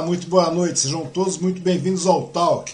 Olá, 0.00 0.08
muito 0.08 0.28
boa 0.28 0.50
noite, 0.50 0.80
sejam 0.80 1.04
todos 1.04 1.36
muito 1.36 1.60
bem-vindos 1.60 2.06
ao 2.06 2.28
Talk. 2.28 2.72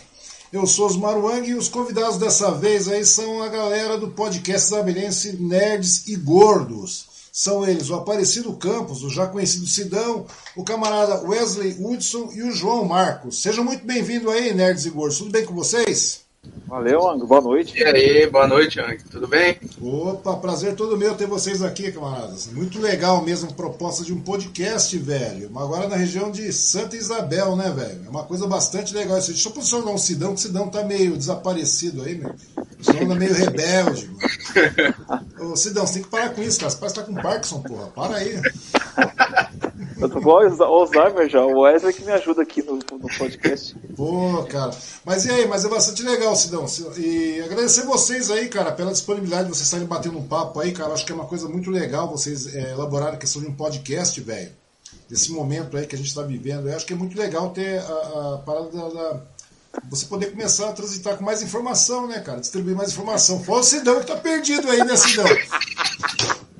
Eu 0.53 0.65
sou 0.65 0.87
Osmar 0.87 1.19
Wang 1.19 1.51
e 1.51 1.55
os 1.55 1.69
convidados 1.69 2.19
dessa 2.19 2.53
vez 2.53 2.87
aí 2.87 3.05
são 3.05 3.43
a 3.43 3.49
galera 3.49 3.99
do 3.99 4.07
podcast 4.07 4.71
Zabirense 4.71 5.37
Nerds 5.37 6.07
e 6.07 6.15
Gordos. 6.15 7.29
São 7.33 7.67
eles 7.67 7.91
o 7.91 7.97
Aparecido 7.97 8.53
Campos, 8.53 9.03
o 9.03 9.11
já 9.11 9.27
conhecido 9.27 9.67
Sidão, 9.67 10.25
o 10.55 10.63
camarada 10.63 11.21
Wesley 11.29 11.77
Hudson 11.81 12.31
e 12.33 12.45
o 12.45 12.53
João 12.53 12.85
Marcos. 12.85 13.43
Sejam 13.43 13.65
muito 13.65 13.85
bem-vindos 13.85 14.33
aí, 14.33 14.55
Nerds 14.55 14.87
e 14.87 14.91
Gordos. 14.91 15.19
Tudo 15.19 15.33
bem 15.33 15.45
com 15.45 15.53
vocês? 15.53 16.21
Valeu, 16.69 17.09
Ang. 17.09 17.27
Boa 17.27 17.41
noite. 17.41 17.77
E 17.77 17.85
aí, 17.85 18.31
boa 18.31 18.47
noite, 18.47 18.79
Ang. 18.79 18.99
Tudo 19.11 19.27
bem? 19.27 19.59
Prazer 20.35 20.75
todo 20.75 20.97
meu 20.97 21.15
ter 21.15 21.27
vocês 21.27 21.63
aqui, 21.63 21.93
camaradas. 21.93 22.49
Muito 22.49 22.81
legal 22.81 23.23
mesmo, 23.23 23.53
proposta 23.53 24.03
de 24.03 24.13
um 24.13 24.21
podcast, 24.21 24.97
velho. 24.99 25.51
Agora 25.57 25.89
na 25.89 25.97
região 25.97 26.31
de 26.31 26.53
Santa 26.53 26.97
Isabel, 26.97 27.55
né, 27.55 27.71
velho? 27.71 28.03
É 28.05 28.09
uma 28.09 28.25
coisa 28.25 28.47
bastante 28.47 28.93
legal. 28.93 29.21
Deixa 29.21 29.49
eu 29.49 29.53
posicionar 29.53 29.95
um 29.95 29.99
Sidão, 29.99 30.35
que 30.35 30.41
o 30.41 30.43
Sidão 30.43 30.69
tá 30.69 30.83
meio 30.83 31.17
desaparecido 31.17 32.03
aí, 32.03 32.17
meu. 32.17 32.35
O 32.79 32.85
Sidão 32.85 33.03
anda 33.03 33.15
meio 33.15 33.35
rebelde, 33.35 34.09
mano. 34.09 35.53
Ô, 35.53 35.57
Sidão, 35.57 35.87
você 35.87 35.95
tem 35.95 36.03
que 36.03 36.09
parar 36.09 36.31
com 36.31 36.43
isso, 36.43 36.59
cara. 36.59 36.71
Você 36.71 36.79
parece 36.79 36.95
que 36.95 37.01
tá 37.01 37.07
com 37.07 37.15
Parkinson, 37.15 37.63
porra. 37.63 37.87
Para 37.89 38.17
aí. 38.17 38.41
Igual 40.27 40.43
Alzheimer 40.43 41.29
já. 41.29 41.41
O 41.41 41.61
Wesley 41.61 41.95
que 41.95 42.05
me 42.05 42.11
ajuda 42.11 42.43
aqui 42.43 42.61
no, 42.61 42.75
no 42.75 43.09
podcast. 43.17 43.77
Pô, 43.97 44.43
cara. 44.51 44.73
Mas 45.05 45.25
e 45.25 45.31
aí? 45.31 45.47
Mas 45.47 45.65
é 45.65 45.69
bastante 45.69 46.03
legal, 46.03 46.35
Sidão. 46.35 46.67
E 46.97 47.41
agradecer 47.43 47.83
vocês 47.83 48.29
aí, 48.29 48.49
cara, 48.49 48.73
pela 48.73 48.91
disponibilidade 48.91 49.45
de 49.45 49.51
vocês 49.51 49.67
estarem 49.67 49.87
batendo 49.87 50.19
um 50.19 50.27
papo 50.27 50.59
aí, 50.59 50.73
cara. 50.73 50.93
Acho 50.93 51.07
que 51.07 51.13
é 51.13 51.15
uma 51.15 51.27
coisa 51.27 51.49
muito 51.49 51.71
legal 51.71 52.11
vocês 52.11 52.53
é, 52.57 52.73
elaborarem 52.73 53.15
a 53.15 53.19
questão 53.19 53.41
de 53.41 53.47
um 53.47 53.55
podcast, 53.55 54.21
velho. 54.21 54.51
Desse 55.09 55.31
momento 55.31 55.77
aí 55.77 55.87
que 55.87 55.95
a 55.95 55.99
gente 55.99 56.09
está 56.09 56.23
vivendo. 56.23 56.69
Eu 56.69 56.75
acho 56.75 56.85
que 56.85 56.93
é 56.93 56.97
muito 56.97 57.17
legal 57.17 57.51
ter 57.51 57.79
a, 57.79 57.83
a 58.35 58.43
parada 58.45 58.69
da, 58.71 58.89
da, 58.89 59.21
Você 59.91 60.07
poder 60.07 60.33
começar 60.33 60.71
a 60.71 60.73
transitar 60.73 61.17
com 61.17 61.25
mais 61.25 61.41
informação, 61.41 62.09
né, 62.09 62.19
cara? 62.19 62.41
Distribuir 62.41 62.75
mais 62.75 62.91
informação. 62.91 63.45
Fora 63.45 63.61
o 63.61 63.63
Sidão 63.63 64.01
que 64.01 64.07
tá 64.07 64.17
perdido 64.17 64.69
aí, 64.69 64.83
né, 64.85 64.97
Sidão? 64.97 65.27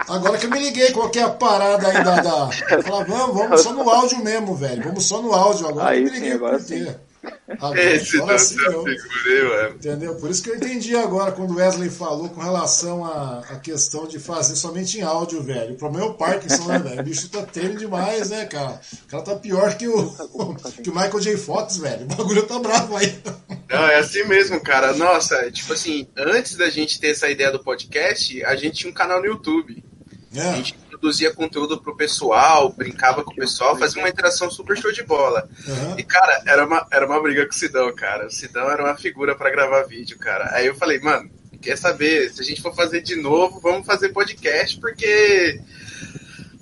Agora 0.09 0.37
que 0.37 0.47
eu 0.47 0.51
me 0.51 0.59
liguei, 0.59 0.93
qual 0.93 1.09
que 1.09 1.19
é 1.19 1.23
a 1.23 1.31
parada 1.31 1.89
aí 1.89 2.05
da. 2.05 2.21
da... 2.21 2.51
Falar, 2.83 3.05
vamos, 3.05 3.35
vamos 3.37 3.61
só 3.61 3.73
no 3.73 3.89
áudio 3.89 4.23
mesmo, 4.23 4.55
velho. 4.55 4.83
Vamos 4.85 5.05
só 5.05 5.23
no 5.23 5.33
áudio. 5.33 5.69
Agora 5.69 5.91
aí 5.91 6.03
que 6.03 6.09
eu 6.09 6.13
me 6.13 6.19
liguei 6.19 6.31
sim, 6.31 6.37
agora 6.37 6.59
sim. 6.59 6.95
Agora, 7.49 7.81
Esse 7.95 8.17
agora 8.17 8.39
sim, 8.39 8.57
eu 8.61 8.83
mano. 8.83 9.75
Entendeu? 9.77 10.15
Por 10.17 10.31
isso 10.31 10.43
que 10.43 10.51
eu 10.51 10.57
entendi 10.57 10.97
agora 10.97 11.31
quando 11.33 11.53
o 11.53 11.57
Wesley 11.57 11.89
falou 11.91 12.29
com 12.29 12.41
relação 12.41 13.05
à, 13.05 13.39
à 13.51 13.57
questão 13.61 14.07
de 14.07 14.19
fazer 14.19 14.57
somente 14.57 14.99
em 14.99 15.03
áudio, 15.03 15.43
velho. 15.43 15.75
O 15.75 15.77
problema 15.77 16.07
é 16.07 16.11
o 16.11 16.15
Parkinson, 16.15 16.67
né, 16.67 16.79
velho? 16.81 17.01
O 17.01 17.05
bicho 17.05 17.29
tá 17.29 17.43
tendo 17.43 17.77
demais, 17.79 18.31
né, 18.31 18.47
cara? 18.47 18.81
O 19.05 19.09
cara 19.09 19.23
tá 19.23 19.37
pior 19.37 19.77
que 19.77 19.87
o, 19.87 20.13
que 20.83 20.91
o 20.91 20.95
Michael 20.95 21.21
J. 21.21 21.37
Fox, 21.37 21.77
velho. 21.79 22.05
O 22.05 22.17
bagulho 22.17 22.43
tá 22.43 22.59
bravo 22.59 22.97
aí. 22.97 23.17
Não, 23.71 23.87
é 23.89 23.99
assim 23.99 24.25
mesmo, 24.25 24.61
cara. 24.61 24.93
Nossa, 24.95 25.51
tipo 25.53 25.73
assim, 25.73 26.07
antes 26.17 26.57
da 26.57 26.69
gente 26.69 26.99
ter 27.01 27.09
essa 27.11 27.29
ideia 27.29 27.53
do 27.53 27.63
podcast, 27.63 28.45
a 28.45 28.57
gente 28.57 28.79
tinha 28.79 28.91
um 28.91 28.95
canal 28.95 29.21
no 29.21 29.27
YouTube. 29.27 29.85
A 30.35 30.39
É. 30.39 30.57
gente 30.57 30.75
produzia 30.97 31.33
conteúdo 31.33 31.81
pro 31.81 31.97
pessoal, 31.97 32.73
brincava 32.73 33.23
com 33.23 33.31
o 33.31 33.37
pessoal, 33.37 33.77
fazia 33.77 34.03
uma 34.03 34.09
interação 34.09 34.51
super 34.51 34.77
show 34.77 34.91
de 34.91 35.03
bola. 35.03 35.49
Aham. 35.69 35.95
E, 35.99 36.03
cara, 36.03 36.43
era 36.47 36.67
uma, 36.67 36.87
era 36.91 37.07
uma 37.07 37.23
briga 37.23 37.45
com 37.45 37.53
o 37.53 37.55
Sidão, 37.55 37.95
cara. 37.95 38.27
O 38.27 38.31
Sidão 38.31 38.71
era 38.71 38.83
uma 38.83 38.97
figura 38.97 39.35
pra 39.35 39.51
gravar 39.51 39.83
vídeo, 39.83 40.19
cara. 40.19 40.49
Aí 40.53 40.67
eu 40.67 40.75
falei, 40.75 40.99
mano, 40.99 41.31
quer 41.61 41.77
saber? 41.77 42.31
Se 42.31 42.41
a 42.41 42.45
gente 42.45 42.63
for 42.63 42.75
fazer 42.75 43.03
de 43.03 43.17
novo, 43.17 43.61
vamos 43.61 43.87
fazer 43.87 44.09
podcast, 44.09 44.81
porque 44.81 45.61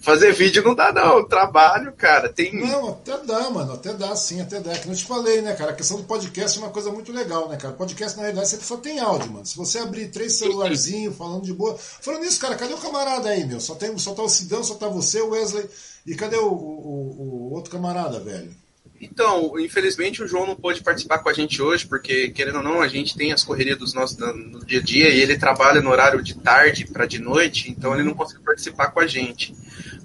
fazer 0.04 0.32
vídeo 0.32 0.62
não 0.62 0.74
dá, 0.74 0.92
não. 0.92 1.26
Trabalho, 1.26 1.92
cara. 1.92 2.28
Tem. 2.28 2.54
Não, 2.54 2.90
até 2.90 3.16
dá, 3.18 3.50
mano. 3.50 3.72
Até 3.72 3.92
dá, 3.94 4.14
sim, 4.14 4.40
até 4.40 4.60
dá. 4.60 4.72
Que 4.78 4.86
não 4.86 4.94
te 4.94 5.04
falei, 5.04 5.40
né, 5.40 5.54
cara? 5.54 5.70
A 5.72 5.74
questão 5.74 5.96
do 5.96 6.04
podcast 6.04 6.58
é 6.58 6.62
uma 6.62 6.70
coisa 6.70 6.90
muito 6.92 7.12
legal, 7.12 7.48
né, 7.48 7.56
cara? 7.56 7.74
Podcast, 7.74 8.16
na 8.16 8.24
realidade, 8.24 8.48
você 8.48 8.60
só 8.60 8.76
tem 8.76 9.00
áudio, 9.00 9.32
mano. 9.32 9.46
Se 9.46 9.56
você 9.56 9.78
abrir 9.78 10.08
três 10.08 10.34
celularzinhos 10.38 11.16
falando 11.16 11.42
de 11.44 11.52
boa. 11.52 11.76
Falando 11.78 12.22
nisso, 12.22 12.38
cara, 12.40 12.54
cadê 12.54 12.74
o 12.74 12.78
camarada 12.78 13.28
aí, 13.30 13.44
meu? 13.46 13.60
Só, 13.60 13.74
tem, 13.74 13.96
só 13.98 14.14
tá 14.14 14.22
o 14.22 14.28
Sidão, 14.28 14.62
só 14.62 14.74
tá 14.74 14.86
você, 14.88 15.20
o 15.20 15.30
Wesley. 15.30 15.64
E 16.06 16.14
cadê 16.14 16.36
o, 16.36 16.46
o- 16.52 17.16
o- 17.18 17.52
outro 17.54 17.70
camarada, 17.72 18.20
velho? 18.20 18.54
Então, 19.00 19.58
infelizmente 19.58 20.22
o 20.22 20.26
João 20.26 20.46
não 20.46 20.54
pôde 20.56 20.82
participar 20.82 21.18
com 21.18 21.28
a 21.28 21.32
gente 21.32 21.60
hoje, 21.60 21.86
porque, 21.86 22.30
querendo 22.30 22.58
ou 22.58 22.62
não, 22.62 22.80
a 22.80 22.88
gente 22.88 23.16
tem 23.16 23.32
as 23.32 23.42
correrias 23.42 23.76
dos 23.76 23.92
nossos 23.92 24.16
no 24.16 24.64
dia 24.64 24.78
a 24.78 24.82
dia 24.82 25.08
e 25.10 25.20
ele 25.20 25.36
trabalha 25.36 25.82
no 25.82 25.90
horário 25.90 26.22
de 26.22 26.34
tarde 26.34 26.86
para 26.86 27.04
de 27.04 27.18
noite, 27.18 27.70
então 27.70 27.92
ele 27.92 28.02
não 28.04 28.14
conseguiu 28.14 28.44
participar 28.44 28.88
com 28.92 29.00
a 29.00 29.06
gente. 29.06 29.54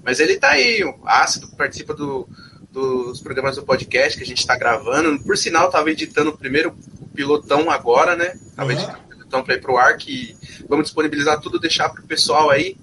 Mas 0.04 0.20
ele 0.20 0.36
tá 0.36 0.50
aí, 0.50 0.82
o 0.84 0.94
Ácido 1.06 1.48
participa 1.56 1.94
do- 1.94 2.28
dos 2.70 3.20
programas 3.20 3.56
do 3.56 3.62
podcast 3.64 4.16
que 4.16 4.24
a 4.24 4.26
gente 4.26 4.38
está 4.38 4.56
gravando. 4.56 5.20
Por 5.22 5.36
sinal, 5.36 5.66
estava 5.66 5.90
editando 5.90 6.30
o 6.30 6.36
primeiro 6.38 6.74
pilotão 7.14 7.70
agora, 7.70 8.14
né? 8.16 8.38
Tava 8.54 8.70
Uhum. 8.72 8.78
editando 8.78 8.98
o 9.04 9.08
pilotão 9.08 9.42
para 9.44 9.54
ir 9.54 9.60
pro 9.60 9.76
ar, 9.76 9.96
que 9.96 10.36
vamos 10.68 10.84
disponibilizar 10.86 11.40
tudo, 11.40 11.58
deixar 11.58 11.88
pro 11.90 12.02
pessoal 12.04 12.48
aí. 12.50 12.76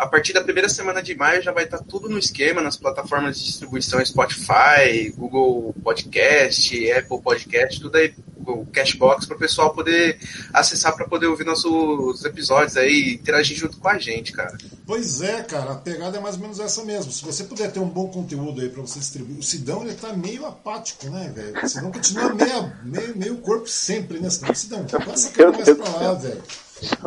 A 0.00 0.06
partir 0.06 0.32
da 0.32 0.42
primeira 0.42 0.66
semana 0.66 1.02
de 1.02 1.14
maio 1.14 1.42
já 1.42 1.52
vai 1.52 1.64
estar 1.64 1.76
tudo 1.80 2.08
no 2.08 2.18
esquema 2.18 2.62
nas 2.62 2.74
plataformas 2.74 3.38
de 3.38 3.44
distribuição 3.44 4.02
Spotify, 4.02 5.10
Google 5.14 5.74
Podcast, 5.84 6.90
Apple 6.92 7.20
Podcast, 7.20 7.78
tudo 7.78 7.96
aí, 7.96 8.14
o 8.34 8.64
Cashbox, 8.64 9.26
para 9.26 9.36
o 9.36 9.38
pessoal 9.38 9.74
poder 9.74 10.18
acessar 10.54 10.96
para 10.96 11.06
poder 11.06 11.26
ouvir 11.26 11.44
nossos 11.44 12.24
episódios 12.24 12.78
aí 12.78 12.90
e 12.90 13.14
interagir 13.16 13.54
junto 13.54 13.76
com 13.76 13.88
a 13.90 13.98
gente, 13.98 14.32
cara. 14.32 14.56
Pois 14.86 15.20
é, 15.20 15.42
cara, 15.42 15.72
a 15.72 15.76
pegada 15.76 16.16
é 16.16 16.20
mais 16.20 16.36
ou 16.36 16.40
menos 16.40 16.58
essa 16.60 16.82
mesmo. 16.82 17.12
Se 17.12 17.22
você 17.22 17.44
puder 17.44 17.70
ter 17.70 17.80
um 17.80 17.88
bom 17.88 18.08
conteúdo 18.08 18.62
aí 18.62 18.70
pra 18.70 18.80
você 18.80 18.98
distribuir. 19.00 19.38
O 19.38 19.42
Sidão, 19.42 19.82
ele 19.82 19.92
tá 19.92 20.14
meio 20.14 20.46
apático, 20.46 21.10
né, 21.10 21.30
velho? 21.36 21.62
O 21.62 21.68
Sidão 21.68 21.92
continua 21.92 22.34
meio, 22.34 22.72
meio, 22.84 23.18
meio 23.18 23.36
corpo 23.36 23.68
sempre, 23.68 24.18
né? 24.18 24.30
Sidão, 24.30 24.86
passa 24.86 25.28
a 25.28 25.32
cara 25.32 25.52
mais 25.52 25.68
pra 25.68 25.90
lá, 25.90 26.14
velho. 26.14 26.42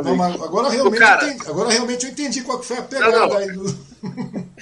Não, 0.03 0.15
mas 0.15 0.35
agora 0.41 0.69
realmente, 0.69 0.99
Cara- 0.99 1.23
eu 1.25 1.29
entendi, 1.31 1.49
agora 1.49 1.69
realmente 1.69 2.05
eu 2.05 2.11
entendi 2.11 2.41
qual 2.41 2.59
que 2.59 2.65
foi 2.65 2.77
a 2.77 2.81
Não, 2.81 2.87
pegada 2.87 3.17
não. 3.27 3.37
aí 3.37 3.51
do. 3.51 3.93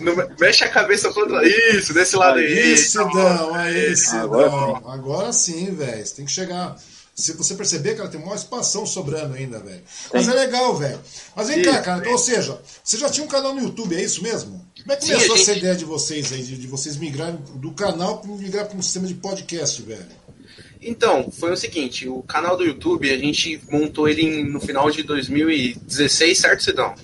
Não 0.00 0.14
mexe 0.40 0.64
a 0.64 0.68
cabeça 0.68 1.12
contra 1.12 1.46
isso, 1.46 1.92
desse 1.94 2.16
lado 2.16 2.38
aí. 2.38 2.46
Aí, 2.58 2.76
Sidão, 2.76 3.54
aí, 3.54 3.96
Sidão. 3.96 4.22
Agora 4.22 4.92
Agora 4.92 5.32
sim, 5.32 5.74
velho. 5.74 6.04
Você 6.06 6.14
tem 6.14 6.24
que 6.24 6.32
chegar. 6.32 6.76
Se 7.14 7.32
você 7.32 7.54
perceber, 7.54 7.94
cara, 7.96 8.08
tem 8.08 8.20
uma 8.22 8.34
espação 8.34 8.84
sobrando 8.84 9.34
ainda, 9.34 9.58
velho. 9.58 9.80
Mas 10.12 10.28
é 10.28 10.34
legal, 10.34 10.76
velho. 10.76 11.00
Mas 11.34 11.48
vem 11.48 11.62
cá, 11.62 11.70
Isso, 11.72 11.82
cara. 11.82 11.98
Então, 12.00 12.12
ou 12.12 12.18
seja, 12.18 12.60
você 12.84 12.98
já 12.98 13.08
tinha 13.08 13.24
um 13.24 13.28
canal 13.28 13.54
no 13.54 13.62
YouTube, 13.62 13.96
é 13.96 14.02
isso 14.02 14.22
mesmo? 14.22 14.64
Como 14.82 14.92
é 14.92 14.96
que 14.96 15.06
Sim, 15.06 15.12
começou 15.14 15.34
a 15.34 15.38
essa 15.38 15.46
gente- 15.54 15.58
ideia 15.62 15.74
de 15.76 15.84
vocês 15.86 16.32
aí, 16.32 16.42
de, 16.42 16.56
de 16.58 16.66
vocês 16.66 16.96
migrarem 16.96 17.38
do 17.54 17.72
canal 17.72 18.18
para 18.18 18.30
migrar 18.32 18.66
para 18.66 18.76
um 18.76 18.82
sistema 18.82 19.06
de 19.06 19.14
podcast, 19.14 19.80
velho? 19.82 20.04
Então, 20.80 21.30
foi 21.30 21.52
o 21.52 21.56
seguinte, 21.56 22.08
o 22.08 22.22
canal 22.22 22.56
do 22.56 22.64
YouTube, 22.64 23.10
a 23.10 23.18
gente 23.18 23.60
montou 23.70 24.08
ele 24.08 24.42
no 24.44 24.60
final 24.60 24.90
de 24.90 25.02
2016, 25.02 26.38
certo, 26.38 26.62
Sidão? 26.62 26.94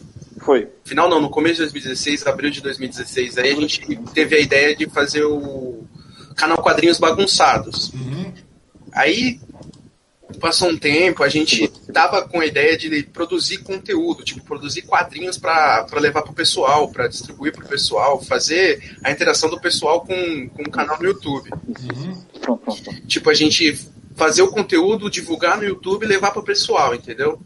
Foi. 0.40 0.68
Final 0.84 1.08
não, 1.08 1.20
no 1.20 1.30
começo 1.30 1.54
de 1.54 1.62
2016, 1.62 2.26
abril 2.26 2.50
de 2.50 2.60
2016, 2.60 3.38
aí 3.38 3.52
a 3.52 3.56
gente 3.56 3.80
teve 4.12 4.36
a 4.36 4.40
ideia 4.40 4.74
de 4.74 4.88
fazer 4.88 5.24
o 5.24 5.84
canal 6.36 6.58
Quadrinhos 6.62 6.98
Bagunçados. 6.98 7.92
Uhum. 7.92 8.32
Aí 8.92 9.40
passou 10.40 10.70
um 10.70 10.76
tempo, 10.76 11.22
a 11.22 11.28
gente 11.28 11.68
tava 11.92 12.22
com 12.22 12.40
a 12.40 12.46
ideia 12.46 12.76
de 12.76 13.02
produzir 13.04 13.58
conteúdo, 13.58 14.24
tipo, 14.24 14.44
produzir 14.44 14.82
quadrinhos 14.82 15.38
para 15.38 15.86
levar 16.00 16.22
pro 16.22 16.32
pessoal, 16.32 16.88
para 16.88 17.06
distribuir 17.06 17.52
pro 17.52 17.66
pessoal, 17.66 18.20
fazer 18.20 18.96
a 19.04 19.10
interação 19.10 19.48
do 19.48 19.60
pessoal 19.60 20.00
com, 20.00 20.48
com 20.48 20.62
o 20.62 20.70
canal 20.70 20.98
no 20.98 21.06
YouTube. 21.06 21.50
Uhum. 21.68 22.22
Pronto, 22.42 22.62
pronto. 22.62 23.06
Tipo, 23.06 23.30
a 23.30 23.34
gente 23.34 23.78
fazer 24.14 24.42
o 24.42 24.50
conteúdo, 24.50 25.10
divulgar 25.10 25.56
no 25.56 25.64
YouTube 25.64 26.04
e 26.04 26.08
levar 26.08 26.32
pro 26.32 26.42
pessoal, 26.42 26.94
entendeu? 26.94 27.40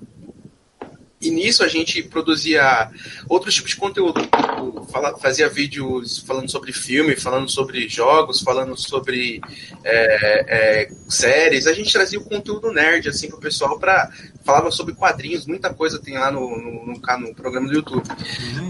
E 1.21 1.31
nisso 1.31 1.65
a 1.65 1.69
gente 1.69 2.03
produzia 2.03 2.91
outros 3.29 3.55
tipos 3.55 3.71
de 3.71 3.77
conteúdo. 3.77 4.21
fazia 5.21 5.49
vídeos 5.49 6.19
falando 6.19 6.51
sobre 6.51 6.73
filme, 6.73 7.17
falando 7.17 7.49
sobre 7.49 7.89
jogos, 7.89 8.43
falando 8.43 8.77
sobre 8.77 9.41
é, 9.83 10.85
é, 10.85 10.91
séries. 11.09 11.67
A 11.67 11.73
gente 11.73 11.93
trazia 11.93 12.19
o 12.19 12.25
conteúdo 12.25 12.71
nerd 12.71 13.09
assim 13.09 13.29
pro 13.29 13.39
pessoal 13.39 13.79
para 13.79 14.11
falava 14.47 14.71
sobre 14.71 14.95
quadrinhos, 14.95 15.45
muita 15.45 15.75
coisa 15.75 15.99
tem 15.99 16.17
lá 16.17 16.31
no, 16.31 16.57
no, 16.57 16.87
no, 16.87 16.95
no 16.95 17.35
programa 17.35 17.67
do 17.67 17.75
YouTube. 17.75 18.05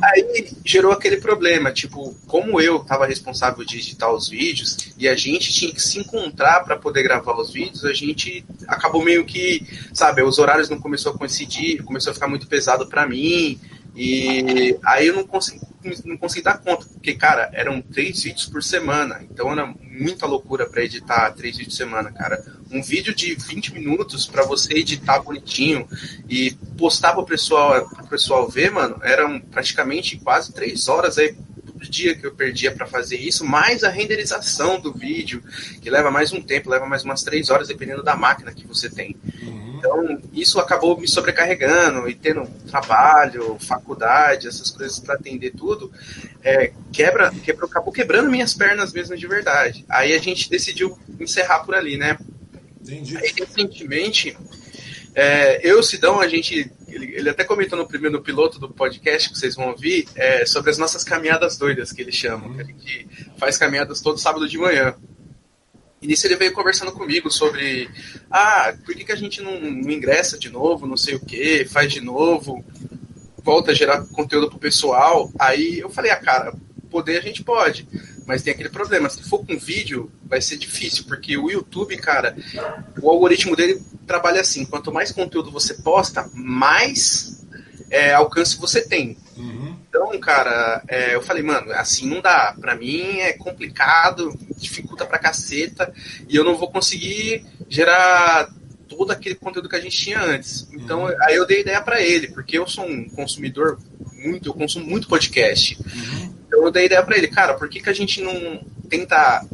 Aí 0.02 0.48
gerou 0.64 0.90
aquele 0.90 1.18
problema, 1.18 1.70
tipo, 1.70 2.16
como 2.26 2.58
eu 2.60 2.78
estava 2.78 3.06
responsável 3.06 3.62
de 3.62 3.76
editar 3.76 4.10
os 4.10 4.30
vídeos 4.30 4.94
e 4.96 5.06
a 5.06 5.14
gente 5.14 5.52
tinha 5.52 5.72
que 5.72 5.82
se 5.82 5.98
encontrar 5.98 6.64
para 6.64 6.76
poder 6.76 7.02
gravar 7.02 7.38
os 7.38 7.52
vídeos, 7.52 7.84
a 7.84 7.92
gente 7.92 8.42
acabou 8.66 9.04
meio 9.04 9.26
que, 9.26 9.62
sabe, 9.92 10.22
os 10.22 10.38
horários 10.38 10.70
não 10.70 10.80
começou 10.80 11.12
a 11.12 11.18
coincidir, 11.18 11.84
começou 11.84 12.10
a 12.10 12.14
ficar 12.14 12.26
muito 12.26 12.48
pesado 12.48 12.86
para 12.86 13.06
mim. 13.06 13.60
E 13.94 14.76
aí 14.84 15.06
eu 15.06 15.14
não 15.14 15.26
consegui, 15.26 15.60
não 16.04 16.18
consegui 16.18 16.42
dar 16.42 16.58
conta, 16.58 16.86
porque, 16.86 17.14
cara, 17.14 17.50
eram 17.52 17.80
três 17.80 18.22
vídeos 18.22 18.46
por 18.46 18.62
semana, 18.62 19.22
então 19.22 19.50
era 19.50 19.66
muita 19.66 20.26
loucura 20.26 20.66
para 20.66 20.84
editar 20.84 21.30
três 21.32 21.56
vídeos 21.56 21.74
por 21.74 21.84
semana, 21.84 22.12
cara. 22.12 22.44
Um 22.70 22.82
vídeo 22.82 23.14
de 23.14 23.34
20 23.34 23.72
minutos 23.72 24.26
para 24.26 24.44
você 24.44 24.74
editar 24.74 25.20
bonitinho 25.20 25.88
e 26.28 26.52
postar 26.76 27.12
pro 27.14 27.24
pessoal, 27.24 27.88
pro 27.88 28.06
pessoal 28.06 28.48
ver, 28.48 28.70
mano, 28.70 28.98
eram 29.02 29.40
praticamente 29.40 30.16
quase 30.18 30.52
três 30.52 30.88
horas 30.88 31.18
aí 31.18 31.36
do 31.76 31.90
dia 31.90 32.14
que 32.14 32.26
eu 32.26 32.34
perdia 32.34 32.72
para 32.72 32.86
fazer 32.86 33.16
isso, 33.16 33.44
mais 33.44 33.84
a 33.84 33.88
renderização 33.88 34.80
do 34.80 34.92
vídeo, 34.92 35.42
que 35.80 35.90
leva 35.90 36.10
mais 36.10 36.32
um 36.32 36.40
tempo, 36.40 36.70
leva 36.70 36.86
mais 36.86 37.04
umas 37.04 37.22
três 37.22 37.50
horas, 37.50 37.68
dependendo 37.68 38.02
da 38.02 38.16
máquina 38.16 38.52
que 38.52 38.66
você 38.66 38.88
tem. 38.88 39.16
Uhum. 39.42 39.74
Então, 39.76 40.22
isso 40.32 40.58
acabou 40.58 40.98
me 40.98 41.06
sobrecarregando 41.06 42.08
e 42.08 42.14
tendo 42.14 42.46
trabalho, 42.68 43.58
faculdade, 43.60 44.48
essas 44.48 44.70
coisas 44.70 44.98
para 44.98 45.14
atender 45.14 45.52
tudo, 45.52 45.92
é, 46.42 46.72
quebra, 46.92 47.30
quebra, 47.44 47.66
acabou 47.66 47.92
quebrando 47.92 48.30
minhas 48.30 48.54
pernas 48.54 48.92
mesmo 48.92 49.16
de 49.16 49.26
verdade. 49.26 49.84
Aí 49.88 50.14
a 50.14 50.18
gente 50.18 50.48
decidiu 50.48 50.98
encerrar 51.20 51.60
por 51.60 51.74
ali, 51.74 51.96
né? 51.96 52.18
Entendi. 52.86 53.16
Aí, 53.16 53.32
recentemente, 53.36 54.36
é, 55.14 55.60
eu 55.68 55.82
Sidão, 55.82 56.20
a 56.20 56.28
gente. 56.28 56.70
Ele, 56.86 57.16
ele, 57.16 57.28
até 57.28 57.42
comentou 57.42 57.76
no 57.76 57.86
primeiro 57.86 58.22
piloto 58.22 58.60
do 58.60 58.68
podcast 58.68 59.28
que 59.28 59.38
vocês 59.38 59.56
vão 59.56 59.68
ouvir 59.68 60.06
é, 60.14 60.46
sobre 60.46 60.70
as 60.70 60.78
nossas 60.78 61.02
caminhadas 61.02 61.58
doidas, 61.58 61.92
que 61.92 62.00
ele 62.00 62.12
chama. 62.12 62.54
Que 62.54 62.60
a 62.60 62.64
gente 62.64 63.08
faz 63.36 63.58
caminhadas 63.58 64.00
todo 64.00 64.18
sábado 64.18 64.48
de 64.48 64.56
manhã. 64.56 64.94
E 66.00 66.06
nisso 66.06 66.26
ele 66.26 66.36
veio 66.36 66.52
conversando 66.52 66.92
comigo 66.92 67.30
sobre 67.30 67.88
ah, 68.30 68.74
por 68.84 68.94
que, 68.94 69.04
que 69.04 69.12
a 69.12 69.16
gente 69.16 69.40
não, 69.40 69.58
não 69.58 69.90
ingressa 69.90 70.38
de 70.38 70.50
novo, 70.50 70.86
não 70.86 70.96
sei 70.96 71.14
o 71.14 71.20
que, 71.20 71.64
faz 71.64 71.90
de 71.90 72.00
novo, 72.00 72.64
volta 73.42 73.70
a 73.70 73.74
gerar 73.74 74.04
conteúdo 74.08 74.50
pro 74.50 74.58
pessoal. 74.58 75.32
Aí 75.38 75.78
eu 75.78 75.88
falei, 75.88 76.10
ah, 76.10 76.16
cara, 76.16 76.54
poder 76.90 77.18
a 77.18 77.22
gente 77.22 77.42
pode. 77.42 77.88
Mas 78.26 78.42
tem 78.42 78.52
aquele 78.52 78.68
problema, 78.68 79.08
se 79.08 79.22
for 79.22 79.46
com 79.46 79.56
vídeo, 79.56 80.10
vai 80.24 80.42
ser 80.42 80.56
difícil, 80.56 81.04
porque 81.04 81.36
o 81.36 81.48
YouTube, 81.48 81.96
cara, 81.96 82.36
o 83.00 83.08
algoritmo 83.08 83.54
dele 83.54 83.80
trabalha 84.06 84.40
assim: 84.40 84.64
quanto 84.64 84.92
mais 84.92 85.12
conteúdo 85.12 85.50
você 85.50 85.74
posta, 85.74 86.28
mais 86.34 87.46
é, 87.88 88.12
alcance 88.12 88.58
você 88.58 88.82
tem. 88.82 89.16
Uhum. 89.36 89.76
Então, 89.88 90.18
cara, 90.18 90.82
é, 90.88 91.14
eu 91.14 91.22
falei, 91.22 91.42
mano, 91.42 91.70
assim 91.72 92.08
não 92.08 92.20
dá. 92.20 92.54
Pra 92.60 92.74
mim 92.74 93.18
é 93.18 93.32
complicado, 93.32 94.36
dificulta 94.56 95.06
pra 95.06 95.18
caceta, 95.18 95.92
e 96.28 96.34
eu 96.34 96.42
não 96.42 96.56
vou 96.56 96.70
conseguir 96.70 97.46
gerar 97.68 98.50
todo 98.88 99.10
aquele 99.10 99.34
conteúdo 99.34 99.68
que 99.68 99.76
a 99.76 99.80
gente 99.80 99.96
tinha 99.96 100.20
antes. 100.20 100.68
Então, 100.72 101.04
uhum. 101.04 101.14
aí 101.22 101.36
eu 101.36 101.46
dei 101.46 101.60
ideia 101.60 101.80
para 101.80 102.00
ele, 102.00 102.28
porque 102.28 102.58
eu 102.58 102.66
sou 102.66 102.84
um 102.84 103.08
consumidor 103.10 103.78
muito, 104.14 104.48
eu 104.48 104.54
consumo 104.54 104.86
muito 104.86 105.08
podcast. 105.08 105.78
Uhum. 105.80 106.35
Eu 106.56 106.70
dei 106.70 106.86
ideia 106.86 107.02
para 107.02 107.16
ele, 107.16 107.28
cara, 107.28 107.54
por 107.54 107.68
que, 107.68 107.80
que 107.80 107.90
a 107.90 107.92
gente 107.92 108.20
não 108.20 108.60
tenta 108.88 109.44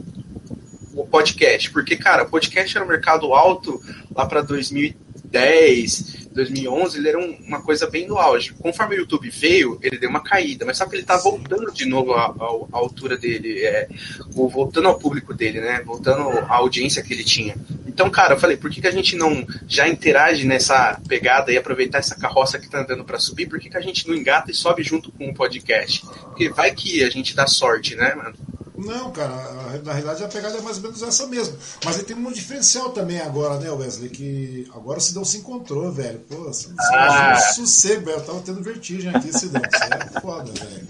o 0.94 1.06
podcast? 1.06 1.71
Porque, 1.71 1.97
cara, 1.97 2.23
o 2.25 2.30
podcast 2.30 2.76
era 2.76 2.85
um 2.85 2.88
mercado 2.88 3.32
alto 3.35 3.80
lá 4.14 4.26
para 4.26 4.42
2010, 4.42 6.28
2011, 6.32 6.99
ele 6.99 7.09
era 7.09 7.18
um, 7.18 7.37
uma 7.47 7.61
coisa 7.62 7.88
bem 7.88 8.06
no 8.06 8.18
auge. 8.18 8.54
Conforme 8.54 8.97
o 8.97 8.99
YouTube 9.00 9.28
veio, 9.30 9.78
ele 9.82 9.99
deu 9.99 10.09
uma 10.09 10.23
caída, 10.23 10.64
mas 10.64 10.78
só 10.78 10.87
que 10.87 10.97
ele 10.97 11.02
tá 11.02 11.16
voltando 11.16 11.73
de 11.73 11.85
novo 11.85 12.12
à, 12.14 12.26
à 12.73 12.76
altura 12.76 13.16
dele, 13.16 13.61
é, 13.64 13.88
voltando 14.30 14.88
ao 14.88 14.99
público 14.99 15.35
dele, 15.35 15.61
né? 15.61 15.82
Voltando 15.85 16.28
à 16.38 16.56
audiência 16.56 17.02
que 17.02 17.12
ele 17.12 17.25
tinha. 17.25 17.56
Então, 17.92 18.08
cara, 18.11 18.34
eu 18.34 18.40
falei, 18.40 18.56
por 18.56 18.70
que, 18.70 18.80
que 18.80 18.87
a 18.88 18.92
gente 18.92 19.14
não 19.16 19.46
já 19.68 19.87
interage 19.87 20.46
nessa 20.46 20.99
pegada 21.06 21.52
e 21.52 21.58
aproveitar 21.58 21.99
essa 21.99 22.14
carroça 22.14 22.58
que 22.58 22.68
tá 22.68 22.80
andando 22.80 23.04
para 23.04 23.18
subir? 23.18 23.46
Por 23.46 23.61
que, 23.61 23.68
que 23.68 23.76
a 23.76 23.82
gente 23.82 24.08
não 24.08 24.14
engata 24.14 24.50
e 24.50 24.54
sobe 24.54 24.82
junto 24.82 25.12
com 25.12 25.28
o 25.28 25.34
podcast? 25.34 26.04
Porque 26.06 26.49
vai 26.49 26.72
que 26.72 27.04
a 27.04 27.11
gente 27.11 27.37
dá 27.37 27.46
sorte, 27.46 27.94
né, 27.94 28.14
mano? 28.14 28.34
Não, 28.75 29.12
cara, 29.12 29.78
na 29.84 29.92
realidade 29.92 30.25
a 30.25 30.28
pegada 30.28 30.58
é 30.58 30.61
mais 30.62 30.78
ou 30.78 30.82
menos 30.84 31.02
essa 31.02 31.26
mesmo. 31.26 31.56
Mas 31.84 31.96
ele 31.96 32.04
tem 32.04 32.16
um 32.16 32.32
diferencial 32.32 32.90
também 32.90 33.20
agora, 33.20 33.58
né, 33.58 33.70
Wesley? 33.70 34.08
Que 34.08 34.66
agora 34.75 34.99
o 34.99 35.02
Sidão 35.02 35.25
se 35.25 35.37
encontrou, 35.37 35.92
velho. 35.92 36.18
Pô, 36.20 36.37
você 36.44 36.68
ah. 36.90 37.37
um 37.37 37.54
sossego, 37.54 38.06
velho. 38.06 38.16
Eu 38.16 38.25
tava 38.25 38.40
tendo 38.40 38.62
vertigem 38.62 39.14
aqui, 39.14 39.32
Sidão. 39.32 39.61
Você 39.61 39.84
é 39.84 40.20
foda, 40.20 40.50
velho. 40.52 40.87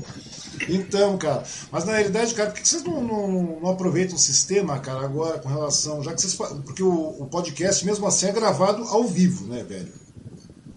Então, 0.69 1.17
cara, 1.19 1.43
mas 1.71 1.85
na 1.85 1.93
realidade, 1.93 2.35
cara, 2.35 2.51
por 2.51 2.61
que 2.61 2.69
vocês 2.69 2.85
não, 2.85 3.03
não, 3.03 3.61
não, 3.61 3.71
aproveitam 3.71 4.17
o 4.17 4.19
sistema, 4.19 4.79
cara, 4.79 5.05
agora 5.05 5.39
com 5.39 5.49
relação. 5.49 6.03
Já 6.03 6.13
que 6.15 6.21
vocês. 6.21 6.35
Porque 6.35 6.83
o, 6.83 7.17
o 7.19 7.27
podcast, 7.27 7.85
mesmo 7.85 8.07
assim, 8.07 8.27
é 8.27 8.33
gravado 8.33 8.83
ao 8.85 9.05
vivo, 9.05 9.47
né, 9.47 9.63
velho? 9.63 9.93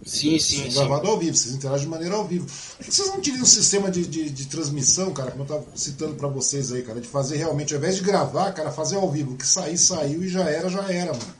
Sim, 0.04 0.38
sim. 0.38 0.70
sim 0.70 0.72
gravado 0.72 1.08
ao 1.08 1.18
vivo, 1.18 1.36
vocês 1.36 1.54
interagem 1.54 1.84
de 1.84 1.90
maneira 1.90 2.14
ao 2.14 2.24
vivo. 2.24 2.46
Por 2.46 2.84
que 2.84 2.94
vocês 2.94 3.08
não 3.08 3.16
utilizam 3.16 3.44
um 3.44 3.48
sistema 3.48 3.90
de, 3.90 4.06
de, 4.06 4.30
de, 4.30 4.46
transmissão, 4.46 5.12
cara, 5.12 5.32
como 5.32 5.42
eu 5.42 5.46
estava 5.46 5.66
citando 5.74 6.14
para 6.14 6.28
vocês 6.28 6.72
aí, 6.72 6.82
cara, 6.82 7.00
de 7.00 7.08
fazer 7.08 7.36
realmente, 7.36 7.74
ao 7.74 7.80
invés 7.80 7.96
de 7.96 8.02
gravar, 8.02 8.52
cara, 8.52 8.70
fazer 8.70 8.96
ao 8.96 9.10
vivo. 9.10 9.32
O 9.32 9.36
que 9.36 9.46
sair, 9.46 9.76
saiu 9.76 10.22
e 10.22 10.28
já 10.28 10.48
era, 10.48 10.68
já 10.68 10.88
era, 10.92 11.12
mano. 11.12 11.34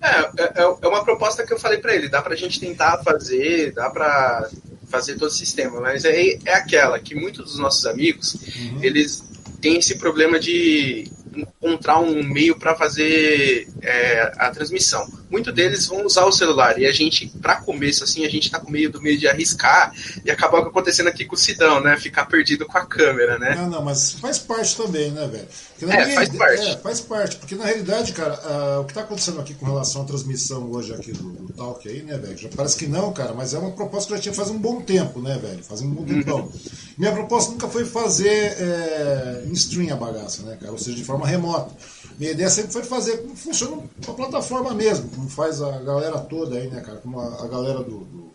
É, 0.00 0.42
é, 0.42 0.62
é, 0.62 0.76
é 0.82 0.88
uma 0.88 1.04
proposta 1.04 1.44
que 1.44 1.52
eu 1.52 1.58
falei 1.58 1.78
para 1.78 1.94
ele, 1.94 2.08
dá 2.08 2.22
pra 2.22 2.36
gente 2.36 2.60
tentar 2.60 3.02
fazer, 3.02 3.72
dá 3.72 3.90
pra 3.90 4.48
fazer 4.92 5.14
todo 5.14 5.28
o 5.28 5.34
sistema, 5.34 5.80
mas 5.80 6.04
é, 6.04 6.38
é 6.44 6.54
aquela 6.54 6.98
que 6.98 7.14
muitos 7.14 7.46
dos 7.46 7.58
nossos 7.58 7.86
amigos, 7.86 8.34
uhum. 8.34 8.84
eles 8.84 9.24
têm 9.60 9.78
esse 9.78 9.96
problema 9.96 10.38
de 10.38 11.10
encontrar 11.34 11.98
um 11.98 12.22
meio 12.22 12.58
para 12.58 12.74
fazer 12.74 13.66
é, 13.80 14.32
a 14.36 14.50
transmissão. 14.50 15.10
Muitos 15.32 15.54
deles 15.54 15.86
vão 15.86 16.04
usar 16.04 16.26
o 16.26 16.30
celular 16.30 16.78
e 16.78 16.86
a 16.86 16.92
gente, 16.92 17.26
para 17.40 17.56
começo, 17.56 18.04
assim, 18.04 18.26
a 18.26 18.28
gente 18.28 18.50
tá 18.50 18.60
com 18.60 18.70
meio 18.70 18.92
do 18.92 19.00
meio 19.00 19.18
de 19.18 19.26
arriscar 19.26 19.90
e 20.22 20.30
acabar 20.30 20.58
acontecendo 20.58 21.08
aqui 21.08 21.24
com 21.24 21.34
o 21.34 21.38
Sidão, 21.38 21.80
né? 21.80 21.96
Ficar 21.96 22.26
perdido 22.26 22.66
com 22.66 22.76
a 22.76 22.84
câmera, 22.84 23.38
né? 23.38 23.54
Não, 23.56 23.70
não, 23.70 23.82
mas 23.82 24.12
faz 24.12 24.38
parte 24.38 24.76
também, 24.76 25.10
né, 25.10 25.26
velho? 25.26 25.48
É, 25.90 26.14
faz 26.14 26.28
parte. 26.28 26.68
É, 26.68 26.76
faz 26.76 27.00
parte, 27.00 27.36
porque 27.36 27.54
na 27.54 27.64
realidade, 27.64 28.12
cara, 28.12 28.34
uh, 28.34 28.80
o 28.82 28.84
que 28.84 28.92
tá 28.92 29.00
acontecendo 29.00 29.40
aqui 29.40 29.54
com 29.54 29.64
relação 29.64 30.02
à 30.02 30.04
transmissão 30.04 30.70
hoje 30.70 30.92
aqui 30.92 31.12
do, 31.12 31.32
do 31.32 31.52
Talk 31.54 31.88
aí, 31.88 32.02
né, 32.02 32.18
velho? 32.18 32.36
Já 32.36 32.50
parece 32.54 32.76
que 32.76 32.86
não, 32.86 33.10
cara, 33.12 33.32
mas 33.32 33.54
é 33.54 33.58
uma 33.58 33.70
proposta 33.70 34.08
que 34.08 34.12
eu 34.12 34.16
já 34.18 34.22
tinha 34.22 34.34
faz 34.34 34.50
um 34.50 34.58
bom 34.58 34.82
tempo, 34.82 35.22
né, 35.22 35.38
velho? 35.40 35.64
Faz 35.64 35.80
um 35.80 35.90
bom 35.90 36.04
tempão. 36.04 36.40
Uhum. 36.40 36.52
Minha 36.98 37.12
proposta 37.12 37.52
nunca 37.52 37.68
foi 37.68 37.86
fazer 37.86 38.28
é, 38.28 39.44
em 39.46 39.52
stream 39.52 39.92
a 39.92 39.96
bagaça, 39.96 40.42
né, 40.42 40.58
cara? 40.60 40.72
Ou 40.72 40.78
seja, 40.78 40.96
de 40.96 41.04
forma 41.04 41.26
remota. 41.26 41.74
Minha 42.18 42.32
ideia 42.32 42.50
sempre 42.50 42.72
foi 42.72 42.82
fazer 42.82 43.18
como 43.18 43.36
funciona 43.36 43.82
a 44.06 44.12
plataforma 44.12 44.74
mesmo, 44.74 45.08
como 45.10 45.28
faz 45.28 45.62
a 45.62 45.78
galera 45.80 46.18
toda 46.18 46.56
aí, 46.56 46.68
né, 46.68 46.80
cara? 46.80 46.98
Como 46.98 47.18
a, 47.18 47.44
a 47.44 47.48
galera 47.48 47.78
do, 47.78 47.98
do, 48.00 48.30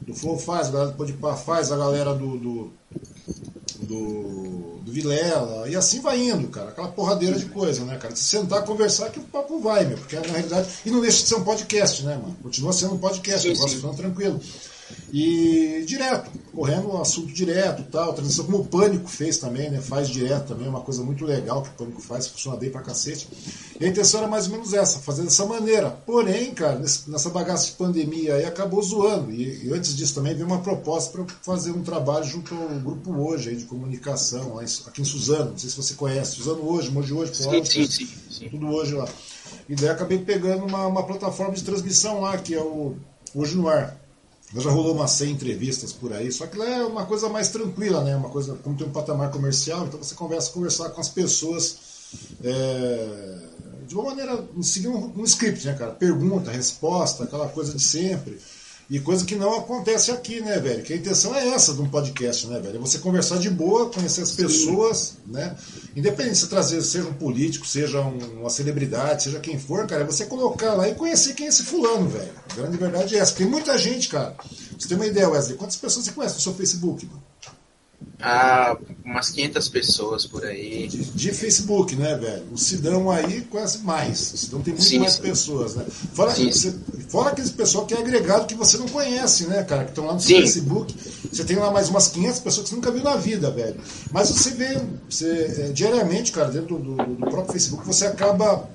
do, 0.00 0.14
Flow 0.14 0.38
faz, 0.38 0.68
a 0.68 0.72
galera 0.72 0.90
do 0.90 0.96
Podpah 0.96 1.36
faz, 1.36 1.72
a 1.72 1.76
galera 1.76 2.14
do, 2.14 2.36
do, 2.38 2.72
do, 3.80 4.78
do 4.82 4.92
Vilela, 4.92 5.68
e 5.68 5.76
assim 5.76 6.00
vai 6.00 6.20
indo, 6.20 6.48
cara. 6.48 6.70
Aquela 6.70 6.88
porradeira 6.88 7.38
de 7.38 7.46
coisa, 7.46 7.84
né, 7.84 7.96
cara? 7.98 8.14
Se 8.14 8.24
sentar 8.24 8.64
conversar 8.64 9.10
que 9.10 9.20
o 9.20 9.24
papo 9.24 9.60
vai, 9.60 9.84
meu, 9.84 9.96
porque 9.96 10.16
na 10.16 10.22
realidade. 10.22 10.68
E 10.84 10.90
não 10.90 11.00
deixa 11.00 11.22
de 11.22 11.28
ser 11.28 11.36
um 11.36 11.44
podcast, 11.44 12.02
né, 12.04 12.16
mano? 12.16 12.36
Continua 12.42 12.72
sendo 12.72 12.94
um 12.94 12.98
podcast, 12.98 13.42
sim, 13.42 13.54
negócio 13.54 13.76
ficando 13.76 13.96
tranquilo. 13.96 14.40
E 15.12 15.84
direto, 15.86 16.30
correndo 16.52 16.88
o 16.88 17.00
assunto 17.00 17.32
direto 17.32 17.84
tal, 17.90 18.12
transição 18.14 18.44
como 18.44 18.58
o 18.58 18.64
Pânico 18.64 19.08
fez 19.08 19.38
também, 19.38 19.70
né? 19.70 19.80
Faz 19.80 20.08
direto 20.08 20.48
também, 20.48 20.66
é 20.66 20.68
uma 20.68 20.80
coisa 20.80 21.02
muito 21.02 21.24
legal 21.24 21.62
que 21.62 21.68
o 21.68 21.72
Pânico 21.72 22.02
faz, 22.02 22.26
funciona 22.26 22.56
bem 22.56 22.70
pra 22.70 22.82
cacete. 22.82 23.28
E 23.78 23.84
a 23.84 23.88
intenção 23.88 24.20
era 24.20 24.28
mais 24.28 24.46
ou 24.46 24.52
menos 24.52 24.72
essa, 24.72 24.98
fazer 24.98 25.22
dessa 25.22 25.44
maneira. 25.46 25.90
Porém, 25.90 26.52
cara, 26.52 26.78
nessa 26.78 27.30
bagaça 27.30 27.66
de 27.66 27.72
pandemia 27.72 28.34
aí 28.34 28.44
acabou 28.44 28.82
zoando. 28.82 29.30
E, 29.30 29.66
e 29.66 29.72
antes 29.72 29.96
disso 29.96 30.14
também 30.14 30.34
veio 30.34 30.46
uma 30.46 30.60
proposta 30.60 31.12
para 31.12 31.26
fazer 31.42 31.70
um 31.70 31.82
trabalho 31.82 32.24
junto 32.24 32.54
ao 32.54 32.68
grupo 32.80 33.12
hoje 33.12 33.50
aí 33.50 33.56
de 33.56 33.64
comunicação, 33.64 34.58
aqui 34.58 35.02
em 35.02 35.04
Suzano. 35.04 35.52
Não 35.52 35.58
sei 35.58 35.70
se 35.70 35.76
você 35.76 35.94
conhece, 35.94 36.36
Suzano 36.36 36.68
hoje, 36.68 36.90
Moji 36.90 37.12
hoje, 37.12 37.34
sim, 37.34 37.64
sim, 37.64 37.86
sim, 37.86 38.08
sim, 38.30 38.48
tudo 38.48 38.66
hoje 38.68 38.94
lá. 38.94 39.08
E 39.68 39.74
daí 39.74 39.90
acabei 39.90 40.18
pegando 40.18 40.64
uma, 40.66 40.86
uma 40.86 41.02
plataforma 41.04 41.54
de 41.54 41.62
transmissão 41.62 42.20
lá, 42.20 42.36
que 42.36 42.54
é 42.54 42.60
o 42.60 42.96
Hoje 43.34 43.56
no 43.56 43.68
Ar. 43.68 44.03
Já 44.56 44.70
rolou 44.70 44.94
umas 44.94 45.10
100 45.12 45.32
entrevistas 45.32 45.92
por 45.92 46.12
aí, 46.12 46.30
só 46.30 46.46
que 46.46 46.56
lá 46.56 46.68
é 46.68 46.84
uma 46.84 47.04
coisa 47.06 47.28
mais 47.28 47.48
tranquila, 47.48 48.04
né? 48.04 48.14
Uma 48.14 48.30
coisa, 48.30 48.54
como 48.62 48.76
tem 48.76 48.86
um 48.86 48.92
patamar 48.92 49.30
comercial, 49.30 49.86
então 49.86 50.00
você 50.00 50.14
conversa 50.14 50.52
conversar 50.52 50.90
com 50.90 51.00
as 51.00 51.08
pessoas 51.08 51.76
é, 52.42 53.38
de 53.86 53.94
uma 53.94 54.04
maneira, 54.04 54.44
seguindo 54.62 54.96
um, 54.96 55.20
um 55.20 55.24
script, 55.24 55.66
né, 55.66 55.74
cara? 55.74 55.90
Pergunta, 55.92 56.50
resposta, 56.50 57.24
aquela 57.24 57.48
coisa 57.48 57.74
de 57.74 57.82
sempre. 57.82 58.38
E 58.88 59.00
coisa 59.00 59.24
que 59.24 59.34
não 59.34 59.54
acontece 59.54 60.10
aqui, 60.10 60.40
né, 60.40 60.58
velho? 60.58 60.82
Que 60.82 60.92
a 60.92 60.96
intenção 60.96 61.34
é 61.34 61.48
essa 61.48 61.72
de 61.72 61.80
um 61.80 61.88
podcast, 61.88 62.46
né, 62.46 62.60
velho? 62.60 62.76
É 62.76 62.78
você 62.78 62.98
conversar 62.98 63.38
de 63.38 63.48
boa, 63.48 63.88
conhecer 63.88 64.20
as 64.20 64.32
pessoas, 64.32 64.98
Sim. 64.98 65.32
né? 65.32 65.56
Independente 65.96 66.34
de 66.34 66.40
você 66.40 66.46
trazer, 66.48 66.82
seja 66.82 67.08
um 67.08 67.14
político, 67.14 67.66
seja 67.66 68.00
um, 68.00 68.18
uma 68.40 68.50
celebridade, 68.50 69.24
seja 69.24 69.40
quem 69.40 69.58
for, 69.58 69.86
cara, 69.86 70.02
é 70.02 70.06
você 70.06 70.26
colocar 70.26 70.74
lá 70.74 70.88
e 70.88 70.94
conhecer 70.94 71.34
quem 71.34 71.46
é 71.46 71.48
esse 71.48 71.62
fulano, 71.62 72.08
velho. 72.08 72.32
A 72.50 72.54
grande 72.54 72.76
verdade 72.76 73.16
é 73.16 73.20
essa. 73.20 73.34
Tem 73.34 73.46
muita 73.46 73.78
gente, 73.78 74.08
cara. 74.08 74.36
Você 74.78 74.86
tem 74.86 74.96
uma 74.96 75.06
ideia, 75.06 75.30
Wesley? 75.30 75.56
Quantas 75.56 75.76
pessoas 75.76 76.04
você 76.04 76.12
conhece 76.12 76.34
no 76.34 76.40
seu 76.40 76.54
Facebook, 76.54 77.06
mano? 77.06 77.22
Ah, 78.26 78.78
umas 79.04 79.28
500 79.28 79.68
pessoas 79.68 80.24
por 80.24 80.46
aí. 80.46 80.88
De, 80.88 81.04
de, 81.04 81.30
Facebook, 81.30 81.94
né, 81.94 82.16
velho? 82.16 82.44
O 82.50 82.56
Sidão 82.56 83.10
aí 83.10 83.42
conhece 83.42 83.80
mais. 83.80 84.32
O 84.32 84.36
Sidão 84.38 84.62
tem 84.62 84.72
muito 84.72 84.86
sim, 84.86 84.98
mais 84.98 85.12
sim. 85.12 85.22
pessoas, 85.22 85.74
né? 85.74 85.84
Fora, 86.14 86.34
sim, 86.34 86.50
você, 86.50 86.74
fora 87.10 87.30
aqueles 87.30 87.50
pessoal 87.50 87.84
que 87.84 87.92
é 87.92 87.98
agregado 87.98 88.46
que 88.46 88.54
você 88.54 88.78
não 88.78 88.88
conhece, 88.88 89.46
né, 89.46 89.62
cara? 89.62 89.84
Que 89.84 89.90
estão 89.90 90.06
lá 90.06 90.14
no 90.14 90.20
seu 90.20 90.38
Facebook. 90.38 90.94
Você 91.30 91.44
tem 91.44 91.56
lá 91.56 91.70
mais 91.70 91.90
umas 91.90 92.08
500 92.08 92.40
pessoas 92.40 92.64
que 92.64 92.70
você 92.70 92.76
nunca 92.76 92.90
viu 92.90 93.04
na 93.04 93.16
vida, 93.16 93.50
velho. 93.50 93.76
Mas 94.10 94.30
você 94.30 94.52
vê, 94.52 94.80
você, 95.06 95.28
é, 95.58 95.72
diariamente, 95.72 96.32
cara, 96.32 96.48
dentro 96.48 96.78
do, 96.78 96.94
do, 96.94 97.16
do 97.16 97.26
próprio 97.26 97.52
Facebook, 97.52 97.86
você 97.86 98.06
acaba 98.06 98.70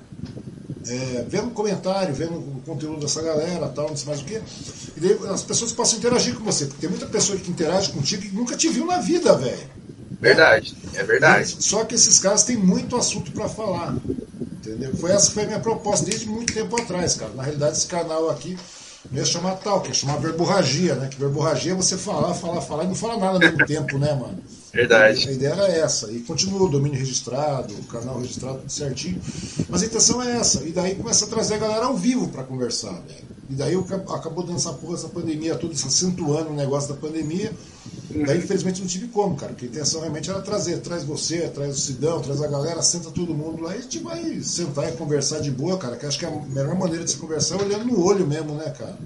é, 0.89 1.25
vendo 1.27 1.51
comentário, 1.51 2.13
vendo 2.13 2.33
o 2.33 2.61
conteúdo 2.65 3.01
dessa 3.01 3.21
galera, 3.21 3.67
tal, 3.69 3.89
não 3.89 3.95
sei 3.95 4.07
mais 4.07 4.21
o 4.21 4.25
quê. 4.25 4.41
E 4.97 4.99
daí 4.99 5.19
as 5.29 5.43
pessoas 5.43 5.71
possam 5.71 5.99
interagir 5.99 6.35
com 6.35 6.43
você, 6.43 6.65
porque 6.65 6.81
tem 6.81 6.89
muita 6.89 7.05
pessoa 7.05 7.37
que 7.37 7.51
interage 7.51 7.91
contigo 7.91 8.25
e 8.25 8.29
nunca 8.29 8.55
te 8.55 8.67
viu 8.69 8.85
na 8.85 8.97
vida, 8.97 9.35
velho. 9.35 9.69
Verdade, 10.19 10.75
é 10.95 11.03
verdade. 11.03 11.55
Só 11.59 11.85
que 11.85 11.95
esses 11.95 12.19
caras 12.19 12.43
têm 12.43 12.57
muito 12.57 12.95
assunto 12.95 13.31
para 13.31 13.47
falar. 13.47 13.95
Entendeu? 14.51 14.93
Foi 14.97 15.11
essa 15.11 15.31
foi 15.31 15.43
a 15.43 15.47
minha 15.47 15.59
proposta 15.59 16.05
desde 16.05 16.27
muito 16.27 16.53
tempo 16.53 16.79
atrás, 16.81 17.15
cara. 17.15 17.31
Na 17.33 17.43
realidade, 17.43 17.77
esse 17.77 17.87
canal 17.87 18.29
aqui 18.29 18.57
não 19.09 19.17
ia 19.17 19.25
chamar 19.25 19.55
tal, 19.55 19.81
que 19.81 19.89
ia 19.89 19.93
chamar 19.93 20.17
verborragia, 20.17 20.95
né? 20.95 21.07
Que 21.07 21.17
verborragia 21.17 21.71
é 21.71 21.75
você 21.75 21.97
falar, 21.97 22.33
falar, 22.33 22.61
falar 22.61 22.83
e 22.83 22.87
não 22.87 22.95
falar 22.95 23.17
nada 23.17 23.33
ao 23.35 23.39
mesmo 23.39 23.65
tempo, 23.65 23.97
né, 23.97 24.13
mano? 24.13 24.37
Verdade. 24.71 25.27
A 25.27 25.31
ideia 25.31 25.53
era 25.53 25.67
essa. 25.67 26.11
E 26.11 26.19
continua 26.19 26.63
o 26.63 26.69
domínio 26.69 26.99
registrado, 26.99 27.73
o 27.73 27.83
canal 27.83 28.19
registrado, 28.19 28.59
tudo 28.59 28.71
certinho. 28.71 29.19
Mas 29.67 29.81
a 29.81 29.85
intenção 29.85 30.21
é 30.21 30.37
essa. 30.37 30.63
E 30.63 30.71
daí 30.71 30.95
começa 30.95 31.25
a 31.25 31.27
trazer 31.27 31.55
a 31.55 31.57
galera 31.57 31.85
ao 31.85 31.97
vivo 31.97 32.27
para 32.27 32.43
conversar, 32.43 32.93
velho. 32.93 33.39
E 33.49 33.53
daí 33.55 33.75
acabou 34.13 34.43
dando 34.43 34.57
essa 34.57 34.71
porra, 34.73 34.93
essa 34.93 35.09
pandemia 35.09 35.55
toda, 35.55 35.73
acentuando 35.73 36.51
o 36.51 36.53
negócio 36.53 36.93
da 36.93 36.99
pandemia. 36.99 37.51
Daí, 38.25 38.37
infelizmente, 38.37 38.81
não 38.81 38.87
tive 38.87 39.07
como, 39.07 39.35
cara. 39.35 39.53
Porque 39.53 39.65
a 39.65 39.69
intenção 39.69 40.01
realmente 40.01 40.29
era 40.29 40.39
trazer. 40.41 40.79
Traz 40.81 41.03
você, 41.03 41.47
traz 41.47 41.75
o 41.75 41.79
Sidão, 41.79 42.21
traz 42.21 42.41
a 42.41 42.47
galera, 42.47 42.81
senta 42.83 43.09
todo 43.09 43.33
mundo 43.33 43.63
lá 43.63 43.75
e 43.75 43.79
a 43.79 43.81
gente 43.81 43.99
vai 43.99 44.39
sentar 44.41 44.89
e 44.89 44.91
conversar 44.91 45.39
de 45.39 45.49
boa, 45.49 45.77
cara. 45.77 45.95
Que 45.95 46.05
acho 46.05 46.19
que 46.19 46.25
a 46.25 46.31
melhor 46.31 46.75
maneira 46.75 47.03
de 47.03 47.09
se 47.09 47.17
conversar 47.17 47.59
é 47.59 47.63
olhando 47.63 47.85
no 47.85 48.03
olho 48.03 48.27
mesmo, 48.27 48.53
né, 48.53 48.69
cara? 48.69 48.97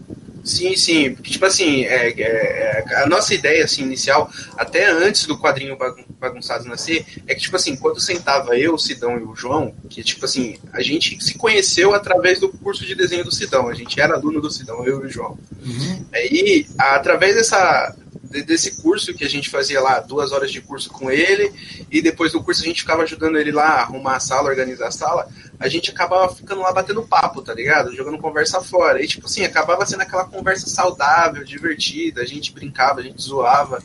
Sim, 0.44 0.76
sim. 0.76 1.16
Porque, 1.16 1.32
tipo 1.32 1.46
assim, 1.46 1.84
é, 1.84 2.10
é, 2.10 2.84
é, 2.90 3.04
a 3.04 3.08
nossa 3.08 3.34
ideia 3.34 3.64
assim, 3.64 3.84
inicial, 3.84 4.30
até 4.58 4.92
antes 4.92 5.26
do 5.26 5.38
quadrinho 5.38 5.78
Bagunçado 6.20 6.66
nascer, 6.66 7.06
é 7.26 7.34
que, 7.34 7.42
tipo 7.42 7.56
assim, 7.56 7.76
quando 7.76 8.00
sentava 8.00 8.58
eu, 8.58 8.74
o 8.74 8.80
Sidão 8.80 9.18
e 9.18 9.24
o 9.24 9.36
João, 9.36 9.74
que, 9.90 10.04
tipo 10.04 10.26
assim, 10.26 10.58
a 10.74 10.82
gente 10.82 11.24
se 11.24 11.38
conheceu 11.38 11.94
através 11.94 12.40
do 12.40 12.50
curso 12.50 12.86
de 12.86 12.94
desenho 12.94 13.24
do 13.24 13.32
Sidão. 13.32 13.70
A 13.70 13.74
gente 13.74 14.00
era 14.00 14.16
aluno 14.16 14.42
do 14.42 14.52
Sidão, 14.52 14.86
eu 14.86 15.04
e 15.04 15.08
o 15.08 15.10
João. 15.10 15.38
Uhum. 15.66 16.06
Aí, 16.14 16.68
através 16.78 17.36
dessa, 17.36 17.96
desse 18.42 18.82
curso 18.82 19.14
que 19.14 19.24
a 19.24 19.30
gente 19.30 19.50
fazia 19.50 19.80
lá, 19.80 20.00
duas 20.00 20.32
horas 20.32 20.52
de 20.52 20.60
curso 20.62 20.90
com 20.90 21.12
ele, 21.12 21.54
e 21.92 22.02
depois 22.02 22.32
do 22.32 22.44
curso 22.44 22.64
a 22.64 22.66
gente 22.66 22.82
ficava 22.82 23.04
ajudando 23.04 23.38
ele 23.38 23.52
lá 23.52 23.66
a 23.66 23.82
arrumar 23.82 24.16
a 24.16 24.20
sala, 24.20 24.50
organizar 24.50 24.88
a 24.88 24.92
sala, 24.92 25.30
a 25.60 25.68
gente 25.68 25.92
acabava 25.92 26.34
ficando 26.34 26.62
lá 26.62 26.74
batendo 26.74 27.08
papo, 27.08 27.42
tá 27.42 27.54
ligado? 27.54 27.96
Jogando 27.96 28.18
conversa 28.18 28.62
fora. 28.62 29.02
E, 29.02 29.08
tipo 29.08 29.28
assim, 29.28 29.44
acabava 29.44 29.86
sendo 29.86 30.02
aquela 30.02 30.26
conversa 30.26 30.68
saudável, 30.68 31.44
divertida, 31.44 32.22
a 32.22 32.26
gente 32.26 32.52
brincava, 32.52 33.00
a 33.00 33.04
gente 33.04 33.22
zoava. 33.22 33.82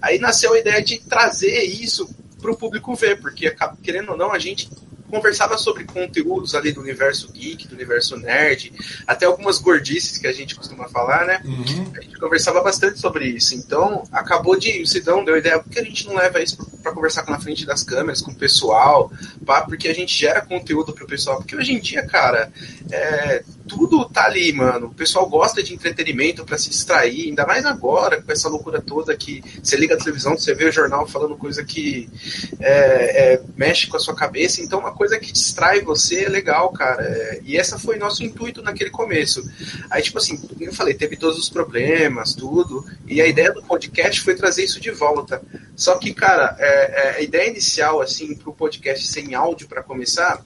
Aí 0.00 0.18
nasceu 0.18 0.54
a 0.54 0.58
ideia 0.58 0.82
de 0.82 0.98
trazer 0.98 1.62
isso 1.62 2.08
pro 2.40 2.56
público 2.56 2.94
ver, 2.94 3.20
porque, 3.20 3.54
querendo 3.82 4.12
ou 4.12 4.16
não, 4.16 4.32
a 4.32 4.38
gente 4.38 4.68
conversava 5.10 5.58
sobre 5.58 5.84
conteúdos 5.84 6.54
ali 6.54 6.72
do 6.72 6.80
universo 6.80 7.30
geek, 7.32 7.66
do 7.66 7.74
universo 7.74 8.16
nerd, 8.16 8.72
até 9.06 9.26
algumas 9.26 9.58
gordices 9.58 10.18
que 10.18 10.26
a 10.26 10.32
gente 10.32 10.54
costuma 10.54 10.88
falar, 10.88 11.26
né? 11.26 11.40
Uhum. 11.44 11.92
A 11.96 12.00
gente 12.00 12.18
conversava 12.18 12.62
bastante 12.62 12.98
sobre 12.98 13.26
isso. 13.26 13.54
Então, 13.54 14.04
acabou 14.12 14.58
de. 14.58 14.82
O 14.82 14.86
Sidão 14.86 15.24
deu 15.24 15.34
a 15.34 15.38
ideia, 15.38 15.58
por 15.58 15.70
que 15.70 15.78
a 15.78 15.84
gente 15.84 16.06
não 16.06 16.14
leva 16.14 16.42
isso 16.42 16.56
para 16.82 16.92
conversar 16.92 17.24
na 17.28 17.40
frente 17.40 17.66
das 17.66 17.82
câmeras, 17.82 18.22
com 18.22 18.30
o 18.30 18.34
pessoal? 18.34 19.12
Pá, 19.44 19.62
porque 19.62 19.88
a 19.88 19.94
gente 19.94 20.16
gera 20.16 20.40
conteúdo 20.40 20.92
pro 20.92 21.06
pessoal. 21.06 21.38
Porque 21.38 21.56
hoje 21.56 21.72
em 21.72 21.80
dia, 21.80 22.06
cara, 22.06 22.52
é, 22.90 23.42
tudo 23.70 24.04
tá 24.04 24.24
ali, 24.24 24.52
mano. 24.52 24.88
O 24.88 24.94
pessoal 24.94 25.28
gosta 25.28 25.62
de 25.62 25.72
entretenimento 25.72 26.44
para 26.44 26.58
se 26.58 26.68
distrair, 26.68 27.28
ainda 27.28 27.46
mais 27.46 27.64
agora, 27.64 28.20
com 28.20 28.32
essa 28.32 28.48
loucura 28.48 28.82
toda 28.82 29.16
que 29.16 29.44
você 29.62 29.76
liga 29.76 29.94
a 29.94 29.96
televisão, 29.96 30.36
você 30.36 30.52
vê 30.52 30.64
o 30.64 30.72
jornal 30.72 31.06
falando 31.06 31.36
coisa 31.36 31.64
que 31.64 32.10
é, 32.58 33.34
é, 33.34 33.42
mexe 33.56 33.86
com 33.86 33.96
a 33.96 34.00
sua 34.00 34.16
cabeça. 34.16 34.60
Então, 34.60 34.80
uma 34.80 34.92
coisa 34.92 35.20
que 35.20 35.30
distrai 35.30 35.82
você 35.82 36.24
é 36.24 36.28
legal, 36.28 36.72
cara. 36.72 37.00
É, 37.04 37.40
e 37.44 37.56
essa 37.56 37.78
foi 37.78 37.96
nosso 37.96 38.24
intuito 38.24 38.60
naquele 38.60 38.90
começo. 38.90 39.48
Aí, 39.88 40.02
tipo 40.02 40.18
assim, 40.18 40.40
eu 40.60 40.74
falei, 40.74 40.94
teve 40.94 41.16
todos 41.16 41.38
os 41.38 41.48
problemas, 41.48 42.34
tudo. 42.34 42.84
E 43.06 43.22
a 43.22 43.26
ideia 43.26 43.52
do 43.52 43.62
podcast 43.62 44.20
foi 44.20 44.34
trazer 44.34 44.64
isso 44.64 44.80
de 44.80 44.90
volta. 44.90 45.40
Só 45.76 45.96
que, 45.96 46.12
cara, 46.12 46.56
é, 46.58 46.66
é, 46.66 47.16
a 47.18 47.20
ideia 47.20 47.48
inicial, 47.48 48.00
assim, 48.00 48.34
pro 48.34 48.52
podcast 48.52 49.06
sem 49.06 49.32
áudio 49.36 49.68
para 49.68 49.80
começar 49.80 50.44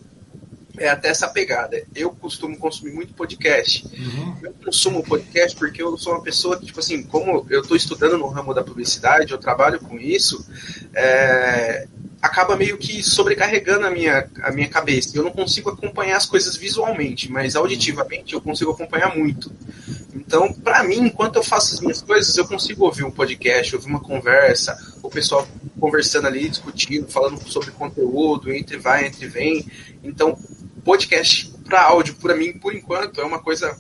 é 0.78 0.88
até 0.88 1.09
essa 1.09 1.28
pegada. 1.28 1.83
Eu 1.95 2.11
costumo 2.11 2.57
consumir 2.59 2.93
muito 2.93 3.14
podcast. 3.14 3.87
Uhum. 3.87 4.37
Eu 4.43 4.54
consumo 4.64 5.02
podcast 5.02 5.57
porque 5.57 5.83
eu 5.83 5.97
sou 5.97 6.14
uma 6.14 6.23
pessoa 6.23 6.59
que, 6.59 6.66
tipo 6.66 6.81
assim, 6.81 7.02
como 7.02 7.47
eu 7.49 7.61
estou 7.61 7.76
estudando 7.76 8.19
no 8.19 8.26
ramo 8.26 8.52
da 8.52 8.64
publicidade, 8.64 9.33
eu 9.33 9.38
trabalho 9.38 9.78
com 9.81 9.99
isso, 9.99 10.47
é, 10.95 11.87
acaba 12.21 12.57
meio 12.57 12.78
que 12.78 13.02
sobrecarregando 13.02 13.87
a 13.87 13.90
minha, 13.90 14.28
a 14.43 14.50
minha 14.50 14.69
cabeça. 14.69 15.16
Eu 15.16 15.23
não 15.23 15.31
consigo 15.31 15.71
acompanhar 15.71 16.16
as 16.16 16.26
coisas 16.26 16.57
visualmente, 16.57 17.31
mas 17.31 17.54
auditivamente 17.54 18.35
eu 18.35 18.40
consigo 18.40 18.73
acompanhar 18.73 19.14
muito. 19.16 19.52
Então, 20.14 20.52
para 20.52 20.83
mim, 20.83 21.00
enquanto 21.00 21.37
eu 21.37 21.43
faço 21.43 21.75
as 21.75 21.81
minhas 21.81 22.00
coisas, 22.00 22.35
eu 22.37 22.47
consigo 22.47 22.85
ouvir 22.85 23.04
um 23.04 23.11
podcast, 23.11 23.76
ouvir 23.76 23.88
uma 23.88 24.00
conversa, 24.00 24.76
o 25.02 25.11
pessoal 25.11 25.47
conversando 25.78 26.26
ali, 26.26 26.49
discutindo, 26.49 27.07
falando 27.09 27.38
sobre 27.47 27.71
conteúdo, 27.73 28.50
entre 28.50 28.78
vai, 28.78 29.07
entre 29.07 29.26
vem. 29.26 29.66
Então, 30.02 30.38
podcast 30.85 31.53
para 31.64 31.83
áudio, 31.83 32.14
para 32.14 32.37
mim, 32.37 32.53
por 32.53 32.75
enquanto, 32.75 33.21
é 33.21 33.25
uma 33.25 33.38
coisa 33.38 33.76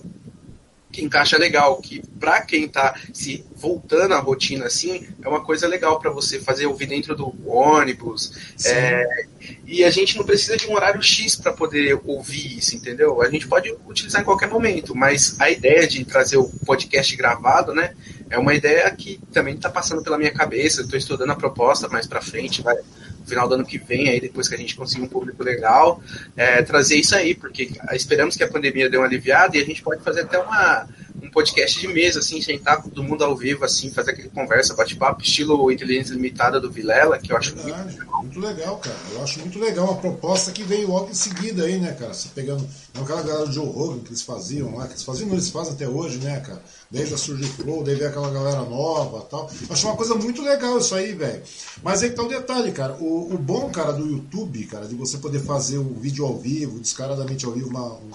que 0.94 1.04
encaixa 1.04 1.36
legal, 1.36 1.76
que 1.80 2.00
para 2.20 2.40
quem 2.42 2.66
está 2.66 2.94
se 3.12 3.44
voltando 3.56 4.14
à 4.14 4.20
rotina 4.20 4.66
assim, 4.66 5.08
é 5.22 5.28
uma 5.28 5.44
coisa 5.44 5.66
legal 5.66 5.98
para 5.98 6.10
você 6.10 6.38
fazer 6.38 6.66
ouvir 6.66 6.86
dentro 6.86 7.16
do 7.16 7.34
ônibus. 7.44 8.32
É, 8.64 9.26
e 9.66 9.82
a 9.82 9.90
gente 9.90 10.16
não 10.16 10.24
precisa 10.24 10.56
de 10.56 10.68
um 10.68 10.74
horário 10.74 11.02
X 11.02 11.34
para 11.34 11.52
poder 11.52 12.00
ouvir 12.04 12.58
isso, 12.58 12.76
entendeu? 12.76 13.20
A 13.20 13.28
gente 13.28 13.48
pode 13.48 13.74
utilizar 13.86 14.22
em 14.22 14.24
qualquer 14.24 14.48
momento, 14.48 14.94
mas 14.94 15.34
a 15.40 15.50
ideia 15.50 15.84
de 15.86 16.04
trazer 16.04 16.36
o 16.36 16.48
podcast 16.64 17.16
gravado, 17.16 17.74
né, 17.74 17.92
é 18.30 18.38
uma 18.38 18.54
ideia 18.54 18.88
que 18.92 19.20
também 19.32 19.54
está 19.54 19.68
passando 19.68 20.02
pela 20.02 20.16
minha 20.16 20.32
cabeça. 20.32 20.82
Estou 20.82 20.98
estudando 20.98 21.30
a 21.30 21.36
proposta 21.36 21.88
mais 21.88 22.06
para 22.06 22.22
frente, 22.22 22.62
vai 22.62 22.76
final 23.24 23.48
do 23.48 23.54
ano 23.54 23.64
que 23.64 23.78
vem, 23.78 24.08
aí 24.08 24.20
depois 24.20 24.48
que 24.48 24.54
a 24.54 24.58
gente 24.58 24.76
conseguir 24.76 25.02
um 25.02 25.08
público 25.08 25.42
legal, 25.42 26.02
é, 26.36 26.62
trazer 26.62 26.96
isso 26.96 27.14
aí, 27.14 27.34
porque 27.34 27.70
esperamos 27.92 28.36
que 28.36 28.44
a 28.44 28.48
pandemia 28.48 28.88
dê 28.88 28.96
uma 28.96 29.06
aliviada 29.06 29.56
e 29.56 29.62
a 29.62 29.64
gente 29.64 29.82
pode 29.82 30.02
fazer 30.02 30.22
até 30.22 30.38
uma, 30.38 30.86
um 31.22 31.30
podcast 31.30 31.80
de 31.80 31.88
mesa, 31.88 32.18
assim, 32.18 32.40
sentar 32.40 32.82
todo 32.82 33.02
mundo 33.02 33.24
ao 33.24 33.36
vivo, 33.36 33.64
assim, 33.64 33.90
fazer 33.90 34.12
aquele 34.12 34.28
conversa, 34.28 34.74
bate-papo, 34.74 35.22
estilo 35.22 35.70
Inteligência 35.70 36.14
Limitada 36.14 36.60
do 36.60 36.70
Vilela, 36.70 37.18
que 37.18 37.32
eu 37.32 37.36
acho 37.36 37.54
Verdade, 37.54 37.82
muito 37.82 37.98
legal. 37.98 38.22
Muito 38.22 38.40
legal, 38.40 38.76
cara. 38.78 38.96
Eu 39.12 39.22
acho 39.22 39.40
muito 39.40 39.58
legal 39.58 39.84
uma 39.86 40.00
proposta 40.00 40.52
que 40.52 40.62
veio 40.62 40.88
logo 40.88 41.10
em 41.10 41.14
seguida 41.14 41.64
aí, 41.64 41.78
né, 41.78 41.92
cara? 41.92 42.12
Você 42.12 42.28
pegando 42.34 42.66
aquela 42.94 43.22
galera 43.22 43.46
do 43.46 43.52
Joe 43.52 43.66
Rogan 43.66 44.00
que 44.00 44.08
eles 44.08 44.22
faziam 44.22 44.76
lá, 44.76 44.86
que 44.86 44.92
eles 44.92 45.02
faziam, 45.02 45.28
não, 45.28 45.34
eles 45.34 45.50
fazem 45.50 45.74
até 45.74 45.88
hoje, 45.88 46.18
né, 46.18 46.40
cara? 46.40 46.62
Desde 46.90 47.14
a 47.14 47.18
Surge 47.18 47.44
Flow, 47.44 47.82
daí 47.82 47.94
veio 47.94 48.08
aquela 48.08 48.30
galera 48.30 48.62
nova 48.62 49.26
tal. 49.30 49.50
Acho 49.68 49.86
uma 49.86 49.96
coisa 49.96 50.14
muito 50.14 50.42
legal 50.42 50.78
isso 50.78 50.94
aí, 50.94 51.12
velho. 51.12 51.42
Mas 51.82 52.02
aí 52.02 52.10
que 52.10 52.16
tá 52.16 52.22
o 52.22 52.26
um 52.26 52.28
detalhe, 52.28 52.72
cara. 52.72 52.94
O, 52.94 53.13
o, 53.14 53.38
bom, 53.38 53.70
cara, 53.70 53.92
do 53.92 54.06
YouTube, 54.06 54.64
cara, 54.66 54.86
de 54.86 54.94
você 54.94 55.18
poder 55.18 55.40
fazer 55.40 55.78
um 55.78 55.92
vídeo 55.94 56.24
ao 56.24 56.38
vivo, 56.38 56.78
descaradamente 56.78 57.44
ao 57.44 57.52
vivo, 57.52 57.68
uma, 57.68 57.94
um, 57.94 58.10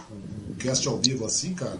um 0.49 0.53
cast 0.55 0.87
ao 0.87 0.97
vivo 0.97 1.25
assim, 1.25 1.53
cara, 1.53 1.77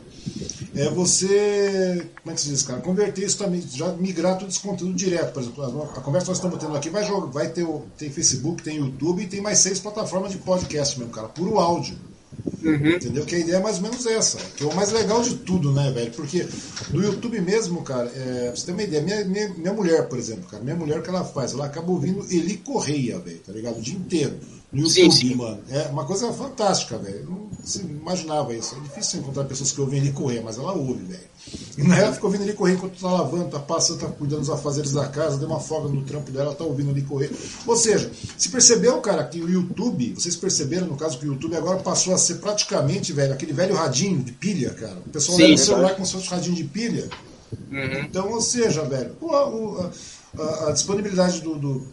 é 0.76 0.90
você. 0.90 2.10
Como 2.22 2.32
é 2.32 2.36
que 2.36 2.42
se 2.42 2.50
diz, 2.50 2.64
cara? 2.64 2.82
Converter 2.82 3.26
isso 3.26 3.38
também, 3.38 3.62
já 3.62 3.92
migrar 3.94 4.38
todo 4.38 4.50
esse 4.50 4.60
conteúdo 4.60 4.94
direto. 4.94 5.34
Por 5.34 5.42
exemplo, 5.42 5.64
a 5.96 6.02
conversa 6.02 6.26
que 6.26 6.30
nós 6.30 6.38
estamos 6.38 6.60
tendo 6.60 6.76
aqui 6.76 6.90
vai, 6.90 7.04
vai 7.32 7.50
ter, 7.50 7.66
tem 7.98 8.10
Facebook, 8.10 8.64
tem 8.64 8.78
YouTube 8.78 9.24
e 9.24 9.28
tem 9.28 9.42
mais 9.42 9.60
seis 9.60 9.80
plataformas 9.80 10.32
de 10.32 10.38
podcast 10.38 10.98
mesmo, 10.98 11.14
cara, 11.14 11.28
puro 11.28 11.60
áudio. 11.60 11.98
Uhum. 12.64 12.96
Entendeu? 12.96 13.26
Que 13.26 13.36
a 13.36 13.40
ideia 13.40 13.58
é 13.58 13.62
mais 13.62 13.78
ou 13.78 13.84
menos 13.84 14.06
essa. 14.06 14.38
Que 14.56 14.64
é 14.64 14.68
o 14.68 14.76
mais 14.76 14.92
legal 14.92 15.22
de 15.22 15.36
tudo, 15.38 15.72
né, 15.72 15.92
velho? 15.92 16.12
Porque 16.12 16.46
no 16.92 17.04
YouTube 17.04 17.40
mesmo, 17.42 17.82
cara, 17.84 18.12
é, 18.14 18.52
você 18.54 18.66
ter 18.66 18.72
uma 18.74 18.84
ideia, 18.84 19.02
minha, 19.02 19.26
minha, 19.26 19.50
minha 19.50 19.74
mulher, 19.74 20.08
por 20.08 20.18
exemplo, 20.18 20.46
cara, 20.50 20.64
minha 20.64 20.76
mulher, 20.76 21.00
o 21.00 21.02
que 21.02 21.10
ela 21.10 21.24
faz? 21.24 21.54
Ela 21.54 21.66
acaba 21.66 21.92
ouvindo 21.92 22.26
Eli 22.30 22.58
Correia, 22.58 23.20
velho, 23.20 23.40
tá 23.40 23.52
ligado? 23.52 23.78
O 23.78 23.82
dia 23.82 23.96
inteiro. 23.96 24.38
No 24.72 24.82
YouTube, 24.82 25.12
sim, 25.12 25.30
sim. 25.30 25.36
mano. 25.36 25.60
É 25.70 25.88
uma 25.88 26.06
coisa 26.06 26.32
fantástica, 26.32 26.98
velho. 26.98 27.26
Não 27.30 27.50
se 27.64 27.82
imaginava 27.82 28.54
isso. 28.54 28.76
É 28.76 28.80
difícil 28.82 29.20
encontrar 29.20 29.44
pessoas 29.46 29.72
que 29.72 29.82
ouvem 29.82 30.00
Eli 30.00 30.12
Correia, 30.12 30.42
mas 30.44 30.58
ela 30.58 30.74
ouve, 30.74 31.04
velho. 31.06 31.30
E 31.78 31.84
na 31.84 31.96
época 31.96 32.14
fica 32.14 32.26
ouvindo 32.28 32.44
ele 32.44 32.54
correr 32.54 32.74
enquanto 32.74 33.00
tá 33.00 33.12
lavando, 33.12 33.50
tá 33.50 33.60
passando, 33.60 34.00
tá 34.00 34.08
cuidando 34.08 34.42
dos 34.42 34.50
afazeres 34.50 34.92
da 34.92 35.08
casa, 35.08 35.38
deu 35.38 35.48
uma 35.48 35.60
folga 35.60 35.90
no 35.90 36.04
trampo 36.04 36.32
dela, 36.32 36.54
tá 36.54 36.64
ouvindo 36.64 36.92
ele 36.92 37.02
correr. 37.02 37.32
Ou 37.66 37.76
seja, 37.76 38.12
se 38.38 38.50
percebeu, 38.50 39.00
cara, 39.02 39.24
que 39.24 39.42
o 39.42 39.50
YouTube, 39.50 40.14
vocês 40.14 40.36
perceberam 40.36 40.88
no 40.88 40.96
caso 40.96 41.18
que 41.18 41.26
o 41.26 41.34
YouTube 41.34 41.56
agora 41.56 41.80
passou 41.80 42.14
a 42.14 42.18
ser 42.18 42.36
praticamente, 42.36 43.12
velho, 43.12 43.34
aquele 43.34 43.54
velho 43.54 43.74
radinho 43.74 44.22
de 44.22 44.34
pilha, 44.34 44.72
cara. 44.72 44.98
O 45.06 45.10
pessoal 45.10 45.38
Sim, 45.38 45.44
leva 45.44 45.56
o 45.56 45.58
celular 45.66 45.94
como 45.96 46.06
se 46.06 46.14
fosse 46.14 46.28
radinho 46.28 46.56
de 46.56 46.64
pilha. 46.66 47.10
Uhum. 47.72 48.02
Então, 48.02 48.32
ou 48.32 48.42
seja, 48.42 48.84
velho, 48.84 49.16
a, 49.32 49.92
a, 50.42 50.70
a, 50.70 50.72
disponibilidade 50.72 51.42
do, 51.42 51.56
do, 51.56 51.88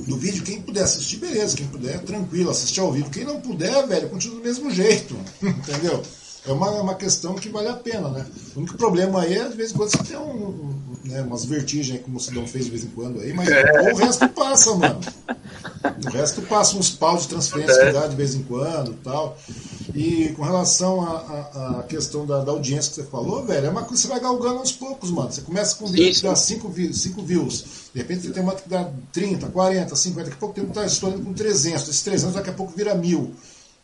do, 0.00 0.16
vídeo, 0.16 0.42
quem 0.42 0.60
puder 0.60 0.84
assistir, 0.84 1.16
beleza, 1.16 1.56
quem 1.56 1.66
puder, 1.66 2.00
tranquilo, 2.00 2.50
assistir 2.50 2.80
ao 2.80 2.92
vivo. 2.92 3.10
Quem 3.10 3.24
não 3.24 3.40
puder, 3.40 3.86
velho, 3.86 4.08
continua 4.08 4.38
do 4.38 4.44
mesmo 4.44 4.70
jeito, 4.70 5.16
entendeu? 5.42 6.02
é 6.46 6.52
uma, 6.52 6.70
uma 6.70 6.94
questão 6.94 7.34
que 7.34 7.48
vale 7.48 7.68
a 7.68 7.74
pena, 7.74 8.08
né? 8.08 8.26
O 8.54 8.60
único 8.60 8.76
problema 8.76 9.22
aí 9.22 9.34
é, 9.34 9.48
de 9.48 9.56
vez 9.56 9.70
em 9.70 9.74
quando, 9.74 9.90
você 9.90 10.02
tem 10.04 10.16
um, 10.16 10.46
um, 10.46 10.87
né, 11.04 11.22
umas 11.22 11.44
vertigens, 11.44 12.00
como 12.02 12.16
o 12.16 12.20
Sidão 12.20 12.46
fez 12.46 12.66
de 12.66 12.70
vez 12.70 12.84
em 12.84 12.88
quando 12.88 13.20
aí, 13.20 13.32
mas 13.32 13.48
é. 13.48 13.92
o 13.92 13.96
resto 13.96 14.28
passa, 14.28 14.74
mano. 14.74 15.00
O 16.04 16.10
resto 16.10 16.42
passa 16.42 16.76
uns 16.76 16.90
pau 16.90 17.16
de 17.16 17.28
transferência 17.28 17.86
que 17.86 17.92
dá 17.92 18.06
de 18.06 18.16
vez 18.16 18.34
em 18.34 18.42
quando 18.42 18.94
tal. 19.02 19.38
E 19.94 20.28
com 20.36 20.42
relação 20.42 21.02
à 21.02 21.84
questão 21.88 22.26
da, 22.26 22.44
da, 22.44 22.52
audiência 22.52 22.90
que 22.90 22.96
você 22.96 23.04
falou, 23.04 23.44
velho, 23.44 23.66
é 23.66 23.70
uma 23.70 23.82
coisa 23.82 23.94
que 23.94 24.00
você 24.00 24.08
vai 24.08 24.20
galgando 24.20 24.58
aos 24.58 24.72
poucos, 24.72 25.10
mano. 25.10 25.32
Você 25.32 25.40
começa 25.40 25.76
com 25.76 25.86
um 25.86 25.90
vídeo 25.90 26.14
que 26.14 26.22
dá 26.22 26.36
5 26.36 26.68
views, 26.68 27.64
de 27.94 28.00
repente 28.00 28.22
você 28.22 28.30
tem 28.30 28.42
uma 28.42 28.54
que 28.54 28.68
dá 28.68 28.90
30, 29.12 29.48
40, 29.48 29.96
50, 29.96 30.24
daqui 30.24 30.36
a 30.36 30.40
pouco 30.40 30.54
tem 30.54 30.64
um 30.64 30.68
que 30.68 30.74
tá 30.74 30.84
estourando 30.84 31.24
com 31.24 31.32
300. 31.32 31.82
Esses 31.82 32.02
300 32.02 32.34
daqui 32.34 32.50
a 32.50 32.52
pouco 32.52 32.72
vira 32.76 32.94
mil. 32.94 33.34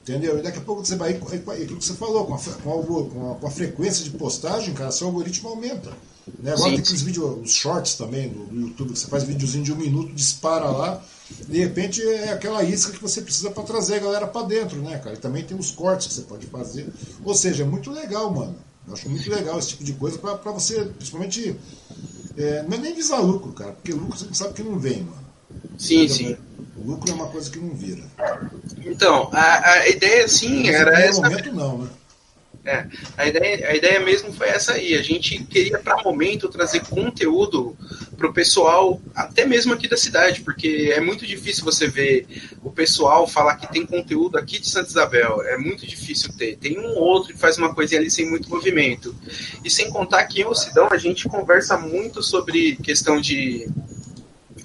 Entendeu? 0.04 0.38
E 0.38 0.42
daqui 0.42 0.58
a 0.58 0.60
pouco 0.60 0.84
você 0.84 0.96
vai. 0.96 1.14
Aquilo 1.14 1.78
que 1.78 1.84
você 1.84 1.94
falou, 1.94 2.26
com 2.26 2.34
a, 2.34 2.38
com 2.38 3.30
a, 3.30 3.34
com 3.36 3.46
a 3.46 3.50
frequência 3.50 4.04
de 4.04 4.10
postagem, 4.10 4.74
cara, 4.74 4.92
seu 4.92 5.06
algoritmo 5.06 5.48
aumenta. 5.48 5.90
Né? 6.42 6.52
Agora 6.52 6.68
sim, 6.68 6.74
tem 6.74 6.78
aqueles 6.80 7.00
vídeos, 7.00 7.38
os 7.42 7.52
shorts 7.52 7.94
também 7.94 8.28
do, 8.28 8.44
do, 8.44 8.60
YouTube, 8.60 8.92
que 8.92 8.98
você 8.98 9.06
faz 9.06 9.24
videozinho 9.24 9.64
de 9.64 9.72
um 9.72 9.76
minuto, 9.76 10.12
dispara 10.12 10.66
lá. 10.66 11.02
De 11.48 11.58
repente 11.58 12.02
é 12.02 12.32
aquela 12.32 12.62
isca 12.62 12.92
que 12.92 13.00
você 13.00 13.22
precisa 13.22 13.50
para 13.50 13.62
trazer 13.62 13.94
a 13.94 13.98
galera 14.00 14.26
para 14.26 14.46
dentro, 14.46 14.76
né, 14.82 14.98
cara? 14.98 15.16
E 15.16 15.18
também 15.18 15.42
tem 15.42 15.56
os 15.58 15.70
cortes 15.70 16.08
que 16.08 16.12
você 16.12 16.22
pode 16.22 16.46
fazer. 16.48 16.86
Ou 17.24 17.34
seja, 17.34 17.62
é 17.62 17.66
muito 17.66 17.90
legal, 17.90 18.30
mano. 18.30 18.56
Eu 18.86 18.92
acho 18.92 19.08
muito 19.08 19.30
legal 19.30 19.58
esse 19.58 19.68
tipo 19.68 19.84
de 19.84 19.94
coisa 19.94 20.18
para 20.18 20.52
você, 20.52 20.84
principalmente. 20.84 21.56
É, 22.36 22.62
não 22.64 22.76
é 22.76 22.80
nem 22.80 22.94
visar 22.94 23.20
lucro, 23.20 23.52
cara, 23.52 23.72
porque 23.72 23.92
lucro 23.92 24.18
você 24.18 24.26
sabe 24.34 24.52
que 24.52 24.62
não 24.62 24.78
vem, 24.78 25.02
mano. 25.02 25.24
Sim, 25.78 26.06
sim. 26.08 26.36
O 26.76 26.90
lucro 26.90 27.10
é 27.10 27.14
uma 27.14 27.28
coisa 27.28 27.50
que 27.50 27.58
não 27.58 27.74
vira. 27.74 28.02
Então, 28.84 29.30
a, 29.32 29.70
a 29.70 29.88
ideia 29.88 30.26
sim 30.28 30.68
era 30.68 30.98
essa. 31.00 31.22
momento 31.22 31.52
não, 31.52 31.78
né? 31.78 31.90
É, 32.66 32.86
a 33.18 33.26
ideia, 33.26 33.68
a 33.68 33.76
ideia 33.76 34.00
mesmo 34.00 34.32
foi 34.32 34.48
essa 34.48 34.72
aí. 34.72 34.94
A 34.94 35.02
gente 35.02 35.44
queria, 35.44 35.78
para 35.78 36.02
momento, 36.02 36.48
trazer 36.48 36.80
conteúdo 36.86 37.76
para 38.16 38.26
o 38.26 38.32
pessoal, 38.32 39.00
até 39.14 39.44
mesmo 39.44 39.74
aqui 39.74 39.86
da 39.86 39.98
cidade, 39.98 40.40
porque 40.40 40.90
é 40.94 41.00
muito 41.00 41.26
difícil 41.26 41.62
você 41.62 41.86
ver 41.86 42.26
o 42.62 42.70
pessoal 42.70 43.28
falar 43.28 43.56
que 43.56 43.70
tem 43.70 43.84
conteúdo 43.84 44.38
aqui 44.38 44.58
de 44.58 44.68
Santa 44.68 44.88
Isabel. 44.88 45.42
É 45.42 45.58
muito 45.58 45.86
difícil 45.86 46.32
ter. 46.38 46.56
Tem 46.56 46.78
um 46.78 46.96
outro 46.96 47.34
que 47.34 47.38
faz 47.38 47.58
uma 47.58 47.74
coisinha 47.74 48.00
ali 48.00 48.10
sem 48.10 48.28
muito 48.28 48.48
movimento. 48.48 49.14
E 49.62 49.68
sem 49.68 49.90
contar 49.90 50.24
que 50.24 50.40
em 50.40 50.46
Ocidão 50.46 50.88
a 50.90 50.96
gente 50.96 51.28
conversa 51.28 51.76
muito 51.76 52.22
sobre 52.22 52.76
questão 52.76 53.20
de, 53.20 53.68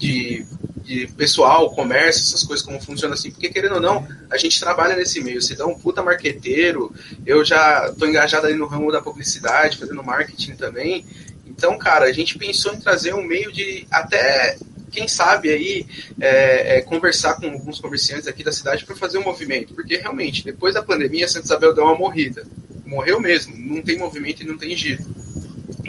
de 0.00 0.46
de 0.90 1.06
pessoal, 1.06 1.70
comércio, 1.70 2.20
essas 2.22 2.42
coisas, 2.42 2.66
como 2.66 2.80
funciona 2.80 3.14
assim, 3.14 3.30
porque 3.30 3.48
querendo 3.48 3.76
ou 3.76 3.80
não, 3.80 4.08
a 4.28 4.36
gente 4.36 4.58
trabalha 4.58 4.96
nesse 4.96 5.20
meio. 5.20 5.40
Se 5.40 5.54
dá 5.54 5.64
um 5.64 5.78
puta 5.78 6.02
marqueteiro, 6.02 6.92
eu 7.24 7.44
já 7.44 7.94
tô 7.96 8.06
engajado 8.06 8.48
ali 8.48 8.56
no 8.56 8.66
ramo 8.66 8.90
da 8.90 9.00
publicidade, 9.00 9.78
fazendo 9.78 10.02
marketing 10.02 10.56
também. 10.56 11.06
Então, 11.46 11.78
cara, 11.78 12.06
a 12.06 12.12
gente 12.12 12.36
pensou 12.36 12.74
em 12.74 12.80
trazer 12.80 13.14
um 13.14 13.22
meio 13.22 13.52
de 13.52 13.86
até 13.88 14.58
quem 14.90 15.06
sabe 15.06 15.50
aí 15.50 15.86
é, 16.20 16.78
é, 16.78 16.80
conversar 16.80 17.34
com 17.34 17.48
alguns 17.48 17.78
comerciantes 17.78 18.26
aqui 18.26 18.42
da 18.42 18.50
cidade 18.50 18.84
para 18.84 18.96
fazer 18.96 19.18
um 19.18 19.22
movimento, 19.22 19.72
porque 19.74 19.96
realmente 19.96 20.44
depois 20.44 20.74
da 20.74 20.82
pandemia 20.82 21.28
Santa 21.28 21.46
Isabel 21.46 21.72
deu 21.72 21.84
uma 21.84 21.94
morrida, 21.94 22.44
morreu 22.84 23.20
mesmo, 23.20 23.56
não 23.56 23.80
tem 23.80 23.96
movimento 23.96 24.42
e 24.42 24.46
não 24.46 24.58
tem 24.58 24.76
giro, 24.76 25.04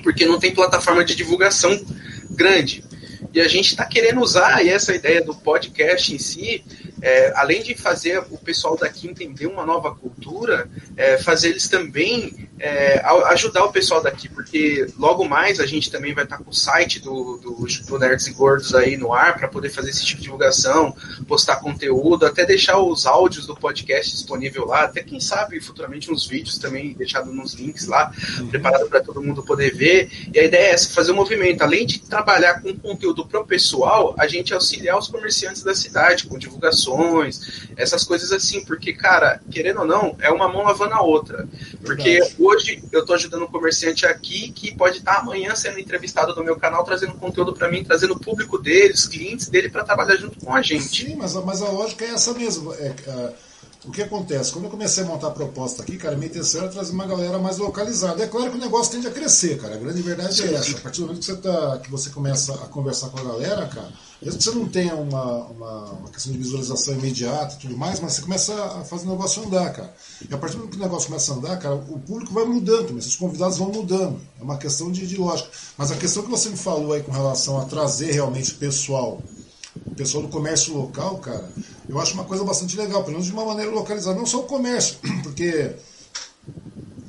porque 0.04 0.28
não 0.28 0.40
tem 0.40 0.54
plataforma 0.54 1.04
de 1.04 1.16
divulgação 1.16 1.84
grande. 2.30 2.84
E 3.34 3.40
a 3.40 3.48
gente 3.48 3.68
está 3.68 3.86
querendo 3.86 4.22
usar 4.22 4.66
essa 4.66 4.94
ideia 4.94 5.24
do 5.24 5.34
podcast 5.34 6.14
em 6.14 6.20
si, 6.20 6.64
é, 7.02 7.32
além 7.36 7.64
de 7.64 7.76
fazer 7.76 8.20
o 8.30 8.38
pessoal 8.38 8.78
daqui 8.78 9.08
entender 9.08 9.48
uma 9.48 9.66
nova 9.66 9.96
cultura, 9.96 10.70
é, 10.98 11.18
fazer 11.18 11.50
eles 11.50 11.68
também 11.68 12.50
é, 12.62 13.02
ajudar 13.30 13.66
o 13.66 13.72
pessoal 13.72 14.04
daqui, 14.04 14.30
porque 14.30 14.86
logo 14.98 15.28
mais 15.28 15.60
a 15.60 15.66
gente 15.66 15.90
também 15.90 16.14
vai 16.14 16.26
estar 16.26 16.38
com 16.38 16.52
o 16.52 16.54
site 16.54 17.00
do, 17.00 17.38
do, 17.38 17.66
do 17.66 18.00
Nerds 18.00 18.28
e 18.28 18.34
Gordos 18.34 18.76
aí 18.76 18.96
no 18.98 19.12
ar 19.12 19.36
para 19.36 19.48
poder 19.48 19.70
fazer 19.70 19.90
esse 19.90 20.06
tipo 20.06 20.20
de 20.20 20.26
divulgação, 20.26 20.96
postar 21.28 21.56
conteúdo, 21.56 22.24
até 22.24 22.46
deixar 22.46 22.78
os 22.78 23.08
áudios 23.08 23.48
do 23.48 23.56
podcast 23.56 24.12
disponível 24.12 24.66
lá, 24.66 24.84
até 24.84 25.02
quem 25.02 25.20
sabe 25.20 25.60
futuramente 25.60 26.12
uns 26.12 26.28
vídeos 26.28 26.60
também 26.60 26.94
deixado 26.94 27.34
nos 27.34 27.56
links 27.56 27.88
lá, 27.88 28.12
uhum. 28.40 28.50
preparado 28.50 28.88
para 28.88 29.02
todo 29.02 29.24
mundo 29.24 29.42
poder 29.42 29.74
ver. 29.74 30.12
E 30.32 30.40
a 30.40 30.44
ideia 30.44 30.68
é 30.68 30.72
essa, 30.74 30.94
fazer 30.94 31.14
um 31.14 31.16
movimento, 31.16 31.64
além 31.64 31.88
de 31.88 32.00
trabalhar 32.00 32.62
com 32.62 32.78
conteúdo 32.78 33.26
pro 33.26 33.44
pessoal, 33.44 34.14
a 34.20 34.28
gente 34.28 34.54
auxiliar 34.54 35.00
os 35.00 35.08
comerciantes 35.08 35.64
da 35.64 35.74
cidade 35.74 36.28
com 36.28 36.38
divulgações, 36.38 37.68
essas 37.76 38.04
coisas 38.04 38.32
assim, 38.32 38.64
porque 38.64 38.94
cara, 38.94 39.42
querendo 39.50 39.80
ou 39.80 39.88
não, 39.88 40.16
é 40.22 40.30
uma 40.30 40.48
mão 40.48 40.64
lavando 40.64 40.94
a 40.94 41.02
outra. 41.02 41.48
Porque 41.84 42.20
Verdade 42.20 42.51
hoje 42.52 42.84
eu 42.92 43.02
estou 43.02 43.16
ajudando 43.16 43.44
um 43.44 43.48
comerciante 43.48 44.06
aqui 44.06 44.52
que 44.52 44.76
pode 44.76 44.98
estar 44.98 45.20
amanhã 45.20 45.56
sendo 45.56 45.80
entrevistado 45.80 46.36
no 46.36 46.44
meu 46.44 46.58
canal, 46.58 46.84
trazendo 46.84 47.14
conteúdo 47.14 47.54
para 47.54 47.70
mim, 47.70 47.84
trazendo 47.84 48.14
o 48.14 48.20
público 48.20 48.58
deles, 48.58 49.08
clientes 49.08 49.48
dele 49.48 49.70
para 49.70 49.84
trabalhar 49.84 50.18
junto 50.18 50.40
com 50.44 50.54
a 50.54 50.62
gente. 50.62 51.06
Sim, 51.06 51.16
mas, 51.16 51.34
mas 51.34 51.62
a 51.62 51.70
lógica 51.70 52.06
é 52.06 52.10
essa 52.10 52.34
mesmo. 52.34 52.74
É, 52.74 52.94
é, 53.08 53.34
o 53.86 53.92
que 53.92 54.04
acontece? 54.04 54.52
Quando 54.52 54.66
eu 54.66 54.72
comecei 54.72 55.04
a 55.04 55.08
montar 55.08 55.28
a 55.28 55.32
proposta 55.32 55.82
aqui, 55.82 55.98
cara, 55.98 56.16
minha 56.16 56.28
intenção 56.28 56.62
era 56.62 56.70
trazer 56.70 56.92
uma 56.92 57.08
galera 57.08 57.40
mais 57.40 57.58
localizada. 57.58 58.24
É 58.24 58.28
claro 58.28 58.52
que 58.52 58.58
o 58.58 58.62
negócio 58.62 58.92
tende 58.92 59.08
a 59.08 59.12
crescer, 59.12 59.58
cara. 59.58 59.74
A 59.74 59.78
grande 59.78 60.02
verdade 60.02 60.42
é 60.44 60.54
essa. 60.54 60.78
A 60.78 60.82
partir 60.82 61.02
do 61.02 61.08
momento 61.08 61.20
que 61.20 61.26
você, 61.26 61.36
tá, 61.38 61.80
que 61.80 61.90
você 61.90 62.10
começa 62.12 62.54
a 62.54 62.68
conversar 62.68 63.10
com 63.10 63.20
a 63.20 63.24
galera, 63.24 63.66
cara, 63.68 63.90
mesmo 64.22 64.38
que 64.38 64.44
você 64.44 64.52
não 64.52 64.68
tenha 64.68 64.96
uma, 64.96 65.46
uma, 65.46 65.84
uma, 65.94 66.10
questão 66.10 66.32
de 66.32 66.38
visualização 66.38 66.94
imediata 66.94 67.56
e 67.56 67.58
tudo 67.60 67.76
mais, 67.76 68.00
mas 68.00 68.14
você 68.14 68.22
começa 68.22 68.54
a 68.54 68.84
fazer 68.84 69.08
o 69.08 69.12
negócio 69.12 69.44
andar, 69.44 69.74
cara. 69.74 69.94
E 70.30 70.34
a 70.34 70.38
partir 70.38 70.58
do 70.58 70.68
que 70.68 70.78
o 70.78 70.80
negócio 70.80 71.08
começa 71.08 71.34
a 71.34 71.36
andar, 71.36 71.58
cara, 71.58 71.74
o 71.74 72.00
público 72.00 72.32
vai 72.32 72.46
mudando, 72.46 72.94
mas 72.94 73.08
os 73.08 73.16
convidados 73.16 73.58
vão 73.58 73.72
mudando. 73.72 74.22
É 74.40 74.44
uma 74.44 74.58
questão 74.58 74.92
de, 74.92 75.08
de 75.08 75.18
lógica. 75.18 75.50
Mas 75.76 75.92
a 75.92 75.96
questão 75.96 76.22
que 76.22 76.30
você 76.30 76.50
me 76.50 76.58
falou 76.58 76.94
aí 76.94 77.02
com 77.02 77.12
relação 77.12 77.60
a 77.60 77.66
trazer 77.66 78.12
realmente 78.12 78.54
pessoal, 78.54 79.24
o 79.76 79.96
pessoal 79.96 80.22
do 80.22 80.30
comércio 80.30 80.76
local, 80.76 81.18
cara, 81.18 81.50
eu 81.90 82.00
acho 82.00 82.14
uma 82.14 82.24
coisa 82.24 82.44
bastante 82.44 82.78
legal, 82.78 83.02
pelo 83.02 83.14
menos 83.14 83.26
de 83.26 83.34
uma 83.34 83.46
maneira 83.46 83.72
localizada. 83.72 84.18
Não 84.18 84.26
só 84.26 84.42
o 84.42 84.44
comércio, 84.44 84.98
porque 85.24 85.76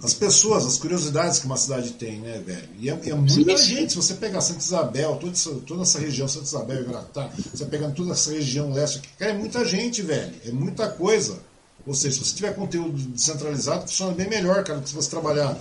as 0.03 0.13
pessoas, 0.13 0.67
as 0.67 0.79
curiosidades 0.79 1.39
que 1.39 1.47
uma 1.47 1.57
cidade 1.57 1.93
tem, 1.93 2.19
né, 2.19 2.43
velho? 2.45 2.69
E 2.79 2.91
é, 2.91 2.99
é 3.07 3.15
muita 3.15 3.57
sim, 3.57 3.65
gente. 3.77 3.91
Se 3.91 3.97
você 3.97 4.15
pegar 4.15 4.41
Santa 4.41 4.59
Isabel, 4.59 5.17
toda 5.21 5.33
essa, 5.33 5.51
toda 5.67 5.83
essa 5.83 6.01
região, 6.01 6.27
Santa 6.27 6.47
Isabel 6.47 6.81
e 6.83 6.85
Gratá, 6.85 7.31
você 7.55 7.65
pegando 7.67 7.95
toda 7.95 8.13
essa 8.13 8.33
região 8.33 8.73
leste 8.73 8.99
aqui, 8.99 9.09
cara, 9.17 9.31
é 9.31 9.35
muita 9.35 9.65
gente, 9.65 10.03
velho. 10.03 10.35
É 10.45 10.51
muita 10.51 10.89
coisa. 10.89 11.39
Ou 11.87 11.95
seja, 11.95 12.17
se 12.17 12.25
você 12.25 12.35
tiver 12.35 12.55
conteúdo 12.55 12.97
descentralizado, 13.11 13.83
funciona 13.83 14.13
bem 14.13 14.29
melhor, 14.29 14.65
cara, 14.65 14.81
do 14.81 14.83
que 14.83 14.89
se 14.89 14.95
você 14.95 15.09
trabalhar 15.09 15.57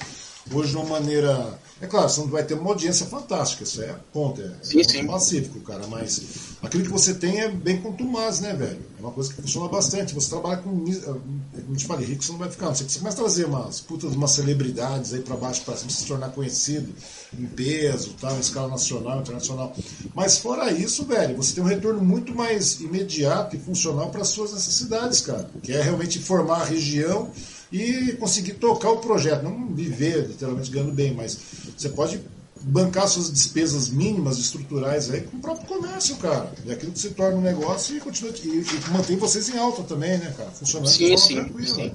hoje 0.52 0.72
de 0.72 0.78
uma 0.78 0.86
maneira 0.86 1.60
é 1.82 1.88
claro, 1.88 2.08
você 2.08 2.22
não 2.22 2.28
vai 2.28 2.44
ter 2.44 2.54
uma 2.54 2.70
audiência 2.70 3.08
fantástica, 3.08 3.64
isso 3.64 3.82
é 3.82 3.96
ponto, 4.14 4.40
é, 4.40 4.52
sim, 4.62 4.82
é 4.82 4.84
sim. 4.84 5.08
pacífico, 5.08 5.60
cara, 5.62 5.88
mas 5.88 6.22
aquilo 6.62 6.84
que 6.84 6.90
você 6.90 7.16
tem 7.16 7.42
é 7.42 7.50
bem 7.50 7.82
contumaz, 7.82 8.40
né, 8.40 8.54
velho? 8.54 8.80
É 9.00 9.02
uma 9.02 9.12
coisa 9.12 9.34
que 9.34 9.42
funciona 9.42 9.68
bastante. 9.68 10.14
Você 10.14 10.30
trabalha 10.30 10.58
com. 10.58 10.70
Como 10.70 11.76
te 11.76 11.88
falei, 11.88 12.06
rico 12.06 12.24
você 12.24 12.32
não 12.32 12.40
vai 12.40 12.52
ficar. 12.52 12.70
Você 12.70 13.00
começa 13.00 13.18
a 13.18 13.24
trazer 13.24 13.46
umas 13.46 13.82
putas, 13.82 14.14
umas 14.14 14.30
celebridades 14.30 15.12
aí 15.12 15.22
para 15.22 15.36
baixo 15.36 15.64
para 15.64 15.76
se 15.76 16.06
tornar 16.06 16.30
conhecido 16.30 16.94
em 17.38 17.48
peso, 17.48 18.14
tal, 18.22 18.36
em 18.38 18.40
escala 18.40 18.68
nacional, 18.68 19.22
internacional. 19.22 19.76
Mas 20.14 20.38
fora 20.38 20.72
isso, 20.72 21.04
velho, 21.06 21.36
você 21.36 21.56
tem 21.56 21.64
um 21.64 21.68
retorno 21.68 22.04
muito 22.04 22.36
mais 22.36 22.80
imediato 22.80 23.56
e 23.56 23.60
funcional 23.60 24.12
para 24.12 24.22
as 24.22 24.28
suas 24.28 24.54
necessidades, 24.54 25.22
cara. 25.22 25.50
Que 25.64 25.74
é 25.74 25.82
realmente 25.82 26.20
formar 26.20 26.62
a 26.62 26.66
região 26.66 27.32
e 27.72 28.14
conseguir 28.14 28.54
tocar 28.54 28.92
o 28.92 28.98
projeto. 28.98 29.44
Não 29.44 29.68
viver 29.68 30.28
literalmente 30.28 30.70
ganhando 30.70 30.92
bem, 30.92 31.14
mas 31.14 31.38
você 31.78 31.90
pode 31.90 32.22
bancar 32.64 33.08
suas 33.08 33.32
despesas 33.32 33.90
mínimas 33.90 34.38
estruturais 34.38 35.10
aí 35.10 35.22
com 35.22 35.38
o 35.38 35.40
próprio 35.40 35.68
comércio, 35.68 36.16
cara. 36.18 36.52
É 36.68 36.74
aquilo 36.74 36.92
que 36.92 37.00
se 37.00 37.12
torna 37.12 37.38
um 37.38 37.42
negócio 37.42 37.98
e 37.98 38.00
continua 38.00 38.32
e, 38.44 38.48
e 38.48 38.92
mantém 38.92 39.18
vocês 39.18 39.50
em 39.50 39.58
alta 39.58 39.84
também, 39.84 40.18
né, 40.18 40.34
cara? 40.38 40.52
Funcionando 40.52 40.90
sim, 40.90 41.18
sim, 41.18 41.36
tranquila. 41.36 41.76
Sim. 41.76 41.92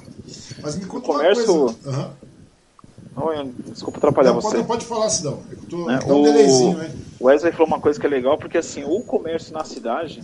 Mas 0.61 0.77
me 0.77 0.87
conta 0.87 1.11
o 1.11 1.15
comércio... 1.15 1.55
uma 1.55 1.73
coisa. 1.73 1.99
Uhum. 1.99 2.11
Não, 3.17 3.53
desculpa 3.73 3.99
atrapalhar 3.99 4.35
não, 4.35 4.41
você. 4.41 4.57
Pode, 4.57 4.67
pode 4.67 4.87
falar, 4.87 5.09
Sidão. 5.09 5.41
É 5.51 5.57
tô, 5.69 5.91
é, 5.91 6.05
um 6.05 6.23
delayzinho, 6.23 6.83
hein? 6.83 6.91
O 7.19 7.27
Wesley 7.27 7.53
falou 7.53 7.69
uma 7.69 7.81
coisa 7.81 7.99
que 7.99 8.07
é 8.07 8.11
legal, 8.11 8.37
porque 8.37 8.59
assim, 8.59 8.85
o 8.85 9.01
comércio 9.01 9.55
na 9.55 9.65
cidade, 9.65 10.23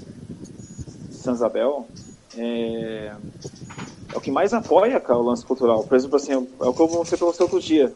São 1.11 1.33
Isabel, 1.33 1.89
é, 2.37 3.13
é 4.13 4.17
o 4.17 4.21
que 4.21 4.31
mais 4.31 4.53
apoia 4.53 5.01
cara, 5.01 5.19
o 5.19 5.23
lance 5.23 5.45
cultural. 5.45 5.85
Por 5.85 5.97
exemplo, 5.97 6.17
assim, 6.17 6.33
é 6.33 6.37
o 6.37 6.73
que 6.73 6.81
eu 6.81 6.89
mostrei 6.89 7.19
para 7.19 7.27
você 7.27 7.43
outro 7.43 7.61
dia. 7.61 7.93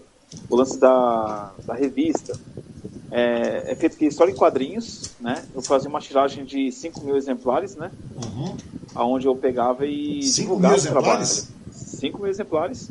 O 0.48 0.56
lance 0.56 0.78
da, 0.78 1.52
da 1.64 1.74
revista. 1.74 2.38
É, 3.10 3.72
é 3.72 3.74
feito 3.76 3.94
aqui 3.94 4.06
história 4.06 4.32
em 4.32 4.34
quadrinhos, 4.34 5.10
né? 5.20 5.44
Eu 5.54 5.62
fazia 5.62 5.88
uma 5.88 6.00
tiragem 6.00 6.44
de 6.44 6.72
5 6.72 7.00
mil 7.02 7.16
exemplares, 7.16 7.76
né? 7.76 7.90
Uhum. 8.16 8.56
Onde 8.96 9.26
eu 9.26 9.36
pegava 9.36 9.86
e 9.86 10.22
5 10.22 10.42
divulgava 10.42 10.74
mil 10.74 10.82
exemplares? 10.82 11.48
5 11.70 12.18
mil 12.18 12.28
exemplares. 12.28 12.90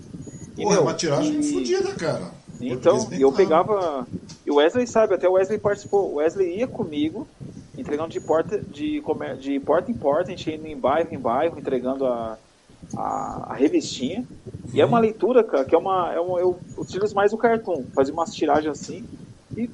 E, 0.58 0.64
Porra, 0.64 0.76
meu, 0.76 0.84
uma 0.84 0.94
tiragem 0.94 1.40
e... 1.40 1.52
fodida, 1.52 1.94
cara. 1.96 2.32
Então, 2.62 3.08
eu 3.12 3.32
pegava. 3.32 4.08
E 4.46 4.52
o 4.52 4.56
Wesley 4.56 4.88
sabe, 4.88 5.16
até 5.16 5.28
o 5.28 5.34
Wesley 5.34 5.60
participou. 5.60 6.14
O 6.14 6.16
Wesley 6.16 6.60
ia 6.60 6.68
comigo, 6.68 7.28
entregando 7.78 8.10
de 8.10 8.22
porta, 8.22 8.58
de, 8.58 9.04
de 9.40 9.60
porta 9.60 9.92
em 9.92 9.94
porta, 9.94 10.32
a 10.32 10.36
gente 10.36 10.50
indo 10.50 10.66
em 10.66 10.78
bairro 10.78 11.10
em 11.12 11.20
bairro, 11.20 11.60
entregando 11.60 12.06
a, 12.06 12.38
a, 12.96 13.52
a 13.52 13.54
revistinha. 13.54 14.26
E 14.74 14.82
é 14.82 14.86
uma 14.86 15.00
leitura, 15.00 15.44
cara, 15.44 15.66
que 15.66 15.74
é 15.74 15.78
uma. 15.78 16.14
É 16.14 16.18
eu 16.18 16.60
utilizo 16.78 17.16
mais 17.16 17.34
o 17.34 17.38
cartoon, 17.38 17.84
fazia 17.94 18.14
umas 18.14 18.34
tiragens 18.34 18.72
assim. 18.72 19.06
E 19.56 19.70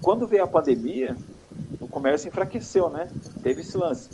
quando 0.00 0.26
veio 0.26 0.44
a 0.44 0.46
pandemia, 0.46 1.16
o 1.80 1.88
comércio 1.88 2.28
enfraqueceu, 2.28 2.88
né? 2.88 3.08
Teve 3.42 3.60
esse 3.62 3.76
lance. 3.76 4.08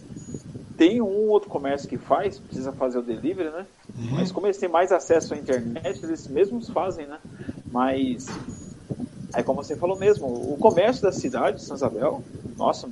tem 0.77 1.01
um 1.01 1.29
outro 1.29 1.49
comércio 1.49 1.89
que 1.89 1.97
faz, 1.97 2.39
precisa 2.39 2.73
fazer 2.73 2.99
o 2.99 3.03
delivery, 3.03 3.51
né? 3.51 3.67
Uhum. 3.97 4.11
Mas 4.13 4.33
como 4.33 4.47
eles 4.47 4.59
têm 4.59 4.69
mais 4.69 4.93
acesso 4.93 5.35
à 5.35 5.37
internet, 5.37 6.05
eles 6.05 6.27
mesmos 6.29 6.69
fazem, 6.69 7.07
né? 7.07 7.19
Mas 7.71 8.27
aí 9.33 9.43
como 9.43 9.63
você 9.63 9.77
falou 9.77 9.99
mesmo, 9.99 10.27
o 10.27 10.57
comércio 10.59 11.03
da 11.03 11.13
cidade 11.13 11.59
de 11.59 11.65
São 11.65 11.77
Isabel, 11.77 12.23
nossa, 12.57 12.89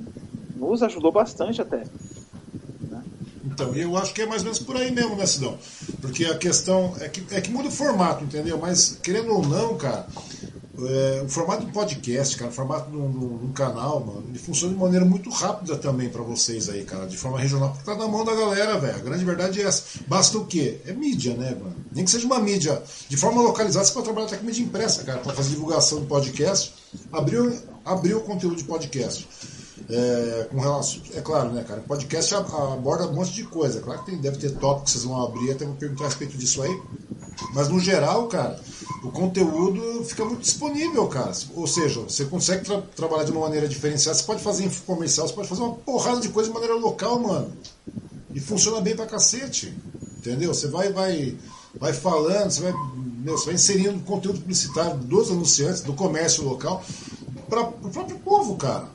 nos 0.55 0.83
ajudou 0.83 1.11
bastante 1.11 1.61
até. 1.61 1.83
Então, 3.55 3.73
eu 3.73 3.95
acho 3.95 4.13
que 4.13 4.21
é 4.21 4.25
mais 4.25 4.41
ou 4.41 4.45
menos 4.45 4.59
por 4.59 4.75
aí 4.75 4.91
mesmo, 4.91 5.15
né, 5.15 5.25
Sidão? 5.25 5.57
Porque 6.01 6.25
a 6.25 6.37
questão 6.37 6.93
é 6.99 7.07
que, 7.07 7.23
é 7.33 7.39
que 7.39 7.49
muda 7.49 7.69
o 7.69 7.71
formato, 7.71 8.25
entendeu? 8.25 8.57
Mas, 8.57 8.99
querendo 9.01 9.31
ou 9.31 9.47
não, 9.47 9.77
cara, 9.77 10.05
é, 10.77 11.21
o 11.23 11.29
formato 11.29 11.65
do 11.65 11.71
podcast, 11.71 12.35
cara, 12.35 12.51
o 12.51 12.53
formato 12.53 12.91
de 12.91 12.97
um 12.97 13.53
canal, 13.53 14.01
mano, 14.01 14.25
ele 14.27 14.37
funciona 14.37 14.73
de 14.73 14.79
maneira 14.79 15.05
muito 15.05 15.29
rápida 15.29 15.77
também 15.77 16.09
para 16.09 16.21
vocês 16.21 16.67
aí, 16.67 16.83
cara, 16.83 17.05
de 17.05 17.15
forma 17.15 17.39
regional, 17.39 17.69
porque 17.69 17.85
tá 17.85 17.95
na 17.95 18.09
mão 18.09 18.25
da 18.25 18.35
galera, 18.35 18.77
velho. 18.77 18.95
A 18.95 18.99
grande 18.99 19.23
verdade 19.23 19.61
é 19.61 19.63
essa. 19.63 19.83
Basta 20.05 20.37
o 20.37 20.45
quê? 20.45 20.81
É 20.85 20.91
mídia, 20.91 21.33
né, 21.33 21.51
mano? 21.51 21.77
Nem 21.93 22.03
que 22.03 22.11
seja 22.11 22.25
uma 22.25 22.39
mídia 22.39 22.83
de 23.07 23.15
forma 23.15 23.41
localizada, 23.41 23.85
você 23.85 23.93
pode 23.93 24.03
trabalhar 24.03 24.27
até 24.27 24.35
com 24.35 24.45
mídia 24.45 24.63
impressa, 24.63 25.01
cara, 25.05 25.19
para 25.19 25.33
fazer 25.33 25.51
divulgação 25.51 26.01
do 26.01 26.07
podcast. 26.07 26.73
Abriu, 27.09 27.57
abriu 27.85 28.17
o 28.17 28.21
conteúdo 28.21 28.57
de 28.57 28.65
podcast. 28.65 29.25
É, 29.87 30.47
com 30.49 30.59
relação, 30.59 30.99
é 31.13 31.21
claro, 31.21 31.51
né, 31.51 31.63
cara? 31.63 31.81
Podcast 31.81 32.33
aborda 32.33 33.07
um 33.07 33.13
monte 33.13 33.33
de 33.33 33.43
coisa. 33.43 33.81
Claro 33.81 34.03
que 34.03 34.11
tem, 34.11 34.19
deve 34.19 34.37
ter 34.37 34.51
tópicos 34.51 34.93
que 34.93 34.99
vocês 34.99 35.03
vão 35.03 35.23
abrir, 35.23 35.51
até 35.51 35.65
vou 35.65 35.75
perguntar 35.75 36.05
a 36.05 36.07
respeito 36.07 36.37
disso 36.37 36.61
aí. 36.63 36.81
Mas 37.53 37.69
no 37.69 37.79
geral, 37.79 38.27
cara, 38.27 38.59
o 39.03 39.11
conteúdo 39.11 40.03
fica 40.03 40.25
muito 40.25 40.41
disponível, 40.41 41.07
cara. 41.07 41.31
Ou 41.55 41.67
seja, 41.67 42.01
você 42.01 42.25
consegue 42.25 42.65
tra 42.65 42.81
trabalhar 42.95 43.25
de 43.25 43.31
uma 43.31 43.41
maneira 43.41 43.67
diferenciada. 43.67 44.17
Você 44.17 44.23
pode 44.23 44.41
fazer 44.41 44.69
comercial, 44.85 45.27
você 45.27 45.33
pode 45.33 45.47
fazer 45.47 45.61
uma 45.61 45.75
porrada 45.75 46.19
de 46.19 46.29
coisa 46.29 46.49
de 46.49 46.53
maneira 46.53 46.75
local, 46.75 47.19
mano. 47.19 47.51
E 48.33 48.39
funciona 48.39 48.81
bem 48.81 48.95
pra 48.95 49.05
cacete. 49.05 49.77
Entendeu? 50.17 50.53
Você 50.53 50.67
vai, 50.67 50.91
vai, 50.91 51.37
vai 51.79 51.93
falando, 51.93 52.49
você 52.49 52.61
vai, 52.61 52.73
meu, 52.95 53.37
você 53.37 53.45
vai 53.45 53.55
inserindo 53.55 53.99
conteúdo 53.99 54.39
publicitário 54.39 54.97
dos 54.97 55.29
anunciantes, 55.29 55.81
do 55.81 55.93
comércio 55.93 56.43
local, 56.43 56.83
para 57.47 57.61
o 57.61 57.89
próprio 57.91 58.17
povo, 58.19 58.55
cara. 58.55 58.94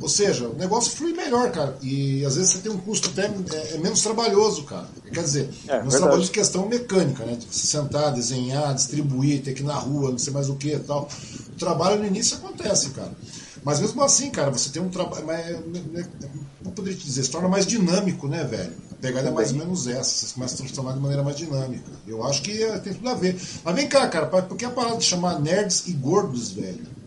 Ou 0.00 0.08
seja, 0.08 0.48
o 0.48 0.54
negócio 0.54 0.92
flui 0.92 1.12
melhor, 1.12 1.50
cara. 1.50 1.76
E 1.82 2.24
às 2.24 2.36
vezes 2.36 2.52
você 2.52 2.58
tem 2.58 2.72
um 2.72 2.78
custo 2.78 3.10
até 3.10 3.26
é, 3.26 3.74
é 3.74 3.78
menos 3.78 4.02
trabalhoso, 4.02 4.64
cara. 4.64 4.88
Quer 5.12 5.22
dizer, 5.22 5.50
é, 5.66 5.78
menos 5.78 5.94
trabalhoso 5.94 6.26
de 6.26 6.32
questão 6.32 6.68
mecânica, 6.68 7.24
né? 7.24 7.36
De 7.36 7.46
você 7.46 7.66
sentar, 7.66 8.12
desenhar, 8.12 8.74
distribuir, 8.74 9.42
ter 9.42 9.54
que 9.54 9.62
ir 9.62 9.66
na 9.66 9.74
rua, 9.74 10.10
não 10.10 10.18
sei 10.18 10.32
mais 10.32 10.48
o 10.48 10.56
que 10.56 10.74
e 10.74 10.78
tal. 10.78 11.08
O 11.48 11.58
trabalho 11.58 11.98
no 11.98 12.06
início 12.06 12.36
acontece, 12.36 12.90
cara. 12.90 13.12
Mas 13.62 13.80
mesmo 13.80 14.02
assim, 14.02 14.30
cara, 14.30 14.50
você 14.50 14.70
tem 14.70 14.80
um 14.80 14.88
trabalho. 14.88 15.26
Não 16.64 16.72
poderia 16.72 16.98
te 16.98 17.04
dizer, 17.04 17.24
se 17.24 17.30
torna 17.30 17.48
mais 17.48 17.66
dinâmico, 17.66 18.26
né, 18.26 18.44
velho? 18.44 18.72
A 18.92 18.94
pegada 18.94 19.28
é 19.28 19.30
mais 19.30 19.52
ou 19.52 19.58
menos 19.58 19.86
essa, 19.86 20.26
você 20.26 20.34
começa 20.34 20.54
a 20.54 20.58
transformar 20.58 20.92
de 20.92 21.00
maneira 21.00 21.22
mais 21.22 21.36
dinâmica. 21.36 21.90
Eu 22.06 22.24
acho 22.24 22.42
que 22.42 22.62
é, 22.62 22.78
tem 22.78 22.94
tudo 22.94 23.08
a 23.08 23.14
ver. 23.14 23.40
Mas 23.64 23.74
vem 23.74 23.88
cá, 23.88 24.06
cara, 24.08 24.26
por 24.26 24.56
que 24.56 24.64
a 24.64 24.70
parada 24.70 24.96
de 24.96 25.04
chamar 25.04 25.40
nerds 25.40 25.86
e 25.88 25.92
gordos, 25.92 26.52
velho? 26.52 26.99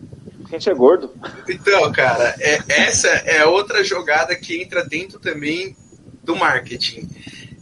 A 0.46 0.50
gente 0.50 0.70
é 0.70 0.74
gordo. 0.74 1.12
Então, 1.48 1.90
cara, 1.92 2.34
é, 2.38 2.58
essa 2.68 3.08
é 3.08 3.44
outra 3.44 3.82
jogada 3.82 4.34
que 4.36 4.60
entra 4.60 4.84
dentro 4.84 5.18
também 5.18 5.76
do 6.22 6.36
marketing. 6.36 7.08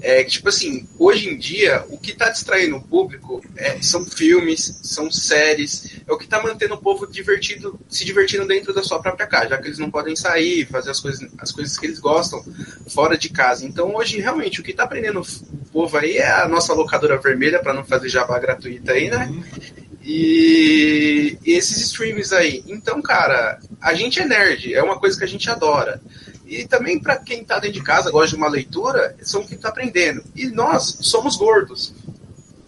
É 0.04 0.24
que, 0.24 0.32
tipo 0.32 0.48
assim, 0.48 0.88
hoje 0.98 1.28
em 1.28 1.38
dia, 1.38 1.84
o 1.88 1.96
que 1.96 2.10
está 2.10 2.28
distraindo 2.28 2.76
o 2.76 2.82
público 2.82 3.40
é, 3.56 3.80
são 3.80 4.04
filmes, 4.04 4.80
são 4.82 5.12
séries, 5.12 6.00
é 6.04 6.12
o 6.12 6.18
que 6.18 6.24
está 6.24 6.42
mantendo 6.42 6.74
o 6.74 6.78
povo 6.78 7.06
divertido, 7.06 7.78
se 7.88 8.04
divertindo 8.04 8.44
dentro 8.44 8.74
da 8.74 8.82
sua 8.82 9.00
própria 9.00 9.28
casa, 9.28 9.50
já 9.50 9.58
que 9.58 9.68
eles 9.68 9.78
não 9.78 9.92
podem 9.92 10.16
sair, 10.16 10.66
fazer 10.66 10.90
as 10.90 10.98
coisas, 10.98 11.30
as 11.38 11.52
coisas 11.52 11.78
que 11.78 11.86
eles 11.86 12.00
gostam 12.00 12.44
fora 12.88 13.16
de 13.16 13.28
casa. 13.28 13.64
Então, 13.64 13.94
hoje, 13.94 14.20
realmente, 14.20 14.60
o 14.60 14.64
que 14.64 14.72
está 14.72 14.88
prendendo 14.88 15.20
o 15.20 15.66
povo 15.70 15.96
aí 15.96 16.16
é 16.16 16.32
a 16.32 16.48
nossa 16.48 16.74
locadora 16.74 17.18
vermelha, 17.18 17.60
para 17.60 17.72
não 17.72 17.84
fazer 17.84 18.08
jabá 18.08 18.40
gratuita 18.40 18.92
aí, 18.92 19.08
né? 19.08 19.28
Uhum. 19.30 19.81
E, 20.04 21.38
esses 21.44 21.80
streams 21.80 22.32
aí. 22.32 22.62
Então, 22.66 23.00
cara, 23.00 23.60
a 23.80 23.94
gente 23.94 24.20
é 24.20 24.26
nerd, 24.26 24.74
é 24.74 24.82
uma 24.82 24.98
coisa 24.98 25.16
que 25.16 25.24
a 25.24 25.28
gente 25.28 25.48
adora. 25.48 26.00
E 26.46 26.66
também 26.66 26.98
para 26.98 27.16
quem 27.16 27.44
tá 27.44 27.58
dentro 27.58 27.78
de 27.78 27.82
casa, 27.82 28.10
gosta 28.10 28.28
de 28.28 28.36
uma 28.36 28.48
leitura, 28.48 29.16
são 29.22 29.44
quem 29.44 29.56
tá 29.56 29.68
aprendendo. 29.68 30.22
E 30.34 30.46
nós 30.48 30.98
somos 31.00 31.36
gordos. 31.36 31.94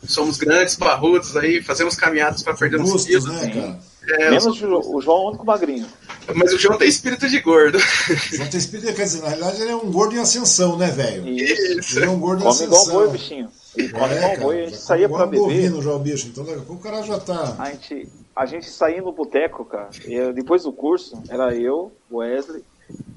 Somos 0.06 0.36
grandes, 0.36 0.76
barrudos 0.76 1.36
aí, 1.36 1.62
fazemos 1.62 1.94
caminhadas 1.94 2.42
para 2.42 2.54
perder 2.54 2.80
uns 2.80 3.04
quilos. 3.04 3.24
Né? 3.24 3.78
É, 4.06 4.30
Menos 4.30 4.46
o 4.46 4.54
João 5.00 5.16
é 5.16 5.24
o 5.24 5.28
único 5.28 5.46
magrinho. 5.46 5.86
Mas 6.34 6.52
o 6.52 6.58
João 6.58 6.78
tem 6.78 6.88
espírito 6.88 7.28
de 7.28 7.40
gordo. 7.40 7.78
O 7.78 8.36
João 8.36 8.48
tem 8.48 8.60
espírito, 8.60 8.94
quer 8.94 9.04
dizer, 9.04 9.22
na 9.22 9.28
realidade 9.28 9.62
ele 9.62 9.70
é 9.70 9.76
um 9.76 9.90
gordo 9.90 10.14
em 10.14 10.18
ascensão, 10.18 10.76
né, 10.76 10.90
velho? 10.90 11.26
Isso. 11.28 11.98
Ele 11.98 12.06
é 12.06 12.10
um 12.10 12.18
gordo 12.18 12.40
em 12.40 12.44
Come 12.44 12.54
ascensão. 12.54 12.82
igual 12.82 13.06
boi, 13.06 13.08
bichinho. 13.10 13.50
Ele 13.76 13.86
é, 13.86 14.34
igual 14.34 14.36
boi, 14.40 14.62
a 14.62 14.66
gente 14.66 14.76
saía 14.76 15.08
pra 15.08 15.26
beber. 15.26 15.40
Bovino, 15.40 15.82
já 15.82 15.92
o 15.92 15.98
bicho, 15.98 16.28
então 16.28 16.44
daqui 16.44 16.58
a 16.58 16.62
pouco 16.62 16.80
o 16.80 16.84
cara 16.84 17.02
já 17.02 17.18
tá. 17.18 17.56
A 17.58 17.70
gente, 17.70 18.08
a 18.34 18.46
gente 18.46 18.70
saía 18.70 19.02
no 19.02 19.12
boteco, 19.12 19.64
cara. 19.64 19.90
Eu, 20.04 20.32
depois 20.32 20.62
do 20.62 20.72
curso, 20.72 21.20
era 21.28 21.54
eu, 21.54 21.92
o 22.10 22.18
Wesley 22.18 22.62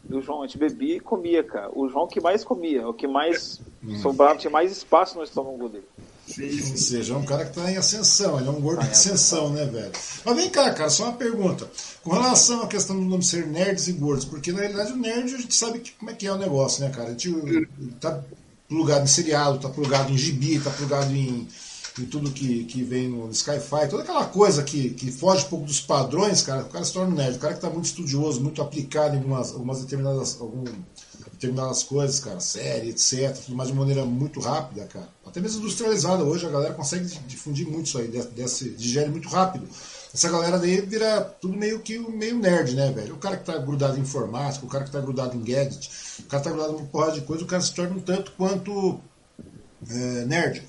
e 0.10 0.16
o 0.16 0.22
João. 0.22 0.44
A 0.44 0.48
gente 0.48 0.58
bebia 0.58 0.98
e 0.98 1.00
comia, 1.00 1.44
cara. 1.44 1.70
O 1.74 1.88
João 1.88 2.08
que 2.08 2.20
mais 2.20 2.44
comia, 2.44 2.88
o 2.88 2.94
que 2.94 3.08
mais 3.08 3.62
hum. 3.84 4.00
sobrava, 4.00 4.38
tinha 4.38 4.52
mais 4.52 4.72
espaço 4.72 5.18
no 5.18 5.24
estômago 5.24 5.70
dele. 5.70 5.86
Sim, 6.28 6.72
Ou 6.72 6.78
seja, 6.78 7.14
é 7.14 7.18
um 7.18 7.24
cara 7.24 7.46
que 7.46 7.58
está 7.58 7.72
em 7.72 7.78
ascensão, 7.78 8.38
ele 8.38 8.50
é 8.50 8.52
um 8.52 8.60
gordo 8.60 8.86
em 8.86 8.90
ascensão, 8.90 9.50
né, 9.50 9.66
velho? 9.66 9.92
Mas 10.26 10.36
vem 10.36 10.50
cá, 10.50 10.74
cara, 10.74 10.90
só 10.90 11.06
uma 11.06 11.14
pergunta. 11.14 11.70
Com 12.04 12.12
relação 12.12 12.64
à 12.64 12.68
questão 12.68 12.98
do 12.98 13.06
nome 13.06 13.24
ser 13.24 13.48
nerds 13.48 13.88
e 13.88 13.94
gordos, 13.94 14.26
porque 14.26 14.52
na 14.52 14.60
realidade 14.60 14.92
o 14.92 14.98
nerd 14.98 15.34
a 15.34 15.38
gente 15.38 15.56
sabe 15.56 15.80
que, 15.80 15.94
como 15.94 16.12
é 16.12 16.14
que 16.14 16.28
é 16.28 16.32
o 16.32 16.38
negócio, 16.38 16.84
né, 16.84 16.92
cara? 16.94 17.08
A 17.08 17.12
gente 17.12 17.32
tá 18.02 18.22
plugado 18.68 19.04
em 19.04 19.08
seriado, 19.08 19.60
tá 19.60 19.70
plugado 19.70 20.12
em 20.12 20.18
gibi, 20.18 20.60
tá 20.60 20.70
plugado 20.70 21.14
em, 21.14 21.48
em 22.00 22.06
tudo 22.06 22.32
que, 22.32 22.66
que 22.66 22.84
vem 22.84 23.08
no 23.08 23.30
Skyfi, 23.32 23.90
toda 23.90 24.04
aquela 24.04 24.26
coisa 24.26 24.64
que, 24.64 24.90
que 24.92 25.12
foge 25.12 25.46
um 25.46 25.50
pouco 25.50 25.66
dos 25.66 25.80
padrões, 25.80 26.42
cara, 26.42 26.64
o 26.64 26.70
cara 26.70 26.84
se 26.84 26.94
torna 26.94 27.16
nerd. 27.16 27.38
O 27.38 27.40
cara 27.40 27.54
que 27.54 27.60
está 27.60 27.70
muito 27.70 27.86
estudioso, 27.86 28.42
muito 28.42 28.62
aplicado 28.62 29.16
em 29.16 29.20
algumas, 29.20 29.52
algumas 29.52 29.82
determinadas, 29.82 30.38
algum, 30.40 30.66
determinadas 31.32 31.84
coisas, 31.84 32.20
cara, 32.20 32.40
série, 32.40 32.90
etc, 32.90 33.36
tudo 33.46 33.56
mais 33.56 33.70
de 33.70 33.76
maneira 33.76 34.04
muito 34.06 34.40
rápida, 34.40 34.86
cara. 34.86 35.08
Até 35.26 35.40
mesmo 35.40 35.62
industrializada 35.62 36.24
hoje, 36.24 36.46
a 36.46 36.50
galera 36.50 36.74
consegue 36.74 37.06
difundir 37.28 37.68
muito 37.68 37.88
isso 37.88 37.98
aí, 37.98 38.08
desse, 38.08 38.70
digere 38.72 39.10
muito 39.10 39.30
rápido. 39.30 39.68
Essa 40.18 40.32
galera 40.32 40.58
daí 40.58 40.82
vira 40.82 41.22
tudo 41.22 41.56
meio 41.56 41.80
que 41.80 42.00
meio 42.00 42.40
nerd, 42.40 42.76
né, 42.76 42.92
velho? 42.92 43.14
O 43.14 43.20
cara 43.20 43.38
que 43.38 43.46
tá 43.46 43.56
grudado 43.56 44.00
em 44.00 44.02
informática, 44.02 44.66
o 44.66 44.68
cara 44.68 44.84
que 44.84 44.90
tá 44.90 45.00
grudado 45.00 45.38
em 45.38 45.44
gadget, 45.44 45.92
o 46.22 46.24
cara 46.24 46.42
que 46.42 46.50
tá 46.50 46.56
grudado 46.56 46.74
em 46.74 46.78
uma 46.78 46.88
porrada 46.88 47.12
de 47.12 47.22
coisa, 47.22 47.44
o 47.44 47.48
cara 47.48 47.62
se 47.62 47.72
torna 47.72 47.96
um 47.96 48.00
tanto 48.00 48.32
quanto 48.32 49.00
é, 49.88 50.26
nerd. 50.26 50.64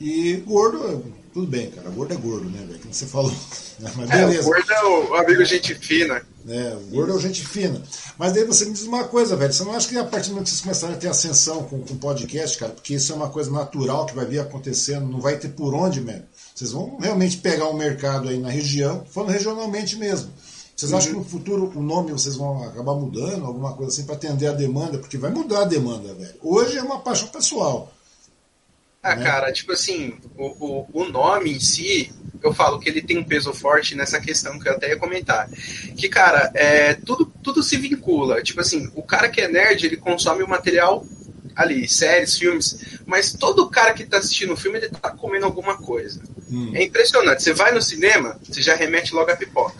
E 0.00 0.36
gordo, 0.36 1.04
tudo 1.34 1.46
bem, 1.46 1.70
cara. 1.70 1.90
Gordo 1.90 2.14
é 2.14 2.16
gordo, 2.16 2.48
né, 2.48 2.64
velho? 2.66 2.78
Como 2.78 2.94
você 2.94 3.04
falou. 3.04 3.34
Mas 3.94 4.08
beleza. 4.08 4.38
É, 4.38 4.40
o 4.40 4.44
gordo 4.44 4.72
é 4.72 4.84
o 4.84 5.14
amigo 5.16 5.44
gente 5.44 5.74
fina. 5.74 6.22
É, 6.48 6.74
o 6.74 6.86
gordo 6.90 7.12
é 7.12 7.16
o 7.16 7.20
gente 7.20 7.46
fina. 7.46 7.82
Mas 8.16 8.32
daí 8.32 8.44
você 8.44 8.64
me 8.64 8.72
diz 8.72 8.84
uma 8.84 9.04
coisa, 9.04 9.36
velho. 9.36 9.52
Você 9.52 9.64
não 9.64 9.72
acha 9.74 9.86
que 9.86 9.98
a 9.98 10.04
partir 10.04 10.30
do 10.30 10.32
momento 10.32 10.46
que 10.46 10.52
vocês 10.52 10.62
começarem 10.62 10.96
a 10.96 10.98
ter 10.98 11.08
ascensão 11.08 11.64
com 11.64 11.76
o 11.76 11.96
podcast, 11.98 12.56
cara, 12.56 12.72
porque 12.72 12.94
isso 12.94 13.12
é 13.12 13.16
uma 13.16 13.28
coisa 13.28 13.50
natural 13.50 14.06
que 14.06 14.14
vai 14.14 14.24
vir 14.24 14.38
acontecendo, 14.38 15.06
não 15.06 15.20
vai 15.20 15.36
ter 15.36 15.48
por 15.48 15.74
onde, 15.74 16.00
velho. 16.00 16.24
Vocês 16.58 16.72
vão 16.72 16.98
realmente 16.98 17.36
pegar 17.36 17.68
um 17.68 17.76
mercado 17.76 18.28
aí 18.28 18.36
na 18.36 18.50
região, 18.50 19.06
falando 19.08 19.30
regionalmente 19.30 19.94
mesmo. 19.94 20.32
Vocês 20.74 20.92
acham 20.92 21.12
que 21.12 21.18
no 21.18 21.24
futuro 21.24 21.72
o 21.72 21.80
nome 21.80 22.10
vocês 22.10 22.34
vão 22.34 22.64
acabar 22.64 22.94
mudando, 22.94 23.46
alguma 23.46 23.74
coisa 23.74 23.92
assim, 23.92 24.04
para 24.04 24.16
atender 24.16 24.48
a 24.48 24.52
demanda? 24.52 24.98
Porque 24.98 25.16
vai 25.16 25.30
mudar 25.30 25.62
a 25.62 25.66
demanda, 25.66 26.12
velho. 26.14 26.34
Hoje 26.42 26.76
é 26.76 26.82
uma 26.82 26.98
paixão 26.98 27.28
pessoal. 27.28 27.94
Ah, 29.00 29.14
né? 29.14 29.24
cara, 29.24 29.52
tipo 29.52 29.70
assim, 29.70 30.16
o, 30.36 30.46
o, 30.46 30.86
o, 30.92 31.08
nome 31.08 31.52
em 31.52 31.60
si, 31.60 32.12
eu 32.42 32.52
falo 32.52 32.80
que 32.80 32.88
ele 32.88 33.02
tem 33.02 33.18
um 33.18 33.24
peso 33.24 33.54
forte 33.54 33.94
nessa 33.94 34.20
questão 34.20 34.58
que 34.58 34.68
eu 34.68 34.72
até 34.72 34.88
ia 34.88 34.98
comentar. 34.98 35.48
Que, 35.96 36.08
cara, 36.08 36.50
é, 36.56 36.94
tudo, 36.94 37.32
tudo 37.40 37.62
se 37.62 37.76
vincula. 37.76 38.42
Tipo 38.42 38.62
assim, 38.62 38.90
o 38.96 39.02
cara 39.04 39.28
que 39.28 39.40
é 39.40 39.46
nerd, 39.46 39.86
ele 39.86 39.96
consome 39.96 40.42
o 40.42 40.48
material 40.48 41.06
ali, 41.58 41.88
séries, 41.88 42.38
filmes, 42.38 43.00
mas 43.04 43.32
todo 43.32 43.68
cara 43.68 43.92
que 43.92 44.06
tá 44.06 44.18
assistindo 44.18 44.52
o 44.52 44.56
filme, 44.56 44.78
ele 44.78 44.90
tá 44.90 45.10
comendo 45.10 45.44
alguma 45.44 45.76
coisa. 45.76 46.22
Hum. 46.48 46.70
É 46.72 46.84
impressionante. 46.84 47.42
Você 47.42 47.52
vai 47.52 47.72
no 47.72 47.82
cinema, 47.82 48.38
você 48.48 48.62
já 48.62 48.76
remete 48.76 49.12
logo 49.12 49.28
a 49.28 49.36
pipoca. 49.36 49.74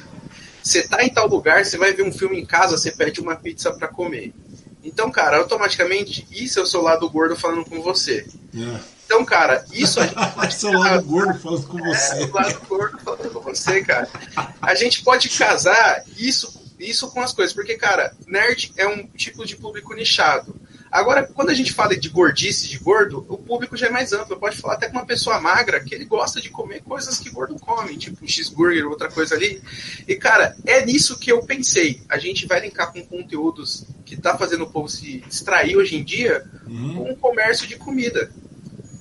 Você 0.60 0.82
tá 0.82 1.04
em 1.04 1.08
tal 1.08 1.28
lugar, 1.28 1.64
você 1.64 1.78
vai 1.78 1.92
ver 1.92 2.02
um 2.02 2.12
filme 2.12 2.36
em 2.36 2.44
casa, 2.44 2.76
você 2.76 2.90
pede 2.90 3.20
uma 3.20 3.36
pizza 3.36 3.72
para 3.72 3.86
comer. 3.86 4.34
Então, 4.82 5.08
cara, 5.08 5.38
automaticamente, 5.38 6.26
isso 6.32 6.58
é 6.58 6.62
o 6.62 6.66
seu 6.66 6.82
lado 6.82 7.08
gordo 7.08 7.36
falando 7.36 7.64
com 7.64 7.80
você. 7.80 8.26
É. 8.52 8.80
Então, 9.06 9.24
cara, 9.24 9.64
isso 9.72 10.00
a 10.00 10.06
gente 10.08 10.32
pode. 10.34 10.54
seu 10.54 10.72
lado 10.72 11.04
gordo 11.04 11.38
falando 11.38 11.66
com 11.68 11.78
você. 11.78 12.22
É, 12.22 12.24
o 12.24 12.32
lado 12.32 12.60
gordo 12.68 12.98
falando 12.98 13.30
com 13.30 13.40
você, 13.40 13.82
cara. 13.84 14.08
A 14.60 14.74
gente 14.74 15.04
pode 15.04 15.28
casar 15.28 16.02
isso, 16.16 16.60
isso 16.76 17.08
com 17.08 17.20
as 17.20 17.32
coisas, 17.32 17.54
porque, 17.54 17.76
cara, 17.76 18.12
nerd 18.26 18.72
é 18.76 18.88
um 18.88 19.06
tipo 19.06 19.46
de 19.46 19.54
público 19.54 19.94
nichado. 19.94 20.56
Agora, 20.90 21.26
quando 21.26 21.50
a 21.50 21.54
gente 21.54 21.72
fala 21.72 21.96
de 21.96 22.08
gordice, 22.08 22.68
de 22.68 22.78
gordo, 22.78 23.24
o 23.28 23.36
público 23.36 23.76
já 23.76 23.88
é 23.88 23.90
mais 23.90 24.12
amplo. 24.12 24.38
Pode 24.38 24.56
falar 24.56 24.74
até 24.74 24.88
com 24.88 24.96
uma 24.96 25.06
pessoa 25.06 25.40
magra 25.40 25.80
que 25.80 25.94
ele 25.94 26.04
gosta 26.04 26.40
de 26.40 26.48
comer 26.48 26.82
coisas 26.82 27.18
que 27.18 27.30
gordo 27.30 27.58
come, 27.58 27.96
tipo 27.96 28.24
um 28.24 28.28
cheeseburger, 28.28 28.86
outra 28.86 29.10
coisa 29.10 29.34
ali. 29.34 29.60
E, 30.06 30.14
cara, 30.16 30.56
é 30.64 30.84
nisso 30.84 31.18
que 31.18 31.30
eu 31.30 31.42
pensei. 31.42 32.02
A 32.08 32.18
gente 32.18 32.46
vai 32.46 32.60
linkar 32.60 32.92
com 32.92 33.04
conteúdos 33.04 33.84
que 34.04 34.16
tá 34.16 34.36
fazendo 34.36 34.64
o 34.64 34.70
povo 34.70 34.88
se 34.88 35.18
distrair 35.28 35.76
hoje 35.76 35.96
em 35.96 36.02
dia 36.02 36.44
uhum. 36.66 36.94
com 36.94 37.12
o 37.12 37.16
comércio 37.16 37.66
de 37.66 37.76
comida, 37.76 38.30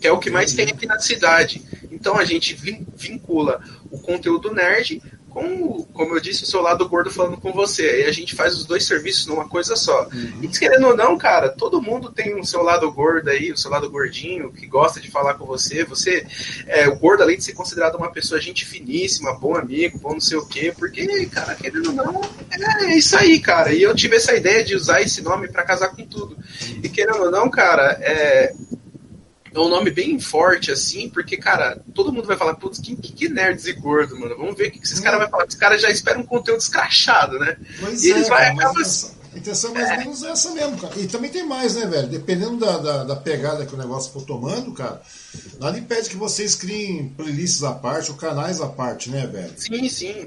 que 0.01 0.07
é 0.07 0.11
o 0.11 0.19
que 0.19 0.29
mais 0.29 0.51
uhum. 0.51 0.57
tem 0.57 0.69
aqui 0.69 0.85
na 0.85 0.99
cidade. 0.99 1.63
Então 1.89 2.17
a 2.17 2.25
gente 2.25 2.53
vincula 2.95 3.61
o 3.89 3.99
conteúdo 3.99 4.53
nerd 4.53 5.01
com, 5.37 5.83
como 5.93 6.15
eu 6.15 6.19
disse, 6.19 6.43
o 6.43 6.47
seu 6.47 6.61
lado 6.61 6.89
gordo 6.89 7.11
falando 7.11 7.37
com 7.37 7.53
você. 7.53 7.83
Aí 7.83 8.03
a 8.05 8.11
gente 8.11 8.33
faz 8.33 8.55
os 8.55 8.65
dois 8.65 8.85
serviços 8.85 9.27
numa 9.27 9.47
coisa 9.47 9.75
só. 9.75 10.07
Uhum. 10.11 10.39
E 10.41 10.47
querendo 10.47 10.87
ou 10.87 10.97
não, 10.97 11.15
cara, 11.15 11.49
todo 11.49 11.79
mundo 11.79 12.11
tem 12.11 12.39
o 12.39 12.43
seu 12.43 12.63
lado 12.63 12.91
gordo 12.91 13.29
aí, 13.29 13.51
o 13.51 13.57
seu 13.57 13.69
lado 13.69 13.87
gordinho, 13.87 14.51
que 14.51 14.65
gosta 14.65 14.99
de 14.99 15.11
falar 15.11 15.35
com 15.35 15.45
você. 15.45 15.83
Você, 15.83 16.25
é, 16.65 16.87
o 16.87 16.97
gordo, 16.97 17.21
além 17.21 17.37
de 17.37 17.43
ser 17.43 17.53
considerado 17.53 17.95
uma 17.95 18.11
pessoa 18.11 18.41
gente 18.41 18.65
finíssima, 18.65 19.37
bom 19.37 19.55
amigo, 19.55 19.99
bom 19.99 20.13
não 20.13 20.19
sei 20.19 20.37
o 20.37 20.45
quê, 20.47 20.73
porque, 20.75 21.27
cara, 21.27 21.53
querendo 21.53 21.89
ou 21.89 21.93
não, 21.93 22.21
é, 22.49 22.85
é 22.85 22.97
isso 22.97 23.15
aí, 23.15 23.39
cara. 23.39 23.71
E 23.71 23.83
eu 23.83 23.93
tive 23.93 24.15
essa 24.15 24.35
ideia 24.35 24.63
de 24.63 24.75
usar 24.75 25.01
esse 25.01 25.21
nome 25.21 25.47
para 25.49 25.63
casar 25.63 25.89
com 25.89 26.03
tudo. 26.03 26.35
E 26.81 26.89
querendo 26.89 27.21
ou 27.21 27.31
não, 27.31 27.47
cara, 27.47 27.95
é, 28.01 28.55
é 29.57 29.65
um 29.65 29.69
nome 29.69 29.91
bem 29.91 30.19
forte, 30.19 30.71
assim, 30.71 31.09
porque, 31.09 31.37
cara, 31.37 31.81
todo 31.93 32.11
mundo 32.11 32.27
vai 32.27 32.37
falar, 32.37 32.55
putz, 32.55 32.79
que, 32.79 32.95
que 32.95 33.27
nerds 33.29 33.65
e 33.65 33.73
gordo, 33.73 34.19
mano. 34.19 34.37
Vamos 34.37 34.55
ver 34.55 34.67
o 34.67 34.71
que 34.71 34.79
esses 34.83 34.99
caras 34.99 35.19
vão 35.19 35.29
falar. 35.29 35.45
Os 35.47 35.55
caras 35.55 35.81
já 35.81 35.89
esperam 35.89 36.21
um 36.21 36.25
conteúdo 36.25 36.59
escrachado, 36.59 37.39
né? 37.39 37.57
Pois 37.79 38.03
e 38.03 38.11
é, 38.11 38.15
eles 38.15 38.27
vai 38.29 38.47
A 38.47 39.37
intenção 39.37 39.71
é 39.71 39.73
mais 39.73 39.91
ou 39.91 39.97
menos 39.97 40.23
essa 40.23 40.51
mesmo, 40.51 40.77
cara. 40.77 40.99
E 40.99 41.07
também 41.07 41.29
tem 41.29 41.45
mais, 41.45 41.75
né, 41.75 41.85
velho? 41.85 42.07
Dependendo 42.07 42.57
da, 42.57 42.77
da, 42.77 43.03
da, 43.03 43.15
pegada 43.15 43.65
que 43.65 43.73
o 43.73 43.77
negócio 43.77 44.11
for 44.11 44.23
tomando, 44.23 44.73
cara, 44.73 45.01
nada 45.59 45.77
impede 45.77 46.09
que 46.09 46.17
vocês 46.17 46.55
criem 46.55 47.09
playlists 47.09 47.63
à 47.63 47.73
parte 47.73 48.11
ou 48.11 48.17
canais 48.17 48.61
à 48.61 48.67
parte, 48.67 49.09
né, 49.09 49.25
velho? 49.27 49.53
Sim, 49.57 49.89
sim. 49.89 50.25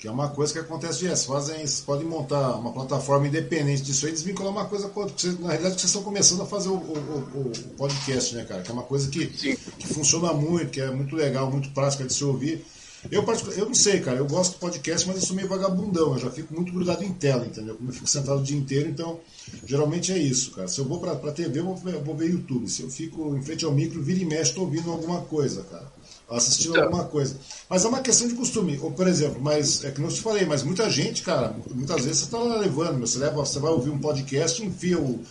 Que 0.00 0.08
é 0.08 0.10
uma 0.10 0.30
coisa 0.30 0.50
que 0.50 0.58
acontece 0.58 1.00
direto. 1.00 1.26
Fazem, 1.26 1.56
vocês 1.56 1.82
podem 1.82 2.06
montar 2.06 2.56
uma 2.56 2.72
plataforma 2.72 3.28
independente 3.28 3.82
disso 3.82 4.06
aí, 4.06 4.12
desvincular 4.12 4.50
uma 4.50 4.64
coisa 4.64 4.88
com 4.88 5.00
outra. 5.00 5.32
na 5.32 5.48
realidade, 5.48 5.74
vocês 5.74 5.84
estão 5.84 6.02
começando 6.02 6.40
a 6.40 6.46
fazer 6.46 6.70
o, 6.70 6.76
o, 6.76 7.18
o, 7.34 7.74
podcast, 7.76 8.34
né, 8.34 8.46
cara? 8.46 8.62
Que 8.62 8.70
é 8.70 8.72
uma 8.72 8.82
coisa 8.82 9.10
que, 9.10 9.26
que 9.26 9.86
funciona 9.88 10.32
muito, 10.32 10.70
que 10.70 10.80
é 10.80 10.90
muito 10.90 11.14
legal, 11.14 11.50
muito 11.50 11.68
prática 11.72 12.04
de 12.04 12.14
se 12.14 12.24
ouvir. 12.24 12.64
Eu, 13.12 13.22
eu 13.56 13.66
não 13.66 13.74
sei, 13.74 14.00
cara, 14.00 14.16
eu 14.16 14.26
gosto 14.26 14.52
do 14.52 14.58
podcast, 14.58 15.06
mas 15.06 15.16
eu 15.16 15.22
sou 15.22 15.36
meio 15.36 15.48
vagabundão, 15.48 16.14
eu 16.14 16.18
já 16.18 16.30
fico 16.30 16.54
muito 16.54 16.72
grudado 16.72 17.04
em 17.04 17.12
tela, 17.12 17.46
entendeu? 17.46 17.74
Como 17.74 17.90
eu 17.90 17.94
fico 17.94 18.06
sentado 18.06 18.40
o 18.40 18.42
dia 18.42 18.56
inteiro, 18.56 18.88
então 18.88 19.20
geralmente 19.66 20.12
é 20.12 20.18
isso, 20.18 20.52
cara. 20.52 20.68
Se 20.68 20.80
eu 20.80 20.86
vou 20.86 20.98
pra, 20.98 21.14
pra 21.14 21.32
TV, 21.32 21.60
eu 21.60 21.74
vou, 21.74 21.92
eu 21.92 22.02
vou 22.02 22.16
ver 22.16 22.30
YouTube. 22.30 22.68
Se 22.68 22.82
eu 22.82 22.90
fico 22.90 23.36
em 23.36 23.42
frente 23.42 23.66
ao 23.66 23.72
micro, 23.72 24.02
vira 24.02 24.20
e 24.20 24.24
mexe, 24.24 24.54
tô 24.54 24.62
ouvindo 24.62 24.90
alguma 24.90 25.20
coisa, 25.22 25.62
cara 25.64 25.99
assistindo 26.30 26.72
então. 26.72 26.84
alguma 26.84 27.04
coisa. 27.04 27.36
Mas 27.68 27.84
é 27.84 27.88
uma 27.88 28.00
questão 28.00 28.28
de 28.28 28.34
costume. 28.34 28.78
Ou, 28.82 28.90
por 28.90 29.06
exemplo, 29.06 29.40
mas 29.40 29.84
é 29.84 29.90
que 29.90 30.00
não 30.00 30.08
te 30.08 30.20
falei, 30.20 30.44
mas 30.44 30.62
muita 30.62 30.88
gente, 30.90 31.22
cara, 31.22 31.54
muitas 31.74 32.04
vezes 32.04 32.18
você 32.18 32.24
está 32.24 32.38
lá 32.38 32.56
levando, 32.56 33.00
você 33.00 33.18
leva, 33.18 33.36
você 33.36 33.58
vai 33.58 33.70
ouvir 33.70 33.90
um 33.90 33.98
podcast, 33.98 34.64
enfia 34.64 34.98
o, 34.98 35.22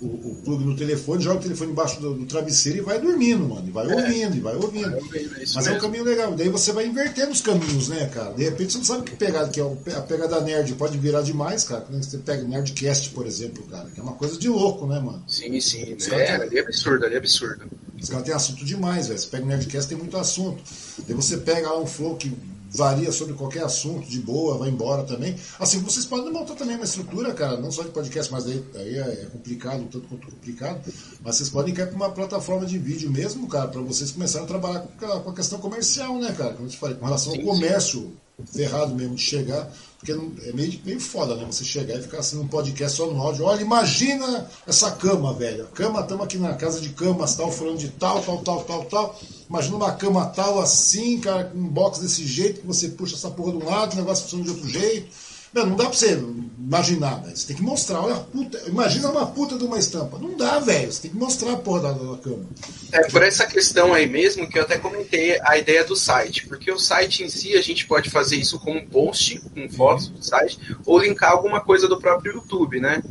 o, 0.00 0.06
o 0.06 0.40
plug 0.44 0.64
no 0.64 0.76
telefone, 0.76 1.22
joga 1.22 1.40
o 1.40 1.42
telefone 1.42 1.72
embaixo 1.72 2.00
do, 2.00 2.14
do, 2.14 2.26
travesseiro 2.26 2.78
e 2.78 2.82
vai 2.82 3.00
dormindo, 3.00 3.48
mano. 3.48 3.66
E 3.66 3.70
vai 3.70 3.90
é. 3.90 3.94
ouvindo, 3.94 4.36
e 4.36 4.40
vai 4.40 4.54
ouvindo. 4.54 4.96
É, 4.96 5.00
mas 5.00 5.54
mesmo. 5.54 5.70
é 5.70 5.72
um 5.72 5.80
caminho 5.80 6.04
legal. 6.04 6.32
Daí 6.34 6.48
você 6.48 6.72
vai 6.72 6.86
invertendo 6.86 7.32
os 7.32 7.40
caminhos, 7.40 7.88
né, 7.88 8.06
cara? 8.06 8.32
De 8.32 8.44
repente 8.44 8.72
você 8.72 8.78
não 8.78 8.84
sabe 8.84 9.02
que 9.04 9.16
pegada 9.16 9.48
que 9.48 9.60
é. 9.60 9.64
A 9.94 10.00
pegada 10.02 10.40
nerd 10.40 10.74
pode 10.74 10.98
virar 10.98 11.22
demais, 11.22 11.64
cara. 11.64 11.82
Quando 11.82 12.02
você 12.02 12.18
pega 12.18 12.42
Nerdcast, 12.42 13.10
por 13.10 13.26
exemplo, 13.26 13.64
cara, 13.64 13.88
que 13.90 14.00
é 14.00 14.02
uma 14.02 14.14
coisa 14.14 14.38
de 14.38 14.48
louco, 14.48 14.86
né, 14.86 14.98
mano? 15.00 15.22
Sim, 15.26 15.60
sim. 15.60 15.96
É, 16.10 16.34
ali 16.34 16.58
é 16.58 16.60
absurdo, 16.60 17.04
ali 17.04 17.14
é 17.14 17.18
absurdo. 17.18 17.68
Os 18.00 18.08
caras 18.08 18.24
têm 18.24 18.34
assunto 18.34 18.64
demais, 18.64 19.08
velho. 19.08 19.18
Você 19.18 19.28
pega 19.28 19.44
o 19.44 19.48
Nerdcast, 19.48 19.88
tem 19.88 19.98
muito 19.98 20.16
assunto. 20.16 20.62
Daí 21.06 21.14
você 21.14 21.36
pega 21.38 21.70
lá 21.70 21.80
um 21.80 21.86
flow 21.86 22.16
que 22.16 22.32
varia 22.74 23.12
sobre 23.12 23.34
qualquer 23.34 23.62
assunto, 23.62 24.08
de 24.08 24.18
boa, 24.18 24.58
vai 24.58 24.68
embora 24.68 25.04
também. 25.04 25.36
Assim, 25.60 25.78
vocês 25.78 26.04
podem 26.04 26.32
montar 26.32 26.54
também 26.54 26.74
uma 26.74 26.84
estrutura, 26.84 27.32
cara, 27.32 27.56
não 27.56 27.70
só 27.70 27.84
de 27.84 27.90
podcast, 27.90 28.32
mas 28.32 28.44
daí, 28.44 28.64
aí 28.74 28.98
é 28.98 29.28
complicado, 29.32 29.84
tanto 29.84 30.08
quanto 30.08 30.26
complicado, 30.26 30.80
mas 31.22 31.36
vocês 31.36 31.48
podem 31.48 31.72
cair 31.72 31.86
para 31.86 31.96
uma 31.96 32.10
plataforma 32.10 32.66
de 32.66 32.76
vídeo 32.76 33.10
mesmo, 33.10 33.46
cara, 33.46 33.68
para 33.68 33.80
vocês 33.80 34.10
começarem 34.10 34.44
a 34.44 34.48
trabalhar 34.48 34.80
com 34.98 35.30
a 35.30 35.34
questão 35.34 35.60
comercial, 35.60 36.18
né, 36.18 36.34
cara? 36.36 36.54
Como 36.54 36.66
eu 36.66 36.70
te 36.70 36.76
falei, 36.76 36.96
com 36.96 37.04
relação 37.04 37.32
ao 37.32 37.40
comércio 37.42 38.12
ferrado 38.52 38.94
mesmo 38.94 39.14
de 39.14 39.22
chegar, 39.22 39.72
porque 40.04 40.12
é 40.46 40.52
meio, 40.52 40.78
meio 40.84 41.00
foda, 41.00 41.34
né? 41.34 41.46
Você 41.50 41.64
chegar 41.64 41.98
e 41.98 42.02
ficar 42.02 42.18
assim 42.18 42.36
num 42.36 42.46
podcast 42.46 42.98
só 42.98 43.06
no 43.06 43.18
áudio. 43.18 43.46
Olha, 43.46 43.62
imagina 43.62 44.46
essa 44.66 44.90
cama, 44.90 45.32
velho. 45.32 45.66
Cama, 45.68 46.00
estamos 46.00 46.24
aqui 46.26 46.36
na 46.36 46.52
casa 46.52 46.78
de 46.78 46.90
camas, 46.90 47.34
tal, 47.34 47.50
falando 47.50 47.78
de 47.78 47.88
tal, 47.88 48.20
tal, 48.20 48.38
tal, 48.42 48.64
tal, 48.64 48.84
tal. 48.84 49.20
Imagina 49.48 49.76
uma 49.76 49.92
cama 49.92 50.26
tal 50.26 50.60
assim, 50.60 51.18
cara, 51.20 51.44
com 51.44 51.58
um 51.58 51.68
box 51.68 52.00
desse 52.00 52.26
jeito, 52.26 52.60
que 52.60 52.66
você 52.66 52.90
puxa 52.90 53.14
essa 53.14 53.30
porra 53.30 53.52
de 53.52 53.58
um 53.58 53.64
lado, 53.64 53.94
o 53.94 53.96
negócio 53.96 54.24
funciona 54.24 54.44
de 54.44 54.50
outro 54.50 54.68
jeito. 54.68 55.06
Não, 55.54 55.66
não 55.66 55.76
dá 55.76 55.84
pra 55.84 55.92
você 55.92 56.20
imaginar, 56.58 57.22
velho. 57.22 57.36
Você 57.36 57.46
tem 57.46 57.56
que 57.56 57.62
mostrar. 57.62 58.00
Olha, 58.00 58.16
puta, 58.16 58.60
imagina 58.66 59.10
uma 59.10 59.26
puta 59.26 59.56
de 59.56 59.64
uma 59.64 59.78
estampa. 59.78 60.18
Não 60.18 60.36
dá, 60.36 60.58
velho. 60.58 60.90
Você 60.90 61.02
tem 61.02 61.10
que 61.10 61.16
mostrar 61.16 61.52
a 61.52 61.56
porra 61.56 61.82
da, 61.82 61.92
da 61.92 62.18
cama. 62.18 62.46
É 62.92 63.06
por 63.08 63.22
essa 63.22 63.46
questão 63.46 63.94
aí 63.94 64.08
mesmo 64.08 64.48
que 64.48 64.58
eu 64.58 64.62
até 64.62 64.78
comentei 64.78 65.38
a 65.42 65.56
ideia 65.56 65.84
do 65.84 65.94
site. 65.94 66.46
Porque 66.46 66.72
o 66.72 66.78
site 66.78 67.22
em 67.22 67.28
si, 67.28 67.54
a 67.54 67.62
gente 67.62 67.86
pode 67.86 68.10
fazer 68.10 68.36
isso 68.36 68.58
como 68.58 68.78
um 68.78 68.86
post, 68.86 69.40
com 69.54 69.68
fotos 69.68 70.08
do 70.08 70.24
site, 70.24 70.58
ou 70.84 70.98
linkar 70.98 71.32
alguma 71.32 71.60
coisa 71.60 71.86
do 71.86 72.00
próprio 72.00 72.34
YouTube, 72.34 72.80
né? 72.80 73.02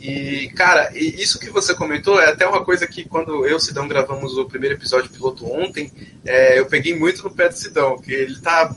E, 0.00 0.48
cara, 0.54 0.92
isso 0.94 1.38
que 1.38 1.50
você 1.50 1.74
comentou 1.74 2.20
é 2.20 2.30
até 2.30 2.46
uma 2.46 2.64
coisa 2.64 2.86
que 2.86 3.04
quando 3.08 3.44
eu 3.44 3.52
e 3.52 3.54
o 3.54 3.60
Sidão 3.60 3.88
gravamos 3.88 4.36
o 4.36 4.44
primeiro 4.44 4.76
episódio 4.76 5.10
piloto 5.10 5.50
ontem, 5.50 5.90
é, 6.24 6.58
eu 6.58 6.66
peguei 6.66 6.96
muito 6.96 7.24
no 7.24 7.34
pé 7.34 7.48
do 7.48 7.56
Sidão, 7.56 7.98
que 7.98 8.12
ele 8.12 8.38
tá 8.38 8.76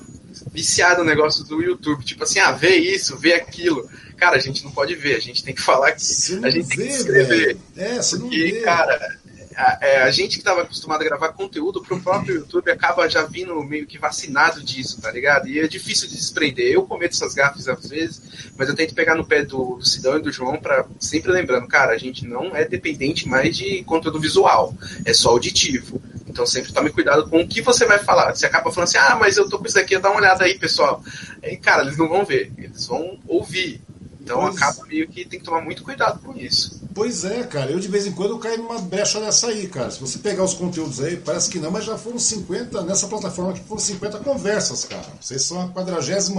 viciado 0.52 1.04
no 1.04 1.10
negócio 1.10 1.44
do 1.44 1.62
YouTube. 1.62 2.04
Tipo 2.04 2.24
assim, 2.24 2.40
ah, 2.40 2.52
vê 2.52 2.76
isso, 2.76 3.18
vê 3.18 3.34
aquilo. 3.34 3.90
Cara, 4.18 4.36
a 4.36 4.40
gente 4.40 4.64
não 4.64 4.72
pode 4.72 4.96
ver, 4.96 5.16
a 5.16 5.20
gente 5.20 5.44
tem 5.44 5.54
que 5.54 5.62
falar 5.62 5.92
que 5.94 6.04
a 6.44 6.50
gente 6.50 6.68
vê, 6.68 6.76
tem 6.76 6.88
que 6.88 6.94
escrever. 6.94 7.58
É, 7.78 7.96
você 7.96 8.18
porque, 8.18 8.38
não 8.38 8.52
vê. 8.52 8.62
cara, 8.62 9.20
a, 9.60 9.78
é, 9.82 10.04
a 10.04 10.12
gente 10.12 10.34
que 10.34 10.40
estava 10.40 10.62
acostumado 10.62 11.02
a 11.02 11.04
gravar 11.04 11.34
conteúdo 11.34 11.82
para 11.82 11.96
o 11.96 12.02
próprio 12.02 12.36
YouTube 12.36 12.72
acaba 12.72 13.10
já 13.10 13.24
vindo 13.24 13.62
meio 13.64 13.86
que 13.86 13.98
vacinado 13.98 14.64
disso, 14.64 15.02
tá 15.02 15.12
ligado? 15.12 15.50
E 15.50 15.60
é 15.60 15.68
difícil 15.68 16.08
de 16.08 16.16
desprender. 16.16 16.72
Eu 16.72 16.84
cometo 16.84 17.12
essas 17.12 17.34
gafes 17.34 17.68
às 17.68 17.90
vezes, 17.90 18.22
mas 18.58 18.70
eu 18.70 18.76
tento 18.76 18.94
pegar 18.94 19.16
no 19.16 19.26
pé 19.26 19.44
do, 19.44 19.76
do 19.76 19.86
Sidão 19.86 20.18
e 20.18 20.22
do 20.22 20.32
João 20.32 20.58
para 20.58 20.86
sempre 20.98 21.32
lembrando, 21.32 21.68
cara, 21.68 21.92
a 21.92 21.98
gente 21.98 22.26
não 22.26 22.56
é 22.56 22.66
dependente 22.66 23.28
mais 23.28 23.58
de 23.58 23.84
conteúdo 23.84 24.20
visual, 24.20 24.74
é 25.04 25.14
só 25.14 25.30
auditivo. 25.30 26.02
Então 26.30 26.46
sempre 26.46 26.72
tome 26.72 26.92
cuidado 26.92 27.28
com 27.28 27.42
o 27.42 27.48
que 27.48 27.62
você 27.62 27.86
vai 27.86 27.98
falar. 27.98 28.36
Você 28.36 28.46
acaba 28.46 28.72
falando 28.72 28.88
assim, 28.88 29.00
ah, 29.00 29.18
mas 29.20 29.36
eu 29.36 29.50
tô 29.50 29.58
com 29.58 29.66
isso 29.66 29.80
aqui, 29.80 29.98
dá 29.98 30.10
uma 30.10 30.20
olhada 30.20 30.44
aí, 30.46 30.58
pessoal. 30.58 31.04
E, 31.44 31.58
cara, 31.58 31.82
eles 31.82 31.98
não 31.98 32.08
vão 32.08 32.24
ver, 32.24 32.52
eles 32.58 32.86
vão 32.86 33.18
ouvir. 33.28 33.82
Então 34.30 34.42
pois... 34.42 34.56
acaba 34.58 34.86
meio 34.86 35.08
que 35.08 35.26
tem 35.26 35.40
que 35.40 35.46
tomar 35.46 35.62
muito 35.62 35.84
cuidado 35.84 36.20
com 36.20 36.38
isso. 36.38 36.80
Pois 36.94 37.24
é, 37.24 37.44
cara. 37.44 37.72
Eu 37.72 37.80
de 37.80 37.88
vez 37.88 38.06
em 38.06 38.12
quando 38.12 38.38
caio 38.38 38.60
numa 38.60 38.78
brecha 38.80 39.20
dessa 39.20 39.48
aí, 39.48 39.68
cara. 39.68 39.90
Se 39.90 40.00
você 40.00 40.20
pegar 40.20 40.44
os 40.44 40.54
conteúdos 40.54 41.02
aí, 41.02 41.18
parece 41.18 41.50
que 41.50 41.58
não, 41.58 41.72
mas 41.72 41.86
já 41.86 41.98
foram 41.98 42.20
50, 42.20 42.84
nessa 42.84 43.08
plataforma 43.08 43.52
aqui 43.52 43.62
foram 43.62 43.82
50 43.82 44.20
conversas, 44.20 44.86
cara. 44.86 45.06
Vocês 45.20 45.42
são 45.42 45.62
a 45.62 45.68
48 45.70 46.32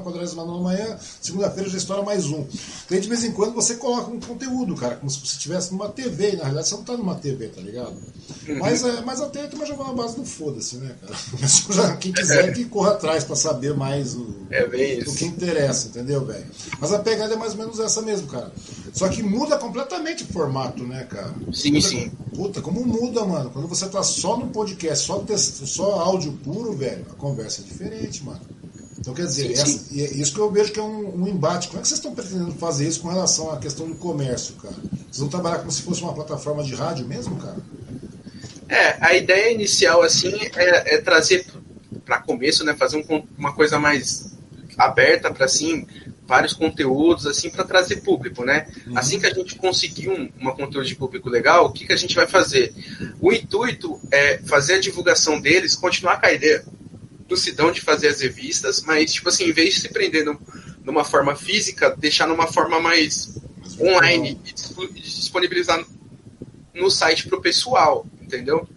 49 0.00 0.62
manhã, 0.62 0.96
segunda-feira 1.20 1.68
já 1.68 1.76
estoura 1.76 2.02
mais 2.02 2.26
um. 2.26 2.46
Daí 2.88 3.00
de 3.00 3.08
vez 3.08 3.24
em 3.24 3.32
quando 3.32 3.52
você 3.52 3.74
coloca 3.74 4.10
um 4.10 4.20
conteúdo, 4.20 4.74
cara, 4.76 4.96
como 4.96 5.10
se 5.10 5.18
você 5.18 5.36
estivesse 5.36 5.72
numa 5.72 5.88
TV, 5.88 6.32
e 6.32 6.36
na 6.36 6.44
realidade 6.44 6.68
você 6.68 6.74
não 6.74 6.84
tá 6.84 6.96
numa 6.96 7.14
TV, 7.16 7.48
tá 7.48 7.60
ligado? 7.60 7.96
Uhum. 8.48 8.58
Mas, 8.58 8.84
é, 8.84 9.00
mas 9.02 9.20
até 9.20 9.46
também 9.46 9.66
já 9.66 9.74
vai 9.74 9.88
na 9.88 9.92
base 9.92 10.16
do 10.16 10.24
foda-se, 10.24 10.76
né, 10.76 10.94
cara? 11.00 11.96
Quem 11.98 12.12
quiser 12.12 12.52
que 12.52 12.64
corra 12.64 12.92
atrás 12.92 13.24
para 13.24 13.36
saber 13.36 13.74
mais 13.74 14.14
o, 14.14 14.36
é 14.50 14.64
o 15.06 15.14
que 15.14 15.24
interessa, 15.24 15.88
entendeu, 15.88 16.24
velho? 16.24 16.46
Mas 16.78 16.92
a 16.92 16.98
pegada 16.98 17.25
é 17.32 17.36
mais 17.36 17.52
ou 17.52 17.58
menos 17.58 17.78
essa 17.78 18.02
mesmo, 18.02 18.28
cara. 18.28 18.52
Só 18.92 19.08
que 19.08 19.22
muda 19.22 19.58
completamente 19.58 20.24
o 20.24 20.26
formato, 20.26 20.82
né, 20.84 21.04
cara? 21.04 21.34
Sim, 21.52 21.80
sim. 21.80 22.10
Puta, 22.34 22.60
como 22.60 22.84
muda, 22.84 23.24
mano. 23.24 23.50
Quando 23.50 23.68
você 23.68 23.88
tá 23.88 24.02
só 24.02 24.36
no 24.36 24.48
podcast, 24.48 25.06
só, 25.06 25.18
texto, 25.20 25.66
só 25.66 26.00
áudio 26.00 26.32
puro, 26.44 26.72
velho, 26.72 27.06
a 27.10 27.14
conversa 27.14 27.62
é 27.62 27.64
diferente, 27.64 28.24
mano. 28.24 28.40
Então, 28.98 29.14
quer 29.14 29.26
dizer, 29.26 29.56
sim, 29.56 29.78
sim. 29.78 30.00
É 30.00 30.14
isso 30.14 30.32
que 30.32 30.40
eu 30.40 30.50
vejo 30.50 30.72
que 30.72 30.80
é 30.80 30.82
um, 30.82 31.22
um, 31.22 31.28
embate. 31.28 31.68
Como 31.68 31.78
é 31.78 31.82
que 31.82 31.88
vocês 31.88 31.98
estão 31.98 32.14
pretendendo 32.14 32.52
fazer 32.52 32.88
isso 32.88 33.00
com 33.00 33.08
relação 33.08 33.50
à 33.50 33.58
questão 33.58 33.86
do 33.86 33.94
comércio, 33.94 34.54
cara? 34.56 34.74
Vocês 34.74 35.18
vão 35.18 35.28
trabalhar 35.28 35.58
como 35.58 35.70
se 35.70 35.82
fosse 35.82 36.02
uma 36.02 36.12
plataforma 36.12 36.62
de 36.64 36.74
rádio 36.74 37.06
mesmo, 37.06 37.36
cara? 37.36 37.58
É, 38.68 38.96
a 39.00 39.14
ideia 39.14 39.52
inicial, 39.52 40.02
assim, 40.02 40.32
é, 40.56 40.96
é 40.96 41.00
trazer 41.00 41.46
para 42.04 42.18
começo, 42.20 42.64
né, 42.64 42.74
fazer 42.74 43.04
um, 43.08 43.22
uma 43.36 43.52
coisa 43.52 43.78
mais 43.78 44.32
aberta 44.76 45.30
para 45.32 45.44
assim 45.44 45.86
vários 46.26 46.52
conteúdos 46.52 47.26
assim 47.26 47.48
para 47.48 47.64
trazer 47.64 47.96
público, 47.96 48.44
né? 48.44 48.66
Uhum. 48.86 48.98
Assim 48.98 49.20
que 49.20 49.26
a 49.26 49.32
gente 49.32 49.54
conseguir 49.54 50.08
um, 50.08 50.28
uma 50.38 50.54
conteúdo 50.54 50.86
de 50.86 50.94
público 50.94 51.28
legal, 51.28 51.66
o 51.66 51.72
que, 51.72 51.86
que 51.86 51.92
a 51.92 51.96
gente 51.96 52.14
vai 52.14 52.26
fazer? 52.26 52.74
O 53.20 53.32
intuito 53.32 54.00
é 54.10 54.38
fazer 54.38 54.74
a 54.74 54.80
divulgação 54.80 55.40
deles, 55.40 55.76
continuar 55.76 56.20
com 56.20 56.26
a 56.26 56.32
ideia 56.32 56.64
do 57.28 57.36
Sidão 57.36 57.70
de 57.70 57.80
fazer 57.80 58.08
as 58.08 58.20
revistas, 58.20 58.82
mas 58.82 59.12
tipo 59.12 59.28
assim, 59.28 59.44
em 59.44 59.52
vez 59.52 59.74
de 59.74 59.80
se 59.80 59.88
prender 59.88 60.24
no, 60.24 60.40
numa 60.84 61.04
forma 61.04 61.34
física, 61.34 61.94
deixar 61.96 62.26
numa 62.26 62.46
forma 62.46 62.80
mais 62.80 63.36
online 63.80 64.40
e 64.44 64.52
disponibilizar 65.00 65.84
no 66.74 66.90
site 66.90 67.26
para 67.26 67.38
o 67.38 67.42
pessoal, 67.42 68.06
entendeu? 68.20 68.68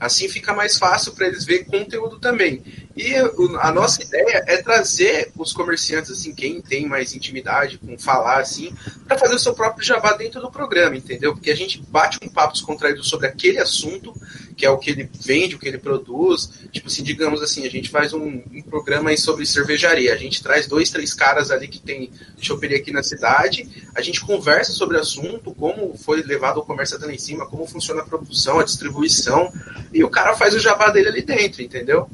Assim 0.00 0.28
fica 0.28 0.54
mais 0.54 0.78
fácil 0.78 1.12
para 1.12 1.26
eles 1.26 1.44
ver 1.44 1.64
conteúdo 1.64 2.18
também. 2.18 2.62
E 2.96 3.14
a 3.60 3.72
nossa 3.72 4.02
ideia 4.02 4.44
é 4.46 4.56
trazer 4.62 5.30
os 5.36 5.52
comerciantes, 5.52 6.10
assim, 6.10 6.34
quem 6.34 6.60
tem 6.60 6.86
mais 6.86 7.14
intimidade 7.14 7.78
com 7.78 7.98
falar, 7.98 8.40
assim, 8.40 8.74
para 9.06 9.18
fazer 9.18 9.34
o 9.34 9.38
seu 9.38 9.54
próprio 9.54 9.84
jabá 9.84 10.12
dentro 10.14 10.40
do 10.40 10.50
programa, 10.50 10.96
entendeu? 10.96 11.32
Porque 11.32 11.50
a 11.50 11.56
gente 11.56 11.80
bate 11.88 12.18
um 12.22 12.28
papo 12.28 12.54
descontraído 12.54 13.02
sobre 13.04 13.26
aquele 13.26 13.58
assunto, 13.58 14.12
que 14.58 14.66
é 14.66 14.70
o 14.70 14.76
que 14.76 14.90
ele 14.90 15.08
vende, 15.24 15.54
o 15.54 15.58
que 15.58 15.68
ele 15.68 15.78
produz. 15.78 16.50
Tipo 16.72 16.88
assim, 16.88 17.04
digamos 17.04 17.40
assim, 17.40 17.64
a 17.64 17.70
gente 17.70 17.88
faz 17.88 18.12
um, 18.12 18.42
um 18.52 18.62
programa 18.62 19.16
sobre 19.16 19.46
cervejaria. 19.46 20.12
A 20.12 20.16
gente 20.16 20.42
traz 20.42 20.66
dois, 20.66 20.90
três 20.90 21.14
caras 21.14 21.52
ali 21.52 21.68
que 21.68 21.78
tem 21.78 22.10
choperia 22.40 22.76
aqui 22.76 22.92
na 22.92 23.02
cidade, 23.02 23.68
a 23.94 24.02
gente 24.02 24.20
conversa 24.20 24.72
sobre 24.72 24.96
o 24.96 25.00
assunto, 25.00 25.54
como 25.54 25.96
foi 25.96 26.22
levado 26.22 26.58
o 26.58 26.64
comércio 26.64 26.96
até 26.96 27.06
lá 27.06 27.12
em 27.12 27.18
cima, 27.18 27.46
como 27.46 27.66
funciona 27.66 28.02
a 28.02 28.04
produção, 28.04 28.58
a 28.58 28.64
distribuição, 28.64 29.52
e 29.92 30.02
o 30.02 30.10
cara 30.10 30.34
faz 30.34 30.54
o 30.54 30.58
jabá 30.58 30.90
dele 30.90 31.08
ali 31.08 31.22
dentro, 31.22 31.62
entendeu? 31.62 32.10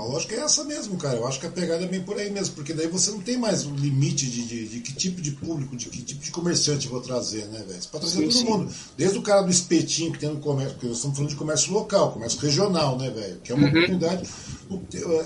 A 0.00 0.04
lógica 0.04 0.34
é 0.34 0.40
essa 0.40 0.64
mesmo, 0.64 0.96
cara. 0.96 1.18
Eu 1.18 1.26
acho 1.26 1.40
que 1.40 1.46
a 1.46 1.50
pegada 1.50 1.84
é 1.84 1.86
bem 1.86 2.02
por 2.02 2.18
aí 2.18 2.30
mesmo, 2.30 2.54
porque 2.54 2.72
daí 2.72 2.88
você 2.88 3.10
não 3.10 3.20
tem 3.20 3.36
mais 3.36 3.64
um 3.64 3.74
limite 3.74 4.26
de, 4.28 4.44
de, 4.46 4.68
de 4.68 4.80
que 4.80 4.92
tipo 4.92 5.20
de 5.20 5.32
público, 5.32 5.76
de 5.76 5.88
que 5.88 6.02
tipo 6.02 6.22
de 6.22 6.30
comerciante 6.30 6.86
eu 6.86 6.92
vou 6.92 7.00
trazer, 7.00 7.46
né, 7.46 7.64
velho? 7.66 7.80
Você 7.80 7.88
pode 7.88 8.04
trazer 8.04 8.16
sim, 8.16 8.22
todo 8.22 8.32
sim. 8.32 8.44
mundo. 8.44 8.74
Desde 8.96 9.18
o 9.18 9.22
cara 9.22 9.42
do 9.42 9.50
espetinho 9.50 10.12
que 10.12 10.18
tem 10.18 10.30
no 10.30 10.40
comércio, 10.40 10.74
porque 10.74 10.88
nós 10.88 10.96
estamos 10.96 11.16
falando 11.16 11.30
de 11.30 11.36
comércio 11.36 11.72
local, 11.72 12.12
comércio 12.12 12.40
regional, 12.40 12.98
né, 12.98 13.10
velho? 13.10 13.40
Que 13.42 13.52
é 13.52 13.54
uma 13.54 13.64
uhum. 13.64 13.70
oportunidade. 13.70 14.28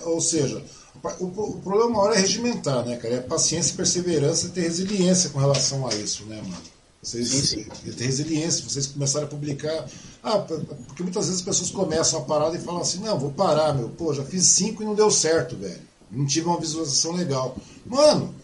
Ou 0.04 0.20
seja, 0.20 0.62
o, 1.20 1.24
o 1.26 1.60
problema 1.60 1.90
maior 1.90 2.12
é 2.14 2.18
regimentar, 2.18 2.84
né, 2.84 2.96
cara? 2.96 3.14
É 3.14 3.20
paciência, 3.20 3.76
perseverança 3.76 4.46
e 4.46 4.50
ter 4.50 4.62
resiliência 4.62 5.30
com 5.30 5.38
relação 5.38 5.86
a 5.86 5.94
isso, 5.94 6.24
né, 6.24 6.36
mano? 6.36 6.78
Vocês 7.02 7.28
sim, 7.28 7.64
sim. 7.64 7.92
ter 7.92 8.04
resiliência, 8.04 8.68
vocês 8.68 8.86
começarem 8.86 9.26
a 9.26 9.30
publicar. 9.30 9.88
Ah, 10.22 10.38
porque 10.38 11.02
muitas 11.02 11.26
vezes 11.26 11.40
as 11.40 11.44
pessoas 11.44 11.70
começam 11.70 12.20
a 12.20 12.24
parada 12.24 12.56
e 12.56 12.60
falam 12.60 12.80
assim: 12.80 13.00
não, 13.00 13.18
vou 13.18 13.30
parar, 13.30 13.74
meu. 13.74 13.88
Pô, 13.90 14.12
já 14.12 14.24
fiz 14.24 14.46
cinco 14.46 14.82
e 14.82 14.86
não 14.86 14.94
deu 14.94 15.10
certo, 15.10 15.56
velho. 15.56 15.80
Não 16.10 16.26
tive 16.26 16.46
uma 16.46 16.58
visualização 16.58 17.12
legal. 17.12 17.56
Mano, 17.86 18.34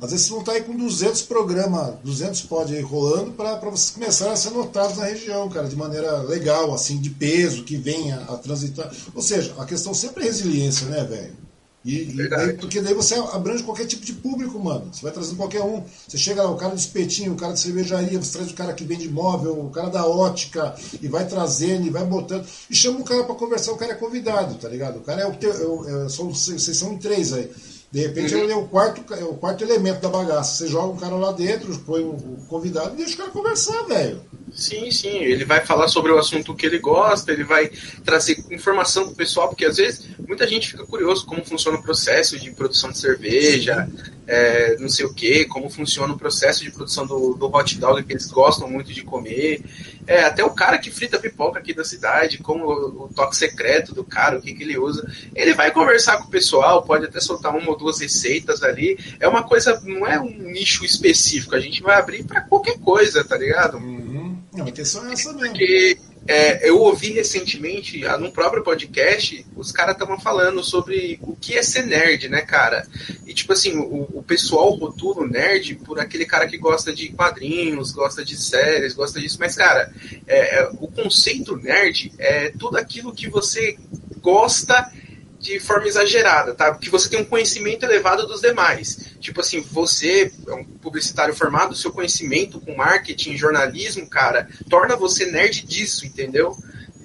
às 0.00 0.12
vezes 0.12 0.26
vocês 0.26 0.28
vão 0.28 0.40
estar 0.40 0.52
aí 0.52 0.62
com 0.62 0.76
200 0.76 1.22
programas, 1.22 1.94
200 2.04 2.42
pod 2.42 2.74
aí 2.74 2.80
rolando 2.80 3.32
para 3.32 3.58
vocês 3.58 3.90
começarem 3.90 4.32
a 4.32 4.36
ser 4.36 4.50
notados 4.50 4.96
na 4.96 5.04
região, 5.04 5.48
cara, 5.48 5.68
de 5.68 5.76
maneira 5.76 6.22
legal, 6.22 6.72
assim, 6.72 6.98
de 6.98 7.10
peso, 7.10 7.64
que 7.64 7.76
venha 7.76 8.20
a 8.28 8.36
transitar. 8.36 8.90
Ou 9.14 9.20
seja, 9.20 9.54
a 9.58 9.64
questão 9.64 9.92
sempre 9.92 10.24
é 10.24 10.26
resiliência, 10.26 10.86
né, 10.86 11.04
velho? 11.04 11.49
E, 11.82 12.28
daí, 12.28 12.52
porque 12.54 12.80
daí 12.80 12.92
você 12.92 13.14
abrange 13.14 13.62
qualquer 13.62 13.86
tipo 13.86 14.04
de 14.04 14.12
público, 14.12 14.58
mano. 14.58 14.90
Você 14.92 15.02
vai 15.02 15.12
trazendo 15.12 15.36
qualquer 15.36 15.62
um. 15.62 15.82
Você 16.06 16.18
chega 16.18 16.42
lá, 16.42 16.50
o 16.50 16.56
cara 16.56 16.74
do 16.74 16.78
espetinho, 16.78 17.32
o 17.32 17.36
cara 17.36 17.54
de 17.54 17.60
cervejaria, 17.60 18.18
você 18.18 18.32
traz 18.32 18.50
o 18.50 18.54
cara 18.54 18.74
que 18.74 18.84
vende 18.84 19.08
móvel, 19.08 19.58
o 19.58 19.70
cara 19.70 19.88
da 19.88 20.06
ótica, 20.06 20.74
e 21.00 21.08
vai 21.08 21.26
trazendo, 21.26 21.86
e 21.86 21.90
vai 21.90 22.04
botando. 22.04 22.46
E 22.68 22.74
chama 22.74 23.00
o 23.00 23.04
cara 23.04 23.24
para 23.24 23.34
conversar, 23.34 23.72
o 23.72 23.76
cara 23.76 23.92
é 23.92 23.96
convidado, 23.96 24.56
tá 24.56 24.68
ligado? 24.68 24.98
O 24.98 25.00
cara 25.00 25.22
é 25.22 25.26
o 25.26 25.34
teu. 25.34 25.50
É, 25.50 26.04
é, 26.04 26.08
são, 26.10 26.28
vocês 26.28 26.76
são 26.76 26.92
em 26.92 26.98
três 26.98 27.32
aí. 27.32 27.50
De 27.90 28.00
repente 28.02 28.34
uhum. 28.34 28.42
ele 28.42 28.52
é 28.52 28.56
o 28.56 28.68
quarto, 28.68 29.14
é 29.14 29.24
o 29.24 29.34
quarto 29.34 29.64
elemento 29.64 30.00
da 30.00 30.08
bagaça. 30.08 30.58
Você 30.58 30.68
joga 30.68 30.92
um 30.92 30.96
cara 30.96 31.16
lá 31.16 31.32
dentro, 31.32 31.76
põe 31.80 32.02
o 32.02 32.12
um 32.12 32.36
convidado 32.46 32.92
e 32.92 32.98
deixa 32.98 33.14
o 33.14 33.18
cara 33.18 33.30
conversar, 33.30 33.82
velho. 33.84 34.20
Sim, 34.52 34.90
sim. 34.90 35.18
Ele 35.18 35.44
vai 35.44 35.64
falar 35.64 35.88
sobre 35.88 36.12
o 36.12 36.18
assunto 36.18 36.54
que 36.54 36.66
ele 36.66 36.78
gosta, 36.78 37.32
ele 37.32 37.44
vai 37.44 37.70
trazer 38.04 38.44
informação 38.50 39.06
pro 39.06 39.14
pessoal, 39.14 39.48
porque 39.48 39.64
às 39.64 39.76
vezes 39.76 40.08
muita 40.26 40.46
gente 40.46 40.70
fica 40.70 40.84
curioso 40.84 41.26
como 41.26 41.44
funciona 41.44 41.78
o 41.78 41.82
processo 41.82 42.38
de 42.38 42.50
produção 42.50 42.90
de 42.90 42.98
cerveja, 42.98 43.88
é, 44.26 44.76
não 44.78 44.88
sei 44.88 45.04
o 45.04 45.12
que, 45.12 45.44
como 45.46 45.68
funciona 45.68 46.12
o 46.12 46.18
processo 46.18 46.62
de 46.62 46.70
produção 46.70 47.04
do, 47.04 47.34
do 47.34 47.46
hot 47.46 47.76
dog 47.78 48.02
que 48.04 48.12
eles 48.12 48.26
gostam 48.26 48.70
muito 48.70 48.92
de 48.92 49.02
comer. 49.02 49.60
É, 50.06 50.22
até 50.22 50.44
o 50.44 50.50
cara 50.50 50.78
que 50.78 50.90
frita 50.90 51.18
pipoca 51.18 51.58
aqui 51.58 51.74
da 51.74 51.84
cidade, 51.84 52.38
como 52.38 52.64
o, 52.64 53.04
o 53.04 53.08
toque 53.08 53.36
secreto 53.36 53.92
do 53.92 54.04
cara, 54.04 54.38
o 54.38 54.40
que, 54.40 54.54
que 54.54 54.62
ele 54.62 54.78
usa. 54.78 55.08
Ele 55.34 55.52
vai 55.52 55.72
conversar 55.72 56.18
com 56.18 56.24
o 56.24 56.30
pessoal, 56.30 56.82
pode 56.82 57.06
até 57.06 57.20
soltar 57.20 57.54
uma 57.54 57.70
ou 57.70 57.76
duas 57.76 58.00
receitas 58.00 58.62
ali. 58.62 58.98
É 59.18 59.26
uma 59.26 59.42
coisa, 59.42 59.80
não 59.84 60.06
é 60.06 60.20
um 60.20 60.30
nicho 60.30 60.84
específico, 60.84 61.54
a 61.54 61.60
gente 61.60 61.82
vai 61.82 61.96
abrir 61.96 62.24
para 62.24 62.40
qualquer 62.42 62.78
coisa, 62.78 63.24
tá 63.24 63.36
ligado? 63.36 63.78
Uhum. 63.78 64.29
A 64.64 64.68
intenção 64.68 65.08
é 65.08 65.12
essa 65.12 65.32
mesmo. 65.32 65.48
Porque 65.48 65.98
é, 66.26 66.68
eu 66.68 66.78
ouvi 66.78 67.10
recentemente, 67.12 68.06
ah, 68.06 68.18
num 68.18 68.30
próprio 68.30 68.62
podcast, 68.62 69.44
os 69.56 69.72
caras 69.72 69.94
estavam 69.94 70.18
falando 70.20 70.62
sobre 70.62 71.18
o 71.22 71.34
que 71.34 71.56
é 71.56 71.62
ser 71.62 71.86
nerd, 71.86 72.28
né, 72.28 72.42
cara? 72.42 72.86
E, 73.26 73.32
tipo 73.32 73.52
assim, 73.52 73.76
o, 73.78 74.08
o 74.12 74.22
pessoal 74.22 74.70
rotula 74.70 75.22
o 75.22 75.28
nerd 75.28 75.76
por 75.76 75.98
aquele 75.98 76.26
cara 76.26 76.46
que 76.46 76.58
gosta 76.58 76.92
de 76.92 77.08
quadrinhos, 77.08 77.92
gosta 77.92 78.24
de 78.24 78.36
séries, 78.36 78.94
gosta 78.94 79.20
disso. 79.20 79.38
Mas, 79.40 79.56
cara, 79.56 79.92
é, 80.26 80.60
é 80.60 80.70
o 80.80 80.88
conceito 80.88 81.56
nerd 81.56 82.12
é 82.18 82.50
tudo 82.50 82.76
aquilo 82.76 83.14
que 83.14 83.28
você 83.28 83.78
gosta 84.20 84.92
de 85.40 85.58
forma 85.58 85.88
exagerada, 85.88 86.54
tá? 86.54 86.74
Que 86.74 86.90
você 86.90 87.08
tem 87.08 87.20
um 87.20 87.24
conhecimento 87.24 87.82
elevado 87.84 88.26
dos 88.26 88.42
demais. 88.42 89.14
Tipo 89.18 89.40
assim, 89.40 89.60
você 89.62 90.30
é 90.46 90.52
um 90.52 90.64
publicitário 90.64 91.34
formado, 91.34 91.74
seu 91.74 91.90
conhecimento 91.90 92.60
com 92.60 92.76
marketing, 92.76 93.38
jornalismo, 93.38 94.06
cara, 94.06 94.46
torna 94.68 94.94
você 94.94 95.26
nerd 95.26 95.66
disso, 95.66 96.06
entendeu? 96.06 96.56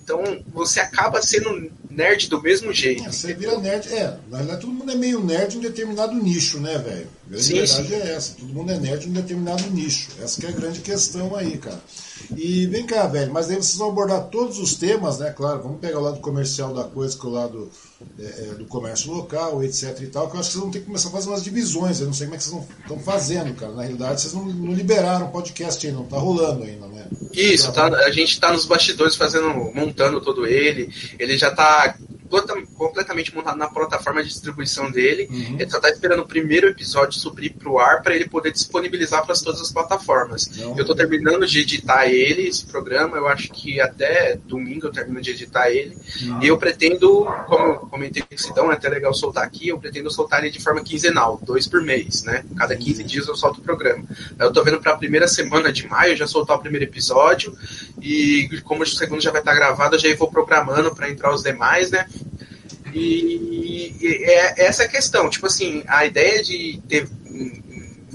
Então 0.03 0.43
você 0.53 0.81
acaba 0.81 1.21
sendo 1.21 1.71
nerd 1.89 2.29
do 2.29 2.41
mesmo 2.41 2.73
jeito. 2.73 3.05
É, 3.05 3.11
você 3.11 3.33
vira 3.33 3.57
nerd. 3.57 3.91
É, 3.91 4.17
na 4.29 4.37
verdade 4.37 4.61
todo 4.61 4.73
mundo 4.73 4.91
é 4.91 4.95
meio 4.95 5.23
nerd 5.23 5.55
em 5.55 5.59
um 5.59 5.61
determinado 5.61 6.13
nicho, 6.13 6.59
né, 6.59 6.77
velho? 6.77 7.07
A 7.31 7.37
sim, 7.37 7.53
verdade 7.55 7.87
sim. 7.87 7.93
é 7.93 8.11
essa. 8.13 8.35
Todo 8.39 8.53
mundo 8.53 8.71
é 8.71 8.77
nerd 8.77 9.05
em 9.05 9.09
um 9.09 9.13
determinado 9.13 9.63
nicho. 9.71 10.09
Essa 10.21 10.45
é 10.45 10.49
a 10.49 10.51
grande 10.51 10.79
questão 10.79 11.35
aí, 11.35 11.57
cara. 11.57 11.81
E 12.35 12.67
vem 12.67 12.85
cá, 12.85 13.07
velho, 13.07 13.33
mas 13.33 13.49
aí 13.49 13.55
vocês 13.55 13.77
vão 13.77 13.89
abordar 13.89 14.27
todos 14.27 14.59
os 14.59 14.75
temas, 14.75 15.19
né? 15.19 15.31
Claro, 15.31 15.63
vamos 15.63 15.79
pegar 15.79 15.99
o 15.99 16.03
lado 16.03 16.19
comercial 16.19 16.73
da 16.73 16.83
coisa, 16.83 17.17
que 17.17 17.25
é 17.25 17.29
o 17.29 17.31
lado 17.31 17.71
é, 18.19 18.23
é, 18.23 18.53
do 18.55 18.65
comércio 18.65 19.11
local, 19.11 19.63
etc 19.63 19.99
e 20.01 20.07
tal, 20.07 20.29
que 20.29 20.35
eu 20.35 20.39
acho 20.39 20.49
que 20.49 20.53
vocês 20.53 20.63
vão 20.63 20.71
ter 20.71 20.79
que 20.79 20.85
começar 20.85 21.09
a 21.09 21.11
fazer 21.11 21.29
umas 21.29 21.43
divisões. 21.43 21.99
Eu 21.99 22.07
não 22.07 22.13
sei 22.13 22.27
como 22.27 22.35
é 22.35 22.37
que 22.37 22.43
vocês 22.43 22.63
estão 22.81 22.99
fazendo, 22.99 23.53
cara. 23.55 23.71
Na 23.73 23.81
realidade, 23.81 24.21
vocês 24.21 24.33
não, 24.33 24.45
não 24.45 24.73
liberaram 24.73 25.27
o 25.27 25.31
podcast 25.31 25.85
ainda, 25.85 25.99
não 25.99 26.05
tá 26.05 26.17
rolando 26.17 26.63
ainda, 26.63 26.87
né? 26.87 27.05
Isso, 27.33 27.71
tá, 27.71 27.87
a 27.87 28.11
gente 28.11 28.39
tá 28.39 28.53
nos 28.53 28.65
bastidores 28.65 29.15
fazendo, 29.15 29.49
montando 29.73 30.21
todo 30.21 30.45
ele. 30.45 30.89
Ele 31.19 31.37
já 31.37 31.51
tá 31.51 31.95
completamente 32.75 33.33
montado 33.33 33.57
na 33.57 33.67
plataforma 33.67 34.23
de 34.23 34.29
distribuição 34.29 34.91
dele. 34.91 35.27
Uhum. 35.29 35.57
Ele 35.59 35.69
só 35.69 35.79
tá 35.79 35.89
esperando 35.89 36.21
o 36.21 36.27
primeiro 36.27 36.67
episódio 36.67 37.19
subir 37.19 37.51
pro 37.51 37.79
ar 37.79 38.01
para 38.01 38.15
ele 38.15 38.27
poder 38.27 38.51
disponibilizar 38.51 39.25
para 39.25 39.35
todas 39.35 39.61
as 39.61 39.71
plataformas. 39.71 40.49
Não, 40.57 40.77
eu 40.77 40.85
tô 40.85 40.95
terminando 40.95 41.45
de 41.45 41.59
editar 41.59 42.07
ele, 42.07 42.47
esse 42.47 42.65
programa. 42.65 43.17
Eu 43.17 43.27
acho 43.27 43.49
que 43.51 43.79
até 43.79 44.37
domingo 44.45 44.87
eu 44.87 44.91
termino 44.91 45.21
de 45.21 45.31
editar 45.31 45.69
ele. 45.69 45.97
Não. 46.21 46.43
E 46.43 46.47
eu 46.47 46.57
pretendo, 46.57 47.25
como 47.47 47.65
eu 47.65 47.75
comentei 47.87 48.23
com 48.23 48.35
o 48.35 48.37
Sidão, 48.37 48.71
é 48.71 48.75
até 48.75 48.89
legal 48.89 49.13
soltar 49.13 49.43
aqui, 49.43 49.69
eu 49.69 49.79
pretendo 49.79 50.11
soltar 50.11 50.39
ele 50.41 50.51
de 50.51 50.61
forma 50.61 50.81
quinzenal, 50.81 51.39
dois 51.43 51.67
por 51.67 51.81
mês, 51.81 52.23
né? 52.23 52.43
Cada 52.57 52.75
15 52.75 53.01
uhum. 53.01 53.07
dias 53.07 53.27
eu 53.27 53.35
solto 53.35 53.59
o 53.59 53.63
programa. 53.63 54.03
Eu 54.39 54.51
tô 54.51 54.63
vendo 54.63 54.79
para 54.79 54.93
a 54.93 54.97
primeira 54.97 55.27
semana 55.27 55.71
de 55.71 55.87
maio 55.87 56.15
já 56.15 56.27
soltar 56.27 56.57
o 56.57 56.61
primeiro 56.61 56.85
episódio. 56.85 57.55
E 58.01 58.49
como 58.63 58.83
o 58.83 58.85
segundo 58.85 59.21
já 59.21 59.31
vai 59.31 59.41
estar 59.41 59.53
gravado, 59.53 59.95
eu 59.95 59.99
já 59.99 60.15
vou 60.15 60.29
programando 60.29 60.93
para 60.93 61.09
entrar 61.09 61.33
os 61.33 61.43
demais, 61.43 61.91
né? 61.91 62.07
E, 62.93 63.93
e 63.99 64.23
é 64.23 64.65
essa 64.65 64.87
questão. 64.87 65.29
Tipo 65.29 65.47
assim, 65.47 65.83
a 65.87 66.05
ideia 66.05 66.41
de 66.41 66.81
ter 66.87 67.07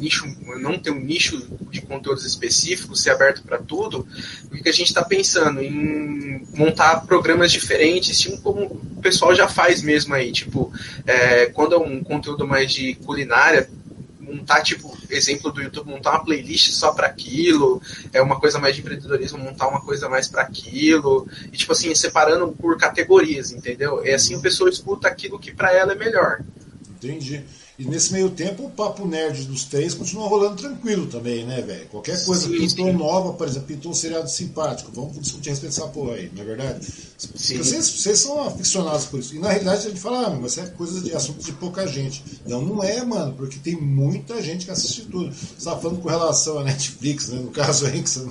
nicho, 0.00 0.26
não 0.60 0.78
ter 0.78 0.90
um 0.90 1.00
nicho 1.00 1.46
de 1.70 1.82
conteúdos 1.82 2.24
específicos, 2.24 3.02
ser 3.02 3.10
aberto 3.10 3.42
para 3.42 3.58
tudo, 3.58 4.06
o 4.46 4.50
que 4.50 4.68
a 4.68 4.72
gente 4.72 4.88
está 4.88 5.04
pensando 5.04 5.62
em 5.62 6.46
montar 6.54 7.06
programas 7.06 7.52
diferentes, 7.52 8.18
tipo 8.18 8.40
como 8.40 8.64
o 8.64 9.02
pessoal 9.02 9.34
já 9.34 9.46
faz 9.46 9.82
mesmo 9.82 10.14
aí, 10.14 10.32
tipo, 10.32 10.72
é, 11.06 11.46
quando 11.46 11.74
é 11.74 11.78
um 11.78 12.02
conteúdo 12.02 12.46
mais 12.46 12.72
de 12.72 12.94
culinária, 12.94 13.68
montar, 14.34 14.62
tipo, 14.62 14.96
exemplo 15.08 15.50
do 15.52 15.62
YouTube, 15.62 15.88
montar 15.88 16.10
uma 16.10 16.24
playlist 16.24 16.70
só 16.72 16.92
para 16.92 17.06
aquilo, 17.06 17.82
é 18.12 18.20
uma 18.20 18.38
coisa 18.38 18.58
mais 18.58 18.74
de 18.74 18.80
empreendedorismo, 18.80 19.38
montar 19.38 19.68
uma 19.68 19.80
coisa 19.80 20.08
mais 20.08 20.28
para 20.28 20.42
aquilo, 20.42 21.26
e 21.52 21.56
tipo 21.56 21.72
assim, 21.72 21.94
separando 21.94 22.48
por 22.52 22.78
categorias, 22.78 23.52
entendeu? 23.52 24.04
É 24.04 24.14
assim 24.14 24.36
a 24.36 24.40
pessoa 24.40 24.70
escuta 24.70 25.08
aquilo 25.08 25.38
que 25.38 25.52
para 25.52 25.72
ela 25.72 25.92
é 25.92 25.96
melhor. 25.96 26.40
Entendi. 27.02 27.44
E 27.80 27.84
nesse 27.86 28.12
meio 28.12 28.28
tempo, 28.28 28.66
o 28.66 28.70
papo 28.70 29.06
nerd 29.06 29.44
dos 29.44 29.64
três 29.64 29.94
continua 29.94 30.28
rolando 30.28 30.56
tranquilo 30.56 31.06
também, 31.06 31.46
né, 31.46 31.62
velho? 31.62 31.86
Qualquer 31.86 32.22
coisa 32.26 32.46
sim, 32.46 32.52
pintou 32.52 32.84
sim. 32.84 32.92
nova, 32.92 33.32
por 33.32 33.48
exemplo, 33.48 33.68
pintou 33.68 33.90
um 33.90 33.94
seriado 33.94 34.28
simpático, 34.28 34.92
vamos 34.92 35.18
discutir 35.18 35.48
a 35.48 35.52
respeito 35.52 35.74
dessa 35.74 35.88
porra 35.88 36.16
aí, 36.16 36.30
não 36.36 36.42
é 36.42 36.44
verdade? 36.44 36.86
Vocês, 37.16 37.88
vocês, 37.88 38.18
são 38.18 38.44
aficionados 38.44 39.06
por 39.06 39.18
isso. 39.18 39.34
E 39.34 39.38
na 39.38 39.48
realidade 39.48 39.86
a 39.86 39.88
gente 39.88 40.00
fala, 40.00 40.26
ah, 40.26 40.30
mas 40.30 40.58
é 40.58 40.66
coisa 40.66 41.00
de 41.00 41.14
assunto 41.14 41.42
de 41.42 41.52
pouca 41.52 41.86
gente. 41.86 42.22
Não, 42.46 42.60
não 42.60 42.84
é, 42.84 43.02
mano, 43.02 43.32
porque 43.32 43.58
tem 43.58 43.80
muita 43.80 44.42
gente 44.42 44.66
que 44.66 44.70
assiste 44.70 45.06
tudo. 45.06 45.34
Você 45.34 45.64
tá 45.64 45.74
falando 45.74 46.02
com 46.02 46.08
relação 46.10 46.58
à 46.58 46.64
Netflix, 46.64 47.28
né? 47.28 47.40
No 47.40 47.50
caso 47.50 47.86
aí, 47.86 48.02
que 48.02 48.10
você 48.10 48.28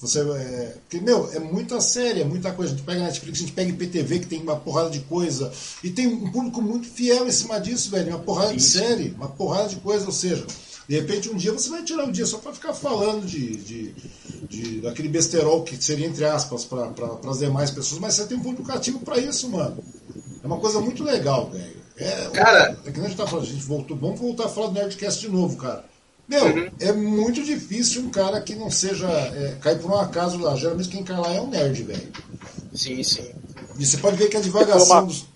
você, 0.00 0.20
é, 0.20 0.76
porque, 0.80 1.00
meu, 1.04 1.30
é 1.32 1.38
muita 1.38 1.80
série, 1.80 2.20
é 2.22 2.24
muita 2.24 2.52
coisa. 2.52 2.72
A 2.72 2.76
gente 2.76 2.86
pega 2.86 3.02
Netflix, 3.02 3.38
a 3.38 3.40
gente 3.42 3.52
pega 3.52 3.70
IPTV, 3.70 4.18
que 4.20 4.26
tem 4.26 4.40
uma 4.40 4.56
porrada 4.56 4.90
de 4.90 5.00
coisa. 5.00 5.52
E 5.84 5.90
tem 5.90 6.06
um 6.06 6.30
público 6.30 6.62
muito 6.62 6.86
fiel 6.88 7.26
em 7.26 7.32
cima 7.32 7.60
disso, 7.60 7.90
velho. 7.90 8.08
Uma 8.08 8.18
porrada 8.20 8.54
de 8.54 8.62
série, 8.62 9.10
uma 9.16 9.28
porrada 9.28 9.68
de 9.68 9.76
coisa. 9.76 10.06
Ou 10.06 10.12
seja, 10.12 10.44
De 10.88 10.96
repente, 10.98 11.28
um 11.30 11.36
dia 11.36 11.52
você 11.52 11.68
vai 11.70 11.84
tirar 11.84 12.04
um 12.04 12.10
dia 12.10 12.26
só 12.26 12.38
para 12.38 12.52
ficar 12.52 12.72
falando 12.74 13.24
de, 13.24 13.54
de, 13.56 13.94
de, 14.48 14.80
daquele 14.80 15.08
besterol 15.08 15.62
que 15.62 15.76
seria, 15.82 16.06
entre 16.06 16.24
aspas, 16.24 16.64
para 16.64 16.90
as 17.28 17.38
demais 17.38 17.70
pessoas, 17.70 18.00
mas 18.00 18.14
você 18.14 18.26
tem 18.26 18.36
um 18.36 18.42
público 18.42 18.64
cativo 18.64 18.98
para 19.00 19.16
isso, 19.18 19.48
mano. 19.48 19.76
É 20.42 20.46
uma 20.46 20.58
coisa 20.58 20.80
muito 20.80 21.04
legal, 21.04 21.48
velho. 21.50 21.78
É, 21.96 22.30
Cara- 22.30 22.76
é 22.86 22.90
que 22.90 22.96
nem 22.98 23.06
a 23.06 23.08
gente 23.10 23.18
tá 23.18 23.26
falando, 23.26 23.44
a 23.44 23.48
gente 23.50 23.62
voltou, 23.62 23.96
vamos 23.96 24.18
voltar 24.18 24.46
a 24.46 24.48
falar 24.48 24.68
do 24.68 24.72
Nerdcast 24.72 25.20
de 25.20 25.28
novo, 25.28 25.56
cara. 25.58 25.84
Meu, 26.30 26.44
Uhum. 26.46 26.70
é 26.78 26.92
muito 26.92 27.42
difícil 27.42 28.02
um 28.02 28.10
cara 28.10 28.40
que 28.40 28.54
não 28.54 28.70
seja. 28.70 29.08
É, 29.08 29.56
cair 29.60 29.80
por 29.80 29.90
um 29.90 29.98
acaso 29.98 30.38
lá. 30.38 30.54
Geralmente 30.54 30.88
quem 30.88 31.02
cai 31.02 31.18
lá 31.18 31.34
é 31.34 31.40
um 31.40 31.48
nerd, 31.48 31.82
velho. 31.82 32.08
Sim, 32.72 33.02
sim. 33.02 33.28
E 33.76 33.84
você 33.84 33.96
pode 33.96 34.16
ver 34.16 34.28
que 34.28 34.36
a 34.36 34.40
divagação 34.40 35.06
dos. 35.06 35.26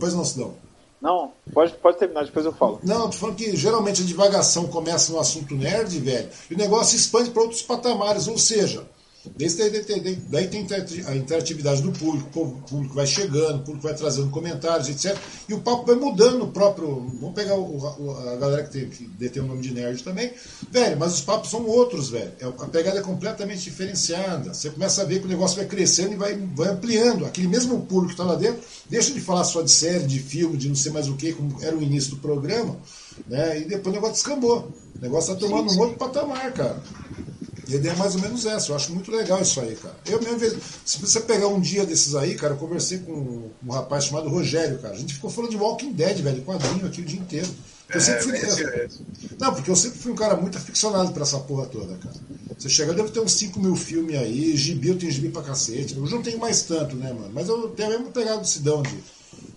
Pois 0.00 0.12
não, 0.12 0.24
Sidão. 0.24 0.54
Não, 1.00 1.32
pode, 1.54 1.72
pode 1.74 1.98
terminar, 1.98 2.24
depois 2.24 2.44
eu 2.44 2.52
falo. 2.52 2.78
Não, 2.82 3.08
tô 3.08 3.16
falando 3.16 3.36
que 3.36 3.56
geralmente 3.56 4.02
a 4.02 4.04
divagação 4.04 4.66
começa 4.66 5.10
no 5.12 5.18
assunto 5.20 5.54
nerd, 5.54 5.98
velho, 5.98 6.28
e 6.50 6.54
o 6.54 6.58
negócio 6.58 6.94
expande 6.94 7.30
para 7.30 7.40
outros 7.42 7.62
patamares, 7.62 8.28
ou 8.28 8.36
seja, 8.36 8.82
Daí, 9.22 9.48
daí, 9.48 10.16
daí, 10.30 10.48
tem 10.48 10.66
a 11.06 11.14
interatividade 11.14 11.82
do 11.82 11.92
público, 11.92 12.40
o 12.40 12.62
público 12.62 12.94
vai 12.94 13.06
chegando, 13.06 13.56
o 13.56 13.64
público 13.64 13.86
vai 13.86 13.94
trazendo 13.94 14.30
comentários, 14.30 14.88
etc. 14.88 15.14
E 15.46 15.52
o 15.52 15.60
papo 15.60 15.84
vai 15.84 15.94
mudando 15.94 16.38
no 16.38 16.48
próprio. 16.48 17.06
Vamos 17.20 17.34
pegar 17.34 17.54
o, 17.54 18.16
a 18.32 18.36
galera 18.36 18.64
que, 18.64 18.70
tem, 18.70 18.88
que 18.88 19.04
detém 19.04 19.42
o 19.42 19.46
nome 19.46 19.60
de 19.60 19.74
nerd 19.74 20.02
também. 20.02 20.32
Velho, 20.70 20.98
mas 20.98 21.12
os 21.12 21.20
papos 21.20 21.50
são 21.50 21.66
outros, 21.66 22.08
velho. 22.08 22.32
A 22.60 22.66
pegada 22.66 22.98
é 22.98 23.02
completamente 23.02 23.62
diferenciada. 23.62 24.54
Você 24.54 24.70
começa 24.70 25.02
a 25.02 25.04
ver 25.04 25.18
que 25.18 25.26
o 25.26 25.28
negócio 25.28 25.58
vai 25.58 25.66
crescendo 25.66 26.14
e 26.14 26.16
vai, 26.16 26.34
vai 26.54 26.68
ampliando. 26.68 27.26
Aquele 27.26 27.48
mesmo 27.48 27.78
público 27.82 28.06
que 28.06 28.12
está 28.14 28.24
lá 28.24 28.36
dentro, 28.36 28.62
deixa 28.88 29.12
de 29.12 29.20
falar 29.20 29.44
só 29.44 29.60
de 29.60 29.70
série, 29.70 30.06
de 30.06 30.18
filme, 30.18 30.56
de 30.56 30.66
não 30.66 30.76
sei 30.76 30.92
mais 30.92 31.10
o 31.10 31.14
que, 31.14 31.34
como 31.34 31.62
era 31.62 31.76
o 31.76 31.82
início 31.82 32.12
do 32.12 32.16
programa, 32.16 32.78
né? 33.28 33.60
E 33.60 33.64
depois 33.66 33.92
o 33.92 33.96
negócio 33.96 34.14
descambou. 34.14 34.72
O 34.96 35.02
negócio 35.02 35.34
está 35.34 35.46
tomando 35.46 35.70
um 35.74 35.78
outro 35.78 35.98
patamar, 35.98 36.52
cara. 36.54 36.82
E 37.70 37.74
a 37.74 37.76
ideia 37.76 37.92
é 37.92 37.96
mais 37.96 38.16
ou 38.16 38.20
menos 38.20 38.44
essa. 38.46 38.72
Eu 38.72 38.76
acho 38.76 38.92
muito 38.92 39.12
legal 39.12 39.40
isso 39.40 39.60
aí, 39.60 39.76
cara. 39.76 39.94
Eu 40.04 40.20
mesmo, 40.20 40.60
se 40.84 40.98
você 40.98 41.20
pegar 41.20 41.46
um 41.46 41.60
dia 41.60 41.86
desses 41.86 42.16
aí, 42.16 42.34
cara, 42.34 42.54
eu 42.54 42.58
conversei 42.58 42.98
com 42.98 43.48
um 43.64 43.70
rapaz 43.70 44.06
chamado 44.06 44.28
Rogério, 44.28 44.78
cara. 44.80 44.94
A 44.94 44.98
gente 44.98 45.14
ficou 45.14 45.30
falando 45.30 45.52
de 45.52 45.56
Walking 45.56 45.92
Dead, 45.92 46.18
velho, 46.18 46.42
quadrinho 46.42 46.86
aqui 46.86 47.00
o 47.00 47.04
dia 47.04 47.20
inteiro. 47.20 47.48
É, 47.88 47.96
eu 47.96 48.00
sempre 48.00 48.22
fui, 48.22 48.64
eu, 48.64 48.88
não, 49.38 49.54
porque 49.54 49.70
eu 49.70 49.76
sempre 49.76 49.98
fui 49.98 50.12
um 50.12 50.16
cara 50.16 50.36
muito 50.36 50.58
aficionado 50.58 51.12
por 51.12 51.22
essa 51.22 51.38
porra 51.38 51.66
toda, 51.66 51.96
cara. 51.96 52.14
Você 52.58 52.68
chega, 52.68 52.92
deve 52.92 53.10
ter 53.10 53.20
uns 53.20 53.32
5 53.32 53.60
mil 53.60 53.76
filmes 53.76 54.16
aí, 54.16 54.56
gibi, 54.56 54.88
eu 54.88 54.98
tenho 54.98 55.10
gibi 55.10 55.28
pra 55.28 55.42
cacete. 55.42 55.98
Hoje 55.98 56.12
não 56.12 56.22
tenho 56.22 56.38
mais 56.38 56.62
tanto, 56.62 56.96
né, 56.96 57.12
mano? 57.12 57.30
Mas 57.32 57.48
eu 57.48 57.68
tenho 57.68 57.88
a 57.88 57.92
mesma 57.92 58.12
pegada 58.12 58.40
do 58.40 58.46
Sidão 58.46 58.82
de, 58.82 58.96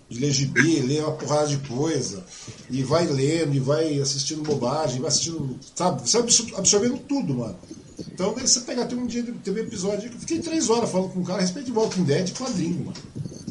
de 0.08 0.20
ler 0.20 0.30
gibi, 0.30 0.80
ler 0.80 1.02
uma 1.02 1.12
porrada 1.12 1.48
de 1.48 1.58
coisa, 1.58 2.24
e 2.70 2.82
vai 2.82 3.06
lendo, 3.06 3.54
e 3.54 3.60
vai 3.60 4.00
assistindo 4.00 4.42
bobagem, 4.42 5.00
vai 5.00 5.08
assistindo, 5.08 5.58
sabe? 5.74 6.08
Você 6.08 6.18
absorvendo 6.56 6.98
tudo, 6.98 7.34
mano. 7.34 7.58
Então, 7.98 8.34
você 8.34 8.60
pegar, 8.60 8.86
tem 8.86 8.98
um 8.98 9.06
dia, 9.06 9.24
teve 9.42 9.60
um 9.60 9.64
episódio 9.64 10.08
que 10.08 10.16
eu 10.16 10.20
fiquei 10.20 10.38
três 10.40 10.68
horas 10.70 10.90
falando 10.90 11.12
com 11.12 11.20
um 11.20 11.24
cara 11.24 11.38
a 11.38 11.42
respeito 11.42 11.66
de 11.66 11.72
Walking 11.72 12.04
Dead 12.04 12.32
quadrinho, 12.32 12.86
mano. 12.86 12.96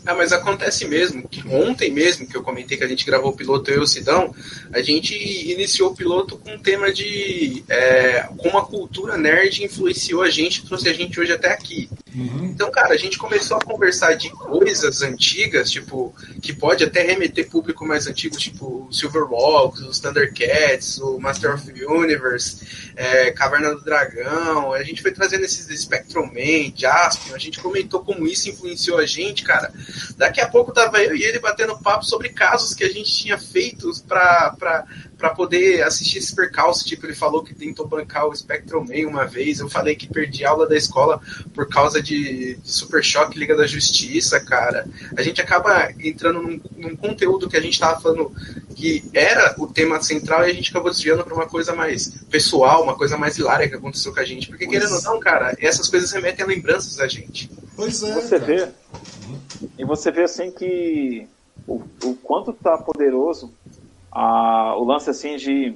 Ah, 0.05 0.13
mas 0.13 0.33
acontece 0.33 0.85
mesmo, 0.85 1.25
que 1.27 1.47
ontem 1.47 1.89
mesmo 1.89 2.27
que 2.27 2.35
eu 2.35 2.43
comentei 2.43 2.77
que 2.77 2.83
a 2.83 2.87
gente 2.87 3.05
gravou 3.05 3.31
o 3.31 3.35
piloto 3.35 3.71
eu 3.71 3.77
e 3.77 3.83
o 3.83 3.87
Sidão, 3.87 4.35
a 4.73 4.81
gente 4.81 5.15
iniciou 5.15 5.91
o 5.91 5.95
piloto 5.95 6.37
com 6.37 6.55
um 6.55 6.59
tema 6.59 6.91
de 6.91 7.63
é, 7.69 8.27
como 8.37 8.57
a 8.57 8.65
cultura 8.65 9.17
nerd 9.17 9.63
influenciou 9.63 10.21
a 10.21 10.29
gente, 10.29 10.65
trouxe 10.65 10.89
a 10.89 10.93
gente 10.93 11.17
hoje 11.17 11.31
até 11.31 11.53
aqui. 11.53 11.89
Uhum. 12.15 12.45
Então, 12.45 12.69
cara, 12.71 12.93
a 12.93 12.97
gente 12.97 13.17
começou 13.17 13.57
a 13.57 13.61
conversar 13.61 14.13
de 14.13 14.29
coisas 14.29 15.01
antigas, 15.01 15.71
tipo, 15.71 16.13
que 16.41 16.53
pode 16.53 16.83
até 16.83 17.01
remeter 17.01 17.49
público 17.49 17.85
mais 17.85 18.07
antigo, 18.07 18.37
tipo 18.37 18.87
Silverwalks, 18.91 19.81
os 19.81 19.99
Thundercats, 19.99 20.99
o 20.99 21.19
Master 21.19 21.55
of 21.55 21.71
the 21.71 21.85
Universe, 21.85 22.93
é, 22.95 23.31
Caverna 23.31 23.73
do 23.73 23.81
Dragão, 23.81 24.73
a 24.73 24.83
gente 24.83 25.01
foi 25.01 25.11
trazendo 25.11 25.43
esses 25.43 25.81
Spectrum 25.81 26.27
Man, 26.27 26.71
Jaspion, 26.75 27.35
a 27.35 27.39
gente 27.39 27.59
comentou 27.59 28.01
como 28.01 28.27
isso 28.27 28.49
influenciou 28.49 28.99
a 28.99 29.05
gente, 29.05 29.43
cara. 29.43 29.71
Daqui 30.17 30.39
a 30.39 30.47
pouco 30.47 30.71
tava 30.71 31.01
eu 31.01 31.15
e 31.15 31.23
ele 31.23 31.39
batendo 31.39 31.77
papo 31.79 32.05
sobre 32.05 32.29
casos 32.29 32.73
que 32.73 32.83
a 32.83 32.89
gente 32.89 33.11
tinha 33.11 33.37
feito 33.37 33.91
para 34.07 34.85
para 35.17 35.29
poder 35.29 35.83
assistir 35.83 36.17
esse 36.17 36.35
percalço. 36.35 36.85
Tipo, 36.85 37.05
ele 37.05 37.15
falou 37.15 37.43
que 37.43 37.53
tentou 37.53 37.87
bancar 37.87 38.27
o 38.27 38.35
Spectrum 38.35 38.85
Man 38.85 39.07
uma 39.07 39.25
vez. 39.25 39.59
Eu 39.59 39.69
falei 39.69 39.95
que 39.95 40.07
perdi 40.07 40.45
aula 40.45 40.67
da 40.67 40.75
escola 40.75 41.21
por 41.53 41.67
causa 41.67 42.01
de, 42.01 42.55
de 42.55 42.71
Super 42.71 43.03
Choque 43.03 43.37
Liga 43.37 43.55
da 43.55 43.65
Justiça, 43.65 44.39
cara. 44.39 44.87
A 45.15 45.21
gente 45.21 45.41
acaba 45.41 45.91
entrando 45.99 46.41
num, 46.41 46.59
num 46.75 46.95
conteúdo 46.95 47.49
que 47.49 47.57
a 47.57 47.61
gente 47.61 47.79
tava 47.79 47.99
falando 48.01 48.31
que 48.75 49.03
era 49.13 49.55
o 49.57 49.67
tema 49.67 50.01
central 50.01 50.45
e 50.45 50.51
a 50.51 50.53
gente 50.53 50.71
acabou 50.71 50.91
desviando 50.91 51.23
para 51.23 51.33
uma 51.33 51.47
coisa 51.47 51.73
mais 51.73 52.09
pessoal, 52.29 52.83
uma 52.83 52.97
coisa 52.97 53.17
mais 53.17 53.37
hilária 53.37 53.69
que 53.69 53.75
aconteceu 53.75 54.13
com 54.13 54.19
a 54.19 54.25
gente. 54.25 54.47
Porque, 54.47 54.65
pois 54.65 54.77
querendo 54.77 54.95
ou 54.95 55.01
não, 55.03 55.19
cara, 55.19 55.55
essas 55.59 55.87
coisas 55.89 56.11
remetem 56.11 56.43
a 56.43 56.47
lembranças 56.47 56.95
da 56.95 57.07
gente. 57.07 57.49
Pois 57.75 58.03
é. 58.03 58.13
Você 58.13 58.39
cara. 58.39 58.45
vê. 58.45 58.67
E 59.77 59.85
você 59.85 60.11
vê 60.11 60.23
assim 60.23 60.51
que 60.51 61.27
o, 61.67 61.81
o 62.03 62.15
quanto 62.15 62.51
tá 62.53 62.77
poderoso 62.77 63.53
a, 64.13 64.75
o 64.77 64.83
lance 64.83 65.09
assim 65.09 65.37
de, 65.37 65.75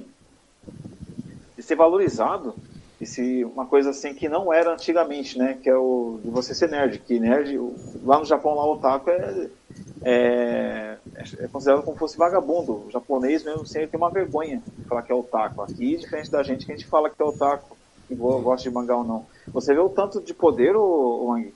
de 1.56 1.62
ser 1.62 1.74
valorizado 1.74 2.54
e 3.00 3.06
se 3.06 3.44
uma 3.44 3.66
coisa 3.66 3.90
assim 3.90 4.14
que 4.14 4.28
não 4.28 4.52
era 4.52 4.72
antigamente, 4.72 5.36
né? 5.36 5.58
Que 5.60 5.68
é 5.68 5.76
o 5.76 6.20
de 6.22 6.30
você 6.30 6.54
ser 6.54 6.68
nerd, 6.68 6.98
que 7.00 7.18
nerd 7.18 7.58
lá 8.04 8.18
no 8.18 8.24
Japão 8.24 8.54
lá 8.54 8.64
o 8.64 8.72
otaku 8.74 9.10
é, 9.10 9.48
é, 10.02 10.98
é 11.38 11.48
considerado 11.48 11.82
como 11.82 11.94
se 11.94 11.98
fosse 11.98 12.18
vagabundo. 12.18 12.86
O 12.86 12.90
japonês 12.90 13.44
mesmo 13.44 13.66
sem 13.66 13.82
assim, 13.82 13.90
tem 13.90 13.98
uma 13.98 14.10
vergonha 14.10 14.62
de 14.76 14.84
falar 14.84 15.02
que 15.02 15.12
é 15.12 15.14
otaku. 15.14 15.62
Aqui, 15.62 15.96
diferente 15.96 16.30
da 16.30 16.42
gente, 16.42 16.64
que 16.64 16.72
a 16.72 16.76
gente 16.76 16.88
fala 16.88 17.10
que 17.10 17.20
é 17.20 17.24
otaku, 17.24 17.76
que 18.06 18.14
gosta 18.14 18.68
de 18.68 18.74
mangá 18.74 18.96
ou 18.96 19.04
não. 19.04 19.26
Você 19.48 19.74
vê 19.74 19.80
o 19.80 19.88
tanto 19.88 20.20
de 20.20 20.34
poder, 20.34 20.74
o 20.76 21.26
Wang? 21.26 21.54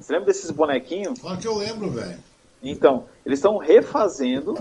Você 0.00 0.12
lembra 0.12 0.26
desses 0.26 0.50
bonequinhos? 0.50 1.18
Claro 1.20 1.38
que 1.38 1.46
eu 1.46 1.56
lembro, 1.56 1.90
velho. 1.90 2.18
Então, 2.64 3.04
eles 3.24 3.38
estão 3.38 3.58
refazendo, 3.58 4.54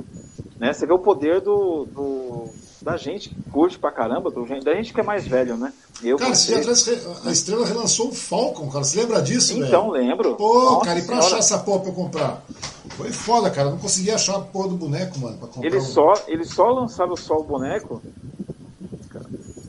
né? 0.60 0.74
Você 0.74 0.86
vê 0.86 0.94
o 0.94 1.00
poder 1.00 1.40
do, 1.42 1.86
do, 1.86 2.50
da 2.82 2.98
gente 2.98 3.30
que 3.30 3.50
curte 3.50 3.80
pra 3.80 3.92
caramba, 3.92 4.30
do, 4.30 4.46
da 4.62 4.76
gente 4.76 4.94
que 4.94 5.00
é 5.00 5.04
mais 5.04 5.26
velho, 5.26 5.56
né? 5.56 5.72
Eu 6.04 6.18
cara, 6.18 6.36
você 6.36 6.54
a 7.26 7.32
Estrela 7.32 7.66
relançou 7.66 8.10
o 8.10 8.14
Falcon, 8.14 8.70
cara. 8.70 8.84
Você 8.84 9.00
lembra 9.00 9.22
disso, 9.22 9.54
velho? 9.54 9.68
Então, 9.68 9.90
lembro. 9.90 10.36
Pô, 10.36 10.72
Nossa 10.72 10.86
cara, 10.86 11.00
e 11.00 11.04
pra 11.04 11.16
senhora. 11.16 11.28
achar 11.28 11.38
essa 11.38 11.60
porra 11.60 11.80
pra 11.80 11.90
eu 11.90 11.96
comprar? 11.96 12.44
Foi 12.98 13.12
foda, 13.12 13.50
cara. 13.50 13.70
Eu 13.70 13.72
não 13.72 13.80
consegui 13.80 14.12
achar 14.12 14.36
a 14.36 14.42
porra 14.42 14.70
do 14.70 14.76
boneco, 14.76 15.18
mano, 15.18 15.38
pra 15.38 15.48
comprar. 15.48 15.66
Eles, 15.66 15.84
um... 15.84 15.92
só, 15.92 16.14
eles 16.28 16.50
só 16.50 16.68
lançaram 16.72 17.16
só 17.16 17.38
o 17.38 17.44
boneco. 17.44 18.02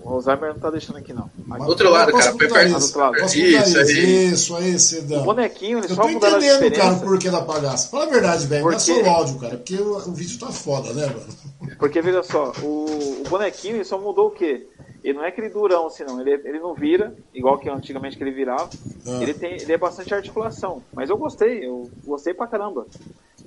O 0.05 0.11
Alzheimer 0.11 0.53
não 0.53 0.61
tá 0.61 0.71
deixando 0.71 0.97
aqui, 0.99 1.15
não. 1.15 1.31
Aqui. 1.51 1.63
Outro 1.67 1.89
lado, 1.91 2.13
cara. 2.13 2.31
Isso, 2.67 2.77
isso, 2.77 2.99
lado. 2.99 3.17
isso, 3.17 3.79
aí. 3.79 4.25
isso 4.33 4.57
aí, 4.57 4.79
Cedão. 4.79 5.23
O 5.23 5.25
bonequinho, 5.25 5.79
ele 5.79 5.87
Eu 5.87 5.95
só 5.95 6.03
tô 6.03 6.09
mudaram 6.09 6.35
a 6.35 6.39
entendendo, 6.39 6.55
diferença. 6.63 6.83
cara, 6.83 6.97
por 6.97 7.19
que 7.19 7.29
ela 7.29 7.43
pagasse. 7.43 7.89
Fala 7.91 8.05
a 8.05 8.09
verdade, 8.11 8.47
velho. 8.47 8.63
Não 8.65 8.71
é 8.71 8.75
Porque- 8.75 8.93
só 8.95 9.01
o 9.03 9.11
áudio, 9.11 9.39
cara. 9.39 9.57
Porque 9.57 9.77
o, 9.77 9.97
o 9.97 10.13
vídeo 10.13 10.39
tá 10.39 10.53
foda, 10.53 10.93
né, 10.93 11.07
mano? 11.07 11.77
Porque, 11.79 12.03
veja 12.03 12.23
só, 12.23 12.53
o, 12.63 13.23
o 13.25 13.29
bonequinho 13.31 13.77
ele 13.77 13.85
só 13.85 13.99
mudou 13.99 14.27
o 14.29 14.31
quê? 14.31 14.67
Ele 15.03 15.19
não 15.19 15.25
é 15.25 15.29
aquele 15.29 15.49
durão 15.49 15.87
assim, 15.87 16.05
não. 16.05 16.21
Ele, 16.21 16.33
ele 16.33 16.59
não 16.61 16.75
vira, 16.75 17.15
igual 17.35 17.59
que 17.59 17.69
antigamente 17.71 18.17
que 18.17 18.23
ele 18.23 18.31
virava. 18.31 18.69
Ah. 19.07 19.23
Ele, 19.23 19.33
tem, 19.33 19.55
ele 19.55 19.73
é 19.73 19.79
bastante 19.79 20.15
articulação. 20.15 20.83
Mas 20.93 21.09
eu 21.09 21.17
gostei, 21.17 21.67
eu 21.67 21.91
gostei 22.05 22.33
pra 22.35 22.47
caramba. 22.47 22.87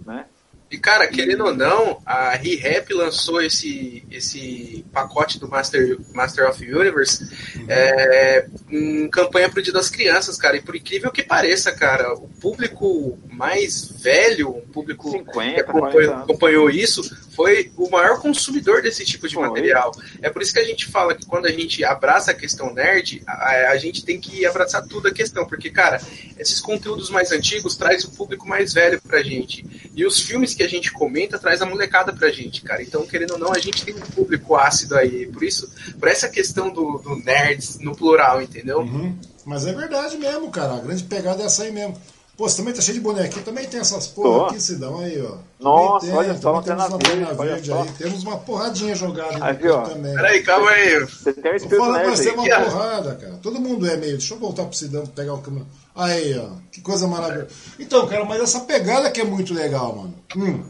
Né? 0.06 0.26
E, 0.70 0.78
cara, 0.78 1.08
querendo 1.08 1.46
ou 1.46 1.56
não, 1.56 2.02
a 2.06 2.32
ReHap 2.32 2.94
lançou 2.94 3.42
esse, 3.42 4.04
esse 4.12 4.86
pacote 4.92 5.40
do 5.40 5.48
Master, 5.48 5.98
Master 6.14 6.50
of 6.50 6.64
Universe 6.64 7.26
é, 7.70 8.48
em 8.70 9.10
campanha 9.10 9.50
pro 9.50 9.62
Dia 9.62 9.72
das 9.72 9.90
Crianças, 9.90 10.36
cara. 10.38 10.58
E 10.58 10.62
por 10.62 10.76
incrível 10.76 11.10
que 11.10 11.24
pareça, 11.24 11.72
cara, 11.72 12.14
o 12.14 12.28
público 12.28 13.18
mais 13.32 13.90
velho, 14.02 14.50
o 14.50 14.62
público 14.62 15.10
50, 15.10 15.54
que 15.54 15.60
acompanhou, 15.62 15.92
40 15.92 16.12
anos. 16.12 16.24
acompanhou 16.24 16.70
isso, 16.70 17.02
foi 17.34 17.72
o 17.78 17.90
maior 17.90 18.20
consumidor 18.20 18.82
desse 18.82 19.06
tipo 19.06 19.28
de 19.28 19.36
Foi. 19.36 19.48
material. 19.48 19.92
É 20.22 20.30
por 20.30 20.42
isso 20.42 20.52
que 20.52 20.60
a 20.60 20.66
gente 20.66 20.88
fala 20.88 21.16
que 21.16 21.26
quando 21.26 21.46
a 21.46 21.52
gente 21.52 21.84
abraça 21.86 22.32
a 22.32 22.34
questão 22.34 22.74
nerd, 22.74 23.22
a, 23.28 23.70
a 23.70 23.78
gente 23.78 24.04
tem 24.04 24.20
que 24.20 24.46
abraçar 24.46 24.86
tudo 24.88 25.08
a 25.08 25.14
questão, 25.14 25.46
porque, 25.46 25.70
cara, 25.70 26.02
esses 26.38 26.60
conteúdos 26.60 27.10
mais 27.10 27.32
antigos 27.32 27.78
traz 27.78 28.04
o 28.04 28.12
público 28.12 28.48
mais 28.48 28.74
velho 28.74 29.00
pra 29.02 29.22
gente. 29.22 29.64
E 29.96 30.04
os 30.04 30.20
filmes 30.20 30.57
que 30.58 30.64
a 30.64 30.68
gente 30.68 30.92
comenta 30.92 31.38
traz 31.38 31.62
a 31.62 31.66
molecada 31.66 32.12
pra 32.12 32.32
gente, 32.32 32.64
cara. 32.64 32.82
Então, 32.82 33.06
querendo 33.06 33.34
ou 33.34 33.38
não, 33.38 33.54
a 33.54 33.60
gente 33.60 33.86
tem 33.86 33.96
um 33.96 34.00
público 34.00 34.56
ácido 34.56 34.98
aí. 34.98 35.28
Por 35.28 35.44
isso, 35.44 35.72
por 36.00 36.10
essa 36.10 36.28
questão 36.28 36.74
do, 36.74 36.98
do 36.98 37.16
nerds 37.18 37.78
no 37.80 37.96
plural, 37.96 38.42
entendeu? 38.42 38.80
Uhum. 38.80 39.16
Mas 39.46 39.66
é 39.68 39.74
verdade 39.74 40.18
mesmo, 40.18 40.50
cara. 40.50 40.76
A 40.76 40.80
grande 40.80 41.04
pegada 41.04 41.44
é 41.44 41.46
essa 41.46 41.64
aí 41.64 41.72
mesmo. 41.72 41.96
Pô, 42.38 42.48
você 42.48 42.58
também 42.58 42.72
tá 42.72 42.82
cheio 42.82 43.00
de 43.00 43.04
bonequinho. 43.04 43.44
Também 43.44 43.66
tem 43.66 43.80
essas 43.80 44.06
porra 44.08 44.30
Tô. 44.40 44.46
aqui, 44.46 44.62
Cidão, 44.62 45.00
aí, 45.00 45.20
ó. 45.22 45.38
Nossa, 45.60 46.06
Também 46.06 46.20
olha 46.20 46.38
só, 46.40 46.62
temos 46.62 46.86
uma 46.86 46.96
olha 46.96 47.36
verde 47.36 47.68
só. 47.70 47.82
aí. 47.82 47.90
Temos 47.98 48.24
uma 48.24 48.38
porradinha 48.38 48.94
jogada 48.96 49.44
aqui 49.44 49.68
ó. 49.68 49.82
também. 49.82 50.14
Peraí, 50.14 50.44
calma 50.44 50.70
aí. 50.70 51.00
Você 51.00 51.34
tem 51.34 51.42
um 51.44 51.48
Vou 51.48 51.56
espírito 51.56 51.80
falar 51.80 51.94
pra 52.00 52.08
nerd 52.10 52.18
você 52.18 52.30
aí. 52.30 52.36
uma 52.36 52.64
porrada, 52.64 53.16
cara. 53.16 53.40
Todo 53.42 53.60
mundo 53.60 53.88
é 53.90 53.98
meio. 53.98 54.18
Deixa 54.20 54.36
eu 54.36 54.40
voltar 54.40 54.66
pro 54.66 54.78
Sidão 54.78 55.04
pegar 55.08 55.34
o 55.34 55.40
câmera. 55.42 55.66
Aí, 55.96 56.38
ó. 56.38 56.50
Que 56.72 56.80
coisa 56.80 57.08
maravilhosa. 57.08 57.48
Então, 57.80 58.06
cara, 58.08 58.24
mas 58.24 58.40
essa 58.40 58.60
pegada 58.60 59.10
que 59.10 59.20
é 59.20 59.24
muito 59.26 59.52
legal, 59.56 59.96
mano. 59.96 60.14
Hum. 60.36 60.64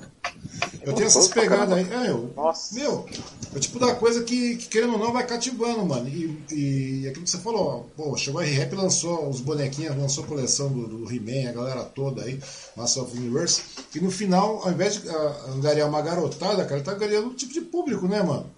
Eu 0.82 0.94
tenho 0.94 1.08
essas 1.08 1.28
pegadas 1.28 1.78
aí. 1.78 1.88
É, 1.92 2.10
eu, 2.10 2.32
Nossa. 2.36 2.74
meu, 2.76 3.06
é 3.54 3.58
o 3.58 3.60
tipo 3.60 3.78
da 3.80 3.94
coisa 3.96 4.24
que, 4.24 4.56
que, 4.58 4.68
querendo 4.68 4.94
ou 4.94 5.00
não, 5.00 5.12
vai 5.12 5.26
cativando, 5.26 5.86
mano. 5.86 6.08
E, 6.08 6.44
e 6.52 7.08
aquilo 7.08 7.26
que 7.26 7.30
você 7.30 7.38
falou, 7.40 7.88
ó, 7.98 8.04
pô, 8.04 8.16
chegou 8.18 8.42
a 8.42 8.46
R-Rap 8.46 8.74
lançou 8.74 9.30
os 9.30 9.42
bonequinhos, 9.42 9.98
lançou 9.98 10.24
a 10.24 10.28
coleção 10.28 10.70
do, 10.70 10.88
do 10.88 11.14
He-Man, 11.14 11.50
a 11.50 11.54
galera 11.54 11.84
toda 11.84 12.24
aí, 12.24 12.40
Master 12.76 13.04
of 13.04 13.12
the 13.12 13.20
Universe. 13.20 13.62
E 13.94 14.00
no 14.00 14.12
final, 14.12 14.62
ao 14.64 14.72
invés 14.72 15.02
de 15.02 15.10
ah, 15.10 15.46
angariar 15.56 15.90
uma 15.90 16.02
garotada, 16.02 16.64
cara, 16.64 16.76
ele 16.76 16.84
tá 16.84 16.94
ganhando 16.94 17.28
um 17.28 17.34
tipo 17.34 17.54
de 17.54 17.62
público, 17.62 18.08
né, 18.08 18.24
mano? 18.24 18.50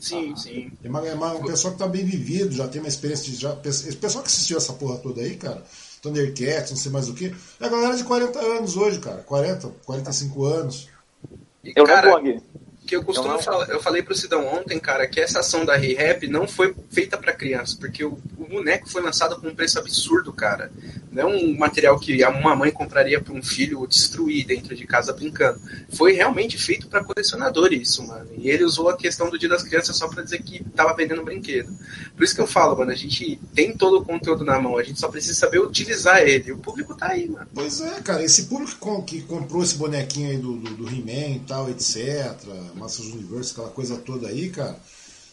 Sim, 0.00 0.34
sim. 0.36 0.72
É 0.82 0.88
uma, 0.88 1.06
é 1.06 1.14
uma, 1.14 1.34
um 1.34 1.44
pessoal 1.44 1.72
que 1.72 1.78
tá 1.78 1.86
bem 1.86 2.04
vivido, 2.04 2.54
já 2.54 2.66
tem 2.66 2.80
uma 2.80 2.88
experiência 2.88 3.30
de. 3.30 3.36
Já, 3.36 3.56
esse 3.64 3.96
pessoal 3.96 4.24
que 4.24 4.30
assistiu 4.30 4.56
essa 4.56 4.72
porra 4.72 4.98
toda 4.98 5.20
aí, 5.20 5.36
cara, 5.36 5.64
Thundercats, 6.02 6.70
não 6.70 6.76
sei 6.76 6.90
mais 6.90 7.08
o 7.08 7.14
que, 7.14 7.34
é 7.60 7.66
a 7.66 7.68
galera 7.68 7.96
de 7.96 8.04
40 8.04 8.38
anos 8.38 8.76
hoje, 8.76 8.98
cara. 8.98 9.22
40, 9.22 9.68
45 9.84 10.44
anos. 10.44 10.93
Eu 11.74 11.84
cara, 11.84 12.10
não 12.10 12.20
blog. 12.20 12.42
Que 12.86 12.94
eu 12.96 13.02
costumo 13.02 13.28
Eu 13.30 13.32
não- 13.34 13.42
falar, 13.42 13.68
eu 13.70 13.80
falei 13.82 14.02
pro 14.02 14.14
Sidão 14.14 14.46
ontem, 14.46 14.78
cara, 14.78 15.06
que 15.06 15.18
essa 15.20 15.40
ação 15.40 15.64
da 15.64 15.76
Re-Rap 15.76 16.26
não 16.28 16.46
foi 16.46 16.74
feita 16.90 17.16
pra 17.16 17.32
criança, 17.32 17.76
porque 17.80 18.04
o, 18.04 18.18
o 18.38 18.44
boneco 18.46 18.88
foi 18.88 19.00
lançado 19.02 19.40
com 19.40 19.48
um 19.48 19.54
preço 19.54 19.78
absurdo, 19.78 20.32
cara. 20.32 20.70
Não 21.10 21.22
é 21.22 21.26
um 21.36 21.56
material 21.56 21.98
que 21.98 22.22
a- 22.22 22.28
uma 22.30 22.54
mãe 22.56 22.70
compraria 22.70 23.20
pra 23.20 23.32
um 23.32 23.42
filho 23.42 23.86
destruir 23.86 24.44
dentro 24.46 24.74
de 24.74 24.86
casa 24.86 25.12
brincando. 25.12 25.60
Foi 25.94 26.12
realmente 26.12 26.58
feito 26.58 26.86
pra 26.88 27.02
colecionador 27.04 27.72
isso, 27.72 28.06
mano. 28.06 28.28
E 28.36 28.50
ele 28.50 28.64
usou 28.64 28.88
a 28.90 28.96
questão 28.96 29.30
do 29.30 29.38
Dia 29.38 29.48
das 29.48 29.62
Crianças 29.62 29.96
só 29.96 30.08
pra 30.08 30.22
dizer 30.22 30.42
que 30.42 30.62
tava 30.74 30.94
vendendo 30.94 31.22
brinquedo. 31.24 31.72
Por 32.16 32.22
isso 32.24 32.34
que 32.34 32.40
eu 32.40 32.46
falo, 32.46 32.76
mano, 32.76 32.90
a 32.90 32.94
gente 32.96 33.40
tem 33.54 33.74
todo 33.76 33.98
o 34.00 34.04
conteúdo 34.04 34.44
na 34.44 34.60
mão, 34.60 34.76
a 34.76 34.82
gente 34.82 35.00
só 35.00 35.08
precisa 35.08 35.34
saber 35.34 35.60
utilizar 35.60 36.20
ele. 36.20 36.52
O 36.52 36.58
público 36.58 36.94
tá 36.94 37.12
aí, 37.12 37.28
mano. 37.28 37.46
Pois 37.54 37.80
é, 37.80 38.00
cara, 38.02 38.22
esse 38.22 38.44
público 38.44 39.02
que 39.04 39.22
comprou 39.22 39.62
esse 39.62 39.76
bonequinho 39.76 40.30
aí 40.30 40.36
do, 40.36 40.56
do, 40.56 40.70
do 40.74 40.88
He-Man 40.88 41.36
e 41.36 41.42
tal, 41.46 41.70
etc., 41.70 42.34
Masters 42.74 43.08
Universe, 43.08 43.52
aquela 43.52 43.70
coisa 43.70 43.96
toda 43.96 44.28
aí, 44.28 44.50
cara, 44.50 44.78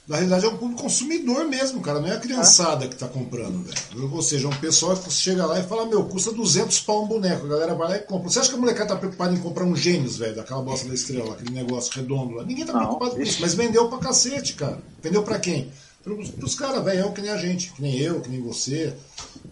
na 0.08 0.16
realidade 0.16 0.46
é 0.46 0.50
um 0.50 0.58
público 0.58 0.82
consumidor 0.82 1.46
mesmo, 1.46 1.80
cara, 1.80 2.00
não 2.00 2.08
é 2.08 2.14
a 2.14 2.20
criançada 2.20 2.88
que 2.88 2.96
tá 2.96 3.08
comprando, 3.08 3.64
velho. 3.64 4.12
Ou 4.14 4.22
seja, 4.22 4.48
é 4.48 4.50
um 4.50 4.60
pessoal 4.60 4.98
que 4.98 5.12
chega 5.12 5.46
lá 5.46 5.60
e 5.60 5.64
fala, 5.64 5.86
meu, 5.86 6.04
custa 6.06 6.32
200 6.32 6.80
pau 6.82 7.04
um 7.04 7.08
boneco, 7.08 7.46
a 7.46 7.50
galera 7.50 7.76
vai 7.76 7.90
lá 7.90 7.98
e 7.98 8.00
compra. 8.00 8.30
Você 8.30 8.40
acha 8.40 8.50
que 8.50 8.56
a 8.56 8.60
molecada 8.60 8.90
tá 8.90 8.96
preocupada 8.96 9.34
em 9.34 9.40
comprar 9.40 9.64
um 9.64 9.76
Gênios, 9.76 10.18
velho, 10.18 10.36
daquela 10.36 10.62
bosta 10.62 10.88
da 10.88 10.94
estrela, 10.94 11.34
aquele 11.34 11.52
negócio 11.52 11.94
redondo 11.94 12.36
lá? 12.36 12.44
Ninguém 12.44 12.66
tá 12.66 12.74
Não, 12.74 12.80
preocupado 12.80 13.16
com 13.16 13.22
isso, 13.22 13.42
mas 13.42 13.54
vendeu 13.54 13.88
pra 13.90 14.00
cacete, 14.00 14.54
cara. 14.56 14.80
Vendeu 15.02 15.24
pra 15.24 15.40
quem? 15.40 15.72
Pros, 16.04 16.32
pros 16.32 16.56
caras, 16.56 16.84
velhão, 16.84 17.14
que 17.14 17.22
nem 17.22 17.30
a 17.30 17.38
gente, 17.38 17.72
que 17.72 17.82
nem 17.82 17.98
eu, 18.00 18.22
que 18.22 18.30
nem 18.30 18.42
você. 18.42 18.94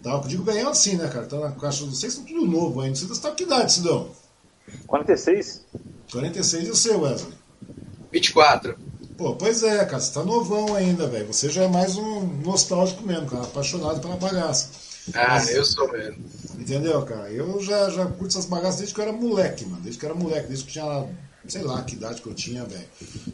Tal. 0.02 0.20
Eu 0.22 0.28
digo 0.28 0.42
velhão 0.42 0.70
assim, 0.70 0.96
né, 0.96 1.08
cara? 1.08 1.26
Tá 1.26 1.38
na 1.38 1.52
caixa 1.52 1.84
dos 1.84 2.00
vocês, 2.00 2.12
estão 2.12 2.26
tudo 2.26 2.44
novo 2.44 2.80
ainda. 2.80 2.96
Você 2.96 3.20
tá 3.20 3.30
com 3.30 3.36
que 3.36 3.44
idade, 3.44 3.72
Sidão? 3.72 4.08
46? 4.86 5.64
46 6.10 6.68
e 6.68 6.70
o 6.70 6.76
seu, 6.76 7.00
Wesley? 7.00 7.39
24. 8.12 8.76
Pô, 9.16 9.34
pois 9.36 9.62
é, 9.62 9.84
cara, 9.84 10.00
você 10.00 10.12
tá 10.12 10.22
novão 10.24 10.74
ainda, 10.74 11.06
velho. 11.06 11.26
Você 11.26 11.50
já 11.50 11.64
é 11.64 11.68
mais 11.68 11.96
um 11.96 12.20
nostálgico 12.44 13.02
mesmo, 13.06 13.26
cara, 13.26 13.42
apaixonado 13.42 14.00
pela 14.00 14.16
bagaça. 14.16 14.68
Ah, 15.14 15.28
Mas- 15.34 15.50
eu 15.50 15.64
sou 15.64 15.90
mesmo. 15.92 16.24
Entendeu, 16.58 17.02
cara? 17.02 17.30
Eu 17.30 17.60
já, 17.62 17.90
já 17.90 18.06
curto 18.06 18.28
essas 18.28 18.46
bagaças 18.46 18.76
desde 18.76 18.94
que 18.94 19.00
eu 19.00 19.04
era 19.04 19.12
moleque, 19.12 19.64
mano. 19.66 19.82
Desde 19.82 19.98
que 19.98 20.06
eu 20.06 20.10
era 20.10 20.18
moleque, 20.18 20.46
desde 20.48 20.64
que 20.64 20.78
eu 20.78 20.82
tinha, 20.84 21.06
sei 21.48 21.62
lá, 21.62 21.82
que 21.82 21.94
idade 21.96 22.20
que 22.22 22.28
eu 22.28 22.34
tinha, 22.34 22.64
velho. 22.64 22.84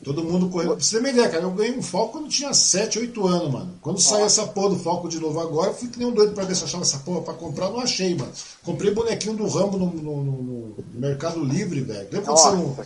Todo 0.03 0.24
mundo 0.24 0.49
correndo. 0.49 0.74
Pra 0.77 0.81
você 0.85 0.93
ter 0.97 1.01
uma 1.01 1.09
ideia, 1.11 1.29
cara, 1.29 1.43
eu 1.43 1.51
ganhei 1.51 1.77
um 1.77 1.83
Falco 1.83 2.12
quando 2.12 2.29
tinha 2.29 2.53
7, 2.55 2.99
8 2.99 3.27
anos, 3.27 3.53
mano. 3.53 3.74
Quando 3.83 4.01
saiu 4.01 4.27
essa 4.27 4.47
porra 4.47 4.70
do 4.70 4.79
Falco 4.79 5.09
de 5.09 5.18
novo 5.20 5.39
agora, 5.41 5.70
eu 5.70 5.74
fui 5.74 5.89
que 5.89 5.99
nem 5.99 6.09
um 6.09 6.12
doido 6.12 6.33
pra 6.35 6.45
ver 6.45 6.55
se 6.55 6.62
eu 6.62 6.66
achava 6.68 6.83
essa 6.85 6.99
porra 6.99 7.22
pra 7.22 7.35
comprar, 7.35 7.68
não 7.70 7.81
achei, 7.81 8.14
mano. 8.14 8.33
Comprei 8.64 8.93
bonequinho 8.93 9.35
do 9.37 9.47
Rambo 9.49 9.77
no, 9.77 9.87
no- 9.93 10.24
no- 10.24 10.43
no 10.43 10.77
Mercado 10.95 11.45
Livre, 11.45 11.81
velho. 11.81 12.09
Lembra 12.11 12.22
quando 12.22 12.39
você 12.39 12.51
não. 12.57 12.77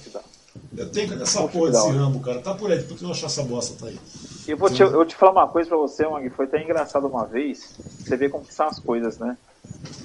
Que. 0.75 0.81
Eu 0.81 0.91
tenho 0.91 1.09
cadê 1.09 1.23
essa 1.23 1.41
porra 1.41 1.67
que 1.67 1.73
desse 1.73 1.87
hora. 1.87 1.99
Rambo, 1.99 2.21
cara? 2.21 2.41
Tá 2.41 2.55
por 2.55 2.71
aí, 2.71 2.83
por 2.83 2.97
que 2.97 3.03
eu 3.03 3.07
não 3.07 3.15
achar 3.15 3.27
essa 3.27 3.43
bosta, 3.43 3.79
tá 3.79 3.87
aí? 3.87 3.99
Eu 4.47 4.57
vou 4.57 4.71
te, 4.71 4.83
eu 4.83 4.91
vou 4.91 5.05
te 5.05 5.15
falar 5.15 5.33
uma 5.33 5.49
coisa 5.49 5.69
pra 5.69 5.79
você, 5.79 6.07
Mag. 6.07 6.29
Foi 6.31 6.47
até 6.47 6.63
engraçado 6.63 7.07
uma 7.07 7.27
vez. 7.27 7.77
Você 8.01 8.17
vê 8.17 8.29
como 8.29 8.45
que 8.45 8.55
são 8.55 8.67
as 8.67 8.79
coisas, 8.79 9.19
né? 9.19 9.37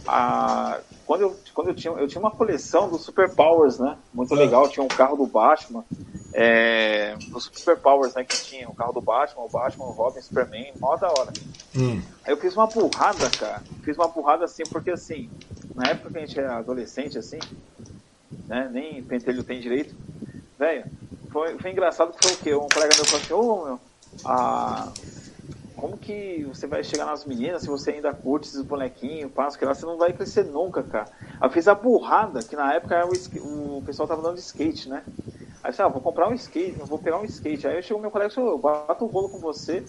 Ah, 0.07 0.79
quando 1.05 1.21
eu, 1.21 1.39
quando 1.53 1.69
eu, 1.69 1.75
tinha, 1.75 1.93
eu 1.93 2.07
tinha 2.07 2.19
uma 2.19 2.31
coleção 2.31 2.89
dos 2.89 3.03
Super 3.03 3.29
Powers, 3.29 3.79
né? 3.79 3.97
Muito 4.13 4.33
legal. 4.35 4.67
Tinha 4.69 4.83
um 4.83 4.87
carro 4.87 5.15
do 5.15 5.25
Batman. 5.25 5.83
É, 6.33 7.15
dos 7.31 7.49
Super 7.53 7.77
Powers, 7.77 8.13
né? 8.13 8.23
Que 8.23 8.35
tinha 8.37 8.67
o 8.69 8.75
carro 8.75 8.91
do 8.91 9.01
Batman, 9.01 9.43
o 9.43 9.49
Batman, 9.49 9.85
o 9.85 9.91
Robin, 9.91 10.19
o 10.19 10.23
Superman. 10.23 10.73
Mó 10.79 10.95
da 10.97 11.07
hora. 11.07 11.31
Hum. 11.75 12.01
Aí 12.23 12.33
eu 12.33 12.37
fiz 12.37 12.55
uma 12.55 12.67
burrada, 12.67 13.29
cara. 13.29 13.61
Fiz 13.83 13.97
uma 13.97 14.07
burrada 14.07 14.45
assim, 14.45 14.63
porque 14.63 14.91
assim, 14.91 15.29
na 15.73 15.89
época 15.89 16.11
que 16.11 16.17
a 16.17 16.21
gente 16.21 16.39
era 16.39 16.57
adolescente, 16.57 17.17
assim, 17.17 17.39
né? 18.47 18.69
Nem 18.71 19.03
pentelho 19.03 19.43
tem 19.43 19.59
direito. 19.59 19.95
Velho, 20.57 20.85
foi, 21.31 21.57
foi 21.57 21.71
engraçado 21.71 22.13
que 22.13 22.23
foi 22.23 22.33
o 22.33 22.37
quê? 22.37 22.55
Um 22.55 22.69
colega 22.69 22.95
meu 22.95 23.05
falou 23.05 23.21
assim, 23.21 23.33
ô 23.33 23.65
meu, 23.65 23.79
ah, 24.23 24.91
como 25.75 25.97
que 25.97 26.45
você 26.45 26.65
vai 26.65 26.83
chegar 26.83 27.05
nas 27.05 27.25
meninas 27.25 27.61
se 27.61 27.67
você 27.67 27.91
ainda 27.91 28.13
curte 28.13 28.47
esses 28.47 28.61
bonequinhos, 28.61 29.31
passa 29.31 29.57
que 29.57 29.65
lá, 29.65 29.73
você 29.73 29.85
não 29.85 29.97
vai 29.97 30.13
crescer 30.13 30.45
nunca, 30.45 30.81
cara. 30.81 31.07
Aí 31.39 31.49
fiz 31.49 31.67
a 31.67 31.75
burrada, 31.75 32.41
que 32.41 32.55
na 32.55 32.73
época 32.73 32.95
era 32.95 33.05
o, 33.05 33.77
o 33.77 33.83
pessoal 33.85 34.07
tava 34.07 34.21
dando 34.21 34.37
skate, 34.39 34.87
né? 34.87 35.03
Aí 35.63 35.73
eu 35.77 35.85
ah, 35.85 35.89
vou 35.89 36.01
comprar 36.01 36.29
um 36.29 36.33
skate, 36.33 36.77
vou 36.77 36.99
pegar 36.99 37.19
um 37.19 37.25
skate. 37.25 37.67
Aí 37.67 37.81
chegou 37.81 38.01
meu 38.01 38.11
colega 38.11 38.31
e 38.31 38.35
falou, 38.35 38.51
eu 38.51 38.57
bato 38.57 39.03
um 39.03 39.07
rolo 39.07 39.29
com 39.29 39.39
você 39.39 39.83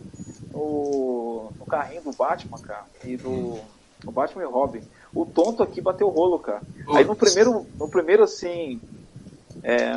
no, 0.50 1.52
no 1.58 1.66
carrinho 1.66 2.02
do 2.02 2.12
Batman, 2.12 2.58
cara, 2.58 2.84
e 3.04 3.16
do 3.16 3.60
o 4.04 4.10
Batman 4.10 4.42
e 4.42 4.46
o 4.46 4.50
Robin. 4.50 4.82
O 5.14 5.24
tonto 5.24 5.62
aqui 5.62 5.80
bateu 5.80 6.06
o 6.06 6.10
rolo, 6.10 6.38
cara. 6.38 6.62
Aí 6.88 7.04
no 7.04 7.16
primeiro, 7.16 7.66
no 7.78 7.88
primeiro 7.88 8.22
assim, 8.22 8.80
é, 9.62 9.92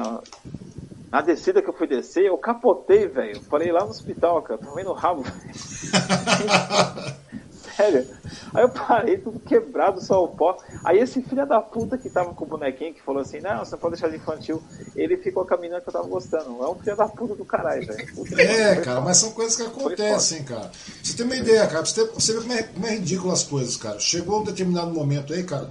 na 1.11 1.21
descida 1.21 1.61
que 1.61 1.69
eu 1.69 1.73
fui 1.73 1.87
descer, 1.87 2.25
eu 2.25 2.37
capotei, 2.37 3.07
velho. 3.07 3.41
Parei 3.49 3.71
lá 3.71 3.83
no 3.83 3.89
hospital, 3.89 4.41
cara. 4.43 4.59
Tomei 4.59 4.83
no 4.83 4.93
rabo. 4.93 5.23
Sério. 7.75 8.05
Aí 8.53 8.63
eu 8.63 8.69
parei 8.69 9.17
tudo 9.17 9.39
quebrado, 9.39 10.03
só 10.03 10.23
o 10.23 10.27
pó. 10.27 10.57
Aí 10.83 10.99
esse 10.99 11.21
filho 11.21 11.47
da 11.47 11.61
puta 11.61 11.97
que 11.97 12.09
tava 12.09 12.33
com 12.33 12.45
o 12.45 12.47
bonequinho, 12.47 12.93
que 12.93 13.01
falou 13.01 13.21
assim, 13.21 13.39
não, 13.39 13.59
você 13.59 13.71
não 13.71 13.79
pode 13.79 13.93
deixar 13.95 14.09
de 14.09 14.17
infantil, 14.17 14.61
ele 14.95 15.17
ficou 15.17 15.45
caminhando 15.45 15.81
que 15.81 15.89
eu 15.89 15.93
tava 15.93 16.07
gostando. 16.07 16.63
É 16.63 16.69
um 16.69 16.75
filho 16.75 16.95
da 16.95 17.07
puta 17.07 17.35
do 17.35 17.45
caralho, 17.45 17.87
velho. 17.87 18.07
É, 18.37 18.75
cara, 18.81 19.01
mas 19.01 19.17
são 19.17 19.31
coisas 19.31 19.55
que 19.55 19.63
acontecem, 19.63 20.43
cara. 20.43 20.69
Você 21.01 21.15
tem 21.15 21.25
uma 21.25 21.35
ideia, 21.35 21.65
cara, 21.67 21.85
você, 21.85 22.05
você 22.05 22.33
vê 22.33 22.39
como 22.41 22.53
é, 22.53 22.63
como 22.63 22.85
é 22.85 22.95
ridículo 22.95 23.31
as 23.31 23.43
coisas, 23.43 23.77
cara. 23.77 23.99
Chegou 23.99 24.41
um 24.41 24.43
determinado 24.43 24.91
momento 24.91 25.33
aí, 25.33 25.43
cara, 25.43 25.69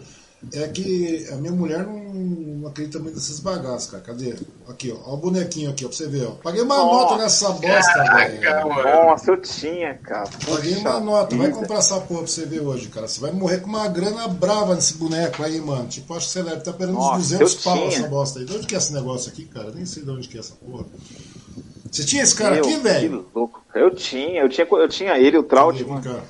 é 0.52 0.68
que 0.68 1.26
a 1.32 1.36
minha 1.36 1.52
mulher 1.52 1.84
não, 1.84 1.98
não 1.98 2.68
acredita 2.68 3.00
muito 3.00 3.16
nessas 3.16 3.40
bagaças, 3.40 3.90
cara. 3.90 4.02
Cadê? 4.04 4.36
Aqui, 4.68 4.92
ó, 4.92 5.10
ó 5.10 5.14
o 5.14 5.16
bonequinho 5.16 5.70
aqui, 5.70 5.84
ó, 5.84 5.88
pra 5.88 5.96
você 5.96 6.06
ver, 6.06 6.26
ó. 6.26 6.30
Paguei 6.30 6.62
uma 6.62 6.76
Nossa. 6.76 6.94
nota 6.94 7.22
nessa 7.22 7.50
bosta, 7.50 8.04
velho. 8.14 8.84
Nossa, 8.84 9.30
eu 9.32 9.36
tinha, 9.40 9.94
cara. 9.94 10.28
Paguei 10.46 10.74
Puxa 10.74 10.88
uma 10.88 11.00
nota, 11.00 11.36
vai 11.36 11.46
vida. 11.48 11.58
comprar 11.58 11.78
essa 11.78 12.00
porra 12.00 12.20
pra 12.20 12.28
você 12.28 12.46
ver 12.46 12.60
hoje, 12.60 12.88
cara. 12.88 13.08
Você 13.08 13.20
vai 13.20 13.32
morrer 13.32 13.58
com 13.58 13.68
uma 13.68 13.88
grana 13.88 14.28
brava 14.28 14.76
nesse 14.76 14.94
boneco 14.94 15.42
aí, 15.42 15.60
mano. 15.60 15.88
Tipo, 15.88 16.14
acho 16.14 16.26
que 16.26 16.32
você 16.32 16.42
deve 16.44 16.60
tá 16.60 16.72
perdendo 16.72 16.98
uns 16.98 17.04
Nossa, 17.04 17.18
200 17.38 17.54
eu 17.54 17.62
pau 17.62 17.88
essa 17.88 18.08
bosta 18.08 18.38
aí. 18.38 18.44
De 18.44 18.56
onde 18.56 18.66
que 18.66 18.74
é 18.74 18.78
esse 18.78 18.92
negócio 18.92 19.32
aqui, 19.32 19.44
cara? 19.44 19.72
Nem 19.72 19.84
sei 19.84 20.04
de 20.04 20.10
onde 20.10 20.28
que 20.28 20.36
é 20.36 20.40
essa 20.40 20.54
porra. 20.54 20.86
Você 21.90 22.04
tinha 22.04 22.22
esse 22.22 22.34
cara 22.34 22.54
Meu, 22.54 22.64
aqui, 22.64 22.76
velho? 22.76 23.24
Que 23.24 23.38
louco. 23.38 23.62
Eu 23.74 23.94
tinha, 23.94 24.42
eu 24.42 24.48
tinha, 24.48 24.66
eu 24.70 24.88
tinha 24.88 25.18
ele, 25.18 25.38
o 25.38 25.42
cá. 25.42 25.66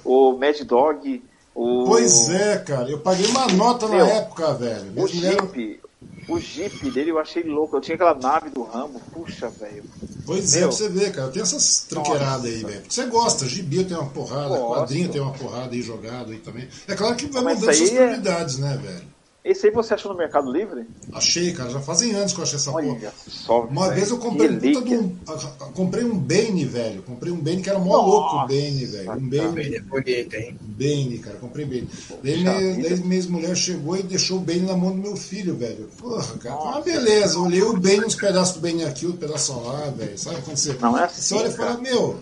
o 0.04 0.32
Mad 0.38 0.60
Dog, 0.62 1.22
o. 1.58 1.84
Pois 1.86 2.28
é, 2.30 2.58
cara. 2.58 2.88
Eu 2.90 2.98
paguei 3.00 3.26
uma 3.26 3.46
nota 3.48 3.88
na 3.88 3.96
época, 4.06 4.54
velho. 4.54 4.92
O 5.02 5.06
Jeep. 5.08 5.80
O 6.28 6.38
Jeep 6.38 6.90
dele 6.90 7.10
eu 7.10 7.18
achei 7.18 7.42
louco. 7.42 7.76
Eu 7.76 7.80
tinha 7.80 7.94
aquela 7.94 8.14
nave 8.14 8.50
do 8.50 8.62
Rambo. 8.62 9.00
Puxa, 9.12 9.48
velho. 9.48 9.82
Pois 10.26 10.54
é, 10.54 10.60
Meu. 10.60 10.68
pra 10.68 10.76
você 10.76 10.88
ver, 10.88 11.10
cara. 11.12 11.28
Eu 11.28 11.32
tenho 11.32 11.42
essas 11.42 11.86
tranqueiradas 11.88 12.44
aí, 12.44 12.62
velho. 12.62 12.80
Porque 12.82 12.94
você 12.94 13.06
gosta, 13.06 13.46
gibi 13.46 13.82
tem 13.84 13.96
uma 13.96 14.10
porrada, 14.10 14.58
Gosto. 14.58 14.74
quadrinho 14.80 15.08
tem 15.08 15.20
uma 15.20 15.32
porrada 15.32 15.74
aí 15.74 15.80
jogado 15.82 16.30
aí 16.32 16.38
também. 16.38 16.68
É 16.86 16.94
claro 16.94 17.16
que 17.16 17.26
vai 17.26 17.42
Mas 17.42 17.60
mudando 17.60 17.74
suas 17.74 17.90
é- 17.90 17.94
prioridades, 17.94 18.58
né, 18.58 18.78
velho? 18.82 19.17
Esse 19.50 19.66
aí 19.68 19.72
você 19.72 19.94
achou 19.94 20.12
no 20.12 20.18
Mercado 20.18 20.52
Livre? 20.52 20.84
Achei, 21.12 21.52
cara. 21.52 21.70
Já 21.70 21.80
fazem 21.80 22.12
anos 22.14 22.32
que 22.34 22.38
eu 22.38 22.42
achei 22.44 22.56
essa 22.56 22.70
porra. 22.70 22.86
Olha 22.86 23.12
só. 23.26 23.62
Uma 23.62 23.84
velho, 23.84 23.94
vez 23.96 24.10
eu 24.10 24.18
comprei 24.18 24.48
que 24.48 24.54
um 24.54 24.58
puta 24.58 24.66
de 24.68 24.74
relíquia. 24.74 25.00
um. 25.00 25.16
a- 25.26 25.64
a- 25.64 25.68
Comprei 25.72 26.04
um 26.04 26.18
Bane, 26.18 26.64
velho. 26.66 27.02
Comprei 27.02 27.32
um 27.32 27.36
Bane 27.40 27.62
que 27.62 27.70
era 27.70 27.78
mó 27.78 27.96
Nossa, 27.96 28.06
louco 28.08 28.36
o 28.36 28.46
Bane, 28.48 28.84
velho. 28.84 29.10
Um 29.10 29.14
Ele 29.16 29.40
Bane. 29.48 29.74
é 29.76 29.80
bonito, 29.80 30.34
hein? 30.34 30.58
Bane, 30.60 31.18
cara, 31.18 31.36
comprei 31.38 31.64
Bane. 31.64 31.88
Daí, 32.22 32.44
daí 32.44 33.00
minha 33.00 33.14
ex-mulher 33.16 33.56
chegou 33.56 33.96
e 33.96 34.02
deixou 34.02 34.36
o 34.36 34.40
Bane 34.40 34.60
na 34.60 34.76
mão 34.76 34.90
do 34.90 34.98
meu 34.98 35.16
filho, 35.16 35.56
velho. 35.56 35.88
Porra, 35.96 36.36
cara, 36.38 36.54
uma 36.56 36.64
Nossa. 36.72 36.82
beleza. 36.82 37.34
Eu 37.36 37.42
olhei 37.44 37.62
o 37.62 37.72
Bane, 37.78 38.04
uns 38.04 38.14
pedaços 38.16 38.54
do 38.56 38.60
Bane 38.60 38.84
aqui, 38.84 39.06
outro 39.06 39.20
pedaço 39.26 39.58
lá, 39.60 39.88
velho. 39.96 40.18
Sabe 40.18 40.42
quando 40.42 40.56
você. 40.58 40.74
Não 40.80 40.98
é 40.98 41.08
Você 41.08 41.34
assim, 41.34 41.34
olha 41.42 41.48
e 41.48 41.56
fala, 41.56 41.78
meu. 41.80 42.20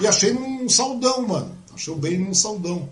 E 0.00 0.06
achei 0.06 0.32
num 0.32 0.68
saldão, 0.68 1.26
mano. 1.26 1.52
Achei 1.74 1.92
o 1.92 1.96
Bane 1.96 2.18
num 2.18 2.34
saldão. 2.34 2.88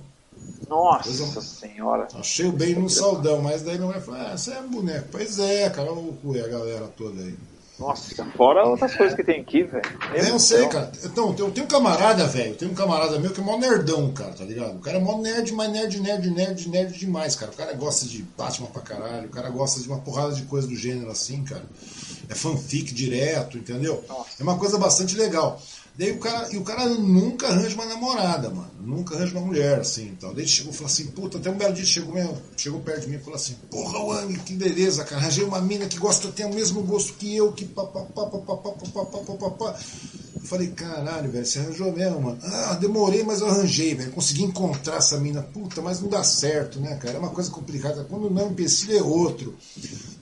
Nossa 0.68 1.40
senhora. 1.40 2.08
Achei 2.14 2.46
o 2.46 2.52
Bane 2.52 2.74
num 2.74 2.88
saldão. 2.88 3.42
Mas 3.42 3.62
daí 3.62 3.76
minha 3.76 3.86
mulher 3.86 4.02
falou, 4.02 4.20
ah, 4.20 4.36
você 4.36 4.52
é 4.52 4.62
boneco. 4.62 5.08
Pois 5.10 5.38
é, 5.38 5.68
cara, 5.70 5.88
é 5.88 6.40
a 6.40 6.48
galera 6.48 6.86
toda 6.96 7.20
aí. 7.20 7.34
Nossa, 7.78 8.24
fora 8.36 8.64
outras 8.64 8.94
coisas 8.94 9.16
que 9.16 9.24
tem 9.24 9.40
aqui, 9.40 9.64
velho. 9.64 9.82
Eu 10.14 10.28
não 10.28 10.38
sei, 10.38 10.60
céu. 10.60 10.68
cara. 10.68 10.92
Então, 11.02 11.34
eu 11.36 11.50
tenho 11.50 11.66
um 11.66 11.68
camarada, 11.68 12.24
velho. 12.24 12.54
Tem 12.54 12.68
um 12.68 12.74
camarada 12.74 13.18
meu 13.18 13.32
que 13.32 13.40
é 13.40 13.42
mó 13.42 13.58
nerdão, 13.58 14.12
cara, 14.12 14.30
tá 14.30 14.44
ligado? 14.44 14.76
O 14.76 14.80
cara 14.80 14.98
é 14.98 15.00
mó 15.00 15.18
nerd, 15.18 15.52
mas 15.52 15.72
nerd, 15.72 16.00
nerd, 16.00 16.30
nerd, 16.30 16.68
nerd 16.68 16.96
demais, 16.96 17.34
cara. 17.34 17.50
O 17.50 17.56
cara 17.56 17.72
gosta 17.72 18.06
de 18.06 18.22
Batman 18.38 18.68
pra 18.68 18.80
caralho. 18.80 19.26
O 19.26 19.30
cara 19.30 19.50
gosta 19.50 19.80
de 19.80 19.88
uma 19.88 19.98
porrada 19.98 20.34
de 20.34 20.42
coisa 20.42 20.68
do 20.68 20.76
gênero 20.76 21.10
assim, 21.10 21.42
cara. 21.42 21.64
é 22.28 22.34
fanfic 22.34 22.94
direto, 22.94 23.58
entendeu? 23.58 24.04
É 24.38 24.42
uma 24.42 24.56
coisa 24.56 24.78
bastante 24.78 25.16
legal. 25.16 25.60
Daí 25.96 26.10
o 26.10 26.18
cara, 26.18 26.52
e 26.52 26.56
o 26.56 26.62
cara 26.64 26.88
nunca 26.88 27.46
arranja 27.46 27.74
uma 27.76 27.86
namorada, 27.86 28.50
mano. 28.50 28.70
Nunca 28.80 29.14
arranja 29.14 29.38
uma 29.38 29.46
mulher, 29.46 29.78
assim, 29.78 30.08
então. 30.08 30.30
Daí 30.30 30.42
ele 30.42 30.48
chegou 30.48 30.72
e 30.72 30.74
falou 30.74 30.90
assim, 30.90 31.06
puta, 31.06 31.38
até 31.38 31.48
um 31.50 31.56
belo 31.56 31.72
dia 31.72 31.84
chegou, 31.84 32.14
chegou 32.56 32.80
perto 32.80 33.02
de 33.02 33.08
mim 33.08 33.16
e 33.16 33.20
falou 33.20 33.36
assim, 33.36 33.54
porra, 33.70 34.00
Wang, 34.00 34.38
que 34.40 34.54
beleza, 34.54 35.04
cara. 35.04 35.22
Arranjei 35.22 35.44
uma 35.44 35.60
mina 35.60 35.86
que 35.86 35.96
gosta, 35.96 36.32
tem 36.32 36.46
o 36.46 36.52
mesmo 36.52 36.82
gosto 36.82 37.14
que 37.14 37.34
eu, 37.36 37.52
que 37.52 37.64
papapá, 37.64 38.26
papapá, 38.26 38.56
papapá, 38.56 39.22
papapá. 39.22 39.80
Eu 40.34 40.40
falei, 40.42 40.68
caralho, 40.72 41.30
velho, 41.30 41.46
você 41.46 41.60
arranjou 41.60 41.92
mesmo, 41.92 42.20
mano. 42.20 42.38
Ah, 42.42 42.74
demorei, 42.74 43.22
mas 43.22 43.40
eu 43.40 43.46
arranjei, 43.46 43.94
velho. 43.94 44.10
Consegui 44.10 44.42
encontrar 44.42 44.96
essa 44.96 45.18
mina. 45.18 45.42
Puta, 45.42 45.80
mas 45.80 46.00
não 46.00 46.08
dá 46.08 46.24
certo, 46.24 46.80
né, 46.80 46.96
cara? 46.96 47.16
É 47.16 47.18
uma 47.18 47.30
coisa 47.30 47.50
complicada. 47.50 48.04
Quando 48.04 48.28
não 48.28 48.42
é 48.42 48.44
um 48.44 48.50
empecilho, 48.50 48.98
é 48.98 49.02
outro. 49.02 49.54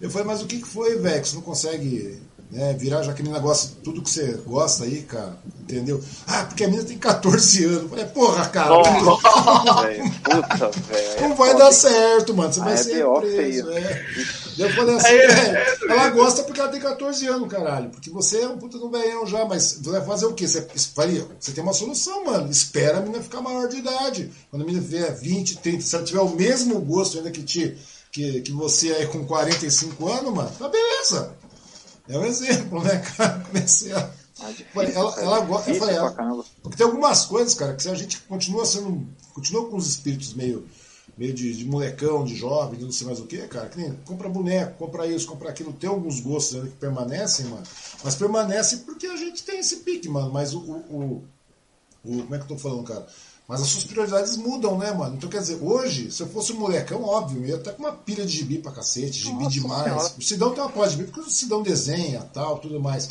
Eu 0.00 0.10
falei, 0.10 0.26
mas 0.26 0.42
o 0.42 0.46
que, 0.46 0.58
que 0.60 0.68
foi, 0.68 0.98
velho, 0.98 1.22
que 1.22 1.28
você 1.28 1.34
não 1.34 1.42
consegue 1.42 2.20
né, 2.52 2.74
virar 2.74 3.02
já 3.02 3.12
aquele 3.12 3.30
negócio, 3.30 3.70
tudo 3.82 4.02
que 4.02 4.10
você 4.10 4.32
gosta 4.46 4.84
aí, 4.84 5.00
cara, 5.04 5.38
entendeu? 5.62 6.04
Ah, 6.26 6.44
porque 6.44 6.64
a 6.64 6.68
menina 6.68 6.86
tem 6.86 6.98
14 6.98 7.64
anos. 7.64 7.82
Eu 7.84 7.88
falei, 7.88 8.04
porra, 8.04 8.46
cara. 8.50 8.68
Nossa, 8.68 9.80
véio, 9.88 10.04
puta, 10.22 10.68
velho. 10.68 11.20
Não 11.22 11.34
vai 11.34 11.56
dar 11.56 11.72
certo, 11.72 12.34
mano. 12.34 12.52
Você 12.52 12.60
vai 12.60 12.74
é 12.74 12.76
ser 12.76 13.06
preso. 13.06 13.70
É. 13.70 14.06
Eu 14.58 14.70
falei 14.74 14.96
assim, 14.96 15.06
É, 15.06 15.24
é, 15.24 15.76
ela 15.88 16.10
gosta 16.10 16.42
porque 16.42 16.60
ela 16.60 16.68
tem 16.68 16.78
14 16.78 17.26
anos, 17.26 17.48
caralho. 17.48 17.88
Porque 17.88 18.10
você 18.10 18.42
é 18.42 18.48
um 18.48 18.58
puta 18.58 18.76
no 18.76 18.90
velhão 18.90 19.26
já, 19.26 19.46
mas 19.46 19.78
você 19.82 19.90
vai 19.90 20.04
fazer 20.04 20.26
o 20.26 20.34
quê? 20.34 20.46
Você, 20.46 20.60
você 20.60 21.52
tem 21.52 21.64
uma 21.64 21.72
solução, 21.72 22.26
mano. 22.26 22.50
Espera 22.50 22.98
a 22.98 23.00
menina 23.00 23.22
ficar 23.22 23.40
maior 23.40 23.66
de 23.66 23.78
idade. 23.78 24.30
Quando 24.50 24.60
a 24.60 24.66
menina 24.66 24.84
tiver 24.84 25.10
20, 25.10 25.56
30, 25.56 25.80
se 25.80 25.96
ela 25.96 26.04
tiver 26.04 26.20
o 26.20 26.28
mesmo 26.28 26.78
gosto 26.80 27.16
ainda 27.16 27.30
que, 27.30 27.42
te, 27.42 27.78
que, 28.10 28.42
que 28.42 28.52
você 28.52 28.92
aí 28.92 29.06
com 29.06 29.24
45 29.24 30.06
anos, 30.06 30.34
mano, 30.34 30.52
tá 30.58 30.68
beleza. 30.68 31.34
É 32.08 32.18
um 32.18 32.24
exemplo, 32.24 32.82
né, 32.82 32.98
cara? 32.98 33.40
Comecei 33.46 33.92
a. 33.92 34.10
Falei, 34.72 34.92
ela, 34.94 35.20
ela 35.20 35.40
gosta. 35.40 35.70
Eu 35.70 35.76
falei, 35.76 35.94
ela, 35.94 36.44
porque 36.62 36.76
tem 36.76 36.86
algumas 36.86 37.24
coisas, 37.26 37.54
cara, 37.54 37.74
que 37.74 37.82
se 37.82 37.88
a 37.88 37.94
gente 37.94 38.20
continua 38.22 38.64
sendo. 38.64 39.06
Continua 39.34 39.68
com 39.68 39.76
os 39.76 39.88
espíritos 39.88 40.34
meio, 40.34 40.66
meio 41.16 41.32
de, 41.32 41.56
de 41.56 41.64
molecão, 41.64 42.24
de 42.24 42.34
jovem, 42.34 42.78
de 42.78 42.84
não 42.84 42.92
sei 42.92 43.06
mais 43.06 43.20
o 43.20 43.26
que, 43.26 43.38
cara. 43.46 43.68
Que 43.68 43.78
nem 43.78 43.94
compra 44.04 44.28
boneco, 44.28 44.78
compra 44.78 45.06
isso, 45.06 45.28
compra 45.28 45.50
aquilo. 45.50 45.72
Tem 45.72 45.88
alguns 45.88 46.20
gostos 46.20 46.56
ainda 46.56 46.68
que 46.68 46.76
permanecem, 46.76 47.46
mano. 47.46 47.62
Mas 48.02 48.16
permanece 48.16 48.78
porque 48.78 49.06
a 49.06 49.16
gente 49.16 49.44
tem 49.44 49.60
esse 49.60 49.76
pique, 49.76 50.08
mano. 50.08 50.32
Mas 50.32 50.54
o. 50.54 50.60
o, 50.60 50.74
o, 50.90 51.24
o 52.04 52.22
como 52.22 52.34
é 52.34 52.38
que 52.38 52.44
eu 52.44 52.48
tô 52.48 52.58
falando, 52.58 52.84
cara? 52.84 53.06
Mas 53.48 53.60
as 53.60 53.68
suas 53.68 53.84
prioridades 53.84 54.36
mudam, 54.36 54.78
né, 54.78 54.92
mano? 54.92 55.16
Então, 55.16 55.28
quer 55.28 55.40
dizer, 55.40 55.58
hoje, 55.60 56.10
se 56.10 56.22
eu 56.22 56.28
fosse 56.28 56.52
um 56.52 56.58
molecão, 56.60 57.02
óbvio, 57.02 57.42
eu 57.42 57.48
ia 57.48 57.56
estar 57.56 57.72
com 57.72 57.82
uma 57.82 57.92
pilha 57.92 58.24
de 58.24 58.32
gibi 58.38 58.58
pra 58.58 58.72
cacete, 58.72 59.18
gibi 59.18 59.34
Nossa 59.44 59.50
demais. 59.50 59.84
Senhora. 59.84 60.12
O 60.18 60.22
Sidão 60.22 60.50
tem 60.52 60.62
uma 60.62 60.70
pós 60.70 60.92
de 60.92 60.96
gibi, 60.98 61.10
porque 61.10 61.28
o 61.28 61.30
Sidão 61.30 61.62
desenha 61.62 62.20
tal, 62.32 62.58
tudo 62.58 62.80
mais. 62.80 63.08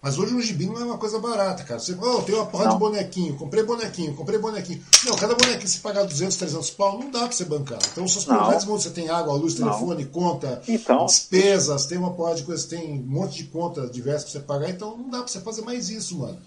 Mas 0.00 0.18
hoje 0.18 0.34
um 0.34 0.40
gibi 0.40 0.66
não 0.66 0.80
é 0.80 0.84
uma 0.84 0.98
coisa 0.98 1.18
barata, 1.20 1.62
cara. 1.62 1.78
Você, 1.78 1.96
oh, 2.00 2.22
tem 2.22 2.34
uma 2.34 2.46
porra 2.46 2.64
de 2.64 2.70
Não. 2.70 2.78
bonequinho, 2.78 3.36
comprei 3.36 3.62
bonequinho, 3.62 4.14
comprei 4.16 4.36
bonequinho. 4.38 4.82
Não, 5.04 5.14
cada 5.16 5.34
bonequinho 5.34 5.68
se 5.68 5.78
pagar 5.78 6.04
200, 6.04 6.36
300 6.36 6.70
pau, 6.70 6.98
não 6.98 7.08
dá 7.10 7.20
pra 7.20 7.30
você 7.32 7.44
bancar. 7.44 7.78
Então, 7.92 8.08
suas 8.08 8.26
Não. 8.26 8.34
prioridades 8.34 8.66
mudam. 8.66 8.80
Você 8.80 8.90
tem 8.90 9.08
água, 9.10 9.34
luz, 9.34 9.54
Não. 9.56 9.68
telefone, 9.68 10.04
conta, 10.06 10.60
Então. 10.66 11.06
despesas, 11.06 11.86
tem 11.86 11.98
uma 11.98 12.10
porra 12.14 12.34
de 12.34 12.42
coisa, 12.42 12.66
tem 12.66 12.94
um 12.94 12.96
monte 13.06 13.36
de 13.38 13.44
contas 13.44 13.92
diversas 13.92 14.24
pra 14.24 14.32
você 14.32 14.40
pagar, 14.40 14.70
então 14.70 14.96
não 14.96 15.08
dá 15.08 15.18
pra 15.18 15.28
você 15.28 15.40
fazer 15.40 15.62
mais 15.62 15.88
isso, 15.88 16.18
mano. 16.18 16.38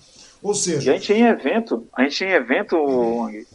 Ou 0.46 0.54
E 0.54 0.56
seja, 0.56 0.92
a 0.92 0.94
gente 0.94 1.12
em 1.12 1.26
evento, 1.26 1.88
a 1.92 2.04
gente 2.04 2.24
em 2.24 2.30
evento, 2.30 2.78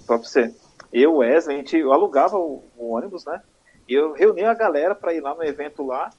só 0.05 0.19
pra 0.19 0.27
você. 0.27 0.53
Eu, 0.93 1.19
Wesley, 1.19 1.55
a 1.55 1.59
gente 1.61 1.81
alugava 1.83 2.37
o, 2.37 2.65
o 2.77 2.91
ônibus, 2.91 3.25
né? 3.25 3.41
E 3.89 3.95
eu 3.95 4.13
reunia 4.13 4.51
a 4.51 4.55
galera 4.55 4.93
pra 4.93 5.15
ir 5.15 5.21
lá 5.21 5.33
no 5.33 5.45
evento 5.45 5.87
lá. 5.87 6.11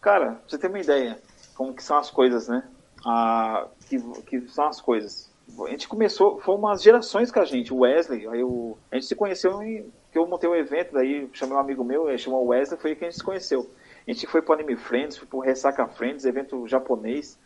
Cara, 0.00 0.34
pra 0.34 0.40
você 0.46 0.56
ter 0.56 0.68
uma 0.68 0.78
ideia, 0.78 1.18
como 1.56 1.74
que 1.74 1.82
são 1.82 1.98
as 1.98 2.12
coisas, 2.12 2.46
né? 2.46 2.62
Ah, 3.04 3.66
que, 3.88 4.00
que 4.22 4.46
são 4.50 4.68
as 4.68 4.80
coisas. 4.80 5.28
A 5.66 5.70
gente 5.70 5.88
começou, 5.88 6.38
foi 6.38 6.54
umas 6.54 6.80
gerações 6.80 7.32
com 7.32 7.40
a 7.40 7.44
gente, 7.44 7.74
o 7.74 7.78
Wesley, 7.78 8.28
aí 8.28 8.44
o, 8.44 8.78
a 8.88 8.94
gente 8.94 9.08
se 9.08 9.16
conheceu 9.16 9.60
em, 9.64 9.92
que 10.12 10.16
eu 10.16 10.28
montei 10.28 10.48
um 10.48 10.54
evento, 10.54 10.92
daí 10.92 11.28
chamei 11.32 11.56
um 11.56 11.58
amigo 11.58 11.82
meu, 11.82 12.08
ele 12.08 12.18
chamou 12.18 12.46
Wesley, 12.46 12.80
foi 12.80 12.90
aí 12.90 12.96
que 12.96 13.04
a 13.04 13.10
gente 13.10 13.18
se 13.18 13.24
conheceu. 13.24 13.68
A 14.06 14.12
gente 14.12 14.28
foi 14.28 14.42
pro 14.42 14.54
Anime 14.54 14.76
Friends, 14.76 15.16
foi 15.16 15.26
pro 15.26 15.40
Ressaca 15.40 15.88
Friends, 15.88 16.24
evento 16.24 16.68
japonês. 16.68 17.36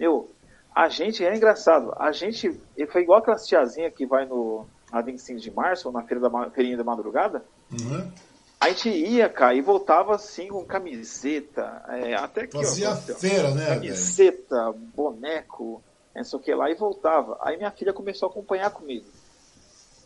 Meu, 0.00 0.28
a 0.76 0.90
gente 0.90 1.24
é 1.24 1.34
engraçado. 1.34 1.94
A 1.98 2.12
gente 2.12 2.52
foi 2.90 3.00
igual 3.00 3.20
aquelas 3.20 3.46
tiazinha 3.46 3.90
que 3.90 4.04
vai 4.04 4.26
no 4.26 4.66
na 4.92 5.00
25 5.00 5.40
de 5.40 5.50
março, 5.50 5.88
ou 5.88 5.92
na 5.92 6.02
feira 6.02 6.28
da, 6.28 6.50
feirinha 6.50 6.76
da 6.76 6.84
madrugada. 6.84 7.42
uhum, 7.72 8.12
A 8.60 8.68
gente 8.68 8.90
ia, 8.90 9.26
cara, 9.28 9.54
e 9.54 9.62
voltava 9.62 10.14
assim 10.14 10.48
com 10.48 10.64
camiseta, 10.66 11.82
é, 11.88 12.14
até 12.14 12.42
aqui, 12.42 12.58
fazia 12.58 12.90
ó. 12.90 12.92
ó, 12.92 12.96
feira, 12.96 13.50
né? 13.52 13.74
Camiseta, 13.74 14.72
boneco, 14.94 15.82
não 16.14 16.22
sei 16.22 16.38
o 16.38 16.42
que 16.42 16.54
lá, 16.54 16.70
e 16.70 16.74
voltava. 16.74 17.38
Aí 17.40 17.56
minha 17.56 17.70
filha 17.70 17.92
começou 17.92 18.28
a 18.28 18.30
acompanhar 18.30 18.70
comigo. 18.70 19.06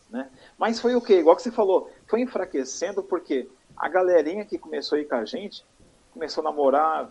Né? 0.08 0.30
Mas 0.56 0.80
foi 0.80 0.94
o 0.94 1.00
quê? 1.00 1.18
Igual 1.18 1.34
que 1.34 1.42
você 1.42 1.50
falou, 1.50 1.90
foi 2.06 2.20
enfraquecendo 2.20 3.02
porque 3.02 3.48
a 3.76 3.88
galerinha 3.88 4.44
que 4.44 4.56
começou 4.56 4.96
a 4.96 5.00
ir 5.00 5.06
com 5.06 5.16
a 5.16 5.24
gente 5.24 5.64
começou 6.12 6.42
a 6.42 6.44
namorar, 6.44 7.10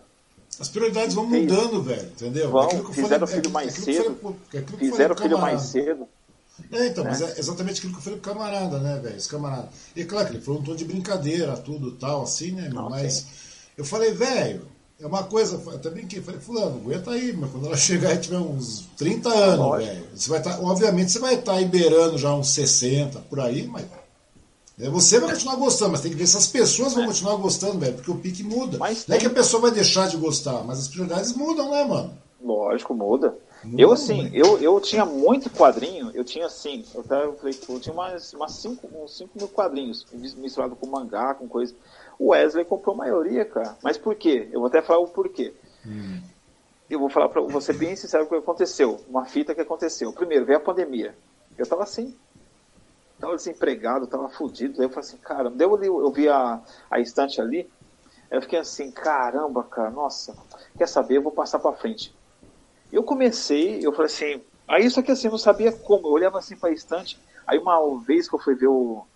As 0.58 0.68
prioridades 0.68 1.14
vão 1.14 1.26
mudando, 1.26 1.82
velho, 1.82 2.02
entendeu? 2.02 2.50
Vão, 2.50 2.62
Aquilo 2.62 2.84
que 2.84 2.90
eu 2.90 2.94
fizeram 2.94 3.26
falei- 3.26 3.42
filho 3.42 3.52
mais 3.54 3.74
que 3.74 3.80
eu 3.80 3.84
cedo, 3.84 4.16
falei 4.20 4.36
fizeram 4.78 4.90
falei 4.90 5.08
pro 5.14 5.16
filho 5.22 5.38
mais 5.38 5.62
cedo. 5.62 6.08
É, 6.70 6.86
então, 6.88 7.04
né? 7.04 7.10
mas 7.10 7.22
é 7.22 7.38
exatamente 7.38 7.78
aquilo 7.78 7.92
que 7.94 7.98
eu 7.98 8.02
falei 8.02 8.18
pro 8.18 8.32
camarada, 8.34 8.78
né, 8.80 9.00
velho? 9.02 9.16
Esse 9.16 9.28
camarada. 9.28 9.68
E 9.96 10.02
é 10.02 10.04
claro 10.04 10.26
que 10.28 10.34
ele 10.34 10.42
falou 10.42 10.60
um 10.60 10.62
tom 10.64 10.74
de 10.76 10.84
brincadeira, 10.84 11.56
tudo 11.56 11.92
tal, 11.92 12.22
assim, 12.22 12.52
né, 12.52 12.68
meu? 12.68 12.90
Mas 12.90 13.26
eu 13.78 13.84
falei, 13.84 14.12
velho, 14.12 14.66
é 15.00 15.06
uma 15.06 15.22
coisa, 15.22 15.56
até 15.74 15.88
brinquei, 15.88 16.20
falei, 16.20 16.38
fulano, 16.40 16.76
aguenta 16.76 17.12
aí, 17.12 17.32
mas 17.32 17.50
quando 17.50 17.66
ela 17.66 17.76
chegar 17.78 18.12
e 18.14 18.18
tiver 18.18 18.36
uns 18.38 18.84
30 18.98 19.30
anos, 19.30 19.78
velho, 19.86 20.06
você 20.14 20.28
vai 20.28 20.38
estar, 20.40 20.60
obviamente 20.60 21.12
você 21.12 21.18
vai 21.18 21.34
estar 21.36 21.52
aí 21.54 21.64
beirando 21.64 22.18
já 22.18 22.34
uns 22.34 22.50
60, 22.50 23.18
por 23.20 23.40
aí, 23.40 23.66
mas. 23.66 23.86
É, 24.80 24.88
Você 24.90 25.18
vai 25.20 25.30
continuar 25.30 25.56
gostando, 25.56 25.92
mas 25.92 26.00
tem 26.00 26.10
que 26.10 26.16
ver 26.16 26.26
se 26.26 26.36
as 26.36 26.46
pessoas 26.46 26.94
vão 26.94 27.06
continuar 27.06 27.36
gostando, 27.36 27.78
velho, 27.78 27.94
porque 27.94 28.10
o 28.10 28.16
pique 28.16 28.42
muda. 28.42 28.78
Mas 28.78 29.06
Não 29.06 29.16
é 29.16 29.18
que 29.18 29.26
a 29.26 29.30
pessoa 29.30 29.62
vai 29.62 29.70
deixar 29.70 30.08
de 30.08 30.16
gostar, 30.16 30.64
mas 30.64 30.78
as 30.78 30.88
prioridades 30.88 31.32
mudam, 31.34 31.70
né, 31.70 31.84
mano? 31.84 32.16
Lógico, 32.42 32.94
muda. 32.94 33.36
Muda 33.62 33.82
eu 33.82 33.92
assim, 33.92 34.30
eu, 34.32 34.58
eu 34.58 34.80
tinha 34.80 35.04
muito 35.04 35.50
quadrinho, 35.50 36.10
eu 36.14 36.24
tinha 36.24 36.46
assim, 36.46 36.82
eu, 36.94 37.02
até, 37.02 37.24
eu, 37.24 37.34
falei, 37.36 37.54
eu 37.68 37.78
tinha 37.80 37.92
umas, 37.92 38.32
umas 38.32 38.52
cinco, 38.52 38.88
uns 39.02 39.18
5 39.18 39.30
mil 39.36 39.48
quadrinhos, 39.48 40.06
mis- 40.12 40.34
misturado 40.34 40.74
com 40.74 40.86
mangá, 40.86 41.34
com 41.34 41.46
coisa. 41.46 41.74
O 42.18 42.28
Wesley 42.30 42.64
comprou 42.64 42.94
a 42.94 42.98
maioria, 42.98 43.44
cara. 43.44 43.76
Mas 43.82 43.98
por 43.98 44.14
quê? 44.14 44.48
Eu 44.52 44.60
vou 44.60 44.68
até 44.68 44.80
falar 44.80 45.00
o 45.00 45.08
porquê. 45.08 45.52
Eu 46.88 46.98
vou 46.98 47.08
falar 47.08 47.28
pra 47.28 47.40
você 47.42 47.72
bem 47.72 47.94
sincero 47.94 48.24
o 48.24 48.28
que 48.28 48.34
aconteceu. 48.34 49.00
Uma 49.08 49.24
fita 49.24 49.54
que 49.54 49.60
aconteceu. 49.60 50.12
Primeiro, 50.12 50.44
veio 50.44 50.58
a 50.58 50.62
pandemia. 50.62 51.14
Eu 51.56 51.66
tava 51.66 51.82
assim, 51.84 52.14
tava 53.20 53.36
desempregado, 53.36 54.08
tava 54.08 54.30
fudido. 54.30 54.76
Daí 54.78 54.86
eu 54.86 54.90
falei 54.90 55.08
assim, 55.08 55.18
caramba. 55.20 55.56
Daí 55.56 55.66
eu, 55.68 55.76
li- 55.76 55.88
eu 55.88 56.12
vi 56.12 56.28
a, 56.28 56.62
a 56.90 57.00
estante 57.00 57.40
ali, 57.40 57.60
aí 58.30 58.38
eu 58.38 58.42
fiquei 58.42 58.58
assim, 58.60 58.92
caramba, 58.92 59.64
cara, 59.64 59.90
nossa, 59.90 60.36
quer 60.78 60.88
saber, 60.88 61.18
eu 61.18 61.22
vou 61.22 61.32
passar 61.32 61.60
pra 61.60 61.74
frente. 61.74 62.14
Eu 62.92 63.04
comecei, 63.04 63.84
eu 63.86 63.92
falei 63.92 64.06
assim, 64.06 64.44
aí 64.68 64.90
só 64.90 65.02
que 65.02 65.10
assim, 65.12 65.28
eu 65.28 65.32
não 65.32 65.38
sabia 65.38 65.72
como, 65.72 66.08
eu 66.08 66.12
olhava 66.12 66.38
assim 66.38 66.58
pra 66.58 66.70
estante, 66.72 67.20
aí 67.46 67.58
uma 67.58 68.02
vez 68.04 68.28
que 68.28 68.34
eu 68.34 68.40
fui 68.40 68.54
ver 68.56 68.68
o, 68.68 69.06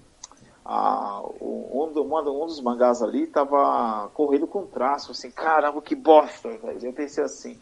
a, 0.65 1.21
o- 1.25 1.85
um, 1.85 2.43
um 2.43 2.47
dos 2.47 2.61
mangás 2.63 3.03
ali, 3.03 3.27
tava 3.29 4.11
correndo 4.11 4.47
com 4.49 4.67
traço, 4.67 5.13
assim, 5.13 5.31
caramba, 5.31 5.83
que 5.83 5.95
bosta. 5.95 6.49
Eu 6.83 6.93
pensei 6.95 7.25
assim, 7.25 7.61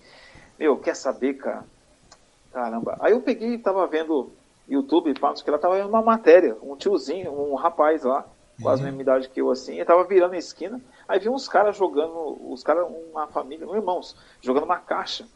meu, 0.59 0.81
quer 0.81 0.97
saber, 0.97 1.35
cara? 1.37 1.67
Caramba. 2.51 2.97
Aí 3.01 3.13
eu 3.13 3.23
peguei 3.23 3.59
tava 3.59 3.87
vendo 3.87 4.37
YouTube, 4.73 5.19
fatos 5.19 5.43
que 5.43 5.51
ela 5.51 5.59
tava 5.59 5.77
vendo 5.77 5.89
uma 5.89 6.03
matéria, 6.03 6.57
um 6.63 6.77
tiozinho, 6.77 7.33
um 7.33 7.55
rapaz 7.55 8.03
lá, 8.03 8.27
quase 8.61 8.83
a 8.83 8.85
mesma 8.87 9.03
idade 9.03 9.29
que 9.29 9.41
eu 9.41 9.51
assim, 9.51 9.81
e 9.81 9.85
tava 9.85 10.05
virando 10.05 10.35
a 10.35 10.39
esquina, 10.39 10.81
aí 11.09 11.19
vi 11.19 11.29
uns 11.29 11.49
caras 11.49 11.77
jogando, 11.77 12.39
os 12.51 12.63
caras, 12.63 12.87
uma 13.11 13.27
família, 13.27 13.67
uns 13.67 13.75
irmãos, 13.75 14.17
jogando 14.41 14.65
uma 14.65 14.79
caixa, 14.79 15.27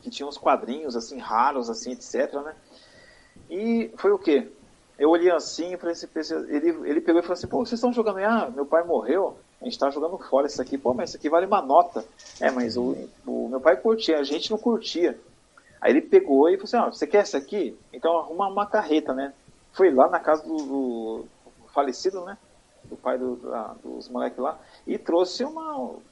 que 0.00 0.10
tinha 0.10 0.26
uns 0.26 0.38
quadrinhos 0.38 0.96
assim, 0.96 1.18
raros, 1.18 1.68
assim, 1.68 1.92
etc, 1.92 2.34
né? 2.34 2.54
E 3.50 3.90
foi 3.96 4.12
o 4.12 4.18
quê? 4.18 4.48
Eu 4.98 5.10
olhei 5.10 5.30
assim, 5.30 5.76
falei 5.76 5.92
assim, 5.92 6.08
ele, 6.48 6.70
ele 6.88 7.00
pegou 7.00 7.20
e 7.20 7.22
falou 7.22 7.34
assim, 7.34 7.46
pô, 7.46 7.58
vocês 7.58 7.78
estão 7.78 7.92
jogando 7.92 8.18
aí? 8.18 8.24
Ah, 8.24 8.50
meu 8.52 8.66
pai 8.66 8.82
morreu, 8.84 9.36
a 9.60 9.64
gente 9.64 9.78
tá 9.78 9.90
jogando 9.90 10.18
fora 10.18 10.46
isso 10.46 10.60
aqui, 10.60 10.76
pô, 10.76 10.94
mas 10.94 11.10
isso 11.10 11.18
aqui 11.18 11.28
vale 11.28 11.46
uma 11.46 11.62
nota. 11.62 12.04
É, 12.40 12.50
mas 12.50 12.76
o, 12.76 12.96
o 13.26 13.48
meu 13.48 13.60
pai 13.60 13.76
curtia, 13.76 14.18
a 14.18 14.24
gente 14.24 14.50
não 14.50 14.58
curtia. 14.58 15.18
Aí 15.80 15.92
ele 15.92 16.02
pegou 16.02 16.48
e 16.48 16.56
falou 16.56 16.64
assim, 16.64 16.76
ah, 16.76 16.86
você 16.92 17.06
quer 17.06 17.18
essa 17.18 17.38
aqui? 17.38 17.80
Então 17.92 18.18
arruma 18.18 18.48
uma 18.48 18.66
carreta, 18.66 19.14
né? 19.14 19.34
Foi 19.72 19.90
lá 19.92 20.08
na 20.08 20.20
casa 20.20 20.42
do, 20.44 21.30
do 21.58 21.68
falecido, 21.74 22.24
né? 22.24 22.38
Do 22.88 22.96
pai 22.96 23.18
do- 23.18 23.36
da- 23.36 23.74
dos 23.74 24.08
moleques 24.08 24.38
lá, 24.38 24.58
e 24.86 24.98
trouxe 24.98 25.44
uma, 25.44 26.02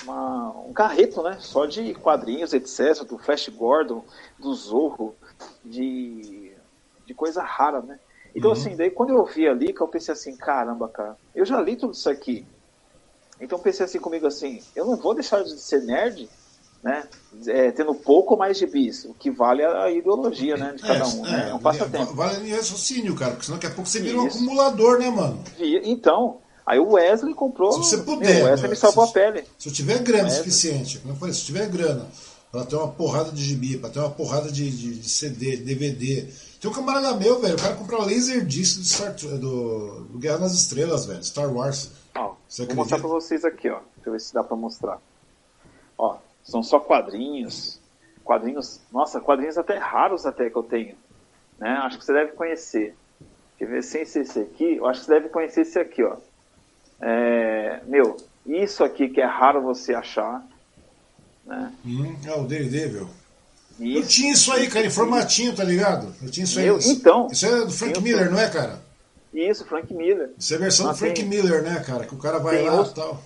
uma- 0.00 0.50
um 0.66 0.72
carreto, 0.72 1.22
né? 1.22 1.38
Só 1.40 1.66
de 1.66 1.94
quadrinhos, 1.94 2.52
etc., 2.52 3.04
do 3.04 3.18
Flash 3.18 3.48
Gordon, 3.48 4.06
do 4.38 4.52
Zorro, 4.54 5.18
de, 5.64 6.56
de 7.04 7.14
coisa 7.14 7.42
rara, 7.42 7.82
né? 7.82 7.98
Então, 8.34 8.50
assim, 8.52 8.76
daí 8.76 8.90
quando 8.90 9.10
eu 9.14 9.24
vi 9.24 9.48
ali, 9.48 9.72
que 9.72 9.80
eu 9.82 9.88
pensei 9.88 10.12
assim, 10.12 10.36
caramba, 10.36 10.88
cara, 10.90 11.16
eu 11.34 11.44
já 11.44 11.60
li 11.60 11.76
tudo 11.76 11.92
isso 11.92 12.08
aqui. 12.10 12.48
Então 13.40 13.58
pensei 13.60 13.84
assim 13.84 14.00
comigo 14.00 14.26
assim, 14.26 14.66
eu 14.74 14.84
não 14.86 14.96
vou 14.96 15.14
deixar 15.14 15.42
de 15.42 15.58
ser 15.60 15.82
nerd, 15.82 16.30
né? 16.86 17.02
É, 17.48 17.72
tendo 17.72 17.92
pouco 17.96 18.36
mais 18.36 18.56
de 18.56 18.64
bis. 18.64 19.04
O 19.06 19.14
que 19.14 19.28
vale 19.28 19.60
é 19.60 19.66
a 19.66 19.90
ideologia, 19.90 20.56
né? 20.56 20.72
De 20.72 20.82
cada 20.82 21.04
um. 21.08 21.26
É, 21.26 21.30
né? 21.30 21.50
é 21.50 21.54
um 21.54 21.58
passatempo. 21.58 22.14
Vale 22.14 22.48
raciocínio, 22.54 23.16
cara, 23.16 23.32
porque 23.32 23.46
senão 23.46 23.58
daqui 23.58 23.66
a 23.66 23.74
pouco 23.74 23.90
você 23.90 24.00
vira 24.00 24.20
um 24.20 24.26
acumulador, 24.26 25.00
né, 25.00 25.10
mano? 25.10 25.42
Então, 25.58 26.38
aí 26.64 26.78
o 26.78 26.92
Wesley 26.92 27.34
comprou. 27.34 27.72
Se 27.72 27.78
você 27.78 27.98
puder. 27.98 28.42
o 28.42 28.46
Wesley 28.46 28.62
né? 28.62 28.68
me 28.68 28.76
salvou 28.76 29.04
se, 29.04 29.10
a 29.10 29.12
pele. 29.12 29.44
Se 29.58 29.68
eu 29.68 29.72
tiver 29.72 29.98
grana 29.98 30.30
suficiente, 30.30 31.00
como 31.00 31.12
eu 31.12 31.18
falei, 31.18 31.34
se 31.34 31.40
eu 31.40 31.46
tiver 31.46 31.68
grana 31.68 32.06
pra 32.52 32.64
ter 32.64 32.76
uma 32.76 32.88
porrada 32.88 33.32
de 33.32 33.42
gibi, 33.42 33.76
pra 33.76 33.90
ter 33.90 33.98
uma 33.98 34.10
porrada 34.10 34.50
de, 34.50 34.70
de, 34.70 34.94
de 35.00 35.08
CD, 35.08 35.56
DVD. 35.56 36.28
Tem 36.60 36.70
um 36.70 36.72
camarada 36.72 37.14
meu, 37.16 37.40
velho, 37.40 37.56
o 37.56 37.60
cara 37.60 37.74
comprou 37.74 38.04
laser 38.04 38.46
disc 38.46 38.78
do, 38.78 38.84
Star, 38.84 39.12
do, 39.12 40.04
do 40.04 40.18
Guerra 40.18 40.38
nas 40.38 40.54
Estrelas, 40.54 41.04
velho, 41.04 41.22
Star 41.24 41.52
Wars. 41.52 41.90
Ó, 42.14 42.34
vou 42.58 42.76
mostrar 42.76 43.00
pra 43.00 43.08
vocês 43.08 43.44
aqui, 43.44 43.68
ó. 43.68 43.80
Deixa 43.96 44.08
eu 44.08 44.12
ver 44.12 44.20
se 44.20 44.32
dá 44.32 44.44
pra 44.44 44.56
mostrar. 44.56 44.98
Ó, 45.98 46.16
são 46.46 46.62
só 46.62 46.78
quadrinhos. 46.78 47.78
Quadrinhos, 48.24 48.80
nossa, 48.92 49.20
quadrinhos 49.20 49.58
até 49.58 49.76
raros 49.76 50.24
até 50.24 50.48
que 50.48 50.56
eu 50.56 50.62
tenho. 50.62 50.96
Né? 51.58 51.70
Acho 51.82 51.98
que 51.98 52.04
você 52.04 52.12
deve 52.12 52.32
conhecer. 52.32 52.94
Quer 53.58 53.66
ver, 53.66 53.82
sem 53.82 54.04
ser 54.04 54.20
esse 54.20 54.40
aqui, 54.40 54.76
eu 54.76 54.86
acho 54.86 55.00
que 55.00 55.06
você 55.06 55.14
deve 55.14 55.28
conhecer 55.28 55.62
esse 55.62 55.78
aqui, 55.78 56.02
ó. 56.02 56.16
É, 57.00 57.80
meu, 57.86 58.16
isso 58.44 58.84
aqui 58.84 59.08
que 59.08 59.20
é 59.20 59.26
raro 59.26 59.62
você 59.62 59.94
achar. 59.94 60.46
Né? 61.44 61.72
Hum, 61.84 62.16
é 62.24 62.34
o 62.34 62.46
Daredevil. 62.46 63.08
Isso, 63.78 63.98
eu 63.98 64.06
tinha 64.06 64.32
isso 64.32 64.52
aí, 64.52 64.68
cara, 64.68 64.86
em 64.86 64.90
formatinho, 64.90 65.54
tá 65.54 65.64
ligado? 65.64 66.14
Eu 66.22 66.30
tinha 66.30 66.44
isso 66.44 66.58
aí. 66.58 66.68
Então. 66.68 67.28
Isso 67.30 67.46
é 67.46 67.64
do 67.64 67.70
Frank 67.70 68.00
Miller, 68.00 68.30
não 68.30 68.38
é, 68.38 68.48
cara? 68.48 68.80
Isso, 69.32 69.66
Frank 69.66 69.92
Miller. 69.92 70.30
Isso 70.38 70.54
é 70.54 70.56
a 70.56 70.60
versão 70.60 70.86
Mas 70.86 70.96
do 70.96 70.98
Frank 71.00 71.20
tem... 71.20 71.28
Miller, 71.28 71.62
né, 71.62 71.80
cara? 71.80 72.06
Que 72.06 72.14
o 72.14 72.18
cara 72.18 72.38
vai 72.38 72.58
tem 72.58 72.70
lá 72.70 72.82
e 72.82 72.94
tal. 72.94 73.22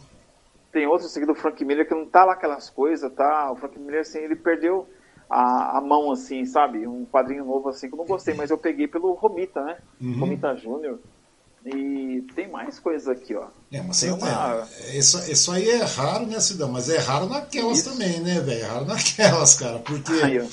Tem 0.73 0.87
outro 0.87 1.07
aqui 1.07 1.27
do 1.27 1.35
Frank 1.35 1.65
Miller 1.65 1.87
que 1.87 1.95
não 1.95 2.07
tá 2.07 2.25
lá 2.25 2.35
aquelas 2.35 2.71
coisas, 2.71 3.13
tá? 3.13 3.51
O 3.51 3.57
Frank 3.57 3.79
Miller, 3.79 4.03
assim, 4.03 4.19
ele 4.19 4.37
perdeu 4.37 4.89
a, 5.29 5.79
a 5.79 5.81
mão, 5.81 6.13
assim, 6.13 6.45
sabe? 6.45 6.87
Um 6.87 7.05
quadrinho 7.05 7.45
novo, 7.45 7.69
assim, 7.69 7.89
que 7.89 7.95
eu 7.95 7.99
não 7.99 8.07
gostei, 8.07 8.35
mas 8.35 8.51
eu 8.51 8.59
peguei 8.59 8.87
pelo 8.87 9.13
Romita, 9.15 9.65
né? 9.65 9.79
Uhum. 10.01 10.19
Romita 10.19 10.57
Júnior. 10.57 10.99
E 11.65 12.25
tem 12.35 12.49
mais 12.49 12.79
coisas 12.79 13.07
aqui, 13.09 13.35
ó. 13.35 13.49
É, 13.71 13.83
mas 13.83 14.01
tem 14.01 14.11
uma... 14.11 14.67
é, 14.87 14.97
isso, 14.97 15.19
isso 15.31 15.53
aí 15.53 15.69
é 15.69 15.85
raro, 15.85 16.27
né, 16.27 16.41
Cidão? 16.41 16.71
Mas 16.71 16.89
é 16.89 16.99
raro 16.99 17.27
naquelas 17.27 17.79
isso. 17.79 17.91
também, 17.91 18.21
né, 18.21 18.41
velho? 18.41 18.65
É 18.65 18.67
raro 18.67 18.87
naquelas, 18.87 19.55
cara. 19.59 19.79
Porque. 19.81 20.13
Aí, 20.13 20.49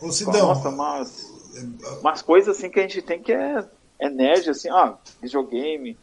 Ô, 0.00 0.12
Cidão. 0.12 0.48
Nossa, 0.48 0.70
mas. 0.70 1.32
Umas 2.00 2.20
coisas 2.20 2.56
assim 2.56 2.68
que 2.68 2.78
a 2.78 2.82
gente 2.82 3.00
tem 3.00 3.22
que 3.22 3.32
é, 3.32 3.64
é 3.98 4.10
nerd, 4.10 4.50
assim, 4.50 4.70
ó, 4.70 4.96
videogame, 5.22 5.96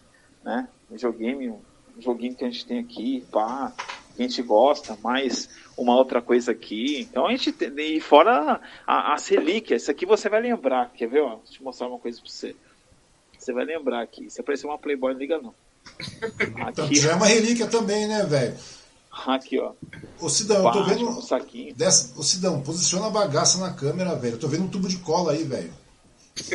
né? 0.43 0.67
Videogame, 0.89 1.53
joguinho 2.01 2.35
que 2.35 2.43
a 2.43 2.49
gente 2.49 2.65
tem 2.65 2.79
aqui, 2.79 3.25
pá, 3.31 3.73
que 4.15 4.23
a 4.23 4.27
gente 4.27 4.41
gosta, 4.41 4.97
mais 5.03 5.49
uma 5.77 5.95
outra 5.95 6.21
coisa 6.21 6.51
aqui. 6.51 7.01
Então 7.01 7.25
a 7.27 7.31
gente 7.31 7.51
tem. 7.51 7.71
E 7.95 7.99
fora 7.99 8.59
a, 8.85 9.13
as 9.13 9.27
relíquias, 9.27 9.83
isso 9.83 9.91
aqui 9.91 10.05
você 10.05 10.29
vai 10.29 10.41
lembrar, 10.41 10.91
quer 10.93 11.07
ver, 11.07 11.21
ó? 11.21 11.37
Deixa 11.43 11.59
eu 11.59 11.63
mostrar 11.65 11.87
uma 11.87 11.99
coisa 11.99 12.19
pra 12.21 12.29
você. 12.29 12.55
Você 13.37 13.53
vai 13.53 13.65
lembrar 13.65 14.01
aqui. 14.01 14.29
Se 14.29 14.41
aparecer 14.41 14.67
uma 14.67 14.77
Playboy, 14.77 15.13
não 15.13 15.19
liga 15.19 15.39
não. 15.39 15.53
Aqui, 16.67 16.95
já 16.95 17.11
é 17.11 17.15
uma 17.15 17.25
relíquia 17.25 17.67
também, 17.67 18.07
né, 18.07 18.23
velho? 18.23 18.55
Aqui, 19.25 19.59
ó. 19.59 19.73
Ô 20.19 20.29
Sidão, 20.29 20.65
eu 20.65 20.71
tô 20.71 20.83
vendo. 20.83 21.09
Um 21.09 21.21
saquinho. 21.21 21.73
Dessa... 21.75 22.17
Ô 22.19 22.23
Sidão, 22.23 22.61
posiciona 22.61 23.07
a 23.07 23.09
bagaça 23.09 23.57
na 23.59 23.73
câmera, 23.73 24.15
velho. 24.15 24.35
Eu 24.35 24.39
tô 24.39 24.47
vendo 24.47 24.65
um 24.65 24.69
tubo 24.69 24.87
de 24.87 24.97
cola 24.97 25.33
aí, 25.33 25.43
velho. 25.43 25.73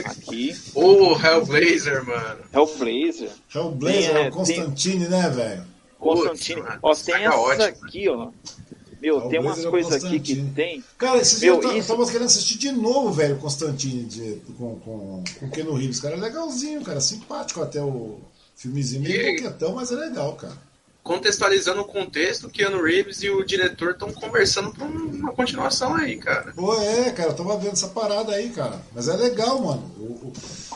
Aqui. 0.04 0.56
Ô, 0.74 1.12
oh, 1.12 1.18
Hellblazer, 1.18 2.04
mano. 2.04 2.44
Hellblazer. 2.52 3.30
Hellblazer, 3.54 4.12
tem, 4.12 4.24
é 4.24 4.28
o 4.28 4.32
Constantine, 4.32 5.00
tem... 5.00 5.08
né, 5.08 5.30
velho? 5.30 5.66
Constantine. 5.98 6.62
Ó, 6.82 6.94
tem 6.94 7.14
essa 7.14 7.36
ótimo. 7.36 7.64
aqui, 7.64 8.08
ó. 8.08 8.30
Meu, 9.00 9.28
tem 9.28 9.40
umas 9.40 9.64
coisas 9.64 10.04
aqui 10.04 10.18
que 10.18 10.36
tem. 10.54 10.82
Cara, 10.96 11.18
esses 11.18 11.40
Meu, 11.40 11.60
dias 11.60 11.72
eu 11.72 11.78
isso... 11.78 11.88
tava 11.88 12.06
querendo 12.06 12.26
assistir 12.26 12.58
de 12.58 12.72
novo, 12.72 13.12
velho, 13.12 13.36
Constantine 13.36 14.04
de, 14.04 14.40
com, 14.56 14.76
com, 14.80 15.24
com 15.38 15.50
Keno 15.50 15.74
Reeves. 15.74 16.00
Cara, 16.00 16.14
é 16.14 16.18
legalzinho, 16.18 16.82
cara, 16.82 17.00
simpático 17.00 17.62
até 17.62 17.82
o 17.82 18.18
filmezinho. 18.56 19.02
Meio 19.02 19.36
coquetão, 19.36 19.74
mas 19.74 19.92
é 19.92 19.96
legal, 19.96 20.34
cara. 20.34 20.65
Contextualizando 21.06 21.82
o 21.82 21.84
contexto, 21.84 22.50
Keanu 22.50 22.82
Reeves 22.82 23.22
e 23.22 23.30
o 23.30 23.44
diretor 23.44 23.92
estão 23.92 24.10
conversando 24.12 24.72
pra 24.72 24.84
uma 24.84 25.32
continuação 25.32 25.94
aí, 25.94 26.16
cara. 26.16 26.52
Pô, 26.52 26.74
é, 26.82 27.12
cara, 27.12 27.28
eu 27.28 27.34
tava 27.34 27.56
vendo 27.58 27.74
essa 27.74 27.86
parada 27.86 28.32
aí, 28.32 28.50
cara. 28.50 28.82
Mas 28.92 29.06
é 29.06 29.16
legal, 29.16 29.62
mano. 29.62 29.88
O, 30.00 30.02
o... 30.02 30.32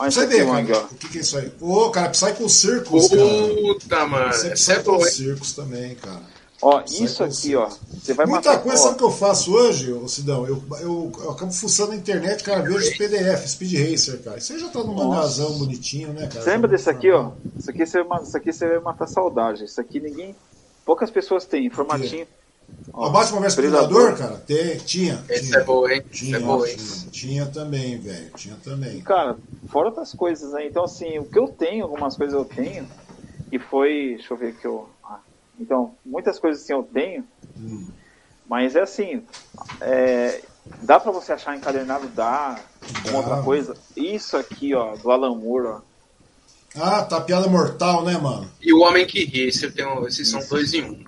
Você 0.09 0.25
vê, 0.27 0.45
cara, 0.45 0.85
o 0.85 0.95
que, 0.95 1.09
que 1.09 1.17
é 1.17 1.21
isso 1.21 1.37
aí? 1.37 1.51
Ô, 1.59 1.89
cara, 1.89 2.11
Psycho 2.11 2.47
Circus, 2.47 3.09
cara. 3.09 3.21
Puta, 3.21 4.07
mano. 4.07 4.33
Você 4.33 4.47
é 4.47 4.53
Psycho 4.53 5.03
Circus 5.03 5.51
também, 5.51 5.95
cara. 5.95 6.21
Ó, 6.61 6.83
isso 6.85 7.23
aqui, 7.23 7.55
ó. 7.55 7.67
Você 7.67 8.13
vai 8.13 8.25
Muita 8.27 8.51
matar, 8.51 8.63
coisa, 8.63 8.77
ó. 8.77 8.83
sabe 8.83 8.95
o 8.95 8.97
que 8.99 9.03
eu 9.03 9.11
faço 9.11 9.53
hoje, 9.53 9.91
ô 9.91 10.07
Sidão? 10.07 10.45
Eu, 10.45 10.61
eu, 10.79 11.11
eu 11.23 11.31
acabo 11.31 11.51
fuçando 11.51 11.89
na 11.89 11.95
internet, 11.95 12.43
cara, 12.43 12.61
vejo 12.61 12.77
os 12.77 12.97
PDF, 12.97 13.47
Speed 13.47 13.91
Racer, 13.91 14.21
cara. 14.21 14.37
Isso 14.37 14.53
aí 14.53 14.59
já 14.59 14.69
tá 14.69 14.83
num 14.83 14.93
mangazão 14.93 15.57
bonitinho, 15.57 16.13
né, 16.13 16.27
cara? 16.27 16.41
Você 16.41 16.49
lembra 16.51 16.69
desse 16.69 16.89
aqui, 16.89 17.11
ó? 17.11 17.31
Isso 17.57 17.69
aqui, 17.69 17.85
você, 17.85 18.01
isso 18.23 18.37
aqui 18.37 18.53
você 18.53 18.67
vai 18.67 18.79
matar 18.79 19.07
saudade. 19.07 19.65
Isso 19.65 19.81
aqui 19.81 19.99
ninguém. 19.99 20.35
Poucas 20.85 21.09
pessoas 21.09 21.45
têm, 21.45 21.69
formatinho. 21.69 22.27
Ó, 22.93 23.07
o 23.07 23.11
Batman 23.11 23.41
vs 23.41 23.55
Predador, 23.55 24.17
cara, 24.17 24.37
tem, 24.37 24.77
tinha. 24.77 25.23
Esse 25.29 25.47
tinha, 25.47 25.57
é 25.57 25.63
bom, 25.63 25.87
hein? 25.89 26.03
Tinha, 26.11 26.37
é 26.37 26.39
bom, 26.39 26.65
hein? 26.65 26.75
Tinha, 26.77 27.11
tinha 27.11 27.45
também, 27.47 27.97
velho. 27.99 28.31
Tinha 28.35 28.55
também. 28.63 29.01
Cara, 29.01 29.37
fora 29.69 29.89
outras 29.89 30.13
coisas, 30.13 30.51
né? 30.53 30.67
Então, 30.67 30.83
assim, 30.83 31.17
o 31.17 31.25
que 31.25 31.39
eu 31.39 31.47
tenho, 31.47 31.83
algumas 31.83 32.15
coisas 32.15 32.35
eu 32.35 32.45
tenho, 32.45 32.87
e 33.51 33.57
foi. 33.57 34.15
Deixa 34.17 34.33
eu 34.33 34.37
ver 34.37 34.55
que 34.55 34.65
eu. 34.65 34.87
Então, 35.61 35.93
muitas 36.03 36.39
coisas 36.39 36.63
assim 36.63 36.73
eu 36.73 36.81
tenho, 36.81 37.23
hum. 37.55 37.87
mas 38.49 38.75
é 38.75 38.81
assim, 38.81 39.23
é, 39.79 40.41
dá 40.81 40.99
para 40.99 41.11
você 41.11 41.33
achar 41.33 41.55
encadernado, 41.55 42.07
dá, 42.07 42.59
uma 43.07 43.19
outra 43.19 43.43
coisa. 43.43 43.75
Isso 43.95 44.35
aqui, 44.35 44.73
ó, 44.73 44.95
do 44.95 45.11
Alan 45.11 45.35
Moore, 45.35 45.67
ó. 45.67 45.81
Ah, 46.75 47.03
tá 47.03 47.21
piada 47.21 47.47
mortal, 47.47 48.03
né, 48.03 48.17
mano? 48.17 48.49
E 48.59 48.73
o 48.73 48.79
Homem 48.79 49.05
que 49.05 49.23
Ri, 49.23 49.49
esse 49.49 49.69
tem, 49.71 49.85
esses 50.05 50.29
são 50.29 50.39
dois 50.47 50.73
em 50.73 50.83
um. 50.83 51.03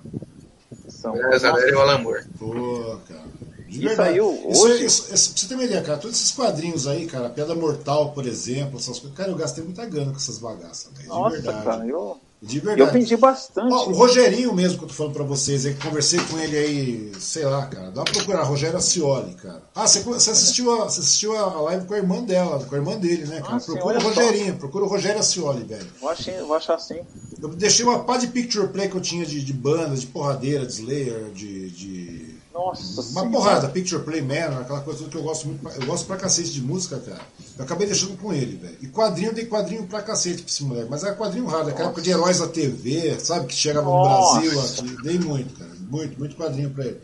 São... 0.88 1.16
É, 1.16 1.70
e 1.70 1.74
o 1.74 1.80
Alan 1.80 1.98
Moore. 1.98 2.24
Pô, 2.38 2.98
cara. 3.08 3.24
De 3.66 3.86
isso 3.86 4.02
aí, 4.02 4.20
hoje... 4.20 4.50
Isso, 4.50 4.68
isso, 4.68 5.14
isso, 5.14 5.30
pra 5.30 5.40
você 5.40 5.48
ter 5.48 5.54
uma 5.54 5.64
ideia, 5.64 5.82
cara, 5.82 5.98
todos 5.98 6.16
esses 6.16 6.30
quadrinhos 6.30 6.86
aí, 6.86 7.06
cara, 7.06 7.28
Piada 7.28 7.56
Mortal, 7.56 8.12
por 8.12 8.24
exemplo, 8.24 8.78
essas 8.78 9.00
coisas, 9.00 9.16
cara, 9.16 9.30
eu 9.30 9.36
gastei 9.36 9.64
muita 9.64 9.84
grana 9.84 10.12
com 10.12 10.16
essas 10.16 10.38
bagaças, 10.38 10.92
velho, 10.92 11.02
de 11.02 11.08
Nossa, 11.08 11.30
verdade. 11.30 11.64
cara, 11.64 11.86
eu... 11.86 12.20
De 12.46 12.60
verdade. 12.60 12.80
Eu 12.80 12.86
aprendi 12.86 13.16
bastante. 13.16 13.72
Ó, 13.72 13.88
o 13.88 13.92
Rogerinho 13.94 14.54
mesmo 14.54 14.78
que 14.78 14.84
eu 14.84 14.88
tô 14.88 14.94
falando 14.94 15.14
pra 15.14 15.24
vocês, 15.24 15.64
aí, 15.64 15.72
que 15.72 15.80
conversei 15.80 16.20
com 16.20 16.38
ele 16.38 16.56
aí, 16.56 17.12
sei 17.18 17.44
lá, 17.44 17.66
cara. 17.66 17.90
Dá 17.90 18.02
uma 18.02 18.04
procurar, 18.04 18.42
Rogério 18.42 18.76
Acioli, 18.76 19.34
cara. 19.34 19.62
Ah, 19.74 19.86
você, 19.86 20.00
você, 20.00 20.30
assistiu, 20.30 20.70
a, 20.70 20.84
você 20.84 21.00
assistiu 21.00 21.36
a 21.36 21.60
live 21.62 21.86
com 21.86 21.94
a 21.94 21.96
irmã 21.96 22.22
dela, 22.22 22.62
com 22.62 22.74
a 22.74 22.78
irmã 22.78 22.96
dele, 22.98 23.24
né, 23.24 23.40
cara? 23.40 23.58
Procura 23.58 23.98
o 23.98 24.02
Rogerinho, 24.02 24.52
só. 24.52 24.58
procura 24.58 24.84
o 24.84 24.88
Rogério 24.88 25.20
Acioli, 25.20 25.64
velho. 25.64 25.86
Vou 25.98 26.10
achar, 26.10 26.42
vou 26.42 26.56
achar 26.56 26.78
sim. 26.78 27.00
Eu 27.40 27.48
deixei 27.48 27.84
uma 27.84 28.04
pá 28.04 28.18
de 28.18 28.26
picture 28.26 28.68
play 28.68 28.88
que 28.88 28.96
eu 28.96 29.00
tinha 29.00 29.24
de, 29.24 29.42
de 29.42 29.52
bandas, 29.52 30.02
de 30.02 30.06
porradeira, 30.08 30.66
de 30.66 30.72
Slayer, 30.72 31.30
de. 31.32 31.70
de... 31.70 32.13
Nossa 32.54 33.00
Uma 33.00 33.02
senhora. 33.02 33.30
porrada, 33.30 33.68
Picture 33.68 34.04
Play 34.04 34.22
Man, 34.22 34.60
aquela 34.60 34.80
coisa 34.80 35.04
que 35.06 35.16
eu 35.16 35.22
gosto 35.24 35.48
muito. 35.48 35.68
Eu 35.68 35.86
gosto 35.86 36.06
pra 36.06 36.16
cacete 36.16 36.52
de 36.52 36.62
música, 36.62 36.98
cara. 37.00 37.20
Eu 37.58 37.64
acabei 37.64 37.86
deixando 37.86 38.16
com 38.16 38.32
ele, 38.32 38.56
velho. 38.56 38.76
E 38.80 38.86
quadrinho, 38.86 39.30
eu 39.30 39.34
dei 39.34 39.46
quadrinho 39.46 39.84
pra 39.88 40.00
cacete 40.00 40.42
pra 40.42 40.50
esse 40.50 40.62
moleque. 40.62 40.88
Mas 40.88 41.02
era 41.02 41.16
quadrinho 41.16 41.46
raro, 41.46 41.68
aquela 41.68 41.88
época 41.88 42.00
de 42.00 42.10
heróis 42.10 42.38
da 42.38 42.46
TV, 42.46 43.18
sabe? 43.18 43.46
Que 43.48 43.54
chegava 43.54 43.90
no 43.90 44.02
Brasil 44.02 44.60
aqui. 44.60 45.02
Dei 45.02 45.18
muito, 45.18 45.58
cara. 45.58 45.70
Muito, 45.90 46.16
muito 46.18 46.36
quadrinho 46.36 46.70
pra 46.70 46.84
ele. 46.84 47.00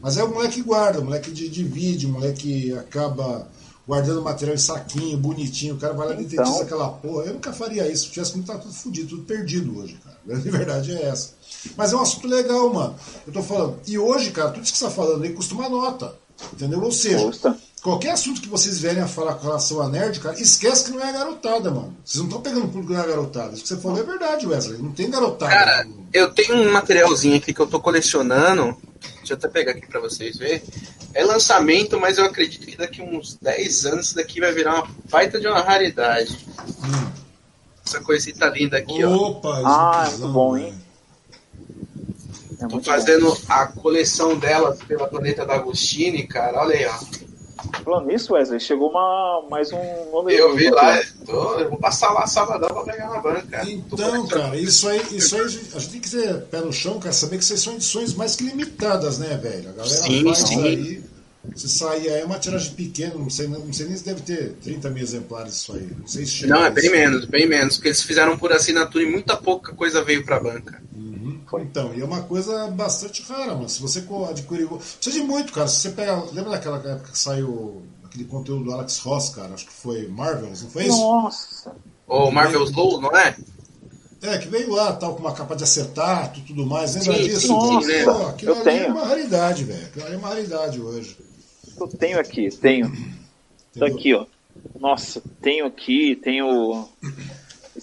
Mas 0.00 0.16
é 0.16 0.24
o 0.24 0.32
moleque 0.32 0.54
que 0.54 0.62
guarda, 0.62 1.00
o 1.00 1.04
moleque 1.04 1.30
de, 1.30 1.48
divide, 1.48 2.06
o 2.06 2.10
moleque 2.10 2.72
acaba 2.74 3.48
guardando 3.86 4.22
material 4.22 4.54
em 4.54 4.58
saquinho, 4.58 5.16
bonitinho. 5.18 5.74
O 5.74 5.78
cara 5.78 5.92
vai 5.92 6.08
lá 6.08 6.14
e 6.20 6.24
então... 6.24 6.60
aquela 6.60 6.88
porra. 6.88 7.24
Eu 7.24 7.34
nunca 7.34 7.52
faria 7.52 7.86
isso. 7.90 8.04
Se 8.04 8.10
tivesse 8.10 8.34
muito, 8.34 8.46
tá 8.46 8.58
tudo 8.58 8.72
fodido, 8.72 9.08
tudo 9.08 9.22
perdido 9.22 9.78
hoje, 9.78 9.98
cara. 10.02 10.18
A 10.30 10.38
verdade 10.50 10.92
é 10.92 11.02
essa. 11.08 11.30
Mas 11.76 11.92
é 11.92 11.96
um 11.96 12.00
assunto 12.00 12.26
legal, 12.26 12.72
mano. 12.72 12.94
Eu 13.26 13.32
tô 13.32 13.42
falando. 13.42 13.78
E 13.86 13.98
hoje, 13.98 14.30
cara, 14.30 14.50
tudo 14.50 14.64
isso 14.64 14.72
que 14.72 14.78
você 14.78 14.84
tá 14.84 14.90
falando 14.90 15.22
aí 15.22 15.32
custa 15.32 15.54
uma 15.54 15.68
nota. 15.68 16.14
Entendeu? 16.52 16.82
Ou 16.82 16.90
seja, 16.90 17.24
Custa. 17.24 17.56
qualquer 17.82 18.10
assunto 18.10 18.40
que 18.40 18.48
vocês 18.48 18.78
vierem 18.78 19.02
a 19.02 19.06
falar 19.06 19.34
com 19.34 19.46
relação 19.46 19.80
a 19.80 19.88
nerd, 19.88 20.18
cara, 20.18 20.40
esquece 20.40 20.84
que 20.84 20.90
não 20.90 21.00
é 21.00 21.08
a 21.08 21.12
garotada, 21.12 21.70
mano. 21.70 21.96
Vocês 22.04 22.18
não 22.18 22.26
estão 22.26 22.40
pegando 22.40 22.68
público 22.68 22.92
da 22.92 23.06
garotada. 23.06 23.54
Isso 23.54 23.62
que 23.62 23.68
você 23.68 23.76
falou 23.76 23.98
é 23.98 24.02
verdade, 24.02 24.46
Wesley. 24.46 24.82
Não 24.82 24.92
tem 24.92 25.10
garotada. 25.10 25.52
Cara, 25.52 25.86
eu 26.12 26.32
tenho 26.32 26.54
um 26.56 26.72
materialzinho 26.72 27.36
aqui 27.36 27.52
que 27.52 27.60
eu 27.60 27.66
tô 27.66 27.78
colecionando. 27.80 28.76
Deixa 29.32 29.46
eu 29.46 29.48
até 29.48 29.48
pegar 29.48 29.72
aqui 29.72 29.86
pra 29.86 30.00
vocês 30.00 30.36
verem. 30.36 30.62
É 31.14 31.24
lançamento, 31.24 31.98
mas 31.98 32.18
eu 32.18 32.24
acredito 32.24 32.66
que 32.66 32.76
daqui 32.76 33.00
uns 33.00 33.36
10 33.40 33.86
anos 33.86 34.06
isso 34.06 34.16
daqui 34.16 34.40
vai 34.40 34.52
virar 34.52 34.74
uma 34.74 34.88
baita 35.10 35.40
de 35.40 35.46
uma 35.46 35.60
raridade. 35.60 36.38
Hum. 36.84 37.12
Essa 37.84 38.00
coisita 38.00 38.46
linda 38.46 38.78
aqui, 38.78 39.04
Opa, 39.04 39.48
ó. 39.48 39.66
Ah, 39.66 40.04
é 40.06 40.10
muito 40.10 40.28
bom, 40.28 40.56
hein? 40.56 40.74
É 42.60 42.66
Tô 42.68 42.80
fazendo 42.80 43.26
bom. 43.26 43.36
a 43.48 43.66
coleção 43.66 44.38
delas 44.38 44.78
pela 44.84 45.08
Planeta 45.08 45.44
da 45.44 45.54
Agostini, 45.54 46.26
cara. 46.26 46.60
Olha 46.60 46.76
aí, 46.76 46.86
ó. 46.86 46.98
Falando 47.84 48.06
nisso, 48.06 48.32
Wesley, 48.34 48.60
chegou 48.60 48.90
uma, 48.90 49.46
mais 49.50 49.72
um 49.72 50.10
nome. 50.10 50.34
Eu 50.34 50.54
vi 50.54 50.70
lá, 50.70 51.00
tô, 51.24 51.58
eu 51.58 51.68
vou 51.70 51.78
passar 51.78 52.12
lá 52.12 52.26
sabadão 52.26 52.68
pra 52.68 52.92
pegar 52.92 53.08
na 53.10 53.20
banca. 53.20 53.62
Então, 53.68 54.26
cara, 54.26 54.56
isso 54.56 54.88
aí, 54.88 55.00
isso 55.12 55.34
aí 55.36 55.42
a 55.42 55.48
gente 55.48 55.88
tem 55.90 56.00
que 56.00 56.10
ter 56.10 56.40
pé 56.42 56.60
no 56.60 56.72
chão, 56.72 56.98
cara, 56.98 57.12
saber 57.12 57.38
que 57.38 57.44
vocês 57.44 57.60
são 57.60 57.74
edições 57.74 58.14
mais 58.14 58.36
que 58.36 58.44
limitadas, 58.44 59.18
né, 59.18 59.36
velho? 59.42 59.70
A 59.70 59.72
galera 59.72 59.88
Sim, 59.88 60.24
faz 60.24 60.38
sim. 60.38 60.62
aí. 60.64 61.02
Se 61.56 61.68
sair 61.68 62.08
aí 62.08 62.20
é 62.20 62.24
uma 62.24 62.38
tiragem 62.38 62.72
pequena, 62.72 63.14
não 63.16 63.28
sei, 63.28 63.48
não 63.48 63.72
sei 63.72 63.86
nem 63.86 63.96
se 63.96 64.04
deve 64.04 64.20
ter 64.20 64.52
30 64.62 64.90
mil 64.90 65.02
exemplares 65.02 65.54
isso 65.54 65.72
aí. 65.74 65.88
Não 65.98 66.06
sei 66.06 66.24
se 66.24 66.30
chega 66.30 66.54
Não, 66.54 66.64
é 66.64 66.70
bem 66.70 66.84
isso. 66.84 66.92
menos, 66.94 67.24
bem 67.24 67.48
menos, 67.48 67.74
porque 67.74 67.88
eles 67.88 68.02
fizeram 68.02 68.38
por 68.38 68.52
assinatura 68.52 69.02
e 69.02 69.10
muita 69.10 69.36
pouca 69.36 69.74
coisa 69.74 70.04
veio 70.04 70.24
pra 70.24 70.38
banca. 70.38 70.80
Uhum. 71.52 71.62
Então, 71.62 71.94
e 71.94 72.00
é 72.00 72.04
uma 72.04 72.22
coisa 72.22 72.68
bastante 72.68 73.22
rara, 73.22 73.54
mano. 73.54 73.68
Se 73.68 73.80
você 73.80 74.04
adquirir. 74.30 74.68
Precisa 74.68 75.10
de 75.12 75.20
muito, 75.22 75.52
cara. 75.52 75.68
Se 75.68 75.80
você 75.80 75.90
pega. 75.90 76.14
Lembra 76.32 76.52
daquela 76.52 76.76
época 76.78 77.12
que 77.12 77.18
saiu 77.18 77.82
aquele 78.04 78.24
conteúdo 78.24 78.64
do 78.64 78.72
Alex 78.72 78.98
Ross, 78.98 79.30
cara? 79.30 79.54
Acho 79.54 79.66
que 79.66 79.72
foi 79.72 80.06
Marvels, 80.08 80.62
não 80.62 80.70
foi 80.70 80.84
isso? 80.84 80.98
Nossa. 80.98 81.74
O 82.06 82.30
Marvel's 82.30 82.72
Low, 82.72 83.00
não 83.00 83.16
é? 83.16 83.34
É, 84.22 84.38
que 84.38 84.46
veio 84.48 84.70
lá, 84.70 84.92
tal, 84.92 85.14
com 85.14 85.20
uma 85.20 85.32
capa 85.32 85.56
de 85.56 85.64
acetato 85.64 86.38
e 86.38 86.42
tudo 86.42 86.64
mais. 86.64 86.94
Lembra 86.94 87.16
Sim, 87.16 87.22
disso? 87.24 87.40
sim, 87.40 87.78
lembro. 87.86 88.14
Pô, 88.14 88.26
aquilo 88.26 88.52
Eu 88.52 88.60
ali 88.60 88.68
é 88.68 88.78
tenho. 88.80 88.92
uma 88.94 89.04
raridade, 89.04 89.64
velho. 89.64 89.84
Aquilo 89.86 90.04
ali 90.06 90.14
é 90.14 90.18
uma 90.18 90.28
raridade 90.28 90.80
hoje. 90.80 91.16
Eu 91.80 91.88
tenho 91.88 92.20
aqui, 92.20 92.48
tenho. 92.50 92.88
Tá 92.90 92.96
Entendeu? 93.86 93.96
aqui, 93.96 94.14
ó. 94.14 94.26
Nossa, 94.78 95.20
tenho 95.40 95.66
aqui, 95.66 96.14
tenho. 96.22 96.88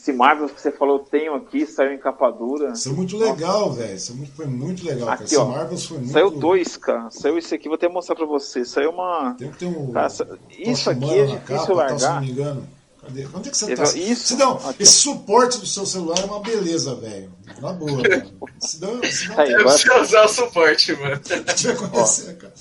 Esse 0.10 0.18
Marvel 0.18 0.50
que 0.50 0.60
você 0.60 0.72
falou, 0.72 1.00
tenho 1.00 1.36
aqui, 1.36 1.66
saiu 1.68 1.94
em 1.94 2.00
capa 2.00 2.32
dura. 2.32 2.72
Isso 2.72 2.90
é 2.90 2.92
muito 2.92 3.16
legal, 3.18 3.72
velho. 3.72 3.96
Isso 3.96 4.12
é 4.12 4.16
muito- 4.16 4.32
foi 4.34 4.46
muito 4.48 4.84
legal, 4.86 5.06
cara. 5.08 5.14
Aqui, 5.16 5.24
Esse 5.26 5.38
ó. 5.38 5.46
Marvels 5.46 5.86
foi 5.86 5.98
muito. 6.00 6.12
Saiu 6.12 6.32
dois, 6.32 6.78
cara. 6.78 7.12
Saiu 7.12 7.38
esse 7.38 7.54
aqui, 7.54 7.68
vou 7.68 7.76
até 7.76 7.88
mostrar 7.88 8.16
pra 8.16 8.26
você. 8.26 8.66
Saiu 8.66 8.90
uma. 8.92 9.36
Tem 9.38 9.52
que 9.52 9.58
ter 9.58 9.66
um. 9.68 9.92
Cara, 9.92 10.08
isso 10.50 10.90
aqui 10.90 11.20
é 11.20 11.26
difícil 11.26 11.42
capa, 11.46 11.56
tal, 11.58 11.66
se 11.66 11.74
largar. 11.74 12.14
não 12.16 12.22
me 12.22 12.32
engano. 12.32 12.68
Cadê? 13.02 13.28
Onde 13.34 13.48
é 13.48 13.52
que 13.52 13.58
você 13.58 13.76
tá? 13.76 13.84
Isso. 13.84 14.28
Sidão, 14.28 14.60
Aqui, 14.66 14.84
esse 14.84 14.94
suporte 14.94 15.58
do 15.60 15.66
seu 15.66 15.86
celular 15.86 16.20
é 16.20 16.26
uma 16.26 16.40
beleza, 16.42 16.96
velho. 16.96 17.32
Na 17.62 17.72
boa, 17.72 18.02
cara. 18.02 18.28
Sidão, 18.60 19.00
Sidão 19.10 19.40
Aí, 19.40 19.52
Eu 19.52 19.64
preciso 19.64 20.02
usar 20.02 20.26
o 20.26 20.28
suporte, 20.28 20.94
mano. 20.96 21.22
Vai 21.24 21.76
conhecer, 21.90 22.38
cara. 22.38 22.54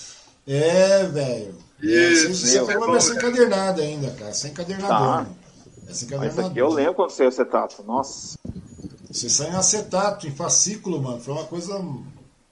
É, 0.46 1.04
velho. 1.06 1.54
Isso, 1.82 2.46
é 2.56 2.56
é 2.58 2.62
uma 2.76 2.86
bom, 2.86 2.92
versão 2.92 3.14
cara. 3.16 3.28
encadernada 3.28 3.82
ainda, 3.82 4.10
cara. 4.10 4.32
Sem 4.34 4.50
encadernador. 4.50 4.88
Tá. 4.88 5.20
né? 5.22 5.26
É 5.88 5.92
sem 5.94 6.08
Mas 6.08 6.12
encadernador. 6.12 6.40
Esse 6.40 6.50
aqui 6.50 6.58
eu 6.58 6.68
lembro 6.68 6.94
quando 6.94 7.10
saiu 7.10 7.26
o 7.26 7.28
acetato. 7.30 7.82
Nossa. 7.84 8.38
Você 9.10 9.28
sai 9.30 9.50
em 9.50 9.54
acetato, 9.54 10.26
em 10.26 10.30
fascículo, 10.30 11.00
mano. 11.02 11.20
Foi 11.20 11.32
uma 11.34 11.44
coisa 11.44 11.82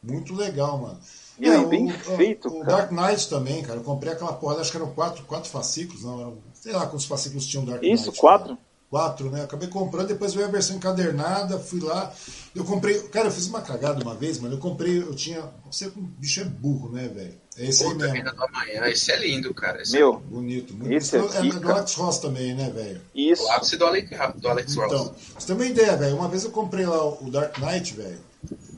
muito 0.03 0.35
legal, 0.35 0.79
mano. 0.79 0.99
E 1.39 1.51
o- 1.51 1.69
bem 1.69 1.91
o, 1.91 1.99
feito, 1.99 2.49
O 2.49 2.61
cara. 2.61 2.89
Dark 2.89 2.93
Knight 2.93 3.29
também, 3.29 3.63
cara. 3.63 3.79
Eu 3.79 3.85
comprei 3.85 4.13
aquela 4.15 4.33
porra, 4.33 4.57
acho 4.57 4.71
que 4.71 4.77
eram 4.79 4.91
quatro, 4.95 5.23
quatro 5.25 5.51
fascículos, 5.51 6.03
não. 6.03 6.19
Eram, 6.21 6.39
sei 6.55 6.73
lá 6.73 6.87
quantos 6.87 7.05
fascículos 7.05 7.47
tinham 7.47 7.65
Dark 7.67 7.83
Knight. 7.83 7.95
Isso, 7.95 8.11
cara. 8.13 8.57
Quatro? 8.91 9.31
Né? 9.31 9.41
Eu 9.41 9.45
acabei 9.45 9.69
comprando, 9.69 10.09
depois 10.09 10.35
veio 10.35 10.47
a 10.47 10.51
versão 10.51 10.77
encadernada, 10.77 11.59
fui 11.59 11.81
lá. 11.81 12.13
Eu 12.55 12.65
comprei. 12.65 13.01
Cara, 13.09 13.29
eu 13.29 13.33
fiz 13.33 13.47
uma 13.47 13.61
cagada 13.61 14.03
uma 14.03 14.15
vez, 14.15 14.39
mano. 14.39 14.55
Eu 14.55 14.59
comprei, 14.59 14.99
eu 14.99 15.15
tinha. 15.15 15.43
Você, 15.71 15.87
o 15.87 15.93
bicho 15.97 16.41
é 16.41 16.45
burro, 16.45 16.91
né, 16.91 17.09
velho? 17.09 17.35
É 17.59 17.67
esse 17.67 17.85
aí 17.85 17.91
Puta 17.91 18.05
mesmo. 18.05 18.15
vida 18.17 18.33
do 18.33 18.45
amanhã, 18.45 18.87
esse 18.87 19.11
é 19.11 19.17
lindo, 19.19 19.55
cara. 19.55 19.81
Esse 19.81 19.93
Meu, 19.93 20.19
Bonito, 20.21 20.75
muito 20.75 20.93
Esse 20.93 21.17
É 21.17 21.21
aqui, 21.21 21.51
do. 21.51 21.71
Alex 21.71 21.95
Ross 21.95 22.19
também, 22.19 22.55
né, 22.55 22.71
velho? 22.71 23.01
isso. 23.15 23.43
é 23.43 23.47
o 23.47 23.51
ápice 23.53 23.77
do 23.77 23.87
Alex, 23.87 24.11
do 24.37 24.49
Alex 24.49 24.75
Ross. 24.75 24.93
Então, 24.93 25.15
você 25.39 25.47
tem 25.47 25.57
uma 25.57 25.67
ideia, 25.67 25.97
velho. 25.97 26.17
Uma 26.17 26.29
vez 26.29 26.45
eu 26.45 26.51
comprei 26.51 26.85
lá 26.85 27.05
o 27.07 27.31
Dark 27.31 27.59
Knight, 27.59 27.95
velho. 27.95 28.19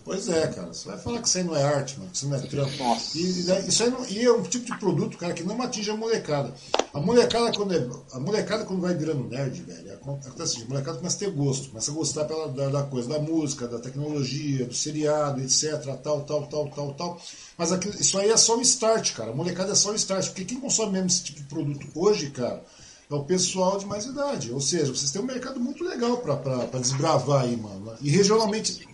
Pois 0.09 0.27
é, 0.31 0.47
cara. 0.47 0.69
Você 0.73 0.89
vai 0.89 0.97
falar 0.99 1.21
que 1.21 1.29
isso 1.29 1.37
aí 1.39 1.45
não 1.45 1.55
é 1.55 1.63
arte, 1.63 1.99
mano, 1.99 2.11
que 2.11 2.17
isso 2.17 2.29
não 2.29 2.37
é 2.37 2.41
trampo. 2.41 2.83
Nossa. 2.83 3.19
E, 3.19 3.69
isso 3.69 3.83
aí 3.83 3.91
não- 3.91 4.07
e 4.07 4.25
é 4.25 4.33
um 4.33 4.43
tipo 4.43 4.65
de 4.65 4.79
produto, 4.79 5.19
cara, 5.19 5.35
que 5.35 5.43
não 5.43 5.61
atinge 5.61 5.91
a 5.91 5.97
molecada. 5.97 6.55
A 6.95 6.99
molecada, 7.01 7.53
quando, 7.55 7.75
é, 7.75 7.89
a 8.13 8.19
molecada, 8.19 8.65
quando 8.65 8.81
vai 8.81 8.95
virando 8.95 9.25
nerd, 9.29 9.63
velho, 9.63 9.93
acontece 9.93 10.41
assim, 10.43 10.63
a 10.63 10.69
molecada 10.69 10.97
começa 10.97 11.17
a 11.17 11.19
ter 11.19 11.31
gosto, 11.31 11.69
começa 11.69 11.91
a 11.91 11.95
gostar 11.95 12.25
pela, 12.25 12.49
da, 12.49 12.69
da 12.71 12.83
coisa, 12.85 13.07
da 13.09 13.19
música, 13.19 13.69
da 13.69 13.79
tecnologia, 13.79 14.65
do 14.65 14.75
seriado, 14.75 15.43
etc, 15.43 15.83
tal, 16.03 16.23
tal, 16.23 16.47
tal, 16.47 16.69
tal, 16.71 16.95
tal. 16.95 17.21
Mas 17.59 17.71
aquilo, 17.71 17.95
isso 18.01 18.19
aí 18.19 18.31
é 18.31 18.37
só 18.39 18.57
o 18.57 18.63
start, 18.63 19.13
cara. 19.13 19.31
A 19.33 19.35
molecada 19.35 19.73
é 19.73 19.75
só 19.75 19.91
o 19.91 19.95
start. 19.95 20.27
Porque 20.29 20.47
quem 20.47 20.59
consome 20.59 20.93
mesmo 20.93 21.09
esse 21.09 21.23
tipo 21.25 21.41
de 21.41 21.47
produto 21.47 21.87
hoje, 21.95 22.31
cara, 22.31 22.65
é 23.11 23.15
o 23.15 23.25
pessoal 23.25 23.79
de 23.79 23.85
mais 23.85 24.07
idade. 24.07 24.51
Ou 24.53 24.61
seja, 24.61 24.87
vocês 24.87 25.11
têm 25.11 25.21
um 25.21 25.27
mercado 25.27 25.61
muito 25.61 25.85
legal 25.85 26.17
pra 26.17 26.35
desbravar 26.81 27.43
aí, 27.43 27.57
mano. 27.59 27.93
E 28.01 28.09
regionalmente. 28.11 28.89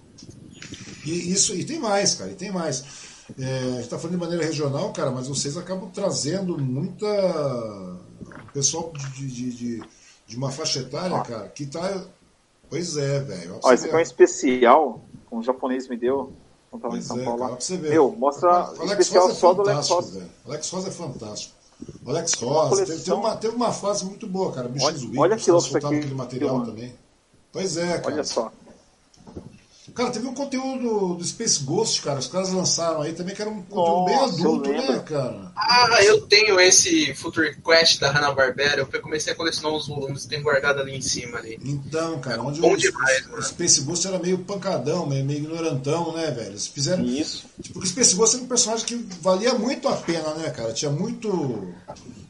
E, 1.04 1.32
isso, 1.32 1.54
e 1.54 1.64
tem 1.64 1.78
mais, 1.78 2.14
cara, 2.14 2.30
e 2.30 2.34
tem 2.34 2.50
mais. 2.50 2.84
É, 3.38 3.58
a 3.58 3.76
gente 3.76 3.88
tá 3.88 3.98
falando 3.98 4.16
de 4.16 4.20
maneira 4.20 4.44
regional, 4.44 4.92
cara, 4.92 5.10
mas 5.10 5.28
vocês 5.28 5.56
acabam 5.56 5.90
trazendo 5.90 6.58
muita. 6.58 7.06
Pessoal 8.52 8.92
de, 9.16 9.26
de, 9.28 9.50
de, 9.50 9.82
de 10.26 10.36
uma 10.36 10.50
faixa 10.50 10.80
etária, 10.80 11.18
cara, 11.22 11.48
que 11.48 11.66
tá. 11.66 12.04
Pois 12.68 12.96
é, 12.96 13.20
velho. 13.20 13.58
Ó, 13.62 13.72
esse 13.72 13.86
aqui 13.86 13.94
é 13.94 13.98
um 13.98 14.00
especial 14.00 15.00
que 15.28 15.34
um 15.34 15.42
japonês 15.42 15.88
me 15.88 15.96
deu. 15.96 16.32
Quando 16.70 16.82
tava 16.82 16.98
em 16.98 17.02
São 17.02 17.20
é, 17.20 17.24
Paulo 17.24 17.38
cara, 17.38 17.52
pra 17.52 17.60
você 17.60 17.76
ver. 17.76 17.90
Meu, 17.90 18.10
mostra 18.12 18.48
O 18.48 18.82
Alex 18.82 18.90
especial 18.90 19.30
é 19.30 19.34
só 19.34 19.54
do 19.54 19.62
Alex 19.62 19.88
velho. 19.88 20.30
O 20.44 20.50
Alex 20.50 20.70
Ross 20.70 20.86
é 20.86 20.90
fantástico. 20.90 21.54
O 22.04 22.10
Alex 22.10 22.34
Ross 22.34 22.78
teve, 22.78 22.96
teve 22.98 23.12
uma, 23.12 23.36
teve 23.36 23.56
uma 23.56 23.72
fase 23.72 24.04
muito 24.04 24.26
boa, 24.26 24.52
cara. 24.52 24.68
Bichos 24.68 25.04
Olha- 25.04 25.20
olha 25.20 25.36
que 25.36 25.50
louco 25.50 25.66
isso 25.66 25.76
aqui, 25.76 25.86
aquele 25.86 26.14
material 26.14 26.64
também. 26.64 26.94
Pois 27.52 27.76
é, 27.76 27.98
cara. 27.98 28.14
Olha 28.14 28.24
só. 28.24 28.52
Cara, 29.94 30.10
teve 30.10 30.26
um 30.26 30.34
conteúdo 30.34 31.14
do 31.14 31.24
Space 31.24 31.62
Ghost, 31.62 32.02
cara. 32.02 32.18
Os 32.18 32.26
caras 32.26 32.52
lançaram 32.52 33.00
aí 33.02 33.12
também, 33.12 33.32
que 33.32 33.40
era 33.40 33.50
um 33.50 33.62
conteúdo 33.62 34.04
bem 34.06 34.16
Nossa, 34.16 34.42
eu 34.42 34.48
adulto, 34.50 34.70
né, 34.70 34.98
cara? 35.06 35.52
Ah, 35.56 36.02
eu 36.02 36.22
tenho 36.22 36.58
esse 36.58 37.14
Future 37.14 37.56
Quest 37.64 38.00
da 38.00 38.10
Hanna-Barbera. 38.10 38.80
Eu 38.92 39.00
comecei 39.00 39.32
a 39.32 39.36
colecionar 39.36 39.72
os 39.72 39.86
volumes, 39.86 40.26
tem 40.26 40.42
guardado 40.42 40.80
ali 40.80 40.96
em 40.96 41.00
cima 41.00 41.38
ali. 41.38 41.60
Então, 41.64 42.18
cara, 42.18 42.42
onde 42.42 42.60
Bom 42.60 42.72
o, 42.72 42.76
demais, 42.76 43.26
o 43.26 43.30
mano. 43.30 43.42
Space 43.44 43.80
Ghost 43.82 44.06
era 44.08 44.18
meio 44.18 44.38
pancadão, 44.38 45.06
meio, 45.06 45.24
meio 45.24 45.38
ignorantão, 45.38 46.12
né, 46.12 46.28
velho? 46.32 46.48
Eles 46.48 46.66
fizeram. 46.66 47.04
Isso. 47.04 47.44
Tipo, 47.62 47.74
porque 47.74 47.86
o 47.86 47.90
Space 47.90 48.16
Ghost 48.16 48.34
era 48.34 48.44
um 48.44 48.48
personagem 48.48 48.86
que 48.86 48.96
valia 49.20 49.54
muito 49.54 49.88
a 49.88 49.94
pena, 49.94 50.34
né, 50.34 50.50
cara? 50.50 50.72
Tinha 50.72 50.90
muito. 50.90 51.72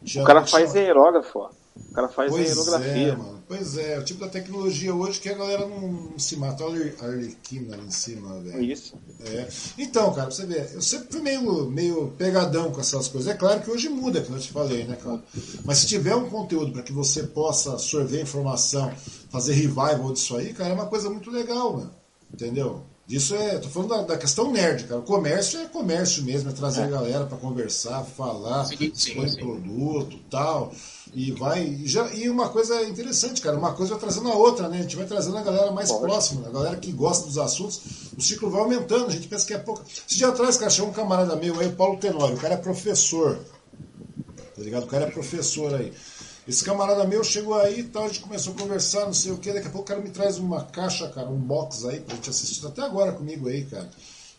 Tinha, 0.05 0.23
O 0.23 0.27
cara 0.27 0.43
tinha- 0.43 0.51
faz 0.61 0.77
aerógrafo, 0.77 1.39
ó. 1.39 1.49
O 1.95 1.97
cara 1.97 2.09
faz 2.09 2.29
Pois 2.29 2.49
aerografia. 2.49 3.13
é, 3.13 3.17
mano. 3.17 3.45
Pois 3.47 3.79
é, 3.79 3.97
o 4.01 4.05
tipo 4.05 4.19
da 4.19 4.29
tecnologia 4.29 4.93
hoje 4.93 5.21
que 5.21 5.29
a 5.29 5.35
galera 5.35 5.65
não, 5.69 6.19
se 6.19 6.35
mata. 6.35 6.65
Olha 6.65 6.93
a 7.01 7.05
Arlequina 7.05 7.77
ali 7.77 7.87
em 7.87 7.91
cima, 7.93 8.41
velho. 8.41 8.65
Isso. 8.65 8.95
É. 9.25 9.47
Então, 9.79 10.13
cara, 10.13 10.27
pra 10.27 10.35
você 10.35 10.45
ver, 10.45 10.73
eu 10.75 10.83
sempre 10.83 11.07
fui 11.13 11.21
meio, 11.21 11.71
meio 11.71 12.13
pegadão 12.19 12.73
com 12.73 12.81
essas 12.81 13.07
coisas. 13.07 13.31
É 13.33 13.37
claro 13.37 13.61
que 13.61 13.71
hoje 13.71 13.89
muda, 13.89 14.21
como 14.23 14.37
eu 14.37 14.43
te 14.43 14.51
falei, 14.51 14.83
né, 14.83 14.97
cara? 14.97 15.23
Mas 15.65 15.79
se 15.79 15.87
tiver 15.87 16.17
um 16.17 16.29
conteúdo 16.29 16.73
para 16.73 16.83
que 16.83 16.93
você 16.93 17.23
possa 17.23 17.79
sorver 17.79 18.21
informação, 18.23 18.93
fazer 19.31 19.53
revival 19.53 20.13
disso 20.13 20.37
aí, 20.37 20.53
cara, 20.53 20.71
é 20.71 20.75
uma 20.75 20.87
coisa 20.87 21.09
muito 21.09 21.31
legal, 21.31 21.75
mano. 21.77 21.95
Entendeu? 22.33 22.83
Isso 23.09 23.35
é. 23.37 23.59
Tô 23.59 23.69
falando 23.69 23.91
da, 23.91 24.03
da 24.03 24.17
questão 24.19 24.51
nerd, 24.51 24.85
cara. 24.85 24.99
O 25.01 25.05
comércio 25.05 25.61
é 25.61 25.67
comércio 25.67 26.25
mesmo, 26.25 26.51
é 26.51 26.53
trazer 26.53 26.83
a 26.83 26.87
galera 26.89 27.27
para 27.27 27.37
conversar, 27.39 28.03
falar, 28.03 28.65
Sim, 28.65 28.79
sim, 28.79 29.11
expor 29.13 29.29
sim. 29.29 29.37
produto 29.37 30.19
tal. 30.31 30.73
E 31.15 31.31
vai. 31.31 31.65
E, 31.65 31.87
já, 31.87 32.13
e 32.13 32.29
uma 32.29 32.49
coisa 32.49 32.83
interessante, 32.83 33.41
cara, 33.41 33.57
uma 33.57 33.73
coisa 33.73 33.93
vai 33.93 34.01
trazendo 34.01 34.29
a 34.29 34.35
outra, 34.35 34.69
né? 34.69 34.79
A 34.79 34.83
gente 34.83 34.97
vai 34.97 35.07
trazendo 35.07 35.39
a 35.39 35.43
galera 35.43 35.71
mais 35.71 35.93
próxima, 35.93 36.49
a 36.49 36.51
galera 36.51 36.77
que 36.77 36.91
gosta 36.91 37.27
dos 37.27 37.39
assuntos, 37.39 38.11
o 38.19 38.21
ciclo 38.21 38.51
vai 38.51 38.61
aumentando, 38.61 39.07
a 39.07 39.11
gente 39.11 39.29
pensa 39.29 39.47
que 39.47 39.55
é 39.55 39.59
pouco. 39.59 39.85
Esse 39.87 40.19
dia 40.19 40.29
atrás, 40.29 40.57
cara, 40.57 40.71
chegou 40.71 40.91
um 40.91 40.93
camarada 40.93 41.37
meu 41.37 41.59
aí, 41.61 41.69
o 41.69 41.77
Paulo 41.77 41.99
Tenório, 41.99 42.37
o 42.37 42.41
cara 42.41 42.55
é 42.55 42.57
professor. 42.57 43.39
Tá 44.57 44.63
ligado? 44.63 44.85
O 44.85 44.89
cara 44.89 45.05
é 45.05 45.11
professor 45.11 45.73
aí. 45.75 45.93
Esse 46.49 46.65
camarada 46.65 47.05
meu 47.05 47.23
chegou 47.23 47.55
aí 47.55 47.81
e 47.81 47.85
tal, 47.85 48.05
a 48.05 48.09
gente 48.09 48.21
começou 48.21 48.53
a 48.53 48.59
conversar, 48.59 49.07
não 49.07 49.15
sei 49.15 49.31
o 49.31 49.39
que, 49.39 49.53
daqui 49.53 49.69
a 49.69 49.71
pouco 49.71 49.85
o 49.85 49.89
cara 49.89 50.01
me 50.01 50.11
traz 50.11 50.37
uma 50.39 50.65
caixa, 50.65 51.09
cara, 51.09 51.29
um 51.29 51.39
box 51.39 51.87
aí 51.87 52.01
pra 52.01 52.17
gente 52.17 52.29
assistir, 52.29 52.61
tá 52.61 52.69
até 52.69 52.83
agora 52.83 53.13
comigo 53.13 53.49
aí, 53.49 53.65
cara. 53.65 53.89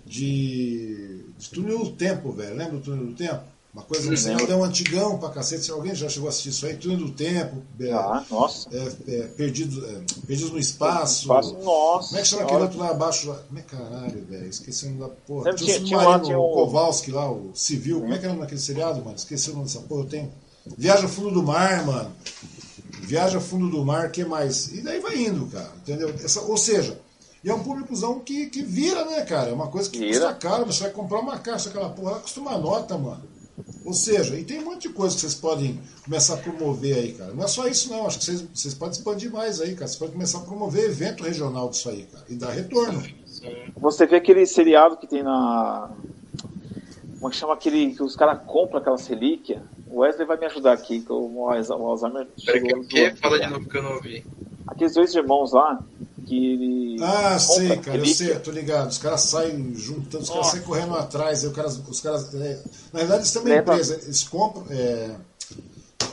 De, 0.05 1.26
de 1.36 1.49
túnel 1.49 1.80
do 1.80 1.91
tempo, 1.93 2.32
velho. 2.32 2.55
Lembra 2.55 2.78
do 2.78 2.82
túnel 2.82 3.07
do 3.07 3.15
tempo? 3.15 3.55
Uma 3.76 3.84
coisa, 3.84 4.09
um 4.09 4.15
seriadão 4.15 4.63
antigão 4.63 5.17
pra 5.17 5.30
cacete. 5.30 5.65
Se 5.65 5.71
alguém 5.71 5.93
já 5.93 6.07
chegou 6.07 6.28
a 6.28 6.30
assistir 6.30 6.47
isso 6.49 6.65
aí, 6.65 6.78
túnel 6.78 6.97
do 6.99 7.11
tempo, 7.11 7.57
é, 7.78 7.91
Ah, 7.91 8.23
nossa. 8.32 8.69
é, 8.71 8.93
é, 9.15 9.21
perdidos, 9.28 9.84
é, 9.84 10.01
perdidos 10.26 10.51
no 10.53 10.57
espaço. 10.57 11.23
Espaço, 11.23 11.53
nossa. 11.61 12.07
Como 12.07 12.17
é 12.19 12.21
que 12.21 12.28
chama 12.30 12.43
aquele 12.43 12.61
outro 12.61 12.80
lá 12.80 12.89
abaixo? 12.91 13.28
lá? 13.28 13.36
Como 13.47 13.59
é 13.59 13.61
caralho, 13.63 14.26
velho? 14.30 14.47
Esqueci 14.47 14.86
o 14.86 14.89
nome 14.91 15.01
da 15.01 15.09
porra. 15.09 15.53
Tinha 15.53 15.55
tinha- 15.55 15.80
tinha 15.80 15.99
submarino, 15.99 16.09
lá, 16.11 16.19
tinha 16.21 16.39
o 16.39 16.53
Kowalski 16.53 17.11
lá, 17.11 17.30
o 17.30 17.51
civil. 17.53 17.99
Como 17.99 18.13
é 18.13 18.17
que 18.17 18.23
era 18.23 18.30
o 18.32 18.36
nome 18.36 18.45
daquele 18.45 18.61
seriado, 18.61 19.03
mano? 19.03 19.17
Esqueci 19.17 19.49
o 19.49 19.53
nome 19.53 19.65
dessa 19.65 19.82
porra. 19.82 20.01
Eu 20.03 20.07
tenho. 20.07 20.32
Viaja 20.78 21.03
ao 21.03 21.09
fundo 21.09 21.32
do 21.32 21.43
mar, 21.43 21.86
mano. 21.86 22.11
Viaja 23.01 23.36
ao 23.38 23.43
fundo 23.43 23.69
do 23.69 23.84
mar, 23.86 24.09
que 24.09 24.23
mais? 24.23 24.67
E 24.73 24.82
daí 24.82 24.99
vai 25.01 25.17
indo, 25.17 25.47
cara. 25.47 25.71
Entendeu? 25.82 26.09
Essa, 26.23 26.41
ou 26.41 26.57
seja, 26.57 26.97
e 27.43 27.49
é 27.49 27.53
um 27.53 27.61
públicozão 27.61 28.19
que, 28.19 28.47
que 28.47 28.63
vira, 28.63 29.03
né, 29.05 29.21
cara? 29.26 29.49
É 29.49 29.53
uma 29.53 29.67
coisa 29.67 29.89
que 29.89 29.99
Vira. 29.99 30.19
custa 30.28 30.34
caro. 30.36 30.65
Você 30.65 30.84
vai 30.84 30.91
comprar 30.91 31.19
uma 31.19 31.38
caixa 31.38 31.65
daquela 31.69 31.89
porra, 31.89 32.11
ela 32.11 32.19
custa 32.21 32.39
uma 32.39 32.57
nota, 32.57 32.97
mano. 32.97 33.35
Ou 33.86 33.93
seja, 33.93 34.36
e 34.36 34.43
tem 34.43 34.60
um 34.60 34.66
monte 34.66 34.88
de 34.88 34.93
coisa 34.93 35.16
que 35.16 35.22
vocês 35.22 35.36
podem 35.36 35.80
começar 36.03 36.34
a 36.34 36.38
promover 36.38 36.95
aí, 36.95 37.14
cara. 37.14 37.34
Não 37.34 37.43
é 37.43 37.47
só 37.47 37.68
isso, 37.68 37.89
não. 37.89 38.06
Acho 38.06 38.20
que 38.20 38.26
vocês, 38.26 38.41
vocês 38.53 38.74
podem 38.74 38.97
expandir 38.97 39.32
mais 39.32 39.62
aí, 39.62 39.74
cara. 39.74 39.88
Vocês 39.88 39.95
podem 39.95 40.14
começar 40.14 40.39
a 40.39 40.41
promover 40.41 40.86
evento 40.86 41.24
regional 41.24 41.70
disso 41.70 41.89
aí, 41.89 42.03
cara. 42.03 42.26
E 42.28 42.36
dar 42.36 42.51
retorno. 42.51 43.01
Você 43.78 44.06
vê 44.06 44.18
aquele 44.18 44.45
seriado 44.45 44.97
que 44.97 45.08
tem 45.08 45.24
na. 45.24 45.89
Como 47.16 47.28
é 47.28 47.30
que 47.30 47.38
chama 47.38 47.53
aquele. 47.53 47.95
que 47.95 48.03
os 48.03 48.16
caras 48.16 48.41
compram 48.45 48.80
aquelas 48.80 49.08
relíquias? 49.08 49.62
O 49.88 49.99
Wesley 49.99 50.28
vai 50.28 50.38
me 50.38 50.45
ajudar 50.47 50.74
aqui, 50.74 50.99
que 50.99 51.12
o 51.12 51.47
Alzheimer. 51.47 52.28
Peraí, 52.45 52.62
que, 52.62 53.12
que? 53.12 53.16
Fala 53.16 53.39
de 53.39 53.47
novo 53.47 53.70
que 53.70 53.78
eu 53.78 53.84
não 53.84 53.93
ouvi. 53.93 54.26
Aqueles 54.68 54.93
dois 54.93 55.14
irmãos 55.16 55.53
lá, 55.53 55.80
que. 56.26 56.97
Ah, 57.01 57.38
sei, 57.39 57.78
cara, 57.78 57.97
eu 57.97 58.05
sei, 58.05 58.32
eu 58.32 58.39
tô 58.41 58.51
ligado. 58.51 58.89
Os 58.89 58.97
caras 58.97 59.21
saem 59.21 59.73
juntando, 59.76 60.23
os 60.23 60.30
caras 60.30 60.47
saem 60.47 60.63
correndo 60.63 60.95
atrás, 60.95 61.43
aí 61.43 61.49
os 61.49 61.55
caras. 61.55 61.82
Os 61.88 62.01
caras 62.01 62.34
é... 62.34 62.59
Na 62.91 62.99
verdade, 62.99 63.21
eles 63.21 63.32
também 63.32 63.57
empresa, 63.57 63.99
eles 64.03 64.23
compram. 64.23 64.65
É 64.69 65.15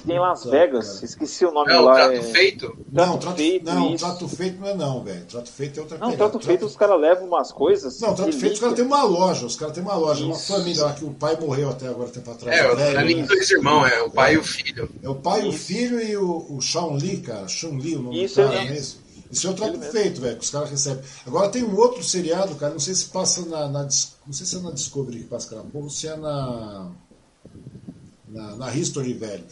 tem 0.06 0.16
em 0.16 0.18
Las 0.18 0.44
Vegas, 0.44 0.94
cara. 0.94 1.04
esqueci 1.04 1.44
o 1.44 1.52
nome 1.52 1.72
é, 1.72 1.78
lá. 1.78 1.92
O 1.92 1.94
trato 1.94 2.12
é... 2.12 2.22
feito? 2.22 2.76
Não, 2.90 3.18
trato 3.18 3.36
feito. 3.36 3.64
Não, 3.64 3.94
isso. 3.94 4.04
trato 4.04 4.28
feito 4.28 4.60
não 4.60 4.68
é 4.68 4.74
não, 4.74 5.04
velho. 5.04 5.24
Trato 5.26 5.50
feito 5.50 5.78
é 5.78 5.82
outra 5.82 5.98
coisa. 5.98 6.10
Não, 6.10 6.16
trato, 6.16 6.30
trato 6.32 6.46
feito 6.46 6.66
os 6.66 6.76
caras 6.76 7.00
levam 7.00 7.26
umas 7.26 7.52
coisas. 7.52 8.00
Não, 8.00 8.14
trato 8.14 8.32
feito 8.32 8.54
os 8.54 8.60
caras 8.60 8.74
têm 8.74 8.84
uma 8.84 9.02
loja. 9.04 9.46
Os 9.46 9.56
caras 9.56 9.74
têm 9.74 9.82
uma 9.82 9.94
loja, 9.94 10.20
isso. 10.20 10.28
uma 10.28 10.38
família 10.58 10.84
lá 10.84 10.92
que 10.92 11.04
o 11.04 11.10
pai 11.12 11.38
morreu 11.40 11.70
até 11.70 11.86
agora 11.86 12.08
tempo 12.08 12.30
atrás. 12.30 12.58
É, 12.58 12.74
velho, 12.74 12.98
ali 12.98 13.14
né? 13.14 13.22
dois 13.22 13.50
irmãos, 13.50 13.86
é 13.86 14.02
o 14.02 14.10
pai 14.10 14.34
e 14.34 14.38
o 14.38 14.44
filho. 14.44 14.90
É 15.02 15.08
o 15.08 15.14
pai, 15.14 15.40
isso. 15.40 15.48
o 15.48 15.52
filho 15.52 16.00
e 16.00 16.16
o, 16.16 16.46
o 16.50 16.60
Shawn 16.60 16.96
Lee, 16.96 17.18
cara. 17.18 17.46
Shawn 17.46 17.78
Lee, 17.78 17.96
o 17.96 18.02
nome 18.02 18.24
isso 18.24 18.42
do 18.42 18.48
cara, 18.48 18.60
é 18.60 18.76
isso. 18.76 19.01
Isso 19.32 19.46
é 19.46 19.50
o 19.50 19.54
trato 19.54 19.80
feito, 19.80 20.20
velho, 20.20 20.36
que 20.36 20.44
os 20.44 20.50
caras 20.50 20.70
recebem. 20.70 21.02
Agora 21.26 21.48
tem 21.48 21.64
um 21.64 21.74
outro 21.74 22.04
seriado, 22.04 22.54
cara, 22.56 22.74
não 22.74 22.80
sei 22.80 22.94
se 22.94 23.06
passa 23.06 23.44
na. 23.46 23.66
na 23.66 23.82
não 23.82 24.32
sei 24.32 24.46
se 24.46 24.56
é 24.56 24.60
na 24.60 24.70
Discovery 24.70 25.20
que 25.20 25.24
passa 25.24 25.56
porra, 25.56 25.84
ou 25.84 25.90
se 25.90 26.06
é 26.06 26.16
na. 26.16 26.90
Na, 28.28 28.56
na 28.56 28.74
History, 28.74 29.14
velho 29.14 29.44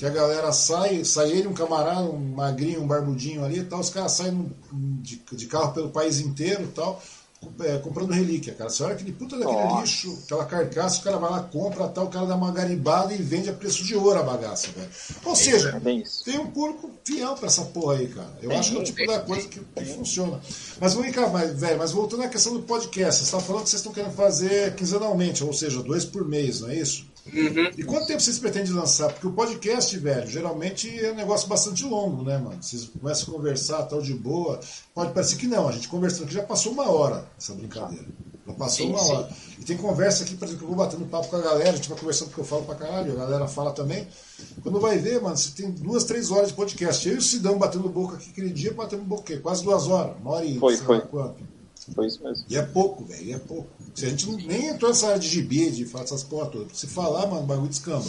que 0.00 0.06
a 0.06 0.10
galera 0.10 0.50
sai, 0.50 1.04
sai 1.04 1.30
ele, 1.30 1.46
um 1.46 1.52
camarada, 1.52 2.00
um 2.00 2.32
magrinho, 2.34 2.82
um 2.82 2.86
barbudinho 2.86 3.44
ali 3.44 3.58
e 3.58 3.64
tal, 3.64 3.80
os 3.80 3.90
caras 3.90 4.12
saem 4.12 4.50
de, 4.72 5.22
de, 5.30 5.46
carro 5.46 5.74
pelo 5.74 5.90
país 5.90 6.20
inteiro 6.20 6.62
e 6.62 6.68
tal, 6.68 7.02
comprando 7.82 8.10
relíquia, 8.10 8.54
cara. 8.54 8.68
Você 8.68 8.82
olha 8.82 8.94
aquele 8.94 9.12
puta 9.12 9.38
daquele 9.38 9.56
Nossa. 9.56 9.80
lixo, 9.80 10.18
aquela 10.24 10.44
carcaça, 10.44 11.00
o 11.00 11.04
cara 11.04 11.16
vai 11.16 11.30
lá, 11.30 11.42
compra 11.42 11.88
tal, 11.88 12.06
o 12.06 12.10
cara 12.10 12.26
dá 12.26 12.36
uma 12.36 12.52
garibada 12.52 13.14
e 13.14 13.18
vende 13.18 13.48
a 13.48 13.52
preço 13.52 13.82
de 13.84 13.94
ouro 13.94 14.18
a 14.18 14.22
bagaça, 14.22 14.68
velho. 14.76 14.88
Ou 15.24 15.34
seja, 15.34 15.70
é 15.70 16.24
tem 16.24 16.38
um 16.38 16.50
público 16.50 16.90
fiel 17.04 17.34
pra 17.34 17.46
essa 17.46 17.64
porra 17.66 17.94
aí, 17.94 18.08
cara. 18.08 18.38
Eu 18.42 18.52
acho 18.52 18.70
que 18.72 18.76
é 18.76 18.80
o 18.80 18.84
tipo 18.84 19.06
da 19.06 19.20
coisa 19.20 19.48
que, 19.48 19.60
que 19.60 19.84
funciona. 19.86 20.40
Mas 20.78 20.94
vamos 20.94 21.14
cá, 21.14 21.28
mas, 21.28 21.58
velho, 21.58 21.78
mas 21.78 21.92
voltando 21.92 22.24
à 22.24 22.28
questão 22.28 22.52
do 22.52 22.62
podcast, 22.62 23.24
você 23.24 23.30
tá 23.30 23.40
falando 23.40 23.64
que 23.64 23.70
vocês 23.70 23.80
estão 23.80 23.92
querendo 23.92 24.12
fazer 24.12 24.74
quinzenalmente, 24.74 25.42
ou 25.42 25.52
seja, 25.52 25.82
dois 25.82 26.04
por 26.04 26.28
mês, 26.28 26.60
não 26.60 26.70
é 26.70 26.76
isso? 26.76 27.09
Uhum. 27.26 27.70
E 27.76 27.84
quanto 27.84 28.06
tempo 28.06 28.20
vocês 28.20 28.38
pretendem 28.38 28.72
lançar? 28.72 29.12
Porque 29.12 29.26
o 29.26 29.32
podcast, 29.32 29.96
velho, 29.98 30.26
geralmente 30.28 30.88
é 31.04 31.12
um 31.12 31.14
negócio 31.14 31.48
bastante 31.48 31.84
longo, 31.84 32.24
né, 32.24 32.38
mano? 32.38 32.62
Vocês 32.62 32.84
começam 32.84 33.28
a 33.28 33.36
conversar 33.36 33.82
tal 33.84 34.00
de 34.00 34.14
boa. 34.14 34.58
Pode 34.94 35.12
parecer 35.12 35.36
que 35.36 35.46
não, 35.46 35.68
a 35.68 35.72
gente 35.72 35.88
conversando 35.88 36.24
aqui 36.24 36.34
já 36.34 36.42
passou 36.42 36.72
uma 36.72 36.90
hora 36.90 37.24
essa 37.38 37.54
brincadeira. 37.54 38.06
Já 38.46 38.52
passou 38.54 38.86
sim, 38.86 38.92
uma 38.92 38.98
sim. 38.98 39.12
hora. 39.12 39.30
E 39.58 39.64
tem 39.64 39.76
conversa 39.76 40.24
aqui, 40.24 40.34
por 40.34 40.46
exemplo, 40.46 40.58
que 40.58 40.64
eu 40.64 40.76
vou 40.76 40.84
batendo 40.84 41.04
papo 41.06 41.28
com 41.28 41.36
a 41.36 41.40
galera, 41.40 41.70
a 41.70 41.76
gente 41.76 41.88
vai 41.88 41.98
conversando 41.98 42.28
porque 42.28 42.40
eu 42.40 42.44
falo 42.44 42.64
pra 42.64 42.74
caralho, 42.74 43.12
a 43.12 43.16
galera 43.16 43.46
fala 43.46 43.72
também. 43.72 44.08
Quando 44.62 44.80
vai 44.80 44.98
ver, 44.98 45.20
mano, 45.20 45.36
você 45.36 45.50
tem 45.50 45.70
duas, 45.70 46.04
três 46.04 46.30
horas 46.30 46.48
de 46.48 46.54
podcast. 46.54 47.06
Eu 47.06 47.16
e 47.16 47.18
o 47.18 47.22
Sidão 47.22 47.58
batendo 47.58 47.88
boca 47.88 48.16
aqui 48.16 48.30
aquele 48.30 48.50
dia, 48.50 48.72
batendo 48.72 49.02
boca, 49.02 49.36
quase 49.38 49.62
duas 49.62 49.86
horas, 49.86 50.16
uma 50.20 50.32
hora 50.32 50.44
e 50.44 50.58
foi, 50.58 50.76
foi. 50.78 51.00
quanto. 51.02 51.49
Foi 51.94 52.06
isso 52.06 52.22
mesmo. 52.22 52.44
E 52.48 52.56
é 52.56 52.62
pouco, 52.62 53.04
velho, 53.04 53.34
é 53.34 53.38
pouco. 53.38 53.68
Se 53.94 54.06
a 54.06 54.10
gente 54.10 54.26
não, 54.28 54.36
nem 54.36 54.66
entrou 54.66 54.90
nessa 54.90 55.06
área 55.08 55.18
de 55.18 55.28
gibi, 55.28 55.70
de 55.70 55.84
falar 55.84 56.04
essas 56.04 56.22
porra 56.22 56.46
todas. 56.46 56.76
Se 56.76 56.86
falar, 56.86 57.26
mano, 57.26 57.42
o 57.42 57.46
bagulho 57.46 57.68
descamba. 57.68 58.06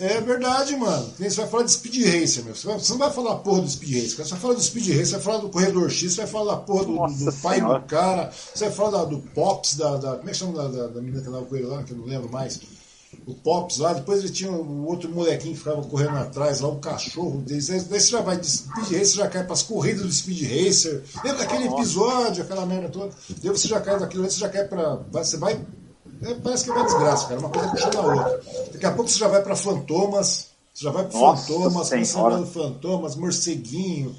É 0.00 0.20
verdade, 0.20 0.76
mano. 0.76 1.12
Você 1.16 1.40
vai 1.40 1.48
falar 1.48 1.62
de 1.62 1.72
Speed 1.72 2.04
Racer, 2.04 2.44
meu. 2.44 2.54
Você, 2.54 2.92
não 2.92 2.98
vai 2.98 3.12
falar 3.12 3.36
porra 3.36 3.62
do 3.62 3.70
Speed 3.70 3.94
Racer. 3.94 4.24
Você 4.24 4.30
vai 4.30 4.40
falar 4.40 4.54
do 4.54 4.62
Speed 4.62 4.88
Racer, 4.88 5.06
você 5.06 5.12
vai 5.12 5.20
falar 5.20 5.38
do 5.38 5.48
Corredor 5.48 5.90
X, 5.90 6.12
você 6.12 6.20
vai 6.22 6.30
falar 6.30 6.56
porra 6.58 6.84
do, 6.84 6.96
do, 6.96 7.24
do 7.24 7.32
pai 7.34 7.60
do 7.60 7.80
cara, 7.86 8.32
você 8.32 8.64
vai 8.64 8.74
falar 8.74 8.90
da, 8.90 9.04
do 9.04 9.18
Pops, 9.18 9.76
da, 9.76 9.96
da. 9.96 10.16
Como 10.16 10.28
é 10.28 10.32
que 10.32 10.38
chama 10.38 10.52
da, 10.54 10.68
da, 10.68 10.86
da 10.88 11.00
menina 11.00 11.22
que 11.22 11.28
andava 11.28 11.46
com 11.46 11.56
ele 11.56 11.66
lá, 11.66 11.82
que 11.84 11.92
eu 11.92 11.98
não 11.98 12.04
lembro 12.04 12.30
mais 12.30 12.60
o 13.26 13.34
Pops 13.34 13.78
lá, 13.78 13.92
depois 13.92 14.20
ele 14.20 14.30
tinha 14.30 14.50
o 14.50 14.86
outro 14.86 15.10
molequinho 15.10 15.52
que 15.52 15.58
ficava 15.58 15.82
correndo 15.82 16.16
atrás, 16.16 16.60
lá 16.60 16.68
o 16.68 16.78
cachorro 16.78 17.38
deles. 17.38 17.66
Daí 17.66 18.00
você 18.00 18.10
já 18.10 18.20
vai 18.20 18.38
de 18.38 18.48
Speed 18.48 18.84
Racer, 18.84 19.16
já 19.16 19.28
cai 19.28 19.44
para 19.44 19.52
as 19.52 19.62
corridas 19.62 20.02
do 20.02 20.12
Speed 20.12 20.42
Racer. 20.42 21.02
Lembra 21.24 21.38
daquele 21.38 21.68
episódio, 21.68 22.42
aquela 22.42 22.64
merda 22.66 22.88
toda? 22.88 23.12
Daí 23.28 23.50
você 23.50 23.68
já 23.68 23.80
cai 23.80 23.98
daquilo, 23.98 24.24
você 24.24 24.38
já 24.38 24.48
cai 24.48 24.64
para. 24.64 25.00
Você 25.10 25.36
vai. 25.36 25.60
É, 26.22 26.34
parece 26.34 26.64
que 26.64 26.70
é 26.70 26.72
uma 26.74 26.84
desgraça, 26.84 27.28
cara. 27.28 27.40
Uma 27.40 27.50
coisa 27.50 27.68
puxando 27.68 27.96
a 27.96 28.00
outra. 28.00 28.42
Daqui 28.72 28.86
a 28.86 28.92
pouco 28.92 29.10
você 29.10 29.18
já 29.18 29.28
vai 29.28 29.42
para 29.42 29.56
Fantomas. 29.56 30.46
Você 30.72 30.84
já 30.84 30.90
vai 30.90 31.04
para 31.04 31.18
Fantomas, 31.18 31.88
começando 31.90 32.46
Fantomas, 32.46 33.16
Morceguinho. 33.16 34.14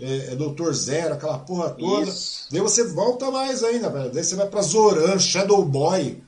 É, 0.00 0.32
é 0.32 0.36
Doutor 0.36 0.72
Zero, 0.74 1.14
aquela 1.14 1.38
porra 1.38 1.70
toda. 1.70 2.08
Isso. 2.08 2.46
Daí 2.50 2.60
você 2.60 2.84
volta 2.84 3.30
mais 3.30 3.62
ainda, 3.62 3.90
velho. 3.90 4.10
Daí 4.10 4.24
você 4.24 4.34
vai 4.34 4.46
pra 4.46 4.62
Zoran, 4.62 5.18
Shadow 5.18 5.62
Boy. 5.62 6.22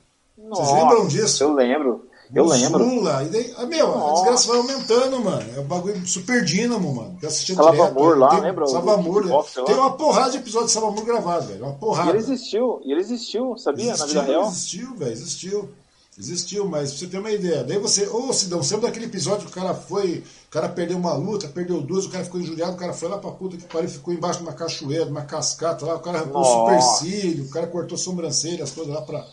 Nossa, 0.53 0.65
Vocês 0.65 0.83
lembram 0.83 1.07
disso? 1.07 1.43
Eu 1.43 1.53
lembro. 1.53 2.07
Eu 2.33 2.45
lembro. 2.45 2.83
Zula, 2.83 3.23
e 3.23 3.29
daí, 3.29 3.53
ah, 3.57 3.65
meu, 3.65 3.87
Nossa. 3.87 4.09
a 4.09 4.13
desgraça 4.13 4.47
vai 4.47 4.57
aumentando, 4.57 5.23
mano. 5.23 5.45
É 5.55 5.59
um 5.59 5.65
bagulho 5.65 6.07
super 6.07 6.43
dínamo, 6.43 6.95
mano. 6.95 7.17
Eu 7.21 7.27
assisti 7.27 7.53
Salvamor 7.53 8.17
lá, 8.17 8.39
lembra? 8.39 8.65
Salvamor. 8.65 9.23
Tem 9.65 9.75
uma 9.75 9.95
porrada 9.95 10.31
de 10.31 10.37
episódio 10.37 10.67
de 10.67 10.73
Salvamor 10.73 11.05
gravado, 11.05 11.47
velho. 11.47 11.65
Uma 11.65 11.73
porrada. 11.73 12.09
E 12.09 12.11
ele 12.11 12.19
existiu, 12.19 12.81
e 12.83 12.91
ele 12.91 13.01
existiu, 13.01 13.55
sabia? 13.57 13.91
Existiu, 13.91 14.15
na 14.15 14.21
vida 14.21 14.31
real? 14.31 14.47
Existiu, 14.47 14.95
velho, 14.95 15.11
existiu. 15.11 15.69
Existiu, 16.17 16.67
mas 16.67 16.91
pra 16.91 16.99
você 16.99 17.07
ter 17.07 17.17
uma 17.17 17.31
ideia. 17.31 17.63
Daí 17.63 17.79
você, 17.79 18.07
ô 18.07 18.17
oh, 18.17 18.27
você 18.27 18.45
lembra 18.47 18.89
daquele 18.89 19.07
episódio 19.07 19.47
que 19.47 19.51
o 19.51 19.55
cara 19.55 19.73
foi, 19.73 20.23
o 20.47 20.51
cara 20.51 20.69
perdeu 20.69 20.95
uma 20.95 21.13
luta, 21.13 21.47
perdeu 21.47 21.81
duas, 21.81 22.05
o 22.05 22.09
cara 22.09 22.23
ficou 22.23 22.39
injuriado, 22.39 22.73
o 22.73 22.77
cara 22.77 22.93
foi 22.93 23.09
lá 23.09 23.17
pra 23.17 23.31
puta 23.31 23.57
que 23.57 23.63
pariu, 23.63 23.89
ficou 23.89 24.13
embaixo 24.13 24.39
de 24.39 24.45
uma 24.45 24.53
cachoeira, 24.53 25.05
de 25.05 25.11
uma 25.11 25.23
cascata 25.23 25.85
lá, 25.85 25.95
o 25.95 25.99
cara 25.99 26.19
arrancou 26.19 26.41
o 26.41 26.45
supercílio, 26.45 27.45
o 27.45 27.49
cara 27.49 27.65
cortou 27.65 27.97
sobrancelhas 27.97 28.71
todas 28.71 28.93
lá 28.93 29.01
pra. 29.01 29.25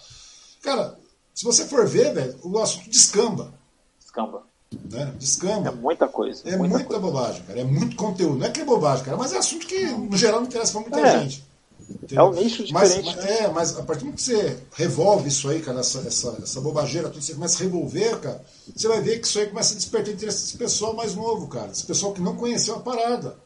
Cara, 0.62 0.98
se 1.34 1.44
você 1.44 1.64
for 1.66 1.86
ver, 1.86 2.12
velho, 2.12 2.36
o 2.42 2.58
assunto 2.58 2.90
descamba. 2.90 3.52
Descamba. 3.98 4.42
Né? 4.90 5.14
Descamba. 5.18 5.68
É 5.68 5.72
muita 5.72 6.06
coisa. 6.06 6.42
É 6.44 6.56
muita, 6.56 6.78
muita 6.78 6.98
bobagem, 6.98 7.42
cara. 7.42 7.60
É 7.60 7.64
muito 7.64 7.96
conteúdo. 7.96 8.38
Não 8.38 8.46
é 8.46 8.50
que 8.50 8.60
é 8.60 8.64
bobagem, 8.64 9.04
cara, 9.04 9.16
mas 9.16 9.32
é 9.32 9.38
assunto 9.38 9.66
que, 9.66 9.86
no 9.86 10.16
geral, 10.16 10.40
não 10.40 10.46
interessa 10.46 10.72
pra 10.72 10.80
muita 10.80 11.00
é. 11.00 11.20
gente. 11.20 11.50
Entendeu? 11.90 12.24
É 12.24 12.28
um 12.28 12.32
nicho 12.32 12.64
diferente. 12.64 13.16
Mas, 13.16 13.24
é, 13.24 13.48
mas 13.48 13.78
a 13.78 13.82
partir 13.82 14.00
do 14.00 14.06
momento 14.06 14.18
que 14.18 14.22
você 14.22 14.58
revolve 14.72 15.28
isso 15.28 15.48
aí, 15.48 15.60
cara, 15.60 15.80
essa, 15.80 15.98
essa, 16.06 16.38
essa 16.42 16.60
bobageira, 16.60 17.08
tudo, 17.08 17.22
você 17.22 17.34
começa 17.34 17.58
a 17.58 17.66
revolver, 17.66 18.20
cara, 18.20 18.44
você 18.74 18.86
vai 18.86 19.00
ver 19.00 19.20
que 19.20 19.26
isso 19.26 19.38
aí 19.38 19.46
começa 19.46 19.74
a 19.74 19.76
despertar 19.76 20.14
interesse 20.14 20.42
desse 20.42 20.56
pessoal 20.56 20.94
mais 20.94 21.14
novo, 21.14 21.48
cara. 21.48 21.68
Desse 21.68 21.84
pessoal 21.84 22.12
que 22.12 22.20
não 22.20 22.36
conheceu 22.36 22.76
a 22.76 22.80
parada. 22.80 23.36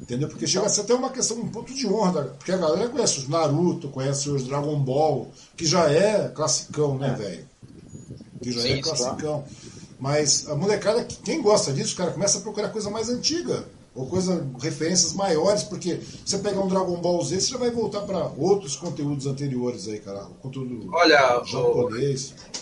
Entendeu? 0.00 0.28
Porque 0.28 0.48
chega 0.48 0.66
a 0.66 0.68
ser 0.68 0.80
até 0.80 0.94
uma 0.94 1.10
questão, 1.10 1.36
um 1.38 1.48
ponto 1.48 1.72
de 1.72 1.86
honra, 1.86 2.24
porque 2.36 2.50
a 2.50 2.56
galera 2.56 2.88
conhece 2.88 3.20
os 3.20 3.28
Naruto, 3.28 3.88
conhece 3.88 4.28
os 4.28 4.42
Dragon 4.44 4.76
Ball, 4.80 5.30
que 5.62 5.66
já 5.66 5.88
é 5.88 6.28
classicão, 6.28 6.98
né, 6.98 7.10
é. 7.10 7.22
velho? 7.22 7.48
Que 8.42 8.50
já 8.50 8.62
Sim, 8.62 8.72
é 8.72 8.82
classicão. 8.82 9.44
Mas 10.00 10.48
a 10.48 10.56
molecada, 10.56 11.04
quem 11.04 11.40
gosta 11.40 11.72
disso, 11.72 11.94
cara, 11.94 12.10
começa 12.10 12.38
a 12.38 12.40
procurar 12.40 12.70
coisa 12.70 12.90
mais 12.90 13.08
antiga. 13.08 13.64
Ou 13.94 14.06
coisa, 14.06 14.44
referências 14.58 15.12
maiores, 15.12 15.62
porque 15.62 16.00
você 16.24 16.38
pegar 16.38 16.60
um 16.60 16.66
Dragon 16.66 16.96
Ball 16.96 17.22
Z, 17.22 17.40
você 17.40 17.52
já 17.52 17.58
vai 17.58 17.70
voltar 17.70 18.00
para 18.00 18.32
outros 18.38 18.74
conteúdos 18.74 19.26
anteriores 19.26 19.86
aí, 19.86 20.00
cara. 20.00 20.24
O 20.24 20.34
conteúdo 20.34 20.88
Olha, 20.92 21.40
japonês. 21.44 22.34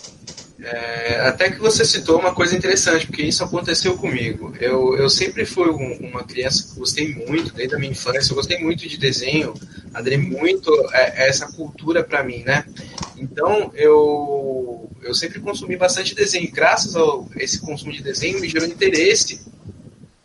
É, 0.63 1.21
até 1.21 1.49
que 1.49 1.59
você 1.59 1.83
citou 1.83 2.19
uma 2.19 2.35
coisa 2.35 2.55
interessante, 2.55 3.07
porque 3.07 3.23
isso 3.23 3.43
aconteceu 3.43 3.97
comigo. 3.97 4.53
Eu, 4.59 4.95
eu 4.95 5.09
sempre 5.09 5.43
fui 5.43 5.69
um, 5.69 6.07
uma 6.07 6.23
criança 6.23 6.67
que 6.67 6.79
gostei 6.79 7.15
muito, 7.15 7.51
desde 7.53 7.73
a 7.73 7.79
minha 7.79 7.91
infância, 7.91 8.31
eu 8.31 8.35
gostei 8.35 8.59
muito 8.59 8.87
de 8.87 8.95
desenho, 8.97 9.55
aderi 9.91 10.17
muito 10.17 10.71
a 10.93 11.23
essa 11.23 11.51
cultura 11.51 12.03
para 12.03 12.23
mim, 12.23 12.43
né? 12.45 12.63
Então, 13.17 13.71
eu, 13.73 14.87
eu 15.01 15.15
sempre 15.15 15.39
consumi 15.39 15.75
bastante 15.75 16.13
desenho. 16.13 16.51
Graças 16.51 16.95
a 16.95 17.01
esse 17.37 17.59
consumo 17.59 17.91
de 17.91 18.03
desenho, 18.03 18.39
me 18.39 18.47
gerou 18.47 18.67
interesse 18.67 19.41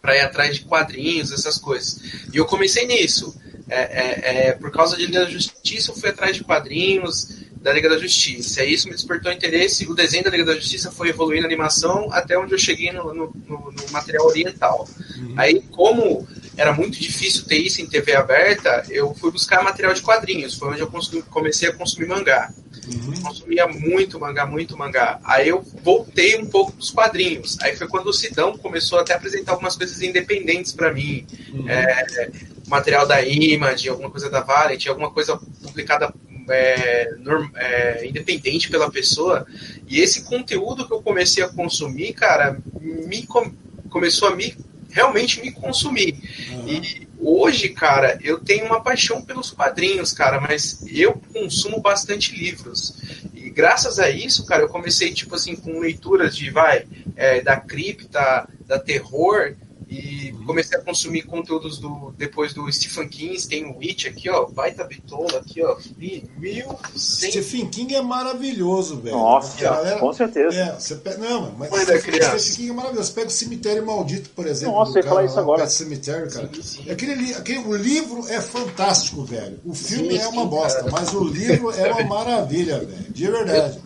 para 0.03 0.16
ir 0.16 0.20
atrás 0.20 0.57
de 0.57 0.64
quadrinhos, 0.64 1.32
essas 1.32 1.59
coisas. 1.59 2.01
E 2.32 2.37
eu 2.37 2.45
comecei 2.45 2.87
nisso. 2.87 3.34
É, 3.68 3.80
é, 3.80 4.49
é, 4.49 4.53
por 4.53 4.70
causa 4.70 4.97
de 4.97 5.07
Liga 5.07 5.20
da 5.20 5.30
Justiça, 5.30 5.91
eu 5.91 5.97
fui 5.97 6.11
atrás 6.11 6.37
de 6.37 6.45
quadrinhos, 6.45 7.45
da 7.61 7.72
Liga 7.72 7.88
da 7.88 7.98
Justiça. 7.98 8.64
E 8.64 8.72
isso 8.72 8.88
me 8.88 8.94
despertou 8.94 9.32
interesse. 9.32 9.86
O 9.86 9.94
desenho 9.94 10.24
da 10.24 10.30
Liga 10.30 10.44
da 10.44 10.54
Justiça 10.54 10.90
foi 10.90 11.09
evoluindo 11.09 11.44
a 11.44 11.48
animação 11.48 12.09
até 12.12 12.38
onde 12.38 12.52
eu 12.52 12.59
cheguei 12.59 12.92
no, 12.92 13.12
no, 13.12 13.32
no, 13.34 13.72
no 13.72 13.92
material 13.92 14.26
oriental. 14.26 14.88
Uhum. 15.16 15.34
Aí, 15.36 15.62
como 15.70 16.26
era 16.57 16.72
muito 16.72 16.98
difícil 16.98 17.44
ter 17.44 17.59
isso 17.59 17.82
em 17.82 17.86
TV 17.86 18.14
aberta, 18.14 18.84
eu 18.88 19.14
fui 19.14 19.30
buscar 19.30 19.62
material 19.62 19.92
de 19.92 20.02
quadrinhos. 20.02 20.54
Foi 20.54 20.70
onde 20.70 20.80
eu 20.80 20.90
comecei 21.30 21.68
a 21.68 21.72
consumir 21.72 22.07
mangá. 22.07 22.52
Uhum. 22.86 23.20
Consumia 23.20 23.66
muito 23.66 24.18
mangá, 24.18 24.46
muito 24.46 24.76
mangá. 24.76 25.18
Aí 25.24 25.48
eu 25.48 25.64
voltei 25.82 26.36
um 26.36 26.46
pouco 26.46 26.72
dos 26.72 26.90
quadrinhos. 26.90 27.59
Aí 27.61 27.76
foi 27.76 27.88
quando 27.88 28.07
o 28.07 28.12
Sidão 28.12 28.57
começou 28.57 28.98
até 28.98 29.12
a 29.12 29.16
apresentar 29.16 29.52
algumas 29.52 29.76
coisas 29.76 30.00
independentes 30.02 30.72
para 30.72 30.92
mim. 30.92 31.26
Uhum. 31.52 31.68
É, 31.68 32.30
material 32.68 33.07
da 33.07 33.20
Image, 33.22 33.88
alguma 33.88 34.11
coisa 34.11 34.30
da 34.30 34.40
Valent, 34.40 34.86
alguma 34.86 35.11
coisa 35.11 35.36
publicada 35.62 36.12
é, 36.49 37.14
é, 37.57 38.07
independente 38.07 38.70
pela 38.70 38.90
pessoa. 38.90 39.47
E 39.88 40.01
esse 40.01 40.24
conteúdo 40.24 40.86
que 40.86 40.92
eu 40.92 41.03
comecei 41.03 41.42
a 41.42 41.49
consumir, 41.49 42.12
cara, 42.12 42.59
me 42.80 43.26
com, 43.26 43.53
começou 43.88 44.28
a 44.28 44.36
me 44.36 44.57
realmente 44.90 45.40
me 45.40 45.53
consumir. 45.53 46.18
Uhum. 46.51 46.68
E 46.68 47.07
hoje, 47.18 47.68
cara, 47.70 48.18
eu 48.22 48.38
tenho 48.38 48.66
uma 48.66 48.82
paixão 48.82 49.22
pelos 49.22 49.51
quadrinhos, 49.51 50.12
cara, 50.12 50.40
mas 50.40 50.84
eu 50.90 51.20
consumo 51.32 51.80
bastante 51.80 52.34
livros. 52.34 52.97
E 53.34 53.51
graças 53.51 53.99
a 53.99 54.09
isso, 54.09 54.47
cara, 54.47 54.62
eu 54.62 54.68
comecei, 54.68 55.12
tipo 55.12 55.34
assim, 55.34 55.55
com 55.55 55.80
leituras 55.80 56.36
de, 56.36 56.51
vai, 56.51 56.86
é, 57.14 57.42
da 57.42 57.57
cripta, 57.57 58.49
da 58.66 58.78
terror, 58.78 59.55
e 59.89 60.34
comecei 60.45 60.76
a 60.78 60.82
consumir 60.82 61.22
conteúdos 61.22 61.78
do 61.78 62.12
depois 62.18 62.53
do 62.53 62.70
Stephen 62.72 63.09
King, 63.09 63.41
tem 63.47 63.64
o 63.66 63.78
Witch 63.78 64.07
aqui, 64.07 64.28
ó, 64.28 64.47
baita 64.47 64.82
bitola 64.84 65.39
aqui, 65.39 65.62
ó, 65.62 65.76
mil 65.97 66.76
Stephen 66.97 67.68
King 67.68 67.95
é 67.95 68.03
maravilhoso, 68.03 68.97
velho. 68.99 69.16
Nossa, 69.16 69.61
galera, 69.61 69.99
com 70.01 70.12
certeza. 70.12 70.57
É, 70.59 70.72
você 70.72 70.97
pega, 70.97 71.18
não, 71.18 71.53
mas 71.53 71.70
da 71.87 71.99
criança. 72.01 72.39
Stephen 72.39 72.57
King 72.57 72.70
é 72.70 72.72
maravilhoso. 72.74 73.09
Você 73.09 73.14
pega 73.14 73.26
o 73.28 73.30
Cemitério 73.30 73.87
Maldito, 73.87 74.30
por 74.30 74.47
exemplo. 74.47 74.74
Nossa, 74.74 74.99
eu 74.99 75.03
ia 75.05 75.09
falar 75.09 75.24
isso 75.24 75.39
agora. 75.39 75.66
Cemitério, 75.68 76.30
cara. 76.30 76.51
Sim, 76.55 76.62
sim. 76.62 76.91
Aquele, 76.91 77.34
aquele, 77.34 77.59
o 77.61 77.76
livro 77.76 78.26
é 78.28 78.41
fantástico, 78.41 79.24
velho. 79.24 79.61
O 79.64 79.74
filme 79.74 80.16
Sim, 80.18 80.24
é 80.24 80.28
uma 80.28 80.47
bosta, 80.47 80.80
cara. 80.80 80.91
mas 80.91 81.14
o 81.14 81.22
livro 81.24 81.70
é 81.70 81.93
uma 81.93 82.03
maravilha, 82.05 82.80
velho. 82.80 83.12
De 83.12 83.30
verdade. 83.30 83.80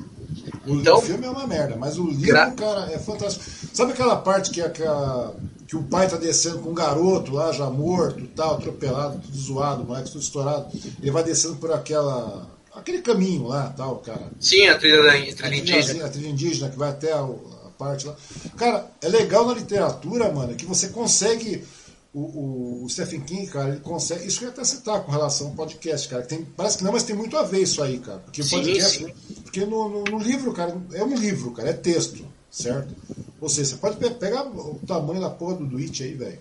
O, 0.67 0.75
Então- 0.77 0.99
o 0.99 1.03
filme 1.03 1.27
é 1.27 1.31
uma 1.31 1.47
merda, 1.47 1.77
mas 1.77 1.99
o 1.99 2.07
livro, 2.07 2.27
Gra- 2.27 2.51
cara, 2.53 2.91
é 2.93 2.99
fantástico. 2.99 3.45
Sabe 3.73 3.93
aquela 3.93 4.17
parte 4.17 4.51
que, 4.51 4.61
aquela, 4.61 5.35
que 5.71 5.77
o 5.77 5.85
pai 5.85 6.09
tá 6.09 6.17
descendo 6.17 6.59
com 6.59 6.71
um 6.71 6.75
garoto 6.75 7.33
lá, 7.33 7.53
já 7.53 7.71
morto, 7.71 8.27
tal, 8.35 8.55
atropelado, 8.57 9.21
tudo 9.21 9.39
zoado, 9.39 9.83
o 9.85 9.87
moleque 9.87 10.11
tudo 10.11 10.21
estourado. 10.21 10.67
Ele 11.01 11.13
vai 11.13 11.23
descendo 11.23 11.55
por 11.59 11.71
aquela. 11.71 12.51
aquele 12.75 13.01
caminho 13.03 13.47
lá, 13.47 13.73
tal, 13.77 13.99
cara. 13.99 14.33
Sim, 14.41 14.67
a 14.67 14.77
trilha 14.77 15.01
da 15.01 15.13
a 15.13 15.15
A 15.15 15.19
trilha 15.21 15.37
trilha, 15.37 15.59
indígena. 15.61 16.05
a 16.07 16.09
trilha 16.09 16.29
indígena 16.29 16.71
que 16.71 16.77
vai 16.77 16.89
até 16.91 17.13
a, 17.13 17.21
a 17.21 17.71
parte 17.79 18.05
lá. 18.09 18.17
Cara, 18.57 18.91
é 19.01 19.07
legal 19.09 19.47
na 19.47 19.55
literatura, 19.55 20.33
mano, 20.33 20.57
que 20.57 20.67
você 20.67 20.89
consegue. 20.89 21.63
O, 22.13 22.19
o- 22.23 22.85
o 22.85 22.89
Stephen 22.91 23.21
King, 23.21 23.47
cara, 23.47 23.69
ele 23.69 23.79
consegue. 23.79 24.27
Isso 24.27 24.41
que 24.41 24.45
eu 24.47 24.49
ia 24.49 24.53
até 24.53 24.65
citar 24.65 25.01
com 25.05 25.13
relação 25.13 25.47
ao 25.47 25.53
podcast, 25.53 26.09
cara. 26.09 26.23
que 26.23 26.29
Tem, 26.31 26.45
parece 26.57 26.79
que 26.79 26.83
não, 26.83 26.91
mas 26.91 27.05
tem 27.05 27.15
muito 27.15 27.37
a 27.37 27.45
ver 27.45 27.63
isso 27.63 27.81
aí, 27.81 28.01
cara. 28.01 28.19
Porque 28.19 28.43
Sim, 28.43 28.57
podcast. 28.57 28.99
sim. 29.05 29.13
Porque 29.45 29.65
no, 29.65 29.89
no- 29.89 30.03
no 30.03 30.19
livro, 30.19 30.53
cara, 30.53 30.77
é 30.95 31.05
um 31.05 31.15
livro, 31.15 31.53
cara, 31.53 31.71
é 31.71 31.73
texto, 31.73 32.27
certo? 32.51 32.93
Ou 33.41 33.49
seja, 33.49 33.71
você 33.71 33.77
pode 33.77 33.97
pe- 33.97 34.11
pegar 34.11 34.45
o 34.45 34.81
tamanho 34.87 35.21
da 35.21 35.31
porra 35.31 35.57
do, 35.57 35.67
do 35.67 35.79
It 35.79 36.03
aí, 36.03 36.15
velho. 36.15 36.39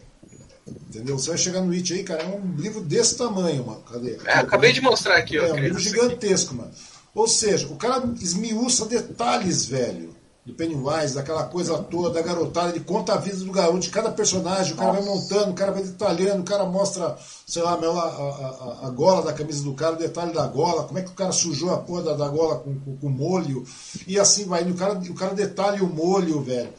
Entendeu? 0.90 1.18
Você 1.18 1.30
vai 1.30 1.38
chegar 1.38 1.62
no 1.62 1.72
It 1.74 1.94
aí, 1.94 2.04
cara, 2.04 2.24
é 2.24 2.28
um 2.28 2.56
livro 2.56 2.82
desse 2.82 3.16
tamanho, 3.18 3.66
mano. 3.66 3.82
Cadê? 3.82 4.18
É, 4.26 4.34
acabei 4.34 4.72
de 4.74 4.82
mostrar 4.82 5.16
aqui, 5.18 5.38
ó. 5.40 5.46
É 5.46 5.54
um 5.54 5.60
livro 5.60 5.80
gigantesco, 5.80 6.54
mano. 6.56 6.72
Ou 7.16 7.28
seja, 7.28 7.68
o 7.68 7.76
cara 7.76 8.04
esmiuça 8.22 8.86
detalhes, 8.86 9.66
velho. 9.66 10.16
Do 10.50 10.56
Pennywise, 10.56 11.14
daquela 11.14 11.44
coisa 11.44 11.78
toda, 11.78 12.10
da 12.10 12.22
garotada, 12.22 12.70
ele 12.72 12.80
conta 12.84 13.14
a 13.14 13.18
vida 13.18 13.38
do 13.38 13.52
garoto, 13.52 13.80
de 13.80 13.90
cada 13.92 14.10
personagem, 14.12 14.74
o 14.74 14.78
cara 14.78 14.94
vai 14.94 15.04
montando, 15.04 15.52
o 15.52 15.54
cara 15.54 15.72
vai 15.72 15.84
detalhando, 15.84 16.42
o 16.42 16.46
cara 16.46 16.66
mostra, 16.66 17.16
sei 17.46 17.62
lá, 17.62 17.78
meu, 17.78 17.92
a, 18.00 18.04
a- 18.04 18.88
a- 18.88 18.90
gola 18.90 19.22
da 19.22 19.32
camisa 19.34 19.64
do 19.64 19.74
cara, 19.76 19.94
o 19.94 20.00
detalhe 20.00 20.34
da 20.34 20.48
gola, 20.48 20.84
como 20.86 20.98
é 20.98 21.04
que 21.04 21.12
o 21.12 21.14
cara 21.14 21.32
sujou 21.32 21.72
a 21.72 21.78
porra 21.78 22.02
da, 22.02 22.14
da 22.16 22.28
gola 22.28 22.56
com, 22.58 22.80
com, 22.80 22.98
com 22.98 23.10
molho, 23.10 23.64
e 24.08 24.18
assim 24.20 24.46
vai, 24.46 24.68
e 24.68 24.72
o 24.72 24.76
cara, 24.76 24.94
o 24.98 25.14
cara 25.14 25.36
detalha 25.36 25.84
o 25.84 25.88
molho, 25.88 26.42
velho. 26.42 26.70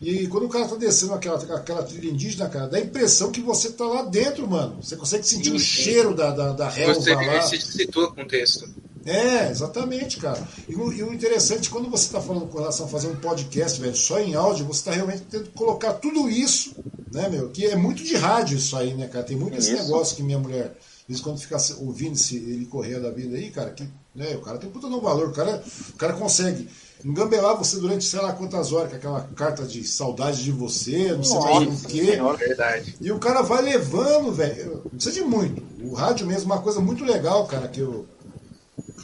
E 0.00 0.26
quando 0.28 0.44
o 0.44 0.48
cara 0.48 0.68
tá 0.68 0.76
descendo 0.76 1.14
aquela, 1.14 1.36
aquela 1.56 1.82
trilha 1.82 2.10
indígena, 2.10 2.48
cara, 2.48 2.68
dá 2.68 2.76
a 2.76 2.80
impressão 2.80 3.32
que 3.32 3.40
você 3.40 3.70
tá 3.72 3.86
lá 3.86 4.02
dentro, 4.02 4.46
mano. 4.46 4.76
Você 4.82 4.94
consegue 4.94 5.26
sentir 5.26 5.50
Sim, 5.50 5.56
o 5.56 5.58
sim. 5.58 5.64
cheiro 5.64 6.14
da, 6.14 6.30
da, 6.30 6.52
da 6.52 6.68
relva 6.68 6.94
Você 6.94 7.14
lá. 7.14 7.40
se 7.42 7.58
situa 7.60 8.12
com 8.12 8.20
o 8.22 8.28
texto. 8.28 8.68
É, 9.06 9.50
exatamente, 9.50 10.16
cara. 10.18 10.46
E, 10.68 10.74
o- 10.74 10.92
e 10.92 11.02
o 11.02 11.12
interessante, 11.14 11.70
quando 11.70 11.88
você 11.88 12.06
está 12.06 12.20
falando 12.20 12.46
com 12.48 12.58
relação 12.58 12.86
a 12.86 12.88
fazer 12.88 13.06
um 13.08 13.16
podcast, 13.16 13.80
velho, 13.80 13.96
só 13.96 14.18
em 14.18 14.34
áudio, 14.34 14.66
você 14.66 14.80
está 14.80 14.90
realmente 14.92 15.22
tendo 15.30 15.44
que 15.44 15.50
colocar 15.52 15.92
tudo 15.94 16.28
isso, 16.28 16.74
né, 17.12 17.28
meu? 17.28 17.48
Que 17.50 17.66
é 17.66 17.76
muito 17.76 18.02
de 18.02 18.16
rádio 18.16 18.58
isso 18.58 18.76
aí, 18.76 18.94
né, 18.94 19.06
cara? 19.06 19.24
Tem 19.24 19.36
muito 19.36 19.56
esse 19.56 19.72
Isso. 19.72 19.84
negócio 19.84 20.16
que 20.16 20.22
minha 20.22 20.38
mulher, 20.38 20.76
às 20.76 21.06
vezes 21.08 21.22
quando 21.22 21.38
fica 21.38 21.56
ouvindo 21.80 22.14
esse, 22.14 22.36
ele 22.36 22.66
correr 22.66 22.98
da 23.00 23.10
vida 23.10 23.36
aí, 23.36 23.50
cara, 23.50 23.70
que, 23.70 23.88
né, 24.14 24.34
o 24.34 24.40
cara 24.40 24.58
tem 24.58 24.68
puta 24.68 24.88
no 24.88 25.00
valor, 25.00 25.28
o 25.28 25.32
cara, 25.32 25.62
o 25.90 25.96
cara 25.96 26.12
consegue 26.14 26.68
engambelar 27.04 27.56
você 27.56 27.76
durante 27.78 28.04
sei 28.04 28.20
lá 28.20 28.32
quantas 28.32 28.72
horas, 28.72 28.90
com 28.90 28.96
aquela 28.96 29.20
carta 29.36 29.64
de 29.64 29.86
saudade 29.86 30.42
de 30.42 30.50
você, 30.50 31.12
não 31.12 31.22
sei 31.22 31.38
mais 31.38 31.56
o 31.68 31.70
Nossa 31.70 31.86
quê. 31.88 32.06
Senhora. 32.06 32.36
Verdade. 32.38 32.96
E 33.00 33.12
o 33.12 33.18
cara 33.20 33.42
vai 33.42 33.62
levando, 33.62 34.32
velho. 34.32 34.82
Não 34.84 34.90
precisa 34.90 35.14
de 35.14 35.20
muito. 35.22 35.62
O 35.82 35.94
rádio 35.94 36.26
mesmo 36.26 36.50
é 36.52 36.56
uma 36.56 36.62
coisa 36.62 36.80
muito 36.80 37.04
legal, 37.04 37.46
cara, 37.46 37.68
que 37.68 37.80
eu 37.80 38.06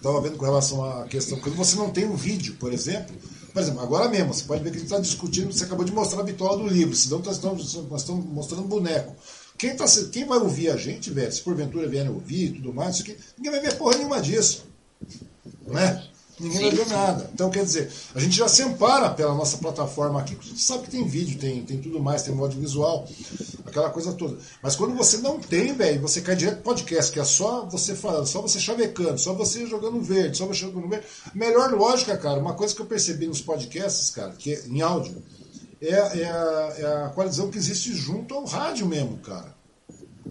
estava 0.02 0.20
vendo 0.20 0.36
com 0.36 0.44
relação 0.44 0.84
à 0.84 1.04
questão. 1.04 1.38
Quando 1.38 1.54
você 1.54 1.76
não 1.76 1.90
tem 1.90 2.04
um 2.04 2.16
vídeo, 2.16 2.56
por 2.58 2.72
exemplo. 2.72 3.14
Por 3.52 3.60
exemplo, 3.60 3.80
agora 3.80 4.08
mesmo, 4.08 4.32
você 4.32 4.44
pode 4.44 4.64
ver 4.64 4.70
que 4.70 4.76
a 4.76 4.80
gente 4.80 4.88
está 4.88 4.98
discutindo, 4.98 5.52
você 5.52 5.64
acabou 5.64 5.84
de 5.84 5.92
mostrar 5.92 6.20
a 6.20 6.24
bitola 6.24 6.56
do 6.56 6.66
livro, 6.66 6.96
senão 6.96 7.18
nós 7.18 7.36
estamos, 7.36 7.74
nós 7.90 8.00
estamos 8.00 8.24
mostrando 8.24 8.62
boneco. 8.62 9.14
Quem, 9.58 9.76
tá, 9.76 9.84
quem 10.10 10.24
vai 10.24 10.38
ouvir 10.38 10.70
a 10.70 10.76
gente, 10.76 11.10
velho, 11.10 11.30
se 11.30 11.42
porventura 11.42 11.86
vierem 11.86 12.10
ouvir 12.10 12.46
e 12.46 12.52
tudo 12.54 12.72
mais, 12.72 12.94
isso 12.94 13.02
aqui, 13.02 13.16
ninguém 13.36 13.52
vai 13.52 13.60
ver 13.60 13.76
porra 13.76 13.98
nenhuma 13.98 14.22
disso. 14.22 14.64
Né? 15.66 16.02
Ninguém 16.40 16.60
vai 16.60 16.70
ver 16.70 16.86
nada. 16.88 17.30
Então, 17.32 17.50
quer 17.50 17.64
dizer, 17.64 17.92
a 18.14 18.20
gente 18.20 18.36
já 18.36 18.48
se 18.48 18.62
ampara 18.62 19.10
pela 19.10 19.34
nossa 19.34 19.58
plataforma 19.58 20.20
aqui, 20.20 20.34
porque 20.34 20.50
gente 20.50 20.62
sabe 20.62 20.84
que 20.84 20.90
tem 20.90 21.06
vídeo, 21.06 21.38
tem, 21.38 21.62
tem 21.62 21.78
tudo 21.78 22.00
mais, 22.00 22.22
tem 22.22 22.34
modo 22.34 22.58
visual, 22.58 23.06
aquela 23.66 23.90
coisa 23.90 24.12
toda. 24.14 24.38
Mas 24.62 24.74
quando 24.74 24.94
você 24.94 25.18
não 25.18 25.38
tem, 25.38 25.74
velho, 25.74 26.00
você 26.00 26.20
cai 26.20 26.34
direto 26.34 26.56
pro 26.56 26.74
podcast, 26.74 27.12
que 27.12 27.20
é 27.20 27.24
só 27.24 27.66
você 27.66 27.94
falando, 27.94 28.26
só 28.26 28.40
você 28.40 28.58
chavecando, 28.58 29.18
só 29.18 29.34
você 29.34 29.66
jogando 29.66 30.00
verde, 30.00 30.38
só 30.38 30.46
você 30.46 30.60
jogando 30.60 30.88
verde. 30.88 31.06
Melhor 31.34 31.72
lógica, 31.72 32.16
cara, 32.16 32.40
uma 32.40 32.54
coisa 32.54 32.74
que 32.74 32.80
eu 32.80 32.86
percebi 32.86 33.26
nos 33.26 33.42
podcasts, 33.42 34.10
cara, 34.10 34.32
que 34.32 34.54
é, 34.54 34.66
em 34.66 34.80
áudio, 34.80 35.22
é, 35.80 35.90
é, 35.90 36.24
a, 36.24 36.74
é 36.78 37.04
a 37.04 37.08
coalizão 37.10 37.50
que 37.50 37.58
existe 37.58 37.94
junto 37.94 38.34
ao 38.34 38.44
rádio 38.44 38.86
mesmo, 38.86 39.18
cara 39.18 39.61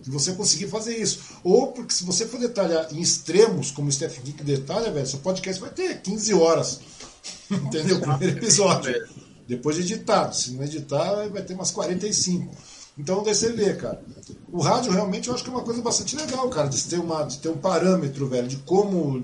de 0.01 0.09
você 0.09 0.33
conseguir 0.33 0.67
fazer 0.67 0.97
isso. 0.97 1.19
Ou 1.43 1.67
porque 1.67 1.93
se 1.93 2.03
você 2.03 2.25
for 2.25 2.39
detalhar 2.39 2.87
em 2.91 2.99
extremos, 2.99 3.71
como 3.71 3.89
o 3.89 3.91
Stephen 3.91 4.23
King 4.23 4.43
detalha, 4.43 4.91
velho, 4.91 5.05
seu 5.05 5.19
podcast 5.19 5.61
vai 5.61 5.69
ter 5.69 6.01
15 6.01 6.33
horas. 6.33 6.79
Entendeu? 7.49 7.97
O 7.97 8.01
primeiro 8.01 8.37
episódio. 8.37 9.07
Depois 9.47 9.75
de 9.75 9.81
editado. 9.83 10.35
Se 10.35 10.51
não 10.51 10.63
editar, 10.63 11.27
vai 11.29 11.43
ter 11.43 11.53
umas 11.53 11.71
45. 11.71 12.55
Então 12.97 13.23
daí 13.23 13.35
você 13.35 13.51
vê, 13.51 13.73
cara. 13.73 14.03
O 14.51 14.61
rádio 14.61 14.91
realmente 14.91 15.27
eu 15.27 15.33
acho 15.33 15.43
que 15.43 15.49
é 15.49 15.53
uma 15.53 15.63
coisa 15.63 15.81
bastante 15.81 16.15
legal, 16.15 16.49
cara, 16.49 16.67
de 16.67 16.83
ter, 16.83 16.99
uma, 16.99 17.23
de 17.23 17.37
ter 17.37 17.49
um 17.49 17.57
parâmetro, 17.57 18.27
velho, 18.27 18.47
de 18.47 18.57
como 18.57 19.23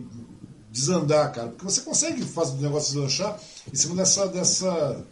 desandar, 0.71 1.31
cara. 1.31 1.49
Porque 1.49 1.65
você 1.65 1.81
consegue 1.81 2.23
fazer 2.23 2.53
o 2.57 2.61
negócio 2.61 2.93
deslanchar 2.93 3.39
em 3.71 3.75
cima 3.75 3.95
dessa. 3.95 4.27
dessa 4.27 5.05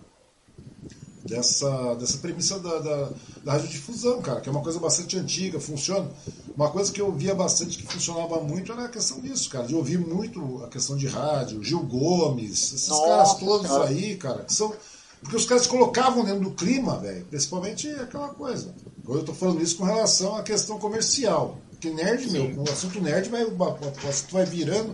dessa, 1.25 1.95
dessa 1.95 2.17
premissa 2.19 2.59
da, 2.59 2.79
da, 2.79 3.09
da 3.43 3.51
radiodifusão, 3.53 4.21
cara, 4.21 4.39
que 4.41 4.47
é 4.47 4.51
uma 4.51 4.61
coisa 4.61 4.79
bastante 4.79 5.17
antiga, 5.17 5.59
funciona. 5.59 6.07
Uma 6.55 6.69
coisa 6.69 6.91
que 6.91 7.01
eu 7.01 7.11
via 7.11 7.33
bastante 7.35 7.77
que 7.79 7.91
funcionava 7.91 8.39
muito 8.41 8.71
era 8.71 8.85
a 8.85 8.89
questão 8.89 9.19
disso, 9.19 9.49
cara, 9.49 9.65
de 9.65 9.75
ouvir 9.75 9.97
muito 9.97 10.63
a 10.63 10.69
questão 10.69 10.95
de 10.95 11.07
rádio, 11.07 11.63
Gil 11.63 11.81
Gomes, 11.83 12.73
esses 12.73 12.87
Nossa 12.87 13.07
caras 13.07 13.33
todos 13.35 13.67
Senhora. 13.67 13.89
aí, 13.89 14.15
cara, 14.15 14.43
que 14.43 14.53
são. 14.53 14.73
Porque 15.21 15.37
os 15.37 15.45
caras 15.45 15.65
colocavam 15.65 16.23
dentro 16.23 16.41
do 16.41 16.51
clima, 16.51 16.99
velho, 16.99 17.25
principalmente 17.25 17.89
aquela 17.89 18.29
coisa. 18.29 18.75
Agora 19.03 19.19
eu 19.21 19.25
tô 19.25 19.33
falando 19.33 19.61
isso 19.61 19.75
com 19.77 19.83
relação 19.83 20.35
à 20.35 20.43
questão 20.43 20.77
comercial. 20.77 21.57
Que 21.79 21.89
nerd, 21.89 22.29
meu, 22.31 22.61
o 22.61 22.69
assunto 22.71 23.01
nerd 23.01 23.29
vai, 23.29 23.43
o 23.43 24.07
assunto 24.07 24.31
vai 24.33 24.45
virando. 24.45 24.93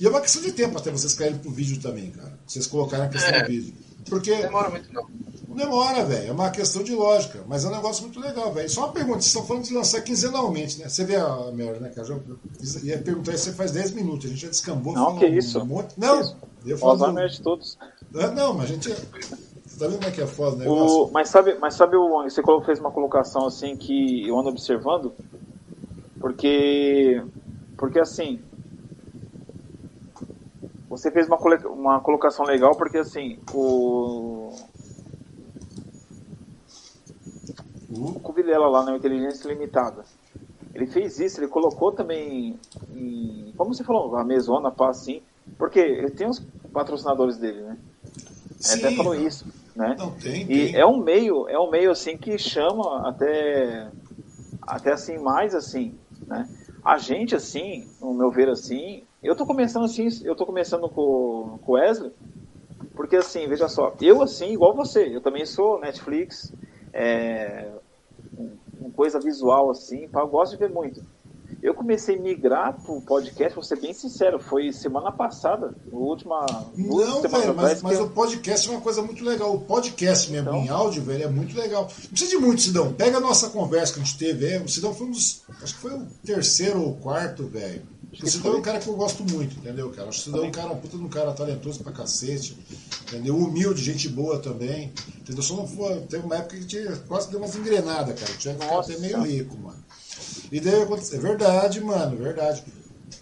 E 0.00 0.04
é 0.06 0.08
uma 0.10 0.20
questão 0.20 0.42
de 0.42 0.52
tempo 0.52 0.76
até 0.76 0.90
vocês 0.90 1.14
caírem 1.14 1.38
pro 1.38 1.50
vídeo 1.50 1.80
também, 1.80 2.10
cara. 2.10 2.36
Vocês 2.46 2.66
colocarem 2.66 3.06
a 3.06 3.08
questão 3.08 3.30
É. 3.30 3.42
do 3.42 3.48
vídeo. 3.48 3.74
Porque 4.08 4.34
demora 4.34 4.70
muito, 4.70 4.92
não. 4.92 5.06
Não 5.50 5.56
demora, 5.56 6.04
velho. 6.04 6.28
É 6.28 6.32
uma 6.32 6.48
questão 6.50 6.82
de 6.82 6.94
lógica. 6.94 7.40
Mas 7.46 7.64
é 7.64 7.68
um 7.68 7.72
negócio 7.72 8.02
muito 8.04 8.18
legal, 8.20 8.52
velho. 8.52 8.70
Só 8.70 8.84
uma 8.84 8.92
pergunta: 8.92 9.18
vocês 9.20 9.26
estão 9.26 9.44
falando 9.44 9.64
de 9.64 9.74
lançar 9.74 10.00
quinzenalmente, 10.00 10.78
né? 10.78 10.88
Você 10.88 11.04
vê 11.04 11.16
a 11.16 11.28
Mary, 11.52 11.80
né, 11.80 11.90
cara? 11.90 12.20
Fiz- 12.58 12.82
ia 12.84 12.98
perguntar 12.98 13.32
isso, 13.34 13.44
você 13.44 13.52
faz 13.52 13.70
10 13.72 13.92
minutos. 13.92 14.26
A 14.26 14.28
gente 14.28 14.40
já 14.42 14.48
descambou. 14.48 14.94
Não, 14.94 15.18
que 15.18 15.26
isso. 15.26 15.60
Um 15.60 15.66
monte... 15.66 15.98
Não, 15.98 16.20
Isso. 16.20 16.36
eu 16.64 16.78
falo. 16.78 17.28
de 17.28 17.40
todos. 17.42 17.76
Ah, 18.14 18.28
Não, 18.28 18.54
mas 18.54 18.70
a 18.70 18.72
gente. 18.74 18.88
Você 18.90 19.78
tá 19.78 19.86
vendo 19.86 19.96
como 19.98 20.08
é 20.08 20.10
que 20.10 20.20
é 20.20 20.26
foda 20.26 20.56
o 20.56 20.58
negócio? 20.58 21.10
Mas 21.12 21.28
sabe, 21.28 21.54
mas 21.60 21.74
sabe 21.74 21.96
o, 21.96 22.22
você 22.24 22.42
fez 22.64 22.78
uma 22.78 22.90
colocação 22.90 23.46
assim 23.46 23.76
que 23.76 24.26
eu 24.28 24.38
ando 24.38 24.48
observando, 24.50 25.12
porque, 26.20 27.22
porque 27.78 27.98
assim, 27.98 28.40
você 30.88 31.10
fez 31.10 31.26
uma, 31.28 31.38
cole- 31.38 31.64
uma 31.66 32.00
colocação 32.00 32.44
legal 32.44 32.74
porque 32.76 32.98
assim, 32.98 33.38
o, 33.54 34.52
o 37.90 38.20
Cuvilela 38.20 38.68
lá 38.68 38.84
na 38.84 38.96
Inteligência 38.96 39.48
Limitada, 39.48 40.04
ele 40.74 40.86
fez 40.86 41.18
isso, 41.18 41.40
ele 41.40 41.48
colocou 41.48 41.92
também, 41.92 42.58
em, 42.94 43.52
como 43.56 43.74
você 43.74 43.82
falou, 43.82 44.16
a 44.16 44.24
mesona, 44.24 44.70
pá, 44.70 44.90
assim, 44.90 45.22
porque 45.58 45.80
ele 45.80 46.10
tem 46.10 46.28
os 46.28 46.40
patrocinadores 46.72 47.36
dele, 47.36 47.62
né? 47.62 47.76
Ele 48.70 48.86
até 48.86 48.94
falou 48.96 49.14
isso, 49.14 49.46
né? 49.74 49.96
Não, 49.98 50.12
tem, 50.12 50.42
E 50.42 50.46
tem. 50.46 50.76
é 50.76 50.86
um 50.86 50.98
meio, 50.98 51.48
é 51.48 51.58
um 51.58 51.70
meio 51.70 51.90
assim 51.90 52.16
que 52.16 52.38
chama 52.38 53.08
até 53.08 53.88
até 54.62 54.92
assim 54.92 55.18
mais 55.18 55.54
assim, 55.54 55.94
né? 56.26 56.48
A 56.84 56.98
gente 56.98 57.34
assim, 57.34 57.88
no 58.00 58.14
meu 58.14 58.30
ver 58.30 58.48
assim, 58.48 59.02
eu 59.22 59.34
tô 59.34 59.44
começando 59.44 59.84
assim, 59.84 60.08
eu 60.24 60.36
tô 60.36 60.46
começando 60.46 60.88
com, 60.88 61.58
com 61.62 61.72
o 61.72 61.74
Wesley, 61.74 62.12
porque 62.94 63.16
assim, 63.16 63.46
veja 63.48 63.68
só, 63.68 63.94
eu 64.00 64.22
assim, 64.22 64.52
igual 64.52 64.74
você, 64.74 65.04
eu 65.14 65.20
também 65.20 65.44
sou 65.44 65.80
Netflix, 65.80 66.52
é, 66.92 67.68
uma 68.80 68.90
coisa 68.90 69.20
visual 69.20 69.70
assim, 69.70 70.08
eu 70.12 70.28
gosto 70.28 70.52
de 70.52 70.58
ver 70.58 70.70
muito. 70.70 71.04
Eu 71.62 71.74
comecei 71.74 72.16
a 72.16 72.20
migrar 72.20 72.80
pro 72.80 73.00
podcast, 73.02 73.54
vou 73.54 73.62
ser 73.62 73.80
bem 73.80 73.92
sincero, 73.92 74.38
foi 74.38 74.72
semana 74.72 75.12
passada, 75.12 75.74
última. 75.92 76.46
Não, 76.76 77.22
velho, 77.22 77.54
mas, 77.54 77.82
mas 77.82 77.98
eu... 77.98 78.04
o 78.04 78.10
podcast 78.10 78.68
é 78.68 78.72
uma 78.72 78.80
coisa 78.80 79.02
muito 79.02 79.24
legal. 79.24 79.54
O 79.54 79.60
podcast 79.60 80.30
mesmo 80.30 80.48
então... 80.48 80.64
em 80.64 80.68
áudio, 80.68 81.02
velho, 81.02 81.24
é 81.24 81.28
muito 81.28 81.56
legal. 81.56 81.82
Não 81.82 82.10
precisa 82.10 82.30
de 82.30 82.36
muito, 82.38 82.62
Sidão. 82.62 82.92
Pega 82.92 83.18
a 83.18 83.20
nossa 83.20 83.50
conversa 83.50 83.94
que 83.94 84.00
a 84.00 84.04
gente 84.04 84.18
teve, 84.18 84.46
é, 84.46 84.60
o 84.60 84.68
Sidão 84.68 84.94
foi 84.94 85.06
um 85.06 85.10
dos. 85.10 85.42
Acho 85.62 85.74
que 85.74 85.80
foi 85.80 85.92
o 85.92 86.06
terceiro 86.24 86.80
ou 86.82 86.96
quarto, 86.96 87.46
velho. 87.46 87.82
O 88.12 88.26
Sidão 88.26 88.54
é 88.54 88.56
um 88.56 88.62
cara 88.62 88.80
que 88.80 88.88
eu 88.88 88.94
gosto 88.94 89.22
muito, 89.30 89.56
entendeu, 89.56 89.88
cara? 89.90 90.08
O 90.08 90.12
Sidão 90.12 90.44
é 90.44 90.48
um 90.48 90.50
cara, 90.50 90.72
um 90.72 90.76
puta 90.76 90.96
de 90.96 91.04
um 91.04 91.08
cara 91.08 91.32
talentoso 91.32 91.82
pra 91.82 91.92
cacete, 91.92 92.58
entendeu? 93.02 93.36
Humilde, 93.36 93.84
gente 93.84 94.08
boa 94.08 94.40
também, 94.40 94.92
entendeu? 95.20 95.42
Só 95.42 95.54
não 95.54 95.66
foi. 95.66 96.00
Teve 96.00 96.26
uma 96.26 96.36
época 96.36 96.56
que 96.56 96.64
tinha, 96.64 96.96
quase 97.06 97.30
deu 97.30 97.38
umas 97.38 97.54
engrenadas, 97.54 98.18
cara. 98.18 98.32
Tinha 98.36 98.54
que 98.54 98.62
ficar 98.62 98.80
até 98.80 98.98
meio 98.98 99.22
rico, 99.22 99.56
mano. 99.58 99.78
E 100.50 100.60
daí 100.60 100.82
aconteceu. 100.82 101.18
É 101.18 101.22
verdade, 101.22 101.80
mano, 101.80 102.16
verdade. 102.16 102.64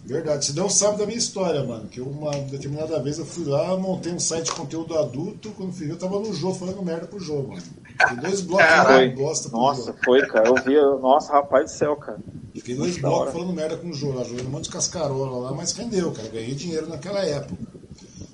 Verdade. 0.04 0.46
Você 0.46 0.52
não 0.52 0.68
sabe 0.68 0.98
da 0.98 1.06
minha 1.06 1.18
história, 1.18 1.62
mano. 1.64 1.88
Que 1.88 2.00
uma 2.00 2.30
determinada 2.30 3.00
vez 3.00 3.18
eu 3.18 3.26
fui 3.26 3.44
lá, 3.44 3.76
montei 3.76 4.12
um 4.12 4.18
site 4.18 4.46
de 4.46 4.52
conteúdo 4.52 4.98
adulto. 4.98 5.50
Quando 5.50 5.72
fui 5.72 5.90
eu 5.90 5.98
tava 5.98 6.18
no 6.18 6.32
jogo 6.34 6.54
falando 6.54 6.82
merda 6.82 7.06
pro 7.06 7.20
jogo, 7.20 7.48
mano. 7.48 7.62
Fiquei 8.00 8.16
dois 8.16 8.40
blocos 8.40 8.66
de 9.00 9.08
bosta 9.16 9.48
pro 9.48 9.58
Nossa, 9.58 9.86
jogo. 9.86 9.98
foi, 10.04 10.26
cara. 10.26 10.48
Eu 10.48 10.54
vi. 10.54 11.00
Nossa, 11.00 11.32
rapaz 11.32 11.72
do 11.72 11.76
céu, 11.76 11.96
cara. 11.96 12.18
Fiquei 12.54 12.74
dois 12.74 12.98
blocos 12.98 13.32
falando 13.32 13.52
merda 13.52 13.76
com 13.76 13.88
o 13.88 13.92
jogo. 13.92 14.24
Jogando 14.24 14.46
um 14.46 14.50
monte 14.50 14.64
de 14.64 14.70
cascarola 14.70 15.48
lá, 15.48 15.52
mas 15.52 15.72
rendeu, 15.72 16.12
cara. 16.12 16.28
Ganhei 16.28 16.54
dinheiro 16.54 16.88
naquela 16.88 17.20
época. 17.20 17.56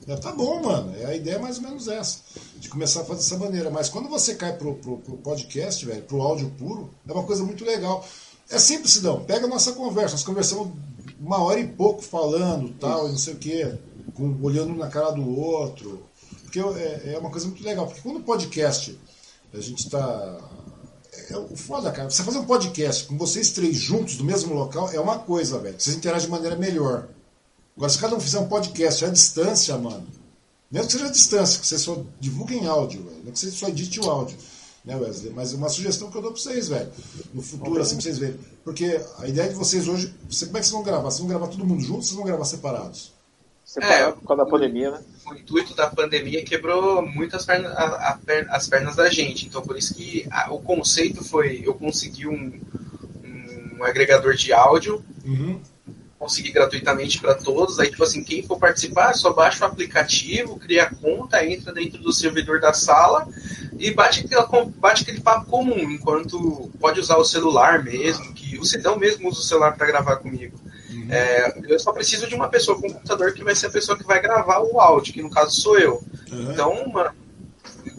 É, 0.07 0.17
tá 0.17 0.33
bom, 0.33 0.63
mano. 0.63 0.95
É, 1.01 1.07
a 1.07 1.17
ideia 1.17 1.37
é 1.37 1.39
mais 1.39 1.57
ou 1.57 1.65
menos 1.65 1.89
essa. 1.89 2.19
De 2.57 2.69
começar 2.69 3.01
a 3.01 3.05
fazer 3.05 3.21
dessa 3.21 3.39
maneira. 3.39 3.71
Mas 3.71 3.89
quando 3.89 4.09
você 4.09 4.35
cai 4.35 4.53
pro, 4.53 4.75
pro, 4.75 4.99
pro 4.99 5.17
podcast, 5.17 5.85
velho, 5.85 6.03
pro 6.03 6.21
áudio 6.21 6.51
puro, 6.59 6.91
é 7.09 7.13
uma 7.13 7.25
coisa 7.25 7.43
muito 7.43 7.65
legal. 7.65 8.05
É 8.51 8.59
simples, 8.59 8.93
Sidão. 8.93 9.25
Pega 9.25 9.47
a 9.47 9.49
nossa 9.49 9.73
conversa. 9.73 10.13
Nós 10.13 10.25
conversamos 10.25 10.73
uma 11.21 11.43
hora 11.43 11.59
e 11.59 11.67
pouco 11.67 12.03
falando, 12.03 12.75
tal, 12.79 13.09
não 13.09 13.17
sei 13.17 13.35
o 13.35 13.39
quê, 13.39 13.75
olhando 14.43 14.75
na 14.75 14.89
cara 14.89 15.11
do 15.13 15.39
outro. 15.39 16.03
Porque 16.43 16.61
é, 16.61 17.15
é 17.15 17.19
uma 17.19 17.31
coisa 17.31 17.47
muito 17.47 17.65
legal. 17.65 17.87
Porque 17.87 18.03
quando 18.03 18.19
o 18.19 18.23
podcast, 18.23 18.99
a 19.53 19.61
gente 19.61 19.85
está. 19.85 20.39
É, 21.13 21.33
é 21.33 21.39
o 21.39 21.57
foda, 21.57 21.91
cara. 21.91 22.11
Você 22.11 22.23
fazer 22.23 22.39
um 22.39 22.45
podcast 22.45 23.05
com 23.05 23.17
vocês 23.17 23.51
três 23.53 23.77
juntos 23.77 24.17
do 24.17 24.25
mesmo 24.25 24.55
local 24.55 24.91
é 24.93 25.01
uma 25.01 25.19
coisa, 25.19 25.59
velho. 25.59 25.77
Vocês 25.79 25.97
interagem 25.97 26.27
de 26.27 26.33
maneira 26.33 26.57
melhor. 26.57 27.09
Agora, 27.77 27.91
se 27.91 27.99
cada 27.99 28.15
um 28.15 28.21
fizer 28.21 28.39
um 28.39 28.47
podcast 28.47 29.05
à 29.05 29.09
distância, 29.09 29.77
mano. 29.79 30.07
Mesmo 30.71 30.87
que 30.87 30.93
seja 30.93 31.07
à 31.07 31.11
distância, 31.11 31.61
que 31.61 31.67
você 31.67 31.79
só 31.79 32.03
divulgue 32.21 32.57
em 32.57 32.67
áudio, 32.67 33.03
velho. 33.05 33.23
Não 33.25 33.33
que 33.33 33.39
você 33.39 33.51
só 33.51 33.69
edite 33.69 34.01
o 34.01 34.11
áudio 34.11 34.37
né, 34.85 34.97
Wesley? 34.97 35.33
Mas 35.33 35.53
uma 35.53 35.69
sugestão 35.69 36.11
que 36.11 36.17
eu 36.17 36.23
dou 36.23 36.33
para 36.33 36.41
vocês, 36.41 36.69
velho. 36.69 36.91
No 37.33 37.41
futuro, 37.41 37.81
assim, 37.81 37.95
pra 37.95 38.03
vocês 38.03 38.19
verem. 38.19 38.39
Porque 38.63 39.01
a 39.19 39.27
ideia 39.27 39.49
de 39.49 39.55
vocês 39.55 39.89
hoje. 39.89 40.15
Você, 40.29 40.47
como 40.47 40.59
é 40.59 40.61
que 40.61 40.67
vocês 40.67 40.75
vão 40.75 40.83
gravar? 40.83 41.11
Vocês 41.11 41.21
vão 41.21 41.29
gravar 41.29 41.49
todo 41.49 41.65
mundo 41.65 41.81
junto 41.81 41.97
ou 41.97 42.03
vocês 42.03 42.17
vão 42.17 42.25
gravar 42.25 42.45
separados? 42.45 43.13
Separado 43.65 44.11
é, 44.11 44.13
por 44.13 44.29
causa 44.29 44.45
da 44.45 44.51
pandemia, 44.51 44.91
né? 44.91 45.03
O 45.27 45.35
intuito 45.35 45.75
da 45.75 45.89
pandemia 45.89 46.45
quebrou 46.45 47.01
muito 47.01 47.35
as 47.35 47.47
pernas, 47.47 47.73
a, 47.73 47.85
a, 47.85 48.19
as 48.51 48.69
pernas 48.69 48.95
da 48.95 49.09
gente. 49.09 49.47
Então, 49.47 49.63
por 49.63 49.79
isso 49.79 49.95
que 49.95 50.27
a, 50.31 50.53
o 50.53 50.61
conceito 50.61 51.25
foi: 51.25 51.63
eu 51.65 51.75
consegui 51.75 52.29
um, 52.29 52.61
um 53.79 53.83
agregador 53.83 54.35
de 54.35 54.53
áudio. 54.53 55.03
Uhum 55.25 55.61
conseguir 56.25 56.53
gratuitamente 56.53 57.21
para 57.21 57.35
todos. 57.35 57.79
Aí, 57.79 57.91
tipo 57.91 58.03
assim, 58.03 58.25
quem 58.25 58.43
for 58.43 58.59
participar, 58.59 59.13
só 59.13 59.33
baixa 59.33 59.65
o 59.65 59.69
aplicativo, 59.69 60.59
cria 60.59 60.85
a 60.85 60.95
conta, 60.95 61.45
entra 61.45 61.73
dentro 61.73 62.03
do 62.03 62.13
servidor 62.13 62.61
da 62.61 62.73
sala 62.73 63.29
e 63.79 63.91
bate, 63.91 64.25
aquela, 64.25 64.49
bate 64.77 65.03
aquele 65.03 65.21
papo 65.21 65.47
comum, 65.47 65.79
enquanto 65.79 66.71
pode 66.81 66.99
usar 66.99 67.19
o 67.19 67.25
celular 67.25 67.85
mesmo, 67.85 68.33
que 68.33 68.59
o 68.59 68.65
Cidão 68.65 68.97
mesmo 68.97 69.29
usa 69.29 69.41
o 69.41 69.43
celular 69.43 69.77
para 69.77 69.87
gravar 69.87 70.17
comigo. 70.17 70.59
Uhum. 70.91 71.09
É, 71.11 71.59
eu 71.69 71.79
só 71.79 71.93
preciso 71.93 72.27
de 72.27 72.35
uma 72.35 72.49
pessoa 72.49 72.81
com 72.81 72.87
um 72.87 72.93
computador 72.93 73.35
que 73.35 73.45
vai 73.45 73.55
ser 73.55 73.67
a 73.67 73.71
pessoa 73.71 73.99
que 73.99 74.07
vai 74.07 74.23
gravar 74.23 74.61
o 74.61 74.81
áudio, 74.81 75.13
que 75.13 75.23
no 75.23 75.31
caso 75.31 75.61
sou 75.61 75.79
eu. 75.79 76.03
Uhum. 76.33 76.53
Então, 76.53 76.89
mano, 76.89 77.11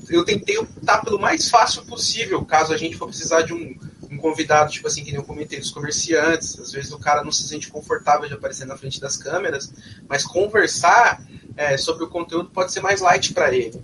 eu 0.09 0.25
tentei 0.25 0.57
optar 0.57 1.03
pelo 1.03 1.19
mais 1.19 1.49
fácil 1.49 1.85
possível, 1.85 2.43
caso 2.43 2.73
a 2.73 2.77
gente 2.77 2.97
for 2.97 3.07
precisar 3.07 3.43
de 3.43 3.53
um 3.53 3.75
um 4.15 4.17
convidado, 4.17 4.71
tipo 4.71 4.87
assim, 4.87 5.03
que 5.03 5.11
nem 5.11 5.19
eu 5.19 5.25
comentei 5.25 5.59
dos 5.59 5.71
comerciantes, 5.71 6.59
às 6.59 6.71
vezes 6.71 6.91
o 6.91 6.99
cara 6.99 7.23
não 7.23 7.31
se 7.31 7.47
sente 7.47 7.69
confortável 7.69 8.27
de 8.27 8.33
aparecer 8.33 8.65
na 8.65 8.77
frente 8.77 8.99
das 8.99 9.17
câmeras, 9.17 9.71
mas 10.07 10.23
conversar 10.25 11.21
é, 11.57 11.77
sobre 11.77 12.05
o 12.05 12.09
conteúdo 12.09 12.49
pode 12.49 12.71
ser 12.71 12.81
mais 12.81 13.01
light 13.01 13.33
para 13.33 13.53
ele. 13.53 13.81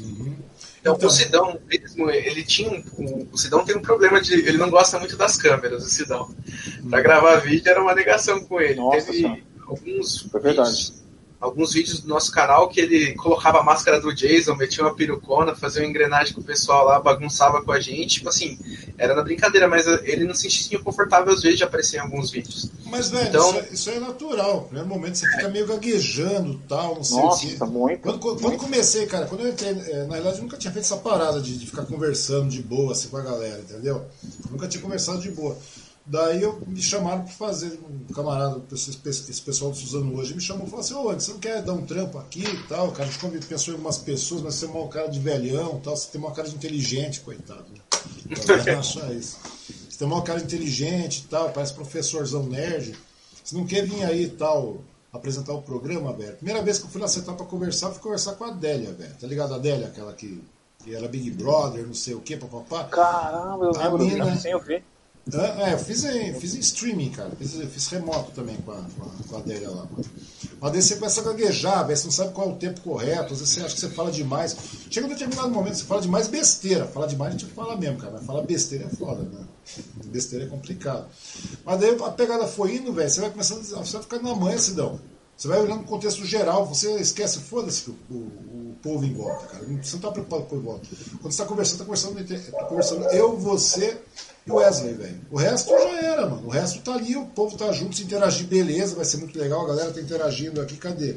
Uhum. 0.00 0.36
Então, 0.80 0.94
então, 0.94 1.08
o 1.08 1.10
Sidão 1.10 1.60
mesmo, 1.66 2.10
ele 2.10 2.44
tinha 2.44 2.70
um, 2.70 3.28
o 3.32 3.38
Sidão 3.38 3.64
tem 3.64 3.76
um 3.76 3.82
problema 3.82 4.20
de 4.20 4.34
ele 4.34 4.58
não 4.58 4.70
gosta 4.70 4.98
muito 4.98 5.16
das 5.16 5.36
câmeras, 5.36 5.84
o 5.84 5.88
Sidão. 5.88 6.34
Uhum. 6.82 6.90
Para 6.90 7.00
gravar 7.00 7.36
vídeo 7.36 7.68
era 7.68 7.82
uma 7.82 7.94
negação 7.94 8.44
com 8.44 8.60
ele. 8.60 8.76
Nossa, 8.76 9.12
Teve 9.12 9.44
alguns 9.66 10.28
é 10.34 10.38
verdade 10.38 11.07
alguns 11.40 11.72
vídeos 11.72 12.00
do 12.00 12.08
nosso 12.08 12.32
canal 12.32 12.68
que 12.68 12.80
ele 12.80 13.14
colocava 13.14 13.60
a 13.60 13.62
máscara 13.62 14.00
do 14.00 14.12
Jason, 14.12 14.56
metia 14.56 14.84
uma 14.84 14.94
perucona, 14.94 15.54
fazia 15.54 15.82
uma 15.82 15.88
engrenagem 15.88 16.34
com 16.34 16.40
o 16.40 16.44
pessoal 16.44 16.84
lá, 16.84 16.98
bagunçava 16.98 17.62
com 17.62 17.70
a 17.70 17.80
gente. 17.80 18.16
Tipo 18.16 18.28
assim, 18.28 18.58
era 18.96 19.14
na 19.14 19.22
brincadeira, 19.22 19.68
mas 19.68 19.86
ele 19.86 20.24
não 20.24 20.34
se 20.34 20.50
sentia 20.50 20.80
confortável 20.80 21.32
às 21.32 21.42
vezes 21.42 21.58
de 21.58 21.64
aparecer 21.64 21.98
em 21.98 22.00
alguns 22.00 22.30
vídeos. 22.30 22.70
Mas, 22.86 23.10
velho, 23.10 23.28
então, 23.28 23.50
isso, 23.50 23.58
é, 23.58 23.68
isso 23.72 23.90
é 23.90 24.00
natural. 24.00 24.56
No 24.56 24.62
primeiro 24.62 24.88
momento 24.88 25.18
você 25.18 25.30
fica 25.30 25.48
meio 25.48 25.66
gaguejando 25.66 26.60
tal, 26.68 26.96
não 26.96 27.04
sei 27.04 27.16
Nossa, 27.18 27.46
o 27.46 27.50
quê. 27.50 27.64
Muito, 27.64 28.00
quando, 28.00 28.18
quando, 28.18 28.40
quando 28.40 28.56
comecei, 28.56 29.06
cara, 29.06 29.26
quando 29.26 29.42
eu 29.42 29.50
entrei, 29.50 29.70
é, 29.70 30.04
na 30.04 30.14
verdade 30.14 30.38
eu 30.38 30.42
nunca 30.42 30.56
tinha 30.56 30.72
feito 30.72 30.84
essa 30.84 30.96
parada 30.96 31.40
de, 31.40 31.56
de 31.56 31.66
ficar 31.66 31.84
conversando 31.84 32.48
de 32.48 32.62
boa 32.62 32.92
assim 32.92 33.08
com 33.08 33.16
a 33.16 33.22
galera, 33.22 33.60
entendeu? 33.60 34.04
nunca 34.50 34.66
tinha 34.66 34.82
conversado 34.82 35.20
de 35.20 35.30
boa. 35.30 35.56
Daí 36.08 36.42
eu, 36.42 36.58
me 36.66 36.80
chamaram 36.80 37.22
para 37.22 37.32
fazer, 37.32 37.78
um 38.08 38.12
camarada, 38.14 38.62
esse 38.72 39.42
pessoal 39.42 39.70
do 39.70 39.76
Suzano 39.76 40.16
hoje, 40.16 40.34
me 40.34 40.40
chamou 40.40 40.66
e 40.66 40.70
falou 40.70 40.82
assim, 40.82 40.94
ô, 40.94 41.12
você 41.12 41.32
não 41.32 41.38
quer 41.38 41.62
dar 41.62 41.74
um 41.74 41.84
trampo 41.84 42.16
aqui 42.16 42.42
e 42.42 42.62
tal, 42.62 42.90
cara? 42.92 43.10
A 43.10 43.12
gente 43.12 43.46
pensou 43.46 43.74
em 43.74 43.76
algumas 43.76 43.98
pessoas, 43.98 44.40
mas 44.40 44.54
você 44.54 44.64
é 44.64 44.68
uma 44.68 44.88
cara 44.88 45.08
de 45.08 45.20
velhão 45.20 45.78
tal, 45.84 45.94
você 45.94 46.08
tem 46.10 46.18
uma 46.18 46.32
cara 46.32 46.48
de 46.48 46.54
inteligente, 46.54 47.20
coitado. 47.20 47.66
Né? 47.70 48.72
achar 48.78 49.12
isso. 49.12 49.38
Você 49.88 49.98
tem 49.98 50.08
uma 50.08 50.22
cara 50.22 50.38
de 50.38 50.46
inteligente 50.46 51.24
e 51.26 51.28
tal, 51.28 51.50
parece 51.50 51.74
professorzão 51.74 52.44
nerd. 52.44 52.98
Você 53.44 53.54
não 53.54 53.66
quer 53.66 53.84
vir 53.84 54.02
aí 54.04 54.24
e 54.24 54.30
tal, 54.30 54.78
apresentar 55.12 55.52
o 55.52 55.60
programa, 55.60 56.14
velho? 56.14 56.36
Primeira 56.36 56.62
vez 56.62 56.78
que 56.78 56.86
eu 56.86 56.90
fui 56.90 57.02
lá 57.02 57.08
sentar 57.08 57.36
para 57.36 57.44
conversar, 57.44 57.90
fui 57.90 58.00
conversar 58.00 58.32
com 58.32 58.44
a 58.44 58.48
Adélia, 58.48 58.92
velho. 58.92 59.14
Tá 59.20 59.26
ligado? 59.26 59.52
A 59.52 59.56
Adélia, 59.56 59.88
aquela 59.88 60.14
que, 60.14 60.42
que 60.82 60.94
era 60.94 61.06
Big 61.06 61.30
Brother, 61.32 61.86
não 61.86 61.92
sei 61.92 62.14
o 62.14 62.20
que, 62.20 62.34
papapá. 62.34 62.84
Caramba, 62.84 63.66
eu 63.66 63.72
lembro, 63.72 63.98
mina, 64.06 64.36
sem 64.36 64.52
eu 64.52 64.60
É, 65.32 65.74
eu 65.74 65.78
fiz 65.78 66.04
em, 66.04 66.32
fiz 66.34 66.54
em 66.54 66.60
streaming, 66.60 67.10
cara. 67.10 67.30
Fiz, 67.38 67.52
fiz 67.70 67.88
remoto 67.88 68.30
também 68.32 68.56
com 68.56 68.72
a, 68.72 68.76
com 68.76 69.04
a, 69.04 69.08
com 69.28 69.36
a 69.36 69.70
lá. 69.70 69.88
Mas 70.60 70.72
daí 70.72 70.82
você 70.82 70.94
começa 70.94 71.20
a 71.20 71.24
gaguejar, 71.24 71.86
você 71.86 72.04
não 72.04 72.12
sabe 72.12 72.32
qual 72.32 72.48
é 72.48 72.52
o 72.52 72.56
tempo 72.56 72.80
correto, 72.80 73.34
às 73.34 73.40
vezes 73.40 73.48
você 73.50 73.60
acha 73.60 73.74
que 73.74 73.80
você 73.80 73.90
fala 73.90 74.10
demais. 74.10 74.56
Chega 74.90 75.06
um 75.06 75.10
determinado 75.10 75.50
momento, 75.50 75.76
você 75.76 75.84
fala 75.84 76.00
demais 76.00 76.28
besteira. 76.28 76.86
Falar 76.86 77.06
demais 77.06 77.34
a 77.34 77.38
gente 77.38 77.52
fala 77.52 77.76
mesmo, 77.76 77.98
cara. 77.98 78.12
Mas 78.14 78.26
falar 78.26 78.42
besteira 78.42 78.86
é 78.86 78.96
foda, 78.96 79.22
né? 79.22 79.44
Besteira 80.06 80.46
é 80.46 80.48
complicado. 80.48 81.06
Mas 81.64 81.80
daí 81.80 81.96
a 82.02 82.10
pegada 82.10 82.46
foi 82.46 82.76
indo, 82.76 82.92
velho. 82.92 83.10
Você 83.10 83.20
vai 83.20 83.30
começando, 83.30 83.62
você 83.62 83.92
vai 83.92 84.02
ficando 84.02 84.22
na 84.24 84.34
manha, 84.34 84.58
Sidão. 84.58 84.98
Você 85.36 85.46
vai 85.46 85.60
olhando 85.60 85.82
o 85.82 85.84
contexto 85.84 86.24
geral, 86.24 86.66
você 86.66 86.96
esquece, 86.96 87.38
foda-se 87.38 87.88
o, 87.88 87.96
o, 88.10 88.16
o, 88.16 88.76
povo 88.82 89.04
em 89.04 89.14
volta, 89.14 89.46
cara. 89.46 89.64
Você 89.64 89.68
não 89.68 89.78
está 89.78 90.10
preocupado 90.10 90.42
com 90.42 90.46
o 90.46 90.48
povo 90.48 90.62
em 90.62 90.64
volta. 90.64 90.88
Quando 91.20 91.22
você 91.22 91.28
está 91.28 91.44
conversando, 91.44 91.74
está 91.74 91.84
conversando, 91.84 92.50
tá 92.50 92.64
conversando 92.64 93.04
eu, 93.12 93.36
você 93.36 94.00
e 94.48 94.50
o 94.50 94.54
Wesley, 94.54 94.94
velho. 94.94 95.20
O 95.30 95.36
resto 95.36 95.70
já 95.70 96.00
era, 96.00 96.26
mano. 96.26 96.46
O 96.46 96.50
resto 96.50 96.80
tá 96.80 96.94
ali, 96.94 97.14
o 97.16 97.26
povo 97.26 97.56
tá 97.56 97.70
junto, 97.72 97.94
se 97.94 98.02
interagir, 98.02 98.46
beleza, 98.46 98.96
vai 98.96 99.04
ser 99.04 99.18
muito 99.18 99.38
legal. 99.38 99.64
A 99.64 99.68
galera 99.68 99.92
tá 99.92 100.00
interagindo 100.00 100.60
aqui, 100.60 100.76
cadê? 100.76 101.16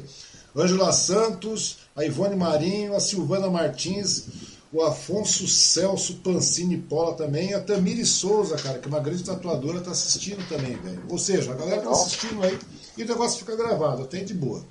Ângela 0.54 0.92
Santos, 0.92 1.78
a 1.96 2.04
Ivone 2.04 2.36
Marinho, 2.36 2.94
a 2.94 3.00
Silvana 3.00 3.48
Martins, 3.48 4.24
o 4.70 4.82
Afonso 4.82 5.48
Celso 5.48 6.16
Pancini 6.16 6.76
Pola 6.76 7.14
também, 7.14 7.54
a 7.54 7.60
Tamiri 7.60 8.04
Souza, 8.04 8.56
cara, 8.56 8.78
que 8.78 8.86
é 8.86 8.88
uma 8.88 9.00
grande 9.00 9.24
tatuadora, 9.24 9.80
tá 9.80 9.92
assistindo 9.92 10.46
também, 10.48 10.76
velho. 10.76 11.02
Ou 11.08 11.18
seja, 11.18 11.52
a 11.52 11.54
galera 11.54 11.80
tá 11.80 11.90
assistindo 11.90 12.42
aí 12.42 12.58
e 12.96 13.02
o 13.02 13.08
negócio 13.08 13.38
fica 13.38 13.56
gravado, 13.56 14.02
até 14.02 14.20
de 14.20 14.34
boa. 14.34 14.62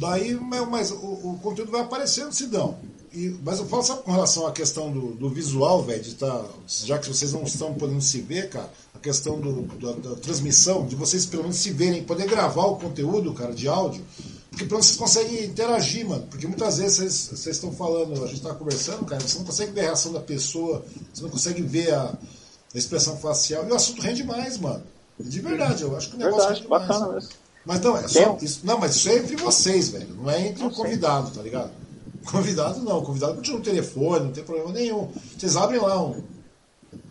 Daí, 0.00 0.34
mas 0.34 0.90
o, 0.90 0.96
o 0.96 1.38
conteúdo 1.40 1.70
vai 1.70 1.82
aparecendo, 1.82 2.32
Sidão. 2.32 2.76
E, 3.14 3.38
mas 3.44 3.60
eu 3.60 3.66
falo, 3.66 3.82
sabe, 3.84 4.02
com 4.02 4.10
relação 4.10 4.44
à 4.44 4.50
questão 4.50 4.90
do, 4.90 5.14
do 5.14 5.28
visual, 5.28 5.84
velho, 5.84 6.02
de 6.02 6.16
tá, 6.16 6.44
já 6.66 6.98
que 6.98 7.06
vocês 7.06 7.32
não 7.32 7.44
estão 7.44 7.72
podendo 7.72 8.02
se 8.02 8.20
ver, 8.20 8.48
cara, 8.48 8.68
a 8.92 8.98
questão 8.98 9.40
do, 9.40 9.62
da, 9.78 10.10
da, 10.10 10.16
transmissão, 10.16 10.84
de 10.84 10.96
vocês 10.96 11.24
pelo 11.24 11.44
menos 11.44 11.58
se 11.58 11.70
verem, 11.70 12.02
poder 12.02 12.26
gravar 12.26 12.64
o 12.66 12.76
conteúdo, 12.76 13.32
cara, 13.32 13.54
de 13.54 13.68
áudio, 13.68 14.04
porque 14.50 14.64
pelo 14.64 14.80
menos 14.80 14.86
vocês 14.86 14.98
conseguem 14.98 15.44
interagir, 15.44 16.08
mano. 16.08 16.26
Porque 16.28 16.48
muitas 16.48 16.78
vezes 16.78 16.96
vocês, 16.96 17.28
vocês 17.38 17.56
estão 17.56 17.70
falando, 17.72 18.14
a 18.14 18.26
gente 18.26 18.38
está 18.38 18.52
conversando, 18.52 19.04
cara, 19.04 19.20
você 19.20 19.38
não 19.38 19.44
consegue 19.44 19.70
ver 19.70 19.80
a 19.80 19.84
reação 19.84 20.12
da 20.12 20.20
pessoa, 20.20 20.84
você 21.12 21.22
não 21.22 21.30
consegue 21.30 21.62
ver 21.62 21.94
a, 21.94 22.18
a 22.74 22.78
expressão 22.78 23.16
facial, 23.16 23.64
e 23.64 23.70
o 23.70 23.76
assunto 23.76 24.02
rende 24.02 24.24
mais, 24.24 24.58
mano. 24.58 24.82
De 25.20 25.40
verdade, 25.40 25.84
eu 25.84 25.96
acho 25.96 26.10
que 26.10 26.16
o 26.16 26.18
negócio 26.18 26.38
verdade, 26.38 26.60
rende 26.60 26.68
bacana 26.68 27.06
mais. 27.06 27.24
Mesmo. 27.24 27.44
Mas 27.64 27.80
não, 27.80 27.96
é 27.96 28.08
só, 28.08 28.38
isso, 28.42 28.60
não, 28.64 28.78
mas 28.78 28.96
isso 28.96 29.08
é 29.08 29.18
entre 29.18 29.36
vocês, 29.36 29.88
velho. 29.88 30.14
Não 30.16 30.28
é 30.28 30.48
entre 30.48 30.64
o 30.64 30.70
convidado, 30.70 31.30
tá 31.30 31.40
ligado? 31.40 31.83
Convidado 32.30 32.80
não, 32.80 33.04
convidado 33.04 33.34
continua 33.34 33.58
no 33.58 33.64
telefone, 33.64 34.24
não 34.26 34.32
tem 34.32 34.44
problema 34.44 34.72
nenhum. 34.72 35.10
Vocês 35.36 35.56
abrem 35.56 35.80
lá 35.80 36.02
um. 36.02 36.22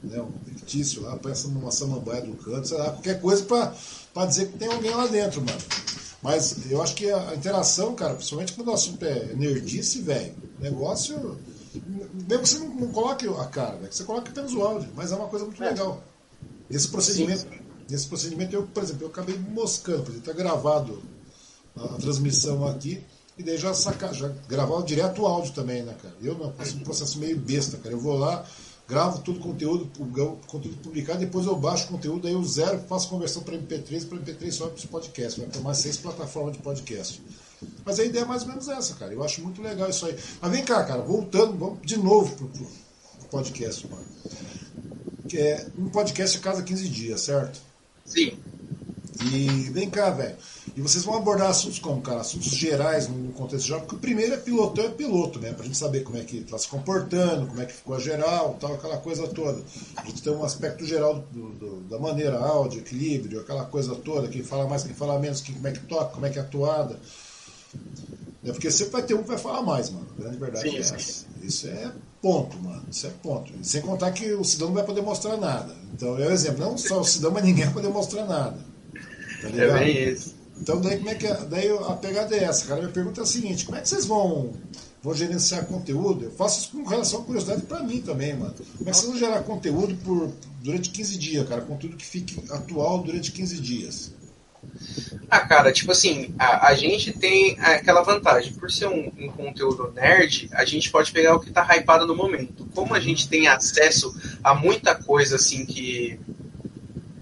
né, 0.03 0.21
um 0.21 0.31
fictício 0.45 1.03
lá, 1.03 1.15
pensa 1.17 1.47
numa 1.47 1.71
samambaia 1.71 2.21
do 2.21 2.33
canto, 2.35 2.67
sei 2.67 2.77
lá, 2.77 2.91
qualquer 2.91 3.21
coisa 3.21 3.43
para 3.43 4.25
dizer 4.25 4.47
que 4.51 4.57
tem 4.57 4.67
alguém 4.67 4.91
lá 4.91 5.07
dentro, 5.07 5.41
mano. 5.41 5.57
Mas 6.21 6.71
eu 6.71 6.81
acho 6.81 6.95
que 6.95 7.11
a 7.11 7.35
interação, 7.35 7.93
cara, 7.95 8.15
principalmente 8.15 8.53
quando 8.53 8.69
o 8.69 8.73
assunto 8.73 9.03
é 9.03 9.33
nerdice, 9.35 10.01
velho, 10.01 10.33
negócio. 10.59 11.37
Mesmo 11.75 12.43
que 12.43 12.49
você 12.49 12.59
não, 12.59 12.73
não 12.75 12.87
coloque 12.89 13.27
a 13.27 13.45
cara, 13.45 13.75
véio, 13.75 13.91
você 13.91 14.03
coloque 14.03 14.29
apenas 14.29 14.53
o 14.53 14.61
áudio, 14.61 14.89
mas 14.95 15.11
é 15.11 15.15
uma 15.15 15.27
coisa 15.27 15.45
muito 15.45 15.61
é. 15.61 15.69
legal. 15.69 16.01
Esse 16.69 16.87
procedimento, 16.87 17.41
sim, 17.41 17.59
esse 17.93 18.07
procedimento, 18.07 18.55
eu, 18.55 18.63
por 18.63 18.81
exemplo, 18.81 19.03
eu 19.03 19.09
acabei 19.09 19.37
moscando, 19.37 20.03
porque 20.03 20.19
está 20.19 20.31
gravado 20.31 21.03
a, 21.75 21.83
a, 21.83 21.97
transmissão 21.97 22.65
aqui, 22.65 23.03
e 23.37 23.43
daí 23.43 23.57
já 23.57 23.73
sacar, 23.73 24.13
já 24.13 24.31
gravar 24.47 24.81
direto 24.83 25.21
o 25.23 25.27
áudio 25.27 25.53
também, 25.53 25.83
né, 25.83 25.95
cara? 26.01 26.13
Eu 26.21 26.35
não 26.37 26.51
faço 26.53 26.77
um 26.77 26.79
processo 26.81 27.17
meio 27.17 27.37
besta, 27.37 27.77
cara. 27.77 27.95
Eu 27.95 27.99
vou 27.99 28.17
lá, 28.17 28.45
gravo 28.87 29.19
todo 29.21 29.37
o 29.37 29.39
conteúdo, 29.39 29.89
conteúdo 30.47 30.77
publicado, 30.77 31.19
depois 31.19 31.45
eu 31.45 31.55
baixo 31.55 31.85
o 31.85 31.87
conteúdo, 31.87 32.27
aí 32.27 32.33
eu 32.33 32.43
zero, 32.43 32.79
faço 32.87 33.09
conversão 33.09 33.41
para 33.41 33.57
MP3, 33.57 34.07
para 34.07 34.17
MP3 34.19 34.51
sobe 34.51 34.71
para 34.71 34.79
os 34.79 34.85
podcasts, 34.85 35.37
vai 35.37 35.47
para 35.47 35.61
mais 35.61 35.77
seis 35.77 35.97
plataformas 35.97 36.53
de 36.53 36.59
podcast. 36.59 37.21
Mas 37.85 37.99
a 37.99 38.03
ideia 38.03 38.23
é 38.23 38.25
mais 38.25 38.43
ou 38.43 38.49
menos 38.49 38.67
essa, 38.67 38.93
cara. 38.95 39.13
Eu 39.13 39.23
acho 39.23 39.41
muito 39.41 39.61
legal 39.61 39.89
isso 39.89 40.05
aí. 40.05 40.15
Mas 40.41 40.51
vem 40.51 40.63
cá, 40.63 40.83
cara, 40.83 41.01
voltando, 41.01 41.57
vamos 41.57 41.79
de 41.81 41.97
novo 41.97 42.35
pro, 42.35 42.47
pro 42.47 42.67
podcast, 43.31 43.87
mano. 43.87 44.05
Que 45.27 45.37
é 45.37 45.67
um 45.77 45.89
podcast 45.89 46.37
a 46.37 46.41
cada 46.41 46.61
15 46.61 46.89
dias, 46.89 47.21
certo? 47.21 47.59
Sim. 48.05 48.37
E 49.31 49.47
vem 49.71 49.89
cá, 49.89 50.09
velho. 50.09 50.35
E 50.75 50.81
vocês 50.81 51.03
vão 51.03 51.15
abordar 51.15 51.49
assuntos 51.49 51.77
como, 51.77 52.01
cara? 52.01 52.21
Assuntos 52.21 52.49
gerais 52.49 53.07
no 53.07 53.31
contexto 53.33 53.67
geral, 53.67 53.81
porque 53.81 53.95
o 53.95 53.99
primeiro 53.99 54.33
é 54.33 54.37
pilotão 54.37 54.85
é 54.85 54.89
piloto, 54.89 55.39
né? 55.39 55.53
Pra 55.53 55.63
gente 55.63 55.77
saber 55.77 56.01
como 56.01 56.17
é 56.17 56.23
que 56.23 56.41
tá 56.41 56.57
se 56.57 56.67
comportando, 56.67 57.45
como 57.45 57.61
é 57.61 57.65
que 57.65 57.73
ficou 57.73 57.95
a 57.95 57.99
geral, 57.99 58.57
tal, 58.59 58.73
aquela 58.73 58.97
coisa 58.97 59.27
toda. 59.27 59.61
A 59.97 60.05
gente 60.05 60.23
tem 60.23 60.33
um 60.33 60.43
aspecto 60.43 60.83
geral 60.83 61.23
do, 61.31 61.49
do, 61.49 61.81
da 61.81 61.99
maneira, 61.99 62.39
áudio, 62.39 62.79
equilíbrio, 62.79 63.41
aquela 63.41 63.65
coisa 63.65 63.93
toda, 63.93 64.27
quem 64.27 64.41
fala 64.41 64.67
mais, 64.67 64.83
quem 64.83 64.95
fala 64.95 65.19
menos, 65.19 65.41
quem, 65.41 65.53
como 65.53 65.67
é 65.67 65.71
que 65.71 65.81
toca, 65.81 66.05
como 66.05 66.25
é 66.25 66.29
que 66.31 66.39
é 66.39 66.41
atuada. 66.41 66.99
É 68.43 68.51
porque 68.51 68.71
sempre 68.71 68.93
vai 68.93 69.03
ter 69.03 69.13
um 69.13 69.21
que 69.21 69.29
vai 69.29 69.37
falar 69.37 69.61
mais, 69.61 69.91
mano. 69.91 70.07
A 70.17 70.21
grande 70.21 70.37
verdade 70.37 70.69
sim, 70.69 70.75
é 70.75 70.79
essa. 70.79 70.99
Sim. 70.99 71.25
Isso 71.43 71.67
é 71.67 71.91
ponto, 72.21 72.57
mano. 72.57 72.83
Isso 72.89 73.05
é 73.05 73.09
ponto. 73.21 73.53
Sem 73.61 73.81
contar 73.81 74.11
que 74.11 74.33
o 74.33 74.43
Sidão 74.43 74.67
não 74.67 74.75
vai 74.75 74.83
poder 74.83 75.01
mostrar 75.01 75.37
nada. 75.37 75.73
Então 75.93 76.17
é 76.17 76.27
o 76.27 76.31
exemplo. 76.31 76.59
Não 76.59 76.77
só 76.77 76.99
o 76.99 77.03
Sidão, 77.05 77.31
mas 77.31 77.43
ninguém 77.43 77.65
vai 77.65 77.73
poder 77.73 77.89
mostrar 77.89 78.25
nada. 78.25 78.57
Tá 79.41 79.49
ligado? 79.49 79.77
É 79.77 79.79
bem 79.79 80.09
isso. 80.09 80.32
Então 80.61 80.79
daí 80.79 80.97
como 80.97 81.09
é 81.09 81.15
que 81.15 81.27
é? 81.27 81.33
Daí 81.45 81.69
a 81.69 81.93
pegada 81.93 82.35
é 82.35 82.43
essa, 82.43 82.67
cara. 82.67 82.81
Minha 82.81 82.93
pergunta 82.93 83.21
é 83.21 83.23
a 83.23 83.27
seguinte, 83.27 83.65
como 83.65 83.77
é 83.77 83.81
que 83.81 83.89
vocês 83.89 84.05
vão, 84.05 84.53
vão 85.01 85.13
gerenciar 85.13 85.65
conteúdo? 85.65 86.25
Eu 86.25 86.31
faço 86.31 86.61
isso 86.61 86.71
com 86.71 86.87
relação 86.87 87.21
à 87.21 87.23
curiosidade 87.23 87.63
para 87.63 87.83
mim 87.83 88.01
também, 88.01 88.35
mano. 88.35 88.53
Como 88.77 88.89
é 88.89 88.91
que 88.91 88.97
vocês 88.97 89.09
vão 89.09 89.17
gerar 89.17 89.43
conteúdo 89.43 89.95
por, 90.03 90.31
durante 90.61 90.89
15 90.89 91.17
dias, 91.17 91.47
cara? 91.47 91.61
Conteúdo 91.61 91.97
que 91.97 92.05
fique 92.05 92.43
atual 92.51 93.03
durante 93.03 93.31
15 93.31 93.59
dias. 93.59 94.13
Ah, 95.29 95.41
cara, 95.41 95.71
tipo 95.71 95.91
assim, 95.91 96.33
a, 96.37 96.67
a 96.67 96.75
gente 96.75 97.11
tem 97.11 97.59
aquela 97.59 98.01
vantagem. 98.01 98.53
Por 98.53 98.71
ser 98.71 98.87
um, 98.87 99.11
um, 99.17 99.27
conteúdo 99.29 99.91
nerd, 99.91 100.49
a 100.53 100.63
gente 100.63 100.91
pode 100.91 101.11
pegar 101.11 101.35
o 101.35 101.39
que 101.39 101.51
tá 101.51 101.67
hypado 101.75 102.05
no 102.05 102.15
momento. 102.15 102.65
Como 102.73 102.93
a 102.93 102.99
gente 102.99 103.27
tem 103.27 103.47
acesso 103.47 104.15
a 104.43 104.53
muita 104.53 104.95
coisa, 104.95 105.35
assim, 105.35 105.65
que, 105.65 106.19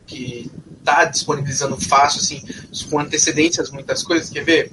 que 0.06 0.52
tá 0.95 1.05
disponibilizando 1.05 1.80
fácil, 1.80 2.22
assim, 2.22 2.43
com 2.89 2.99
antecedências, 2.99 3.69
muitas 3.69 4.03
coisas. 4.03 4.30
Quer 4.30 4.43
ver? 4.43 4.72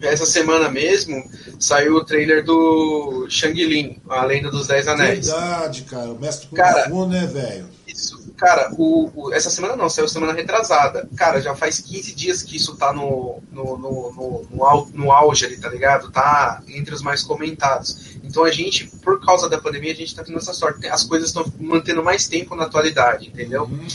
Essa 0.00 0.26
semana 0.26 0.68
mesmo 0.68 1.24
saiu 1.58 1.96
o 1.96 2.04
trailer 2.04 2.44
do 2.44 3.26
Shang-Lin, 3.30 3.98
a 4.08 4.24
Lenda 4.24 4.50
dos 4.50 4.66
Dez 4.66 4.86
Anéis. 4.86 5.26
Verdade, 5.26 5.82
cara. 5.82 6.12
O 6.12 6.20
mestre 6.20 6.48
Kung 6.48 6.56
cara, 6.56 6.88
Fu, 6.88 7.06
né, 7.06 7.26
velho? 7.26 7.66
Isso. 7.86 8.26
Cara, 8.36 8.70
o, 8.76 9.10
o, 9.14 9.32
essa 9.32 9.48
semana 9.48 9.74
não, 9.74 9.88
saiu 9.88 10.06
semana 10.06 10.34
retrasada. 10.34 11.08
Cara, 11.16 11.40
já 11.40 11.54
faz 11.54 11.80
15 11.80 12.14
dias 12.14 12.42
que 12.42 12.56
isso 12.56 12.76
tá 12.76 12.92
no, 12.92 13.42
no, 13.50 13.78
no, 13.78 14.12
no, 14.12 14.46
no, 14.50 14.88
no 14.92 15.12
auge 15.12 15.46
ali, 15.46 15.56
tá 15.56 15.70
ligado? 15.70 16.10
Tá 16.10 16.62
entre 16.68 16.94
os 16.94 17.00
mais 17.00 17.22
comentados. 17.22 18.16
Então 18.22 18.44
a 18.44 18.50
gente, 18.50 18.86
por 19.02 19.24
causa 19.24 19.48
da 19.48 19.58
pandemia, 19.58 19.92
a 19.92 19.96
gente 19.96 20.14
tá 20.14 20.22
tendo 20.22 20.36
essa 20.36 20.52
sorte. 20.52 20.86
As 20.86 21.04
coisas 21.04 21.30
estão 21.30 21.50
mantendo 21.58 22.04
mais 22.04 22.28
tempo 22.28 22.54
na 22.54 22.64
atualidade, 22.64 23.28
entendeu? 23.28 23.62
Uhum. 23.62 23.86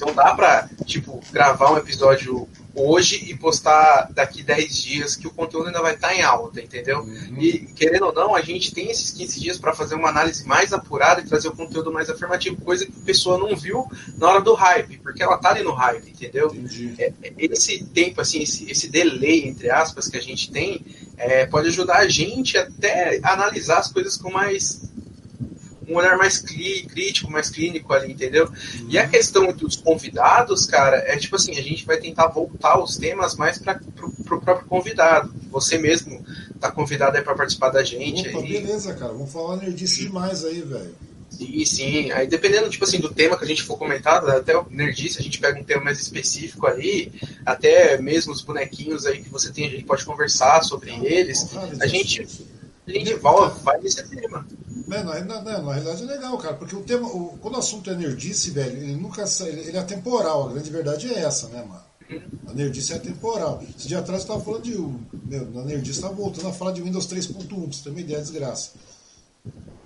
Então 0.00 0.14
dá 0.14 0.34
pra, 0.34 0.66
tipo, 0.86 1.20
gravar 1.30 1.72
um 1.72 1.76
episódio 1.76 2.48
hoje 2.74 3.26
e 3.28 3.36
postar 3.36 4.08
daqui 4.14 4.42
10 4.42 4.82
dias 4.82 5.16
que 5.16 5.26
o 5.26 5.30
conteúdo 5.30 5.66
ainda 5.66 5.82
vai 5.82 5.94
estar 5.94 6.08
tá 6.08 6.14
em 6.14 6.22
alta, 6.22 6.58
entendeu? 6.58 7.00
Uhum. 7.00 7.36
E 7.38 7.58
querendo 7.74 8.06
ou 8.06 8.14
não, 8.14 8.34
a 8.34 8.40
gente 8.40 8.72
tem 8.72 8.90
esses 8.90 9.10
15 9.10 9.40
dias 9.40 9.58
para 9.58 9.74
fazer 9.74 9.96
uma 9.96 10.08
análise 10.08 10.46
mais 10.46 10.72
apurada 10.72 11.20
e 11.20 11.26
trazer 11.26 11.48
o 11.48 11.56
conteúdo 11.56 11.92
mais 11.92 12.08
afirmativo, 12.08 12.56
coisa 12.62 12.86
que 12.86 12.92
a 12.92 13.04
pessoa 13.04 13.36
não 13.36 13.54
viu 13.54 13.86
na 14.16 14.28
hora 14.28 14.40
do 14.40 14.54
hype, 14.54 14.98
porque 14.98 15.22
ela 15.22 15.36
tá 15.36 15.50
ali 15.50 15.62
no 15.62 15.72
hype, 15.72 16.08
entendeu? 16.08 16.50
É, 16.98 17.12
esse 17.36 17.84
tempo, 17.84 18.22
assim, 18.22 18.42
esse, 18.42 18.70
esse 18.70 18.88
delay, 18.88 19.46
entre 19.46 19.70
aspas, 19.70 20.08
que 20.08 20.16
a 20.16 20.22
gente 20.22 20.50
tem, 20.50 20.82
é, 21.18 21.44
pode 21.44 21.68
ajudar 21.68 21.98
a 21.98 22.08
gente 22.08 22.56
até 22.56 23.20
a 23.22 23.34
analisar 23.34 23.80
as 23.80 23.92
coisas 23.92 24.16
com 24.16 24.30
mais 24.30 24.80
um 25.90 25.96
olhar 25.96 26.16
mais 26.16 26.38
crítico, 26.38 27.30
mais 27.30 27.50
clínico 27.50 27.92
ali, 27.92 28.12
entendeu? 28.12 28.46
Uhum. 28.46 28.86
E 28.88 28.98
a 28.98 29.08
questão 29.08 29.52
dos 29.52 29.76
convidados, 29.76 30.66
cara, 30.66 30.96
é 30.98 31.16
tipo 31.16 31.36
assim, 31.36 31.58
a 31.58 31.62
gente 31.62 31.84
vai 31.84 31.98
tentar 31.98 32.28
voltar 32.28 32.78
os 32.82 32.96
temas 32.96 33.34
mais 33.34 33.58
para 33.58 33.80
o 34.04 34.40
próprio 34.40 34.66
convidado. 34.66 35.32
Você 35.50 35.78
mesmo 35.78 36.24
tá 36.60 36.70
convidado 36.70 37.16
aí 37.16 37.22
para 37.22 37.34
participar 37.34 37.70
da 37.70 37.82
gente. 37.82 38.28
Opa, 38.28 38.38
aí. 38.38 38.52
beleza, 38.52 38.94
cara. 38.94 39.12
Vamos 39.12 39.32
falar 39.32 39.56
nerdice 39.56 40.02
demais 40.02 40.44
aí, 40.44 40.60
velho. 40.60 40.94
Sim, 41.30 41.64
sim. 41.64 42.10
Aí 42.10 42.26
dependendo, 42.26 42.68
tipo 42.68 42.84
assim, 42.84 42.98
do 42.98 43.08
tema 43.08 43.36
que 43.36 43.44
a 43.44 43.46
gente 43.46 43.62
for 43.62 43.78
comentar, 43.78 44.28
até 44.28 44.56
o 44.56 44.66
Nerdice, 44.68 45.18
a 45.18 45.22
gente 45.22 45.38
pega 45.38 45.58
um 45.58 45.64
tema 45.64 45.84
mais 45.84 46.00
específico 46.00 46.66
aí, 46.66 47.12
até 47.46 47.96
mesmo 47.98 48.32
os 48.32 48.42
bonequinhos 48.42 49.06
aí 49.06 49.22
que 49.22 49.30
você 49.30 49.50
tem, 49.52 49.66
a 49.66 49.70
gente 49.70 49.84
pode 49.84 50.04
conversar 50.04 50.62
sobre 50.62 50.90
eles. 51.04 51.48
A 51.80 51.86
gente 51.86 52.26
vai, 53.20 53.50
vai 53.62 53.80
nesse 53.80 54.02
tema. 54.08 54.46
Né, 54.86 55.02
na, 55.02 55.20
na, 55.20 55.40
na, 55.40 55.72
realidade 55.72 56.02
é 56.02 56.06
legal, 56.06 56.36
cara, 56.38 56.54
porque 56.54 56.74
o 56.74 56.82
tema, 56.82 57.06
o, 57.06 57.38
quando 57.40 57.54
o 57.54 57.58
assunto 57.58 57.90
é 57.90 57.94
nerdice, 57.94 58.50
velho, 58.50 58.76
ele 58.76 58.96
nunca 58.96 59.24
ele, 59.42 59.60
ele 59.60 59.76
é 59.76 59.80
atemporal, 59.80 60.48
a 60.48 60.52
grande 60.52 60.70
verdade 60.70 61.12
é 61.12 61.20
essa, 61.20 61.48
né, 61.48 61.64
mano? 61.64 61.90
A 62.48 62.52
nerdice 62.52 62.92
é 62.92 62.96
atemporal. 62.96 63.62
Esse 63.76 63.86
dia 63.86 64.00
atrás 64.00 64.22
eu 64.22 64.28
tava 64.28 64.40
falando 64.40 64.62
de. 64.62 64.72
Meu, 64.72 65.48
na 65.52 65.62
nerdice 65.62 66.00
tava 66.00 66.14
voltando 66.14 66.48
a 66.48 66.52
falar 66.52 66.72
de 66.72 66.82
Windows 66.82 67.06
3.1, 67.06 67.46
pra 67.46 67.56
você 67.56 67.88
uma 67.88 68.00
ideia, 68.00 68.20
desgraça. 68.20 68.72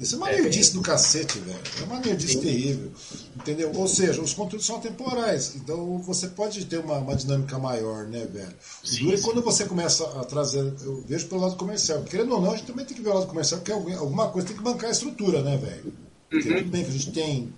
Isso 0.04 0.16
é 0.16 0.18
uma 0.18 0.30
é, 0.30 0.42
nerdice 0.42 0.74
do 0.74 0.82
cacete, 0.82 1.38
velho. 1.38 1.58
É 1.80 1.84
uma 1.84 1.98
nerdice 1.98 2.34
sim. 2.34 2.40
terrível. 2.40 2.92
Entendeu? 3.34 3.72
Ou 3.74 3.88
seja, 3.88 4.20
os 4.20 4.34
conteúdos 4.34 4.66
são 4.66 4.76
atemporais. 4.76 5.56
Então 5.56 5.96
você 5.98 6.28
pode 6.28 6.62
ter 6.66 6.78
uma, 6.78 6.98
uma 6.98 7.16
dinâmica 7.16 7.58
maior, 7.58 8.04
né, 8.04 8.26
velho? 8.30 8.54
Sim, 8.84 9.14
e 9.14 9.20
quando 9.22 9.40
você 9.40 9.64
começa 9.64 10.04
a 10.20 10.24
trazer. 10.24 10.74
Eu 10.82 11.02
vejo 11.06 11.26
pelo 11.26 11.40
lado 11.40 11.56
comercial. 11.56 12.02
Querendo 12.02 12.34
ou 12.34 12.40
não, 12.40 12.52
a 12.52 12.56
gente 12.56 12.66
também 12.66 12.84
tem 12.84 12.94
que 12.94 13.02
ver 13.02 13.08
o 13.08 13.14
lado 13.14 13.26
comercial, 13.26 13.60
porque 13.60 13.72
alguma 13.72 14.28
coisa 14.28 14.48
tem 14.48 14.56
que 14.56 14.62
bancar 14.62 14.90
a 14.90 14.92
estrutura, 14.92 15.42
né, 15.42 15.56
velho? 15.56 15.92
Uhum. 16.30 16.40
Tudo 16.42 16.70
bem 16.70 16.84
que 16.84 16.90
a 16.90 16.92
gente 16.92 17.10
tem 17.10 17.54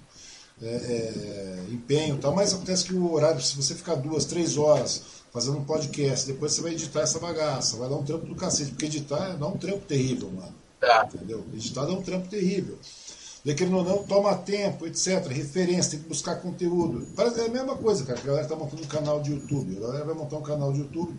é, 0.63 0.67
é, 0.69 1.65
empenho 1.73 2.15
e 2.15 2.19
tal, 2.19 2.33
mas 2.33 2.55
acontece 2.55 2.85
que 2.85 2.95
o 2.95 3.13
horário, 3.13 3.43
se 3.43 3.57
você 3.57 3.75
ficar 3.75 3.97
duas, 3.97 4.25
três 4.25 4.57
horas 4.57 5.03
fazendo 5.33 5.59
um 5.59 5.65
podcast, 5.65 6.27
depois 6.27 6.53
você 6.53 6.63
vai 6.63 6.73
editar 6.73 7.01
essa 7.01 7.19
bagaça, 7.19 7.77
vai 7.77 7.89
dar 7.89 7.97
um 7.97 8.05
trampo 8.05 8.25
do 8.27 8.37
cacete, 8.37 8.71
porque 8.71 8.87
editar 8.87 9.37
dá 9.37 9.49
um 9.49 9.59
trampo 9.59 9.85
terrível, 9.85 10.31
mano. 10.31 10.66
Tá. 10.81 11.09
Entendeu? 11.13 11.45
Editar 11.55 11.85
é 11.85 11.93
um 11.93 12.03
trampo 12.03 12.29
terrível. 12.29 12.79
Querendo 13.55 13.77
ou 13.77 13.85
não, 13.85 14.03
toma 14.03 14.35
tempo, 14.35 14.87
etc. 14.87 15.25
Referência, 15.29 15.93
tem 15.93 16.01
que 16.01 16.09
buscar 16.09 16.37
conteúdo. 16.37 17.07
É 17.17 17.47
a 17.47 17.49
mesma 17.49 17.77
coisa, 17.77 18.05
cara, 18.05 18.19
que 18.19 18.25
a 18.25 18.27
galera 18.27 18.45
está 18.45 18.57
montando 18.57 18.83
um 18.83 18.87
canal 18.87 19.23
de 19.23 19.31
YouTube. 19.31 19.77
A 19.77 19.81
galera 19.81 20.05
vai 20.05 20.15
montar 20.15 20.37
um 20.39 20.43
canal 20.43 20.73
de 20.73 20.81
YouTube. 20.81 21.17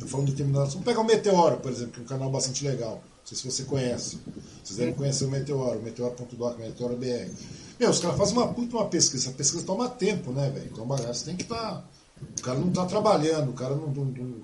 Eu 0.00 0.06
falando 0.06 0.26
de 0.26 0.32
determinado. 0.32 0.70
Vamos 0.70 0.84
pegar 0.84 1.00
o 1.00 1.04
Meteoro, 1.04 1.58
por 1.58 1.70
exemplo, 1.70 1.92
que 1.92 2.00
é 2.00 2.02
um 2.02 2.06
canal 2.06 2.30
bastante 2.30 2.64
legal. 2.66 2.94
Não 2.94 3.26
sei 3.26 3.36
se 3.36 3.44
você 3.44 3.64
conhece. 3.64 4.18
Vocês 4.64 4.78
devem 4.78 4.94
conhecer 4.94 5.26
o 5.26 5.30
Meteoro, 5.30 5.82
Meteoro.doc, 5.82 6.58
Meteoro 6.58 6.96
BR. 6.96 7.30
Meu, 7.78 7.90
os 7.90 7.98
caras 7.98 8.16
fazem 8.16 8.34
uma 8.34 8.48
puta 8.48 8.76
uma 8.76 8.86
pesquisa. 8.86 9.28
Essa 9.28 9.36
pesquisa 9.36 9.64
toma 9.64 9.90
tempo, 9.90 10.32
né, 10.32 10.48
velho? 10.48 10.70
Então, 10.72 10.86
você 10.86 11.26
tem 11.26 11.36
que 11.36 11.42
estar. 11.42 11.56
Tá... 11.56 11.84
O 12.38 12.42
cara 12.42 12.58
não 12.58 12.68
está 12.68 12.86
trabalhando, 12.86 13.50
o 13.50 13.52
cara 13.52 13.74
não, 13.74 13.92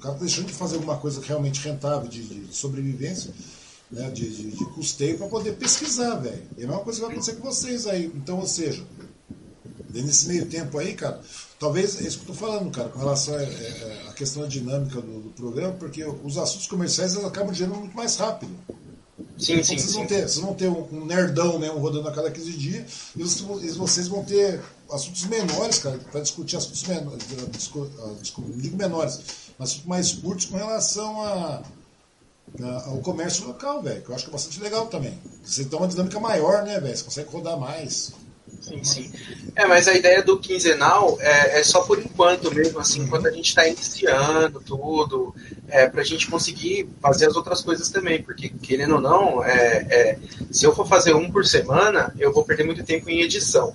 cara 0.00 0.14
tá 0.14 0.20
deixando 0.20 0.46
de 0.46 0.52
fazer 0.52 0.74
alguma 0.74 0.96
coisa 0.96 1.20
realmente 1.22 1.60
rentável 1.60 2.08
de, 2.08 2.22
de 2.22 2.54
sobrevivência 2.54 3.32
né, 3.90 4.10
de, 4.10 4.28
de, 4.28 4.50
de 4.50 4.64
custeio 4.66 5.16
para 5.16 5.28
poder 5.28 5.52
pesquisar, 5.52 6.16
velho. 6.16 6.42
E 6.56 6.64
a 6.64 6.66
mesma 6.66 6.82
coisa 6.82 7.00
vai 7.00 7.10
acontecer 7.10 7.36
com 7.36 7.50
vocês 7.50 7.86
aí. 7.86 8.06
Então, 8.14 8.38
ou 8.38 8.46
seja, 8.46 8.84
nesse 9.92 10.28
meio 10.28 10.46
tempo 10.46 10.78
aí, 10.78 10.94
cara, 10.94 11.20
talvez 11.58 12.00
é 12.00 12.06
isso 12.06 12.18
que 12.18 12.30
eu 12.30 12.34
tô 12.34 12.40
falando, 12.40 12.70
cara, 12.70 12.88
com 12.88 12.98
relação 12.98 13.34
à, 13.34 13.42
é, 13.42 14.06
à 14.08 14.12
questão 14.12 14.42
da 14.42 14.48
dinâmica 14.48 15.00
do, 15.00 15.20
do, 15.20 15.30
programa, 15.30 15.74
porque 15.74 16.04
os 16.04 16.36
assuntos 16.36 16.66
comerciais 16.66 17.14
eles 17.14 17.24
acabam 17.24 17.54
gerando 17.54 17.76
muito 17.76 17.96
mais 17.96 18.16
rápido. 18.16 18.52
Sim, 19.38 19.54
então, 19.54 19.64
sim, 19.64 19.78
vocês, 19.78 19.82
sim. 19.82 19.92
Vão 19.92 20.06
ter, 20.06 20.28
vocês 20.28 20.38
vão 20.38 20.54
ter 20.54 20.68
um, 20.68 20.88
um 20.92 21.04
nerdão 21.04 21.58
mesmo 21.58 21.78
rodando 21.78 22.08
a 22.08 22.12
cada 22.12 22.30
15 22.30 22.52
dias, 22.52 22.84
e 23.16 23.22
vocês, 23.22 23.76
vocês 23.76 24.08
vão 24.08 24.24
ter 24.24 24.60
assuntos 24.90 25.24
menores, 25.24 25.78
cara, 25.78 25.98
para 26.10 26.20
discutir 26.20 26.56
assuntos 26.56 26.82
menores, 26.82 27.24
não 28.36 28.58
digo 28.58 28.76
menores, 28.76 29.20
mas 29.58 29.70
assuntos 29.70 29.86
mais 29.86 30.12
curtos 30.12 30.46
com 30.46 30.56
relação 30.56 31.22
a 31.22 31.62
ao 32.86 32.98
comércio 32.98 33.46
local, 33.46 33.82
velho, 33.82 34.02
que 34.02 34.10
eu 34.10 34.14
acho 34.14 34.24
que 34.24 34.30
é 34.30 34.32
bastante 34.32 34.60
legal 34.60 34.86
também. 34.86 35.18
Você 35.44 35.64
tem 35.64 35.78
uma 35.78 35.88
dinâmica 35.88 36.18
maior, 36.20 36.64
né, 36.64 36.80
velho? 36.80 36.96
Você 36.96 37.04
consegue 37.04 37.30
rodar 37.30 37.58
mais. 37.58 38.12
Sim, 38.60 38.82
sim. 38.82 39.12
É, 39.54 39.66
mas 39.66 39.88
a 39.88 39.94
ideia 39.94 40.22
do 40.22 40.38
quinzenal 40.38 41.16
é, 41.20 41.60
é 41.60 41.62
só 41.62 41.82
por 41.82 41.98
enquanto 41.98 42.52
mesmo, 42.52 42.78
assim, 42.78 43.02
enquanto 43.02 43.28
a 43.28 43.30
gente 43.30 43.48
está 43.48 43.66
iniciando 43.66 44.60
tudo, 44.60 45.34
é, 45.68 45.88
para 45.88 46.00
a 46.00 46.04
gente 46.04 46.28
conseguir 46.28 46.88
fazer 47.00 47.26
as 47.26 47.36
outras 47.36 47.62
coisas 47.62 47.88
também, 47.90 48.22
porque 48.22 48.48
querendo 48.48 48.96
ou 48.96 49.00
não, 49.00 49.44
é, 49.44 49.86
é, 49.90 50.18
se 50.50 50.64
eu 50.64 50.74
for 50.74 50.86
fazer 50.86 51.14
um 51.14 51.30
por 51.30 51.46
semana, 51.46 52.14
eu 52.18 52.32
vou 52.32 52.44
perder 52.44 52.64
muito 52.64 52.84
tempo 52.84 53.08
em 53.08 53.20
edição. 53.20 53.74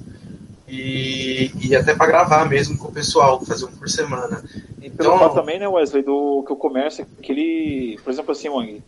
E, 0.76 1.52
e 1.62 1.76
até 1.76 1.94
para 1.94 2.08
gravar 2.08 2.50
mesmo 2.50 2.78
com 2.80 2.88
o 2.88 2.91
pessoal, 2.91 3.40
fazer 3.45 3.66
um 3.66 3.72
por 3.72 3.88
semana. 3.88 4.44
E 4.82 4.90
pelo 4.90 5.16
então, 5.16 5.34
também, 5.36 5.60
né, 5.60 5.68
Wesley, 5.68 6.02
do 6.02 6.44
que 6.48 6.52
o 6.52 6.56
comércio, 6.56 7.06
aquele, 7.20 8.00
por 8.04 8.12
exemplo 8.12 8.32
assim, 8.32 8.50
Wang, 8.50 8.82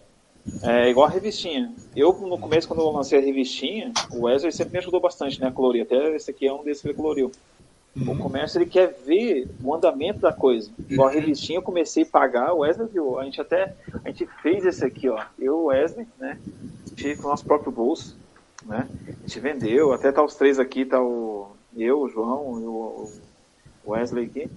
é 0.63 0.89
igual 0.89 1.05
a 1.05 1.11
revistinha. 1.11 1.71
Eu, 1.95 2.11
no 2.13 2.39
começo, 2.39 2.67
quando 2.67 2.79
eu 2.79 2.89
lancei 2.89 3.19
a 3.19 3.21
revistinha, 3.21 3.93
o 4.11 4.23
Wesley 4.23 4.51
sempre 4.51 4.73
me 4.73 4.79
ajudou 4.79 4.99
bastante, 4.99 5.39
né, 5.39 5.47
a 5.47 5.51
colorir. 5.51 5.83
Até 5.83 6.15
esse 6.15 6.31
aqui 6.31 6.47
é 6.47 6.53
um 6.53 6.63
desses 6.63 6.81
que 6.81 6.87
ele 6.87 6.95
coloriu. 6.95 7.31
Uhum. 7.95 8.13
O 8.13 8.17
comércio, 8.17 8.57
ele 8.57 8.69
quer 8.69 8.97
ver 9.05 9.47
o 9.63 9.73
andamento 9.73 10.19
da 10.19 10.33
coisa. 10.33 10.71
Igual 10.89 11.09
a 11.09 11.11
uhum. 11.11 11.19
revistinha, 11.19 11.59
eu 11.59 11.63
comecei 11.63 12.01
a 12.01 12.07
pagar, 12.07 12.51
o 12.51 12.59
Wesley 12.59 12.89
viu. 12.91 13.19
A 13.19 13.25
gente 13.25 13.39
até, 13.39 13.75
a 14.03 14.09
gente 14.09 14.27
fez 14.41 14.65
esse 14.65 14.83
aqui, 14.83 15.07
ó. 15.07 15.21
Eu, 15.37 15.55
o 15.59 15.65
Wesley, 15.65 16.07
né, 16.19 16.39
tive 16.95 17.15
com 17.17 17.27
o 17.27 17.29
nosso 17.29 17.45
próprio 17.45 17.71
bolso, 17.71 18.17
né. 18.65 18.87
A 19.07 19.11
gente 19.27 19.39
vendeu, 19.39 19.93
até 19.93 20.11
tá 20.11 20.23
os 20.23 20.33
três 20.33 20.57
aqui, 20.57 20.83
tá 20.83 20.99
o 20.99 21.54
eu, 21.83 22.01
o 22.01 22.09
João 22.09 22.59
e 22.59 22.65
o 22.65 23.09
Wesley 23.85 24.25
aqui. 24.25 24.49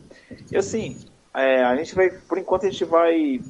E 0.50 0.56
assim, 0.56 0.96
é, 1.34 1.62
a 1.64 1.76
gente 1.76 1.94
vai, 1.94 2.10
por 2.10 2.38
enquanto 2.38 2.66
a 2.66 2.70
gente 2.70 2.84
vai 2.84 3.40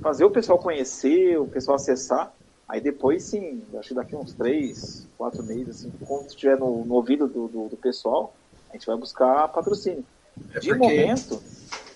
fazer 0.00 0.24
o 0.24 0.30
pessoal 0.30 0.58
conhecer, 0.58 1.38
o 1.38 1.46
pessoal 1.46 1.76
acessar. 1.76 2.32
Aí 2.68 2.80
depois 2.80 3.22
sim, 3.22 3.62
acho 3.78 3.88
que 3.88 3.94
daqui 3.94 4.16
uns 4.16 4.34
três, 4.34 5.06
quatro 5.16 5.42
meses, 5.44 5.80
assim, 5.80 5.92
quando 6.04 6.26
estiver 6.26 6.58
no, 6.58 6.84
no 6.84 6.94
ouvido 6.94 7.28
do, 7.28 7.46
do, 7.46 7.68
do, 7.68 7.76
pessoal, 7.76 8.34
a 8.70 8.72
gente 8.72 8.86
vai 8.86 8.96
buscar 8.96 9.48
patrocínio. 9.48 10.04
É 10.52 10.58
de 10.58 10.68
porque... 10.70 10.82
momento, 10.82 11.40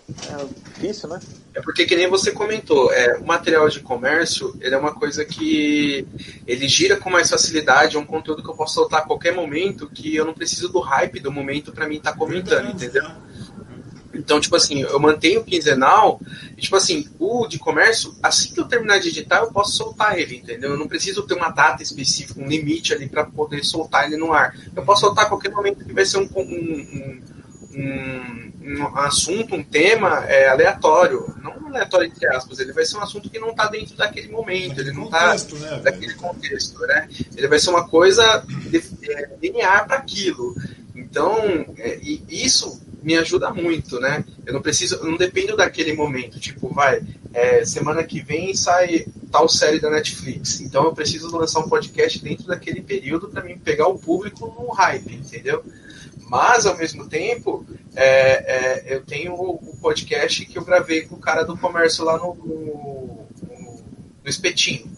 é 0.09 0.45
difícil, 0.71 1.09
né? 1.09 1.19
É 1.53 1.61
porque, 1.61 1.85
que 1.85 1.97
nem 1.97 2.09
você 2.09 2.31
comentou, 2.31 2.93
é, 2.93 3.19
o 3.19 3.27
material 3.27 3.69
de 3.69 3.81
comércio 3.81 4.57
ele 4.61 4.75
é 4.75 4.79
uma 4.79 4.95
coisa 4.95 5.25
que 5.25 6.07
ele 6.47 6.69
gira 6.69 6.97
com 6.97 7.11
mais 7.11 7.29
facilidade, 7.29 7.97
é 7.97 7.99
um 7.99 8.07
conteúdo 8.07 8.43
que 8.43 8.49
eu 8.49 8.55
posso 8.55 8.75
soltar 8.75 9.01
a 9.01 9.05
qualquer 9.05 9.35
momento, 9.35 9.91
que 9.91 10.15
eu 10.15 10.25
não 10.25 10.33
preciso 10.33 10.69
do 10.69 10.79
hype 10.79 11.19
do 11.19 11.33
momento 11.33 11.73
para 11.73 11.89
mim 11.89 11.97
estar 11.97 12.13
tá 12.13 12.19
comentando, 12.19 12.71
entendeu? 12.71 13.05
Então, 14.13 14.41
tipo 14.41 14.57
assim, 14.57 14.83
eu 14.83 14.99
mantenho 14.99 15.41
o 15.41 15.45
quinzenal, 15.45 16.21
e, 16.57 16.61
tipo 16.61 16.77
assim, 16.77 17.09
o 17.19 17.47
de 17.47 17.59
comércio, 17.59 18.15
assim 18.23 18.53
que 18.53 18.61
eu 18.61 18.67
terminar 18.67 18.99
de 18.99 19.09
editar, 19.09 19.39
eu 19.39 19.53
posso 19.53 19.77
soltar 19.77 20.19
ele, 20.19 20.37
entendeu? 20.37 20.71
Eu 20.71 20.79
não 20.79 20.89
preciso 20.89 21.23
ter 21.23 21.35
uma 21.35 21.51
data 21.51 21.83
específica, 21.83 22.41
um 22.41 22.49
limite 22.49 22.93
ali 22.93 23.09
para 23.09 23.25
poder 23.25 23.65
soltar 23.65 24.07
ele 24.07 24.17
no 24.17 24.33
ar. 24.33 24.55
Eu 24.75 24.85
posso 24.85 25.03
soltar 25.03 25.27
a 25.27 25.29
qualquer 25.29 25.51
momento 25.51 25.85
que 25.85 25.93
vai 25.93 26.05
ser 26.05 26.19
um, 26.19 26.29
um, 26.37 26.43
um, 26.43 27.23
um 27.75 28.99
assunto, 28.99 29.55
um 29.55 29.63
tema 29.63 30.25
é, 30.27 30.49
aleatório. 30.49 31.35
Não 31.43 31.61
aleatório 31.69 32.07
entre 32.07 32.27
aspas, 32.27 32.59
ele 32.59 32.73
vai 32.73 32.85
ser 32.85 32.97
um 32.97 33.03
assunto 33.03 33.31
que 33.31 33.39
não 33.39 33.51
está 33.51 33.67
dentro 33.69 33.97
daquele 33.97 34.29
momento, 34.29 34.81
ele 34.81 34.93
não 34.93 35.05
está 35.05 35.35
né, 35.35 35.81
daquele 35.83 36.15
contexto, 36.15 36.81
né? 36.81 37.09
Ele 37.37 37.49
vai 37.49 37.59
ser 37.59 37.71
uma 37.71 37.89
coisa 37.89 38.45
é, 39.03 39.29
linear 39.41 39.87
para 39.87 39.97
aquilo. 39.97 40.55
Então, 40.95 41.65
é, 41.79 41.99
isso 42.29 42.81
me 43.03 43.17
ajuda 43.17 43.51
muito, 43.51 43.99
né? 43.99 44.25
Eu 44.45 44.53
não 44.53 44.61
preciso, 44.61 44.97
eu 44.97 45.07
não 45.07 45.17
dependo 45.17 45.57
daquele 45.57 45.93
momento. 45.93 46.39
Tipo, 46.39 46.69
vai, 46.69 47.01
é, 47.33 47.65
semana 47.65 48.05
que 48.05 48.21
vem 48.21 48.55
sai 48.55 49.07
tal 49.31 49.49
série 49.49 49.81
da 49.81 49.89
Netflix. 49.89 50.61
Então 50.61 50.85
eu 50.85 50.93
preciso 50.93 51.35
lançar 51.35 51.61
um 51.61 51.69
podcast 51.69 52.23
dentro 52.23 52.47
daquele 52.47 52.83
período 52.83 53.29
para 53.29 53.43
mim 53.43 53.57
pegar 53.57 53.87
o 53.87 53.99
público 53.99 54.47
no 54.47 54.71
hype, 54.73 55.15
entendeu? 55.15 55.65
Mas 56.31 56.65
ao 56.65 56.77
mesmo 56.77 57.09
tempo, 57.09 57.67
é, 57.97 58.85
é, 58.87 58.95
eu 58.95 59.05
tenho 59.05 59.35
o, 59.35 59.77
podcast 59.81 60.47
que 60.47 60.57
eu 60.57 60.65
gravei 60.65 61.03
com 61.03 61.17
o 61.17 61.19
cara 61.19 61.43
do 61.43 61.57
comércio 61.57 62.05
lá 62.05 62.17
no, 62.19 62.37
no, 62.37 63.27
no, 63.43 63.83
no 64.23 64.31
Espetinho. 64.31 64.89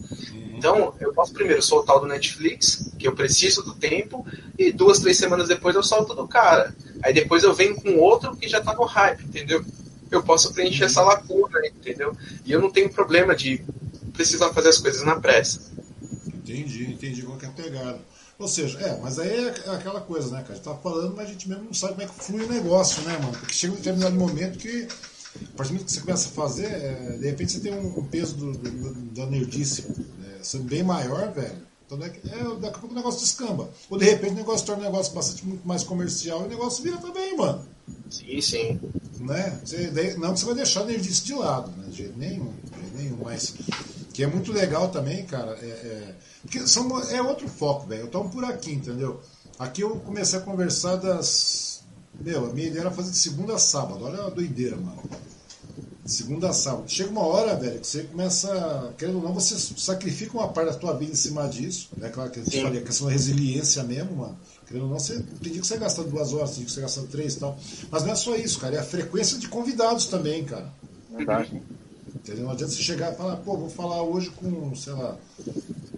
Então, 0.54 0.94
eu 1.00 1.14
posso 1.14 1.32
primeiro 1.32 1.62
soltar 1.62 1.96
o 1.96 2.00
do 2.00 2.06
Netflix, 2.06 2.92
que 2.98 3.08
eu 3.08 3.14
preciso 3.14 3.62
do 3.62 3.74
tempo, 3.74 4.26
e 4.58 4.70
duas, 4.70 4.98
três 4.98 5.16
semanas 5.16 5.48
depois 5.48 5.74
eu 5.74 5.82
solto 5.82 6.14
do 6.14 6.28
cara. 6.28 6.76
Aí 7.02 7.14
depois 7.14 7.44
eu 7.44 7.54
venho 7.54 7.76
com 7.76 7.96
outro 7.96 8.36
que 8.36 8.46
já 8.46 8.60
tá 8.60 8.74
no 8.74 8.84
hype, 8.84 9.24
entendeu? 9.24 9.64
Eu 10.10 10.22
posso 10.22 10.52
preencher 10.52 10.84
essa 10.84 11.02
lacuna, 11.02 11.66
entendeu? 11.66 12.14
E 12.44 12.52
eu 12.52 12.60
não 12.60 12.70
tenho 12.70 12.92
problema 12.92 13.34
de 13.34 13.64
precisar 14.12 14.52
fazer 14.52 14.68
as 14.68 14.76
coisas 14.76 15.02
na 15.02 15.18
pressa. 15.18 15.72
Entendi, 16.26 16.92
entendi 16.92 17.22
qual 17.22 17.38
que 17.38 17.46
é 17.46 17.48
a 17.48 17.52
pegada. 17.52 18.11
Ou 18.42 18.48
seja, 18.48 18.76
é, 18.80 18.98
mas 19.00 19.20
aí 19.20 19.46
é 19.46 19.70
aquela 19.70 20.00
coisa, 20.00 20.30
né, 20.30 20.42
cara? 20.42 20.54
A 20.54 20.56
gente 20.56 20.64
tá 20.64 20.74
falando, 20.74 21.14
mas 21.14 21.28
a 21.28 21.32
gente 21.32 21.48
mesmo 21.48 21.64
não 21.64 21.72
sabe 21.72 21.92
como 21.92 22.02
é 22.02 22.06
que 22.06 22.24
flui 22.24 22.44
o 22.44 22.48
negócio, 22.48 23.00
né, 23.02 23.16
mano? 23.18 23.32
Porque 23.38 23.54
chega 23.54 23.72
um 23.72 23.76
determinado 23.76 24.16
momento 24.16 24.58
que 24.58 24.88
a 25.36 25.56
partir 25.56 25.70
do 25.70 25.74
momento 25.74 25.86
que 25.86 25.92
você 25.92 26.00
começa 26.00 26.28
a 26.28 26.32
fazer, 26.32 26.66
é, 26.66 27.18
de 27.18 27.26
repente 27.26 27.52
você 27.52 27.60
tem 27.60 27.72
um, 27.72 28.04
peso 28.04 28.34
do, 28.34 28.52
do, 28.52 28.94
da 29.12 29.26
nerdice 29.26 29.86
é, 30.24 30.42
sendo 30.42 30.64
bem 30.64 30.82
maior, 30.82 31.32
velho. 31.32 31.56
Então, 31.86 31.98
é, 32.02 32.06
é, 32.06 32.60
daqui 32.60 32.76
a 32.76 32.80
pouco 32.80 32.92
o 32.92 32.96
negócio 32.96 33.20
descamba. 33.20 33.70
Ou 33.88 33.96
de 33.96 34.06
repente 34.06 34.32
o 34.32 34.36
negócio 34.36 34.66
torna 34.66 34.82
um 34.82 34.86
negócio 34.86 35.14
bastante 35.14 35.46
muito 35.46 35.66
mais 35.66 35.84
comercial 35.84 36.42
e 36.42 36.46
o 36.46 36.48
negócio 36.48 36.82
vira 36.82 36.96
também, 36.96 37.36
mano. 37.36 37.64
Sim, 38.10 38.40
sim. 38.40 38.80
Né? 39.20 39.60
Você, 39.64 40.16
não 40.18 40.34
que 40.34 40.40
você 40.40 40.46
vai 40.46 40.54
deixar 40.56 40.80
a 40.80 40.86
nerdice 40.86 41.22
de 41.22 41.34
lado, 41.34 41.70
né? 41.76 41.86
De 41.88 41.96
jeito 41.96 42.18
nenhum, 42.18 42.52
de 42.64 42.80
jeito 42.80 42.96
nenhum. 42.96 43.18
Mas 43.22 43.54
que 44.12 44.22
é 44.22 44.26
muito 44.26 44.52
legal 44.52 44.88
também, 44.90 45.24
cara. 45.24 45.56
É, 45.60 45.66
é, 45.66 46.14
porque 46.42 46.66
são, 46.66 47.00
é 47.10 47.22
outro 47.22 47.48
foco, 47.48 47.86
velho. 47.86 48.02
Eu 48.02 48.08
tomo 48.08 48.30
por 48.30 48.44
aqui, 48.44 48.72
entendeu? 48.72 49.20
Aqui 49.58 49.82
eu 49.82 49.96
comecei 50.00 50.38
a 50.38 50.42
conversar 50.42 50.96
das. 50.96 51.82
Meu, 52.20 52.50
a 52.50 52.52
minha 52.52 52.68
ideia 52.68 52.82
era 52.82 52.90
fazer 52.90 53.10
de 53.10 53.16
segunda 53.16 53.54
a 53.54 53.58
sábado. 53.58 54.04
Olha 54.04 54.24
a 54.24 54.30
doideira, 54.30 54.76
mano 54.76 55.02
segunda 56.04 56.50
a 56.50 56.52
sábado. 56.52 56.84
Chega 56.88 57.10
uma 57.10 57.24
hora, 57.24 57.54
velho, 57.56 57.80
que 57.80 57.86
você 57.86 58.02
começa, 58.04 58.92
querendo 58.98 59.16
ou 59.16 59.22
não, 59.22 59.32
você 59.32 59.56
sacrifica 59.58 60.36
uma 60.36 60.48
parte 60.48 60.72
da 60.72 60.78
tua 60.78 60.96
vida 60.96 61.12
em 61.12 61.16
cima 61.16 61.48
disso. 61.48 61.90
É 61.96 62.00
né? 62.00 62.08
claro 62.08 62.30
que 62.30 62.40
a 62.40 62.44
gente 62.44 62.60
falei, 62.60 62.80
a 62.80 62.84
questão 62.84 63.06
da 63.06 63.12
resiliência 63.12 63.82
mesmo, 63.84 64.16
mano. 64.16 64.38
Querendo 64.66 64.84
ou 64.84 64.90
não, 64.90 64.98
você, 64.98 65.14
tem 65.14 65.52
dia 65.52 65.60
que 65.60 65.66
você 65.66 65.76
gasta 65.76 66.02
duas 66.02 66.32
horas, 66.32 66.50
tem 66.50 66.58
dia 66.58 66.66
que 66.66 66.72
você 66.72 66.80
gasta 66.80 67.02
três 67.02 67.34
e 67.34 67.40
tal. 67.40 67.58
Mas 67.90 68.02
não 68.04 68.12
é 68.12 68.16
só 68.16 68.34
isso, 68.34 68.58
cara, 68.58 68.76
é 68.76 68.78
a 68.80 68.84
frequência 68.84 69.38
de 69.38 69.48
convidados 69.48 70.06
também, 70.06 70.44
cara. 70.44 70.72
Verdade. 71.10 71.62
Entendeu? 72.22 72.44
Não 72.44 72.52
adianta 72.52 72.72
você 72.72 72.82
chegar 72.82 73.12
e 73.12 73.16
falar, 73.16 73.36
pô, 73.36 73.56
vou 73.56 73.68
falar 73.68 74.02
hoje 74.02 74.30
com, 74.30 74.74
sei 74.76 74.92
lá, 74.92 75.18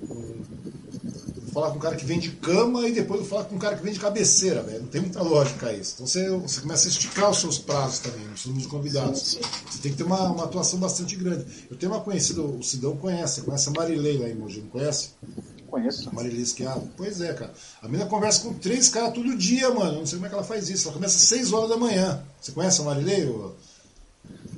com 0.09 0.35
falar 1.55 1.71
com 1.71 1.77
um 1.77 1.81
cara 1.81 1.95
que 1.95 2.05
vende 2.05 2.31
cama 2.33 2.89
e 2.89 2.93
depois 2.93 3.21
eu 3.21 3.27
falar 3.27 3.45
com 3.45 3.55
um 3.55 3.59
cara 3.59 3.77
que 3.77 3.83
vende 3.85 4.01
cabeceira, 4.01 4.61
velho. 4.61 4.81
Não 4.81 4.89
tem 4.89 5.01
muita 5.01 5.23
lógica 5.23 5.73
isso. 5.73 5.93
Então 5.95 6.07
você, 6.07 6.29
você 6.31 6.61
começa 6.61 6.89
a 6.89 6.91
esticar 6.91 7.31
os 7.31 7.39
seus 7.39 7.59
prazos 7.59 8.01
também, 8.01 8.27
os 8.35 8.45
números 8.45 8.65
de 8.65 8.69
convidados. 8.69 9.39
Você 9.71 9.79
tem 9.81 9.93
que 9.93 9.97
ter 9.97 10.03
uma, 10.03 10.21
uma, 10.33 10.45
atuação 10.45 10.81
bastante 10.81 11.15
grande. 11.15 11.47
Eu 11.71 11.77
tenho 11.77 11.93
uma 11.93 12.01
conhecida, 12.01 12.43
o 12.43 12.61
Sidão 12.61 12.97
conhece, 12.97 13.43
conhece 13.43 13.69
a 13.69 13.73
Marilei 13.73 14.19
lá 14.19 14.29
em 14.29 14.35
Mogi, 14.35 14.61
não 14.61 14.69
conhece? 14.69 15.11
Conheço. 15.69 16.13
Marilei 16.13 16.43
Esquiavo. 16.43 16.89
Pois 16.97 17.21
é, 17.21 17.33
cara. 17.33 17.55
A 17.81 17.87
menina 17.87 18.09
conversa 18.09 18.43
com 18.43 18.55
três 18.55 18.89
caras 18.89 19.15
todo 19.15 19.37
dia, 19.37 19.71
mano. 19.71 19.93
Eu 19.93 19.99
não 20.01 20.07
sei 20.07 20.19
como 20.19 20.27
é 20.27 20.29
que 20.29 20.35
ela 20.35 20.45
faz 20.45 20.69
isso. 20.69 20.89
Ela 20.89 20.95
começa 20.95 21.17
às 21.17 21.23
seis 21.23 21.53
horas 21.53 21.69
da 21.69 21.77
manhã. 21.77 22.21
Você 22.41 22.51
conhece 22.53 22.81
a 22.81 22.85
Marilei? 22.85 23.27
Ou... 23.29 23.57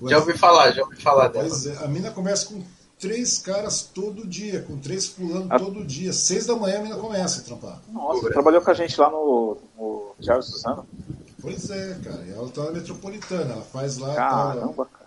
Já 0.08 0.18
ouvi 0.18 0.36
falar, 0.36 0.72
já 0.72 0.82
ouvi 0.82 0.96
falar 1.00 1.28
dela. 1.28 1.48
Pois 1.48 1.66
é, 1.66 1.76
a 1.84 1.88
mina 1.88 2.10
conversa 2.10 2.46
com 2.46 2.62
três 2.98 3.38
caras 3.38 3.82
todo 3.82 4.26
dia, 4.26 4.62
com 4.62 4.78
três 4.78 5.06
pulando 5.08 5.52
a... 5.52 5.58
todo 5.58 5.84
dia. 5.84 6.12
Seis 6.12 6.46
da 6.46 6.56
manhã 6.56 6.78
a 6.78 6.82
menina 6.82 7.00
começa 7.00 7.40
a 7.40 7.44
trampar. 7.44 7.80
Nossa, 7.92 8.28
trabalhou 8.30 8.60
com 8.60 8.70
a 8.70 8.74
gente 8.74 8.98
lá 9.00 9.10
no, 9.10 9.58
no 9.76 10.14
Diário 10.18 10.42
Suzano. 10.42 10.86
Pois 11.40 11.70
é, 11.70 11.98
cara. 12.02 12.24
E 12.26 12.32
ela 12.32 12.48
tá 12.48 12.64
na 12.64 12.72
metropolitana, 12.72 13.52
ela 13.52 13.62
faz 13.62 13.98
lá. 13.98 14.14
Caramba, 14.14 14.84
tá, 14.84 14.90
cara. 14.98 15.06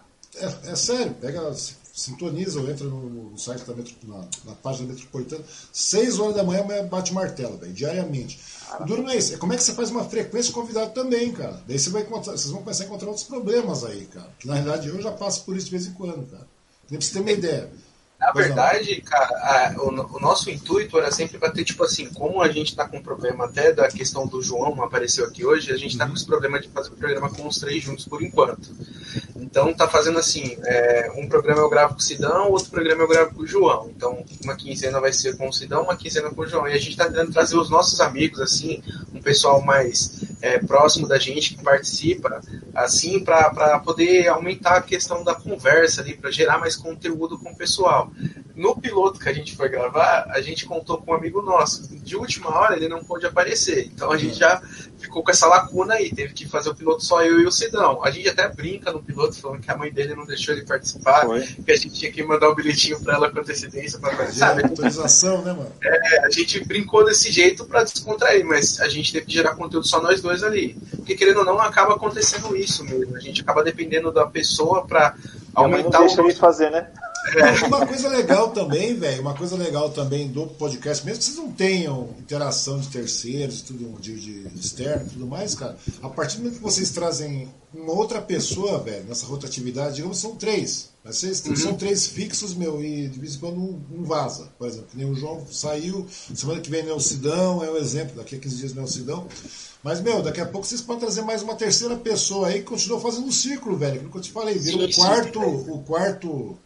É, 0.66 0.72
é 0.72 0.76
sério, 0.76 1.14
pega, 1.16 1.54
sintoniza 1.54 2.62
ou 2.62 2.70
entra 2.70 2.86
no, 2.86 3.32
no 3.32 3.38
site 3.38 3.66
da 3.66 3.74
metro, 3.74 3.94
na, 4.04 4.22
na, 4.46 4.56
página 4.56 4.88
da 4.88 4.94
metropolitana. 4.94 5.44
Seis 5.74 6.20
horas 6.20 6.36
da 6.36 6.44
manhã 6.44 6.64
bate 6.88 7.14
martelo, 7.14 7.58
velho, 7.58 7.74
diariamente. 7.74 8.40
Não 8.88 9.10
é 9.10 9.18
isso, 9.18 9.34
é 9.34 9.38
como 9.38 9.54
é 9.54 9.58
que 9.58 9.64
você 9.64 9.74
faz 9.74 9.90
uma 9.90 10.04
frequência 10.06 10.54
convidado 10.54 10.92
também, 10.92 11.32
cara. 11.32 11.62
Daí 11.68 11.80
você 11.80 11.90
vai 11.90 12.04
encontrar, 12.04 12.34
vocês 12.34 12.52
vão 12.52 12.62
começar 12.62 12.84
a 12.84 12.86
encontrar 12.86 13.08
outros 13.08 13.26
problemas 13.26 13.84
aí, 13.84 14.06
cara. 14.06 14.30
Que 14.40 14.48
na 14.48 14.56
realidade 14.56 14.88
eu 14.88 15.02
já 15.02 15.12
passo 15.12 15.44
por 15.44 15.56
isso 15.56 15.66
de 15.66 15.72
vez 15.72 15.88
em 15.88 15.94
quando, 15.94 16.30
cara. 16.30 16.48
Nem 16.90 17.00
pra 17.00 17.08
você 17.08 17.14
ter 17.14 17.20
uma 17.20 17.32
ideia. 17.32 17.72
Na 18.20 18.34
verdade, 18.34 19.02
cara, 19.02 19.28
a, 19.28 19.76
o, 19.82 20.18
o, 20.18 20.20
nosso 20.20 20.50
intuito 20.50 20.98
era 20.98 21.10
sempre 21.10 21.38
para 21.38 21.52
ter, 21.52 21.64
tipo 21.64 21.84
assim, 21.86 22.10
como 22.10 22.42
a 22.42 22.50
gente 22.50 22.76
tá 22.76 22.86
com 22.86 23.02
problema 23.02 23.46
até 23.46 23.72
da 23.72 23.88
questão 23.88 24.28
do 24.28 24.42
João 24.42 24.84
apareceu 24.84 25.26
aqui 25.26 25.46
hoje, 25.46 25.72
a 25.72 25.78
gente 25.78 25.98
tá 25.98 26.06
com 26.06 26.14
esse 26.14 26.26
problema 26.26 26.60
de 26.60 26.68
fazer 26.68 26.90
o 26.90 26.98
programa 26.98 27.30
com 27.30 27.48
os 27.48 27.58
três 27.58 27.82
juntos 27.82 28.06
por 28.06 28.22
enquanto. 28.22 28.76
Então 29.38 29.74
tá 29.74 29.88
fazendo 29.88 30.20
assim, 30.20 30.58
é, 30.66 31.12
um 31.16 31.30
programa 31.30 31.62
eu 31.62 31.70
gravo 31.70 31.94
com 31.94 32.00
o 32.00 32.04
Sidão, 32.04 32.52
outro 32.52 32.70
programa 32.70 33.04
eu 33.04 33.08
gravo 33.08 33.34
com 33.34 33.44
o 33.44 33.48
João. 33.48 33.90
Então 33.96 34.24
uma 34.44 34.56
quinzena 34.56 35.00
vai 35.00 35.14
ser 35.14 35.38
com 35.38 35.48
o 35.48 35.54
Sidão, 35.54 35.84
uma 35.84 35.96
quinzena 35.96 36.30
com 36.30 36.42
o 36.42 36.48
João. 36.48 36.68
E 36.68 36.74
a 36.74 36.78
gente 36.78 36.98
tá 36.98 37.06
tentando 37.06 37.32
trazer 37.32 37.58
os 37.58 37.70
nossos 37.70 38.02
amigos, 38.02 38.42
assim, 38.42 38.84
um 39.14 39.22
pessoal 39.22 39.62
mais 39.62 40.22
é, 40.42 40.60
próximo 40.60 41.08
da 41.08 41.18
gente 41.18 41.56
que 41.56 41.64
participa, 41.64 42.42
assim, 42.76 43.24
para 43.24 43.80
poder 43.80 44.28
aumentar 44.28 44.78
a 44.78 44.82
questão 44.82 45.24
da 45.24 45.36
conversa 45.36 46.02
ali, 46.02 46.16
para 46.16 46.32
gerar 46.32 46.58
mais 46.58 46.76
conteúdo 46.76 47.38
com 47.40 47.52
o 47.52 47.56
pessoal. 47.56 48.09
No 48.60 48.76
piloto 48.76 49.20
que 49.22 49.30
a 49.30 49.34
gente 49.34 49.56
foi 49.56 49.70
gravar, 49.70 50.26
a 50.30 50.42
gente 50.42 50.66
contou 50.66 50.98
com 50.98 51.12
um 51.12 51.16
amigo 51.16 51.42
nosso. 51.42 51.88
De 51.96 52.18
última 52.18 52.54
hora 52.54 52.76
ele 52.76 52.90
não 52.90 53.02
pôde 53.02 53.26
aparecer. 53.26 53.86
Então 53.86 54.12
a 54.12 54.18
gente 54.18 54.38
já 54.38 54.62
ficou 54.98 55.24
com 55.24 55.32
essa 55.32 55.48
lacuna 55.48 55.94
aí. 55.94 56.14
Teve 56.14 56.34
que 56.34 56.46
fazer 56.46 56.70
o 56.70 56.76
piloto 56.76 57.04
só 57.06 57.24
eu 57.24 57.40
e 57.40 57.46
o 57.46 57.52
Sidão. 57.52 58.04
A 58.04 58.12
gente 58.12 58.28
até 58.28 58.50
brinca 58.50 58.92
no 58.92 59.02
piloto 59.02 59.40
falando 59.40 59.62
que 59.62 59.72
a 59.72 59.78
mãe 59.78 59.90
dele 59.90 60.14
não 60.14 60.26
deixou 60.26 60.54
ele 60.54 60.66
participar, 60.66 61.26
foi. 61.26 61.42
que 61.42 61.72
a 61.72 61.76
gente 61.76 61.94
tinha 61.94 62.12
que 62.12 62.22
mandar 62.22 62.50
um 62.50 62.56
bilhetinho 62.56 63.00
pra 63.02 63.16
ela 63.16 63.32
com 63.32 63.40
antecedência 63.40 63.98
pra 63.98 64.14
fazer, 64.18 64.40
sabe? 64.40 64.64
autorização, 64.64 65.42
né, 65.42 65.54
mano? 65.54 65.72
É, 65.82 66.26
a 66.26 66.30
gente 66.30 66.62
brincou 66.66 67.06
desse 67.06 67.32
jeito 67.32 67.64
pra 67.64 67.86
descontrair, 67.86 68.46
mas 68.46 68.82
a 68.82 68.90
gente 68.90 69.14
teve 69.14 69.26
que 69.26 69.34
gerar 69.34 69.56
conteúdo 69.56 69.88
só 69.88 70.02
nós 70.02 70.22
dois 70.22 70.44
ali. 70.44 70.78
Porque 70.98 71.16
querendo 71.16 71.40
ou 71.40 71.46
não, 71.46 71.62
acaba 71.62 71.96
acontecendo 71.96 72.54
isso 72.58 72.84
mesmo. 72.84 73.16
A 73.16 73.22
gente 73.22 73.42
acaba 73.42 73.64
dependendo 73.64 74.12
da 74.12 74.28
pessoa 74.28 74.86
pra 74.86 75.16
aumentar 75.54 76.00
não 76.00 76.08
deixa 76.08 76.22
o. 76.22 76.36
fazer, 76.36 76.70
né? 76.70 76.90
Uma 77.68 77.86
coisa 77.86 78.10
legal 78.10 78.52
também, 78.52 78.96
velho, 78.96 79.22
uma 79.22 79.34
coisa 79.34 79.56
legal 79.56 79.90
também 79.90 80.28
do 80.28 80.48
podcast, 80.48 81.06
mesmo 81.06 81.20
que 81.20 81.26
vocês 81.26 81.38
não 81.38 81.52
tenham 81.52 82.10
interação 82.20 82.80
de 82.80 82.88
terceiros, 82.88 83.62
tudo 83.62 84.00
de, 84.00 84.20
de 84.20 84.60
externo 84.60 85.06
e 85.06 85.10
tudo 85.10 85.28
mais, 85.28 85.54
cara, 85.54 85.78
a 86.02 86.10
partir 86.10 86.38
do 86.38 86.44
momento 86.44 86.58
que 86.58 86.64
vocês 86.64 86.90
trazem 86.92 87.48
uma 87.74 87.94
outra 87.94 88.22
pessoa, 88.22 88.80
velho, 88.80 89.06
nessa 89.06 89.26
rotatividade, 89.26 89.98
digamos, 89.98 90.18
são 90.18 90.36
três. 90.36 90.90
Mas 91.04 91.18
vocês 91.18 91.46
uhum. 91.46 91.56
são 91.56 91.74
três 91.76 92.08
fixos, 92.08 92.54
meu, 92.54 92.84
e 92.84 93.08
de 93.08 93.20
vez 93.20 93.36
em 93.36 93.40
quando 93.40 93.58
um, 93.58 93.80
um, 93.92 94.04
vaza. 94.04 94.50
Por 94.58 94.68
exemplo, 94.68 94.90
nem 94.94 95.10
o 95.10 95.16
João 95.16 95.46
saiu, 95.50 96.06
semana 96.34 96.60
que 96.60 96.70
vem 96.70 96.88
é 96.88 96.94
o 96.94 97.00
Sidão, 97.00 97.64
é 97.64 97.70
o 97.70 97.78
exemplo, 97.78 98.16
daqui 98.18 98.36
a 98.36 98.40
15 98.40 98.56
dias 98.56 98.78
é 98.78 98.82
o 98.82 98.88
Sidão. 98.88 99.28
Mas, 99.84 100.02
meu, 100.02 100.22
daqui 100.22 100.42
a 100.42 100.46
pouco 100.46 100.68
vocês 100.68 100.82
podem 100.82 101.02
trazer 101.02 101.22
mais 101.22 101.42
uma 101.42 101.56
terceira 101.56 101.96
pessoa 101.96 102.48
aí 102.48 102.60
que 102.60 102.66
continua 102.66 103.00
fazendo 103.00 103.28
o 103.28 103.32
ciclo, 103.32 103.78
velho. 103.78 103.96
Aquilo 103.96 104.12
que 104.12 104.18
eu 104.18 104.22
te 104.22 104.32
falei, 104.32 104.58
vira 104.58 104.86
o 104.86 104.94
quarto, 104.94 105.40
o 105.40 105.84
quarto 105.84 106.58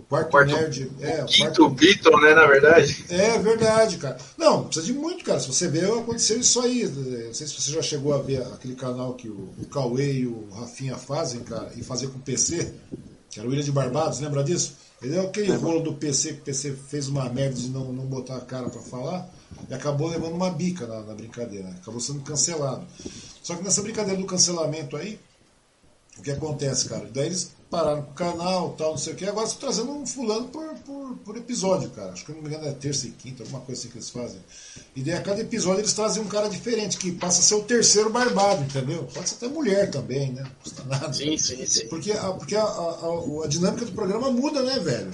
o 0.00 0.02
quarto, 0.02 0.28
o 0.28 0.30
quarto 0.30 0.52
nerd. 0.52 0.90
É, 1.00 1.22
o 1.22 1.26
quinto 1.26 1.62
quarto... 1.62 1.68
Beatle, 1.70 2.20
né, 2.22 2.34
na 2.34 2.46
verdade? 2.46 3.04
É 3.10 3.38
verdade, 3.38 3.98
cara. 3.98 4.16
Não, 4.36 4.64
precisa 4.64 4.86
de 4.86 4.92
muito, 4.92 5.24
cara. 5.24 5.38
Se 5.38 5.46
você 5.46 5.68
ver, 5.68 5.84
aconteceu 5.84 6.40
isso 6.40 6.60
aí. 6.60 6.86
Não 6.86 7.34
sei 7.34 7.46
se 7.46 7.60
você 7.60 7.70
já 7.70 7.82
chegou 7.82 8.14
a 8.14 8.18
ver 8.18 8.42
aquele 8.42 8.74
canal 8.74 9.14
que 9.14 9.28
o, 9.28 9.50
o 9.58 9.66
Cauê 9.66 10.20
e 10.20 10.26
o 10.26 10.48
Rafinha 10.50 10.96
fazem, 10.96 11.40
cara, 11.40 11.70
e 11.76 11.82
fazer 11.82 12.08
com 12.08 12.18
o 12.18 12.22
PC, 12.22 12.72
que 13.30 13.38
era 13.38 13.48
o 13.48 13.52
Ilha 13.52 13.62
de 13.62 13.72
Barbados, 13.72 14.20
lembra 14.20 14.42
disso? 14.42 14.74
Ele 15.02 15.16
é 15.16 15.20
aquele 15.20 15.52
rolo 15.52 15.80
do 15.80 15.94
PC 15.94 16.34
que 16.34 16.40
o 16.40 16.44
PC 16.44 16.76
fez 16.88 17.08
uma 17.08 17.28
merda 17.28 17.54
de 17.54 17.70
não, 17.70 17.92
não 17.92 18.04
botar 18.04 18.36
a 18.36 18.40
cara 18.40 18.68
para 18.68 18.82
falar 18.82 19.30
e 19.68 19.74
acabou 19.74 20.08
levando 20.08 20.34
uma 20.34 20.50
bica 20.50 20.86
na, 20.86 21.00
na 21.02 21.14
brincadeira. 21.14 21.68
Acabou 21.68 22.00
sendo 22.00 22.20
cancelado. 22.20 22.86
Só 23.42 23.54
que 23.54 23.62
nessa 23.62 23.82
brincadeira 23.82 24.18
do 24.18 24.26
cancelamento 24.26 24.96
aí, 24.96 25.18
o 26.18 26.22
que 26.22 26.30
acontece, 26.30 26.88
cara? 26.88 27.08
Daí 27.12 27.26
eles 27.26 27.52
pararam 27.70 28.02
com 28.02 28.10
o 28.10 28.14
canal, 28.14 28.74
tal, 28.76 28.90
não 28.90 28.98
sei 28.98 29.12
o 29.12 29.16
que. 29.16 29.24
Agora 29.24 29.46
estão 29.46 29.60
trazendo 29.60 29.92
um 29.92 30.04
fulano 30.04 30.48
por, 30.48 30.74
por, 30.84 31.16
por, 31.18 31.36
episódio, 31.36 31.88
cara. 31.90 32.12
Acho 32.12 32.24
que 32.26 32.32
não 32.32 32.42
me 32.42 32.48
engano 32.48 32.66
é 32.66 32.72
terça 32.72 33.06
e 33.06 33.10
quinta, 33.10 33.44
alguma 33.44 33.60
coisa 33.60 33.80
assim 33.80 33.90
que 33.90 33.96
eles 33.96 34.10
fazem. 34.10 34.40
E 34.96 35.02
daí 35.02 35.14
a 35.14 35.22
cada 35.22 35.40
episódio 35.40 35.80
eles 35.80 35.92
trazem 35.92 36.22
um 36.22 36.26
cara 36.26 36.48
diferente, 36.48 36.98
que 36.98 37.12
passa 37.12 37.38
a 37.40 37.42
ser 37.42 37.54
o 37.54 37.62
terceiro 37.62 38.10
barbado, 38.10 38.64
entendeu? 38.64 39.08
Pode 39.14 39.28
ser 39.28 39.36
até 39.36 39.48
mulher 39.48 39.88
também, 39.90 40.32
né? 40.32 40.42
Não 40.42 40.50
custa 40.62 40.82
nada. 40.84 41.12
Sim, 41.12 41.38
sim, 41.38 41.64
sim. 41.64 41.86
Porque 41.86 42.10
a, 42.10 42.32
porque 42.32 42.56
a, 42.56 42.62
a, 42.62 43.44
a 43.44 43.46
dinâmica 43.46 43.86
do 43.86 43.92
programa 43.92 44.30
muda, 44.32 44.62
né, 44.62 44.78
velho? 44.80 45.12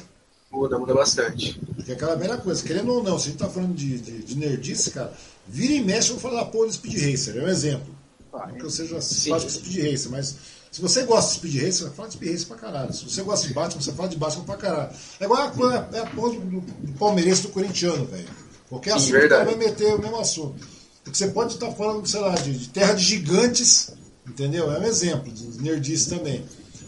Muda, 0.51 0.78
muda 0.78 0.95
bastante. 0.95 1.61
Porque 1.74 1.93
é 1.93 1.95
aquela 1.95 2.15
velha 2.16 2.39
coisa, 2.39 2.62
querendo 2.62 2.91
ou 2.91 3.03
não, 3.03 3.19
se 3.19 3.28
a 3.28 3.31
gente 3.33 3.39
tá 3.39 3.51
falando 3.51 3.74
de, 3.74 3.99
de, 3.99 4.23
de 4.23 4.37
nerdice, 4.37 4.91
cara, 4.91 5.12
vira 5.47 5.74
e 5.74 5.85
mexe, 5.85 6.11
eu 6.11 6.16
vou 6.16 6.31
falar 6.31 6.47
porra 6.47 6.69
do 6.69 6.73
Speed 6.73 6.95
Racer, 6.95 7.37
é 7.37 7.45
um 7.45 7.49
exemplo. 7.49 7.95
Não 8.33 8.55
que 8.55 8.65
eu 8.65 8.70
seja 8.70 9.01
simpático 9.01 9.53
com 9.53 9.59
Speed 9.59 9.91
Racer, 9.91 10.11
mas 10.11 10.37
se 10.70 10.82
você 10.82 11.05
gosta 11.05 11.30
de 11.30 11.36
Speed 11.38 11.55
Racer, 11.55 11.72
você 11.72 11.84
vai 11.84 11.93
falar 11.94 12.09
de 12.09 12.14
Speed 12.14 12.32
Racer 12.32 12.47
pra 12.48 12.56
caralho. 12.56 12.93
Se 12.93 13.05
você 13.05 13.22
gosta 13.22 13.47
de 13.47 13.55
Batman, 13.55 13.80
você 13.80 13.93
fala 13.93 14.09
de 14.09 14.16
Batman 14.16 14.44
pra 14.44 14.56
caralho. 14.56 14.90
É 15.20 15.24
igual 15.24 15.40
a, 15.40 15.88
é 15.93 16.01
a 16.01 16.06
porra 16.06 16.32
do, 16.32 16.60
do 16.60 16.93
palmeirense 16.98 17.43
do 17.43 17.48
corintiano, 17.48 18.05
velho. 18.06 18.28
Qualquer 18.68 18.94
assunto 18.94 19.12
verdade. 19.12 19.44
vai 19.44 19.55
meter 19.56 19.94
o 19.94 19.98
mesmo 20.01 20.18
assunto. 20.18 20.66
Porque 21.02 21.16
você 21.16 21.28
pode 21.28 21.55
estar 21.55 21.70
falando, 21.72 22.06
sei 22.06 22.20
lá, 22.20 22.34
de, 22.34 22.52
de 22.52 22.68
terra 22.68 22.93
de 22.94 23.02
gigantes, 23.02 23.93
entendeu? 24.26 24.72
É 24.72 24.80
um 24.80 24.84
exemplo, 24.84 25.32
de 25.32 25.62
nerdice 25.62 26.10
também. 26.10 26.44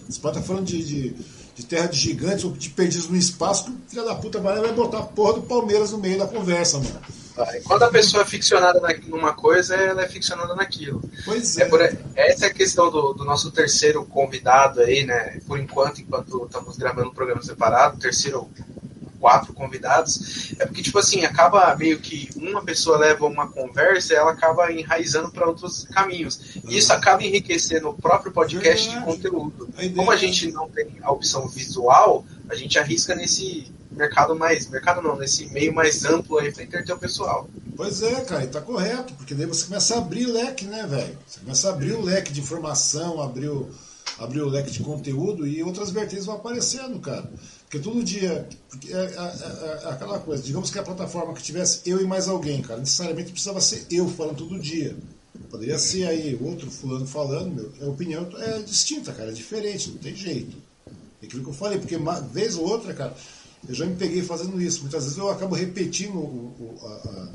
Você 0.08 0.20
pode 0.20 0.38
estar 0.38 0.46
falando 0.46 0.66
de, 0.66 0.84
de, 0.84 1.14
de 1.54 1.66
terra 1.66 1.86
de 1.86 1.98
gigantes 1.98 2.44
ou 2.44 2.50
de 2.50 2.70
perdidos 2.70 3.08
no 3.08 3.16
espaço, 3.16 3.64
que 3.64 3.70
o 3.70 3.74
filho 3.90 4.04
da 4.04 4.16
puta 4.16 4.40
vai 4.40 4.72
botar 4.72 4.98
a 4.98 5.02
porra 5.02 5.34
do 5.34 5.42
Palmeiras 5.42 5.92
no 5.92 5.98
meio 5.98 6.18
da 6.18 6.26
conversa, 6.26 6.78
mano. 6.78 7.00
Quando 7.64 7.82
a 7.82 7.90
pessoa 7.90 8.22
é 8.22 8.26
ficcionada 8.26 8.80
numa 9.06 9.32
coisa, 9.32 9.74
ela 9.74 10.02
é 10.02 10.08
ficcionada 10.08 10.54
naquilo. 10.54 11.02
Pois 11.24 11.58
é. 11.58 11.62
é 11.62 11.64
por, 11.66 11.80
essa 11.80 12.46
é 12.46 12.48
a 12.48 12.54
questão 12.54 12.90
do, 12.90 13.12
do, 13.12 13.24
nosso 13.24 13.50
terceiro 13.50 14.04
convidado 14.04 14.80
aí, 14.80 15.04
né? 15.04 15.38
Por 15.46 15.58
enquanto, 15.58 16.00
enquanto 16.00 16.44
estamos 16.44 16.76
gravando 16.76 17.10
um 17.10 17.14
programa 17.14 17.42
separado, 17.42 17.98
terceiro 17.98 18.48
quatro 19.18 19.52
convidados, 19.52 20.54
é 20.58 20.66
porque, 20.66 20.82
tipo 20.82 20.98
assim, 20.98 21.24
acaba 21.24 21.74
meio 21.76 21.98
que 21.98 22.30
uma 22.36 22.62
pessoa 22.62 22.96
leva 22.96 23.26
uma 23.26 23.48
conversa 23.48 24.12
e 24.12 24.16
ela 24.16 24.32
acaba 24.32 24.72
enraizando 24.72 25.30
para 25.30 25.46
outros 25.46 25.84
caminhos. 25.92 26.56
E 26.64 26.78
isso 26.78 26.92
acaba 26.92 27.22
enriquecendo 27.22 27.88
o 27.88 27.94
próprio 27.94 28.32
podcast 28.32 28.88
Verdade. 28.88 29.06
de 29.06 29.12
conteúdo. 29.12 29.68
Como 29.94 30.10
a 30.10 30.16
gente 30.16 30.50
não 30.52 30.68
tem 30.68 30.86
a 31.02 31.10
opção 31.10 31.48
visual, 31.48 32.24
a 32.48 32.54
gente 32.54 32.78
arrisca 32.78 33.14
nesse 33.14 33.70
mercado 33.90 34.34
mais. 34.36 34.68
Mercado 34.68 35.02
não, 35.02 35.16
nesse 35.16 35.46
meio 35.46 35.74
mais 35.74 36.04
amplo 36.04 36.38
aí 36.38 36.52
para 36.52 36.64
entreter 36.64 36.94
o 36.94 36.98
pessoal. 36.98 37.48
Pois 37.76 38.02
é, 38.02 38.20
cara, 38.22 38.44
e 38.44 38.48
tá 38.48 38.60
correto, 38.60 39.14
porque 39.14 39.34
daí 39.34 39.46
você 39.46 39.66
começa 39.66 39.94
a 39.94 39.98
abrir 39.98 40.26
leque, 40.26 40.64
né, 40.64 40.86
velho? 40.86 41.16
Você 41.26 41.40
começa 41.40 41.68
a 41.68 41.72
abrir 41.72 41.92
o 41.92 42.02
leque 42.02 42.32
de 42.32 42.40
informação, 42.40 43.22
abrir 43.22 43.48
o, 43.48 43.70
abrir 44.18 44.40
o 44.40 44.48
leque 44.48 44.70
de 44.70 44.80
conteúdo 44.80 45.46
e 45.46 45.62
outras 45.62 45.90
vertentes 45.90 46.26
vão 46.26 46.36
aparecendo, 46.36 46.98
cara. 46.98 47.30
Porque 47.62 47.78
todo 47.78 48.02
dia. 48.02 48.48
Porque 48.70 48.92
é, 48.92 48.96
é, 48.96 49.04
é, 49.04 49.84
é, 49.84 49.90
aquela 49.90 50.18
coisa, 50.18 50.42
digamos 50.42 50.70
que 50.70 50.78
a 50.78 50.82
plataforma 50.82 51.34
que 51.34 51.42
tivesse 51.42 51.82
eu 51.84 52.00
e 52.00 52.04
mais 52.04 52.28
alguém, 52.28 52.62
cara, 52.62 52.80
necessariamente 52.80 53.30
precisava 53.30 53.60
ser 53.60 53.86
eu 53.90 54.08
falando 54.08 54.38
todo 54.38 54.58
dia. 54.58 54.96
Poderia 55.50 55.78
ser 55.78 56.06
aí 56.06 56.38
outro 56.42 56.70
fulano 56.70 57.06
falando, 57.06 57.54
meu, 57.54 57.86
a 57.86 57.90
opinião 57.90 58.28
é 58.38 58.58
distinta, 58.60 59.12
cara, 59.12 59.30
é 59.30 59.32
diferente, 59.32 59.90
não 59.90 59.98
tem 59.98 60.14
jeito. 60.14 60.56
É 61.22 61.26
aquilo 61.26 61.42
que 61.42 61.50
eu 61.50 61.54
falei, 61.54 61.78
porque 61.78 61.96
uma 61.96 62.20
vez 62.20 62.56
ou 62.56 62.66
outra, 62.68 62.94
cara, 62.94 63.14
eu 63.68 63.74
já 63.74 63.84
me 63.84 63.96
peguei 63.96 64.22
fazendo 64.22 64.60
isso. 64.60 64.82
Muitas 64.82 65.04
vezes 65.04 65.18
eu 65.18 65.28
acabo 65.30 65.54
repetindo 65.54 66.16
o, 66.16 66.54
o, 66.58 66.78
a, 66.82 66.88
a, 66.88 67.28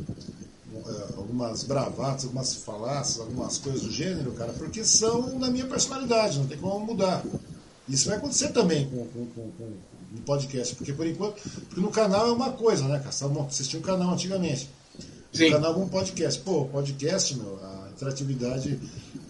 é, 0.90 1.18
algumas 1.18 1.64
bravatas, 1.64 2.26
algumas 2.26 2.56
falácias, 2.56 3.20
algumas 3.20 3.58
coisas 3.58 3.82
do 3.82 3.92
gênero, 3.92 4.32
cara, 4.32 4.54
porque 4.54 4.84
são 4.84 5.38
da 5.38 5.50
minha 5.50 5.66
personalidade, 5.66 6.40
não 6.40 6.48
tem 6.48 6.58
como 6.58 6.86
mudar. 6.86 7.24
Isso 7.88 8.08
vai 8.08 8.18
acontecer 8.18 8.50
também 8.50 8.90
com, 8.90 9.06
com, 9.08 9.26
com, 9.28 9.52
com 9.52 9.74
no 10.14 10.22
podcast, 10.22 10.76
porque 10.76 10.94
por 10.94 11.08
enquanto, 11.08 11.42
porque 11.68 11.82
no 11.82 11.90
canal 11.90 12.28
é 12.28 12.32
uma 12.32 12.52
coisa, 12.52 12.88
né, 12.88 13.00
cara? 13.00 13.12
Vocês 13.12 13.68
tinham 13.68 13.82
um 13.82 13.86
canal 13.86 14.14
antigamente. 14.14 14.70
Sim. 15.34 15.48
O 15.48 15.52
canal 15.52 15.74
com 15.74 15.90
podcast. 15.90 16.40
Pô, 16.42 16.66
podcast, 16.66 17.36
meu, 17.36 17.60
a 17.64 17.83
interatividade, 17.96 18.80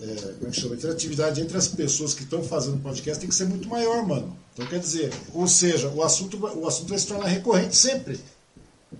é, 0.01 0.15
como 0.39 0.47
é 0.47 0.51
que 0.51 0.59
chama? 0.59 0.75
Interatividade 0.75 1.41
entre 1.41 1.57
as 1.57 1.67
pessoas 1.67 2.13
que 2.13 2.23
estão 2.23 2.43
fazendo 2.43 2.81
podcast 2.81 3.19
tem 3.19 3.29
que 3.29 3.35
ser 3.35 3.45
muito 3.45 3.67
maior, 3.67 4.07
mano. 4.07 4.35
Então 4.53 4.65
quer 4.67 4.79
dizer, 4.79 5.11
ou 5.33 5.47
seja, 5.47 5.89
o 5.89 6.03
assunto, 6.03 6.37
o 6.37 6.67
assunto 6.67 6.89
vai 6.89 6.99
se 6.99 7.07
tornar 7.07 7.27
recorrente 7.27 7.75
sempre. 7.75 8.19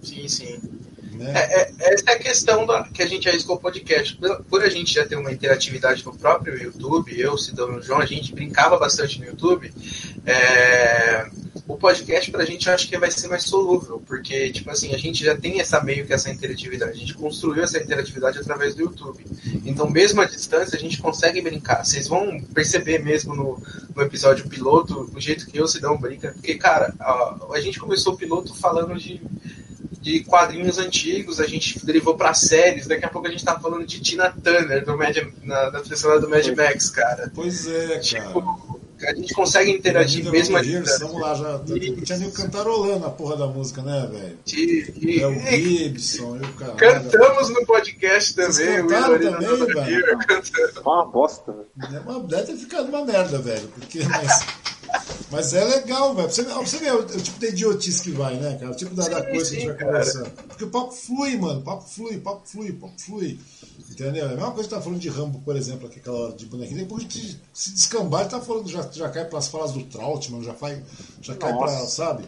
Sim, 0.02 0.28
sim. 0.28 0.60
Né? 1.14 1.32
É, 1.36 1.62
é, 1.62 1.94
essa 1.94 2.12
é 2.12 2.14
a 2.14 2.20
questão 2.20 2.66
da, 2.66 2.84
que 2.84 3.02
a 3.02 3.06
gente 3.06 3.28
arriscou 3.30 3.56
o 3.56 3.60
podcast. 3.60 4.16
Por, 4.16 4.44
por, 4.46 4.64
a 4.64 4.70
gente 4.70 4.94
já 4.94 5.06
ter 5.06 5.16
uma 5.16 5.32
interatividade 5.32 6.06
no 6.06 6.16
próprio 6.16 6.62
YouTube, 6.62 7.20
eu, 7.20 7.38
Cidão 7.38 7.74
e 7.74 7.78
o 7.78 7.82
João, 7.82 8.00
a 8.00 8.06
gente 8.06 8.34
brincava 8.34 8.78
bastante 8.78 9.20
no 9.20 9.26
YouTube. 9.26 9.74
É, 10.26 11.26
o 11.68 11.78
podcast 11.78 12.30
pra 12.30 12.46
gente 12.46 12.68
eu 12.68 12.74
acho 12.74 12.88
que 12.90 12.98
vai 12.98 13.10
ser 13.10 13.28
mais 13.28 13.44
solúvel, 13.44 14.02
porque, 14.06 14.52
tipo 14.52 14.70
assim, 14.70 14.94
a 14.94 14.98
gente 14.98 15.24
já 15.24 15.36
tem 15.36 15.60
essa 15.60 15.82
meio 15.82 16.06
que 16.06 16.14
essa 16.14 16.30
interatividade. 16.30 16.92
A 16.92 16.96
gente 16.96 17.14
construiu 17.14 17.64
essa 17.64 17.82
interatividade 17.82 18.40
através 18.40 18.76
do 18.76 18.82
YouTube. 18.82 19.26
Então, 19.66 19.90
mesmo 19.90 20.22
à 20.22 20.26
distância, 20.26 20.78
a 20.78 20.80
gente 20.80 21.02
consegue 21.02 21.42
brincar. 21.42 21.86
Vocês 21.86 22.08
vão 22.08 22.42
perceber 22.54 23.00
mesmo 23.00 23.36
no, 23.36 23.62
no 23.96 24.02
episódio 24.02 24.48
piloto 24.50 25.10
o 25.16 25.20
jeito 25.20 25.46
que 25.48 25.58
eu 25.58 25.68
se 25.68 25.80
dão 25.80 25.98
brinca. 25.98 26.34
Porque, 26.34 26.56
cara, 26.56 26.94
a, 27.00 27.38
a 27.54 27.60
gente 27.62 27.80
começou 27.80 28.14
o 28.14 28.18
piloto 28.18 28.54
falando 28.56 28.96
de 28.96 29.22
de 30.02 30.22
quadrinhos 30.22 30.78
antigos, 30.78 31.40
a 31.40 31.48
gente 31.48 31.84
derivou 31.86 32.16
para 32.16 32.34
séries, 32.34 32.88
daqui 32.88 33.06
a 33.06 33.10
pouco 33.10 33.28
a 33.28 33.32
gente 33.32 33.46
tá 33.46 33.60
falando 33.60 33.86
de 33.86 34.02
Tina 34.02 34.30
Turner 34.32 34.86
do 34.86 34.98
Mad, 34.98 35.18
na, 35.44 35.72
na 35.72 35.80
trilha 35.80 36.20
do 36.20 36.30
Mad 36.30 36.48
Max, 36.56 36.90
cara. 36.90 37.32
Pois 37.34 37.68
é, 37.68 38.00
tipo, 38.00 38.42
cara 38.42 38.74
a 39.06 39.14
gente 39.14 39.34
consegue 39.34 39.72
interagir 39.72 40.30
mesmo 40.30 40.58
aqui. 40.58 40.80
Vamos 41.00 41.22
lá, 41.22 41.36
já. 41.36 41.62
E... 41.76 42.02
Tinha 42.02 42.18
nem 42.18 42.32
cantarolando 42.32 43.06
a 43.06 43.10
porra 43.10 43.38
da 43.38 43.48
música, 43.48 43.82
né, 43.82 44.10
velho? 44.12 44.38
É 45.20 45.28
o 45.28 45.34
Gibson, 45.34 46.38
eu, 46.38 46.54
cara. 46.54 46.74
Cantamos 46.74 47.50
no 47.50 47.66
podcast 47.66 48.36
também. 48.36 48.52
Vocês 48.52 48.82
cantaram 48.82 49.20
também, 49.20 49.58
velho? 49.58 50.82
Uma 50.82 51.06
bosta, 51.06 51.52
velho. 51.52 51.68
É 51.82 52.28
deve 52.28 52.44
ter 52.44 52.58
ficado 52.58 52.90
uma 52.90 53.06
merda, 53.06 53.40
velho. 53.40 53.68
Porque, 53.70 54.04
mas, 54.04 54.46
mas 55.32 55.54
é 55.54 55.64
legal, 55.64 56.14
velho. 56.14 56.30
Você, 56.30 56.44
você 56.44 56.78
vê 56.78 56.92
o, 56.92 57.00
o, 57.00 57.22
tipo 57.22 57.40
de 57.40 57.48
idiotice 57.48 58.02
que 58.02 58.12
vai, 58.12 58.36
né, 58.36 58.58
cara? 58.60 58.72
O 58.72 58.76
tipo 58.76 58.94
da, 58.94 59.04
sim, 59.04 59.10
da 59.10 59.24
coisa 59.26 59.46
sim, 59.46 59.52
que 59.52 59.58
a 59.58 59.60
gente 59.60 59.76
vai 59.76 59.86
conversando. 59.86 60.30
Porque 60.48 60.64
o 60.64 60.70
papo 60.70 60.92
flui, 60.92 61.38
mano. 61.38 61.60
O 61.60 61.64
papo 61.64 61.84
flui, 61.88 62.18
papo 62.20 62.42
flui, 62.46 62.72
papo 62.74 62.94
flui. 63.00 63.40
Entendeu? 63.90 64.26
É 64.26 64.34
a 64.34 64.36
mesma 64.36 64.52
coisa 64.52 64.70
que 64.70 64.76
tá 64.76 64.82
falando 64.82 65.00
de 65.00 65.10
Rambo, 65.10 65.40
por 65.44 65.56
exemplo, 65.56 65.88
aqui, 65.88 66.00
aquela 66.00 66.18
hora 66.18 66.34
de 66.34 66.46
bonequinho. 66.46 66.80
Depois 66.80 67.08
de 67.08 67.40
se 67.54 67.72
descambar, 67.74 68.22
ele 68.22 68.30
tá 68.30 68.42
falando, 68.42 68.68
já, 68.70 68.82
já 68.92 69.10
cai 69.10 69.26
para 69.26 69.40
as 69.40 69.48
falas 69.48 69.72
do 69.72 69.84
Trautmann, 69.84 70.44
já, 70.44 70.54
vai, 70.54 70.82
já 71.22 71.36
cai 71.36 71.56
para, 71.56 71.86
sabe? 71.86 72.24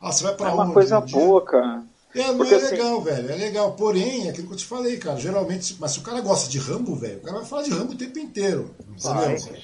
Ah, 0.00 0.12
você 0.12 0.22
vai 0.24 0.34
pra 0.34 0.48
É 0.48 0.52
uma 0.52 0.64
onde 0.64 0.72
coisa 0.74 1.00
boa, 1.00 1.44
cara. 1.44 1.82
É, 2.14 2.26
não 2.26 2.38
Porque 2.38 2.54
é 2.54 2.56
assim- 2.56 2.70
legal, 2.70 3.00
velho. 3.02 3.30
É 3.30 3.36
legal. 3.36 3.72
Porém, 3.72 4.26
é 4.26 4.30
aquilo 4.30 4.48
que 4.48 4.54
eu 4.54 4.58
te 4.58 4.64
falei, 4.64 4.96
cara. 4.98 5.18
Geralmente, 5.18 5.76
mas 5.78 5.92
se 5.92 5.98
o 5.98 6.02
cara 6.02 6.20
gosta 6.20 6.48
de 6.48 6.58
Rambo, 6.58 6.96
velho, 6.96 7.18
o 7.18 7.20
cara 7.20 7.38
vai 7.38 7.46
falar 7.46 7.62
de 7.62 7.70
Rambo 7.70 7.92
o 7.92 7.96
tempo 7.96 8.18
inteiro. 8.18 8.74
Entendeu? 8.80 9.56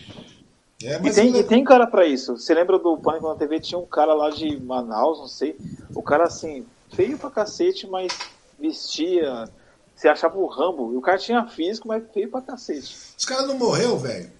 É, 0.82 0.96
E 0.96 1.12
tem, 1.12 1.34
e 1.36 1.42
tem 1.44 1.64
cara 1.64 1.86
pra 1.86 2.06
isso. 2.06 2.36
Você 2.36 2.52
lembra 2.52 2.78
do 2.78 2.98
Pânico 2.98 3.28
na 3.28 3.34
TV? 3.34 3.60
Tinha 3.60 3.78
um 3.78 3.86
cara 3.86 4.12
lá 4.12 4.30
de 4.30 4.60
Manaus, 4.60 5.18
não 5.18 5.28
sei. 5.28 5.56
O 5.94 6.02
cara 6.02 6.24
assim, 6.24 6.66
feio 6.94 7.18
pra 7.18 7.30
cacete, 7.30 7.86
mas 7.86 8.12
vestia. 8.58 9.48
Você 9.94 10.08
achava 10.08 10.36
o 10.38 10.46
Rambo. 10.46 10.92
E 10.92 10.96
o 10.96 11.00
cara 11.00 11.16
tinha 11.18 11.46
físico, 11.46 11.88
mas 11.88 12.02
feio 12.12 12.30
pra 12.30 12.42
cacete. 12.42 12.94
Os 13.16 13.24
caras 13.24 13.46
não 13.46 13.56
morreu, 13.58 13.98
velho. 13.98 14.30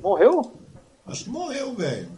Morreu? 0.00 0.52
Acho 1.06 1.24
que 1.24 1.30
morreu, 1.30 1.74
velho. 1.74 2.08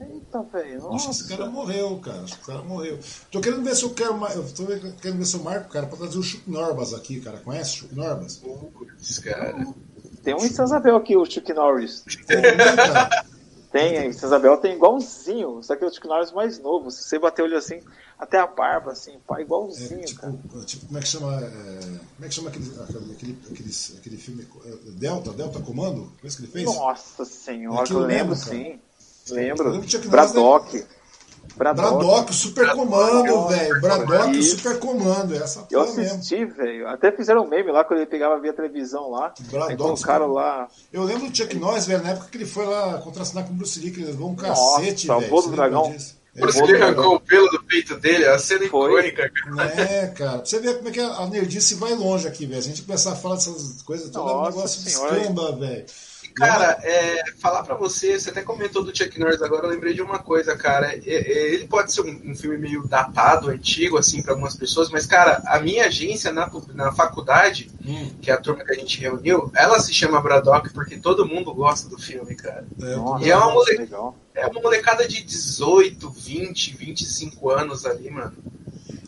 Eita, 0.00 0.42
velho. 0.42 0.92
Acho 0.92 1.06
que 1.06 1.10
esse 1.10 1.28
cara 1.28 1.46
morreu, 1.46 1.98
cara. 1.98 2.22
Acho 2.22 2.36
que 2.36 2.42
o 2.42 2.46
cara 2.46 2.62
morreu. 2.62 2.98
Tô 3.30 3.40
querendo 3.40 3.62
ver 3.64 3.74
se 3.74 3.84
eu 3.84 3.90
quero. 3.90 4.14
Eu 4.26 4.52
tô 4.52 4.66
querendo 5.00 5.18
ver 5.18 5.24
se 5.24 5.36
eu 5.36 5.42
marco, 5.42 5.68
cara, 5.70 5.86
pra 5.86 5.96
trazer 5.96 6.18
o 6.18 6.22
Chuck 6.22 6.48
Norbas 6.48 6.94
aqui, 6.94 7.20
cara. 7.20 7.38
Conhece 7.38 7.72
o 7.72 7.76
Chuck 7.78 7.94
Norbas? 7.94 8.36
Putz, 8.36 9.18
cara. 9.18 9.66
Tem 10.24 10.34
um 10.34 10.44
em 10.44 10.48
São 10.48 10.64
Isabel 10.64 10.96
aqui, 10.96 11.16
o 11.16 11.24
Chuck 11.24 11.52
Norris. 11.52 12.04
Tem, 13.70 14.06
em 14.06 14.12
São 14.12 14.28
Isabel 14.28 14.56
tem 14.58 14.74
igualzinho. 14.76 15.60
Só 15.60 15.74
que 15.74 15.82
é 15.82 15.86
o 15.88 15.92
Chuck 15.92 16.06
Norris 16.06 16.30
mais 16.30 16.60
novo. 16.60 16.92
Se 16.92 17.02
você 17.02 17.18
bater 17.18 17.42
o 17.42 17.44
olho 17.44 17.56
assim, 17.58 17.80
até 18.16 18.38
a 18.38 18.46
barba, 18.46 18.92
assim, 18.92 19.18
pá, 19.26 19.40
É, 19.40 19.42
igualzinho, 19.42 20.14
cara. 20.14 20.32
tipo, 20.32 20.64
tipo, 20.64 20.86
como 20.86 20.96
é 20.96 21.02
que 21.02 21.08
chama? 21.08 21.34
é, 21.42 21.80
como 21.80 22.24
é 22.24 22.28
que 22.28 22.34
chama 22.34 22.48
aquele, 22.50 22.66
aquele, 22.80 23.12
aquele, 23.12 23.38
aquele, 23.50 23.70
aquele 23.98 24.16
filme? 24.16 24.46
é, 24.64 24.90
Delta, 24.92 25.32
Delta 25.32 25.58
Comando? 25.58 26.12
Foi 26.20 26.28
isso 26.28 26.36
que 26.36 26.44
ele 26.44 26.52
fez? 26.52 26.64
Nossa 26.66 27.24
senhora, 27.24 27.84
eu 27.90 27.98
lembro 27.98 28.36
cara. 28.36 28.48
sim. 28.48 28.80
Lembro. 29.30 29.68
Eu 29.74 29.80
lembro 29.80 30.08
Braddock. 30.08 30.86
Braddock. 31.56 31.88
Braddock, 31.98 32.30
o 32.30 32.34
Super 32.34 32.70
Comando, 32.72 33.48
velho. 33.48 33.80
Braddock, 33.80 34.28
o 34.28 34.30
Isso. 34.32 34.56
Super 34.56 34.78
Comando. 34.78 35.34
Essa 35.36 35.66
Eu 35.70 35.80
assisti, 35.82 36.44
velho. 36.44 36.88
Até 36.88 37.12
fizeram 37.12 37.44
um 37.44 37.48
meme 37.48 37.70
lá 37.70 37.84
quando 37.84 38.00
ele 38.00 38.06
pegava 38.10 38.38
via 38.40 38.52
televisão 38.52 39.10
lá. 39.10 39.32
Braddock, 39.50 39.76
colocaram 39.76 40.32
lá. 40.32 40.68
Eu 40.92 41.04
lembro 41.04 41.28
do 41.30 41.36
Chuck 41.36 41.56
Norris, 41.56 41.86
velho, 41.86 42.02
na 42.02 42.10
época 42.10 42.28
que 42.30 42.36
ele 42.38 42.46
foi 42.46 42.66
lá 42.66 42.98
contracenar 42.98 43.44
com 43.46 43.52
o 43.52 43.56
Bruce 43.56 43.78
Lee, 43.80 43.90
que 43.90 44.00
ele 44.00 44.06
levou 44.10 44.30
um 44.30 44.34
Nossa, 44.34 44.80
cacete, 44.80 45.10
o 45.10 45.18
velho. 45.18 45.30
voo 45.30 45.42
do 45.42 45.50
dragão. 45.50 45.90
disso? 45.92 46.16
É, 46.36 46.40
Por 46.40 46.48
isso 46.48 46.58
vou 46.58 46.66
que 46.66 46.72
ele 46.72 46.80
do 46.80 46.84
arrancou 46.86 47.14
o 47.14 47.20
pelo 47.20 47.48
do 47.48 47.62
peito 47.62 47.94
dele, 47.96 48.26
a 48.26 48.36
cena 48.40 48.66
Foi. 48.68 48.90
icônica, 48.90 49.30
cara. 49.30 49.80
É, 49.80 50.06
cara, 50.08 50.38
pra 50.38 50.44
você 50.44 50.58
ver 50.58 50.76
como 50.78 50.88
é 50.88 50.90
que 50.90 50.98
a 51.00 51.26
nerdice 51.26 51.76
vai 51.76 51.94
longe 51.94 52.26
aqui, 52.26 52.44
velho. 52.44 52.60
Se 52.60 52.68
a 52.68 52.74
gente 52.74 52.82
começar 52.82 53.12
a 53.12 53.16
falar 53.16 53.36
dessas 53.36 53.80
coisas, 53.82 54.10
todo 54.10 54.24
o 54.24 54.32
Nossa 54.32 54.50
negócio 54.56 54.80
senhora. 54.82 55.14
descamba, 55.14 55.52
velho. 55.52 55.84
Cara, 56.34 56.78
é, 56.82 57.22
falar 57.38 57.62
pra 57.62 57.76
você, 57.76 58.18
você 58.18 58.30
até 58.30 58.42
comentou 58.42 58.82
do 58.82 58.96
Chuck 58.96 59.18
Norris 59.20 59.40
agora, 59.40 59.66
eu 59.66 59.70
lembrei 59.70 59.94
de 59.94 60.02
uma 60.02 60.18
coisa, 60.18 60.56
cara. 60.56 60.92
É, 60.94 60.98
é, 61.06 61.54
ele 61.54 61.68
pode 61.68 61.92
ser 61.92 62.00
um, 62.00 62.30
um 62.30 62.34
filme 62.34 62.58
meio 62.58 62.86
datado, 62.88 63.50
antigo, 63.50 63.96
assim, 63.96 64.20
pra 64.20 64.32
algumas 64.32 64.56
pessoas, 64.56 64.90
mas, 64.90 65.06
cara, 65.06 65.42
a 65.46 65.60
minha 65.60 65.86
agência 65.86 66.32
na, 66.32 66.50
na 66.74 66.92
faculdade, 66.92 67.70
Hum, 67.86 68.10
que 68.22 68.30
é 68.30 68.34
a 68.34 68.40
turma 68.40 68.64
que 68.64 68.72
a 68.72 68.76
gente 68.76 68.98
reuniu, 68.98 69.52
ela 69.54 69.78
se 69.78 69.92
chama 69.92 70.20
Braddock 70.20 70.72
porque 70.72 70.96
todo 70.96 71.26
mundo 71.26 71.52
gosta 71.54 71.88
do 71.88 71.98
filme, 71.98 72.34
cara. 72.34 72.66
é, 72.82 72.96
Nossa, 72.96 73.24
E 73.24 73.30
é 73.30 73.36
uma 73.36 73.52
mole- 73.52 73.76
legal. 73.76 74.16
É 74.34 74.46
uma 74.46 74.60
molecada 74.60 75.06
de 75.06 75.22
18, 75.22 76.10
20, 76.10 76.76
25 76.76 77.50
anos 77.50 77.84
ali, 77.86 78.10
mano. 78.10 78.32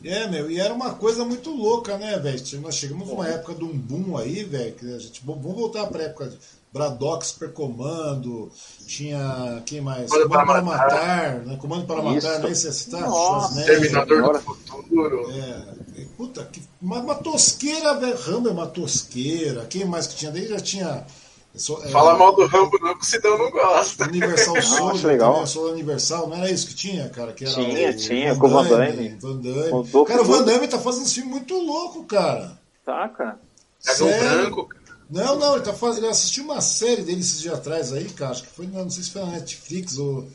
É, 0.05 0.29
meu, 0.29 0.49
e 0.51 0.61
era 0.61 0.73
uma 0.73 0.95
coisa 0.95 1.25
muito 1.25 1.51
louca, 1.51 1.97
né, 1.99 2.17
velho? 2.19 2.41
Nós 2.61 2.77
chegamos 2.77 3.09
numa 3.09 3.27
época 3.27 3.55
de 3.55 3.65
um 3.65 3.77
boom 3.77 4.17
aí, 4.17 4.45
velho, 4.45 4.73
que 4.75 4.95
a 4.95 4.99
gente. 4.99 5.21
Vamos 5.25 5.43
voltar 5.43 5.87
pra 5.87 6.05
época 6.05 6.29
de 6.29 6.39
Braddock, 6.77 7.27
Super 7.27 7.53
Comando, 7.53 8.51
tinha. 8.87 9.63
Quem 9.65 9.81
mais? 9.81 10.11
Comando 10.11 10.29
Comando 10.29 10.47
para 10.47 10.53
para 10.53 10.63
Matar, 10.63 11.35
né? 11.47 11.57
Comando 11.61 11.87
para 11.87 12.17
Isso. 12.17 12.27
Matar, 12.27 12.43
nem 12.43 12.55
se 12.55 12.73
citar, 12.73 13.01
Nossa, 13.01 13.49
Schwarzenegger. 13.55 13.81
Terminador 13.81 14.19
agora- 14.19 14.39
do 14.39 14.45
Futuro. 14.45 15.31
É, 15.31 16.01
e, 16.01 16.05
puta, 16.05 16.45
que, 16.45 16.63
uma, 16.83 16.99
uma 17.01 17.15
tosqueira, 17.15 17.95
velho. 17.95 18.17
Rambo 18.19 18.49
é 18.49 18.53
uma 18.53 18.67
tosqueira. 18.67 19.65
Quem 19.67 19.85
mais 19.85 20.07
que 20.07 20.17
tinha? 20.17 20.31
Daí 20.31 20.47
já 20.47 20.61
tinha. 20.61 21.07
é, 21.55 21.89
Fala 21.89 22.17
mal 22.19 22.35
do 22.37 22.47
Rambo 22.47 22.79
não, 22.83 22.95
que 22.99 23.03
o 23.03 23.07
Sidão 23.07 23.39
não 23.39 23.51
gosta. 23.51 24.05
Universal 24.05 24.57
acho 24.59 24.77
Soldier, 24.77 25.07
legal. 25.07 25.31
também, 25.33 25.45
o 25.45 25.47
Soldier 25.47 25.73
Universal, 25.75 26.29
não 26.29 26.37
era 26.37 26.51
isso 26.51 26.67
que 26.69 26.75
tinha, 26.75 27.09
cara? 27.09 27.33
Que 27.33 27.45
era 27.45 27.55
Tinha, 27.55 27.91
o 27.91 27.97
tinha, 27.97 28.37
com 28.37 28.47
o 28.47 28.51
Van 28.51 28.65
Damme. 28.69 29.17
Van 29.21 29.37
Damme. 29.37 30.05
Cara, 30.07 30.21
o 30.23 30.25
Van. 30.25 30.43
Damme 30.43 30.69
tá 30.69 30.79
fazendo 30.79 31.05
esse 31.07 31.15
filme 31.15 31.31
muito 31.31 31.55
louco, 31.59 32.05
cara. 32.05 32.59
Tá, 32.85 33.09
cara. 33.09 33.39
Dragão? 33.85 34.09
Branco. 34.09 34.69
Não, 35.09 35.39
não, 35.39 35.55
ele, 35.55 35.65
tá 35.65 35.73
fazendo, 35.73 36.05
ele 36.05 36.13
assistiu 36.13 36.45
uma 36.45 36.61
série 36.61 37.03
dele 37.03 37.21
esses 37.21 37.41
dias 37.41 37.55
atrás 37.55 37.93
aí, 37.93 38.07
cara. 38.11 38.33
Acho 38.33 38.43
que 38.43 38.49
foi, 38.51 38.67
não 38.67 38.91
sei 38.91 39.03
se 39.05 39.11
foi 39.11 39.23
na 39.25 39.33
Netflix 39.33 39.97
ou 39.99 40.27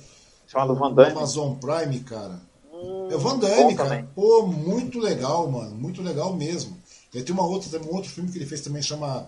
Chamado 0.47 0.75
Van 0.75 0.93
Damme. 0.93 1.11
Amazon 1.11 1.55
Prime, 1.55 1.99
cara. 2.01 2.39
Hum, 2.73 3.07
É 3.11 3.15
o 3.15 3.19
Van 3.19 3.37
Damme, 3.37 3.75
cara. 3.75 3.89
também. 3.89 4.07
Pô, 4.15 4.47
muito 4.47 4.99
legal, 4.99 5.49
mano. 5.51 5.75
Muito 5.75 6.01
legal 6.01 6.33
mesmo. 6.33 6.77
Ele 7.13 7.23
tem 7.23 7.33
uma 7.33 7.45
outra, 7.45 7.69
tem 7.69 7.87
um 7.89 7.93
outro 7.93 8.09
filme 8.09 8.31
que 8.31 8.37
ele 8.37 8.45
fez 8.45 8.61
também, 8.61 8.81
chama 8.81 9.25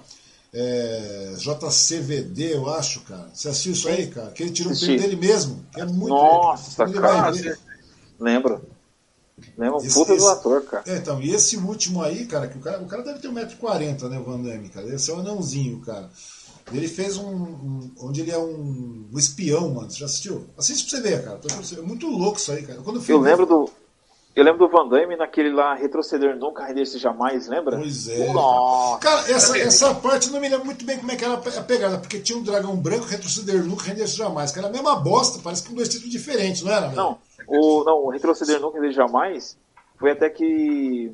é, 0.53 1.33
JCVD, 1.37 2.55
eu 2.55 2.69
acho, 2.69 3.01
cara. 3.01 3.29
Você 3.33 3.49
assistiu 3.49 3.73
isso 3.73 3.87
aí, 3.89 4.07
cara? 4.07 4.31
Que 4.31 4.43
ele 4.43 4.51
tirou 4.51 4.69
o 4.69 4.73
Assisti. 4.73 4.91
filme 4.97 5.01
dele 5.01 5.15
mesmo. 5.17 5.65
Que 5.73 5.81
é 5.81 5.85
muito 5.85 6.09
Nossa, 6.09 6.85
cara. 6.85 7.31
vai 8.19 8.43
Lembro. 9.57 9.75
Lembro, 9.77 9.77
Esse- 9.87 9.93
puta 9.93 10.11
do 10.13 10.17
esse- 10.17 10.27
ator, 10.27 10.61
cara. 10.63 10.83
É, 10.87 10.97
então, 10.97 11.21
e 11.21 11.33
esse 11.33 11.57
último 11.57 12.01
aí, 12.01 12.25
cara, 12.25 12.47
que 12.47 12.57
o 12.57 12.61
cara, 12.61 12.79
o 12.81 12.85
cara 12.85 13.03
deve 13.03 13.19
ter 13.19 13.27
1,40m, 13.29 14.09
né, 14.09 14.19
o 14.19 14.23
Van 14.23 14.39
Damme, 14.41 14.69
cara. 14.69 14.87
Esse 14.93 15.11
é 15.11 15.13
um 15.13 15.19
anãozinho, 15.19 15.79
cara. 15.81 16.09
Ele 16.71 16.87
fez 16.87 17.17
um, 17.17 17.27
um- 17.27 17.91
onde 17.99 18.21
ele 18.21 18.31
é 18.31 18.37
um, 18.37 19.07
um 19.11 19.19
espião, 19.19 19.69
mano. 19.73 19.91
Você 19.91 19.99
já 19.99 20.05
assistiu? 20.05 20.45
Assiste 20.57 20.89
pra 20.89 20.97
você 20.97 21.03
ver, 21.09 21.23
cara. 21.25 21.39
É 21.77 21.81
muito 21.81 22.07
louco 22.07 22.37
isso 22.37 22.51
aí, 22.51 22.63
cara. 22.63 22.79
Quando 22.81 23.01
fui 23.01 23.13
Eu 23.13 23.19
lembro 23.19 23.45
do. 23.45 23.69
Eu 24.35 24.43
lembro 24.43 24.65
do 24.65 24.71
Van 24.71 24.87
Damme 24.89 25.15
naquele 25.15 25.51
lá, 25.53 25.75
Retroceder 25.75 26.35
Nunca, 26.35 26.65
Render-se 26.65 26.97
Jamais, 26.97 27.47
lembra? 27.47 27.77
Pois 27.77 28.07
é. 28.07 28.33
Nossa. 28.33 28.97
Cara, 28.99 29.31
essa, 29.31 29.55
essa 29.59 29.93
parte 29.93 30.25
eu 30.25 30.33
não 30.33 30.39
me 30.41 30.49
lembro 30.49 30.65
muito 30.65 30.83
bem 30.83 30.97
como 30.97 31.11
é 31.11 31.15
que 31.15 31.23
era 31.23 31.35
a 31.35 31.61
pegada, 31.61 31.99
porque 31.99 32.17
tinha 32.17 32.35
um 32.39 32.41
dragão 32.41 32.75
branco, 32.75 33.05
retroceder 33.05 33.63
nunca, 33.63 33.83
render-se 33.83 34.15
jamais. 34.15 34.51
Que 34.51 34.57
era 34.57 34.69
a 34.69 34.71
mesma 34.71 34.95
bosta, 34.95 35.37
parece 35.43 35.61
que 35.61 35.69
com 35.69 35.75
dois 35.75 35.87
títulos 35.87 36.11
diferentes, 36.11 36.63
não 36.63 36.71
era? 36.71 36.89
Não, 36.93 37.19
o, 37.47 37.83
não, 37.83 38.05
o 38.05 38.09
Retroceder 38.09 38.59
Nunca, 38.59 38.79
Render 38.79 38.93
Jamais 38.93 39.57
foi 39.97 40.11
até 40.11 40.29
que 40.29 41.11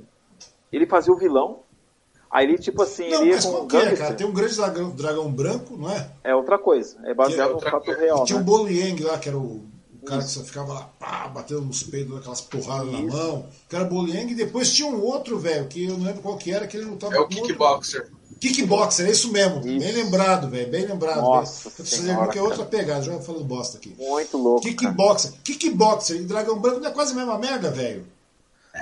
ele 0.71 0.85
fazia 0.85 1.13
o 1.13 1.17
vilão, 1.17 1.59
aí 2.29 2.45
ele, 2.47 2.57
tipo 2.57 2.81
assim, 2.83 3.09
Não, 3.09 3.21
ele 3.21 3.29
ia 3.29 3.35
mas 3.35 3.45
com 3.45 3.51
qual 3.51 3.63
um 3.63 3.67
que 3.67 3.75
é, 3.77 3.79
gangster. 3.81 3.97
cara? 3.99 4.15
Tem 4.15 4.27
um 4.27 4.31
grande 4.33 4.55
dragão, 4.55 4.89
dragão 4.91 5.31
branco, 5.31 5.77
não 5.77 5.89
é? 5.91 6.09
É 6.23 6.35
outra 6.35 6.57
coisa, 6.57 6.97
é 7.05 7.13
baseado 7.13 7.51
é 7.51 7.53
no 7.53 7.59
fato 7.59 7.91
real, 7.91 8.23
Tinha 8.25 8.37
né? 8.37 8.41
o 8.43 8.45
Bolo 8.45 8.69
Yang 8.69 9.03
lá, 9.03 9.17
que 9.17 9.29
era 9.29 9.37
o, 9.37 9.63
o 10.01 10.05
cara 10.05 10.21
que 10.21 10.29
só 10.29 10.43
ficava 10.43 10.73
lá, 10.73 10.89
pá, 10.99 11.27
batendo 11.27 11.61
nos 11.61 11.83
peitos, 11.83 12.15
aquelas 12.17 12.41
porradas 12.41 12.91
na 12.91 12.99
Isso. 13.01 13.17
mão. 13.17 13.45
Que 13.67 13.75
era 13.75 13.85
o 13.85 13.87
Bolo 13.89 14.07
Yang, 14.09 14.31
e 14.31 14.35
depois 14.35 14.71
tinha 14.73 14.87
um 14.87 15.01
outro, 15.01 15.37
velho, 15.39 15.67
que 15.67 15.85
eu 15.85 15.97
não 15.97 16.05
lembro 16.05 16.21
qual 16.21 16.37
que 16.37 16.51
era, 16.51 16.65
que 16.67 16.77
ele 16.77 16.85
lutava 16.85 17.15
É 17.15 17.19
o 17.19 17.27
com 17.27 17.35
outro- 17.35 17.57
Kickboxer. 18.39 18.55
Kickboxer, 18.55 19.07
é 19.07 19.11
isso 19.11 19.31
mesmo. 19.31 19.59
Isso. 19.59 19.79
Bem 19.79 20.03
lembrado, 20.03 20.49
velho, 20.49 20.71
bem 20.71 20.85
lembrado. 20.85 21.21
Nossa. 21.21 21.69
Você 21.69 21.83
Senhora, 21.97 22.31
que 22.31 22.39
é 22.39 22.41
outra 22.41 22.65
pegada, 22.65 23.01
já 23.01 23.19
falando 23.19 23.43
bosta 23.43 23.77
aqui. 23.77 23.95
Muito 23.97 24.37
louco, 24.37 24.61
cara. 24.61 24.75
Kickboxer. 24.75 25.31
Kickboxer 25.43 26.17
e 26.17 26.23
Dragão 26.23 26.59
Branco 26.59 26.79
não 26.79 26.89
é 26.89 26.93
quase 26.93 27.13
a 27.13 27.15
mesma 27.15 27.37
merda, 27.37 27.69
velho. 27.69 28.05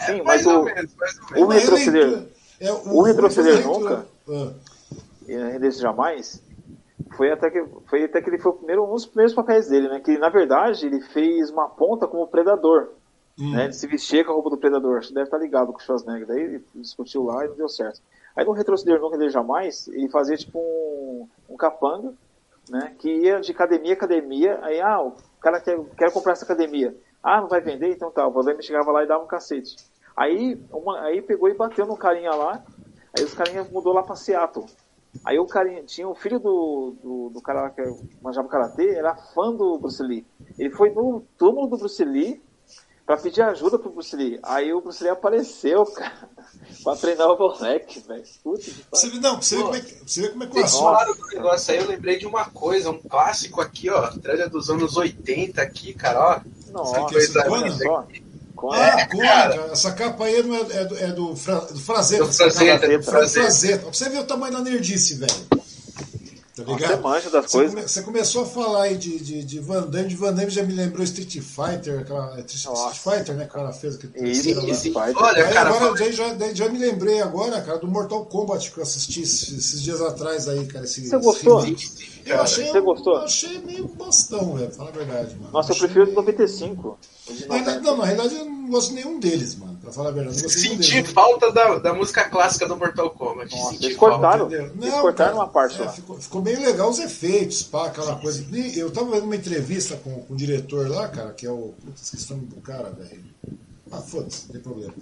Sim, 0.06 0.22
Mais 0.22 0.46
mas 0.46 0.46
o, 0.46 0.64
menos, 0.64 0.92
o 1.36 1.44
Uma 1.44 1.54
retroceder. 1.54 2.28
É, 2.60 2.72
o 2.72 3.02
retroceder 3.02 3.62
foi 3.62 3.72
uma 3.72 3.80
nunca? 3.80 4.06
releitura. 4.28 4.56
e 5.28 5.36
Render-se 5.36 5.82
Jamais, 5.82 6.42
foi 7.16 7.32
até, 7.32 7.50
que, 7.50 7.66
foi 7.88 8.04
até 8.04 8.22
que 8.22 8.30
ele 8.30 8.38
foi 8.38 8.52
o 8.52 8.56
primeiro, 8.56 8.84
um 8.86 8.94
dos 8.94 9.06
primeiros 9.06 9.34
papéis 9.34 9.68
dele, 9.68 9.88
né? 9.88 10.00
Que 10.00 10.18
na 10.18 10.30
verdade 10.30 10.86
ele 10.86 11.02
fez 11.02 11.50
uma 11.50 11.68
ponta 11.70 12.08
como 12.08 12.28
predador. 12.28 12.90
Hum. 13.40 13.52
né? 13.52 13.66
Ele 13.66 13.74
se 13.74 13.88
vestia 13.88 14.26
com 14.26 14.32
a 14.32 14.34
roupa 14.34 14.50
do 14.50 14.58
predador. 14.58 14.98
Acho 14.98 15.10
que 15.10 15.14
deve 15.14 15.26
estar 15.26 15.38
ligado 15.38 15.72
com 15.72 15.80
o 15.80 15.82
Schwarzenegger. 15.82 16.28
Daí 16.28 16.42
ele 16.42 16.66
discutiu 16.76 17.24
lá 17.24 17.46
e 17.46 17.50
não 17.50 17.56
deu 17.56 17.70
certo. 17.70 18.02
Aí 18.38 18.46
no 18.46 18.52
Retroceder 18.52 19.02
Nunca 19.02 19.16
Render 19.16 19.32
Jamais, 19.32 19.88
ele 19.88 20.08
fazia 20.10 20.38
tipo 20.38 20.60
um, 20.60 21.28
um 21.50 21.58
capanga, 21.58 22.14
né? 22.70 22.96
Que 23.00 23.10
ia 23.10 23.42
de 23.42 23.52
academia 23.52 23.94
a 23.94 23.96
academia. 23.96 24.60
Aí, 24.62 24.80
ah, 24.80 25.02
o 25.02 25.16
cara 25.42 25.60
quer, 25.60 25.80
quer 25.98 26.12
comprar 26.12 26.34
essa 26.34 26.46
academia. 26.46 26.96
Ah, 27.24 27.42
não 27.42 27.48
vai 27.48 27.62
vender? 27.62 27.90
Então 27.90 28.12
tá. 28.12 28.28
O 28.28 28.32
Van 28.32 28.44
Damme 28.44 28.62
chegava 28.62 28.92
lá 28.92 29.04
e 29.04 29.08
dava 29.08 29.24
um 29.24 29.28
cacete. 29.28 29.76
Aí, 30.16 30.62
uma, 30.72 31.02
aí 31.02 31.20
pegou 31.20 31.50
e 31.50 31.56
bateu 31.56 31.88
no 31.88 31.98
carinha 31.98 32.32
lá. 32.32 32.64
Aí 33.18 33.24
os 33.24 33.34
carinhas 33.34 33.72
mudou 33.72 33.92
lá 33.92 34.04
pra 34.04 34.16
Seattle. 34.16 34.68
Aí 35.26 35.40
o 35.40 35.48
carinha, 35.48 35.82
tinha 35.82 36.08
o 36.08 36.14
filho 36.14 36.40
do, 36.40 36.96
do, 37.02 37.30
do 37.30 37.42
cara 37.42 37.64
lá 37.64 37.70
que 37.72 37.82
manjava 38.22 38.48
karatê, 38.48 38.94
era 38.94 39.16
fã 39.16 39.52
do 39.52 39.80
Bruce 39.80 40.04
Lee. 40.04 40.24
Ele 40.60 40.70
foi 40.70 40.92
no 40.92 41.24
túmulo 41.40 41.68
do 41.68 41.78
Bruce 41.78 42.04
Lee 42.06 42.40
pra 43.08 43.18
pedir 43.18 43.42
ajuda 43.42 43.80
pro 43.80 43.90
Bruce 43.90 44.16
Lee. 44.16 44.38
Aí 44.44 44.72
o 44.74 44.82
Bruce 44.82 45.02
Lee 45.02 45.12
apareceu, 45.12 45.86
cara, 45.86 46.30
pra 46.84 46.96
treinar 46.96 47.32
o 47.32 47.38
moleque, 47.38 48.00
velho. 48.08 48.24
Puta 48.44 48.62
que 48.62 48.76
Você, 48.92 49.08
pariu. 49.08 49.22
não, 49.22 49.42
você 49.42 49.56
ver 49.56 49.64
como 49.64 49.76
é 49.76 49.82
você 50.06 50.22
ver 50.22 50.32
como 50.32 50.44
é 50.44 50.48
que 50.48 50.54
Vocês 50.54 50.66
assunto. 50.66 50.84
falaram 50.84 51.16
do 51.16 51.28
negócio 51.28 51.74
aí, 51.74 51.80
eu 51.80 51.88
lembrei 51.88 52.20
de 52.20 52.28
uma 52.28 52.46
coisa, 52.46 52.92
um 52.92 53.00
clássico 53.00 53.62
aqui, 53.62 53.90
ó, 53.90 54.08
trilha 54.10 54.50
dos 54.50 54.70
anos 54.70 54.98
80 54.98 55.60
aqui, 55.62 55.94
cara, 55.94 56.20
ó. 56.20 56.72
Nossa, 56.72 57.06
que 57.06 57.18
é 57.18 57.22
só. 57.22 57.44
Conan. 58.56 58.80
Ah. 58.80 59.70
Essa 59.72 59.92
capa 59.94 60.26
aí 60.26 60.42
não 60.42 60.56
é, 60.56 60.60
é 60.60 60.86
do, 60.86 60.98
é 60.98 61.08
do, 61.12 61.36
fra, 61.36 61.60
do 61.60 61.80
Frazetta. 61.80 62.26
Do 62.26 62.30
É. 62.92 63.02
Frazetta. 63.04 63.84
Pra 63.84 63.94
você 63.94 64.10
ver 64.10 64.20
o 64.20 64.24
tamanho 64.26 64.54
da 64.54 64.62
nerdice, 64.62 65.14
velho. 65.16 65.32
Tá 66.58 66.64
Você 66.64 66.74
ligado? 66.74 67.02
manja 67.04 67.30
das 67.30 67.46
Você, 67.46 67.58
coisas. 67.58 67.74
come- 67.76 67.88
você 67.88 68.02
começou 68.02 68.44
a 68.44 68.46
falar 68.48 68.84
aí 68.84 68.98
de, 68.98 69.20
de, 69.20 69.44
de 69.44 69.60
Van 69.60 69.84
Damme, 69.88 70.08
de 70.08 70.16
Van 70.16 70.34
Damme 70.34 70.50
já 70.50 70.64
me 70.64 70.74
lembrou 70.74 71.04
Street 71.04 71.40
Fighter, 71.40 72.00
aquela, 72.00 72.40
Street. 72.48 72.96
Fighter, 72.96 73.36
né, 73.36 73.44
que 73.46 73.50
o 73.52 73.54
cara 73.54 73.72
fez 73.72 73.96
aquele 73.96 74.32
Isso, 74.32 74.44
sim. 74.44 74.92
Fighter. 74.94 75.18
Olha, 75.18 75.46
Aí 75.46 75.54
cara, 75.54 75.70
agora 75.70 75.94
daí 75.94 76.12
já, 76.14 76.34
daí 76.34 76.56
já 76.56 76.68
me 76.70 76.80
lembrei 76.80 77.22
agora, 77.22 77.62
cara, 77.62 77.78
do 77.78 77.88
Mortal 77.88 78.26
Kombat 78.26 78.72
que 78.72 78.78
eu 78.80 78.84
assisti 78.84 79.22
esses, 79.22 79.52
esses 79.58 79.82
dias 79.84 80.02
atrás 80.02 80.48
aí, 80.50 80.66
cara. 80.66 80.86
Esse, 80.86 81.02
Você 81.08 81.16
esse 81.16 81.26
gostou? 81.26 81.60
remake. 81.60 82.18
Eu 82.26 82.42
achei, 82.42 82.68
você 82.68 82.82
gostou? 82.82 83.14
Eu 83.18 83.22
achei 83.22 83.60
meio 83.60 83.88
bostão, 83.88 84.56
velho, 84.56 84.72
fala 84.74 84.90
a 84.90 84.92
verdade, 84.94 85.36
mano. 85.36 85.50
Nossa, 85.54 85.72
eu 85.72 85.76
Achei 85.76 85.88
prefiro 85.88 86.06
meio- 86.08 86.16
95. 86.18 87.00
o 87.30 87.34
de 87.34 87.48
Na 87.48 87.56
verdade, 87.56 87.78
90. 87.78 87.92
não, 87.92 87.98
na 87.98 88.06
realidade 88.06 88.36
eu 88.36 88.46
não 88.46 88.68
gosto 88.70 88.90
de 88.90 88.96
nenhum 88.96 89.20
deles, 89.20 89.56
mano. 89.56 89.77
Pra 89.88 89.94
falar 89.94 90.10
a 90.10 90.12
verdade, 90.12 90.38
eu 90.40 90.44
não 90.44 90.50
Senti 90.50 90.96
deles. 90.96 91.12
falta 91.12 91.50
da, 91.50 91.80
da 91.80 91.94
música 91.94 92.26
clássica 92.26 92.68
do 92.68 92.76
Mortal 92.76 93.10
Kombat. 93.12 93.56
Nossa, 93.56 93.72
Senti 93.72 93.86
eles 93.86 93.98
falta. 93.98 94.16
cortaram. 94.18 94.48
Entendeu? 94.48 94.72
Eles 94.82 94.94
cortaram 94.96 95.36
uma 95.36 95.48
parte 95.48 95.82
é, 95.82 95.86
lá. 95.86 95.92
Ficou, 95.94 96.20
ficou 96.20 96.42
meio 96.42 96.60
legal 96.60 96.90
os 96.90 97.00
efeitos, 97.00 97.64
pá, 97.64 97.88
aquela 97.88 98.18
coisa. 98.18 98.44
E 98.52 98.78
Eu 98.78 98.92
tava 98.92 99.12
vendo 99.12 99.24
uma 99.24 99.36
entrevista 99.38 99.96
com, 99.96 100.24
com 100.24 100.34
o 100.34 100.36
diretor 100.36 100.90
lá, 100.90 101.08
cara, 101.08 101.32
que 101.32 101.46
é 101.46 101.50
o. 101.50 101.74
Putz, 101.86 102.02
esqueci 102.04 102.34
o 102.34 102.36
nome 102.36 102.48
do 102.48 102.60
cara, 102.60 102.90
velho. 102.90 103.24
Ah, 103.90 104.02
foda-se, 104.02 104.48
não 104.48 104.52
tem 104.52 104.62
problema. 104.62 104.94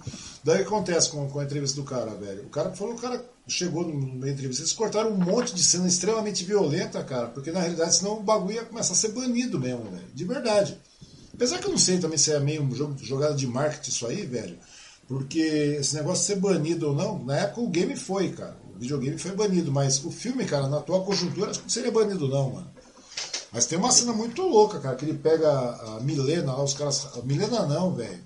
Daí 0.44 0.54
o 0.54 0.58
que 0.60 0.66
acontece 0.68 1.10
com, 1.10 1.28
com 1.28 1.40
a 1.40 1.44
entrevista 1.44 1.74
do 1.80 1.84
cara, 1.84 2.12
velho? 2.12 2.44
O 2.44 2.50
cara 2.50 2.70
falou, 2.70 2.94
o 2.94 2.98
cara 2.98 3.24
chegou 3.48 3.82
no 3.82 3.92
no 3.92 4.06
meio 4.06 4.20
da 4.20 4.30
entrevista, 4.30 4.62
eles 4.62 4.72
cortaram 4.72 5.10
um 5.10 5.16
monte 5.16 5.52
de 5.52 5.64
cena 5.64 5.88
extremamente 5.88 6.44
violenta, 6.44 7.02
cara, 7.02 7.26
porque 7.26 7.50
na 7.50 7.58
realidade 7.58 7.96
senão 7.96 8.18
o 8.18 8.22
bagulho 8.22 8.54
ia 8.54 8.64
começar 8.64 8.92
a 8.92 8.96
ser 8.96 9.08
banido 9.08 9.58
mesmo, 9.58 9.82
velho. 9.90 10.06
De 10.14 10.24
verdade. 10.24 10.78
Apesar 11.34 11.58
que 11.58 11.66
eu 11.66 11.70
não 11.70 11.78
sei 11.78 11.98
também 11.98 12.16
se 12.16 12.32
é 12.32 12.38
meio 12.40 12.62
um 12.62 12.74
jogo, 12.74 12.96
jogada 13.02 13.34
de 13.34 13.46
marketing 13.46 13.90
isso 13.90 14.06
aí, 14.06 14.24
velho. 14.24 14.56
Porque 15.08 15.38
esse 15.80 15.94
negócio 15.94 16.20
de 16.20 16.26
ser 16.26 16.36
banido 16.40 16.88
ou 16.88 16.94
não, 16.94 17.22
na 17.24 17.36
época 17.36 17.60
o 17.60 17.68
game 17.68 17.94
foi, 17.96 18.30
cara. 18.30 18.56
O 18.74 18.78
videogame 18.78 19.16
foi 19.18 19.30
banido, 19.32 19.70
mas 19.70 20.04
o 20.04 20.10
filme, 20.10 20.44
cara, 20.44 20.66
na 20.68 20.78
atual 20.78 21.04
conjuntura, 21.04 21.50
acho 21.50 21.60
que 21.60 21.64
não 21.66 21.70
seria 21.70 21.92
banido, 21.92 22.28
não, 22.28 22.50
mano. 22.50 22.70
Mas 23.52 23.66
tem 23.66 23.78
uma 23.78 23.92
cena 23.92 24.12
muito 24.12 24.42
louca, 24.42 24.80
cara, 24.80 24.96
que 24.96 25.04
ele 25.04 25.16
pega 25.16 25.48
a 25.48 26.00
Milena 26.00 26.52
lá, 26.52 26.62
os 26.62 26.74
caras. 26.74 27.06
A 27.16 27.22
Milena 27.22 27.64
não, 27.66 27.94
velho. 27.94 28.18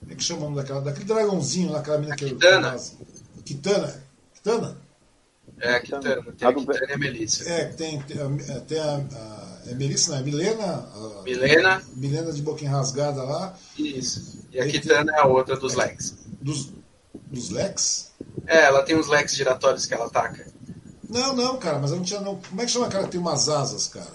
Como 0.00 0.12
é 0.12 0.14
que 0.14 0.24
chama 0.24 0.40
o 0.40 0.44
nome 0.44 0.56
daquela, 0.56 0.80
daquele 0.80 1.04
dragãozinho 1.04 1.70
lá, 1.70 1.78
aquela 1.80 1.98
mina 1.98 2.16
que 2.16 2.24
Kitana. 2.30 2.76
Kitana. 3.44 4.02
Kitana? 4.34 4.76
É, 5.58 5.74
a 5.76 5.80
Kitana. 5.80 6.22
Tem 6.36 6.48
A 6.48 6.54
Kitana 6.54 6.86
e 6.88 6.92
a 6.92 6.98
Melissa. 6.98 7.48
É, 7.48 7.64
tem, 7.66 8.00
tem, 8.02 8.16
a, 8.20 8.60
tem 8.60 8.78
a, 8.78 8.96
a- 8.96 9.55
É 9.68 9.74
Melissa, 9.74 10.12
não, 10.12 10.18
é 10.18 10.22
Milena. 10.22 10.64
A, 10.94 11.22
Milena, 11.22 11.82
Milena 11.94 12.32
de 12.32 12.42
boquinha 12.42 12.70
rasgada 12.70 13.22
lá, 13.22 13.54
isso. 13.78 14.38
E 14.52 14.60
a 14.60 14.66
Kitana 14.66 15.12
é 15.12 15.20
a 15.20 15.26
outra 15.26 15.56
dos 15.56 15.74
Lex. 15.74 16.14
dos, 16.40 16.72
dos 17.26 17.50
Lex. 17.50 18.12
É, 18.46 18.64
ela 18.64 18.82
tem 18.82 18.96
uns 18.96 19.08
Lex 19.08 19.34
giratórios 19.34 19.86
que 19.86 19.94
ela 19.94 20.06
ataca. 20.06 20.46
Não, 21.08 21.34
não, 21.36 21.56
cara, 21.58 21.78
mas 21.78 21.90
eu 21.90 21.96
não 21.98 22.04
tinha. 22.04 22.20
Não. 22.20 22.36
Como 22.36 22.60
é 22.60 22.64
que 22.64 22.70
chama 22.70 22.86
aquela 22.86 23.04
que 23.04 23.10
tem 23.10 23.20
umas 23.20 23.48
asas, 23.48 23.88
cara? 23.88 24.10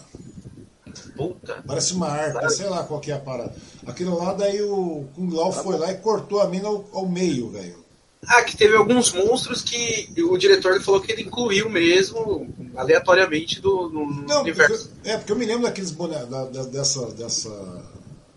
Puta. 1.15 1.63
Parece 1.65 1.93
uma 1.93 2.07
harpa, 2.07 2.39
Claro. 2.39 2.49
sei 2.53 2.67
lá 2.67 2.83
qual 2.83 2.99
que 2.99 3.11
é 3.11 3.15
a 3.15 3.19
parada. 3.19 3.55
Aquilo 3.85 4.17
lá, 4.17 4.33
daí 4.33 4.61
o 4.61 5.05
Kung 5.15 5.33
Lao 5.33 5.51
foi 5.51 5.77
lá 5.77 5.91
e 5.91 5.97
cortou 5.97 6.41
a 6.41 6.47
mina 6.47 6.67
ao, 6.67 6.85
ao 6.93 7.07
meio, 7.07 7.49
velho. 7.49 7.81
Ah, 8.27 8.43
que 8.43 8.55
teve 8.55 8.75
alguns 8.75 9.11
monstros 9.13 9.61
que 9.61 10.09
o 10.21 10.37
diretor 10.37 10.79
falou 10.81 11.01
que 11.01 11.11
ele 11.11 11.23
incluiu 11.23 11.69
mesmo, 11.69 12.47
aleatoriamente, 12.75 13.59
do, 13.61 13.89
no, 13.89 14.05
Não, 14.27 14.41
universo. 14.41 14.89
porque, 14.89 15.09
é, 15.09 15.17
porque 15.17 15.31
eu 15.31 15.35
me 15.35 15.45
lembro 15.45 15.63
daqueles 15.63 15.91
bonecos, 15.91 16.29
da, 16.29 16.45
da- 16.45 16.63
dessa, 16.63 17.05
dessa, 17.11 17.83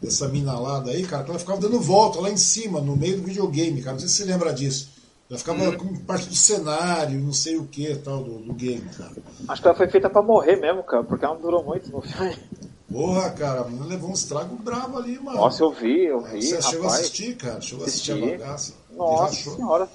dessa 0.01 0.29
mina 0.29 0.59
lá 0.59 0.81
daí, 0.81 1.03
cara, 1.05 1.25
que 1.25 1.31
ela 1.31 1.39
ficava 1.39 1.61
dando 1.61 1.81
volta 1.81 2.21
lá 2.21 2.31
em 2.31 2.37
cima, 2.37 2.81
no 2.81 2.97
meio 2.97 3.17
do 3.19 3.23
videogame, 3.25 3.81
cara. 3.83 3.93
Não 3.93 4.01
sei 4.01 4.09
se 4.09 4.17
você 4.17 4.25
lembra 4.25 4.53
disso. 4.53 4.93
Ela 5.31 5.39
ficava 5.39 5.65
Uhum. 5.71 5.77
como 5.79 6.01
parte 6.01 6.29
do 6.29 6.35
cenário, 6.35 7.19
não 7.19 7.33
sei 7.33 7.57
o 7.57 7.65
que 7.65 7.95
tal, 7.97 8.23
do, 8.23 8.39
do 8.41 8.53
game, 8.53 8.83
cara. 8.97 9.13
Acho 9.49 9.63
que 9.63 9.69
ela 9.69 9.77
foi 9.77 9.89
feita 9.89 10.11
pra 10.11 10.21
morrer 10.23 10.57
mesmo, 10.57 10.83
cara, 10.83 11.03
porque 11.03 11.25
ela 11.25 11.35
não 11.35 11.41
durou 11.41 11.65
muito 11.65 11.91
no 11.91 12.03
filme. 12.03 12.37
Porra, 12.93 13.31
cara, 13.31 13.63
a 13.63 13.65
menina 13.65 13.87
levou 13.87 14.11
um 14.11 14.15
estrago 14.15 14.55
bravo 14.57 14.99
ali, 14.99 15.19
mano. 15.19 15.39
Nossa, 15.39 15.63
eu 15.65 15.73
vi, 15.73 16.05
eu 16.05 16.21
vi, 16.23 16.43
Você 16.43 16.61
chegou 16.63 16.85
a 16.87 16.89
rapaz. 16.91 17.01
assistir, 17.01 17.35
cara? 17.37 17.61
Chegou 17.61 17.85
a 17.85 17.89
assistir 17.89 18.13
a 18.13 18.17
bagaça. 18.27 18.75
Nossa 18.95 19.51
senhora. 19.51 19.89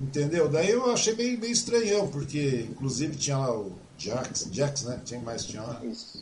Entendeu? 0.00 0.48
Daí 0.48 0.70
eu 0.70 0.90
achei 0.90 1.14
meio, 1.14 1.38
meio 1.38 1.52
estranhão, 1.52 2.08
porque 2.08 2.66
inclusive 2.70 3.14
tinha 3.16 3.36
lá 3.36 3.54
o 3.54 3.72
Jax, 4.00 4.48
Jax, 4.50 4.82
né? 4.84 5.00
Tinha 5.04 5.20
mais, 5.20 5.44
tinha 5.44 5.62
lá. 5.62 5.80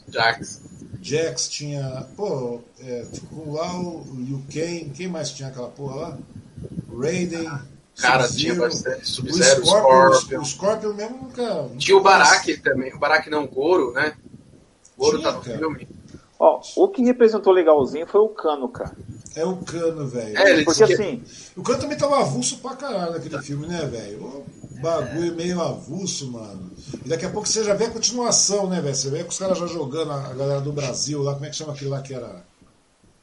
Jax. 0.09 0.60
Jax 1.00 1.48
tinha. 1.48 2.06
Pô, 2.16 2.60
é, 2.80 3.06
ficou 3.12 3.52
lá 3.55 3.72
o 3.80 4.05
Liu 4.16 4.42
Kang, 4.52 4.90
quem 4.94 5.06
mais 5.09 5.30
tinha 5.30 5.48
aquela 5.48 5.68
porra 5.68 5.94
lá? 5.96 6.18
Raiden. 7.00 7.48
Cara, 7.96 8.24
Sub-Zero, 8.28 8.36
tinha 8.36 8.55
bastante. 8.55 9.02
O 9.02 9.06
Sub-Zero, 9.06 9.64
Scorpion, 9.66 10.12
Scorpion. 10.14 10.40
o 10.40 10.44
Scorpion 10.44 10.92
mesmo 10.94 11.16
nunca. 11.22 11.68
Tinha 11.78 11.96
o 11.96 12.00
Barak 12.02 12.56
também. 12.59 12.92
O 12.94 12.98
Barak 12.98 13.28
não, 13.30 13.44
o 13.44 13.48
Goro, 13.48 13.92
né? 13.92 14.14
O 14.96 15.00
Goro 15.05 15.18
Tinha, 15.18 15.30
tá 15.32 15.36
no 15.38 15.44
cara. 15.44 15.59
filme. 15.59 15.88
Ó, 16.40 16.60
o 16.76 16.88
que 16.88 17.02
representou 17.02 17.52
legalzinho 17.52 18.06
foi 18.06 18.20
o 18.20 18.28
Cano, 18.28 18.68
cara. 18.68 18.96
É 19.34 19.44
o 19.44 19.56
cano, 19.56 20.06
velho. 20.09 20.36
É, 20.36 20.50
ele 20.50 20.64
Porque 20.64 20.84
que- 20.84 20.92
assim, 20.94 21.22
O 21.56 21.62
cano 21.62 21.80
também 21.80 21.96
tava 21.98 22.20
avulso 22.20 22.59
pra 22.59 22.74
caralho 22.74 23.12
naquele 23.12 23.38
filme, 23.40 23.66
né, 23.68 23.84
velho? 23.86 24.44
Bagulho 24.80 25.34
meio 25.34 25.60
avulso, 25.60 26.30
mano. 26.30 26.70
E 27.05 27.09
daqui 27.09 27.24
a 27.24 27.30
pouco 27.30 27.48
você 27.48 27.64
já 27.64 27.74
vê 27.74 27.86
a 27.86 27.90
continuação, 27.90 28.68
né, 28.68 28.80
velho? 28.80 28.94
Você 28.94 29.10
vê 29.10 29.22
que 29.24 29.30
os 29.30 29.38
caras 29.38 29.59
já 29.59 29.66
jogando 29.66 30.12
a 30.12 30.32
galera 30.34 30.60
do 30.60 30.72
Brasil 30.72 31.22
lá, 31.22 31.34
como 31.34 31.46
é 31.46 31.50
que 31.50 31.56
chama 31.56 31.72
aquele 31.72 31.90
lá 31.90 32.00
que 32.00 32.14
era. 32.14 32.44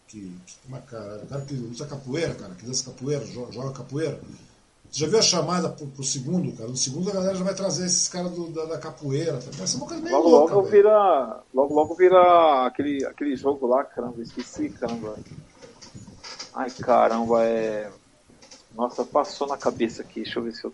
Que, 0.07 0.35
que, 0.45 0.73
é, 0.73 0.79
cara? 0.79 1.21
O 1.23 1.27
cara 1.27 1.41
que 1.41 1.53
usa 1.53 1.85
capoeira, 1.85 2.35
cara, 2.35 2.53
que 2.55 2.65
dança 2.65 2.91
capoeira, 2.91 3.25
joga, 3.25 3.51
joga 3.51 3.71
capoeira. 3.71 4.19
Você 4.91 4.99
já 4.99 5.07
viu 5.07 5.19
a 5.19 5.21
chamada 5.21 5.69
pro, 5.69 5.87
pro 5.87 6.03
segundo, 6.03 6.55
cara? 6.55 6.69
No 6.69 6.77
segundo 6.77 7.09
a 7.09 7.13
galera 7.13 7.35
já 7.35 7.43
vai 7.43 7.53
trazer 7.53 7.85
esses 7.85 8.07
caras 8.07 8.31
da, 8.53 8.65
da 8.65 8.77
capoeira. 8.77 9.39
Tá? 9.39 9.65
Uma 9.75 9.87
coisa 9.87 10.01
meio 10.01 10.15
logo 10.15 10.29
louca, 10.29 10.55
logo 10.55 10.67
vira. 10.67 11.43
Logo 11.53 11.73
logo 11.73 11.95
vira 11.95 12.65
aquele, 12.65 13.05
aquele 13.05 13.35
jogo 13.35 13.67
lá, 13.67 13.83
caramba, 13.83 14.21
esqueci, 14.21 14.69
caramba. 14.69 15.17
Ai 16.53 16.71
caramba, 16.71 17.43
é. 17.43 17.91
Nossa, 18.73 19.03
passou 19.03 19.47
na 19.47 19.57
cabeça 19.57 20.01
aqui, 20.01 20.23
deixa 20.23 20.39
eu 20.39 20.43
ver 20.43 20.53
se 20.53 20.63
eu. 20.63 20.73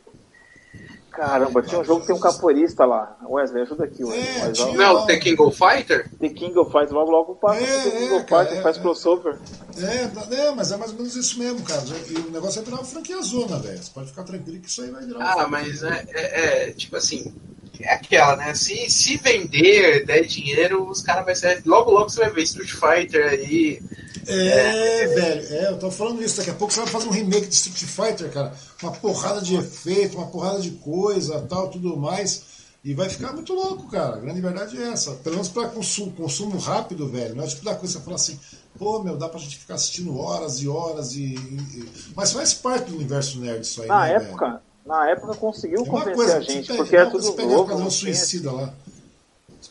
Caramba, 1.12 1.62
tinha 1.62 1.82
um 1.82 1.84
jogo 1.84 2.02
que 2.02 2.08
tem 2.08 2.16
um 2.16 2.20
capoeirista 2.20 2.86
lá. 2.86 3.18
Wesley, 3.24 3.64
ajuda 3.64 3.84
aqui, 3.84 4.02
Wesley. 4.04 4.28
É, 4.38 4.48
Mas, 4.48 4.60
ó, 4.62 4.74
Não 4.74 5.04
o 5.04 5.06
The 5.06 5.18
King 5.18 5.42
of 5.42 5.58
Fighter? 5.58 6.10
The 6.20 6.30
King 6.30 6.58
of 6.58 6.72
Fighters, 6.72 6.92
logo 6.92 7.12
logo 7.12 7.36
passa 7.36 7.60
É, 7.62 7.84
The 7.84 7.92
King 7.92 8.14
é, 8.14 8.18
of 8.18 8.26
cara, 8.26 8.42
Fighters, 8.44 8.60
é, 8.60 8.62
faz 8.64 8.78
é. 8.78 8.80
crossover. 8.82 9.38
É, 9.78 10.08
tá- 10.08 10.28
é, 10.36 10.52
mas 10.56 10.72
é 10.72 10.78
mais 10.78 10.92
ou 10.92 10.98
menos 10.98 11.16
isso 11.16 11.38
mesmo, 11.38 11.62
cara. 11.64 11.82
E 12.10 12.14
o 12.18 12.32
negócio 12.32 12.62
é 12.62 12.64
virar 12.64 12.78
uma 12.78 12.86
franquia 12.86 13.22
zona, 13.22 13.60
velho. 13.60 13.78
Você 13.78 13.92
pode 13.94 14.08
ficar 14.08 14.24
tranquilo 14.24 14.60
que 14.62 14.70
isso 14.70 14.82
aí 14.82 14.90
vai 14.90 15.04
virar 15.06 15.20
uma 15.20 15.44
Ah, 15.44 15.48
mas 15.48 15.84
é, 15.84 16.06
é- 16.14 16.70
é, 16.70 16.72
tipo 16.72 16.96
assim, 16.96 17.34
é 17.82 17.94
aquela, 17.94 18.38
né? 18.38 18.54
Se, 18.54 18.90
se 18.90 19.18
vender, 19.18 20.06
der 20.06 20.24
dinheiro, 20.26 20.88
os 20.90 21.02
caras 21.02 21.26
vai 21.26 21.36
ser. 21.36 21.62
Logo, 21.66 21.92
logo 21.92 22.10
você 22.10 22.22
vai 22.22 22.30
ver 22.30 22.44
Street 22.44 22.72
Fighter 22.72 23.28
aí. 23.28 23.82
É, 24.28 25.08
velho, 25.08 25.54
é, 25.56 25.68
eu 25.72 25.78
tô 25.80 25.90
falando 25.92 26.22
isso. 26.24 26.38
Daqui 26.38 26.50
a 26.50 26.54
pouco 26.54 26.74
você 26.74 26.80
vai 26.82 26.90
fazer 26.90 27.08
um 27.08 27.12
remake 27.12 27.48
de 27.48 27.56
Street 27.56 27.78
Fighter, 27.84 28.32
cara. 28.32 28.54
Uma 28.82 28.92
porrada 28.92 29.42
de 29.42 29.56
efeito, 29.56 30.18
uma 30.18 30.28
porrada 30.28 30.60
de 30.62 30.72
coisa, 30.72 31.40
tal, 31.50 31.70
tudo 31.70 31.96
mais. 31.98 32.50
E 32.84 32.96
vai 32.96 33.08
ficar 33.10 33.32
muito 33.34 33.54
louco, 33.54 33.88
cara. 33.90 34.16
A 34.16 34.20
grande 34.20 34.42
verdade 34.42 34.76
é 34.82 34.90
essa. 34.90 35.12
Pelo 35.16 35.36
menos 35.36 35.50
pra 35.50 35.68
consumo, 35.68 36.12
consumo 36.14 36.58
rápido, 36.58 37.08
velho. 37.08 37.36
Não 37.36 37.44
é 37.44 37.48
tipo 37.48 37.64
da 37.64 37.76
coisa 37.76 37.94
que 37.96 38.00
você 38.00 38.04
fala 38.06 38.16
assim, 38.16 38.40
pô, 38.78 39.04
meu, 39.04 39.16
dá 39.18 39.30
pra 39.30 39.40
gente 39.40 39.58
ficar 39.60 39.76
assistindo 39.76 40.18
horas 40.18 40.62
e 40.62 40.68
horas 40.68 41.14
e. 41.14 41.36
e- 41.36 41.90
Mas 42.16 42.32
faz 42.32 42.54
parte 42.56 42.90
do 42.90 42.96
universo 42.96 43.40
nerd 43.40 43.62
isso 43.62 43.82
aí, 43.84 43.88
Na 43.88 44.06
né, 44.06 44.14
época, 44.16 44.62
na 44.84 45.10
época 45.12 45.36
conseguiu 45.36 45.84
velho? 45.84 45.90
É 45.90 45.92
convencer 45.92 46.16
coisa, 46.16 46.38
a 46.38 46.42
gente, 46.42 46.74
porque 46.76 46.90
pega- 46.92 47.04
é 47.04 47.06
tudo 47.12 47.24
você 47.24 47.32
pegar 47.34 47.48
o 47.50 47.52
novo. 47.58 47.70
Não 47.78 47.88
tinha- 47.88 48.16
Suicida 48.16 48.52
lá. 48.52 48.74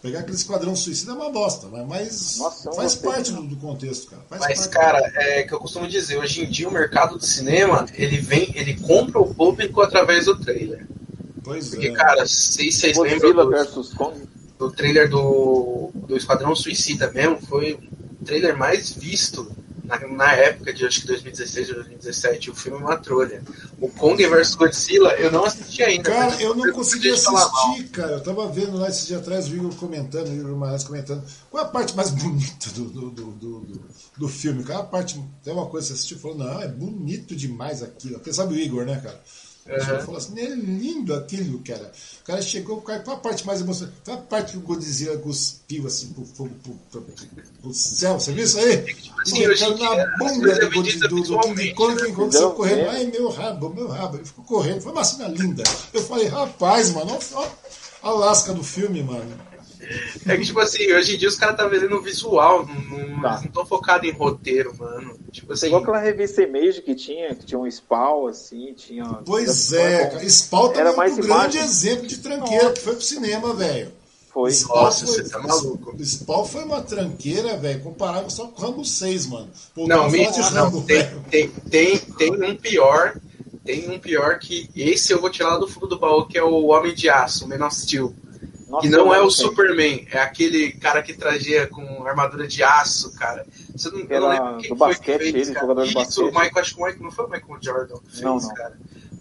Pegar 0.02 0.20
aquele 0.20 0.36
Esquadrão 0.36 0.74
Suicida 0.74 1.12
é 1.12 1.14
uma 1.14 1.30
bosta, 1.30 1.66
mas, 1.68 2.38
Nossa, 2.38 2.70
não 2.70 2.74
faz 2.74 2.94
gostei, 2.94 3.10
parte 3.10 3.32
não. 3.32 3.42
do, 3.44 3.54
do 3.54 3.56
contexto, 3.56 4.10
cara. 4.10 4.22
Faz 4.30 4.40
Mas, 4.40 4.66
parte. 4.66 4.70
cara, 4.70 5.12
é 5.14 5.42
que 5.42 5.52
eu 5.52 5.58
costumo 5.58 5.86
dizer, 5.86 6.16
hoje 6.16 6.42
em 6.42 6.50
dia 6.50 6.68
o 6.68 6.72
mercado 6.72 7.18
do 7.18 7.24
cinema, 7.24 7.86
ele 7.92 8.16
vem, 8.16 8.50
ele 8.54 8.80
compra 8.80 9.20
o 9.20 9.34
público 9.34 9.82
através 9.82 10.24
do 10.24 10.40
trailer. 10.40 10.86
Pois 11.44 11.68
Porque, 11.68 11.88
é. 11.88 11.92
cara, 11.92 12.26
se 12.26 12.72
vocês 12.72 12.96
lembram 12.96 13.34
do, 13.34 14.14
do 14.58 14.70
trailer 14.70 15.08
do, 15.10 15.90
do 15.94 16.16
Esquadrão 16.16 16.56
Suicida 16.56 17.10
mesmo, 17.10 17.38
foi 17.42 17.78
o 18.20 18.24
trailer 18.24 18.56
mais 18.56 18.90
visto 18.90 19.50
na, 19.90 20.08
na 20.08 20.32
época 20.34 20.72
de 20.72 20.86
acho 20.86 21.00
que 21.00 21.06
2016 21.08 21.68
ou 21.70 21.74
2017. 21.76 22.50
O 22.50 22.54
filme 22.54 22.78
é 22.78 22.80
uma 22.80 22.96
trolha. 22.96 23.42
O 23.80 23.88
Kong 23.88 24.24
vs 24.26 24.54
Godzilla, 24.54 25.10
eu 25.14 25.30
não 25.32 25.44
assisti 25.44 25.82
ainda. 25.82 26.10
Cara, 26.10 26.40
eu 26.40 26.54
não 26.54 26.72
consegui 26.72 27.10
assistir, 27.10 27.88
cara. 27.92 28.12
Eu 28.12 28.22
tava 28.22 28.48
vendo 28.48 28.76
lá 28.76 28.88
esse 28.88 29.06
dia 29.06 29.18
atrás 29.18 29.48
o 29.48 29.54
Igor 29.54 29.74
comentando, 29.74 30.28
o 30.28 30.34
Igor 30.34 30.56
Marais 30.56 30.84
comentando. 30.84 31.22
Qual 31.50 31.62
é 31.62 31.66
a 31.66 31.68
parte 31.68 31.94
mais 31.96 32.10
bonita 32.14 32.70
do, 32.70 32.84
do, 32.84 33.10
do, 33.10 33.24
do, 33.32 33.60
do- 33.60 33.80
do 34.16 34.28
filme? 34.28 34.62
Cara, 34.64 34.80
a 34.80 34.84
parte. 34.84 35.20
Tem 35.42 35.52
uma 35.52 35.66
coisa 35.66 35.86
que 35.88 35.92
você 35.92 35.98
assistiu 35.98 36.16
e 36.18 36.20
falou, 36.20 36.36
não, 36.38 36.60
é 36.62 36.68
bonito 36.68 37.34
demais 37.34 37.82
aquilo. 37.82 38.14
Porque 38.14 38.32
sabe 38.32 38.54
o 38.54 38.58
Igor, 38.58 38.84
né, 38.84 39.00
cara? 39.02 39.20
Uhum. 39.66 40.00
Falou 40.00 40.16
assim, 40.16 40.40
é 40.40 40.48
lindo 40.48 41.14
aquilo, 41.14 41.60
cara. 41.60 41.92
O 42.22 42.24
cara 42.24 42.42
chegou, 42.42 42.80
cara, 42.80 43.00
qual 43.00 43.16
a 43.16 43.20
parte 43.20 43.46
mais 43.46 43.60
emocionante? 43.60 43.96
Qual 44.04 44.16
a 44.16 44.20
parte 44.20 44.52
que 44.52 44.58
o 44.58 44.62
Godzilla 44.62 45.18
cuspiu 45.18 45.86
assim 45.86 46.12
pro, 46.12 46.24
pro, 46.24 46.48
pro, 46.48 46.74
pro, 46.90 47.02
pro 47.60 47.74
céu? 47.74 48.18
Você 48.18 48.32
viu 48.32 48.44
isso 48.44 48.58
aí? 48.58 48.84
Em 49.28 49.32
dia, 49.32 49.48
na 49.48 50.16
bunda 50.16 50.58
do, 50.58 50.82
do, 50.82 51.08
do, 51.08 51.22
do 51.22 51.40
King 51.54 51.74
Kong, 51.74 51.96
King 51.96 52.12
Kong 52.12 52.32
saiu 52.32 52.50
correndo. 52.52 52.88
Ai, 52.88 53.04
meu 53.06 53.28
rabo, 53.28 53.68
meu 53.68 53.88
rabo. 53.88 54.16
Ele 54.16 54.24
ficou 54.24 54.44
correndo. 54.44 54.80
Foi 54.80 54.92
uma 54.92 55.04
cena 55.04 55.28
linda. 55.28 55.62
Eu 55.92 56.02
falei, 56.02 56.26
rapaz, 56.26 56.90
mano, 56.90 57.18
ó 57.34 57.48
a 58.02 58.10
lasca 58.10 58.52
do 58.52 58.64
filme, 58.64 59.02
mano. 59.02 59.49
É 60.26 60.36
que, 60.36 60.44
tipo 60.44 60.60
assim, 60.60 60.92
hoje 60.92 61.14
em 61.14 61.18
dia 61.18 61.28
os 61.28 61.36
caras 61.36 61.56
tá 61.56 61.66
vendendo 61.66 61.96
o 61.96 62.02
visual, 62.02 62.64
não, 62.66 62.98
não, 62.98 63.20
tá. 63.20 63.40
não 63.42 63.50
tão 63.50 63.66
focado 63.66 64.06
em 64.06 64.12
roteiro, 64.12 64.76
mano. 64.78 65.18
Tipo 65.32 65.52
assim. 65.52 65.66
É 65.66 65.68
igual 65.68 65.82
aquela 65.82 65.98
revista 65.98 66.42
Image 66.42 66.82
que 66.82 66.94
tinha, 66.94 67.34
que 67.34 67.44
tinha 67.44 67.58
um 67.58 67.68
Spawn, 67.70 68.28
assim, 68.28 68.72
tinha. 68.74 69.04
Pois 69.24 69.72
é, 69.72 70.06
cara. 70.06 70.28
Spawn 70.28 70.68
também 70.68 70.80
Era 70.80 70.96
mais 70.96 71.18
um 71.18 71.22
grande 71.22 71.58
exemplo 71.58 72.06
de 72.06 72.18
tranqueira 72.18 72.64
Nossa. 72.64 72.74
que 72.74 72.80
foi 72.80 72.94
pro 72.94 73.02
cinema, 73.02 73.54
velho. 73.54 73.92
Foi. 74.32 74.52
Spawn 74.52 74.84
Nossa, 74.84 75.06
foi, 75.06 75.14
você 75.16 75.28
tá 75.28 75.38
maluco. 75.40 75.96
Spawn 76.04 76.44
foi 76.44 76.64
uma 76.64 76.80
tranqueira, 76.82 77.56
velho, 77.56 77.80
comparável 77.80 78.30
só 78.30 78.46
com 78.46 78.62
o 78.62 78.64
Rambo 78.64 78.84
6, 78.84 79.26
mano. 79.26 79.50
Pô, 79.74 79.88
não, 79.88 80.08
mentira, 80.08 80.50
não. 80.50 80.82
Tem, 80.82 81.04
tem, 81.28 81.48
tem, 81.48 81.98
tem 81.98 82.32
um 82.32 82.56
pior. 82.56 83.16
Tem 83.64 83.90
um 83.90 83.98
pior 83.98 84.38
que 84.38 84.70
esse 84.74 85.12
eu 85.12 85.20
vou 85.20 85.30
tirar 85.30 85.50
lá 85.50 85.58
do 85.58 85.68
fundo 85.68 85.88
do 85.88 85.98
baú, 85.98 86.26
que 86.26 86.38
é 86.38 86.42
o 86.42 86.68
Homem 86.68 86.94
de 86.94 87.10
Aço, 87.10 87.44
o 87.44 87.48
Man 87.48 87.64
of 87.66 87.74
Steel. 87.74 88.14
Nossa, 88.70 88.86
e 88.86 88.90
não 88.90 89.12
é 89.12 89.20
o 89.20 89.28
Superman, 89.30 90.06
é 90.12 90.20
aquele 90.20 90.70
cara 90.72 91.02
que 91.02 91.12
trazia 91.12 91.66
com 91.66 92.06
armadura 92.06 92.46
de 92.46 92.62
aço, 92.62 93.12
cara. 93.16 93.44
Você 93.74 93.90
não, 93.90 94.06
Era, 94.08 94.20
não 94.20 94.28
lembro 94.28 94.56
quem 94.58 94.70
do 94.70 94.76
foi 94.76 94.88
basquete, 94.88 95.18
que 95.18 95.32
fez, 95.32 95.48
ele, 95.48 95.54
cara. 95.54 95.66
jogador 95.66 95.86
de 95.86 95.94
basquete. 95.94 96.12
Isso, 96.12 96.22
o 96.22 96.26
Michael, 96.26 96.58
acho 96.58 96.74
que 96.74 96.80
o 96.80 96.84
Michael, 96.84 97.02
não 97.02 97.10
foi 97.10 97.24
o 97.24 97.28
Michael 97.28 97.58
Jordan 97.60 97.96
que 97.98 98.10
fez, 98.10 98.22
não, 98.22 98.38
não. 98.38 98.54
cara. 98.54 98.78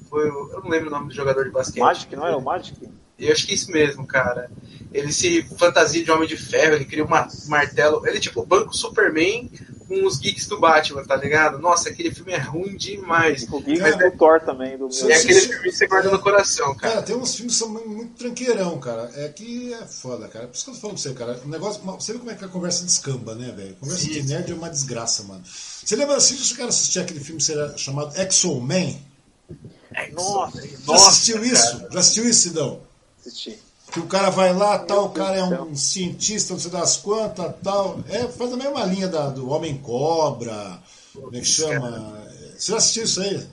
Foi, 0.08 0.28
eu 0.28 0.62
não 0.64 0.70
lembro 0.70 0.88
o 0.88 0.92
nome 0.92 1.08
do 1.08 1.14
jogador 1.16 1.44
de 1.46 1.50
basquete. 1.50 1.80
Magic, 1.80 2.16
não 2.16 2.28
é 2.28 2.36
o 2.36 2.42
Magic? 2.42 2.78
Eu 3.18 3.32
acho 3.32 3.46
que 3.48 3.52
é 3.52 3.56
isso 3.56 3.72
mesmo, 3.72 4.06
cara. 4.06 4.52
Ele 4.94 5.12
se 5.12 5.44
fantasia 5.58 6.04
de 6.04 6.12
Homem 6.12 6.28
de 6.28 6.38
Ferro, 6.38 6.76
ele 6.76 6.86
cria 6.86 7.04
um 7.04 7.10
martelo. 7.48 8.06
Ele, 8.08 8.20
tipo, 8.20 8.46
banco 8.46 8.76
Superman 8.76 9.52
com 9.90 10.06
os 10.06 10.20
geeks 10.20 10.46
do 10.46 10.60
Batman, 10.60 11.04
tá 11.04 11.16
ligado? 11.16 11.58
Nossa, 11.58 11.90
aquele 11.90 12.14
filme 12.14 12.32
é 12.32 12.38
ruim 12.38 12.78
demais. 12.78 13.48
O 13.52 13.60
geek 13.60 13.82
é 13.82 13.98
do 13.98 14.18
Thor 14.18 14.40
também. 14.40 14.78
Do 14.78 14.88
é 15.10 15.16
aquele 15.16 15.42
filme 15.42 15.64
que 15.64 15.72
você 15.72 15.88
guarda 15.88 16.12
no 16.12 16.20
coração, 16.20 16.76
cara. 16.76 16.94
Cara, 16.94 17.06
tem 17.06 17.16
uns 17.16 17.36
filmes 17.36 17.54
que 17.56 17.60
são 17.60 17.70
muito 17.70 18.14
tranqueirão, 18.14 18.80
cara. 18.80 19.10
É 19.16 19.28
que 19.30 19.74
é 19.74 19.86
foda, 19.88 20.28
cara. 20.28 20.48
Por 20.48 20.56
isso 20.56 20.66
que 20.66 20.70
eu 20.70 20.76
tô 20.76 20.80
falando 20.80 20.96
pra 20.96 21.04
você, 21.04 21.14
cara. 21.16 21.42
O 21.44 21.50
negócio, 21.50 21.82
você 21.82 22.14
vê 22.14 22.20
como 22.20 22.30
é 22.30 22.36
que 22.36 22.46
a 22.46 22.48
conversa 22.48 22.86
descamba, 22.86 23.34
né, 23.34 23.52
velho? 23.52 23.76
Conversa 23.80 24.04
Sim. 24.04 24.12
de 24.12 24.24
nerd 24.24 24.52
é 24.52 24.56
uma 24.56 24.70
desgraça, 24.70 25.24
mano. 25.24 25.44
Você 25.44 25.96
lembra 25.96 26.18
assim, 26.18 26.38
se 26.38 26.54
o 26.54 26.58
cara 26.58 26.70
assistir 26.70 27.00
aquele 27.00 27.20
filme 27.20 27.42
será 27.42 27.76
chamado 27.76 28.16
Exo-Man? 28.16 28.94
Nossa, 30.14 30.62
Já 30.62 30.94
assistiu 30.94 31.44
isso? 31.44 31.88
Já 31.92 32.00
assistiu 32.00 32.30
isso, 32.30 32.42
Sidão? 32.42 32.82
Assisti. 33.20 33.60
Que 33.92 34.00
o 34.00 34.06
cara 34.06 34.30
vai 34.30 34.54
lá, 34.54 34.78
tal, 34.78 35.06
o 35.06 35.10
cara 35.10 35.38
é 35.38 35.62
um 35.62 35.76
cientista, 35.76 36.54
não 36.54 36.60
sei 36.60 36.70
das 36.70 36.98
quantas, 36.98 37.54
tal. 37.64 38.00
É, 38.08 38.28
faz 38.28 38.54
a 38.54 38.58
mesma 38.58 38.84
linha 38.86 39.08
da, 39.08 39.30
do 39.30 39.50
Homem-Cobra, 39.50 40.80
como 41.14 41.36
é 41.36 41.40
que 41.40 41.46
chama? 41.46 42.14
Você 42.58 42.72
já 42.72 42.78
assistiu 42.78 43.04
isso 43.04 43.22
aí? 43.22 43.48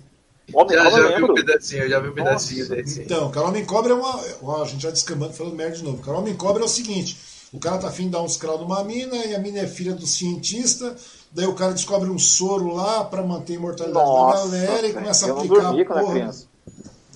Homem 0.52 0.76
já, 0.76 0.90
já 0.90 1.16
vi 1.16 1.24
um 1.24 1.34
pedacinho, 1.34 1.88
já 1.88 2.00
vi 2.00 2.08
um 2.08 2.14
pedacinho 2.14 2.68
desse. 2.68 3.02
Então, 3.02 3.30
cara, 3.30 3.48
Homem-Cobra 3.48 3.92
é 3.92 3.96
uma. 3.96 4.20
Ó, 4.42 4.62
a 4.62 4.66
gente 4.66 4.82
já 4.82 4.90
descambando 4.90 5.32
falando 5.32 5.56
merda 5.56 5.76
de 5.76 5.82
novo. 5.82 6.02
Cara, 6.02 6.18
Homem-Cobra 6.18 6.62
é 6.62 6.66
o 6.66 6.68
seguinte: 6.68 7.18
o 7.52 7.58
cara 7.58 7.78
tá 7.78 7.88
afim 7.88 8.04
de 8.04 8.10
dar 8.10 8.22
uns 8.22 8.36
crau 8.36 8.58
numa 8.58 8.84
mina 8.84 9.16
e 9.16 9.34
a 9.34 9.38
mina 9.38 9.60
é 9.60 9.66
filha 9.66 9.94
do 9.94 10.06
cientista. 10.06 10.94
Daí 11.32 11.46
o 11.46 11.54
cara 11.54 11.72
descobre 11.72 12.08
um 12.08 12.18
soro 12.18 12.74
lá 12.74 13.04
para 13.04 13.22
manter 13.22 13.54
a 13.54 13.56
imortalidade 13.56 14.06
Nossa, 14.06 14.48
da 14.48 14.56
galera 14.58 14.86
e 14.86 14.92
começa 14.92 15.26
a 15.26 15.32
aplicar 15.32 15.70
a 15.70 16.00
porra. 16.00 16.34